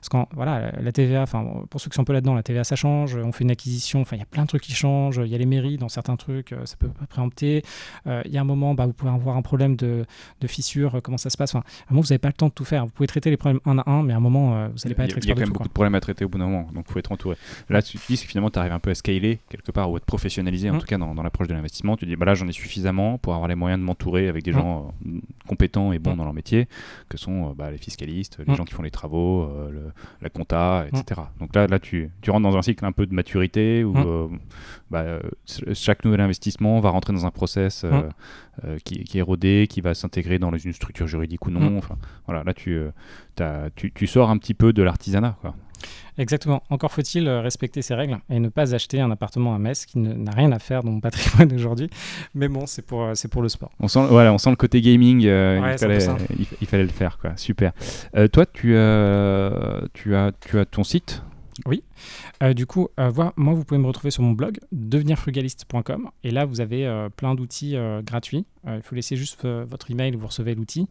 Parce 0.03 0.27
que 0.27 0.35
voilà, 0.35 0.73
la 0.81 0.91
TVA, 0.91 1.23
enfin, 1.23 1.47
pour 1.71 1.81
ceux 1.81 1.89
qui 1.89 1.95
sont 1.95 2.03
un 2.03 2.05
peu 2.05 2.13
là-dedans, 2.13 2.35
la 2.35 2.43
TVA 2.43 2.65
ça 2.65 2.75
change, 2.75 3.15
on 3.15 3.31
fait 3.31 3.45
une 3.45 3.53
acquisition, 3.53 4.01
enfin, 4.01 4.17
il 4.17 4.19
y 4.19 4.23
a 4.23 4.27
plein 4.27 4.43
de 4.43 4.49
trucs 4.49 4.63
qui 4.63 4.73
changent, 4.73 5.21
il 5.25 5.31
y 5.31 5.35
a 5.37 5.39
les 5.39 5.47
mairies 5.47 5.79
dans 5.79 5.89
certains 5.89 6.17
trucs, 6.17 6.53
euh, 6.53 6.67
ça 6.67 6.75
peut 6.77 6.89
préempter. 7.09 7.63
Euh, 8.09 8.21
il 8.25 8.33
y 8.33 8.39
a 8.39 8.41
un 8.41 8.45
moment, 8.45 8.75
bah, 8.75 8.87
vous 8.87 8.95
pouvez 8.95 9.13
avoir 9.13 9.37
un 9.37 9.43
problème 9.43 9.77
de, 9.77 10.05
de 10.41 10.47
fissure, 10.49 11.01
comment 11.05 11.19
ça 11.19 11.31
se 11.31 11.37
passe. 11.37 11.55
Enfin, 11.55 11.65
à 11.65 11.91
un 11.91 11.95
moment, 11.95 12.01
vous 12.01 12.09
n'avez 12.09 12.19
pas 12.19 12.29
le 12.29 12.35
temps 12.35 12.49
de 12.49 12.53
tout 12.53 12.65
faire. 12.65 12.85
Vous 12.85 12.91
pouvez 12.91 13.07
traiter 13.07 13.31
les 13.31 13.37
problèmes 13.37 13.61
un 13.65 13.79
à 13.79 13.89
un, 13.89 14.03
mais 14.03 14.13
à 14.13 14.17
un 14.17 14.21
moment, 14.21 14.57
euh, 14.57 14.69
vous 14.71 14.79
n'allez 14.83 14.97
pas 14.97 15.05
être 15.05 15.17
expert 15.17 15.23
Il 15.25 15.29
y 15.29 15.31
a 15.31 15.35
quand 15.35 15.41
même 15.41 15.53
beaucoup 15.53 15.69
de 15.69 15.73
problèmes 15.73 15.95
à 15.95 16.01
traiter 16.01 16.25
au 16.25 16.29
bout 16.29 16.39
d'un 16.39 16.47
moment, 16.47 16.69
donc 16.75 16.87
il 16.89 16.93
faut 16.93 16.99
être 16.99 17.13
entouré. 17.13 17.37
Là, 17.69 17.81
tu 17.81 17.97
dis 18.09 18.17
que 18.17 18.27
finalement, 18.27 18.51
tu 18.51 18.59
arrives 18.59 18.73
un 18.73 18.81
peu 18.81 18.91
à 18.91 18.97
scaler 18.97 19.39
quelque 19.51 19.71
part 19.71 19.89
ou 19.89 19.95
à 19.95 20.01
te 20.01 20.05
professionnaliser, 20.05 20.69
en 20.69 20.75
mmh. 20.75 20.79
tout 20.81 20.87
cas 20.87 20.99
dans, 20.99 21.15
dans 21.15 21.23
l'approche 21.23 21.47
de 21.47 21.55
l'investissement. 21.55 21.97
Tu 21.97 22.07
dis, 22.07 22.17
bah 22.17 22.27
là, 22.27 22.35
j'en 22.35 22.49
ai 22.49 22.53
suffisamment 22.53 23.19
pour 23.19 23.35
avoir 23.35 23.47
les 23.47 23.55
moyens 23.55 23.81
de 23.81 23.85
m'entourer 23.85 24.27
avec 24.27 24.43
des 24.43 24.51
mmh. 24.51 24.55
gens 24.55 24.95
compétents 25.47 25.93
et 25.93 26.01
bons 26.01 26.15
mmh. 26.15 26.17
dans 26.17 26.25
leur 26.25 26.35
métier, 26.35 26.67
que 27.09 27.17
sont 27.17 27.53
bah, 27.53 27.71
les 27.71 27.79
fiscalistes, 27.79 28.39
les 28.45 28.57
gens 28.57 28.65
qui 28.65 28.75
font 28.75 28.83
les 28.83 28.91
travaux, 28.91 29.49
la 30.21 30.29
compta, 30.29 30.87
etc. 30.87 31.21
Mm. 31.21 31.41
Donc 31.41 31.55
là, 31.55 31.67
là 31.67 31.79
tu, 31.79 32.11
tu, 32.21 32.31
rentres 32.31 32.49
dans 32.49 32.57
un 32.57 32.63
cycle 32.63 32.85
un 32.85 32.93
peu 32.93 33.07
de 33.07 33.15
maturité 33.15 33.85
où 33.85 33.93
mm. 33.93 34.05
euh, 34.07 34.29
bah, 34.91 35.01
euh, 35.01 35.21
chaque 35.75 36.05
nouvel 36.05 36.21
investissement 36.21 36.81
va 36.81 36.91
rentrer 36.91 37.13
dans 37.13 37.27
un 37.27 37.31
process 37.31 37.85
euh, 37.85 38.03
mm. 38.63 38.79
qui, 38.85 39.05
qui, 39.05 39.19
est 39.19 39.23
rodé, 39.23 39.67
qui 39.69 39.81
va 39.81 39.95
s'intégrer 39.95 40.39
dans 40.39 40.55
une 40.57 40.73
structure 40.73 41.07
juridique 41.07 41.47
ou 41.47 41.51
non. 41.51 41.79
Enfin, 41.79 41.97
voilà, 42.27 42.45
là, 42.45 42.55
tu, 42.55 42.81
tu, 43.77 43.93
tu, 43.93 44.07
sors 44.07 44.31
un 44.31 44.39
petit 44.39 44.55
peu 44.55 44.73
de 44.73 44.83
l'artisanat. 44.83 45.37
Exactement. 46.19 46.63
Encore 46.71 46.93
faut-il 46.93 47.29
respecter 47.29 47.83
ces 47.83 47.95
règles 47.95 48.19
et 48.29 48.39
ne 48.39 48.49
pas 48.49 48.75
acheter 48.75 49.01
un 49.01 49.11
appartement 49.11 49.55
à 49.55 49.59
Metz 49.59 49.87
qui 49.87 49.99
n'a 49.99 50.33
rien 50.33 50.53
à 50.53 50.59
faire 50.59 50.83
dans 50.83 50.93
mon 50.93 51.01
patrimoine 51.09 51.53
aujourd'hui. 51.55 51.89
Mais 52.35 52.49
bon, 52.49 52.67
c'est 52.67 52.83
pour, 52.83 53.11
c'est 53.15 53.29
pour 53.29 53.43
le 53.43 53.49
sport. 53.49 53.71
On 53.81 53.89
sent, 53.89 54.07
voilà, 54.09 54.33
on 54.33 54.39
sent 54.39 54.51
le 54.51 54.57
côté 54.57 54.81
gaming. 54.81 55.21
il, 55.21 55.79
fallait, 55.79 55.99
il, 56.61 56.67
fallait, 56.67 56.83
le 56.85 56.89
faire. 56.91 57.19
Quoi. 57.19 57.33
Super. 57.37 57.73
toi, 58.33 58.47
tu, 58.47 58.63
tu, 59.93 60.15
as, 60.15 60.33
tu 60.41 60.59
as 60.59 60.65
ton 60.65 60.85
site? 60.85 61.23
Oui. 61.67 61.83
Euh, 62.43 62.55
du 62.55 62.67
coup, 62.67 62.89
euh, 62.99 63.13
moi, 63.37 63.55
vous 63.55 63.65
pouvez 63.65 63.79
me 63.79 63.87
retrouver 63.87 64.11
sur 64.11 64.23
mon 64.23 64.33
blog 64.33 64.59
devenirfrugaliste.com 64.73 66.11
et 66.25 66.31
là, 66.31 66.45
vous 66.45 66.61
avez 66.61 66.87
euh, 66.87 67.09
plein 67.09 67.35
d'outils 67.35 67.77
gratuits. 68.05 68.45
il 68.67 68.83
faut 68.83 68.95
laisser 68.95 69.17
juste 69.17 69.45
votre 69.45 69.91
email, 69.91 70.15
vous 70.17 70.27
recevez 70.27 70.55
l'outil. 70.55 70.89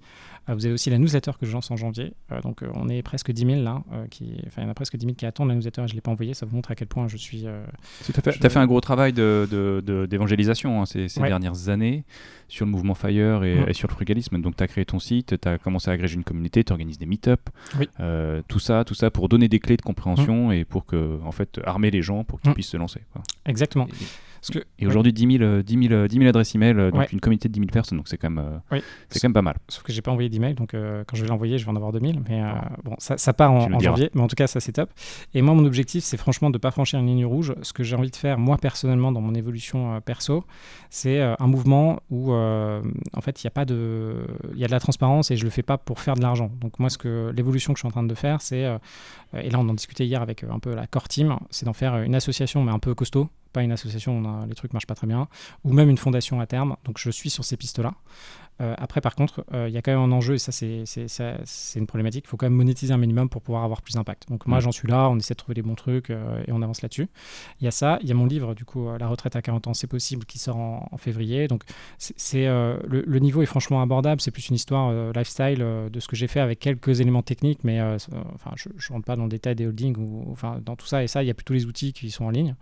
vous 0.48 0.66
avez 0.66 0.74
aussi 0.74 0.90
la 0.90 0.98
newsletter 0.98 1.32
que 1.40 1.46
je 1.46 1.52
lance 1.52 1.72
en 1.72 1.78
janvier. 1.78 2.14
donc, 2.44 2.64
on 2.74 2.90
est 2.90 3.02
presque 3.02 3.32
10 3.32 3.46
000 3.46 3.62
là. 3.62 3.84
qui, 4.10 4.34
enfin, 4.48 4.62
il 4.62 4.66
y 4.66 4.68
en 4.68 4.72
a 4.72 4.74
presque 4.74 4.98
10 4.98 5.06
000 5.06 5.16
qui 5.16 5.26
attendent 5.26 5.50
la 5.50 5.56
newsletter 5.56 5.84
et 5.84 5.88
je 5.88 5.94
ne 5.94 5.96
l'ai 5.96 6.02
pas 6.02 6.12
envoyée. 6.12 6.34
Ça 6.34 6.46
vous 6.46 6.56
montre 6.56 6.72
à 6.72 6.76
quel 6.76 6.88
point 6.88 7.08
je 7.08 7.18
suis. 7.18 7.46
Tu 8.06 8.12
as, 8.46 8.50
fait 8.50 8.60
un 8.60 8.68
gros 8.68 8.82
travail 8.82 9.14
d'évangélisation 9.14 10.70
de, 10.70 10.76
de, 10.76 10.82
hein, 10.82 10.86
ces, 10.86 11.08
ces 11.08 11.22
dernières 11.22 11.70
années 11.70 12.04
sur 12.48 12.66
le 12.66 12.72
mouvement 12.72 12.96
Fire 12.96 13.44
et, 13.46 13.56
mm. 13.56 13.74
sur 13.74 13.88
le 13.88 13.94
frugalisme. 13.94 14.42
Donc, 14.42 14.58
tu 14.58 14.64
as 14.64 14.68
créé 14.68 14.84
ton 14.84 15.00
site, 15.00 15.40
tu 15.40 15.48
as 15.48 15.58
commencé 15.58 15.90
à 15.90 15.94
agréger 15.94 16.16
une 16.16 16.24
communauté, 16.26 16.64
tu 16.64 16.74
organises 16.74 16.98
des 16.98 17.06
meet-up. 17.06 17.50
tout 18.48 18.60
ça, 18.60 18.84
tout 18.84 18.96
ça 18.96 19.10
pour 19.10 19.30
donner 19.30 19.48
des 19.48 19.60
clés 19.60 19.78
de 19.78 19.82
compréhension 19.82 20.50
mm. 20.50 20.54
et 20.54 20.66
pour 20.66 20.86
que, 20.86 21.20
en 21.24 21.32
fait, 21.32 21.41
armer 21.64 21.92
les 21.92 22.02
gens 22.02 22.24
pour 22.24 22.40
qu'ils 22.40 22.52
mm. 22.52 22.54
puissent 22.54 22.70
se 22.70 22.78
lancer. 22.78 23.02
Exactement. 23.46 23.88
Et, 23.88 24.06
aujourd'hui, 24.86 25.14
10 25.14 25.38
000, 25.38 25.62
10, 25.62 25.88
000, 25.88 26.28
adresses 26.28 26.56
email, 26.56 26.78
euh, 26.78 26.92
donc 26.92 27.12
une 27.12 27.20
communauté 27.20 27.48
de 27.48 27.54
10 27.54 27.60
000 27.60 27.70
personnes, 27.72 27.98
donc 27.98 28.08
c'est 28.08 28.18
quand, 28.18 28.30
même, 28.30 28.46
euh, 28.72 28.80
c'est 29.10 29.20
quand 29.20 29.28
même 29.28 29.34
pas 29.34 29.42
mal. 29.42 29.56
Sauf 29.68 29.84
que 29.84 29.92
j'ai 29.92 30.02
pas 30.02 30.12
envoyé 30.12 30.30
d'email, 30.30 30.56
donc 30.56 30.74
euh, 30.74 31.04
quand 31.08 31.16
je 31.16 31.22
vais 31.22 31.28
l'envoyer, 31.28 31.58
je 31.58 31.66
vais 31.66 31.72
en 31.72 31.76
avoir 31.76 31.92
2000. 31.92 32.22
Mais 32.30 32.44
bon, 32.84 32.96
ça, 32.98 33.18
ça, 33.18 33.34
part 33.34 33.52
en, 33.52 33.80
janvier, 33.80 34.10
mais 34.14 34.22
en 34.22 34.28
tout 34.28 34.36
cas, 34.36 34.48
ça 34.48 34.60
c'est 34.60 34.74
top. 34.74 34.90
Et 35.34 35.42
moi, 35.42 35.54
mon 35.54 35.66
objectif, 35.66 36.04
c'est 36.04 36.18
franchement 36.18 36.50
de 36.50 36.56
ne 36.56 36.60
pas 36.60 36.72
franchir 36.72 37.00
une 37.00 37.08
ligne 37.08 37.26
rouge. 37.26 37.54
Ce 37.62 37.74
que 37.74 37.84
j'ai 37.84 37.96
envie 37.96 38.12
de 38.12 38.16
faire, 38.16 38.38
moi 38.38 38.58
personnellement, 38.58 39.12
dans 39.12 39.22
mon 39.22 39.36
évolution 39.36 40.02
perso, 40.02 40.44
c'est 40.90 41.22
un 41.22 41.48
mouvement 41.48 42.02
où, 42.10 42.34
en 42.34 43.22
fait, 43.22 43.44
il 43.44 43.46
y 43.46 43.48
a 43.48 43.52
pas 43.52 43.66
de, 43.66 44.26
il 44.54 44.60
y 44.60 44.64
a 44.64 44.68
de 44.68 44.72
la 44.72 44.80
transparence 44.80 45.32
et 45.32 45.38
je 45.38 45.44
le 45.44 45.50
fais 45.50 45.64
pas 45.64 45.78
pour 45.78 46.00
faire 46.00 46.16
de 46.16 46.22
l'argent. 46.22 46.52
Donc 46.60 46.80
moi, 46.80 46.90
ce 46.90 46.98
que 46.98 47.32
l'évolution 47.36 47.74
que 47.74 47.78
je 47.78 47.82
suis 47.82 47.88
en 47.88 47.92
train 47.92 48.04
de 48.04 48.16
faire, 48.16 48.42
c'est, 48.42 48.64
et 49.38 49.50
là, 49.50 49.60
on 49.60 49.70
en 49.70 49.74
discutait 49.74 50.06
hier 50.06 50.22
avec 50.22 50.44
un 50.44 50.60
peu 50.60 50.74
la 50.74 50.88
core 50.88 51.08
team, 51.08 51.36
c'est 51.50 51.66
d'en 51.66 51.74
faire 51.74 51.98
une 51.98 52.16
association, 52.16 52.64
mais 52.64 52.72
un 52.72 52.80
peu 52.80 52.96
costaud 52.96 53.30
pas 53.52 53.64
une 53.64 53.72
association, 53.72 54.18
on 54.18 54.46
les 54.46 54.56
trucs 54.56 54.74
marchent 54.74 54.88
pas 54.88 54.96
très 54.96 55.08
bien, 55.08 55.28
ou 55.64 55.74
même 55.74 55.90
une 55.90 55.98
fondation 55.98 56.40
à 56.40 56.48
terme. 56.48 56.78
Donc 56.86 56.98
je 56.98 57.10
suis 57.10 57.30
sur 57.30 57.44
ces 57.44 57.58
pistes-là. 57.58 57.94
Euh, 58.62 58.76
après, 58.78 59.02
par 59.02 59.16
contre, 59.16 59.44
euh, 59.54 59.68
il 59.68 59.74
y 59.74 59.78
a 59.78 59.82
quand 59.82 59.92
même 59.92 60.02
un 60.02 60.12
enjeu, 60.12 60.36
et 60.36 60.40
ça, 60.40 60.52
c'est 60.52 61.80
une 61.80 61.88
problématique. 61.88 62.26
Il 62.26 62.30
faut 62.30 62.38
quand 62.38 62.46
même 62.46 62.54
monétiser 62.54 62.94
un 62.94 62.98
minimum 62.98 63.30
pour 63.30 63.42
pouvoir 63.42 63.64
avoir 63.64 63.82
plus 63.82 63.96
d'impact. 63.96 64.30
Donc, 64.30 64.46
moi, 64.46 64.60
mm. 64.60 64.62
j'en 64.62 64.72
suis 64.72 64.88
là, 64.88 65.10
on 65.10 65.18
essaie 65.18 65.34
de 65.34 65.38
trouver 65.38 65.56
les 65.56 65.62
bons 65.62 65.76
trucs 65.76 66.10
euh, 66.10 66.44
et 66.48 66.52
on 66.52 66.62
avance 66.62 66.82
là-dessus. 66.82 67.08
Il 67.60 67.66
y 67.66 67.68
a 67.68 67.72
ça, 67.72 67.98
il 68.02 68.10
y 68.10 68.12
a 68.12 68.16
mon 68.16 68.26
livre, 68.26 68.54
du 68.54 68.66
coup, 68.66 68.88
La 69.00 69.08
retraite 69.08 69.36
à 69.36 69.42
40 69.42 69.68
ans, 69.68 69.74
c'est 69.74 69.88
possible, 69.88 70.26
qui 70.26 70.38
sort 70.38 70.58
en, 70.58 70.98
février. 70.98 71.48
Donc, 71.48 71.64
c'est 71.98 72.46
le, 72.46 73.20
niveau 73.20 73.42
est 73.42 73.48
franchement 73.48 73.82
abordable. 73.82 74.22
C'est 74.22 74.32
plus 74.32 74.50
une 74.50 74.56
histoire 74.56 75.14
lifestyle 75.14 75.60
de 75.92 76.00
ce 76.00 76.08
que 76.08 76.16
j'ai 76.16 76.28
fait 76.28 76.40
avec 76.40 76.60
quelques 76.60 77.02
éléments 77.02 77.24
techniques, 77.24 77.64
mais 77.64 77.82
enfin, 77.82 78.52
je 78.56 78.70
ne 78.70 78.94
rentre 78.94 79.06
pas 79.06 79.16
dans 79.16 79.24
le 79.24 79.30
détail 79.30 79.56
des 79.56 79.66
holdings 79.66 79.98
ou 79.98 80.28
enfin, 80.32 80.60
dans 80.64 80.76
tout 80.76 80.86
ça. 80.86 81.04
Et 81.04 81.08
ça, 81.08 81.24
il 81.24 81.28
y 81.28 81.32
a 81.32 81.34
plutôt 81.34 81.54
les 81.54 81.66
outils 81.66 81.94
qui 81.94 82.12
sont 82.12 82.26
en 82.26 82.30
ligne. 82.30 82.56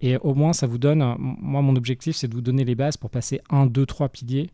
Et 0.00 0.16
au 0.18 0.34
moins, 0.34 0.52
ça 0.52 0.66
vous 0.66 0.78
donne. 0.78 1.16
Moi, 1.18 1.62
mon 1.62 1.74
objectif, 1.74 2.14
c'est 2.14 2.28
de 2.28 2.34
vous 2.34 2.40
donner 2.40 2.64
les 2.64 2.74
bases 2.74 2.96
pour 2.96 3.10
passer 3.10 3.40
un, 3.50 3.66
deux, 3.66 3.86
trois 3.86 4.08
piliers 4.08 4.50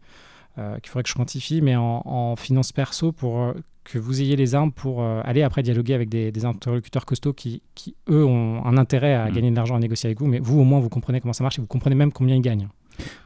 qu'il 0.82 0.90
faudrait 0.90 1.02
que 1.02 1.08
je 1.08 1.14
quantifie, 1.14 1.60
mais 1.60 1.76
en, 1.76 2.02
en 2.04 2.36
finance 2.36 2.72
perso 2.72 3.12
pour 3.12 3.40
euh, 3.40 3.52
que 3.84 3.98
vous 3.98 4.20
ayez 4.20 4.36
les 4.36 4.54
armes 4.54 4.72
pour 4.72 5.02
euh, 5.02 5.20
aller 5.24 5.42
après 5.42 5.62
dialoguer 5.62 5.94
avec 5.94 6.08
des, 6.08 6.44
interlocuteurs 6.44 7.06
costauds 7.06 7.32
qui, 7.32 7.62
qui, 7.74 7.94
eux, 8.08 8.24
ont 8.24 8.64
un 8.64 8.76
intérêt 8.76 9.14
à 9.14 9.28
mmh. 9.28 9.32
gagner 9.32 9.50
de 9.50 9.56
l'argent 9.56 9.76
à 9.76 9.78
négocier 9.78 10.08
avec 10.08 10.20
vous, 10.20 10.26
mais 10.26 10.38
vous, 10.38 10.60
au 10.60 10.64
moins, 10.64 10.80
vous 10.80 10.88
comprenez 10.90 11.20
comment 11.20 11.32
ça 11.32 11.42
marche 11.42 11.58
et 11.58 11.62
vous 11.62 11.66
comprenez 11.66 11.94
même 11.94 12.12
combien 12.12 12.36
ils 12.36 12.42
gagnent. 12.42 12.68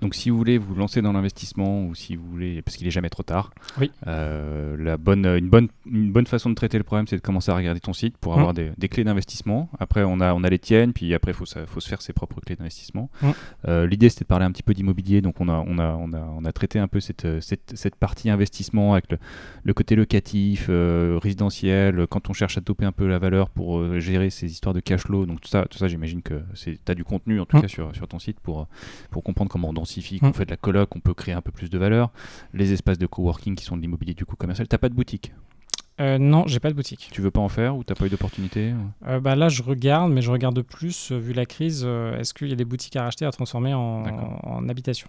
Donc 0.00 0.14
si 0.14 0.30
vous 0.30 0.36
voulez 0.36 0.58
vous 0.58 0.74
lancer 0.74 1.02
dans 1.02 1.12
l'investissement 1.12 1.84
ou 1.84 1.94
si 1.94 2.16
vous 2.16 2.28
voulez, 2.28 2.62
parce 2.62 2.76
qu'il 2.76 2.86
est 2.86 2.92
jamais 2.92 3.10
trop 3.10 3.22
tard, 3.22 3.50
oui. 3.78 3.90
Euh, 4.06 4.76
la 4.78 4.96
bonne, 4.96 5.26
une, 5.26 5.48
bonne, 5.48 5.68
une 5.86 6.12
bonne 6.12 6.26
façon 6.26 6.50
de 6.50 6.54
traiter 6.54 6.78
le 6.78 6.84
problème, 6.84 7.06
c'est 7.06 7.16
de 7.16 7.20
commencer 7.22 7.50
à 7.50 7.56
regarder 7.56 7.80
ton 7.80 7.92
site 7.92 8.16
pour 8.18 8.34
avoir 8.34 8.52
mmh. 8.52 8.74
des, 8.76 8.88
clés 8.88 9.04
d'investissement. 9.04 9.70
Après, 9.78 10.02
on 10.02 10.20
a, 10.20 10.34
on 10.34 10.44
a 10.44 10.50
les 10.50 10.58
tiennes, 10.58 10.92
puis 10.92 11.14
après, 11.14 11.32
il 11.32 11.34
faut, 11.34 11.44
faut 11.66 11.80
se 11.80 11.88
faire 11.88 12.02
ses 12.02 12.12
propres 12.12 12.40
clés 12.40 12.56
d'investissement. 12.56 13.10
Mmh. 13.22 13.30
Euh, 13.68 13.86
l'idée, 13.86 14.08
c'était 14.08 14.24
de 14.24 14.28
parler 14.28 14.44
un 14.44 14.52
petit 14.52 14.62
peu 14.62 14.74
d'immobilier, 14.74 15.20
donc 15.20 15.40
on 15.40 15.48
a, 15.48 15.64
on, 15.66 15.78
a, 15.78 15.94
on, 15.94 16.12
a, 16.12 16.20
on 16.20 16.44
a 16.44 16.52
traité 16.52 16.78
un 16.78 16.88
peu 16.88 17.00
cette, 17.00 17.40
cette, 17.40 17.72
cette 17.74 17.96
partie 17.96 18.30
investissement 18.30 18.92
avec 18.92 19.06
le, 19.64 19.74
côté 19.74 19.96
locatif, 19.96 20.66
euh, 20.68 21.18
résidentiel, 21.22 22.06
quand 22.08 22.28
on 22.28 22.32
cherche 22.32 22.58
à 22.58 22.60
toper 22.60 22.84
un 22.84 22.92
peu 22.92 23.06
la 23.06 23.18
valeur 23.18 23.48
pour 23.48 23.98
gérer 24.00 24.30
ces 24.30 24.50
histoires 24.50 24.74
de 24.74 24.80
cash 24.80 25.02
flow. 25.02 25.26
Donc 25.26 25.40
tout 25.40 25.48
ça, 25.48 25.64
tout 25.70 25.78
ça 25.78 25.88
j'imagine 25.88 26.22
que 26.22 26.42
tu 26.54 26.78
as 26.88 26.94
du 26.94 27.04
contenu, 27.04 27.40
en 27.40 27.46
tout 27.46 27.56
mmh. 27.56 27.62
cas, 27.62 27.68
sur, 27.68 27.94
sur 27.94 28.08
ton 28.08 28.18
site 28.18 28.40
pour, 28.40 28.66
pour 29.10 29.22
comprendre 29.22 29.50
comment 29.50 29.61
on 29.68 29.72
densifie 29.72 30.20
on 30.22 30.32
fait 30.32 30.44
de 30.44 30.50
la 30.50 30.56
coloc, 30.56 30.94
on 30.96 31.00
peut 31.00 31.14
créer 31.14 31.34
un 31.34 31.40
peu 31.40 31.52
plus 31.52 31.70
de 31.70 31.78
valeur. 31.78 32.10
Les 32.54 32.72
espaces 32.72 32.98
de 32.98 33.06
coworking 33.06 33.54
qui 33.54 33.64
sont 33.64 33.76
de 33.76 33.82
l'immobilier 33.82 34.14
du 34.14 34.24
coup 34.24 34.36
commercial. 34.36 34.68
T'as 34.68 34.78
pas 34.78 34.88
de 34.88 34.94
boutique? 34.94 35.32
Euh, 36.00 36.18
non, 36.18 36.44
j'ai 36.46 36.58
pas 36.58 36.70
de 36.70 36.74
boutique. 36.74 37.08
Tu 37.12 37.20
veux 37.20 37.30
pas 37.30 37.40
en 37.40 37.48
faire 37.48 37.76
ou 37.76 37.84
t'as 37.84 37.94
pas 37.94 38.06
eu 38.06 38.08
d'opportunité? 38.08 38.72
Euh, 39.06 39.20
bah 39.20 39.36
Là, 39.36 39.48
je 39.48 39.62
regarde, 39.62 40.10
mais 40.10 40.22
je 40.22 40.30
regarde 40.30 40.60
plus, 40.62 41.12
euh, 41.12 41.18
vu 41.18 41.32
la 41.32 41.46
crise, 41.46 41.84
est-ce 42.18 42.34
qu'il 42.34 42.48
y 42.48 42.52
a 42.52 42.56
des 42.56 42.64
boutiques 42.64 42.96
à 42.96 43.04
racheter, 43.04 43.24
à 43.24 43.30
transformer 43.30 43.74
en, 43.74 44.68
habitation? 44.68 45.08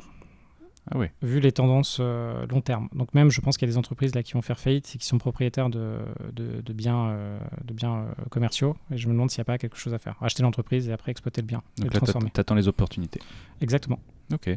Ah 0.92 0.98
oui. 0.98 1.08
vu 1.22 1.40
les 1.40 1.52
tendances 1.54 1.98
euh, 2.02 2.46
long 2.48 2.60
terme. 2.62 2.90
Donc 2.94 3.14
même, 3.14 3.30
je 3.32 3.40
pense 3.42 3.58
qu'il 3.58 3.68
y 3.68 3.72
a 3.72 3.74
des 3.74 3.78
entreprises 3.78 4.14
là 4.16 4.22
qui 4.24 4.34
vont 4.34 4.42
faire 4.42 4.60
faillite 4.60 4.92
et 4.96 4.98
qui 4.98 5.06
sont 5.06 5.18
propriétaires 5.18 5.70
de, 5.70 5.98
de, 6.34 6.62
de 6.62 6.74
biens, 6.74 7.08
euh, 7.10 7.40
de 7.64 7.74
biens 7.74 7.96
euh, 8.00 8.12
commerciaux. 8.30 8.76
Et 8.92 8.98
je 8.98 9.08
me 9.08 9.14
demande 9.14 9.32
s'il 9.32 9.40
n'y 9.40 9.44
a 9.44 9.46
pas 9.46 9.58
quelque 9.58 9.78
chose 9.78 9.94
à 9.94 9.98
faire. 9.98 10.16
Acheter 10.22 10.44
l'entreprise 10.44 10.90
et 10.90 10.92
après 10.92 11.12
exploiter 11.12 11.42
le 11.42 11.48
bien 11.48 11.62
et 11.78 11.82
Donc 11.84 11.90
le 11.92 11.94
là, 11.94 12.00
transformer. 12.00 12.30
tu 12.34 12.40
attends 12.40 12.56
les 12.56 12.68
opportunités. 12.68 13.22
Exactement. 13.62 14.00
Ok. 14.34 14.50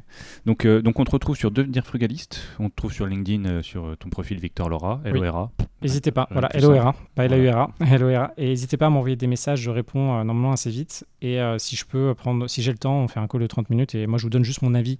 Donc, 0.47 0.65
euh, 0.65 0.81
donc 0.81 0.98
on 0.98 1.05
te 1.05 1.11
retrouve 1.11 1.36
sur 1.36 1.51
Devenir 1.51 1.85
Frugaliste. 1.86 2.40
On 2.59 2.70
te 2.70 2.74
trouve 2.77 2.93
sur 2.93 3.07
LinkedIn, 3.07 3.44
euh, 3.47 3.62
sur 3.62 3.85
euh, 3.85 3.97
ton 3.97 4.09
profil 4.09 4.39
Victor 4.39 4.69
Laura, 4.69 5.01
Oui. 5.05 5.11
L-O-R-A. 5.11 5.51
N'hésitez 5.82 6.11
pas. 6.11 6.27
Voilà, 6.31 6.48
LORA, 6.61 6.94
pas. 7.15 7.28
LAURA, 7.28 7.70
LORA. 7.98 8.32
Et 8.36 8.48
n'hésitez 8.48 8.77
pas 8.77 8.86
à 8.86 8.90
m'envoyer 8.90 9.15
des 9.16 9.27
messages, 9.27 9.61
je 9.61 9.70
réponds 9.70 10.15
euh, 10.19 10.24
normalement 10.24 10.53
assez 10.53 10.70
vite. 10.70 11.07
Et 11.20 11.40
euh, 11.40 11.59
si 11.59 11.77
je 11.77 11.85
peux 11.85 12.15
prendre, 12.15 12.48
si 12.48 12.62
j'ai 12.62 12.73
le 12.73 12.78
temps, 12.78 12.97
on 13.01 13.09
fait 13.09 13.20
un 13.20 13.27
call 13.28 13.43
de 13.43 13.47
30 13.47 13.70
minutes 13.70 13.94
et 13.94 14.07
moi 14.07 14.19
je 14.19 14.24
vous 14.24 14.31
donne 14.31 14.44
juste 14.44 14.62
mon 14.62 14.74
avis 14.74 14.98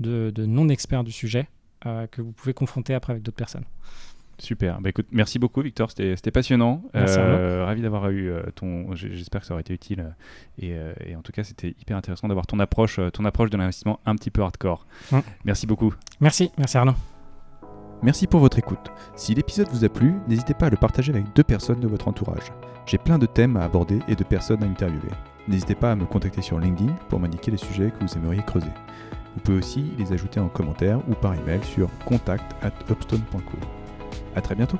de, 0.00 0.30
de 0.34 0.46
non-expert 0.46 1.04
du 1.04 1.12
sujet 1.12 1.48
euh, 1.86 2.06
que 2.06 2.22
vous 2.22 2.32
pouvez 2.32 2.54
confronter 2.54 2.94
après 2.94 3.12
avec 3.12 3.22
d'autres 3.22 3.36
personnes. 3.36 3.64
Super. 4.40 4.80
Bah, 4.80 4.88
écoute, 4.90 5.06
merci 5.10 5.40
beaucoup, 5.40 5.62
Victor. 5.62 5.90
C'était 5.90 6.30
passionnant. 6.30 6.82
Merci, 6.94 7.16
Euh, 7.18 7.64
ravi 7.64 7.82
d'avoir 7.82 8.08
eu 8.10 8.30
euh, 8.30 8.42
ton. 8.54 8.94
J'espère 8.94 9.40
que 9.40 9.46
ça 9.48 9.54
aurait 9.54 9.62
été 9.62 9.74
utile. 9.74 10.14
euh, 10.62 10.92
Et, 11.04 11.10
et 11.10 11.16
en 11.16 11.22
tout 11.22 11.32
cas, 11.32 11.42
c'était 11.42 11.70
hyper 11.80 11.96
intéressant 11.96 12.28
d'avoir 12.28 12.46
ton 12.46 12.60
approche, 12.60 13.00
ton 13.12 13.24
approche 13.24 13.50
de 13.50 13.56
l'investissement 13.56 13.98
un 14.06 14.14
petit 14.14 14.30
peu 14.30 14.42
hardcore. 14.42 14.86
Merci 15.44 15.66
beaucoup. 15.66 15.92
Merci, 16.20 16.52
merci 16.56 16.78
Arnaud. 16.78 16.94
Merci 18.00 18.28
pour 18.28 18.38
votre 18.38 18.60
écoute. 18.60 18.92
Si 19.16 19.34
l'épisode 19.34 19.66
vous 19.72 19.84
a 19.84 19.88
plu, 19.88 20.14
n'hésitez 20.28 20.54
pas 20.54 20.66
à 20.66 20.70
le 20.70 20.76
partager 20.76 21.10
avec 21.12 21.24
deux 21.34 21.42
personnes 21.42 21.80
de 21.80 21.88
votre 21.88 22.06
entourage. 22.06 22.52
J'ai 22.86 22.98
plein 22.98 23.18
de 23.18 23.26
thèmes 23.26 23.56
à 23.56 23.64
aborder 23.64 23.98
et 24.06 24.14
de 24.14 24.22
personnes 24.22 24.62
à 24.62 24.66
interviewer. 24.66 25.10
N'hésitez 25.48 25.74
pas 25.74 25.90
à 25.90 25.96
me 25.96 26.04
contacter 26.04 26.42
sur 26.42 26.60
LinkedIn 26.60 26.92
pour 27.08 27.18
m'indiquer 27.18 27.50
les 27.50 27.56
sujets 27.56 27.90
que 27.90 28.04
vous 28.04 28.16
aimeriez 28.16 28.42
creuser. 28.44 28.70
Vous 29.34 29.40
pouvez 29.40 29.58
aussi 29.58 29.92
les 29.98 30.12
ajouter 30.12 30.40
en 30.40 30.48
commentaire 30.48 31.00
ou 31.08 31.14
par 31.14 31.34
email 31.34 31.62
sur 31.62 31.88
contact 32.04 32.54
at 32.62 32.72
upstone.co. 32.90 33.58
A 34.34 34.40
très 34.40 34.54
bientôt 34.54 34.78